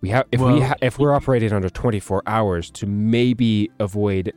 We 0.00 0.10
have 0.10 0.26
if 0.30 0.40
we 0.40 0.60
ha- 0.60 0.74
if 0.80 0.98
we're 0.98 1.14
operating 1.14 1.52
under 1.52 1.68
twenty 1.68 1.98
four 2.00 2.22
hours 2.26 2.70
to 2.72 2.86
maybe 2.86 3.70
avoid 3.80 4.32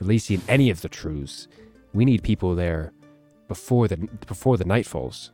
releasing 0.00 0.40
any 0.48 0.68
of 0.70 0.80
the 0.80 0.88
truths, 0.88 1.48
we 1.92 2.04
need 2.04 2.22
people 2.22 2.54
there 2.54 2.92
before 3.48 3.88
the 3.88 3.96
before 4.26 4.56
the 4.56 4.64
night 4.64 4.86
falls. 4.86 5.30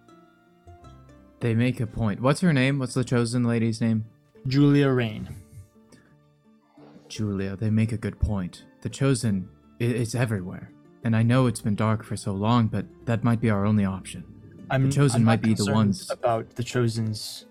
They 1.40 1.54
make 1.54 1.80
a 1.80 1.86
point. 1.86 2.20
What's 2.20 2.40
her 2.40 2.52
name? 2.52 2.78
What's 2.78 2.94
the 2.94 3.02
chosen 3.04 3.44
lady's 3.44 3.80
name? 3.80 4.04
Julia 4.46 4.90
Rain. 4.90 5.28
Julia. 7.16 7.56
They 7.56 7.70
make 7.70 7.92
a 7.92 7.96
good 7.98 8.18
point. 8.18 8.64
The 8.80 8.88
chosen 8.88 9.48
i- 9.80 9.84
is 9.84 10.14
everywhere. 10.14 10.70
And 11.04 11.14
I 11.14 11.22
know 11.22 11.46
it's 11.46 11.60
been 11.60 11.74
dark 11.74 12.04
for 12.04 12.16
so 12.16 12.32
long, 12.32 12.68
but 12.68 12.86
that 13.06 13.22
might 13.24 13.40
be 13.40 13.50
our 13.50 13.64
only 13.66 13.84
option. 13.84 14.24
I'm, 14.70 14.90
Chosen 14.90 15.20
I'm 15.20 15.24
might 15.26 15.42
be 15.42 15.54
the 15.54 15.70
ones- 15.72 16.10
about 16.10 16.44
the 16.58 16.62
chosen's 16.64 17.46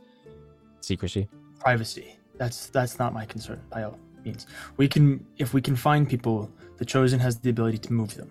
Secrecy. 0.79 1.29
privacy. 1.59 2.17
That's 2.39 2.59
that's 2.77 2.97
not 2.97 3.13
my 3.13 3.25
concern 3.25 3.59
by 3.69 3.83
all 3.83 3.99
means. 4.25 4.47
We 4.77 4.87
can 4.87 5.23
if 5.37 5.53
we 5.53 5.61
can 5.61 5.75
find 5.75 6.09
people, 6.09 6.49
the 6.77 6.85
chosen 6.85 7.19
has 7.19 7.33
the 7.39 7.51
ability 7.51 7.77
to 7.87 7.93
move 7.93 8.15
them. 8.15 8.29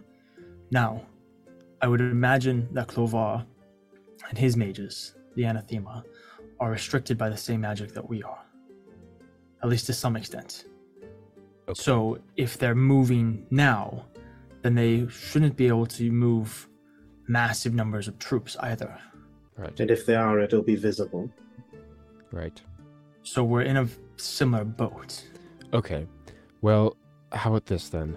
Now, 0.72 0.90
I 1.82 1.86
would 1.86 2.00
imagine 2.00 2.68
that 2.72 2.88
Clovar 2.88 3.44
and 4.28 4.36
his 4.36 4.56
mages, 4.56 5.14
the 5.36 5.44
anathema, 5.44 6.02
are 6.58 6.70
restricted 6.72 7.16
by 7.16 7.28
the 7.28 7.36
same 7.36 7.60
magic 7.60 7.92
that 7.94 8.06
we 8.12 8.18
are. 8.24 8.42
At 9.62 9.68
least 9.68 9.86
to 9.86 9.92
some 9.92 10.16
extent. 10.16 10.64
Okay. 11.70 11.80
So 11.82 12.18
if 12.36 12.58
they're 12.58 12.74
moving 12.74 13.46
now, 13.50 14.06
then 14.62 14.74
they 14.74 15.06
shouldn't 15.08 15.56
be 15.56 15.68
able 15.68 15.86
to 15.86 16.10
move 16.10 16.68
massive 17.28 17.74
numbers 17.74 18.08
of 18.08 18.18
troops 18.18 18.56
either. 18.60 18.98
Right. 19.56 19.78
And 19.78 19.90
if 19.90 20.04
they 20.06 20.16
are, 20.16 20.40
it'll 20.40 20.62
be 20.62 20.76
visible. 20.76 21.30
Right. 22.32 22.60
So 23.22 23.44
we're 23.44 23.62
in 23.62 23.76
a 23.76 23.88
similar 24.16 24.64
boat. 24.64 25.24
Okay. 25.72 26.06
Well, 26.60 26.96
how 27.32 27.50
about 27.50 27.66
this 27.66 27.88
then? 27.88 28.16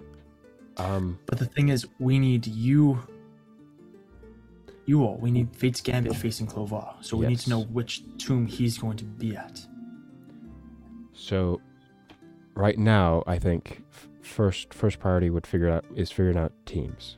Um, 0.78 1.20
But 1.28 1.38
the 1.38 1.46
thing 1.46 1.70
is, 1.70 1.86
we 2.00 2.18
need 2.18 2.48
you. 2.48 3.00
You 4.86 5.04
all. 5.04 5.18
We 5.18 5.32
need 5.32 5.56
Fate's 5.56 5.80
Gambit 5.82 6.16
facing 6.16 6.48
Clovar. 6.48 6.96
So 7.02 7.16
we 7.18 7.28
need 7.28 7.40
to 7.40 7.50
know 7.50 7.62
which 7.66 8.04
tomb 8.18 8.48
he's 8.48 8.78
going 8.78 8.98
to 8.98 9.06
be 9.06 9.36
at. 9.36 9.62
so 11.14 11.62
right 12.56 12.78
now, 12.78 13.24
I 13.28 13.40
think 13.40 13.84
first 14.22 14.74
first 14.74 15.00
priority 15.00 15.30
would 15.30 15.46
figure 15.48 15.70
out 15.70 15.86
is 15.96 16.12
figuring 16.12 16.38
out 16.38 16.52
teams. 16.66 17.18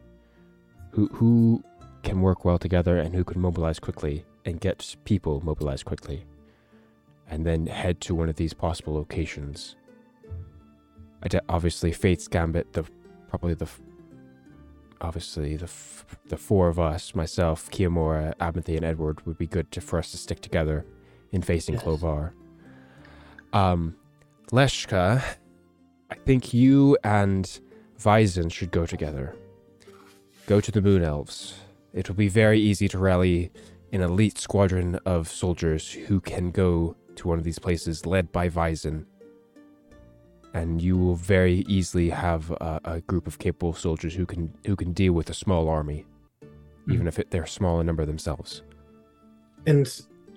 Who 0.92 1.08
who 1.08 1.64
can 2.04 2.22
work 2.22 2.46
well 2.46 2.58
together 2.58 2.98
and 2.98 3.16
who 3.16 3.24
can 3.24 3.42
mobilize 3.42 3.80
quickly 3.80 4.26
and 4.46 4.60
get 4.62 4.96
people 5.06 5.42
mobilized 5.44 5.86
quickly, 5.86 6.26
and 7.30 7.46
then 7.46 7.68
head 7.68 8.00
to 8.02 8.16
one 8.16 8.30
of 8.30 8.36
these 8.36 8.54
possible 8.54 8.94
locations. 8.94 9.76
Obviously, 11.50 11.92
Fate's 11.92 12.28
Gambit, 12.28 12.74
the 12.74 12.84
probably 13.30 13.56
the 13.56 13.68
obviously 15.02 15.56
the 15.58 15.66
f- 15.66 16.06
the 16.28 16.38
four 16.38 16.68
of 16.68 16.80
us, 16.80 17.16
myself, 17.16 17.70
Kiyomura, 17.72 18.36
Abinthy, 18.36 18.76
and 18.76 18.86
Edward, 18.86 19.26
would 19.26 19.38
be 19.38 19.48
good 19.48 19.72
to, 19.72 19.82
for 19.82 19.98
us 19.98 20.12
to 20.12 20.18
stick 20.18 20.40
together 20.40 20.86
in 21.32 21.42
facing 21.42 21.76
Yes. 21.76 21.84
Clovar. 21.84 22.34
Um, 23.54 23.96
Leshka, 24.52 25.24
I 26.12 26.16
think 26.26 26.54
you 26.54 26.98
and 27.04 27.60
Vyzen 28.00 28.52
should 28.52 28.72
go 28.72 28.86
together. 28.86 29.36
Go 30.46 30.62
to 30.62 30.72
the 30.72 30.82
Moon 30.82 31.04
Elves. 31.04 31.56
It 31.94 32.08
will 32.08 32.16
be 32.16 32.28
very 32.28 32.60
easy 32.60 32.88
to 32.90 32.98
rally 32.98 33.52
an 33.92 34.02
elite 34.02 34.38
squadron 34.38 35.00
of 35.06 35.28
soldiers 35.28 35.92
who 35.92 36.20
can 36.20 36.52
go 36.52 36.96
to 37.16 37.28
one 37.28 37.38
of 37.38 37.44
these 37.44 37.60
places 37.60 38.06
led 38.06 38.32
by 38.32 38.50
Vyzen. 38.50 39.06
And 40.54 40.82
you 40.82 40.98
will 40.98 41.16
very 41.16 41.66
easily 41.68 42.10
have 42.10 42.52
a, 42.52 42.80
a 42.86 43.02
group 43.02 43.28
of 43.28 43.40
capable 43.40 43.74
soldiers 43.74 44.14
who 44.14 44.26
can 44.26 44.54
who 44.66 44.76
can 44.76 44.94
deal 44.94 45.14
with 45.14 45.30
a 45.30 45.34
small 45.34 45.68
army, 45.68 46.06
hmm. 46.86 46.94
even 46.94 47.08
if 47.08 47.20
it, 47.20 47.32
they're 47.32 47.46
small 47.46 47.80
in 47.80 47.86
number 47.88 48.06
themselves. 48.06 48.62
And 49.66 49.86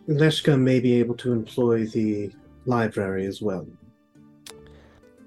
Leshka 0.09 0.59
may 0.59 0.81
be 0.81 0.95
able 0.95 1.15
to 1.17 1.33
employ 1.33 1.87
the 1.87 2.33
library 2.65 3.27
as 3.27 3.43
well. 3.43 3.67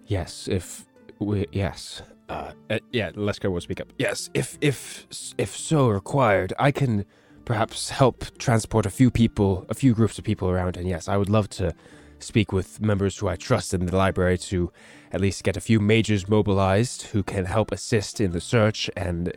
Yes, 0.08 0.48
if 0.48 0.86
we, 1.20 1.48
yes, 1.52 2.02
uh, 2.30 2.52
uh, 2.70 2.80
yeah, 2.92 3.12
Leshka 3.12 3.52
will 3.52 3.62
speak 3.62 3.82
up. 3.82 3.92
Yes, 3.98 4.30
if 4.34 4.58
if 4.62 5.06
if 5.38 5.56
so 5.56 5.90
required, 5.90 6.54
I 6.58 6.72
can 6.72 7.06
perhaps 7.46 7.90
help 7.90 8.26
transport 8.38 8.86
a 8.86 8.90
few 8.90 9.12
people, 9.12 9.66
a 9.70 9.74
few 9.74 9.94
groups 9.94 10.18
of 10.18 10.24
people 10.24 10.50
around. 10.50 10.78
And 10.78 10.88
yes, 10.88 11.08
I 11.08 11.18
would 11.18 11.30
love 11.30 11.50
to 11.50 11.74
speak 12.20 12.52
with 12.54 12.80
members 12.80 13.18
who 13.18 13.28
I 13.28 13.36
trust 13.36 13.74
in 13.74 13.86
the 13.86 13.98
library 13.98 14.38
to 14.38 14.72
at 15.12 15.20
least 15.20 15.44
get 15.44 15.58
a 15.58 15.62
few 15.62 15.80
mages 15.80 16.30
mobilized 16.30 17.04
who 17.04 17.24
can 17.24 17.46
help 17.46 17.72
assist 17.72 18.22
in 18.22 18.32
the 18.32 18.42
search 18.42 18.90
and 18.96 19.34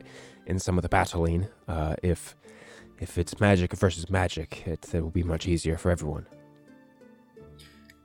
in 0.47 0.59
some 0.59 0.78
of 0.78 0.83
the 0.83 0.89
battling. 0.89 1.49
Uh, 1.67 1.97
if 2.02 2.36
if 3.01 3.18
it's 3.18 3.41
magic 3.41 3.73
versus 3.75 4.09
magic, 4.09 4.67
it, 4.67 4.94
it 4.94 5.02
will 5.02 5.10
be 5.10 5.25
much 5.25 5.49
easier 5.49 5.76
for 5.76 5.91
everyone. 5.91 6.26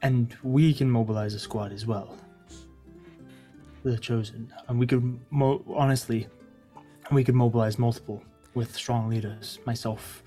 And 0.01 0.35
we 0.43 0.73
can 0.73 0.89
mobilize 0.89 1.33
a 1.33 1.39
squad 1.39 1.71
as 1.73 1.85
well. 1.85 2.17
The 3.83 3.97
chosen, 3.97 4.51
and 4.67 4.77
we 4.77 4.85
could 4.85 5.19
mo- 5.29 5.63
honestly, 5.73 6.27
we 7.11 7.23
could 7.23 7.35
mobilize 7.35 7.79
multiple 7.79 8.21
with 8.53 8.75
strong 8.75 9.09
leaders. 9.09 9.59
Myself, 9.65 10.21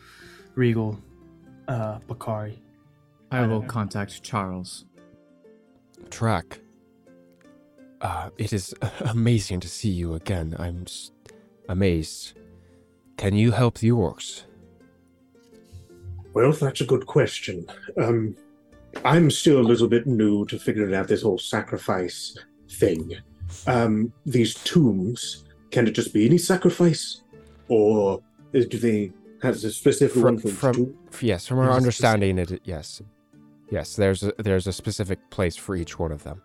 Regal, 0.54 0.98
uh, 1.68 1.98
Bakari. 2.06 2.62
I 3.30 3.42
will 3.42 3.60
don't 3.60 3.68
contact 3.68 4.22
Charles. 4.22 4.86
Tarak. 6.08 6.58
Uh, 8.00 8.30
it 8.38 8.52
is 8.52 8.74
amazing 9.00 9.60
to 9.60 9.68
see 9.68 9.90
you 9.90 10.14
again. 10.14 10.56
I'm 10.58 10.86
amazed. 11.68 12.34
Can 13.16 13.34
you 13.34 13.52
help 13.52 13.78
the 13.78 13.90
orcs? 13.90 14.44
Well, 16.34 16.52
that's 16.52 16.80
a 16.80 16.86
good 16.86 17.06
question. 17.06 17.66
Um, 17.98 18.34
I'm 19.04 19.30
still 19.30 19.60
a 19.60 19.62
little 19.62 19.88
bit 19.88 20.06
new 20.06 20.46
to 20.46 20.58
figuring 20.58 20.94
out 20.94 21.08
this 21.08 21.22
whole 21.22 21.38
sacrifice 21.38 22.36
thing. 22.68 23.16
Um, 23.66 24.12
these 24.26 24.54
tombs, 24.54 25.44
can 25.70 25.86
it 25.86 25.92
just 25.92 26.12
be 26.12 26.26
any 26.26 26.38
sacrifice? 26.38 27.22
Or 27.68 28.20
is- 28.52 28.66
do 28.66 28.78
they 28.78 29.12
have 29.42 29.54
a 29.56 29.70
specific 29.70 30.14
From- 30.14 30.22
one 30.22 30.38
for 30.38 30.48
each 30.48 30.54
from- 30.54 30.74
tomb? 30.74 30.98
Yes, 31.20 31.46
from 31.46 31.58
our 31.58 31.64
There's 31.66 31.74
a 31.74 31.76
understanding, 31.78 32.38
it 32.38 32.60
yes, 32.64 33.02
yes. 33.70 33.96
There's 33.96 34.22
a, 34.22 34.32
there's 34.38 34.66
a 34.66 34.72
specific 34.72 35.18
place 35.30 35.56
for 35.56 35.74
each 35.76 35.98
one 35.98 36.12
of 36.12 36.22
them. 36.24 36.42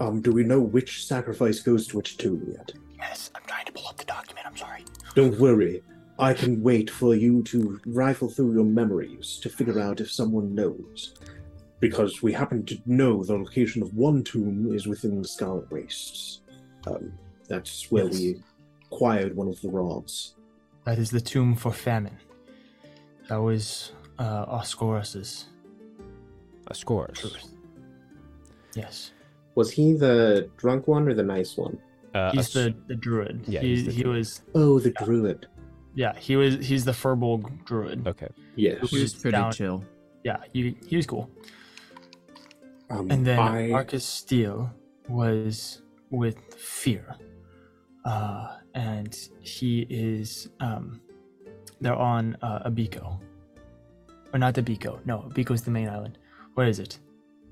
Um, 0.00 0.20
do 0.20 0.32
we 0.32 0.42
know 0.42 0.60
which 0.60 1.06
sacrifice 1.06 1.60
goes 1.60 1.86
to 1.88 1.96
which 1.98 2.18
tomb 2.18 2.42
yet? 2.52 2.72
Yes, 2.98 3.30
I'm 3.34 3.42
trying 3.46 3.66
to 3.66 3.72
pull 3.72 3.88
up 3.88 3.96
the 3.98 4.04
document. 4.04 4.46
I'm 4.46 4.56
sorry. 4.56 4.84
Don't 5.14 5.38
worry. 5.38 5.82
I 6.18 6.34
can 6.34 6.62
wait 6.62 6.90
for 6.90 7.14
you 7.14 7.42
to 7.44 7.80
rifle 7.86 8.28
through 8.28 8.52
your 8.54 8.64
memories 8.64 9.38
to 9.42 9.48
figure 9.48 9.80
out 9.80 10.00
if 10.00 10.10
someone 10.10 10.54
knows. 10.54 11.14
Because 11.82 12.22
we 12.22 12.32
happen 12.32 12.64
to 12.66 12.78
know 12.86 13.24
the 13.24 13.34
location 13.36 13.82
of 13.82 13.92
one 13.94 14.22
tomb 14.22 14.72
is 14.72 14.86
within 14.86 15.20
the 15.20 15.26
Scarlet 15.26 15.68
Wastes. 15.72 16.40
Um, 16.86 17.12
that's 17.48 17.90
where 17.90 18.04
Yes. 18.06 18.20
we 18.20 18.42
acquired 18.86 19.34
one 19.36 19.48
of 19.48 19.60
the 19.62 19.68
rods. 19.68 20.36
That 20.84 20.98
is 21.00 21.10
the 21.10 21.20
tomb 21.20 21.56
for 21.56 21.72
famine. 21.72 22.18
That 23.28 23.40
was 23.42 23.92
uh, 24.18 24.46
Oscorus's 24.46 25.46
A 26.68 26.74
scores. 26.74 27.18
truth. 27.18 27.48
Yes, 28.76 29.10
Was 29.56 29.70
he 29.72 29.92
the 29.92 30.48
drunk 30.56 30.86
one 30.88 31.08
or 31.08 31.14
the 31.14 31.22
nice 31.24 31.56
one? 31.56 31.78
Uh, 32.14 32.30
he's 32.32 32.46
s- 32.46 32.52
the, 32.54 32.74
the 32.86 32.94
druid. 32.94 33.42
Yeah, 33.46 33.60
he, 33.60 33.68
he's 33.70 33.84
the 33.86 33.92
he 33.92 34.02
druid. 34.02 34.18
was 34.18 34.40
Oh, 34.54 34.78
the 34.78 34.90
druid. 35.04 35.46
yeah 35.94 36.14
he 36.16 36.36
was 36.36 36.54
he's 36.64 36.84
the 36.84 36.92
Furbolg 36.92 37.64
druid. 37.64 38.06
Okay. 38.06 38.28
Yes. 38.54 38.88
He 38.90 39.00
was 39.02 39.14
pretty 39.14 39.36
down- 39.36 39.52
chill. 39.52 39.84
Yeah, 40.24 40.38
he 40.52 40.76
he 40.86 40.96
was 40.96 41.06
cool. 41.06 41.28
Um, 42.92 43.10
And 43.10 43.26
then 43.26 43.38
I, 43.38 43.68
Marcus 43.68 44.04
Steele 44.04 44.70
was 45.08 45.82
with 46.10 46.36
Fear. 46.54 47.16
Uh, 48.04 48.56
and 48.74 49.16
he 49.40 49.86
is, 49.88 50.50
um, 50.60 51.00
they're 51.80 51.94
on 51.96 52.36
uh, 52.42 52.68
Abiko. 52.68 53.18
Or 54.32 54.38
not 54.38 54.54
Abiko. 54.54 54.98
No, 55.06 55.16
Abiko 55.30 55.52
is 55.54 55.62
the 55.62 55.70
main 55.70 55.88
island. 55.88 56.18
Where 56.54 56.66
is 56.68 56.78
it? 56.78 56.98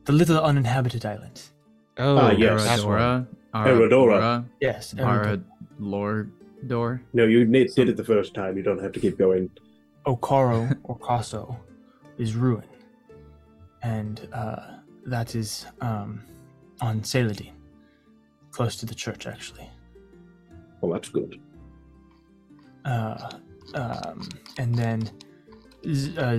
The 0.04 0.12
little 0.12 0.40
uninhabited 0.42 1.04
island. 1.06 1.42
Oh, 1.98 2.16
Ah, 2.18 2.30
yes. 2.32 2.64
that's 2.64 2.84
one. 2.84 3.26
Aradora. 3.54 3.88
Aradora. 3.88 4.44
Yes. 4.60 4.94
Ara 4.98 5.40
Lordor. 5.80 7.00
no, 7.12 7.24
you 7.24 7.44
did 7.46 7.88
it 7.88 7.96
the 7.96 8.04
first 8.04 8.34
time. 8.34 8.56
You 8.56 8.62
don't 8.62 8.80
have 8.82 8.92
to 8.92 9.00
keep 9.00 9.16
going. 9.18 9.50
Okaro 10.06 10.76
or 10.84 10.98
Kaso 10.98 11.58
is 12.18 12.34
ruin. 12.34 12.64
And 13.82 14.28
uh, 14.32 14.60
that 15.06 15.34
is 15.34 15.66
um, 15.80 16.22
on 16.80 17.02
Saladin. 17.04 17.52
Close 18.50 18.76
to 18.76 18.86
the 18.86 18.94
church, 18.94 19.26
actually. 19.26 19.68
Well, 20.80 20.92
that's 20.92 21.08
good. 21.08 21.40
uh, 22.84 23.30
um, 23.74 24.28
and 24.58 24.74
then 24.74 25.10
Z- 25.86 26.16
uh, 26.18 26.38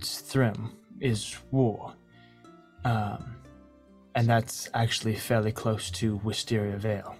Thrym 0.00 0.72
is 1.00 1.36
war, 1.50 1.94
um, 2.84 3.36
and 4.14 4.26
that's 4.28 4.68
actually 4.74 5.14
fairly 5.14 5.52
close 5.52 5.90
to 5.92 6.16
Wisteria 6.24 6.76
Vale. 6.76 7.16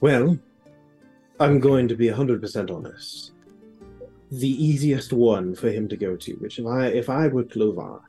Well, 0.00 0.38
I'm 1.38 1.60
going 1.60 1.88
to 1.88 1.94
be 1.94 2.08
100% 2.08 2.70
honest. 2.70 3.32
The 4.30 4.48
easiest 4.48 5.12
one 5.12 5.54
for 5.54 5.70
him 5.70 5.88
to 5.88 5.96
go 5.96 6.16
to, 6.16 6.32
which 6.34 6.58
if 6.58 6.66
I 6.66 6.86
if 6.86 7.08
I 7.10 7.26
were 7.28 7.44
Clovar, 7.44 8.00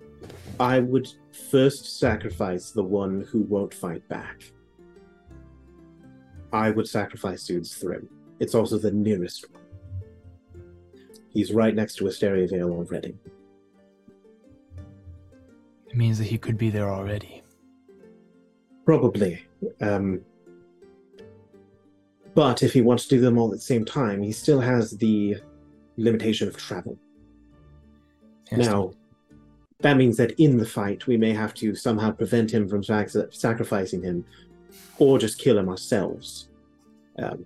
I 0.59 0.79
would 0.79 1.07
first 1.49 1.99
sacrifice 1.99 2.71
the 2.71 2.83
one 2.83 3.21
who 3.29 3.41
won't 3.41 3.73
fight 3.73 4.07
back. 4.07 4.43
I 6.53 6.71
would 6.71 6.87
sacrifice 6.87 7.45
Dude's 7.45 7.73
Thrym. 7.75 8.07
It's 8.39 8.55
also 8.55 8.77
the 8.77 8.91
nearest 8.91 9.49
one. 9.51 9.61
He's 11.29 11.53
right 11.53 11.73
next 11.73 11.95
to 11.95 12.03
Wisteria 12.03 12.47
Vale 12.47 12.71
already. 12.71 13.17
It 15.87 15.95
means 15.95 16.17
that 16.17 16.25
he 16.25 16.37
could 16.37 16.57
be 16.57 16.69
there 16.69 16.89
already. 16.89 17.41
Probably. 18.85 19.45
Um, 19.79 20.21
but 22.33 22.63
if 22.63 22.73
he 22.73 22.81
wants 22.81 23.05
to 23.05 23.15
do 23.15 23.21
them 23.21 23.37
all 23.37 23.47
at 23.47 23.57
the 23.57 23.61
same 23.61 23.85
time, 23.85 24.21
he 24.21 24.31
still 24.31 24.59
has 24.59 24.91
the 24.91 25.37
limitation 25.97 26.47
of 26.47 26.57
travel. 26.57 26.97
Yes, 28.51 28.65
Now, 28.67 28.91
that 29.81 29.97
means 29.97 30.17
that 30.17 30.31
in 30.39 30.57
the 30.57 30.65
fight, 30.65 31.07
we 31.07 31.17
may 31.17 31.33
have 31.33 31.53
to 31.55 31.75
somehow 31.75 32.11
prevent 32.11 32.51
him 32.51 32.67
from 32.67 32.83
sac- 32.83 33.09
sacrificing 33.31 34.03
him, 34.03 34.25
or 34.99 35.17
just 35.19 35.37
kill 35.39 35.57
him 35.57 35.69
ourselves. 35.69 36.47
Um, 37.19 37.45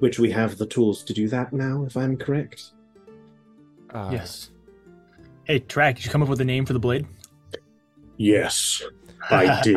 which 0.00 0.18
we 0.18 0.30
have 0.30 0.58
the 0.58 0.66
tools 0.66 1.02
to 1.04 1.14
do 1.14 1.26
that 1.28 1.52
now, 1.52 1.84
if 1.84 1.96
I'm 1.96 2.16
correct. 2.18 2.72
Uh, 3.94 4.10
yes. 4.12 4.50
Hey, 5.44 5.60
Tarak, 5.60 5.96
did 5.96 6.04
you 6.04 6.10
come 6.10 6.22
up 6.22 6.28
with 6.28 6.40
a 6.40 6.44
name 6.44 6.66
for 6.66 6.74
the 6.74 6.78
blade? 6.78 7.06
Yes, 8.18 8.82
I 9.30 9.60
did. 9.64 9.76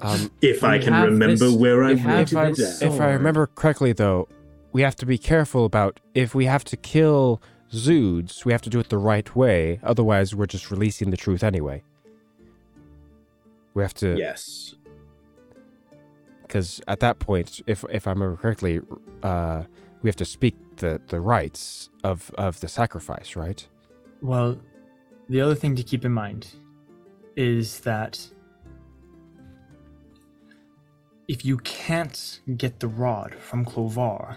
Um, 0.00 0.30
if 0.40 0.64
I 0.64 0.78
can 0.78 0.94
remember 0.94 1.36
this- 1.46 1.54
where 1.54 1.84
I 1.84 1.92
we 1.92 1.98
have 1.98 2.32
wrote 2.32 2.58
it 2.58 2.80
down. 2.80 2.92
if 2.94 3.00
I 3.00 3.10
remember 3.12 3.46
correctly, 3.46 3.92
though, 3.92 4.28
we 4.72 4.80
have 4.82 4.96
to 4.96 5.06
be 5.06 5.18
careful 5.18 5.64
about 5.66 6.00
if 6.14 6.34
we 6.34 6.46
have 6.46 6.64
to 6.64 6.76
kill 6.78 7.42
Zoods, 7.72 8.44
we 8.44 8.52
have 8.52 8.62
to 8.62 8.70
do 8.70 8.78
it 8.80 8.88
the 8.90 8.98
right 8.98 9.34
way. 9.34 9.80
Otherwise, 9.82 10.34
we're 10.34 10.46
just 10.46 10.70
releasing 10.70 11.10
the 11.10 11.16
truth 11.16 11.42
anyway. 11.42 11.82
We 13.74 13.82
have 13.82 13.94
to, 13.94 14.14
Yes. 14.16 14.74
because 16.42 16.82
at 16.86 17.00
that 17.00 17.18
point, 17.18 17.62
if 17.66 17.84
if 17.90 18.06
I 18.06 18.10
remember 18.10 18.36
correctly, 18.36 18.80
uh, 19.22 19.62
we 20.02 20.08
have 20.08 20.16
to 20.16 20.26
speak 20.26 20.54
the 20.76 21.00
the 21.08 21.20
rights 21.20 21.88
of 22.04 22.30
of 22.36 22.60
the 22.60 22.68
sacrifice, 22.68 23.34
right? 23.36 23.66
Well, 24.20 24.58
the 25.30 25.40
other 25.40 25.54
thing 25.54 25.74
to 25.76 25.82
keep 25.82 26.04
in 26.04 26.12
mind 26.12 26.48
is 27.36 27.80
that 27.80 28.20
if 31.28 31.44
you 31.46 31.56
can't 31.58 32.40
get 32.58 32.80
the 32.80 32.88
rod 32.88 33.34
from 33.34 33.64
Clovar, 33.64 34.36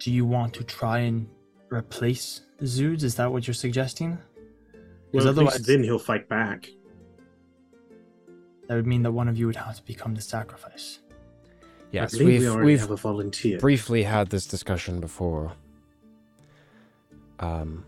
do 0.00 0.12
you 0.12 0.26
want 0.26 0.54
to 0.54 0.64
try 0.64 0.98
and 1.00 1.28
replace 1.70 2.42
Zoods? 2.62 3.02
Is 3.02 3.14
that 3.16 3.30
what 3.30 3.46
you're 3.46 3.54
suggesting? 3.54 4.18
Because 5.12 5.24
Well, 5.24 5.28
otherwise, 5.28 5.62
then 5.66 5.82
he'll 5.82 5.98
fight 5.98 6.28
back. 6.28 6.68
that 8.68 8.74
would 8.74 8.86
mean 8.86 9.02
that 9.02 9.12
one 9.12 9.28
of 9.28 9.38
you 9.38 9.46
would 9.46 9.56
have 9.56 9.76
to 9.76 9.82
become 9.84 10.14
the 10.14 10.20
sacrifice. 10.20 10.98
Yes, 11.90 12.12
we've 12.18 12.40
we 12.42 12.48
already 12.48 12.66
we've 12.66 12.80
have 12.80 12.90
a 12.90 12.96
volunteer. 12.96 13.58
briefly 13.58 14.02
had 14.02 14.28
this 14.28 14.46
discussion 14.46 15.00
before. 15.00 15.52
Um. 17.40 17.84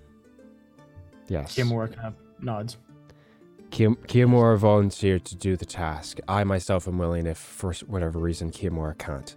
Yes. 1.29 1.55
Kiyomura 1.55 1.95
kind 1.95 2.09
of 2.09 2.15
nods. 2.43 2.77
Ki- 3.71 3.87
Kiyomura 3.87 4.57
volunteered 4.57 5.25
to 5.27 5.37
do 5.37 5.57
the 5.57 5.65
task. 5.67 6.19
I 6.27 6.43
myself 6.45 6.89
am 6.89 6.99
willing 6.99 7.27
if, 7.27 7.39
for 7.39 7.73
whatever 7.87 8.19
reason, 8.19 8.51
Kiyomura 8.51 8.97
can't. 8.99 9.37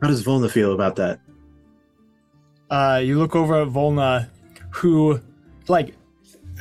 How 0.00 0.08
does 0.08 0.24
Volna 0.24 0.50
feel 0.50 0.72
about 0.74 0.96
that? 0.96 1.20
Uh, 2.70 3.00
you 3.02 3.18
look 3.18 3.36
over 3.36 3.62
at 3.62 3.68
Volna, 3.68 4.28
who, 4.70 5.20
like, 5.68 5.94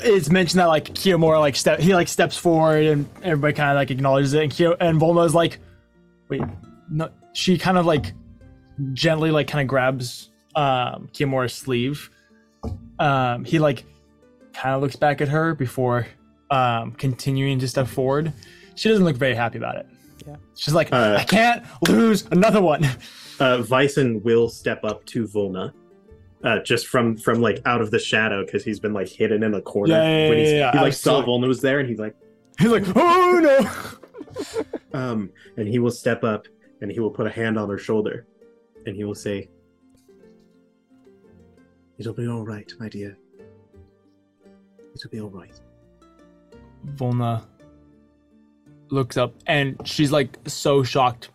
it's 0.02 0.30
mentioned 0.30 0.60
that 0.60 0.66
like 0.68 0.86
Kiyomura 0.86 1.40
like 1.40 1.56
step 1.56 1.80
he 1.80 1.94
like 1.94 2.08
steps 2.08 2.36
forward 2.36 2.84
and 2.84 3.08
everybody 3.22 3.54
kind 3.54 3.70
of 3.70 3.76
like 3.76 3.92
acknowledges 3.92 4.34
it, 4.34 4.42
and 4.44 4.52
Kiyo 4.52 4.76
and 4.80 5.00
Volna's 5.00 5.36
like, 5.36 5.60
wait, 6.30 6.42
no, 6.90 7.10
she 7.34 7.58
kind 7.60 7.78
of 7.78 7.86
like 7.86 8.14
gently 8.94 9.30
like 9.30 9.48
kind 9.48 9.62
of 9.62 9.68
grabs 9.68 10.32
um 10.56 11.10
Kiyomura's 11.14 11.54
sleeve, 11.54 12.10
Um, 13.00 13.46
he 13.46 13.60
like 13.60 13.86
kind 14.54 14.76
of 14.76 14.82
looks 14.82 14.96
back 14.96 15.22
at 15.22 15.28
her 15.30 15.54
before 15.54 16.08
um, 16.50 16.92
continuing 16.94 17.60
to 17.60 17.68
step 17.68 17.88
forward. 17.88 18.34
She 18.76 18.90
doesn't 18.90 19.06
look 19.06 19.16
very 19.16 19.36
happy 19.36 19.58
about 19.60 19.76
it. 19.78 19.88
Yeah. 20.28 20.36
She's 20.56 20.74
like, 20.74 20.92
Uh, 20.92 21.18
I 21.20 21.24
can't 21.24 21.64
lose 21.88 22.26
another 22.32 22.62
one. 22.62 22.88
Uh, 23.40 23.58
Vyson 23.58 24.22
will 24.24 24.50
step 24.50 24.84
up 24.84 25.06
to 25.08 25.28
Volna, 25.28 25.74
uh, 26.44 26.60
just 26.60 26.88
from 26.88 27.18
from 27.18 27.42
like 27.42 27.62
out 27.66 27.82
of 27.82 27.92
the 27.92 28.00
shadow 28.00 28.46
because 28.46 28.64
he's 28.64 28.80
been 28.80 28.94
like 28.94 29.10
hidden 29.10 29.44
in 29.44 29.54
a 29.54 29.62
corner. 29.62 29.94
Yeah, 29.94 30.04
yeah, 30.04 30.30
when 30.30 30.38
he's, 30.38 30.52
yeah, 30.52 30.58
yeah, 30.58 30.72
he 30.72 30.80
like 30.80 30.94
saw. 30.94 31.24
Volna 31.24 31.48
was 31.48 31.62
there, 31.62 31.80
and 31.80 31.90
he's 31.90 32.00
like, 32.00 32.16
He's 32.60 32.70
like, 32.70 32.86
oh 32.96 33.40
no. 34.94 35.00
um, 35.00 35.30
and 35.58 35.68
he 35.68 35.80
will 35.80 35.92
step 35.92 36.24
up 36.24 36.48
and 36.82 36.92
he 36.92 37.00
will 37.00 37.12
put 37.12 37.28
a 37.28 37.30
hand 37.30 37.58
on 37.58 37.70
her 37.70 37.78
shoulder, 37.78 38.26
and 38.86 38.96
he 38.96 39.04
will 39.04 39.16
say, 39.16 39.50
"It'll 41.98 42.14
be 42.14 42.28
all 42.28 42.46
right, 42.46 42.72
my 42.80 42.90
dear. 42.90 43.18
It'll 44.96 45.10
be 45.10 45.22
all 45.22 45.30
right." 45.30 45.60
Volna 46.96 47.46
looks 48.90 49.16
up 49.18 49.34
and 49.48 49.76
she's 49.86 50.12
like 50.12 50.38
so 50.46 50.84
shocked 50.84 51.30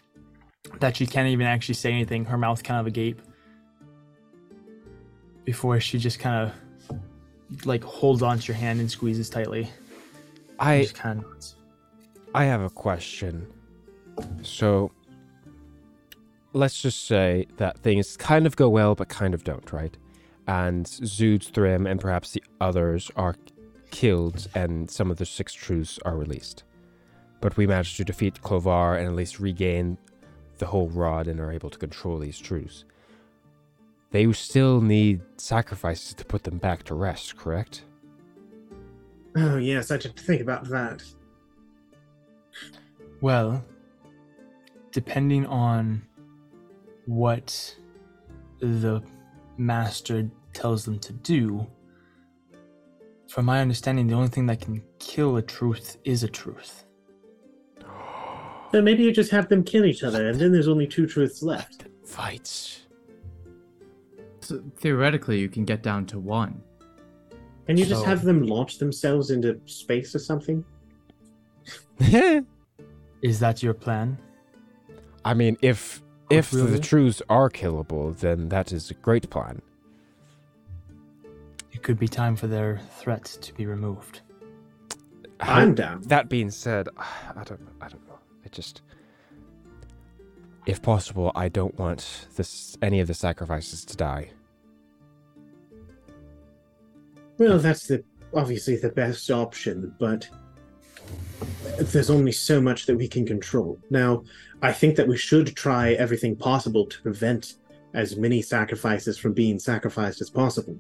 that 0.80 0.97
she 0.97 1.06
can't 1.06 1.28
even 1.28 1.47
actually 1.47 1.74
say 1.74 1.92
anything. 1.92 2.24
Her 2.24 2.38
mouth 2.38 2.62
kind 2.62 2.80
of 2.80 2.86
agape. 2.86 3.20
Before 5.44 5.80
she 5.80 5.98
just 5.98 6.18
kind 6.18 6.50
of 6.50 7.66
like 7.66 7.82
holds 7.82 8.22
onto 8.22 8.52
your 8.52 8.58
hand 8.58 8.80
and 8.80 8.90
squeezes 8.90 9.30
tightly. 9.30 9.70
I 10.58 10.82
Just 10.82 10.94
kind 10.94 11.24
of. 11.24 11.44
I 12.34 12.44
have 12.44 12.60
a 12.60 12.70
question. 12.70 13.47
So, 14.42 14.90
let's 16.52 16.82
just 16.82 17.06
say 17.06 17.47
that 17.56 17.78
things 17.78 18.16
kind 18.16 18.47
of 18.47 18.56
go 18.56 18.68
well, 18.68 18.94
but 18.94 19.08
kind 19.08 19.34
of 19.34 19.44
don't, 19.44 19.72
right? 19.72 19.97
And 20.47 20.86
Zood's 20.86 21.48
Thrym 21.48 21.86
and 21.86 22.00
perhaps 22.00 22.32
the 22.32 22.42
others 22.60 23.10
are 23.16 23.36
killed, 23.90 24.48
and 24.55 24.90
some 24.90 25.10
of 25.10 25.16
the 25.16 25.26
six 25.26 25.52
truths 25.52 25.98
are 26.05 26.16
released. 26.16 26.64
But 27.40 27.56
we 27.56 27.66
managed 27.66 27.97
to 27.98 28.05
defeat 28.05 28.42
Clovar 28.42 28.97
and 28.97 29.06
at 29.06 29.14
least 29.14 29.38
regain 29.40 29.97
the 30.58 30.66
whole 30.66 30.88
rod 30.88 31.26
and 31.26 31.40
are 31.40 31.52
able 31.52 31.70
to 31.70 31.78
control 31.78 32.18
these 32.18 32.38
truths. 32.38 32.84
They 34.10 34.30
still 34.32 34.80
need 34.80 35.20
sacrifices 35.36 36.14
to 36.14 36.24
put 36.24 36.44
them 36.44 36.58
back 36.58 36.82
to 36.84 36.94
rest, 36.94 37.36
correct? 37.36 37.84
Oh 39.36 39.56
yes, 39.56 39.90
I 39.90 39.98
should 39.98 40.16
think 40.16 40.40
about 40.40 40.68
that. 40.70 41.02
Well, 43.20 43.64
depending 44.92 45.46
on 45.46 46.02
what 47.06 47.76
the 48.60 49.02
master 49.56 50.30
tells 50.54 50.84
them 50.84 50.98
to 51.00 51.12
do, 51.12 51.66
from 53.28 53.44
my 53.44 53.60
understanding, 53.60 54.06
the 54.06 54.14
only 54.14 54.28
thing 54.28 54.46
that 54.46 54.60
can 54.60 54.82
kill 54.98 55.36
a 55.36 55.42
truth 55.42 55.98
is 56.04 56.22
a 56.22 56.28
truth. 56.28 56.84
Then 58.70 58.84
maybe 58.84 59.02
you 59.02 59.12
just 59.12 59.30
have 59.30 59.48
them 59.48 59.64
kill 59.64 59.84
each 59.84 60.02
other, 60.02 60.28
and 60.28 60.38
then 60.38 60.52
there's 60.52 60.68
only 60.68 60.86
two 60.86 61.06
truths 61.06 61.42
left. 61.42 61.86
Fights. 62.05 62.86
So 64.40 64.62
theoretically, 64.76 65.38
you 65.38 65.48
can 65.48 65.64
get 65.64 65.82
down 65.82 66.06
to 66.06 66.18
one. 66.18 66.62
And 67.68 67.78
you 67.78 67.84
just 67.84 68.05
have 68.06 68.22
them 68.22 68.47
launch 68.47 68.78
themselves 68.78 69.30
into 69.30 69.60
space 69.66 70.14
or 70.14 70.18
something. 70.18 70.64
Is 73.22 73.40
that 73.40 73.62
your 73.62 73.74
plan? 73.74 74.18
I 75.24 75.34
mean, 75.34 75.58
if 75.60 76.02
oh, 76.30 76.36
if 76.36 76.52
really? 76.55 76.70
the 76.70 76.78
truths 76.78 77.20
are 77.28 77.50
killable, 77.50 78.16
then 78.18 78.48
that 78.48 78.72
is 78.72 78.90
a 78.90 78.94
great 78.94 79.28
plan. 79.28 79.60
It 81.72 81.82
could 81.82 81.98
be 81.98 82.08
time 82.08 82.36
for 82.36 82.47
their 82.47 82.80
threat 82.97 83.24
to 83.24 83.52
be 83.52 83.66
removed. 83.66 84.22
I'm 85.40 85.74
down. 85.74 86.02
That 86.06 86.28
being 86.28 86.50
said, 86.50 86.88
I 86.98 87.44
don't 87.44 87.60
I 87.80 87.88
don't 87.88 88.06
know. 88.07 88.07
It 88.44 88.52
just 88.52 88.83
if 90.68 90.83
possible, 90.83 91.33
I 91.34 91.49
don't 91.49 91.76
want 91.78 92.26
this 92.36 92.76
any 92.83 93.00
of 93.00 93.07
the 93.07 93.15
sacrifices 93.15 93.86
to 93.86 93.97
die. 93.97 94.31
Well, 97.39 97.58
that's 97.58 97.86
the 97.86 98.05
obviously 98.34 98.76
the 98.76 98.91
best 98.91 99.31
option, 99.31 99.94
but 99.99 100.28
there's 101.78 102.10
only 102.10 102.33
so 102.33 102.60
much 102.60 102.84
that 102.84 102.97
we 102.97 103.08
can 103.08 103.25
control. 103.25 103.78
Now, 103.89 104.25
I 104.60 104.73
think 104.73 104.97
that 104.97 105.08
we 105.08 105.17
should 105.17 105.57
try 105.57 105.92
everything 105.92 106.36
possible 106.36 106.84
to 106.84 107.00
prevent 107.00 107.55
as 107.94 108.17
many 108.17 108.42
sacrifices 108.42 109.17
from 109.17 109.33
being 109.33 109.58
sacrificed 109.58 110.20
as 110.20 110.28
possible. 110.28 110.78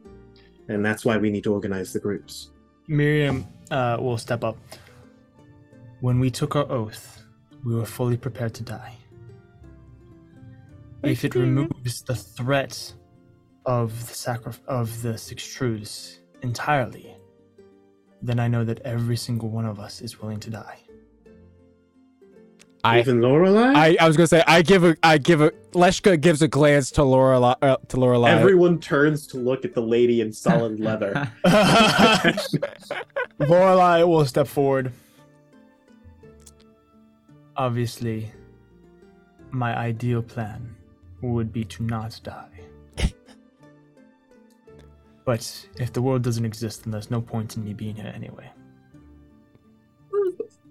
And 0.68 0.84
that's 0.84 1.04
why 1.04 1.16
we 1.16 1.30
need 1.30 1.44
to 1.44 1.54
organize 1.54 1.94
the 1.94 2.00
groups. 2.00 2.50
Miriam 2.88 3.46
uh, 3.70 3.96
will 3.98 4.18
step 4.18 4.44
up. 4.44 4.58
When 6.00 6.20
we 6.20 6.30
took 6.30 6.56
our 6.56 6.70
oath, 6.70 7.17
we 7.64 7.74
were 7.74 7.86
fully 7.86 8.16
prepared 8.16 8.54
to 8.54 8.62
die. 8.62 8.94
If 11.02 11.24
it 11.24 11.34
removes 11.34 12.02
the 12.02 12.14
threat 12.14 12.92
of 13.64 14.08
the 14.08 14.14
sacri- 14.14 14.52
of 14.66 15.02
the 15.02 15.16
six 15.16 15.46
truths 15.46 16.18
entirely, 16.42 17.14
then 18.20 18.40
I 18.40 18.48
know 18.48 18.64
that 18.64 18.80
every 18.80 19.16
single 19.16 19.48
one 19.48 19.64
of 19.64 19.78
us 19.78 20.00
is 20.00 20.20
willing 20.20 20.40
to 20.40 20.50
die. 20.50 20.78
I 22.84 23.00
Even 23.00 23.20
Lorelai? 23.20 23.74
I, 23.74 23.96
I 24.00 24.06
was 24.06 24.16
gonna 24.16 24.28
say 24.28 24.42
I 24.46 24.62
give 24.62 24.84
a 24.84 24.96
I 25.02 25.18
give 25.18 25.40
a 25.40 25.50
Leshka 25.72 26.20
gives 26.20 26.42
a 26.42 26.48
glance 26.48 26.90
to 26.92 27.02
Lorelai 27.02 27.56
uh, 27.60 27.76
to 27.88 27.96
Lorelai. 27.96 28.28
Everyone 28.28 28.78
turns 28.78 29.26
to 29.28 29.36
look 29.36 29.64
at 29.64 29.74
the 29.74 29.82
lady 29.82 30.20
in 30.20 30.32
solid 30.32 30.78
leather. 30.88 31.30
Lorelai 33.40 34.06
will 34.06 34.24
step 34.24 34.46
forward. 34.46 34.92
Obviously, 37.58 38.30
my 39.50 39.76
ideal 39.76 40.22
plan 40.22 40.74
would 41.22 41.52
be 41.52 41.64
to 41.64 41.82
not 41.82 42.18
die. 42.22 42.48
but 45.24 45.68
if 45.76 45.92
the 45.92 46.00
world 46.00 46.22
doesn't 46.22 46.44
exist, 46.44 46.84
then 46.84 46.92
there's 46.92 47.10
no 47.10 47.20
point 47.20 47.56
in 47.56 47.64
me 47.64 47.74
being 47.74 47.96
here 47.96 48.12
anyway. 48.14 48.48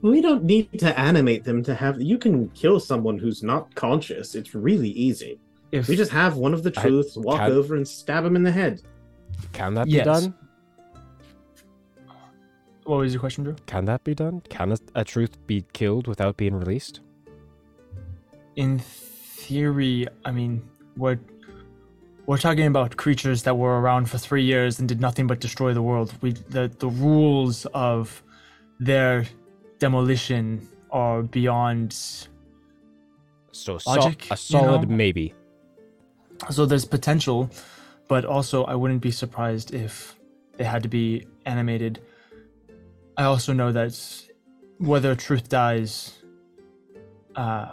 We 0.01 0.21
don't 0.21 0.43
need 0.45 0.79
to 0.79 0.97
animate 0.97 1.43
them 1.43 1.61
to 1.63 1.75
have. 1.75 2.01
You 2.01 2.17
can 2.17 2.47
kill 2.49 2.79
someone 2.79 3.17
who's 3.17 3.43
not 3.43 3.73
conscious. 3.75 4.33
It's 4.35 4.55
really 4.55 4.89
easy. 4.91 5.39
If 5.73 5.89
We 5.89 5.97
just 5.97 6.11
have 6.11 6.37
one 6.37 6.53
of 6.53 6.63
the 6.63 6.71
I 6.77 6.81
truths 6.83 7.17
walk 7.17 7.39
can't- 7.39 7.51
over 7.53 7.75
and 7.75 7.85
stab 7.85 8.23
him 8.23 8.35
in 8.37 8.43
the 8.43 8.51
head. 8.51 8.81
Can 9.51 9.73
that 9.73 9.87
Yes. 9.87 10.01
be 10.05 10.05
done? 10.05 10.35
What 12.87 12.99
was 12.99 13.13
your 13.13 13.19
question, 13.19 13.43
Drew? 13.43 13.55
Can 13.65 13.85
that 13.85 14.03
be 14.03 14.15
done? 14.15 14.41
Can 14.49 14.71
a, 14.71 14.77
a 14.95 15.03
truth 15.03 15.37
be 15.45 15.65
killed 15.73 16.07
without 16.07 16.37
being 16.37 16.55
released? 16.55 17.01
In 18.55 18.79
theory, 18.79 20.07
I 20.25 20.31
mean, 20.31 20.63
we're 20.95 21.19
we're 22.25 22.37
talking 22.37 22.65
about 22.65 22.97
creatures 22.97 23.43
that 23.43 23.57
were 23.57 23.79
around 23.79 24.09
for 24.09 24.17
three 24.17 24.43
years 24.43 24.79
and 24.79 24.87
did 24.87 24.99
nothing 25.01 25.27
but 25.27 25.39
destroy 25.39 25.73
the 25.73 25.81
world. 25.81 26.13
We 26.21 26.31
the 26.31 26.71
the 26.79 26.87
rules 26.87 27.65
of 27.73 28.23
their 28.79 29.25
demolition 29.79 30.67
are 30.91 31.23
beyond. 31.23 31.93
So 33.51 33.77
so- 33.77 33.91
Logic, 33.91 34.25
a 34.25 34.33
you 34.33 34.37
solid 34.37 34.89
know? 34.89 34.95
maybe. 34.95 35.33
So 36.51 36.65
there's 36.65 36.85
potential, 36.85 37.49
but 38.07 38.23
also 38.23 38.63
I 38.63 38.75
wouldn't 38.75 39.01
be 39.01 39.11
surprised 39.11 39.73
if 39.73 40.15
they 40.55 40.63
had 40.63 40.83
to 40.83 40.89
be 40.89 41.27
animated. 41.45 41.99
I 43.17 43.23
also 43.23 43.51
know 43.53 43.71
that 43.71 43.99
whether 44.77 45.15
truth 45.15 45.49
dies, 45.49 46.23
uh, 47.35 47.71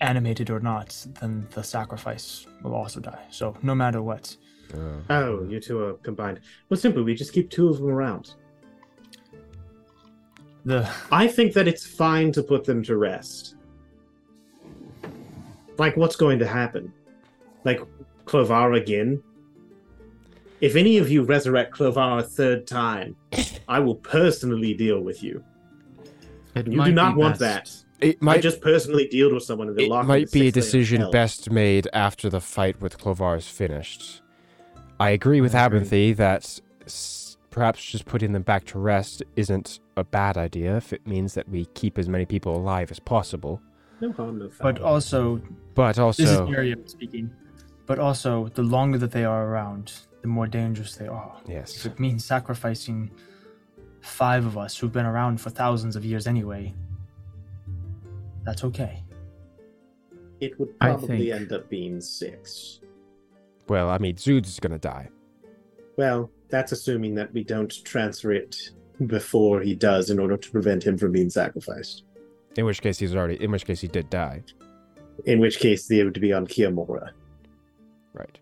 animated 0.00 0.50
or 0.50 0.60
not, 0.60 1.06
then 1.20 1.46
the 1.52 1.62
sacrifice 1.62 2.46
will 2.62 2.74
also 2.74 3.00
die. 3.00 3.24
So 3.30 3.56
no 3.62 3.74
matter 3.74 4.02
what, 4.02 4.36
Uh, 4.74 5.00
Oh, 5.10 5.44
you 5.48 5.60
two 5.60 5.78
are 5.78 5.94
combined. 5.94 6.40
Well, 6.68 6.78
simply, 6.78 7.02
we 7.02 7.14
just 7.14 7.32
keep 7.32 7.48
two 7.50 7.68
of 7.68 7.76
them 7.78 7.86
around. 7.88 8.34
the 10.64 10.88
I 11.12 11.28
think 11.28 11.52
that 11.52 11.68
it's 11.68 11.86
fine 11.86 12.32
to 12.32 12.42
put 12.42 12.64
them 12.64 12.82
to 12.84 12.96
rest. 12.96 13.56
Like, 15.78 15.96
what's 15.96 16.16
going 16.16 16.38
to 16.38 16.46
happen? 16.46 16.92
Like, 17.64 17.80
Clovar 18.24 18.72
again? 18.72 19.22
If 20.64 20.76
any 20.76 20.96
of 20.96 21.10
you 21.10 21.24
resurrect 21.24 21.72
Clovar 21.72 22.18
a 22.18 22.22
third 22.22 22.66
time, 22.66 23.16
I 23.68 23.80
will 23.80 23.96
personally 23.96 24.72
deal 24.72 25.00
with 25.00 25.22
you. 25.22 25.44
It 26.54 26.66
You 26.68 26.78
might 26.78 26.86
do 26.86 26.92
not 26.92 27.14
be 27.16 27.20
want 27.20 27.38
best. 27.38 27.84
that. 28.00 28.06
it 28.08 28.16
I 28.22 28.24
might 28.24 28.42
just 28.42 28.62
personally 28.62 29.06
deal 29.08 29.34
with 29.34 29.42
someone 29.42 29.68
and 29.68 29.76
they 29.76 29.84
it 29.84 30.04
might 30.06 30.32
be 30.32 30.48
a 30.48 30.52
decision 30.52 31.02
best. 31.02 31.12
best 31.12 31.50
made 31.50 31.86
after 31.92 32.30
the 32.30 32.40
fight 32.40 32.80
with 32.80 32.96
Clovar 32.98 33.36
is 33.36 33.46
finished. 33.46 34.22
I 34.98 35.10
agree 35.10 35.42
with 35.42 35.54
I 35.54 35.66
agree. 35.66 35.80
Abinthy 35.80 36.16
that 36.16 36.60
s- 36.86 37.36
perhaps 37.50 37.84
just 37.84 38.06
putting 38.06 38.32
them 38.32 38.42
back 38.42 38.64
to 38.66 38.78
rest 38.78 39.22
isn't 39.36 39.80
a 39.98 40.04
bad 40.04 40.38
idea 40.38 40.78
if 40.78 40.94
it 40.94 41.06
means 41.06 41.34
that 41.34 41.46
we 41.46 41.66
keep 41.74 41.98
as 41.98 42.08
many 42.08 42.24
people 42.24 42.56
alive 42.56 42.90
as 42.90 42.98
possible. 43.00 43.60
No 44.00 44.12
harm, 44.12 44.38
no 44.38 44.48
foul. 44.48 44.72
but 44.72 44.80
also 44.80 45.42
But 45.74 45.96
this 45.96 46.20
is 46.20 46.38
also, 46.38 46.46
Miriam 46.46 46.86
speaking. 46.88 47.30
But 47.84 47.98
also, 47.98 48.48
the 48.54 48.62
longer 48.62 48.96
that 48.96 49.10
they 49.10 49.24
are 49.26 49.46
around, 49.48 49.92
the 50.24 50.28
more 50.28 50.46
dangerous 50.46 50.96
they 50.96 51.06
are. 51.06 51.36
If 51.44 51.50
Yes. 51.50 51.84
it 51.84 52.00
means 52.00 52.24
sacrificing 52.24 53.10
five 54.00 54.46
of 54.46 54.56
us 54.56 54.74
who've 54.78 54.90
been 54.90 55.04
around 55.04 55.38
for 55.38 55.50
thousands 55.50 55.96
of 55.96 56.04
years 56.04 56.26
anyway, 56.26 56.72
that's 58.42 58.64
okay. 58.64 59.02
It 60.40 60.58
would 60.58 60.78
probably 60.80 61.06
think- 61.28 61.30
end 61.34 61.52
up 61.52 61.68
being 61.68 62.00
six. 62.00 62.80
Well, 63.68 63.90
I 63.90 63.98
mean, 63.98 64.16
Zood's 64.16 64.58
gonna 64.60 64.78
die. 64.78 65.10
Well, 65.98 66.30
that's 66.48 66.72
assuming 66.72 67.14
that 67.16 67.30
we 67.34 67.44
don't 67.44 67.84
transfer 67.84 68.32
it 68.32 68.56
before 69.06 69.60
he 69.60 69.74
does 69.74 70.08
in 70.08 70.18
order 70.18 70.38
to 70.38 70.50
prevent 70.50 70.84
him 70.84 70.96
from 70.96 71.12
being 71.12 71.28
sacrificed. 71.28 72.04
In 72.56 72.64
which 72.64 72.80
case, 72.80 72.98
he's 72.98 73.14
already. 73.14 73.34
In 73.44 73.50
which 73.50 73.66
case, 73.66 73.82
he 73.82 73.88
did 73.88 74.08
die. 74.08 74.42
In 75.26 75.38
which 75.38 75.58
case, 75.58 75.86
they 75.86 76.02
would 76.02 76.18
be 76.18 76.32
on 76.32 76.46
Kiyomura. 76.46 77.10
Right. 78.14 78.38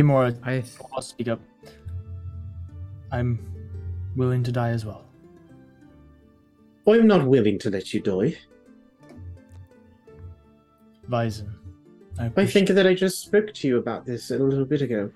Kiyomura, 0.00 0.36
I 0.44 0.62
I'll 0.94 1.02
speak 1.02 1.28
up. 1.28 1.40
I'm 3.12 3.38
willing 4.16 4.42
to 4.44 4.52
die 4.52 4.70
as 4.70 4.84
well. 4.86 5.04
I'm 6.88 7.06
not 7.06 7.26
willing 7.26 7.58
to 7.60 7.70
let 7.70 7.92
you 7.94 8.00
die. 8.00 8.36
Vison. 11.08 11.54
I, 12.18 12.24
I 12.24 12.26
appreciate- 12.26 12.52
think 12.66 12.68
that 12.76 12.86
I 12.86 12.94
just 12.94 13.20
spoke 13.20 13.52
to 13.54 13.68
you 13.68 13.78
about 13.78 14.04
this 14.06 14.30
a 14.30 14.38
little 14.38 14.64
bit 14.64 14.82
ago. 14.82 15.10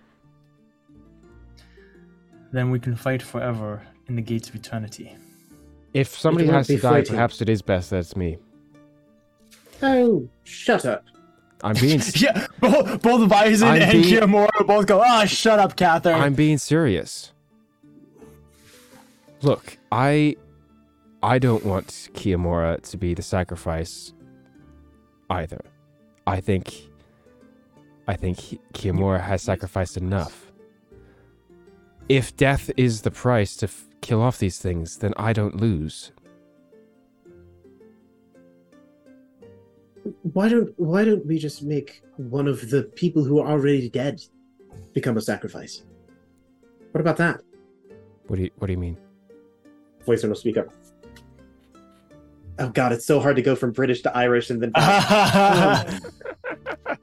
then 2.52 2.70
we 2.70 2.78
can 2.78 2.94
fight 2.94 3.20
forever 3.20 3.82
in 4.06 4.14
the 4.14 4.22
gates 4.22 4.48
of 4.48 4.54
eternity. 4.54 5.16
If 5.92 6.16
somebody 6.16 6.46
won't 6.46 6.58
has 6.58 6.66
to 6.68 6.76
die, 6.76 6.88
fighting. 6.88 7.10
perhaps 7.14 7.42
it 7.42 7.48
is 7.48 7.62
best 7.62 7.90
that 7.90 7.96
it's 7.98 8.14
me. 8.14 8.38
Oh, 9.82 10.28
shut 10.44 10.84
up. 10.84 11.04
I'm 11.62 11.76
being. 11.76 12.00
Yeah, 12.16 12.46
both, 12.60 13.02
both 13.02 13.28
Vison 13.30 13.68
I'm 13.68 13.82
and 13.82 13.92
being- 14.02 14.04
Kiyomura 14.20 14.66
both 14.66 14.86
go, 14.86 15.00
ah, 15.04 15.24
shut 15.24 15.58
up, 15.58 15.76
Catherine. 15.76 16.20
I'm 16.20 16.34
being 16.34 16.58
serious. 16.58 17.32
Look, 19.42 19.78
I 19.92 20.36
I 21.22 21.38
don't 21.38 21.64
want 21.64 21.88
Kiyomura 22.14 22.80
to 22.90 22.96
be 22.96 23.14
the 23.14 23.22
sacrifice 23.22 24.12
either. 25.30 25.60
I 26.26 26.40
think 26.40 26.74
I 28.08 28.16
think 28.16 28.38
Ki- 28.38 28.60
Kiyomura 28.72 29.20
has 29.22 29.42
sacrificed 29.42 29.96
enough. 29.96 30.50
If 32.08 32.36
death 32.36 32.70
is 32.76 33.02
the 33.02 33.10
price 33.10 33.56
to 33.56 33.66
f- 33.66 33.86
kill 34.02 34.20
off 34.20 34.38
these 34.38 34.58
things, 34.58 34.98
then 34.98 35.14
I 35.16 35.32
don't 35.32 35.56
lose. 35.56 36.12
Why 40.22 40.48
don't 40.48 40.72
why 40.78 41.04
don't 41.04 41.24
we 41.26 41.38
just 41.38 41.62
make 41.62 42.02
one 42.16 42.46
of 42.46 42.70
the 42.70 42.82
people 42.94 43.24
who 43.24 43.38
are 43.40 43.48
already 43.50 43.88
dead 43.88 44.20
become 44.92 45.16
a 45.16 45.20
sacrifice? 45.20 45.82
What 46.92 47.00
about 47.00 47.16
that? 47.18 47.40
What 48.26 48.36
do 48.36 48.42
you 48.42 48.50
What 48.58 48.66
do 48.66 48.72
you 48.72 48.78
mean? 48.78 48.96
Voicer 50.04 50.28
will 50.28 50.34
speak 50.36 50.56
up. 50.58 50.68
Oh 52.58 52.68
god, 52.68 52.92
it's 52.92 53.06
so 53.06 53.18
hard 53.18 53.36
to 53.36 53.42
go 53.42 53.56
from 53.56 53.72
British 53.72 54.02
to 54.02 54.16
Irish 54.16 54.50
and 54.50 54.62
then 54.62 54.72
Ah. 54.74 55.86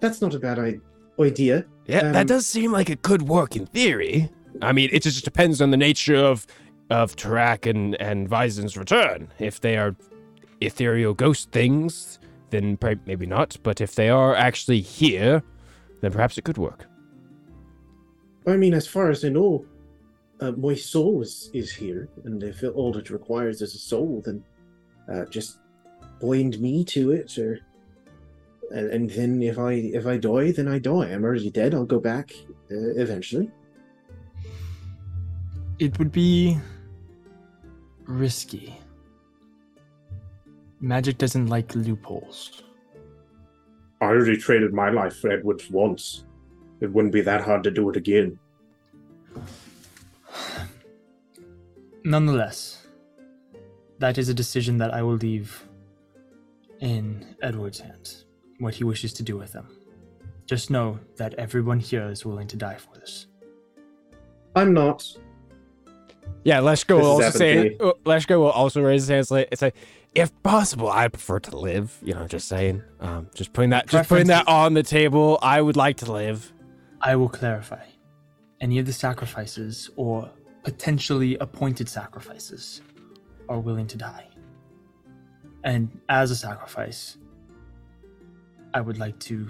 that's 0.00 0.20
not 0.20 0.34
a 0.34 0.38
bad 0.38 0.58
I- 0.58 0.80
idea. 1.20 1.64
Yeah, 1.86 2.00
Um, 2.00 2.12
that 2.12 2.26
does 2.26 2.46
seem 2.46 2.72
like 2.72 2.90
it 2.90 3.02
could 3.02 3.22
work 3.22 3.54
in 3.56 3.66
theory. 3.66 4.30
I 4.60 4.72
mean, 4.72 4.88
it 4.92 5.02
just 5.02 5.24
depends 5.24 5.60
on 5.60 5.70
the 5.70 5.76
nature 5.76 6.16
of 6.16 6.46
of 6.90 7.14
Tarak 7.16 7.68
and 7.70 7.94
and 8.00 8.28
Vison's 8.28 8.76
return. 8.76 9.28
If 9.38 9.60
they 9.60 9.76
are 9.76 9.94
ethereal 10.66 11.14
ghost 11.14 11.50
things, 11.52 12.18
then 12.50 12.78
maybe 13.06 13.26
not. 13.26 13.56
But 13.62 13.80
if 13.80 13.94
they 13.94 14.08
are 14.08 14.34
actually 14.34 14.80
here, 14.80 15.42
then 16.00 16.12
perhaps 16.12 16.38
it 16.38 16.44
could 16.44 16.58
work. 16.58 16.86
I 18.46 18.56
mean, 18.56 18.74
as 18.74 18.86
far 18.86 19.10
as 19.10 19.24
I 19.24 19.28
know, 19.28 19.64
uh, 20.40 20.52
my 20.52 20.74
soul 20.74 21.22
is, 21.22 21.50
is 21.54 21.72
here, 21.72 22.08
and 22.24 22.42
if 22.42 22.64
all 22.74 22.96
it 22.96 23.10
requires 23.10 23.62
is 23.62 23.74
a 23.74 23.78
soul, 23.78 24.22
then 24.24 24.42
uh, 25.12 25.24
just 25.26 25.58
bind 26.20 26.60
me 26.60 26.84
to 26.84 27.12
it, 27.12 27.38
or 27.38 27.60
and, 28.72 28.90
and 28.90 29.10
then 29.10 29.42
if 29.42 29.58
I 29.58 29.72
if 29.72 30.06
I 30.06 30.16
die, 30.16 30.50
then 30.50 30.66
I 30.66 30.80
die. 30.80 31.12
I'm 31.12 31.24
already 31.24 31.50
dead. 31.50 31.74
I'll 31.74 31.84
go 31.84 32.00
back 32.00 32.32
uh, 32.70 32.94
eventually. 32.96 33.50
it 35.82 35.98
would 35.98 36.12
be 36.12 36.56
risky. 38.04 38.78
Magic 40.82 41.16
doesn't 41.16 41.46
like 41.46 41.74
loopholes. 41.76 42.64
I 44.00 44.06
already 44.06 44.36
traded 44.36 44.74
my 44.74 44.90
life 44.90 45.16
for 45.16 45.30
Edward's 45.30 45.70
once. 45.70 46.24
It 46.80 46.92
wouldn't 46.92 47.12
be 47.12 47.20
that 47.20 47.40
hard 47.40 47.62
to 47.62 47.70
do 47.70 47.88
it 47.88 47.96
again. 47.96 48.36
Nonetheless, 52.04 52.84
that 54.00 54.18
is 54.18 54.28
a 54.28 54.34
decision 54.34 54.76
that 54.78 54.92
I 54.92 55.02
will 55.02 55.14
leave 55.14 55.68
in 56.80 57.36
Edward's 57.42 57.78
hands, 57.78 58.26
what 58.58 58.74
he 58.74 58.82
wishes 58.82 59.12
to 59.12 59.22
do 59.22 59.36
with 59.38 59.52
them. 59.52 59.68
Just 60.46 60.68
know 60.68 60.98
that 61.16 61.34
everyone 61.34 61.78
here 61.78 62.08
is 62.08 62.26
willing 62.26 62.48
to 62.48 62.56
die 62.56 62.74
for 62.74 62.92
this. 62.98 63.28
I'm 64.56 64.74
not. 64.74 65.06
Yeah, 66.42 66.58
Leshka 66.58 66.88
This 66.88 67.02
will 67.04 67.20
is 67.20 67.26
also 67.26 67.38
happened 67.38 67.38
say. 67.38 67.68
to 67.76 67.94
Leshka 68.04 68.36
will 68.36 68.50
also 68.50 68.82
raise 68.82 69.02
his 69.02 69.08
hands. 69.10 69.30
Like, 69.30 69.48
it's 69.52 69.62
like, 69.62 69.76
if 70.14 70.30
possible, 70.42 70.90
I 70.90 71.08
prefer 71.08 71.40
to 71.40 71.56
live. 71.56 71.98
You 72.02 72.14
know, 72.14 72.26
just 72.26 72.48
saying. 72.48 72.82
Um, 73.00 73.28
just 73.34 73.52
putting 73.52 73.70
that, 73.70 73.88
just 73.88 74.08
putting 74.08 74.28
that 74.28 74.46
on 74.48 74.74
the 74.74 74.82
table. 74.82 75.38
I 75.42 75.60
would 75.60 75.76
like 75.76 75.96
to 75.98 76.12
live. 76.12 76.52
I 77.00 77.16
will 77.16 77.28
clarify. 77.28 77.84
Any 78.60 78.78
of 78.78 78.86
the 78.86 78.92
sacrifices 78.92 79.90
or 79.96 80.30
potentially 80.62 81.36
appointed 81.38 81.88
sacrifices 81.88 82.82
are 83.48 83.58
willing 83.58 83.86
to 83.88 83.98
die. 83.98 84.28
And 85.64 86.00
as 86.08 86.30
a 86.30 86.36
sacrifice, 86.36 87.18
I 88.74 88.80
would 88.80 88.98
like 88.98 89.18
to 89.20 89.48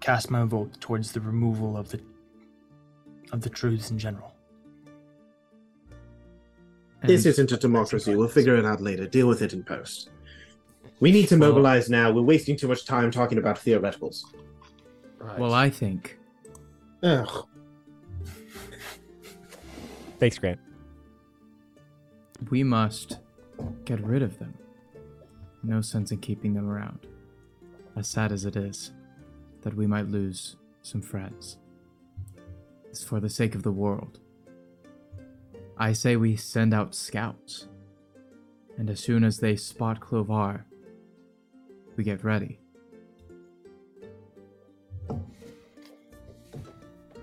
cast 0.00 0.30
my 0.30 0.44
vote 0.44 0.80
towards 0.80 1.12
the 1.12 1.20
removal 1.20 1.76
of 1.76 1.90
the 1.90 2.00
of 3.32 3.42
the 3.42 3.50
truths 3.50 3.90
in 3.90 3.98
general. 3.98 4.34
This 7.04 7.26
isn't 7.26 7.52
a 7.52 7.56
democracy. 7.56 8.16
We'll 8.16 8.28
figure 8.28 8.56
it 8.56 8.64
out 8.64 8.80
later. 8.80 9.06
Deal 9.06 9.28
with 9.28 9.40
it 9.42 9.52
in 9.52 9.62
post. 9.62 10.10
We 11.00 11.12
need 11.12 11.28
to 11.28 11.38
Well- 11.38 11.50
mobilize 11.50 11.88
now. 11.88 12.10
We're 12.12 12.22
wasting 12.22 12.56
too 12.56 12.66
much 12.68 12.84
time 12.84 13.10
talking 13.10 13.38
about 13.38 13.56
theoreticals. 13.56 14.24
Well, 15.38 15.54
I 15.54 15.70
think 15.70 16.18
Ugh. 17.02 17.46
Thanks, 20.18 20.38
Grant. 20.38 20.58
we 22.50 22.64
must 22.64 23.18
get 23.84 24.00
rid 24.04 24.22
of 24.22 24.38
them. 24.38 24.54
No 25.62 25.80
sense 25.80 26.10
in 26.10 26.18
keeping 26.18 26.54
them 26.54 26.68
around. 26.68 27.06
As 27.96 28.08
sad 28.08 28.32
as 28.32 28.44
it 28.44 28.56
is, 28.56 28.92
that 29.62 29.74
we 29.74 29.86
might 29.86 30.08
lose 30.08 30.56
some 30.82 31.02
friends. 31.02 31.58
It's 32.90 33.04
for 33.04 33.20
the 33.20 33.28
sake 33.30 33.54
of 33.54 33.62
the 33.62 33.72
world. 33.72 34.18
I 35.78 35.92
say 35.92 36.16
we 36.16 36.34
send 36.36 36.74
out 36.74 36.94
scouts. 36.94 37.68
And 38.76 38.90
as 38.90 39.00
soon 39.00 39.24
as 39.24 39.38
they 39.38 39.56
spot 39.56 40.00
Clovar, 40.00 40.64
we 41.96 42.04
get 42.04 42.24
ready. 42.24 42.60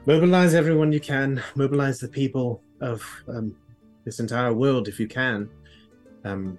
Mobilize 0.06 0.54
everyone 0.54 0.92
you 0.92 1.00
can. 1.00 1.42
Mobilize 1.56 2.00
the 2.00 2.08
people 2.08 2.62
of 2.80 3.04
um, 3.28 3.56
this 4.06 4.20
entire 4.20 4.54
world 4.54 4.88
if 4.88 5.00
you 5.00 5.08
can. 5.08 5.50
Um, 6.24 6.58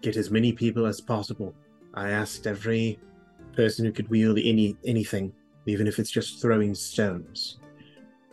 get 0.00 0.16
as 0.16 0.30
many 0.30 0.52
people 0.52 0.86
as 0.86 1.00
possible. 1.00 1.54
I 1.94 2.10
asked 2.10 2.46
every 2.46 2.98
person 3.54 3.84
who 3.84 3.92
could 3.92 4.08
wield 4.08 4.38
any 4.38 4.76
anything, 4.84 5.32
even 5.66 5.86
if 5.86 5.98
it's 5.98 6.10
just 6.10 6.40
throwing 6.40 6.74
stones. 6.74 7.58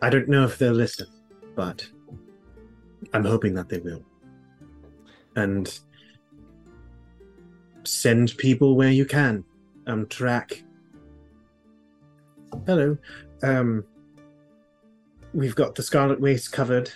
I 0.02 0.10
don't 0.10 0.30
know 0.30 0.46
if 0.46 0.58
they'll 0.58 0.74
listen, 0.74 1.08
but 1.56 1.88
I'm 3.14 3.26
hoping 3.26 3.54
that 3.56 3.70
they 3.70 3.80
will. 3.80 4.04
And 5.36 5.80
send 7.84 8.38
people 8.38 8.76
where 8.76 8.92
you 8.92 9.06
can. 9.06 9.44
Um, 9.88 10.08
track. 10.08 10.64
Hello. 12.66 12.98
Um, 13.44 13.86
we've 15.34 15.56
got 15.56 15.76
the 15.76 15.84
Scarlet 15.84 16.20
Waste 16.20 16.52
covered. 16.52 16.92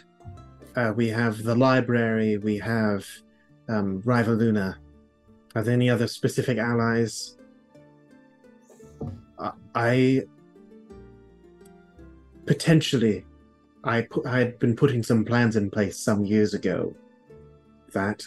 Uh, 0.76 0.94
we 0.96 1.10
have 1.10 1.44
the 1.44 1.56
library. 1.56 2.38
We 2.38 2.58
have 2.58 3.06
um, 3.68 4.02
Rival 4.06 4.36
Luna. 4.36 4.80
Are 5.56 5.64
there 5.64 5.74
any 5.74 5.90
other 5.90 6.08
specific 6.08 6.58
allies? 6.58 7.36
I 9.76 10.24
potentially, 12.46 13.26
I 13.90 14.02
pu- 14.02 14.24
I 14.26 14.40
had 14.40 14.60
been 14.60 14.76
putting 14.76 15.04
some 15.04 15.26
plans 15.26 15.56
in 15.56 15.70
place 15.70 15.98
some 15.98 16.24
years 16.24 16.54
ago 16.54 16.94
that 17.94 18.24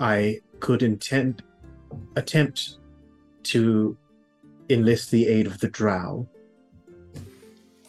I 0.00 0.40
could 0.60 0.82
intend 0.82 1.42
attempt 2.16 2.78
to 3.44 3.96
enlist 4.70 5.10
the 5.10 5.26
aid 5.26 5.46
of 5.46 5.60
the 5.60 5.68
Drow 5.68 6.26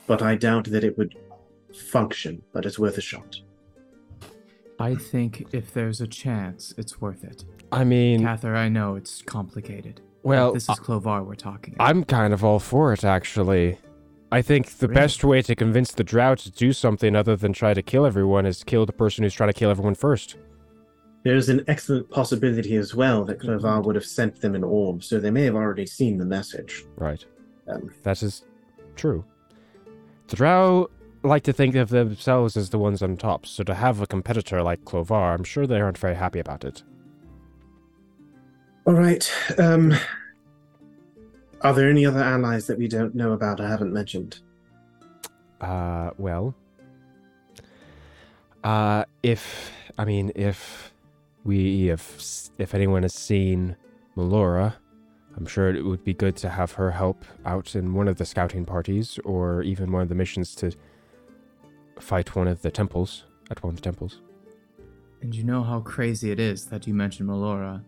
but 0.08 0.22
I 0.22 0.36
doubt 0.36 0.66
that 0.66 0.84
it 0.84 0.98
would 0.98 1.16
function, 1.74 2.42
but 2.54 2.66
it's 2.66 2.78
worth 2.78 2.98
a 2.98 3.02
shot. 3.02 3.40
I 4.80 4.96
think 4.96 5.48
if 5.52 5.74
there's 5.74 6.02
a 6.02 6.08
chance, 6.08 6.74
it's 6.78 7.00
worth 7.02 7.24
it. 7.24 7.44
I 7.72 7.84
mean, 7.84 8.22
Cather, 8.22 8.56
I 8.56 8.70
know 8.70 8.96
it's 8.96 9.22
complicated. 9.22 10.02
but 10.22 10.30
well, 10.30 10.54
this 10.54 10.70
is 10.70 10.80
Clovar 10.80 11.24
we're 11.24 11.36
talking. 11.36 11.76
I'm 11.80 12.04
kind 12.04 12.34
of 12.34 12.44
all 12.44 12.60
for 12.60 12.94
it, 12.94 13.04
actually. 13.04 13.78
I 14.36 14.42
think 14.42 14.70
the 14.80 14.88
Really? 14.90 15.02
best 15.02 15.24
way 15.24 15.42
to 15.44 15.56
convince 15.56 15.92
the 15.94 16.04
drow 16.04 16.36
to 16.36 16.52
do 16.52 16.74
something 16.74 17.16
other 17.16 17.38
than 17.38 17.54
try 17.54 17.74
to 17.74 17.82
kill 17.82 18.06
everyone 18.06 18.46
is 18.46 18.66
kill 18.66 18.86
the 18.86 18.92
person 18.92 19.24
who's 19.24 19.34
trying 19.34 19.48
to 19.50 19.54
kill 19.54 19.70
everyone 19.70 19.96
first. 19.96 20.36
There's 21.24 21.48
an 21.48 21.64
excellent 21.68 22.10
possibility 22.10 22.76
as 22.76 22.94
well 22.94 23.24
that 23.26 23.40
Clovar 23.40 23.82
would 23.82 23.96
have 23.96 24.06
sent 24.06 24.42
them 24.42 24.54
an 24.54 24.64
orb, 24.64 25.04
so 25.06 25.20
they 25.20 25.32
may 25.32 25.44
have 25.46 25.56
already 25.56 25.86
seen 25.86 26.18
the 26.18 26.26
message. 26.26 26.84
Right. 26.98 27.24
Um, 27.72 27.92
That 28.04 28.22
is 28.22 28.44
true. 28.98 29.24
The 30.28 30.36
drow 30.36 30.90
like 31.24 31.44
to 31.44 31.54
think 31.54 31.76
of 31.76 31.88
themselves 31.90 32.58
as 32.58 32.70
the 32.72 32.78
ones 32.78 33.02
on 33.02 33.16
top, 33.16 33.46
so 33.46 33.64
to 33.64 33.74
have 33.74 34.02
a 34.02 34.06
competitor 34.06 34.62
like 34.62 34.84
Clovar, 34.84 35.34
I'm 35.34 35.46
sure 35.46 35.66
they 35.66 35.80
aren't 35.80 35.98
very 35.98 36.16
happy 36.16 36.40
about 36.40 36.66
it. 36.66 36.84
all 38.86 38.94
right. 38.94 39.32
Um, 39.58 39.94
are 41.66 41.74
there 41.74 41.90
any 41.90 42.06
other 42.06 42.20
allies 42.20 42.68
that 42.68 42.78
we 42.78 42.88
don't 42.88 43.16
know 43.16 43.32
about 43.32 43.60
or 43.60 43.68
haven't 43.68 43.92
mentioned? 43.92 44.40
Uh, 45.60 46.12
well, 46.18 46.54
uh, 48.64 49.06
if 49.24 49.72
I 49.98 50.06
mean, 50.06 50.32
if 50.36 50.94
we, 51.44 51.90
if 51.90 52.50
if 52.60 52.76
anyone 52.76 53.02
has 53.02 53.14
seen 53.14 53.76
Melora, 54.16 54.76
I'm 55.36 55.48
sure 55.48 55.74
it 55.74 55.84
would 55.84 56.04
be 56.04 56.14
good 56.14 56.36
to 56.38 56.50
have 56.50 56.74
her 56.74 56.92
help 56.92 57.26
out 57.46 57.76
in 57.76 57.94
one 57.96 58.08
of 58.08 58.18
the 58.18 58.26
scouting 58.26 58.66
parties, 58.66 59.20
or 59.26 59.64
even 59.64 59.92
one 59.92 60.04
of 60.04 60.10
the 60.10 60.16
missions 60.16 60.54
to 60.56 60.72
fight 62.00 62.36
one 62.36 62.48
of 62.48 62.62
the 62.62 62.70
temples 62.70 63.24
at 63.50 63.64
one 63.64 63.72
of 63.72 63.76
the 63.78 63.82
temples. 63.82 64.22
And 65.22 65.34
you 65.34 65.44
know 65.44 65.64
how 65.64 65.80
crazy 65.80 66.30
it 66.30 66.40
is 66.40 66.66
that 66.68 66.86
you 66.86 66.94
mentioned 66.94 67.28
Melora. 67.28 67.84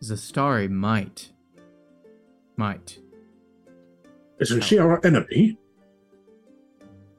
Zastari 0.00 0.70
might. 0.70 1.32
Might. 2.60 2.98
Isn't 4.38 4.62
she 4.64 4.76
our 4.78 5.00
enemy? 5.04 5.56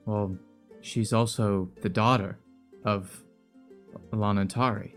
Well, 0.06 0.38
she's 0.82 1.12
also 1.14 1.68
the 1.82 1.90
daughter 1.90 2.38
of 2.86 3.24
Lanantari. 4.14 4.92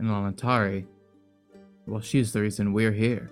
And 0.00 0.08
Lanantari, 0.08 0.86
well, 1.86 2.00
she's 2.00 2.32
the 2.32 2.40
reason 2.40 2.72
we're 2.72 2.90
here. 2.90 3.30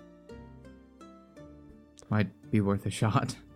Might 2.08 2.28
be 2.52 2.60
worth 2.60 2.86
a 2.86 2.90
shot. 2.90 3.34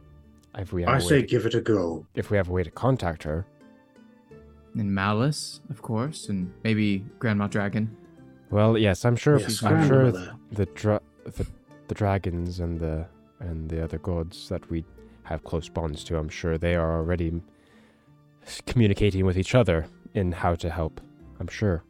If 0.58 0.72
we 0.72 0.82
have 0.82 0.92
I 0.94 0.96
a 0.96 1.00
say 1.00 1.16
way 1.16 1.20
to, 1.20 1.26
give 1.28 1.46
it 1.46 1.54
a 1.54 1.60
go. 1.60 2.04
if 2.16 2.32
we 2.32 2.36
have 2.36 2.48
a 2.48 2.52
way 2.52 2.64
to 2.64 2.70
contact 2.72 3.22
her, 3.22 3.46
And 4.74 4.92
Malice, 4.92 5.60
of 5.70 5.82
course, 5.82 6.28
and 6.30 6.52
maybe 6.64 7.04
Grandma 7.20 7.46
Dragon. 7.46 7.96
well, 8.50 8.76
yes, 8.76 9.04
I'm 9.04 9.14
sure. 9.14 9.38
Yes, 9.38 9.62
I'm 9.62 9.86
sure 9.86 10.10
grandmother. 10.10 10.34
the 10.50 10.66
dra- 10.66 11.00
the 11.36 11.46
the 11.88 11.94
dragons 11.94 12.60
and 12.60 12.78
the 12.78 13.06
and 13.40 13.68
the 13.68 13.82
other 13.82 13.98
gods 13.98 14.48
that 14.48 14.68
we 14.70 14.84
have 15.24 15.44
close 15.44 15.68
bonds 15.68 16.02
to, 16.04 16.16
I'm 16.18 16.28
sure 16.28 16.58
they 16.58 16.74
are 16.74 16.96
already 16.98 17.40
communicating 18.66 19.26
with 19.26 19.38
each 19.38 19.54
other 19.54 19.86
in 20.14 20.32
how 20.32 20.54
to 20.56 20.70
help. 20.70 21.00
I'm 21.38 21.48
sure. 21.48 21.84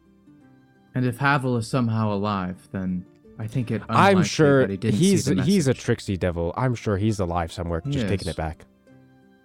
And 0.93 1.05
if 1.05 1.17
Havel 1.17 1.57
is 1.57 1.67
somehow 1.67 2.13
alive, 2.13 2.67
then 2.71 3.05
I 3.37 3.47
think 3.47 3.71
it. 3.71 3.81
I'm 3.89 4.23
sure 4.23 4.61
that 4.61 4.71
he 4.71 4.77
didn't 4.77 4.99
he's 4.99 5.25
see 5.25 5.33
the 5.35 5.43
he's 5.43 5.67
a 5.67 5.71
message. 5.71 5.83
tricksy 5.83 6.17
devil. 6.17 6.53
I'm 6.57 6.75
sure 6.75 6.97
he's 6.97 7.19
alive 7.19 7.51
somewhere, 7.51 7.81
He 7.85 7.91
just 7.91 8.07
taking 8.07 8.27
it 8.27 8.35
back. 8.35 8.65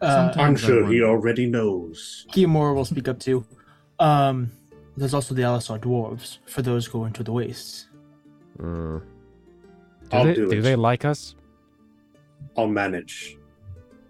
Uh, 0.01 0.33
I'm 0.37 0.57
sure 0.57 0.87
he 0.87 1.03
already 1.03 1.47
knows. 1.47 2.27
Kiyomura 2.33 2.75
will 2.75 2.85
speak 2.85 3.09
up 3.09 3.19
too. 3.19 3.47
Um, 3.99 4.51
there's 4.97 5.15
also 5.15 5.35
the 5.35 5.43
Alisar 5.43 5.79
dwarves 5.79 6.39
for 6.47 6.61
those 6.61 6.89
going 6.89 7.13
to 7.15 7.23
the 7.23 7.33
wastes. 7.33 7.89
Mm. 8.59 9.03
Do 10.15 10.19
I'll 10.21 10.25
they, 10.27 10.35
do 10.35 10.51
it. 10.51 10.61
they 10.63 10.77
like 10.77 11.05
us? 11.05 11.35
I'll 12.57 12.69
manage. 12.69 13.37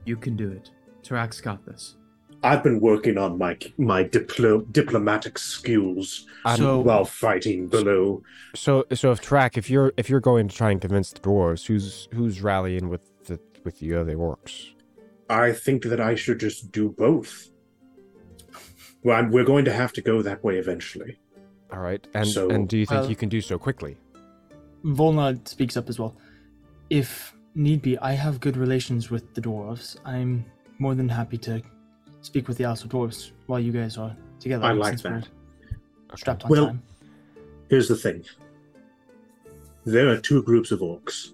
You 0.05 0.16
can 0.16 0.36
do 0.36 0.50
it. 0.50 0.70
Tarak's 1.02 1.41
got 1.41 1.65
this. 1.65 1.97
I've 2.42 2.62
been 2.62 2.78
working 2.78 3.16
on 3.16 3.39
my 3.39 3.57
my 3.78 4.05
diplo- 4.05 4.70
diplomatic 4.70 5.39
skills 5.39 6.26
So- 6.57 6.81
while 6.81 7.07
fighting 7.07 7.68
below. 7.68 8.23
So 8.55 8.84
so 8.92 9.12
if 9.12 9.20
track 9.23 9.57
if 9.57 9.70
you're 9.70 9.92
if 9.97 10.10
you're 10.10 10.20
going 10.20 10.49
to 10.49 10.55
try 10.55 10.70
and 10.70 10.78
convince 10.81 11.10
the 11.10 11.20
dwarves, 11.20 11.66
who's 11.66 12.07
who's 12.12 12.42
rallying 12.42 12.91
with 12.91 13.00
the 13.24 13.41
with 13.65 13.78
the 13.78 13.94
other 13.94 14.15
orcs? 14.16 14.74
I 15.31 15.52
think 15.52 15.84
that 15.84 16.00
I 16.00 16.15
should 16.16 16.39
just 16.39 16.70
do 16.70 16.91
both. 16.91 17.49
Well, 19.02 19.16
I'm- 19.16 19.31
we're 19.31 19.44
going 19.44 19.65
to 19.65 19.73
have 19.73 19.94
to 19.94 20.02
go 20.02 20.20
that 20.20 20.44
way 20.44 20.58
eventually. 20.58 21.18
All 21.73 21.81
right, 21.81 22.07
and 22.15 22.28
So- 22.28 22.50
and 22.50 22.68
do 22.68 22.76
you 22.76 22.84
think 22.84 23.00
Well- 23.00 23.10
you 23.10 23.16
can 23.16 23.31
do 23.31 23.41
so 23.41 23.58
quickly? 23.58 23.97
Volna 24.85 25.47
speaks 25.49 25.77
up 25.77 25.89
as 25.89 25.99
well. 25.99 26.15
If 26.91 27.35
need 27.55 27.83
be, 27.83 27.99
I 27.99 28.13
have 28.13 28.41
good 28.41 28.57
relations 28.57 29.11
with 29.11 29.33
the 29.35 29.41
dwarves. 29.41 29.97
I'm 30.05 30.45
more 30.79 30.95
than 30.95 31.09
happy 31.09 31.39
to 31.39 31.63
speak 32.21 32.49
with 32.49 32.59
the 32.59 32.65
Alisar 32.65 32.89
dwarves 32.89 33.31
while 33.47 33.61
you 33.61 33.73
guys 33.73 33.97
are 33.97 34.15
together. 34.41 34.65
I 34.67 34.73
like 34.73 35.01
that. 35.03 35.29
Strapped 36.17 36.45
on 36.45 36.51
Well- 36.51 36.67
time. 36.67 36.83
Here's 37.71 37.89
the 37.89 37.97
thing. 37.97 38.25
There 39.85 40.09
are 40.09 40.19
two 40.21 40.43
groups 40.43 40.71
of 40.71 40.81
orcs. 40.81 41.33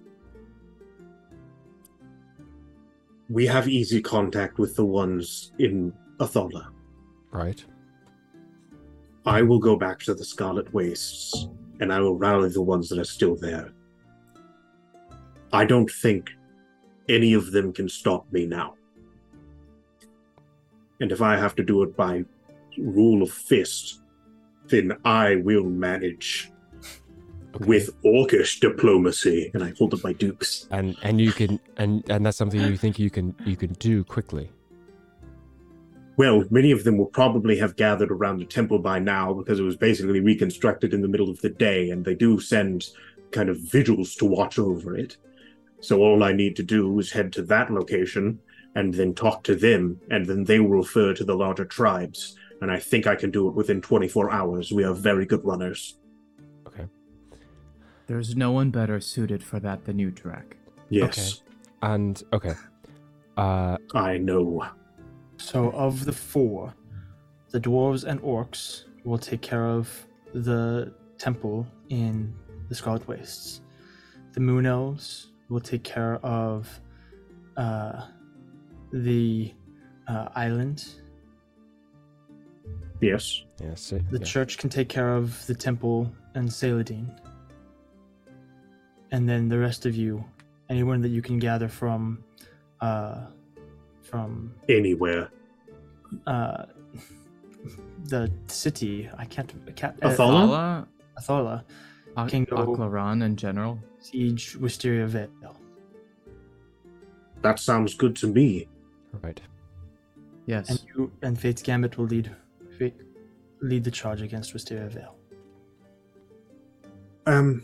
We 3.29 3.45
have 3.47 3.67
easy 3.67 4.01
contact 4.01 4.57
with 4.57 4.75
the 4.75 4.85
ones 4.85 5.51
in 5.59 5.93
Athola. 6.19 6.67
Right. 7.31 7.63
I 9.25 9.41
will 9.41 9.59
go 9.59 9.75
back 9.77 9.99
to 9.99 10.13
the 10.13 10.25
Scarlet 10.25 10.73
Wastes, 10.73 11.47
and 11.81 11.91
I 11.91 11.99
will 11.99 12.15
rally 12.15 12.49
the 12.49 12.61
ones 12.61 12.87
that 12.89 12.99
are 12.99 13.03
still 13.03 13.35
there. 13.35 13.73
I 15.51 15.65
don't 15.65 15.89
think 15.89 16.29
any 17.09 17.33
of 17.33 17.51
them 17.51 17.73
can 17.73 17.89
stop 17.89 18.31
me 18.31 18.45
now. 18.45 18.75
And 21.01 21.11
if 21.11 21.21
I 21.21 21.35
have 21.35 21.55
to 21.55 21.63
do 21.63 21.81
it 21.83 21.97
by 21.97 22.23
rule 22.77 23.23
of 23.23 23.31
fist, 23.31 24.01
then 24.67 24.93
I 25.03 25.35
will 25.37 25.63
manage 25.65 26.51
Okay. 27.53 27.65
with 27.65 27.89
orcish 28.03 28.61
diplomacy. 28.61 29.51
And 29.53 29.61
I 29.61 29.73
hold 29.77 29.93
up 29.93 30.03
my 30.05 30.13
dukes. 30.13 30.67
and 30.71 30.95
and 31.03 31.19
you 31.19 31.33
can 31.33 31.59
and 31.75 32.09
and 32.09 32.25
that's 32.25 32.37
something 32.37 32.61
you 32.61 32.77
think 32.77 32.97
you 32.97 33.09
can 33.09 33.35
you 33.45 33.57
can 33.57 33.73
do 33.73 34.05
quickly. 34.05 34.49
Well, 36.21 36.45
many 36.51 36.69
of 36.69 36.83
them 36.83 36.99
will 36.99 37.07
probably 37.07 37.57
have 37.57 37.75
gathered 37.75 38.11
around 38.11 38.37
the 38.37 38.45
temple 38.45 38.77
by 38.77 38.99
now 38.99 39.33
because 39.33 39.59
it 39.59 39.63
was 39.63 39.75
basically 39.75 40.19
reconstructed 40.19 40.93
in 40.93 41.01
the 41.01 41.07
middle 41.07 41.31
of 41.31 41.41
the 41.41 41.49
day, 41.49 41.89
and 41.89 42.05
they 42.05 42.13
do 42.13 42.39
send 42.39 42.89
kind 43.31 43.49
of 43.49 43.57
vigils 43.57 44.13
to 44.17 44.25
watch 44.25 44.59
over 44.59 44.95
it. 44.95 45.17
So 45.79 46.01
all 46.01 46.23
I 46.23 46.31
need 46.31 46.55
to 46.57 46.63
do 46.63 46.99
is 46.99 47.11
head 47.11 47.33
to 47.33 47.41
that 47.45 47.71
location 47.71 48.37
and 48.75 48.93
then 48.93 49.15
talk 49.15 49.41
to 49.45 49.55
them, 49.55 49.99
and 50.11 50.27
then 50.27 50.43
they 50.43 50.59
will 50.59 50.69
refer 50.69 51.15
to 51.15 51.23
the 51.23 51.33
larger 51.33 51.65
tribes. 51.65 52.35
And 52.61 52.69
I 52.71 52.77
think 52.77 53.07
I 53.07 53.15
can 53.15 53.31
do 53.31 53.47
it 53.47 53.55
within 53.55 53.81
24 53.81 54.29
hours. 54.29 54.71
We 54.71 54.83
are 54.83 54.93
very 54.93 55.25
good 55.25 55.43
runners. 55.43 55.97
Okay. 56.67 56.85
There's 58.05 58.35
no 58.35 58.51
one 58.51 58.69
better 58.69 58.99
suited 58.99 59.43
for 59.43 59.59
that 59.61 59.85
than 59.85 59.97
you, 59.97 60.11
Tarak. 60.11 60.53
Yes, 60.87 61.41
And 61.81 62.21
okay. 62.31 62.53
Uh 63.35 63.77
I 63.95 64.19
know. 64.19 64.67
So, 65.41 65.71
of 65.71 66.05
the 66.05 66.13
four, 66.13 66.73
the 67.49 67.59
dwarves 67.59 68.03
and 68.03 68.21
orcs 68.21 68.83
will 69.03 69.17
take 69.17 69.41
care 69.41 69.65
of 69.65 69.89
the 70.33 70.93
temple 71.17 71.67
in 71.89 72.33
the 72.69 72.75
Scarlet 72.75 73.07
Wastes. 73.07 73.61
The 74.33 74.39
moon 74.39 74.65
elves 74.65 75.31
will 75.49 75.59
take 75.59 75.83
care 75.83 76.15
of 76.23 76.69
uh, 77.57 78.05
the 78.93 79.53
uh, 80.07 80.27
island. 80.35 80.85
Yes. 83.01 83.43
yes. 83.59 83.89
The 83.89 84.03
yeah. 84.11 84.23
church 84.23 84.59
can 84.59 84.69
take 84.69 84.89
care 84.89 85.15
of 85.15 85.45
the 85.47 85.55
temple 85.55 86.09
and 86.35 86.53
Saladin. 86.53 87.11
And 89.11 89.27
then 89.27 89.49
the 89.49 89.57
rest 89.57 89.87
of 89.87 89.95
you, 89.95 90.23
anyone 90.69 91.01
that 91.01 91.09
you 91.09 91.23
can 91.23 91.39
gather 91.39 91.67
from, 91.67 92.23
uh, 92.79 93.25
from 94.11 94.53
Anywhere. 94.69 95.29
uh, 96.27 96.65
the 98.05 98.31
city. 98.47 99.09
I 99.17 99.25
can't. 99.25 99.51
I 99.67 99.71
can't. 99.71 99.95
uh, 100.03 100.09
Athola? 100.09 100.47
Thala, 100.47 100.87
Athola. 101.19 101.63
Ak- 102.17 102.29
Can 102.29 102.43
go- 102.43 102.57
Aklaran 102.75 103.23
in 103.23 103.35
general. 103.37 103.79
Siege 103.99 104.57
Wisteria 104.59 105.07
Vale. 105.07 105.55
That 107.41 107.57
sounds 107.59 107.95
good 107.95 108.15
to 108.17 108.27
me. 108.27 108.67
Right. 109.23 109.39
Yes. 110.45 110.69
And 110.69 110.79
you 110.95 111.11
and 111.21 111.39
Fate's 111.39 111.61
Gambit 111.61 111.97
will 111.97 112.05
lead 112.05 112.29
Fate, 112.77 112.95
lead 113.61 113.83
the 113.83 113.91
charge 113.91 114.21
against 114.21 114.53
Wisteria 114.53 114.89
Vale. 114.89 115.15
Um, 117.25 117.63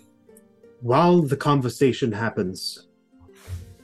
while 0.81 1.21
the 1.21 1.35
conversation 1.37 2.11
happens, 2.11 2.86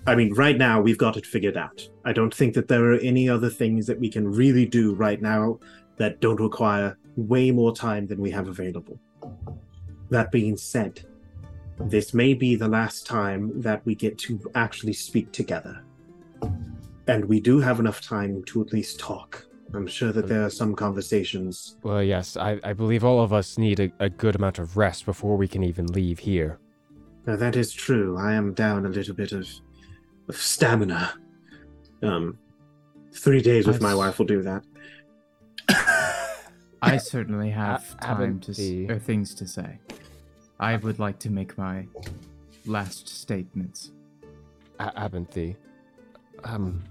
I 0.05 0.15
mean, 0.15 0.33
right 0.33 0.57
now 0.57 0.81
we've 0.81 0.97
got 0.97 1.15
it 1.15 1.25
figured 1.25 1.55
out. 1.55 1.87
I 2.03 2.11
don't 2.11 2.33
think 2.33 2.53
that 2.55 2.67
there 2.67 2.91
are 2.91 2.99
any 2.99 3.29
other 3.29 3.49
things 3.49 3.87
that 3.87 3.99
we 3.99 4.09
can 4.09 4.27
really 4.27 4.65
do 4.65 4.93
right 4.95 5.21
now 5.21 5.59
that 5.97 6.19
don't 6.19 6.41
require 6.41 6.97
way 7.15 7.51
more 7.51 7.73
time 7.73 8.07
than 8.07 8.19
we 8.19 8.29
have 8.31 8.49
available. 8.49 8.99
That 10.09 10.31
being 10.31 10.57
said, 10.57 11.05
this 11.79 12.13
may 12.13 12.33
be 12.33 12.55
the 12.55 12.67
last 12.67 13.05
time 13.05 13.61
that 13.61 13.85
we 13.85 13.95
get 13.95 14.17
to 14.19 14.39
actually 14.55 14.93
speak 14.93 15.31
together. 15.31 15.83
And 17.07 17.25
we 17.25 17.39
do 17.39 17.59
have 17.59 17.79
enough 17.79 18.01
time 18.01 18.43
to 18.45 18.61
at 18.61 18.73
least 18.73 18.99
talk. 18.99 19.45
I'm 19.73 19.87
sure 19.87 20.11
that 20.11 20.27
there 20.27 20.45
are 20.45 20.49
some 20.49 20.75
conversations. 20.75 21.77
Well, 21.81 22.03
yes, 22.03 22.37
I, 22.37 22.59
I 22.63 22.73
believe 22.73 23.03
all 23.03 23.21
of 23.21 23.33
us 23.33 23.57
need 23.57 23.79
a, 23.79 23.91
a 23.99 24.09
good 24.09 24.35
amount 24.35 24.59
of 24.59 24.77
rest 24.77 25.05
before 25.05 25.35
we 25.35 25.47
can 25.47 25.63
even 25.63 25.87
leave 25.87 26.19
here. 26.19 26.59
Now, 27.25 27.37
that 27.37 27.55
is 27.55 27.71
true. 27.73 28.17
I 28.17 28.33
am 28.33 28.53
down 28.53 28.85
a 28.85 28.89
little 28.89 29.15
bit 29.15 29.31
of, 29.31 29.47
of 30.29 30.35
stamina. 30.37 31.13
Um, 32.01 32.37
three 33.13 33.41
days 33.41 33.67
with 33.67 33.77
I 33.81 33.87
my 33.87 33.91
s- 33.91 33.97
wife 33.97 34.19
will 34.19 34.25
do 34.25 34.41
that. 34.43 34.63
I 36.81 36.97
certainly 36.97 37.49
have 37.49 37.95
A- 37.99 38.05
time 38.05 38.39
to 38.41 38.51
s- 38.51 38.89
or 38.91 38.99
things 38.99 39.33
to 39.35 39.47
say. 39.47 39.79
I 40.59 40.75
would 40.77 40.99
like 40.99 41.19
to 41.19 41.29
make 41.29 41.57
my 41.57 41.87
last 42.65 43.07
statements. 43.07 43.91
A- 44.79 44.91
Abinthy, 45.09 45.55
um, 46.43 46.83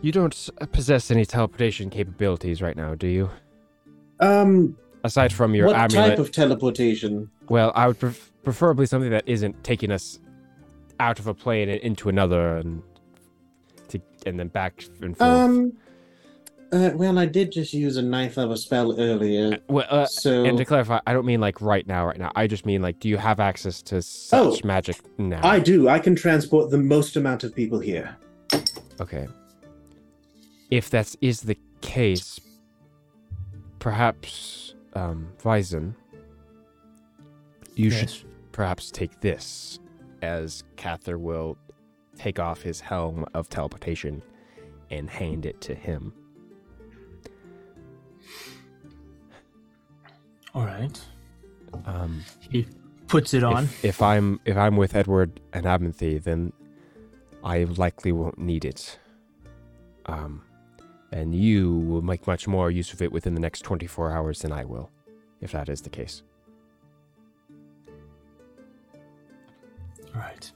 you 0.00 0.10
don't 0.12 0.48
possess 0.72 1.10
any 1.10 1.24
teleportation 1.24 1.90
capabilities 1.90 2.60
right 2.60 2.76
now, 2.76 2.94
do 2.94 3.06
you? 3.06 3.30
Um, 4.20 4.76
Aside 5.04 5.32
from 5.32 5.54
your 5.54 5.66
what 5.68 5.76
amulet. 5.76 6.10
type 6.10 6.18
of 6.18 6.32
teleportation? 6.32 7.30
Well, 7.48 7.72
I 7.74 7.86
would 7.86 7.98
pref- 7.98 8.32
preferably 8.42 8.86
something 8.86 9.10
that 9.10 9.24
isn't 9.26 9.62
taking 9.62 9.90
us 9.90 10.18
out 11.00 11.18
of 11.18 11.26
a 11.26 11.34
plane 11.34 11.68
and 11.68 11.80
into 11.80 12.08
another, 12.08 12.56
and 12.56 12.82
to 13.88 14.00
and 14.26 14.38
then 14.38 14.48
back 14.48 14.84
and 15.00 15.16
forth. 15.16 15.30
Um, 15.30 15.72
uh, 16.72 16.90
well, 16.94 17.18
I 17.18 17.26
did 17.26 17.52
just 17.52 17.72
use 17.72 17.96
a 17.96 18.02
ninth 18.02 18.36
level 18.36 18.56
spell 18.56 18.98
earlier, 18.98 19.58
well, 19.68 19.86
uh, 19.88 20.06
so 20.06 20.44
and 20.44 20.58
to 20.58 20.64
clarify, 20.64 20.98
I 21.06 21.12
don't 21.12 21.26
mean 21.26 21.40
like 21.40 21.60
right 21.60 21.86
now, 21.86 22.04
right 22.04 22.18
now. 22.18 22.32
I 22.34 22.48
just 22.48 22.66
mean 22.66 22.82
like, 22.82 22.98
do 22.98 23.08
you 23.08 23.16
have 23.16 23.38
access 23.38 23.80
to 23.82 24.02
such 24.02 24.64
Oh, 24.64 24.66
magic 24.66 24.96
now? 25.18 25.40
I 25.46 25.60
do. 25.60 25.88
I 25.88 26.00
can 26.00 26.16
transport 26.16 26.70
the 26.70 26.78
most 26.78 27.14
amount 27.14 27.44
of 27.44 27.54
people 27.54 27.78
here. 27.78 28.16
Okay. 29.00 29.28
If 30.70 30.90
that 30.90 31.14
is 31.20 31.42
the 31.42 31.56
case, 31.80 32.40
perhaps, 33.78 34.74
um, 34.94 35.28
Vizen, 35.44 35.94
you 37.76 37.90
should 37.90 38.12
perhaps 38.50 38.90
take 38.90 39.20
this, 39.20 39.78
as 40.24 40.64
Cather 40.76 41.18
will 41.18 41.56
take 42.16 42.38
off 42.38 42.62
his 42.62 42.80
helm 42.80 43.24
of 43.34 43.48
teleportation 43.48 44.22
and 44.90 45.10
hand 45.10 45.46
it 45.46 45.60
to 45.60 45.74
him. 45.74 46.12
All 50.54 50.64
right. 50.64 51.00
Um, 51.84 52.22
He 52.50 52.66
puts 53.08 53.34
it 53.34 53.42
on. 53.42 53.64
If, 53.64 53.84
if 53.84 54.02
I'm 54.02 54.40
if 54.44 54.56
I'm 54.56 54.76
with 54.76 54.94
Edward 54.94 55.40
and 55.52 55.66
Abinthy, 55.66 56.22
then 56.22 56.52
I 57.42 57.64
likely 57.64 58.12
won't 58.12 58.38
need 58.38 58.64
it. 58.64 58.98
Um, 60.06 60.42
and 61.10 61.34
you 61.34 61.78
will 61.78 62.02
make 62.02 62.26
much 62.26 62.46
more 62.46 62.70
use 62.70 62.92
of 62.92 63.02
it 63.02 63.12
within 63.12 63.34
the 63.34 63.40
next 63.40 63.62
24 63.62 64.10
hours 64.10 64.40
than 64.40 64.52
I 64.52 64.64
will, 64.64 64.90
if 65.40 65.52
that 65.52 65.68
is 65.68 65.80
the 65.82 65.90
case. 65.90 66.22
Right. 70.14 70.50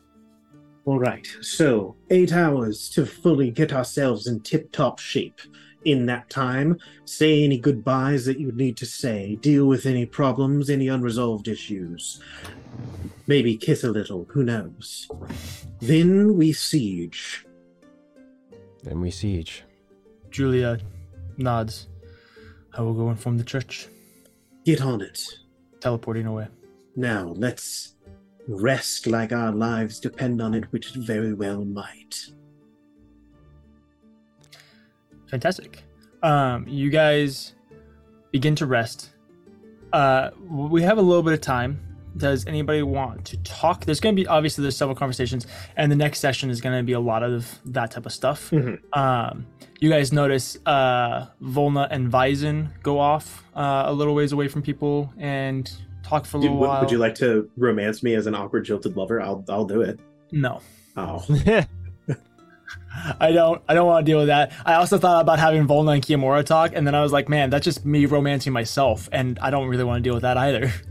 All 0.84 0.98
right. 0.98 1.26
So 1.40 1.96
eight 2.10 2.32
hours 2.32 2.88
to 2.90 3.04
fully 3.04 3.50
get 3.50 3.72
ourselves 3.72 4.26
in 4.26 4.40
tip-top 4.40 4.98
shape. 4.98 5.40
In 5.84 6.06
that 6.06 6.28
time, 6.28 6.78
say 7.04 7.44
any 7.44 7.58
goodbyes 7.58 8.24
that 8.26 8.40
you 8.40 8.52
need 8.52 8.76
to 8.78 8.86
say. 8.86 9.36
Deal 9.36 9.66
with 9.66 9.86
any 9.86 10.06
problems, 10.06 10.70
any 10.70 10.88
unresolved 10.88 11.46
issues. 11.46 12.20
Maybe 13.26 13.56
kiss 13.56 13.84
a 13.84 13.90
little. 13.90 14.26
Who 14.30 14.42
knows? 14.42 15.08
Then 15.80 16.36
we 16.36 16.52
siege. 16.52 17.46
Then 18.82 19.00
we 19.00 19.10
siege. 19.10 19.64
Julia 20.30 20.78
nods. 21.36 21.88
I 22.76 22.82
will 22.82 22.94
go 22.94 23.10
inform 23.10 23.38
the 23.38 23.44
church. 23.44 23.88
Get 24.64 24.82
on 24.82 25.00
it. 25.00 25.22
Teleporting 25.80 26.26
away. 26.26 26.48
Now 26.96 27.34
let's 27.36 27.94
rest 28.48 29.06
like 29.06 29.30
our 29.32 29.52
lives 29.52 30.00
depend 30.00 30.40
on 30.42 30.54
it, 30.54 30.64
which 30.72 30.96
it 30.96 31.02
very 31.02 31.34
well 31.34 31.64
might. 31.64 32.16
Fantastic. 35.26 35.84
Um, 36.22 36.66
you 36.66 36.90
guys 36.90 37.54
begin 38.32 38.54
to 38.56 38.66
rest. 38.66 39.10
Uh, 39.92 40.30
we 40.48 40.82
have 40.82 40.98
a 40.98 41.02
little 41.02 41.22
bit 41.22 41.34
of 41.34 41.40
time. 41.40 41.80
Does 42.16 42.46
anybody 42.46 42.82
want 42.82 43.24
to 43.26 43.36
talk? 43.38 43.84
There's 43.84 44.00
going 44.00 44.16
to 44.16 44.20
be 44.22 44.26
obviously 44.26 44.62
there's 44.62 44.76
several 44.76 44.96
conversations, 44.96 45.46
and 45.76 45.92
the 45.92 45.96
next 45.96 46.18
session 46.18 46.50
is 46.50 46.60
going 46.60 46.76
to 46.76 46.82
be 46.82 46.94
a 46.94 47.00
lot 47.00 47.22
of 47.22 47.60
that 47.66 47.92
type 47.92 48.06
of 48.06 48.12
stuff. 48.12 48.50
Mhm. 48.50 48.80
Um, 48.96 49.46
you 49.78 49.88
guys 49.88 50.12
notice 50.12 50.58
uh, 50.66 51.26
Volna 51.40 51.86
and 51.90 52.10
Vizen 52.10 52.70
go 52.82 52.98
off 52.98 53.44
uh, 53.54 53.84
a 53.86 53.92
little 53.92 54.14
ways 54.14 54.32
away 54.32 54.48
from 54.48 54.62
people 54.62 55.12
and 55.18 55.70
talk 56.08 56.26
for 56.26 56.38
a 56.38 56.40
Do- 56.40 56.46
little 56.46 56.60
would, 56.60 56.68
while. 56.68 56.80
would 56.80 56.90
you 56.90 56.98
like 56.98 57.14
to 57.16 57.48
romance 57.56 58.02
me 58.02 58.14
as 58.14 58.26
an 58.26 58.34
awkward 58.34 58.64
jilted 58.64 58.96
lover? 58.96 59.20
I'll 59.20 59.44
I'll 59.48 59.64
do 59.66 59.82
it. 59.82 60.00
No, 60.32 60.60
Oh. 60.96 61.24
I 63.20 63.32
don't. 63.32 63.62
I 63.68 63.74
don't 63.74 63.86
want 63.86 64.04
to 64.04 64.10
deal 64.10 64.18
with 64.18 64.26
that. 64.28 64.52
I 64.66 64.74
also 64.74 64.98
thought 64.98 65.20
about 65.20 65.38
having 65.38 65.66
Volna 65.66 65.94
and 65.94 66.02
Kiyomura 66.02 66.44
talk, 66.44 66.72
and 66.74 66.86
then 66.86 66.94
I 66.94 67.02
was 67.02 67.12
like, 67.12 67.28
man, 67.28 67.48
that's 67.50 67.64
just 67.64 67.84
me 67.86 68.06
romancing 68.06 68.52
myself, 68.52 69.08
and 69.12 69.38
I 69.40 69.50
don't 69.50 69.68
really 69.68 69.84
want 69.84 70.02
to 70.02 70.06
deal 70.08 70.14
with 70.14 70.22
that 70.22 70.36
either. 70.36 70.72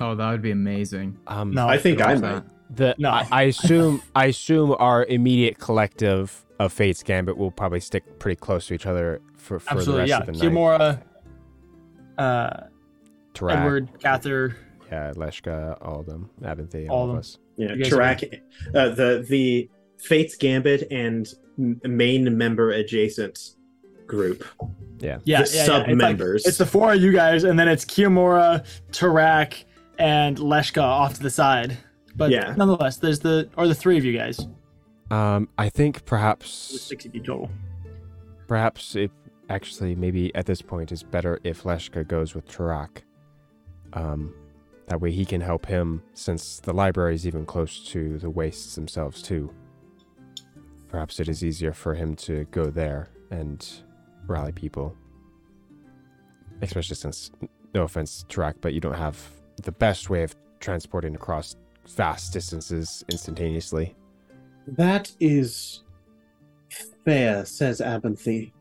Oh, 0.00 0.14
that 0.14 0.30
would 0.30 0.42
be 0.42 0.52
amazing. 0.52 1.18
Um, 1.26 1.50
No. 1.52 1.66
I 1.66 1.76
think 1.76 2.00
I 2.00 2.14
Watch 2.14 2.22
might. 2.22 2.42
the, 2.76 2.94
No. 2.98 3.10
I, 3.10 3.26
I 3.32 3.42
assume 3.42 4.00
I 4.14 4.26
assume 4.26 4.76
our 4.78 5.04
immediate 5.04 5.58
collective 5.58 6.44
of 6.60 6.72
Fate's 6.72 7.02
Gambit 7.02 7.36
will 7.36 7.50
probably 7.50 7.80
stick 7.80 8.20
pretty 8.20 8.36
close 8.36 8.68
to 8.68 8.74
each 8.74 8.86
other 8.86 9.20
for, 9.36 9.58
for 9.58 9.82
the 9.82 9.96
rest 9.96 10.08
yeah. 10.08 10.18
of 10.18 10.26
the 10.26 10.32
night. 10.34 10.40
Kiyomura, 10.42 11.02
uh, 12.16 12.67
Tarak, 13.38 13.56
Edward, 13.56 13.88
Cather. 14.00 14.56
yeah, 14.90 15.12
Leshka, 15.14 15.76
all 15.80 16.00
of 16.00 16.06
them, 16.06 16.30
Abinthy, 16.42 16.88
All 16.88 16.96
all, 16.98 17.04
of 17.04 17.08
of 17.10 17.14
them. 17.14 17.18
us. 17.20 17.38
Yeah, 17.56 17.72
You 17.74 17.84
guys 17.84 17.92
Tarak, 17.92 18.40
uh, 18.74 18.88
the 18.90 19.24
the 19.28 19.68
Fates 19.98 20.36
Gambit 20.36 20.86
and 20.90 21.26
m- 21.58 21.80
main 21.84 22.36
member 22.38 22.70
adjacent 22.70 23.56
group. 24.06 24.44
Yeah. 25.00 25.18
Yeah, 25.24 25.42
the 25.42 25.50
yeah, 25.50 25.56
yeah. 25.56 25.64
sub 25.64 25.80
It's 25.82 25.88
like- 25.88 25.96
members. 25.96 26.46
It's 26.46 26.58
the 26.58 26.66
four 26.66 26.92
of 26.94 27.00
you 27.02 27.12
guys, 27.12 27.44
and 27.44 27.58
then 27.58 27.68
it's 27.68 27.84
Kiyomura, 27.84 28.64
Tarak, 28.92 29.64
and 29.98 30.36
Leshka 30.38 30.82
off 30.82 31.14
to 31.14 31.22
the 31.22 31.30
side. 31.30 31.76
But 32.16 32.30
Yeah. 32.30 32.54
nonetheless, 32.56 32.96
there's 32.96 33.18
the 33.20 33.48
or 33.56 33.66
the 33.68 33.74
three 33.74 33.98
of 33.98 34.04
you 34.04 34.16
guys. 34.16 34.46
Um, 35.10 35.48
I 35.58 35.68
think 35.68 35.96
There's 35.96 36.02
perhaps 36.02 36.50
six 36.50 37.04
of 37.06 37.14
you 37.14 37.20
total. 37.22 37.50
perhaps 38.46 38.94
if 38.96 39.10
actually 39.48 39.94
maybe 39.94 40.34
at 40.34 40.46
this 40.46 40.60
point 40.62 40.92
is 40.92 41.02
better 41.02 41.38
if 41.44 41.62
Leshka 41.64 42.06
goes 42.06 42.34
with 42.34 42.46
Tarak. 42.48 42.98
Um, 43.92 44.34
that 44.86 45.00
way 45.00 45.10
he 45.10 45.24
can 45.24 45.40
help 45.40 45.66
him 45.66 46.02
since 46.14 46.60
the 46.60 46.72
library 46.72 47.14
is 47.14 47.26
even 47.26 47.44
close 47.44 47.84
to 47.88 48.18
the 48.18 48.30
wastes 48.30 48.74
themselves 48.74 49.22
too. 49.22 49.52
Perhaps 50.88 51.20
it 51.20 51.28
is 51.28 51.44
easier 51.44 51.72
for 51.72 51.94
him 51.94 52.16
to 52.16 52.44
go 52.50 52.66
there 52.70 53.10
and 53.30 53.66
rally 54.26 54.52
people. 54.52 54.96
Especially 56.62 56.96
since, 56.96 57.30
no 57.74 57.82
offense, 57.82 58.24
Tarak, 58.28 58.54
but 58.60 58.72
you 58.72 58.80
don't 58.80 58.94
have 58.94 59.18
the 59.62 59.72
best 59.72 60.08
way 60.08 60.22
of 60.22 60.34
transporting 60.60 61.14
across 61.14 61.56
vast 61.86 62.32
distances 62.32 63.04
instantaneously. 63.10 63.94
That 64.66 65.12
is 65.20 65.82
fair, 67.04 67.44
says 67.44 67.80
Abinthy. 67.80 68.52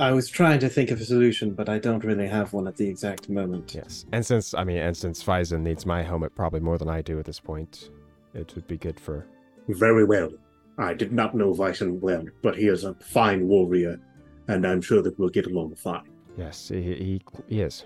I 0.00 0.12
was 0.12 0.30
trying 0.30 0.60
to 0.60 0.68
think 0.70 0.90
of 0.90 0.98
a 0.98 1.04
solution, 1.04 1.52
but 1.52 1.68
I 1.68 1.78
don't 1.78 2.02
really 2.02 2.26
have 2.26 2.54
one 2.54 2.66
at 2.66 2.74
the 2.74 2.88
exact 2.88 3.28
moment. 3.28 3.74
Yes, 3.74 4.06
and 4.12 4.24
since 4.24 4.54
I 4.54 4.64
mean, 4.64 4.78
and 4.78 4.96
since 4.96 5.22
Phison 5.22 5.62
needs 5.62 5.84
my 5.84 6.02
helmet 6.02 6.34
probably 6.34 6.60
more 6.60 6.78
than 6.78 6.88
I 6.88 7.02
do 7.02 7.18
at 7.18 7.26
this 7.26 7.38
point, 7.38 7.90
it 8.32 8.54
would 8.54 8.66
be 8.66 8.78
good 8.78 8.98
for. 8.98 9.26
Very 9.68 10.04
well. 10.04 10.30
I 10.78 10.94
did 10.94 11.12
not 11.12 11.34
know 11.34 11.52
Vyson 11.52 12.00
well, 12.00 12.24
but 12.40 12.56
he 12.56 12.68
is 12.68 12.84
a 12.84 12.94
fine 12.94 13.46
warrior, 13.46 14.00
and 14.48 14.66
I'm 14.66 14.80
sure 14.80 15.02
that 15.02 15.18
we'll 15.18 15.28
get 15.28 15.46
along 15.46 15.74
fine. 15.74 16.08
Yes, 16.38 16.68
he 16.68 16.80
he, 16.80 17.22
he 17.46 17.60
is. 17.60 17.84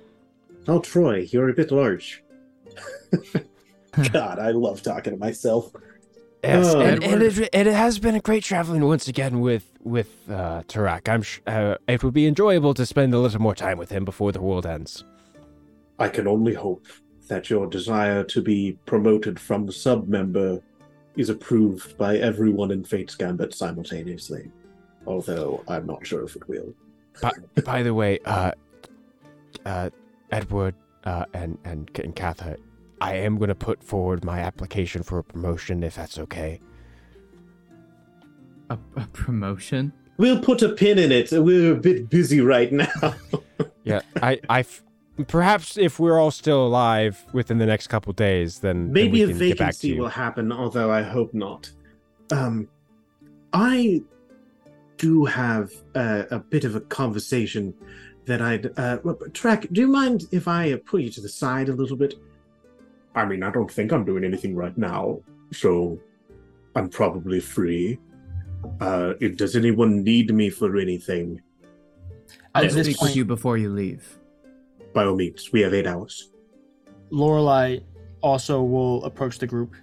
Oh, 0.69 0.79
Troy, 0.79 1.27
you're 1.33 1.49
a 1.49 1.55
bit 1.55 1.73
large. 1.73 2.23
God, 4.13 4.39
I 4.39 4.53
love 4.53 4.83
talking 4.83 5.15
to 5.15 5.19
myself. 5.19 5.73
Yes, 6.45 6.75
Oh. 6.75 6.81
and, 6.81 7.03
and 7.03 7.23
it, 7.23 7.49
and 7.53 7.69
it 7.69 7.75
has 7.75 7.99
been 7.99 8.15
a 8.15 8.21
great 8.21 8.45
traveling 8.45 8.85
once 8.85 9.09
again 9.09 9.41
with 9.41 9.67
with 9.83 10.11
uh, 10.29 10.63
Tarak. 10.69 11.09
I'm 11.09 11.23
sh- 11.23 11.41
uh, 11.47 11.77
it 11.89 12.03
would 12.05 12.15
be 12.15 12.27
enjoyable 12.27 12.75
to 12.75 12.85
spend 12.87 13.15
a 13.15 13.19
little 13.19 13.41
more 13.41 13.55
time 13.55 13.79
with 13.79 13.91
him 13.91 14.05
before 14.05 14.31
the 14.33 14.41
world 14.43 14.67
ends. 14.67 15.05
I 15.99 16.09
can 16.09 16.27
only 16.27 16.55
hope 16.55 16.87
that 17.29 17.49
your 17.49 17.67
desire 17.67 18.25
to 18.25 18.43
be 18.43 18.79
promoted 18.85 19.41
from 19.41 19.71
sub 19.71 20.07
member 20.09 20.61
is 21.17 21.31
approved 21.31 21.97
by 21.97 22.17
everyone 22.19 22.71
in 22.71 22.85
Fate's 22.85 23.15
Gambit 23.15 23.55
simultaneously. 23.55 24.51
Although 25.07 25.63
I'm 25.69 25.87
not 25.87 26.07
sure 26.07 26.25
if 26.25 26.35
it 26.37 26.47
will. 26.49 26.75
By, 27.23 27.31
by 27.65 27.83
the 27.83 27.95
way, 27.95 28.19
uh, 28.25 28.53
uh, 29.65 29.91
Edward 30.31 30.75
uh, 31.05 31.25
and 31.33 31.57
and 31.65 31.91
and 32.03 32.15
Katha, 32.17 32.57
I 33.05 33.17
am 33.17 33.37
going 33.37 33.49
to 33.49 33.55
put 33.55 33.85
forward 33.85 34.25
my 34.25 34.39
application 34.41 35.03
for 35.03 35.19
a 35.19 35.25
promotion 35.25 35.83
if 35.83 35.95
that's 35.97 36.19
okay. 36.19 36.59
A, 38.71 38.79
a 38.97 39.07
promotion? 39.13 39.93
We'll 40.17 40.41
put 40.41 40.63
a 40.63 40.71
pin 40.71 40.99
in 40.99 41.13
it. 41.13 41.31
We're 41.31 41.73
a 41.75 41.77
bit 41.77 42.09
busy 42.09 42.41
right 42.41 42.73
now. 42.73 42.89
Yeah, 43.87 44.01
I, 44.23 44.41
I, 44.49 44.61
f- 44.61 44.83
perhaps 45.27 45.77
if 45.77 46.01
we're 46.01 46.19
all 46.19 46.31
still 46.31 46.67
alive 46.67 47.23
within 47.35 47.59
the 47.59 47.67
next 47.67 47.89
couple 47.89 48.15
days, 48.15 48.61
then 48.61 48.85
then 48.85 48.93
Maybe 48.95 49.11
we 49.13 49.23
a 49.25 49.27
can 49.27 49.37
get 49.39 49.59
back 49.59 49.59
to 49.59 49.65
vacancy 49.65 49.89
you. 49.89 50.01
will 50.01 50.09
happen, 50.09 50.51
although 50.51 50.91
I 50.91 51.03
hope 51.03 51.35
not. 51.35 51.71
Um, 52.33 52.67
I 53.53 54.01
do 54.97 55.27
have 55.27 55.71
uh, 55.95 56.23
a 56.31 56.39
bit 56.39 56.65
of 56.65 56.77
a 56.77 56.81
conversation 56.81 57.75
that 58.25 58.41
I'd. 58.41 58.71
Uh, 58.79 59.01
well, 59.05 59.19
Trek, 59.35 59.67
do 59.71 59.83
you 59.83 59.89
mind 59.89 60.25
if 60.33 60.49
I 60.49 60.73
uh, 60.73 60.79
pull 60.87 61.01
you 61.01 61.11
to 61.11 61.21
the 61.21 61.29
side 61.29 61.69
a 61.69 61.75
little 61.75 61.99
bit? 61.99 62.15
I 63.15 63.25
mean, 63.25 63.43
I 63.43 63.51
don't 63.51 63.71
think 63.71 63.93
I'm 63.93 64.05
doing 64.05 64.25
anything 64.25 64.55
right 64.57 64.77
now, 64.77 65.21
so 65.53 65.99
I'm 66.75 66.89
probably 66.89 67.41
free. 67.41 67.99
Uh, 68.81 69.15
if, 69.21 69.37
does 69.37 69.57
anyone 69.57 70.03
need 70.03 70.35
me 70.35 70.51
for 70.51 70.77
anything? 70.77 71.41
I'll 72.55 72.69
this 72.69 72.87
speak 72.87 73.01
with 73.01 73.17
you 73.17 73.25
before 73.25 73.57
you 73.57 73.71
leave. 73.71 74.19
By 74.93 75.05
all 75.05 75.17
means, 75.17 75.53
we 75.53 75.61
have 75.61 75.75
eight 75.75 75.87
hours. 75.87 76.31
Lorelai 77.13 77.83
also 78.21 78.63
will 78.63 79.05
approach 79.05 79.39
the 79.39 79.47
group. 79.47 79.75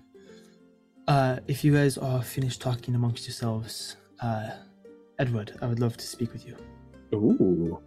Uh, 1.08 1.40
if 1.48 1.64
you 1.64 1.74
guys 1.74 1.98
are 1.98 2.22
finished 2.22 2.62
talking 2.62 2.96
amongst 2.96 3.28
yourselves, 3.28 3.98
uh, 4.22 4.50
Edward, 5.20 5.58
I 5.62 5.68
would 5.68 5.80
love 5.80 5.98
to 5.98 6.06
speak 6.06 6.34
with 6.34 6.48
you. 6.48 6.56
Ooh. 7.14 7.82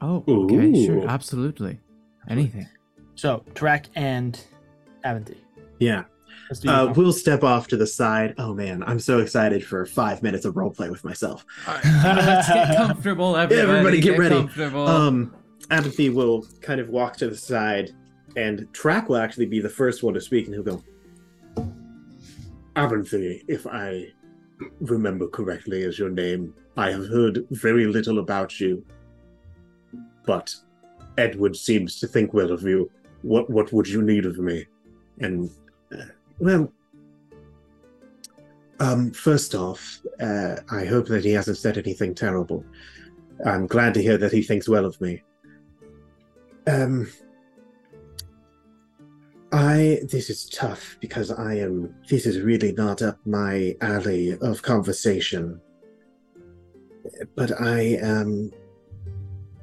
Oh, 0.00 0.24
okay, 0.26 0.86
sure, 0.86 1.08
absolutely. 1.08 1.80
Anything. 2.28 2.68
So, 3.14 3.44
Tarak 3.54 3.86
and 3.94 4.40
Avanti. 5.04 5.36
Yeah. 5.78 6.04
Let's 6.50 6.66
Uh, 6.66 6.92
we'll 6.96 7.12
step 7.12 7.42
off 7.44 7.68
to 7.68 7.76
the 7.76 7.86
side. 7.86 8.34
Oh 8.38 8.52
man, 8.54 8.82
I'm 8.86 8.98
so 8.98 9.18
excited 9.20 9.64
for 9.64 9.86
five 9.86 10.22
minutes 10.22 10.44
of 10.44 10.54
roleplay 10.54 10.90
with 10.90 11.04
myself. 11.04 11.44
Let's 11.66 12.48
get 12.48 12.76
comfortable, 12.76 13.36
everybody. 13.36 13.70
everybody 13.70 14.00
get 14.00 14.18
ready. 14.18 14.34
comfortable. 14.36 14.86
Um, 14.86 15.34
Abinthy 15.70 16.12
will 16.12 16.46
kind 16.60 16.80
of 16.80 16.88
walk 16.88 17.16
to 17.18 17.28
the 17.28 17.36
side, 17.36 17.92
and 18.36 18.60
Tarak 18.72 19.08
will 19.08 19.16
actually 19.16 19.46
be 19.46 19.60
the 19.60 19.68
first 19.68 20.02
one 20.02 20.14
to 20.14 20.20
speak, 20.20 20.46
and 20.46 20.54
he'll 20.54 20.62
go, 20.64 20.82
Abinthy, 22.76 23.42
if 23.48 23.66
I 23.66 24.08
remember 24.80 25.28
correctly 25.28 25.82
is 25.82 25.98
your 25.98 26.10
name, 26.10 26.54
I 26.76 26.90
have 26.90 27.06
heard 27.08 27.46
very 27.50 27.86
little 27.86 28.18
about 28.18 28.58
you, 28.60 28.84
but 30.24 30.54
Edward 31.18 31.56
seems 31.56 32.00
to 32.00 32.06
think 32.06 32.32
well 32.32 32.50
of 32.50 32.62
you. 32.62 32.90
What 33.22 33.48
what 33.50 33.72
would 33.72 33.86
you 33.88 34.02
need 34.02 34.24
of 34.26 34.38
me? 34.38 34.66
And 35.22 35.50
well, 36.38 36.72
um, 38.80 39.12
first 39.12 39.54
off, 39.54 40.00
uh, 40.20 40.56
I 40.70 40.84
hope 40.84 41.06
that 41.06 41.24
he 41.24 41.32
hasn't 41.32 41.58
said 41.58 41.78
anything 41.78 42.14
terrible. 42.14 42.64
I'm 43.44 43.66
glad 43.66 43.94
to 43.94 44.02
hear 44.02 44.18
that 44.18 44.32
he 44.32 44.42
thinks 44.42 44.68
well 44.68 44.84
of 44.84 45.00
me. 45.00 45.22
Um, 46.66 47.08
I 49.52 50.00
this 50.10 50.30
is 50.30 50.48
tough 50.48 50.96
because 51.00 51.30
I 51.30 51.54
am. 51.54 51.94
This 52.08 52.26
is 52.26 52.40
really 52.40 52.72
not 52.72 53.02
up 53.02 53.18
my 53.26 53.76
alley 53.80 54.36
of 54.40 54.62
conversation. 54.62 55.60
But 57.36 57.60
I 57.60 57.98
um, 57.98 58.50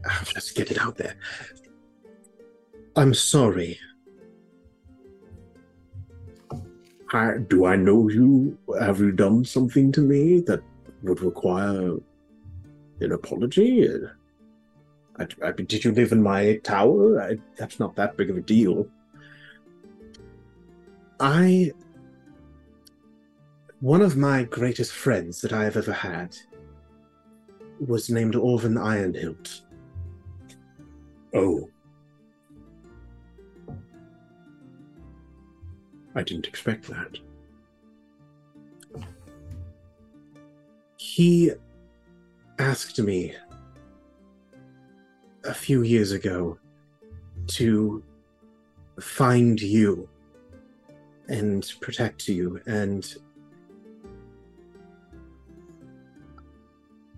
I'll 0.05 0.25
just 0.25 0.55
get 0.55 0.71
it 0.71 0.79
out 0.79 0.95
there. 0.97 1.15
I'm 2.95 3.13
sorry. 3.13 3.79
I, 7.13 7.37
do 7.47 7.65
I 7.65 7.75
know 7.75 8.09
you? 8.09 8.57
Have 8.79 8.99
you 8.99 9.11
done 9.11 9.43
something 9.45 9.91
to 9.93 10.01
me 10.01 10.41
that 10.41 10.61
would 11.03 11.21
require 11.21 11.97
an 12.99 13.11
apology? 13.11 13.87
I, 15.17 15.27
I, 15.43 15.51
did 15.51 15.83
you 15.83 15.91
live 15.91 16.11
in 16.11 16.21
my 16.21 16.57
tower? 16.63 17.37
That's 17.57 17.79
not 17.79 17.95
that 17.95 18.17
big 18.17 18.29
of 18.29 18.37
a 18.37 18.41
deal. 18.41 18.87
I. 21.19 21.71
One 23.81 24.01
of 24.01 24.17
my 24.17 24.43
greatest 24.43 24.91
friends 24.91 25.41
that 25.41 25.53
I 25.53 25.63
have 25.63 25.77
ever 25.77 25.93
had 25.93 26.35
was 27.79 28.09
named 28.09 28.35
Orvin 28.35 28.75
Ironhilt. 28.75 29.61
Oh. 31.33 31.69
I 36.19 36.23
didn't 36.23 36.47
expect 36.47 36.89
that. 36.89 37.17
He 40.97 41.53
asked 42.59 42.99
me 42.99 43.35
a 45.45 45.53
few 45.53 45.83
years 45.83 46.11
ago 46.11 46.59
to 47.47 48.03
find 48.99 49.61
you 49.61 50.09
and 51.29 51.71
protect 51.79 52.27
you, 52.27 52.59
and 52.65 53.15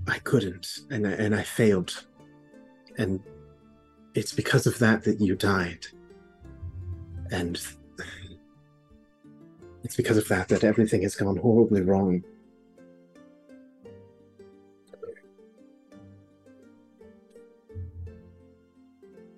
I 0.07 0.19
couldn't, 0.19 0.81
and 0.91 1.07
I, 1.07 1.11
and 1.13 1.35
I 1.35 1.41
failed, 1.41 2.05
and 2.99 3.19
it's 4.13 4.31
because 4.31 4.67
of 4.67 4.77
that 4.77 5.03
that 5.05 5.19
you 5.19 5.35
died, 5.35 5.87
and 7.31 7.59
it's 9.83 9.95
because 9.95 10.17
of 10.17 10.27
that 10.27 10.47
that 10.49 10.63
everything 10.63 11.01
has 11.03 11.15
gone 11.15 11.37
horribly 11.37 11.81
wrong. 11.81 12.23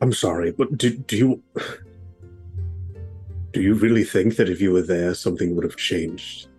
I'm 0.01 0.11
sorry, 0.11 0.51
but 0.51 0.77
do, 0.77 0.97
do 0.97 1.15
you 1.15 1.43
do 3.53 3.61
you 3.61 3.73
really 3.75 4.03
think 4.03 4.35
that 4.35 4.49
if 4.49 4.59
you 4.59 4.73
were 4.73 4.81
there, 4.81 5.13
something 5.13 5.55
would 5.55 5.63
have 5.63 5.77
changed? 5.77 6.49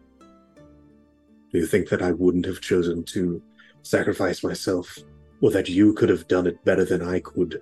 Do 1.52 1.58
you 1.58 1.66
think 1.66 1.90
that 1.90 2.00
I 2.00 2.12
wouldn't 2.12 2.46
have 2.46 2.62
chosen 2.62 3.04
to 3.04 3.42
sacrifice 3.82 4.42
myself, 4.42 4.98
or 5.42 5.50
that 5.50 5.68
you 5.68 5.92
could 5.92 6.08
have 6.08 6.26
done 6.26 6.46
it 6.46 6.64
better 6.64 6.86
than 6.86 7.02
I 7.02 7.20
could, 7.20 7.60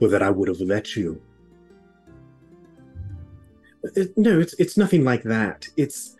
or 0.00 0.08
that 0.08 0.22
I 0.22 0.30
would 0.30 0.48
have 0.48 0.60
let 0.62 0.96
you? 0.96 1.20
It, 3.82 4.16
no, 4.16 4.40
it's 4.40 4.54
it's 4.54 4.76
nothing 4.76 5.04
like 5.04 5.22
that. 5.24 5.66
It's 5.76 6.16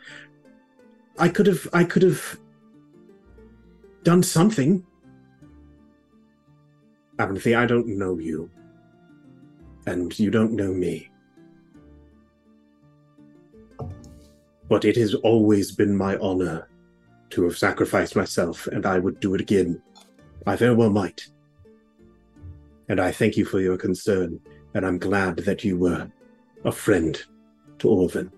I 1.19 1.29
could 1.29 1.47
have 1.47 1.69
I 1.73 1.85
could 1.85 2.03
have 2.03 2.39
done 4.05 4.23
something. 4.23 4.85
Abinthy, 7.19 7.57
I 7.57 7.67
don't 7.67 7.89
know 7.89 8.19
you. 8.19 8.49
And 9.87 10.17
you 10.19 10.31
don't 10.31 10.53
know 10.53 10.73
me. 10.73 11.11
But 14.69 14.85
it 14.85 14.97
has 14.97 15.15
always 15.15 15.73
been 15.73 15.97
my 15.97 16.17
honor 16.19 16.69
to 17.31 17.45
have 17.45 17.59
sacrificed 17.59 18.15
myself, 18.15 18.67
and 18.69 18.87
I 18.87 18.99
would 18.99 19.19
do 19.19 19.35
it 19.35 19.41
again. 19.41 19.83
I 20.47 20.57
very 20.57 20.75
well 20.75 20.91
might. 20.91 21.27
And 22.89 23.01
I 23.01 23.11
thank 23.11 23.37
you 23.37 23.45
for 23.45 23.61
your 23.61 23.77
concern, 23.77 24.41
and 24.75 24.87
I'm 24.87 24.99
glad 24.99 25.39
that 25.39 25.65
you 25.65 25.77
were 25.77 26.11
a 26.65 26.73
friend 26.73 27.21
to 27.79 27.89
Orvin. 27.89 28.31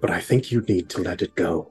But 0.00 0.10
I 0.10 0.20
think 0.20 0.50
you 0.50 0.62
need 0.62 0.88
to 0.90 1.02
let 1.02 1.22
it 1.22 1.34
go. 1.34 1.70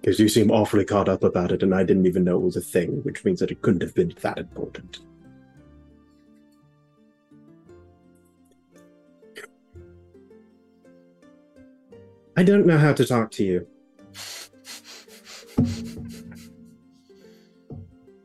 Because 0.00 0.18
you 0.18 0.28
seem 0.28 0.50
awfully 0.50 0.84
caught 0.84 1.08
up 1.08 1.24
about 1.24 1.52
it, 1.52 1.62
and 1.62 1.74
I 1.74 1.82
didn't 1.82 2.06
even 2.06 2.24
know 2.24 2.36
it 2.36 2.42
was 2.42 2.56
a 2.56 2.60
thing, 2.60 3.02
which 3.04 3.24
means 3.24 3.40
that 3.40 3.50
it 3.50 3.62
couldn't 3.62 3.82
have 3.82 3.94
been 3.94 4.14
that 4.20 4.38
important. 4.38 5.00
I 12.36 12.42
don't 12.42 12.66
know 12.66 12.78
how 12.78 12.92
to 12.92 13.06
talk 13.06 13.30
to 13.32 13.44
you. 13.44 13.66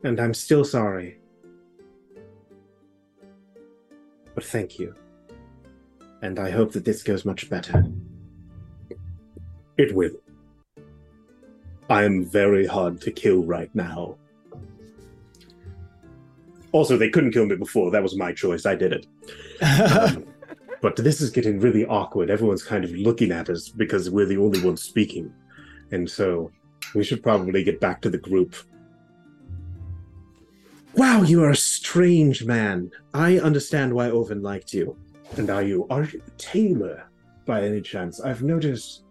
And 0.02 0.18
I'm 0.18 0.34
still 0.34 0.64
sorry. 0.64 1.20
But 4.34 4.44
thank 4.44 4.78
you. 4.78 4.94
And 6.22 6.38
I 6.38 6.50
hope 6.50 6.72
that 6.72 6.84
this 6.84 7.02
goes 7.02 7.24
much 7.24 7.48
better. 7.48 7.84
It 9.78 9.94
will. 9.94 10.12
I 11.88 12.04
am 12.04 12.24
very 12.24 12.66
hard 12.66 13.00
to 13.02 13.10
kill 13.10 13.44
right 13.44 13.74
now. 13.74 14.16
Also, 16.72 16.96
they 16.96 17.08
couldn't 17.10 17.32
kill 17.32 17.46
me 17.46 17.56
before. 17.56 17.90
That 17.90 18.02
was 18.02 18.16
my 18.16 18.32
choice. 18.32 18.66
I 18.66 18.74
did 18.74 18.92
it. 18.92 19.06
Um, 19.62 20.24
But 20.80 20.96
this 20.96 21.20
is 21.20 21.30
getting 21.30 21.60
really 21.60 21.84
awkward. 21.86 22.30
Everyone's 22.30 22.62
kind 22.62 22.84
of 22.84 22.92
looking 22.92 23.32
at 23.32 23.50
us 23.50 23.68
because 23.68 24.08
we're 24.08 24.26
the 24.26 24.38
only 24.38 24.62
ones 24.62 24.82
speaking. 24.82 25.32
And 25.90 26.08
so 26.08 26.50
we 26.94 27.04
should 27.04 27.22
probably 27.22 27.62
get 27.62 27.80
back 27.80 28.00
to 28.02 28.10
the 28.10 28.18
group. 28.18 28.54
Wow, 30.94 31.22
you 31.22 31.42
are 31.44 31.50
a 31.50 31.56
strange 31.56 32.44
man. 32.44 32.90
I 33.12 33.38
understand 33.38 33.92
why 33.92 34.10
Orvin 34.10 34.42
liked 34.42 34.72
you. 34.72 34.96
And 35.36 35.50
are 35.50 35.62
you 35.62 35.86
are 35.90 36.04
you 36.04 36.22
a 36.26 36.30
tailor 36.38 37.08
by 37.46 37.62
any 37.62 37.80
chance? 37.80 38.20
I've 38.20 38.42
noticed 38.42 39.04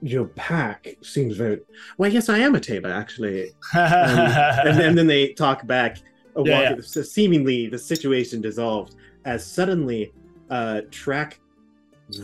your 0.00 0.26
pack 0.26 0.88
seems 1.02 1.36
very 1.36 1.60
well, 1.98 2.10
yes, 2.10 2.28
I 2.28 2.38
am 2.38 2.54
a 2.54 2.60
tailor, 2.60 2.90
actually. 2.90 3.50
Um, 3.74 3.82
and, 3.82 4.78
then, 4.78 4.88
and 4.90 4.98
then 4.98 5.06
they 5.06 5.32
talk 5.32 5.66
back. 5.66 5.98
A 6.36 6.42
Yeah, 6.44 6.72
walk, 6.74 6.82
So 6.84 7.02
seemingly, 7.02 7.66
the 7.66 7.78
situation 7.78 8.40
dissolved 8.40 8.94
as 9.24 9.44
suddenly, 9.44 10.12
uh, 10.50 10.82
Tarak 10.90 11.34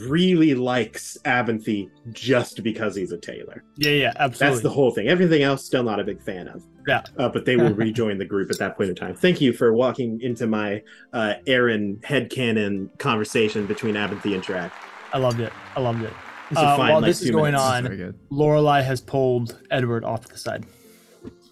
really 0.06 0.54
likes 0.54 1.18
Abinthy 1.24 1.90
just 2.12 2.62
because 2.62 2.94
he's 2.94 3.12
a 3.12 3.18
tailor. 3.18 3.64
yeah, 3.76 3.90
yeah, 3.90 4.12
absolutely. 4.16 4.54
That's 4.54 4.62
the 4.62 4.70
whole 4.70 4.90
thing. 4.92 5.08
Everything 5.08 5.42
else, 5.42 5.64
still 5.64 5.82
not 5.82 6.00
a 6.00 6.04
big 6.04 6.22
fan 6.22 6.48
of. 6.48 6.62
Yeah. 6.86 7.02
Uh, 7.16 7.28
but 7.28 7.44
they 7.44 7.56
will 7.56 7.72
rejoin 7.74 8.18
the 8.18 8.24
group 8.24 8.50
at 8.50 8.58
that 8.58 8.76
point 8.76 8.90
in 8.90 8.96
time. 8.96 9.14
Thank 9.14 9.40
you 9.40 9.52
for 9.52 9.72
walking 9.72 10.20
into 10.20 10.46
my 10.46 10.82
uh, 11.12 11.34
Aaron 11.46 11.96
headcanon 12.04 12.96
conversation 12.98 13.66
between 13.66 13.94
Abinthy 13.94 14.34
and 14.34 14.42
Tarak. 14.42 14.70
I 15.12 15.18
loved 15.18 15.40
it. 15.40 15.52
I 15.76 15.80
loved 15.80 16.02
it. 16.02 16.12
Uh, 16.54 16.76
find, 16.76 16.78
while 16.92 17.00
like, 17.00 17.08
this 17.08 17.22
is 17.22 17.30
going 17.30 17.52
minutes. 17.52 17.62
on, 17.62 17.82
Very 17.84 17.96
good. 17.96 18.18
Lorelai 18.30 18.84
has 18.84 19.00
pulled 19.00 19.58
Edward 19.70 20.04
off 20.04 20.22
to 20.26 20.28
the 20.28 20.38
side. 20.38 20.66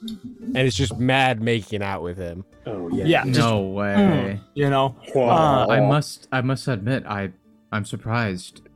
and 0.02 0.56
it's 0.58 0.76
just 0.76 0.98
mad 0.98 1.40
making 1.40 1.82
out 1.82 2.02
with 2.02 2.18
him. 2.18 2.44
Oh, 2.66 2.88
yeah. 2.90 3.04
Yeah, 3.04 3.24
just, 3.24 3.38
No 3.38 3.60
way. 3.62 4.40
you 4.54 4.68
know, 4.68 4.96
Uh, 5.14 5.66
I 5.68 5.80
must 5.80 6.28
I 6.30 6.40
must 6.42 6.68
admit 6.68 7.04
I 7.06 7.32
I'm 7.72 7.84
surprised 7.84 8.68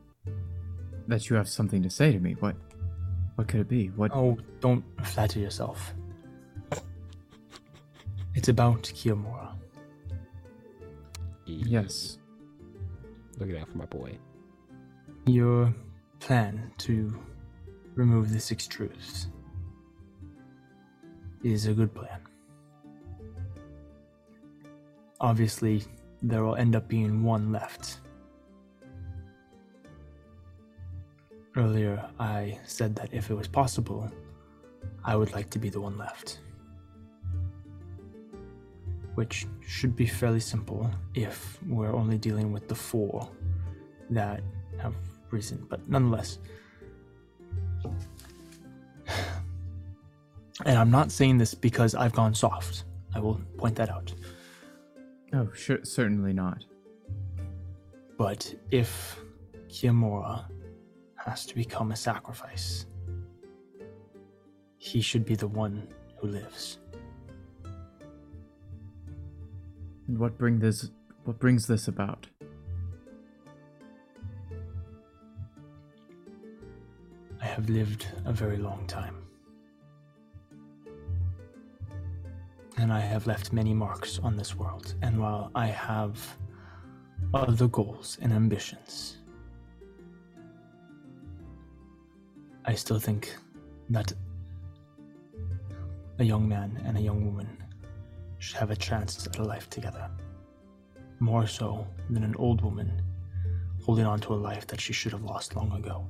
that 1.08 1.28
you 1.28 1.36
have 1.36 1.48
something 1.48 1.82
to 1.82 1.90
say 1.90 2.12
to 2.12 2.18
me. 2.18 2.34
What 2.40 2.56
what 3.34 3.48
could 3.48 3.60
it 3.60 3.68
be? 3.68 3.88
What 3.88 4.12
oh, 4.14 4.38
don't 4.60 4.82
flatter 5.04 5.38
yourself. 5.38 5.94
It's 8.36 8.48
about 8.48 8.82
Kiyomura. 8.82 9.54
yes. 11.46 12.18
Looking 13.38 13.56
out 13.56 13.68
for 13.70 13.78
my 13.78 13.86
boy. 13.86 14.18
Your 15.24 15.74
plan 16.20 16.70
to 16.78 17.18
remove 17.94 18.30
the 18.34 18.38
six 18.38 18.66
truths 18.66 19.28
is 21.42 21.66
a 21.66 21.72
good 21.72 21.94
plan. 21.94 22.20
Obviously, 25.18 25.84
there 26.20 26.44
will 26.44 26.56
end 26.56 26.76
up 26.76 26.88
being 26.88 27.22
one 27.22 27.50
left. 27.52 28.00
Earlier, 31.56 32.06
I 32.20 32.58
said 32.66 32.94
that 32.96 33.14
if 33.14 33.30
it 33.30 33.34
was 33.34 33.48
possible, 33.48 34.10
I 35.02 35.16
would 35.16 35.32
like 35.32 35.48
to 35.50 35.58
be 35.58 35.70
the 35.70 35.80
one 35.80 35.96
left. 35.96 36.40
Which 39.16 39.46
should 39.66 39.96
be 39.96 40.06
fairly 40.06 40.40
simple 40.40 40.88
if 41.14 41.58
we're 41.66 41.92
only 41.92 42.18
dealing 42.18 42.52
with 42.52 42.68
the 42.68 42.74
four 42.74 43.28
that 44.10 44.42
have 44.78 44.94
risen, 45.30 45.66
but 45.68 45.88
nonetheless. 45.88 46.38
And 50.64 50.78
I'm 50.78 50.90
not 50.90 51.10
saying 51.10 51.38
this 51.38 51.54
because 51.54 51.94
I've 51.94 52.12
gone 52.12 52.34
soft. 52.34 52.84
I 53.14 53.20
will 53.20 53.40
point 53.58 53.76
that 53.76 53.90
out. 53.90 54.12
Oh, 55.32 55.50
sure 55.54 55.84
certainly 55.84 56.32
not. 56.32 56.64
But 58.16 58.54
if 58.70 59.20
Kiyomura 59.68 60.44
has 61.16 61.44
to 61.46 61.54
become 61.54 61.92
a 61.92 61.96
sacrifice, 61.96 62.86
he 64.78 65.00
should 65.00 65.24
be 65.26 65.34
the 65.34 65.48
one 65.48 65.88
who 66.16 66.28
lives. 66.28 66.78
And 70.08 70.18
what 70.18 70.38
bring 70.38 70.58
this 70.58 70.90
what 71.24 71.38
brings 71.40 71.66
this 71.66 71.88
about? 71.88 72.28
I 77.40 77.44
have 77.44 77.68
lived 77.68 78.06
a 78.24 78.32
very 78.32 78.58
long 78.58 78.86
time. 78.86 79.16
And 82.78 82.92
I 82.92 83.00
have 83.00 83.26
left 83.26 83.52
many 83.52 83.74
marks 83.74 84.20
on 84.20 84.36
this 84.36 84.54
world. 84.54 84.94
And 85.02 85.18
while 85.18 85.50
I 85.54 85.66
have 85.66 86.36
other 87.34 87.66
goals 87.66 88.18
and 88.20 88.32
ambitions, 88.32 89.16
I 92.64 92.74
still 92.74 92.98
think 92.98 93.34
that 93.90 94.12
a 96.18 96.24
young 96.24 96.48
man 96.48 96.80
and 96.84 96.96
a 96.96 97.00
young 97.00 97.24
woman 97.24 97.48
should 98.46 98.56
have 98.58 98.70
a 98.70 98.76
chance 98.76 99.26
at 99.26 99.38
a 99.38 99.42
life 99.42 99.68
together. 99.68 100.08
More 101.18 101.48
so 101.48 101.84
than 102.10 102.22
an 102.22 102.36
old 102.38 102.60
woman 102.62 103.02
holding 103.84 104.06
on 104.06 104.20
to 104.20 104.34
a 104.34 104.36
life 104.50 104.68
that 104.68 104.80
she 104.80 104.92
should 104.92 105.10
have 105.10 105.24
lost 105.24 105.56
long 105.56 105.72
ago. 105.72 106.06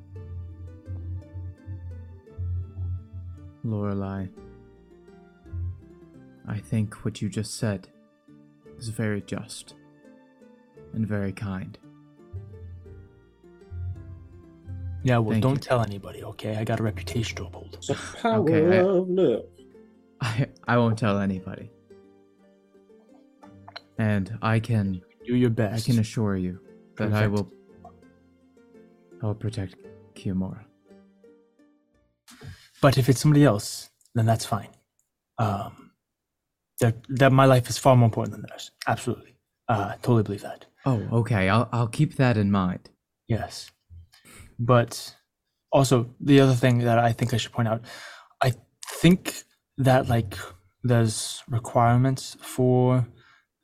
Lorelai. 3.65 4.29
I 6.47 6.59
think 6.59 7.05
what 7.07 7.23
you 7.23 7.31
just 7.31 7.55
said 7.57 7.89
is 8.79 8.91
very 8.91 9.23
just 9.23 9.75
and 10.93 11.07
very 11.09 11.33
kind. 11.33 11.79
Yeah, 15.03 15.19
well, 15.19 15.31
Thank 15.33 15.43
don't 15.43 15.53
you. 15.55 15.59
tell 15.61 15.81
anybody, 15.83 16.23
okay? 16.25 16.57
I 16.57 16.65
got 16.65 16.81
a 16.81 16.83
reputation 16.83 17.37
to 17.37 17.45
uphold. 17.47 17.79
The 17.87 17.95
power 18.21 18.41
Okay, 18.41 18.79
I- 18.79 18.83
of 18.83 19.09
love. 19.09 19.45
I 20.21 20.47
I 20.67 20.77
won't 20.77 20.99
tell 20.99 21.19
anybody. 21.19 21.71
And 23.99 24.39
I 24.43 24.61
can 24.61 25.01
Do 25.27 25.35
your 25.35 25.51
best. 25.51 25.89
I 25.89 25.91
can 25.91 26.01
assure 26.01 26.37
you 26.37 26.61
that 26.97 27.13
I 27.13 27.27
will 27.27 27.51
I 29.23 29.27
will 29.27 29.35
protect 29.35 29.77
Kiyomura. 30.15 30.65
But 32.83 32.99
if 32.99 33.09
it's 33.09 33.21
somebody 33.21 33.45
else, 33.45 33.91
then 34.15 34.27
that's 34.27 34.45
fine. 34.45 34.69
Um, 35.39 35.93
that 36.81 36.97
that 37.09 37.33
my 37.33 37.47
life 37.47 37.69
is 37.71 37.79
far 37.79 37.97
more 37.97 38.07
important 38.07 38.33
than 38.33 38.45
theirs. 38.49 38.71
Absolutely, 38.87 39.37
uh, 39.69 39.95
totally 40.03 40.23
believe 40.23 40.43
that. 40.43 40.67
Oh, 40.85 41.03
okay. 41.13 41.49
I'll 41.49 41.69
I'll 41.73 41.89
keep 41.89 42.17
that 42.17 42.37
in 42.37 42.51
mind. 42.51 42.91
Yes, 43.29 43.71
but 44.59 45.17
also 45.73 46.15
the 46.21 46.41
other 46.41 46.55
thing 46.55 46.79
that 46.81 46.99
I 46.99 47.13
think 47.13 47.33
I 47.35 47.39
should 47.39 47.53
point 47.53 47.69
out, 47.69 47.83
I 48.43 48.53
think 48.87 49.43
that 49.79 50.09
like 50.09 50.37
there's 50.83 51.43
requirements 51.49 52.37
for 52.41 53.07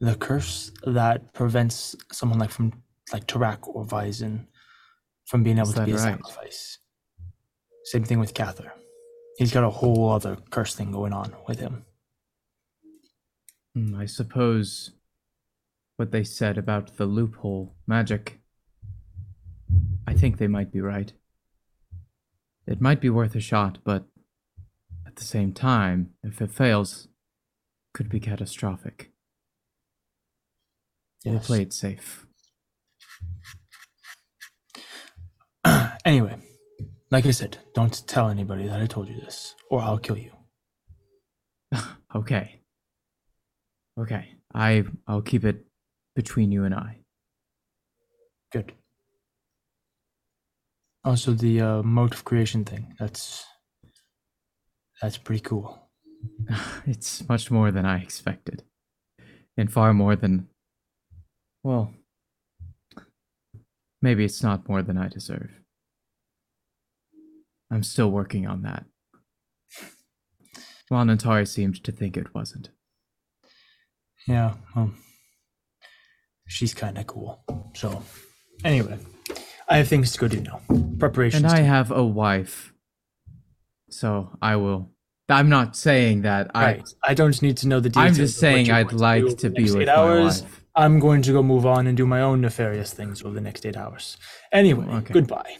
the 0.02 0.16
curse 0.16 0.72
that 0.84 1.32
prevents 1.32 1.94
someone 2.10 2.40
like 2.40 2.50
from 2.50 2.72
like 3.12 3.28
Tarak 3.28 3.68
or 3.68 3.86
Vizon 3.86 4.46
from 5.26 5.44
being 5.44 5.58
able 5.58 5.68
Is 5.68 5.74
to 5.76 5.84
be 5.84 5.92
a 5.92 5.98
sacrifice. 5.98 6.78
Same 7.84 8.02
thing 8.02 8.18
with 8.18 8.34
Cather. 8.34 8.72
He's 9.38 9.52
got 9.52 9.62
a 9.62 9.70
whole 9.70 10.10
other 10.10 10.38
curse 10.50 10.74
thing 10.74 10.90
going 10.90 11.12
on 11.12 11.36
with 11.46 11.60
him. 11.60 11.84
Hmm, 13.74 13.94
I 13.94 14.06
suppose 14.06 14.90
what 15.96 16.10
they 16.10 16.24
said 16.24 16.58
about 16.58 16.96
the 16.96 17.06
loophole 17.06 17.76
magic. 17.86 18.40
I 20.08 20.14
think 20.14 20.38
they 20.38 20.48
might 20.48 20.72
be 20.72 20.80
right. 20.80 21.12
It 22.66 22.80
might 22.80 23.00
be 23.00 23.08
worth 23.08 23.36
a 23.36 23.40
shot, 23.40 23.78
but 23.84 24.06
at 25.06 25.14
the 25.14 25.24
same 25.24 25.52
time, 25.52 26.10
if 26.24 26.42
it 26.42 26.50
fails, 26.50 27.06
could 27.94 28.08
be 28.08 28.18
catastrophic. 28.18 29.11
We'll 31.24 31.40
play 31.40 31.62
it 31.62 31.72
safe. 31.72 32.26
anyway, 36.04 36.36
like 37.10 37.26
I 37.26 37.30
said, 37.30 37.58
don't 37.74 38.06
tell 38.08 38.28
anybody 38.28 38.66
that 38.66 38.80
I 38.80 38.86
told 38.86 39.08
you 39.08 39.20
this, 39.20 39.54
or 39.70 39.80
I'll 39.80 39.98
kill 39.98 40.18
you. 40.18 40.32
Okay. 42.14 42.60
Okay. 43.98 44.28
I 44.54 44.84
I'll 45.06 45.22
keep 45.22 45.46
it 45.46 45.64
between 46.14 46.52
you 46.52 46.64
and 46.64 46.74
I. 46.74 46.98
Good. 48.52 48.74
Also, 51.04 51.32
the 51.32 51.62
uh, 51.62 51.82
of 51.82 52.24
creation 52.24 52.66
thing. 52.66 52.94
That's 52.98 53.46
that's 55.00 55.18
pretty 55.18 55.40
cool. 55.40 55.88
It's 56.86 57.26
much 57.28 57.50
more 57.50 57.72
than 57.72 57.86
I 57.86 58.02
expected. 58.02 58.62
And 59.56 59.72
far 59.72 59.92
more 59.94 60.16
than. 60.16 60.48
Well. 61.62 61.92
Maybe 64.00 64.24
it's 64.24 64.42
not 64.42 64.68
more 64.68 64.82
than 64.82 64.98
I 64.98 65.08
deserve. 65.08 65.50
I'm 67.70 67.82
still 67.82 68.10
working 68.10 68.46
on 68.46 68.62
that. 68.62 68.84
Lanantari 70.92 71.46
seemed 71.46 71.82
to 71.84 71.92
think 71.92 72.16
it 72.16 72.34
wasn't. 72.34 72.70
Yeah. 74.26 74.54
Well, 74.74 74.92
she's 76.46 76.74
kind 76.74 76.98
of 76.98 77.06
cool. 77.06 77.44
So 77.74 78.02
Anyway, 78.64 78.98
I 79.68 79.78
have 79.78 79.88
things 79.88 80.12
to 80.12 80.18
go 80.18 80.28
do 80.28 80.40
now. 80.40 80.60
Preparations. 80.98 81.42
And 81.42 81.52
I 81.52 81.60
have 81.60 81.90
a 81.90 82.04
wife. 82.04 82.72
So 83.90 84.30
I 84.40 84.56
will. 84.56 84.90
I'm 85.28 85.48
not 85.48 85.76
saying 85.76 86.22
that. 86.22 86.50
right. 86.54 86.82
I 87.02 87.14
don't 87.14 87.40
need 87.40 87.56
to 87.58 87.68
know 87.68 87.80
the 87.80 87.88
details. 87.88 88.06
I'm 88.06 88.14
just 88.14 88.38
saying 88.38 88.70
I'd 88.70 88.92
like 88.92 89.38
to 89.38 89.50
be 89.50 89.70
with 89.70 89.86
my 89.86 89.94
hours. 89.94 90.42
wife. 90.42 90.61
I'm 90.74 90.98
going 90.98 91.22
to 91.22 91.32
go 91.32 91.42
move 91.42 91.66
on 91.66 91.86
and 91.86 91.96
do 91.96 92.06
my 92.06 92.20
own 92.22 92.40
nefarious 92.40 92.92
things 92.94 93.22
over 93.22 93.34
the 93.34 93.40
next 93.40 93.66
eight 93.66 93.76
hours. 93.76 94.16
Anyway, 94.52 94.86
Okay. 94.86 95.12
goodbye. 95.12 95.56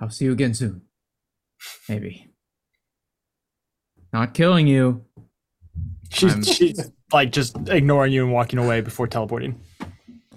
I'll 0.00 0.10
see 0.10 0.24
you 0.26 0.32
again 0.32 0.54
soon. 0.54 0.82
Maybe. 1.88 2.32
Not 4.12 4.34
killing 4.34 4.66
you. 4.66 5.04
She's 6.10 6.32
I'm- 6.32 6.42
she's 6.42 6.90
like 7.12 7.32
just 7.32 7.56
ignoring 7.68 8.12
you 8.12 8.24
and 8.24 8.32
walking 8.32 8.58
away 8.58 8.80
before 8.80 9.06
teleporting. 9.06 9.60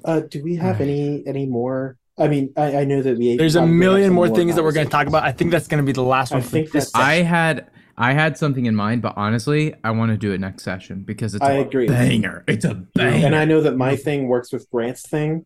Uh, 0.03 0.21
do 0.21 0.43
we 0.43 0.55
have 0.55 0.81
any 0.81 1.23
any 1.27 1.45
more? 1.45 1.97
I 2.17 2.27
mean, 2.27 2.51
I, 2.57 2.77
I 2.77 2.83
know 2.85 3.01
that 3.01 3.17
we. 3.17 3.37
There's 3.37 3.55
a 3.55 3.65
million 3.65 4.11
more 4.13 4.27
things 4.29 4.55
that 4.55 4.63
we're 4.63 4.71
going 4.73 4.87
to 4.87 4.91
talk 4.91 5.07
about. 5.07 5.23
I 5.23 5.31
think 5.31 5.51
that's 5.51 5.67
going 5.67 5.81
to 5.81 5.85
be 5.85 5.93
the 5.93 6.03
last 6.03 6.31
I 6.31 6.35
one 6.35 6.43
for 6.43 6.49
think 6.49 6.71
this. 6.71 6.91
that's- 6.91 7.07
I 7.09 7.21
had 7.23 7.69
I 8.01 8.13
had 8.13 8.37
something 8.37 8.65
in 8.65 8.75
mind, 8.75 9.01
but 9.01 9.13
honestly, 9.17 9.75
I 9.83 9.91
want 9.91 10.11
to 10.11 10.17
do 10.17 10.31
it 10.31 10.39
next 10.39 10.63
session 10.63 11.03
because 11.03 11.35
it's 11.35 11.43
I 11.43 11.55
a 11.55 11.61
agree. 11.61 11.85
banger. 11.85 12.45
It's 12.47 12.63
a 12.63 12.73
banger. 12.73 13.25
And 13.27 13.35
I 13.35 13.43
know 13.43 13.59
that 13.59 13.75
my 13.75 13.97
thing 13.97 14.29
works 14.29 14.53
with 14.53 14.69
Grant's 14.71 15.01
thing. 15.01 15.45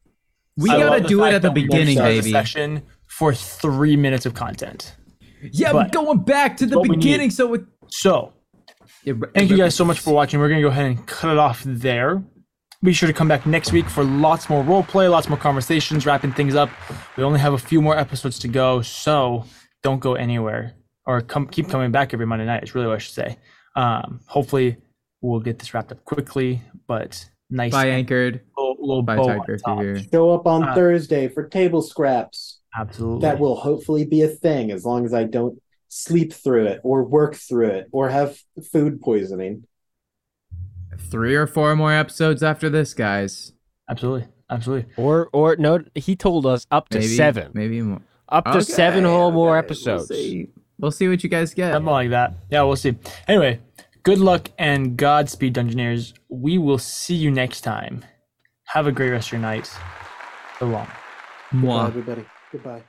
we 0.56 0.70
I 0.70 0.78
gotta 0.78 1.02
do 1.02 1.24
it 1.26 1.34
at 1.34 1.42
the 1.42 1.50
beginning, 1.50 1.98
baby. 1.98 2.32
Session 2.32 2.84
for 3.08 3.34
three 3.34 3.98
minutes 3.98 4.28
of 4.28 4.36
content. 4.36 4.96
Yeah, 5.52 5.74
but 5.74 5.92
going 5.92 6.20
back 6.20 6.56
to 6.58 6.68
the 6.68 6.80
beginning, 6.80 7.32
so 7.32 7.56
it, 7.56 7.64
So 7.88 8.34
Thank 9.04 9.50
you 9.50 9.58
guys 9.58 9.74
so 9.74 9.84
much 9.84 10.00
for 10.00 10.14
watching. 10.14 10.40
We're 10.40 10.50
gonna 10.50 10.62
go 10.62 10.68
ahead 10.68 10.86
and 10.86 11.06
cut 11.08 11.32
it 11.32 11.40
off 11.40 11.64
there. 11.66 12.22
Be 12.84 12.94
sure 12.94 13.08
to 13.08 13.14
come 13.14 13.28
back 13.28 13.48
next 13.48 13.72
week 13.72 13.90
for 13.90 14.04
lots 14.04 14.48
more 14.48 14.64
roleplay, 14.64 15.10
lots 15.10 15.28
more 15.28 15.40
conversations, 15.40 16.06
wrapping 16.06 16.34
things 16.34 16.54
up. 16.54 16.70
We 17.18 17.24
only 17.24 17.40
have 17.40 17.54
a 17.54 17.58
few 17.58 17.82
more 17.82 17.98
episodes 17.98 18.38
to 18.40 18.48
go, 18.48 18.84
so 18.84 19.46
don't 19.82 20.00
go 20.00 20.14
anywhere 20.14 20.76
or 21.06 21.22
come 21.22 21.48
keep 21.48 21.70
coming 21.70 21.92
back 21.92 22.14
every 22.14 22.26
Monday 22.26 22.46
night. 22.46 22.64
Is 22.64 22.76
really 22.76 22.88
what 22.88 22.96
I 22.96 23.00
should 23.00 23.14
say. 23.16 23.38
Um, 23.76 24.20
hopefully, 24.28 24.78
we'll 25.22 25.40
get 25.40 25.60
this 25.60 25.74
wrapped 25.74 25.92
up 25.92 26.04
quickly, 26.06 26.62
but 26.88 27.28
nice 27.50 27.72
Bye, 27.72 27.88
anchored. 27.88 28.42
little, 28.58 28.78
little 28.80 29.04
Bye, 29.04 29.16
bow 29.16 29.30
on 29.30 29.40
Tiger 29.40 29.58
top. 29.58 29.78
figure. 29.80 30.00
Show 30.12 30.32
up 30.32 30.46
on 30.48 30.64
Uh, 30.64 30.76
Thursday 30.76 31.28
for 31.28 31.48
table 31.48 31.82
scraps. 31.82 32.60
Absolutely. 32.76 33.22
That 33.22 33.40
will 33.40 33.56
hopefully 33.56 34.06
be 34.06 34.22
a 34.24 34.28
thing 34.28 34.72
as 34.72 34.84
long 34.86 35.06
as 35.06 35.14
I 35.14 35.24
don't 35.26 35.62
sleep 35.90 36.34
through 36.34 36.66
it 36.66 36.82
or 36.84 37.04
work 37.04 37.36
through 37.36 37.68
it 37.68 37.88
or 37.92 38.10
have 38.10 38.40
food 38.72 39.00
poisoning. 39.02 39.66
Three 40.98 41.36
or 41.36 41.46
four 41.48 41.76
more 41.76 41.94
episodes 41.94 42.42
after 42.44 42.70
this, 42.70 42.94
guys. 42.94 43.54
absolutely, 43.90 44.28
absolutely. 44.50 44.92
Or 44.98 45.30
or 45.34 45.56
no, 45.58 45.84
he 45.96 46.16
told 46.16 46.46
us 46.46 46.66
up 46.72 46.90
to 46.90 47.00
Maybe 47.00 47.08
seven. 47.16 47.52
Maybe 47.54 47.82
more. 47.82 48.02
Up 48.30 48.46
to 48.46 48.52
Okay, 48.52 48.62
seven 48.62 49.04
whole 49.04 49.32
more 49.32 49.58
episodes. 49.58 50.10
We'll 50.10 50.18
see. 50.20 50.50
We'll 50.84 50.92
see 50.92 51.08
what 51.08 51.24
you 51.24 51.30
guys 51.30 51.54
get. 51.54 51.72
Something 51.72 51.94
like 51.94 52.10
that. 52.10 52.34
Yeah, 52.50 52.64
we'll 52.64 52.76
see. 52.76 52.98
Anyway, 53.26 53.62
good 54.04 54.20
luck 54.20 54.50
and 54.60 54.98
Godspeed, 54.98 55.56
Dungeoneers. 55.56 56.14
We 56.28 56.58
will 56.58 56.78
see 56.78 57.16
you 57.16 57.32
next 57.32 57.62
time. 57.62 58.04
Have 58.66 58.86
a 58.86 58.92
great 58.92 59.12
rest 59.12 59.30
of 59.30 59.32
your 59.32 59.42
night. 59.42 59.72
So 60.60 60.66
long. 60.66 60.88
Bye, 61.54 61.58
Mwah. 61.58 61.88
everybody. 61.88 62.26
Goodbye. 62.52 62.84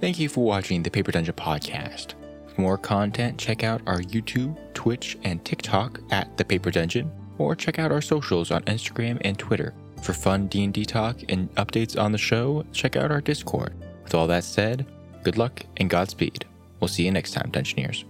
Thank 0.00 0.20
you 0.20 0.28
for 0.28 0.44
watching 0.44 0.84
the 0.84 0.90
Paper 0.92 1.10
Dungeon 1.10 1.34
podcast. 1.34 2.14
For 2.54 2.60
more 2.60 2.78
content, 2.78 3.36
check 3.36 3.64
out 3.64 3.82
our 3.88 3.98
YouTube, 4.00 4.56
Twitch, 4.74 5.18
and 5.24 5.44
TikTok 5.44 5.98
at 6.12 6.36
the 6.36 6.44
Paper 6.44 6.70
Dungeon, 6.70 7.10
or 7.36 7.56
check 7.56 7.80
out 7.80 7.90
our 7.90 8.00
socials 8.00 8.52
on 8.52 8.62
Instagram 8.62 9.20
and 9.22 9.36
Twitter. 9.36 9.74
For 10.06 10.12
fun 10.12 10.46
D&D 10.46 10.84
talk 10.84 11.16
and 11.28 11.52
updates 11.56 12.00
on 12.00 12.12
the 12.12 12.18
show, 12.18 12.64
check 12.70 12.94
out 12.94 13.10
our 13.10 13.20
Discord. 13.20 13.74
With 14.04 14.14
all 14.14 14.28
that 14.28 14.44
said, 14.44 14.86
good 15.24 15.36
luck 15.36 15.66
and 15.78 15.90
Godspeed. 15.90 16.44
We'll 16.78 16.86
see 16.86 17.04
you 17.04 17.10
next 17.10 17.32
time, 17.32 17.50
Dungeoneers. 17.50 18.04